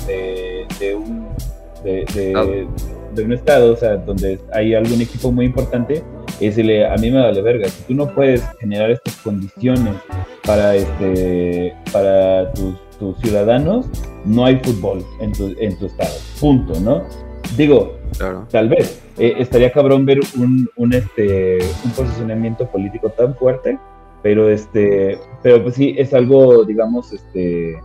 de, 0.79 0.95
un, 0.95 1.27
de, 1.83 3.25
un 3.25 3.33
estado, 3.33 3.73
o 3.73 3.77
sea, 3.77 3.97
donde 3.97 4.39
hay 4.53 4.75
algún 4.75 5.01
equipo 5.01 5.33
muy 5.33 5.47
importante, 5.47 6.05
y 6.39 6.47
decirle, 6.47 6.87
a 6.87 6.95
mí 6.97 7.11
me 7.11 7.21
vale 7.21 7.43
verga, 7.43 7.69
si 7.69 7.83
tú 7.83 7.95
no 7.95 8.15
puedes 8.15 8.45
generar 8.61 8.93
estas 8.93 9.17
condiciones 9.17 9.95
para, 10.45 10.77
este, 10.77 11.75
para 11.93 12.53
tus, 12.53 12.77
tus 13.01 13.19
ciudadanos, 13.19 13.87
no 14.25 14.45
hay 14.45 14.61
fútbol 14.63 15.05
en 15.21 15.33
tu, 15.33 15.53
en 15.59 15.77
tu 15.79 15.87
estado, 15.87 16.15
punto, 16.39 16.79
¿no? 16.79 17.03
Digo, 17.57 17.99
tal 18.51 18.69
vez, 18.69 19.01
eh, 19.19 19.35
estaría 19.39 19.73
cabrón 19.73 20.07
ver 20.07 20.21
un, 20.37 20.69
un, 20.77 20.93
este, 20.95 21.59
un 21.85 21.91
posicionamiento 21.91 22.67
político 22.71 23.09
tan 23.11 23.35
fuerte, 23.35 23.79
pero 24.23 24.49
este, 24.49 25.19
pero 25.43 25.63
pues 25.63 25.75
sí, 25.75 25.95
es 25.99 26.15
algo, 26.15 26.65
digamos, 26.65 27.13
este, 27.13 27.77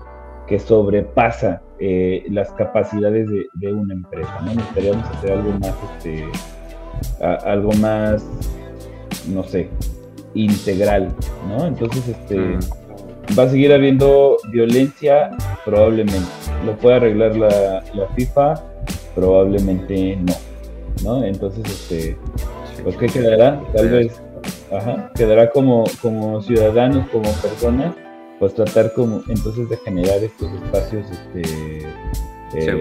que 0.48 0.60
sobrepasa 0.60 1.62
eh, 1.80 2.26
las 2.30 2.52
capacidades 2.52 3.28
de, 3.30 3.48
de, 3.54 3.74
una 3.74 3.94
empresa, 3.96 4.42
¿no? 4.46 4.54
Necesitaríamos 4.54 5.06
hacer 5.10 5.32
algo 5.32 5.52
más, 5.60 5.76
este, 5.98 6.26
algo 7.46 7.72
más, 7.74 8.26
no 9.34 9.44
sé, 9.44 9.70
integral, 10.36 11.16
¿no? 11.48 11.66
Entonces, 11.66 12.08
este, 12.10 12.38
mm. 12.38 12.60
va 13.38 13.44
a 13.44 13.50
seguir 13.50 13.74
habiendo 13.74 14.38
violencia, 14.52 15.32
probablemente. 15.66 16.30
Lo 16.66 16.78
puede 16.78 16.98
arreglar 16.98 17.36
la, 17.36 17.84
la 17.94 18.08
FIFA, 18.16 18.64
probablemente 19.16 20.16
no. 20.18 20.53
¿No? 21.04 21.24
Entonces, 21.24 21.64
este, 21.66 22.18
pues, 22.84 22.98
¿qué 22.98 23.08
quedará? 23.08 23.62
Tal 23.74 23.90
vez, 23.90 24.22
ajá, 24.72 25.12
quedará 25.16 25.50
como, 25.50 25.86
como 26.02 26.42
ciudadanos, 26.42 27.08
como 27.10 27.32
personas, 27.34 27.96
pues 28.40 28.54
tratar 28.54 28.94
como, 28.94 29.22
entonces 29.30 29.70
de 29.70 29.78
generar 29.78 30.24
estos 30.24 30.52
espacios, 30.52 31.06
este, 31.10 31.88
eh, 32.56 32.80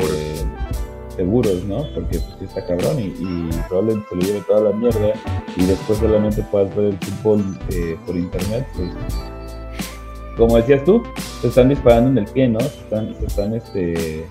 seguros. 1.16 1.64
¿no? 1.64 1.86
Porque 1.94 2.18
pues 2.18 2.42
está 2.42 2.66
cabrón 2.66 2.98
y, 2.98 3.50
probablemente 3.68 4.08
se 4.08 4.16
lo 4.16 4.22
lleve 4.22 4.40
toda 4.46 4.60
la 4.70 4.76
mierda 4.76 5.12
y 5.56 5.64
después 5.66 5.98
solamente 5.98 6.42
puedas 6.50 6.74
ver 6.74 6.86
el 6.86 6.98
fútbol 6.98 7.44
eh, 7.70 7.96
por 8.06 8.16
internet, 8.16 8.66
pues 8.74 8.90
como 10.36 10.56
decías 10.56 10.82
tú, 10.84 11.02
se 11.40 11.48
están 11.48 11.68
disparando 11.68 12.10
en 12.10 12.18
el 12.18 12.32
pie, 12.32 12.48
¿no? 12.48 12.60
Se 12.60 12.66
están, 12.66 13.14
se 13.18 13.26
están 13.26 13.54
este, 13.54 14.26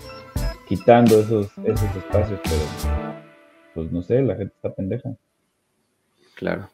quitando 0.68 1.20
esos, 1.20 1.48
esos 1.64 1.96
espacios, 1.96 2.40
pero 2.44 3.22
pues 3.74 3.92
no 3.92 4.02
sé, 4.02 4.22
la 4.22 4.36
gente 4.36 4.54
está 4.56 4.74
pendeja. 4.74 5.16
Claro. 6.36 6.70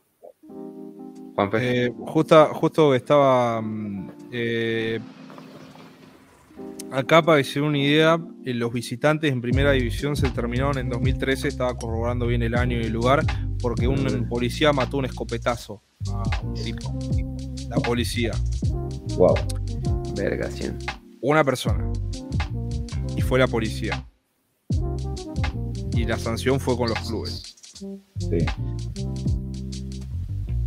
Eh, 1.54 1.92
justo, 2.00 2.48
justo 2.54 2.96
estaba 2.96 3.62
mm, 3.62 4.12
eh, 4.32 5.00
acá 6.92 7.22
para 7.22 7.38
decir 7.38 7.62
una 7.62 7.78
idea, 7.78 8.20
eh, 8.44 8.56
los 8.56 8.74
visitantes 8.74 9.32
en 9.32 9.40
primera 9.40 9.72
división 9.72 10.16
se 10.16 10.32
terminaron 10.32 10.80
en 10.80 10.90
2013, 10.90 11.48
estaba 11.48 11.76
corroborando 11.76 12.26
bien 12.26 12.42
el 12.42 12.56
año 12.56 12.80
y 12.80 12.86
el 12.86 12.92
lugar, 12.92 13.24
porque 13.62 13.88
un 13.88 14.28
policía 14.28 14.74
mató 14.74 14.98
un 14.98 15.06
escopetazo 15.06 15.84
a 16.12 16.24
un 16.44 16.54
tipo. 16.56 16.98
La 17.70 17.78
policía. 17.78 18.32
Wow. 19.16 19.36
Verga, 20.16 20.50
Una 21.22 21.44
persona. 21.44 21.92
Y 23.16 23.22
fue 23.22 23.38
la 23.38 23.48
policía 23.48 24.08
y 25.98 26.06
la 26.06 26.18
sanción 26.18 26.60
fue 26.60 26.78
con 26.78 26.90
los 26.90 27.00
clubes. 27.00 27.56
Sí. 28.20 28.46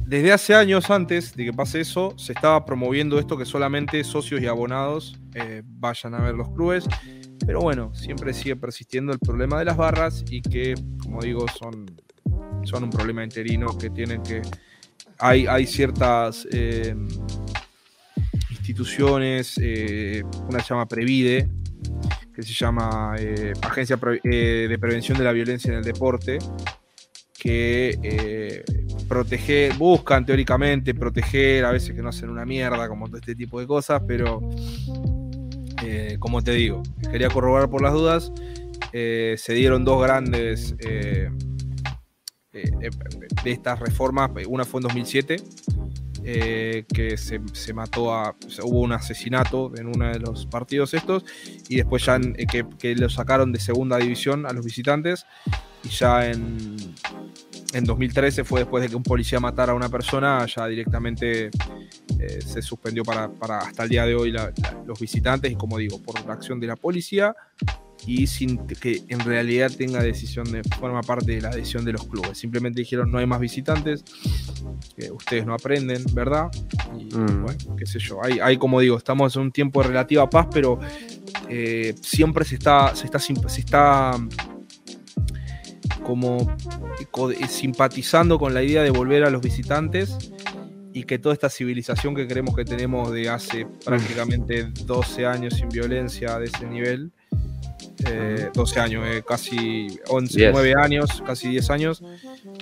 Desde 0.07 0.33
hace 0.33 0.57
años 0.57 0.91
antes 0.91 1.37
de 1.37 1.45
que 1.45 1.53
pase 1.53 1.81
eso, 1.81 2.15
se 2.19 2.33
estaba 2.33 2.65
promoviendo 2.65 3.17
esto 3.21 3.39
que 3.39 3.45
solamente 3.45 4.03
socios 4.03 4.41
y 4.43 4.47
abonados 4.47 5.17
eh, 5.35 5.63
vayan 5.65 6.15
a 6.15 6.21
ver 6.21 6.35
los 6.35 6.49
clubes. 6.49 6.85
Pero 7.47 7.61
bueno, 7.61 7.95
siempre 7.95 8.35
sigue 8.35 8.57
persistiendo 8.57 9.13
el 9.13 9.21
problema 9.21 9.61
de 9.61 9.67
las 9.67 9.77
barras 9.77 10.25
y 10.29 10.43
que, 10.43 10.75
como 11.01 11.23
digo, 11.23 11.47
son, 11.57 11.87
son 12.65 12.85
un 12.85 12.91
problema 12.91 13.23
interino 13.23 13.79
que 13.79 13.89
tienen 13.91 14.21
que... 14.25 14.43
Hay, 15.19 15.47
hay 15.47 15.67
ciertas 15.67 16.45
eh, 16.51 16.95
instituciones, 18.51 19.61
eh, 19.63 20.25
una 20.49 20.61
llama 20.61 20.89
Previde, 20.89 21.49
que 22.35 22.43
se 22.43 22.53
llama 22.53 23.15
eh, 23.19 23.53
Agencia 23.63 23.99
eh, 24.25 24.67
de 24.69 24.79
Prevención 24.79 25.19
de 25.19 25.25
la 25.25 25.33
Violencia 25.33 25.71
en 25.71 25.79
el 25.79 25.85
Deporte, 25.85 26.39
que 27.39 27.99
eh, 28.03 28.65
protege, 29.09 29.71
buscan 29.79 30.25
teóricamente 30.27 30.95
proteger, 30.95 31.65
a 31.65 31.73
veces 31.73 31.95
que 31.95 32.03
no 32.03 32.11
hacen 32.11 32.29
una 32.31 32.45
mierda, 32.45 32.89
como 32.89 33.07
todo 33.07 33.19
este 33.19 33.35
tipo 33.35 33.61
de 33.61 33.67
cosas, 33.67 34.03
pero 34.07 34.41
como 36.19 36.43
te 36.43 36.53
digo, 36.53 36.83
quería 37.11 37.31
corroborar 37.31 37.71
por 37.71 37.83
las 37.83 37.95
dudas, 37.95 38.33
se 38.93 39.55
dieron 39.55 39.85
dos 39.85 40.03
grandes 40.03 40.77
de 40.77 41.31
estas 43.45 43.81
reformas, 43.81 44.31
una 44.47 44.65
fue 44.65 44.81
en 44.81 44.83
2007, 44.83 45.37
eh, 46.25 46.85
que 46.93 47.17
se, 47.17 47.41
mató 47.73 48.13
a. 48.13 48.37
hubo 48.63 48.81
un 48.81 48.93
asesinato 48.93 49.73
en 49.77 49.87
uno 49.87 50.09
de 50.09 50.19
los 50.19 50.47
partidos 50.47 50.95
estos, 50.95 51.25
y 51.69 51.77
después 51.77 52.05
ya 52.05 52.17
eh, 52.17 52.47
que, 52.79 52.95
lo 52.95 53.09
sacaron 53.09 53.53
de 53.53 53.61
segunda 53.61 53.97
división 53.99 54.47
a 54.47 54.53
los 54.53 54.65
visitantes, 54.65 55.25
y 55.83 55.89
ya 55.89 56.27
en, 56.27 56.77
en 57.73 57.85
2013 57.85 58.45
fue 58.45 58.61
después 58.61 58.83
de 58.83 58.91
que 58.91 58.97
un 58.97 59.03
policía 59.03 59.41
matara 59.41 59.73
a 59.73 59.75
una 59.75 59.89
persona, 59.89 60.45
ya 60.47 60.67
directamente 60.67 61.51
eh, 62.19 62.41
se 62.45 62.61
suspendió 62.61 63.03
para, 63.03 63.31
hasta 63.59 63.85
el 63.85 63.89
día 63.89 64.05
de 64.05 64.15
hoy 64.15 64.33
los 64.87 65.01
visitantes, 65.01 65.51
y 65.51 65.57
como 65.57 65.79
digo, 65.79 66.03
por 66.03 66.25
la 66.27 66.35
acción 66.35 66.61
de 66.61 66.67
la 66.67 66.77
policía 66.77 67.35
y 68.07 68.27
sin 68.27 68.67
que 68.67 69.03
en 69.09 69.21
realidad 69.21 69.71
tenga 69.77 70.03
decisión 70.03 70.51
de 70.51 70.63
forma 70.79 71.03
parte 71.03 71.33
de 71.33 71.41
la 71.41 71.51
decisión 71.51 71.85
de 71.85 71.93
los 71.93 72.07
clubes. 72.07 72.39
Simplemente 72.39 72.81
dijeron 72.81 73.11
no 73.11 73.19
hay 73.19 73.27
más 73.27 73.41
visitantes, 73.41 74.05
que 74.97 75.11
ustedes 75.11 75.47
no 75.47 75.55
aprenden, 75.55 76.05
¿verdad? 76.13 76.51
Y 76.99 77.15
mm. 77.15 77.43
bueno, 77.43 77.77
qué 77.77 77.87
sé 77.87 77.99
yo. 77.99 78.23
Hay, 78.25 78.41
hay, 78.41 78.57
como 78.57 78.81
digo, 78.81 78.97
estamos 78.97 79.37
en 79.37 79.43
un 79.43 79.53
tiempo 79.53 79.83
de 79.83 79.89
relativa 79.89 80.29
paz, 80.29 80.47
pero 80.53 80.79
eh, 81.49 81.95
siempre 82.01 82.45
se 82.45 82.57
está, 82.57 82.95
se 82.95 83.07
está, 83.07 83.19
se 83.19 83.61
está 83.61 84.13
como 86.03 86.57
eh, 87.29 87.47
simpatizando 87.49 88.39
con 88.39 88.55
la 88.55 88.63
idea 88.63 88.83
de 88.83 88.91
volver 88.91 89.25
a 89.25 89.31
los 89.31 89.43
visitantes 89.43 90.33
y 90.93 91.05
que 91.05 91.19
toda 91.19 91.35
esta 91.35 91.49
civilización 91.49 92.15
que 92.15 92.27
creemos 92.27 92.57
que 92.57 92.65
tenemos 92.65 93.13
de 93.13 93.29
hace 93.29 93.67
prácticamente 93.85 94.65
12 94.85 95.27
años 95.27 95.55
sin 95.55 95.69
violencia 95.69 96.39
de 96.39 96.47
ese 96.47 96.67
nivel, 96.67 97.13
12 98.53 98.79
eh, 98.79 98.83
años, 98.83 99.05
eh, 99.07 99.23
casi 99.27 99.99
11, 100.09 100.53
9 100.53 100.75
años, 100.83 101.23
casi 101.25 101.49
10 101.49 101.71
años, 101.71 102.03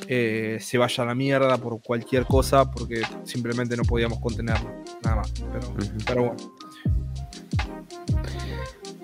eh, 0.07 0.58
se 0.60 0.78
vaya 0.78 1.05
a 1.05 1.07
la 1.07 1.15
mierda 1.15 1.57
por 1.58 1.81
cualquier 1.81 2.25
cosa 2.25 2.70
porque 2.70 3.02
simplemente 3.25 3.76
no 3.76 3.84
podíamos 3.84 4.18
contenerlo, 4.20 4.70
nada 5.02 5.17
más. 5.17 5.33
Pero, 6.07 6.23
bueno. 6.23 6.36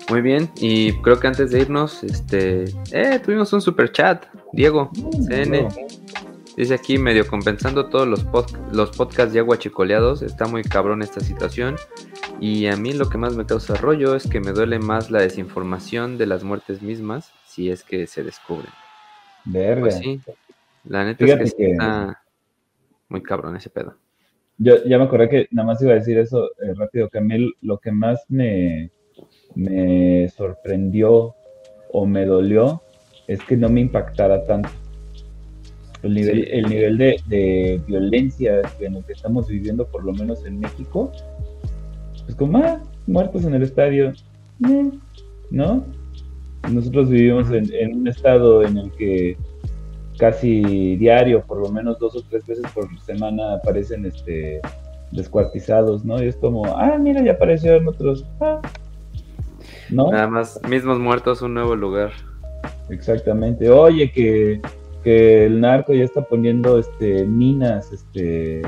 Muy 0.09 0.21
bien, 0.21 0.51
y 0.57 0.93
creo 1.01 1.19
que 1.19 1.27
antes 1.27 1.49
de 1.49 1.61
irnos, 1.61 2.03
este, 2.03 2.65
tuvimos 3.23 3.51
un 3.53 3.61
super 3.61 3.91
chat, 3.91 4.25
Diego, 4.53 4.91
CN. 5.27 5.67
Dice 6.55 6.73
aquí, 6.73 6.97
medio 6.97 7.27
compensando 7.27 7.87
todos 7.87 8.07
los, 8.07 8.25
los 8.71 8.91
podcasts 8.95 9.33
de 9.33 9.39
agua 9.39 9.59
chicoleados, 9.59 10.21
está 10.21 10.47
muy 10.47 10.63
cabrón 10.63 11.01
esta 11.01 11.19
situación. 11.19 11.75
Y 12.39 12.67
a 12.67 12.77
mí 12.77 12.93
lo 12.93 13.09
que 13.09 13.17
más 13.17 13.35
me 13.35 13.45
causa 13.45 13.75
rollo 13.75 14.15
es 14.15 14.27
que 14.27 14.39
me 14.39 14.51
duele 14.51 14.79
más 14.79 15.11
la 15.11 15.21
desinformación 15.21 16.17
de 16.17 16.27
las 16.27 16.43
muertes 16.43 16.81
mismas 16.81 17.33
si 17.45 17.69
es 17.69 17.83
que 17.83 18.07
se 18.07 18.23
descubren. 18.23 18.71
Verga. 19.43 19.81
Pues 19.81 19.97
sí, 19.97 20.21
la 20.85 21.03
neta 21.03 21.25
es 21.25 21.53
que, 21.53 21.71
está 21.71 22.21
muy 23.09 23.21
cabrón 23.21 23.55
ese 23.57 23.69
pedo. 23.69 23.95
Yo 24.57 24.83
ya 24.85 24.97
me 24.97 25.03
acordé 25.03 25.29
que 25.29 25.47
nada 25.51 25.67
más 25.67 25.81
iba 25.81 25.91
a 25.91 25.95
decir 25.95 26.17
eso 26.17 26.51
eh, 26.61 26.73
rápido, 26.75 27.09
que 27.09 27.17
a 27.17 27.21
mí 27.21 27.53
lo 27.61 27.77
que 27.79 27.91
más 27.91 28.23
me, 28.29 28.91
me 29.55 30.29
sorprendió 30.29 31.35
o 31.91 32.05
me 32.05 32.25
dolió 32.25 32.81
es 33.27 33.41
que 33.43 33.57
no 33.57 33.67
me 33.67 33.81
impactara 33.81 34.45
tanto. 34.45 34.69
El 36.05 36.13
nivel, 36.13 36.47
el 36.51 36.69
nivel 36.69 36.97
de, 36.97 37.19
de, 37.27 37.81
violencia 37.87 38.61
en 38.79 38.95
el 38.95 39.03
que 39.05 39.13
estamos 39.13 39.47
viviendo, 39.47 39.87
por 39.87 40.03
lo 40.03 40.13
menos 40.13 40.45
en 40.45 40.59
México, 40.59 41.11
pues 42.23 42.35
como, 42.35 42.59
ah, 42.59 42.79
muertos 43.07 43.43
en 43.43 43.55
el 43.55 43.63
estadio, 43.63 44.13
¿no? 45.49 45.83
Nosotros 46.71 47.09
vivimos 47.09 47.49
en, 47.51 47.73
en, 47.73 47.95
un 47.95 48.07
estado 48.07 48.63
en 48.63 48.77
el 48.77 48.91
que 48.91 49.35
casi 50.17 50.95
diario, 50.95 51.41
por 51.41 51.59
lo 51.59 51.69
menos 51.69 51.97
dos 51.99 52.15
o 52.15 52.21
tres 52.29 52.45
veces 52.45 52.65
por 52.73 52.87
semana, 53.01 53.55
aparecen 53.55 54.05
este 54.05 54.61
descuartizados, 55.11 56.05
¿no? 56.05 56.21
Y 56.21 56.27
es 56.27 56.35
como, 56.35 56.65
ah, 56.65 56.97
mira, 56.99 57.23
ya 57.23 57.33
aparecieron 57.33 57.87
otros, 57.87 58.25
ah, 58.41 58.61
¿no? 59.89 60.11
Nada 60.11 60.27
más, 60.27 60.59
mismos 60.67 60.99
muertos, 60.99 61.41
un 61.41 61.53
nuevo 61.53 61.75
lugar. 61.75 62.11
Exactamente. 62.89 63.69
Oye, 63.69 64.11
que, 64.11 64.61
que 65.05 65.45
el 65.45 65.61
narco 65.61 65.93
ya 65.93 66.03
está 66.03 66.23
poniendo 66.23 66.79
este 66.79 67.25
minas, 67.25 67.93
este, 67.93 68.61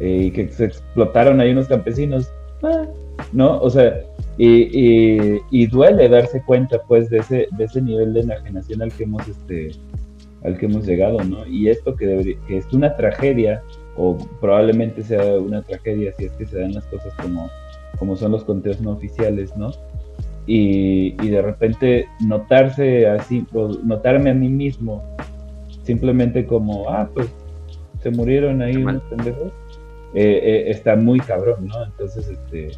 eh, 0.00 0.22
y 0.24 0.30
que 0.30 0.48
se 0.48 0.64
explotaron 0.64 1.38
ahí 1.38 1.52
unos 1.52 1.68
campesinos. 1.68 2.32
Ah, 2.62 2.86
¿No? 3.32 3.60
O 3.60 3.68
sea, 3.68 4.00
y, 4.38 5.38
y, 5.50 5.66
duele 5.66 6.08
darse 6.08 6.42
cuenta, 6.42 6.80
pues, 6.88 7.10
de 7.10 7.18
ese, 7.18 7.46
de 7.58 7.64
ese 7.64 7.82
nivel 7.82 8.14
de 8.14 8.20
enajenación 8.20 8.80
al 8.80 8.90
que 8.90 9.04
hemos, 9.04 9.28
este, 9.28 9.72
al 10.42 10.56
que 10.56 10.64
hemos 10.64 10.86
llegado, 10.86 11.22
¿no? 11.22 11.46
Y 11.46 11.68
esto 11.68 11.94
que, 11.94 12.06
debería, 12.06 12.36
que 12.48 12.56
es 12.56 12.72
una 12.72 12.96
tragedia, 12.96 13.62
o 13.98 14.16
probablemente 14.40 15.02
sea 15.02 15.34
una 15.38 15.60
tragedia 15.60 16.14
si 16.16 16.24
es 16.24 16.32
que 16.32 16.46
se 16.46 16.58
dan 16.58 16.72
las 16.72 16.86
cosas 16.86 17.12
como, 17.22 17.50
como 17.98 18.16
son 18.16 18.32
los 18.32 18.44
conteos 18.44 18.80
no 18.80 18.92
oficiales, 18.92 19.54
¿no? 19.58 19.70
y, 20.46 21.28
de 21.28 21.42
repente 21.42 22.08
notarse 22.20 23.06
así, 23.06 23.46
notarme 23.84 24.30
a 24.30 24.34
mí 24.34 24.48
mismo, 24.48 25.04
simplemente 25.82 26.46
como, 26.46 26.88
ah, 26.88 27.08
pues 27.12 27.28
se 28.02 28.10
murieron 28.10 28.62
ahí 28.62 28.76
unos 28.76 29.02
pendejos, 29.04 29.52
eh, 30.14 30.40
eh, 30.42 30.64
está 30.70 30.96
muy 30.96 31.20
cabrón, 31.20 31.66
¿no? 31.66 31.84
Entonces, 31.84 32.28
este, 32.28 32.70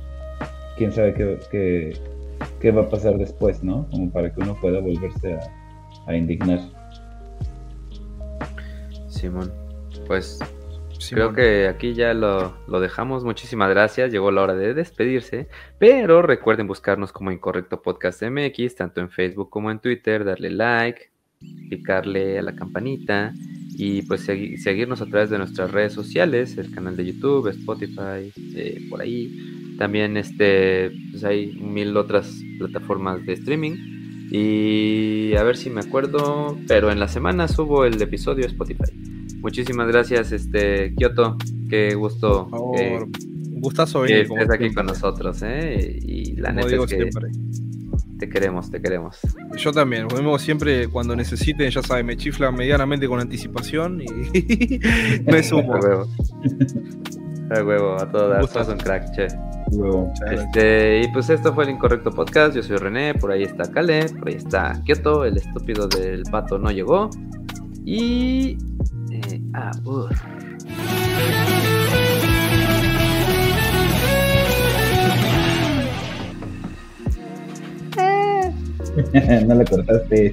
quién 0.77 0.93
sabe 0.93 1.15
qué, 1.15 1.97
qué, 2.61 2.71
va 2.71 2.83
a 2.83 2.89
pasar 2.89 3.17
después, 3.19 3.63
¿no? 3.63 3.87
Como 3.91 4.11
para 4.11 4.33
que 4.33 4.41
uno 4.41 4.57
pueda 4.61 4.81
volverse 4.81 5.35
a, 5.35 5.41
a 6.07 6.17
indignar. 6.17 6.61
Simón, 9.09 9.53
pues 10.07 10.39
Creo 11.11 11.33
que 11.33 11.69
aquí 11.69 11.95
ya 11.95 12.15
lo, 12.15 12.55
dejamos. 12.81 13.25
Muchísimas 13.25 13.69
gracias. 13.71 14.13
Llegó 14.13 14.31
la 14.31 14.43
hora 14.43 14.55
de 14.55 14.75
despedirse. 14.75 15.49
Pero 15.79 16.23
recuerden 16.23 16.67
buscarnos 16.67 17.13
como 17.13 17.31
Incorrecto 17.31 17.83
Podcast 17.83 18.23
MX, 18.23 18.77
tanto 18.77 19.01
en 19.01 19.11
Facebook 19.11 19.51
como 19.51 19.71
en 19.71 19.81
Twitter. 19.81 20.25
Darle 20.25 20.51
like, 20.51 21.11
picarle 21.69 22.39
a 22.39 22.43
la 22.43 22.55
campanita 22.55 23.33
y 23.75 24.03
pues 24.03 24.21
seguirnos 24.23 25.01
a 25.01 25.07
través 25.07 25.31
de 25.31 25.39
nuestras 25.39 25.71
redes 25.71 25.93
sociales, 25.93 26.59
el 26.59 26.71
canal 26.71 26.97
de 26.97 27.07
YouTube, 27.07 27.49
Spotify, 27.49 28.33
eh, 28.55 28.87
por 28.91 29.01
ahí. 29.01 29.75
También 29.79 30.17
este, 30.17 30.93
pues 31.11 31.25
hay 31.25 31.53
mil 31.55 31.97
otras 31.97 32.41
plataformas 32.59 33.25
de 33.25 33.33
streaming. 33.33 33.73
Y 34.31 35.35
a 35.37 35.43
ver 35.43 35.57
si 35.57 35.71
me 35.71 35.81
acuerdo, 35.81 36.59
pero 36.69 36.91
en 36.91 37.01
la 37.01 37.09
semana 37.09 37.49
subo 37.49 37.85
el 37.85 38.01
episodio 38.01 38.47
Spotify. 38.47 38.93
Muchísimas 39.41 39.89
gracias, 39.89 40.33
este 40.33 40.95
Kioto. 40.95 41.37
Qué 41.69 41.95
gusto. 41.95 42.49
Por 42.49 42.79
favor, 42.79 43.09
gustazo 43.61 44.01
venir. 44.03 44.29
Que 44.29 44.35
estés 44.35 44.51
aquí 44.51 44.73
con 44.73 44.87
nosotros, 44.87 45.43
¿eh? 45.43 45.99
Y 46.03 46.37
la 46.37 46.53
neta 46.53 46.77
es 46.77 46.87
que 46.87 47.11
te 48.23 48.29
queremos, 48.29 48.71
te 48.71 48.81
queremos. 48.81 49.19
Yo 49.57 49.73
también. 49.73 50.07
Vemos 50.07 50.41
siempre 50.43 50.87
cuando 50.87 51.17
necesiten, 51.17 51.69
ya 51.71 51.83
saben, 51.83 52.07
me 52.07 52.17
chifla 52.17 52.53
medianamente 52.53 53.09
con 53.09 53.19
anticipación 53.19 54.01
y 54.01 54.79
me 55.25 55.43
sumo. 55.43 55.75
a 55.75 55.81
huevo. 55.81 56.07
A 57.51 57.65
huevo, 57.65 58.01
a 58.01 58.09
todo 58.13 58.29
dar. 58.29 58.47
Sos 58.47 58.69
un 58.69 58.79
crack, 58.79 59.13
che. 59.17 59.27
Este, 60.31 61.01
y 61.03 61.09
pues 61.09 61.31
esto 61.31 61.53
fue 61.53 61.65
el 61.65 61.71
Incorrecto 61.71 62.13
Podcast. 62.13 62.55
Yo 62.55 62.63
soy 62.63 62.77
René, 62.77 63.13
por 63.15 63.33
ahí 63.33 63.43
está 63.43 63.69
Kale, 63.73 64.05
por 64.11 64.29
ahí 64.29 64.37
está 64.37 64.81
Kioto, 64.85 65.25
el 65.25 65.39
estúpido 65.39 65.89
del 65.89 66.23
pato 66.31 66.59
no 66.59 66.71
llegó. 66.71 67.11
Y 67.85 68.57
Abur. 69.53 70.15
no 79.47 79.55
le 79.55 79.65
cortaste. 79.65 80.33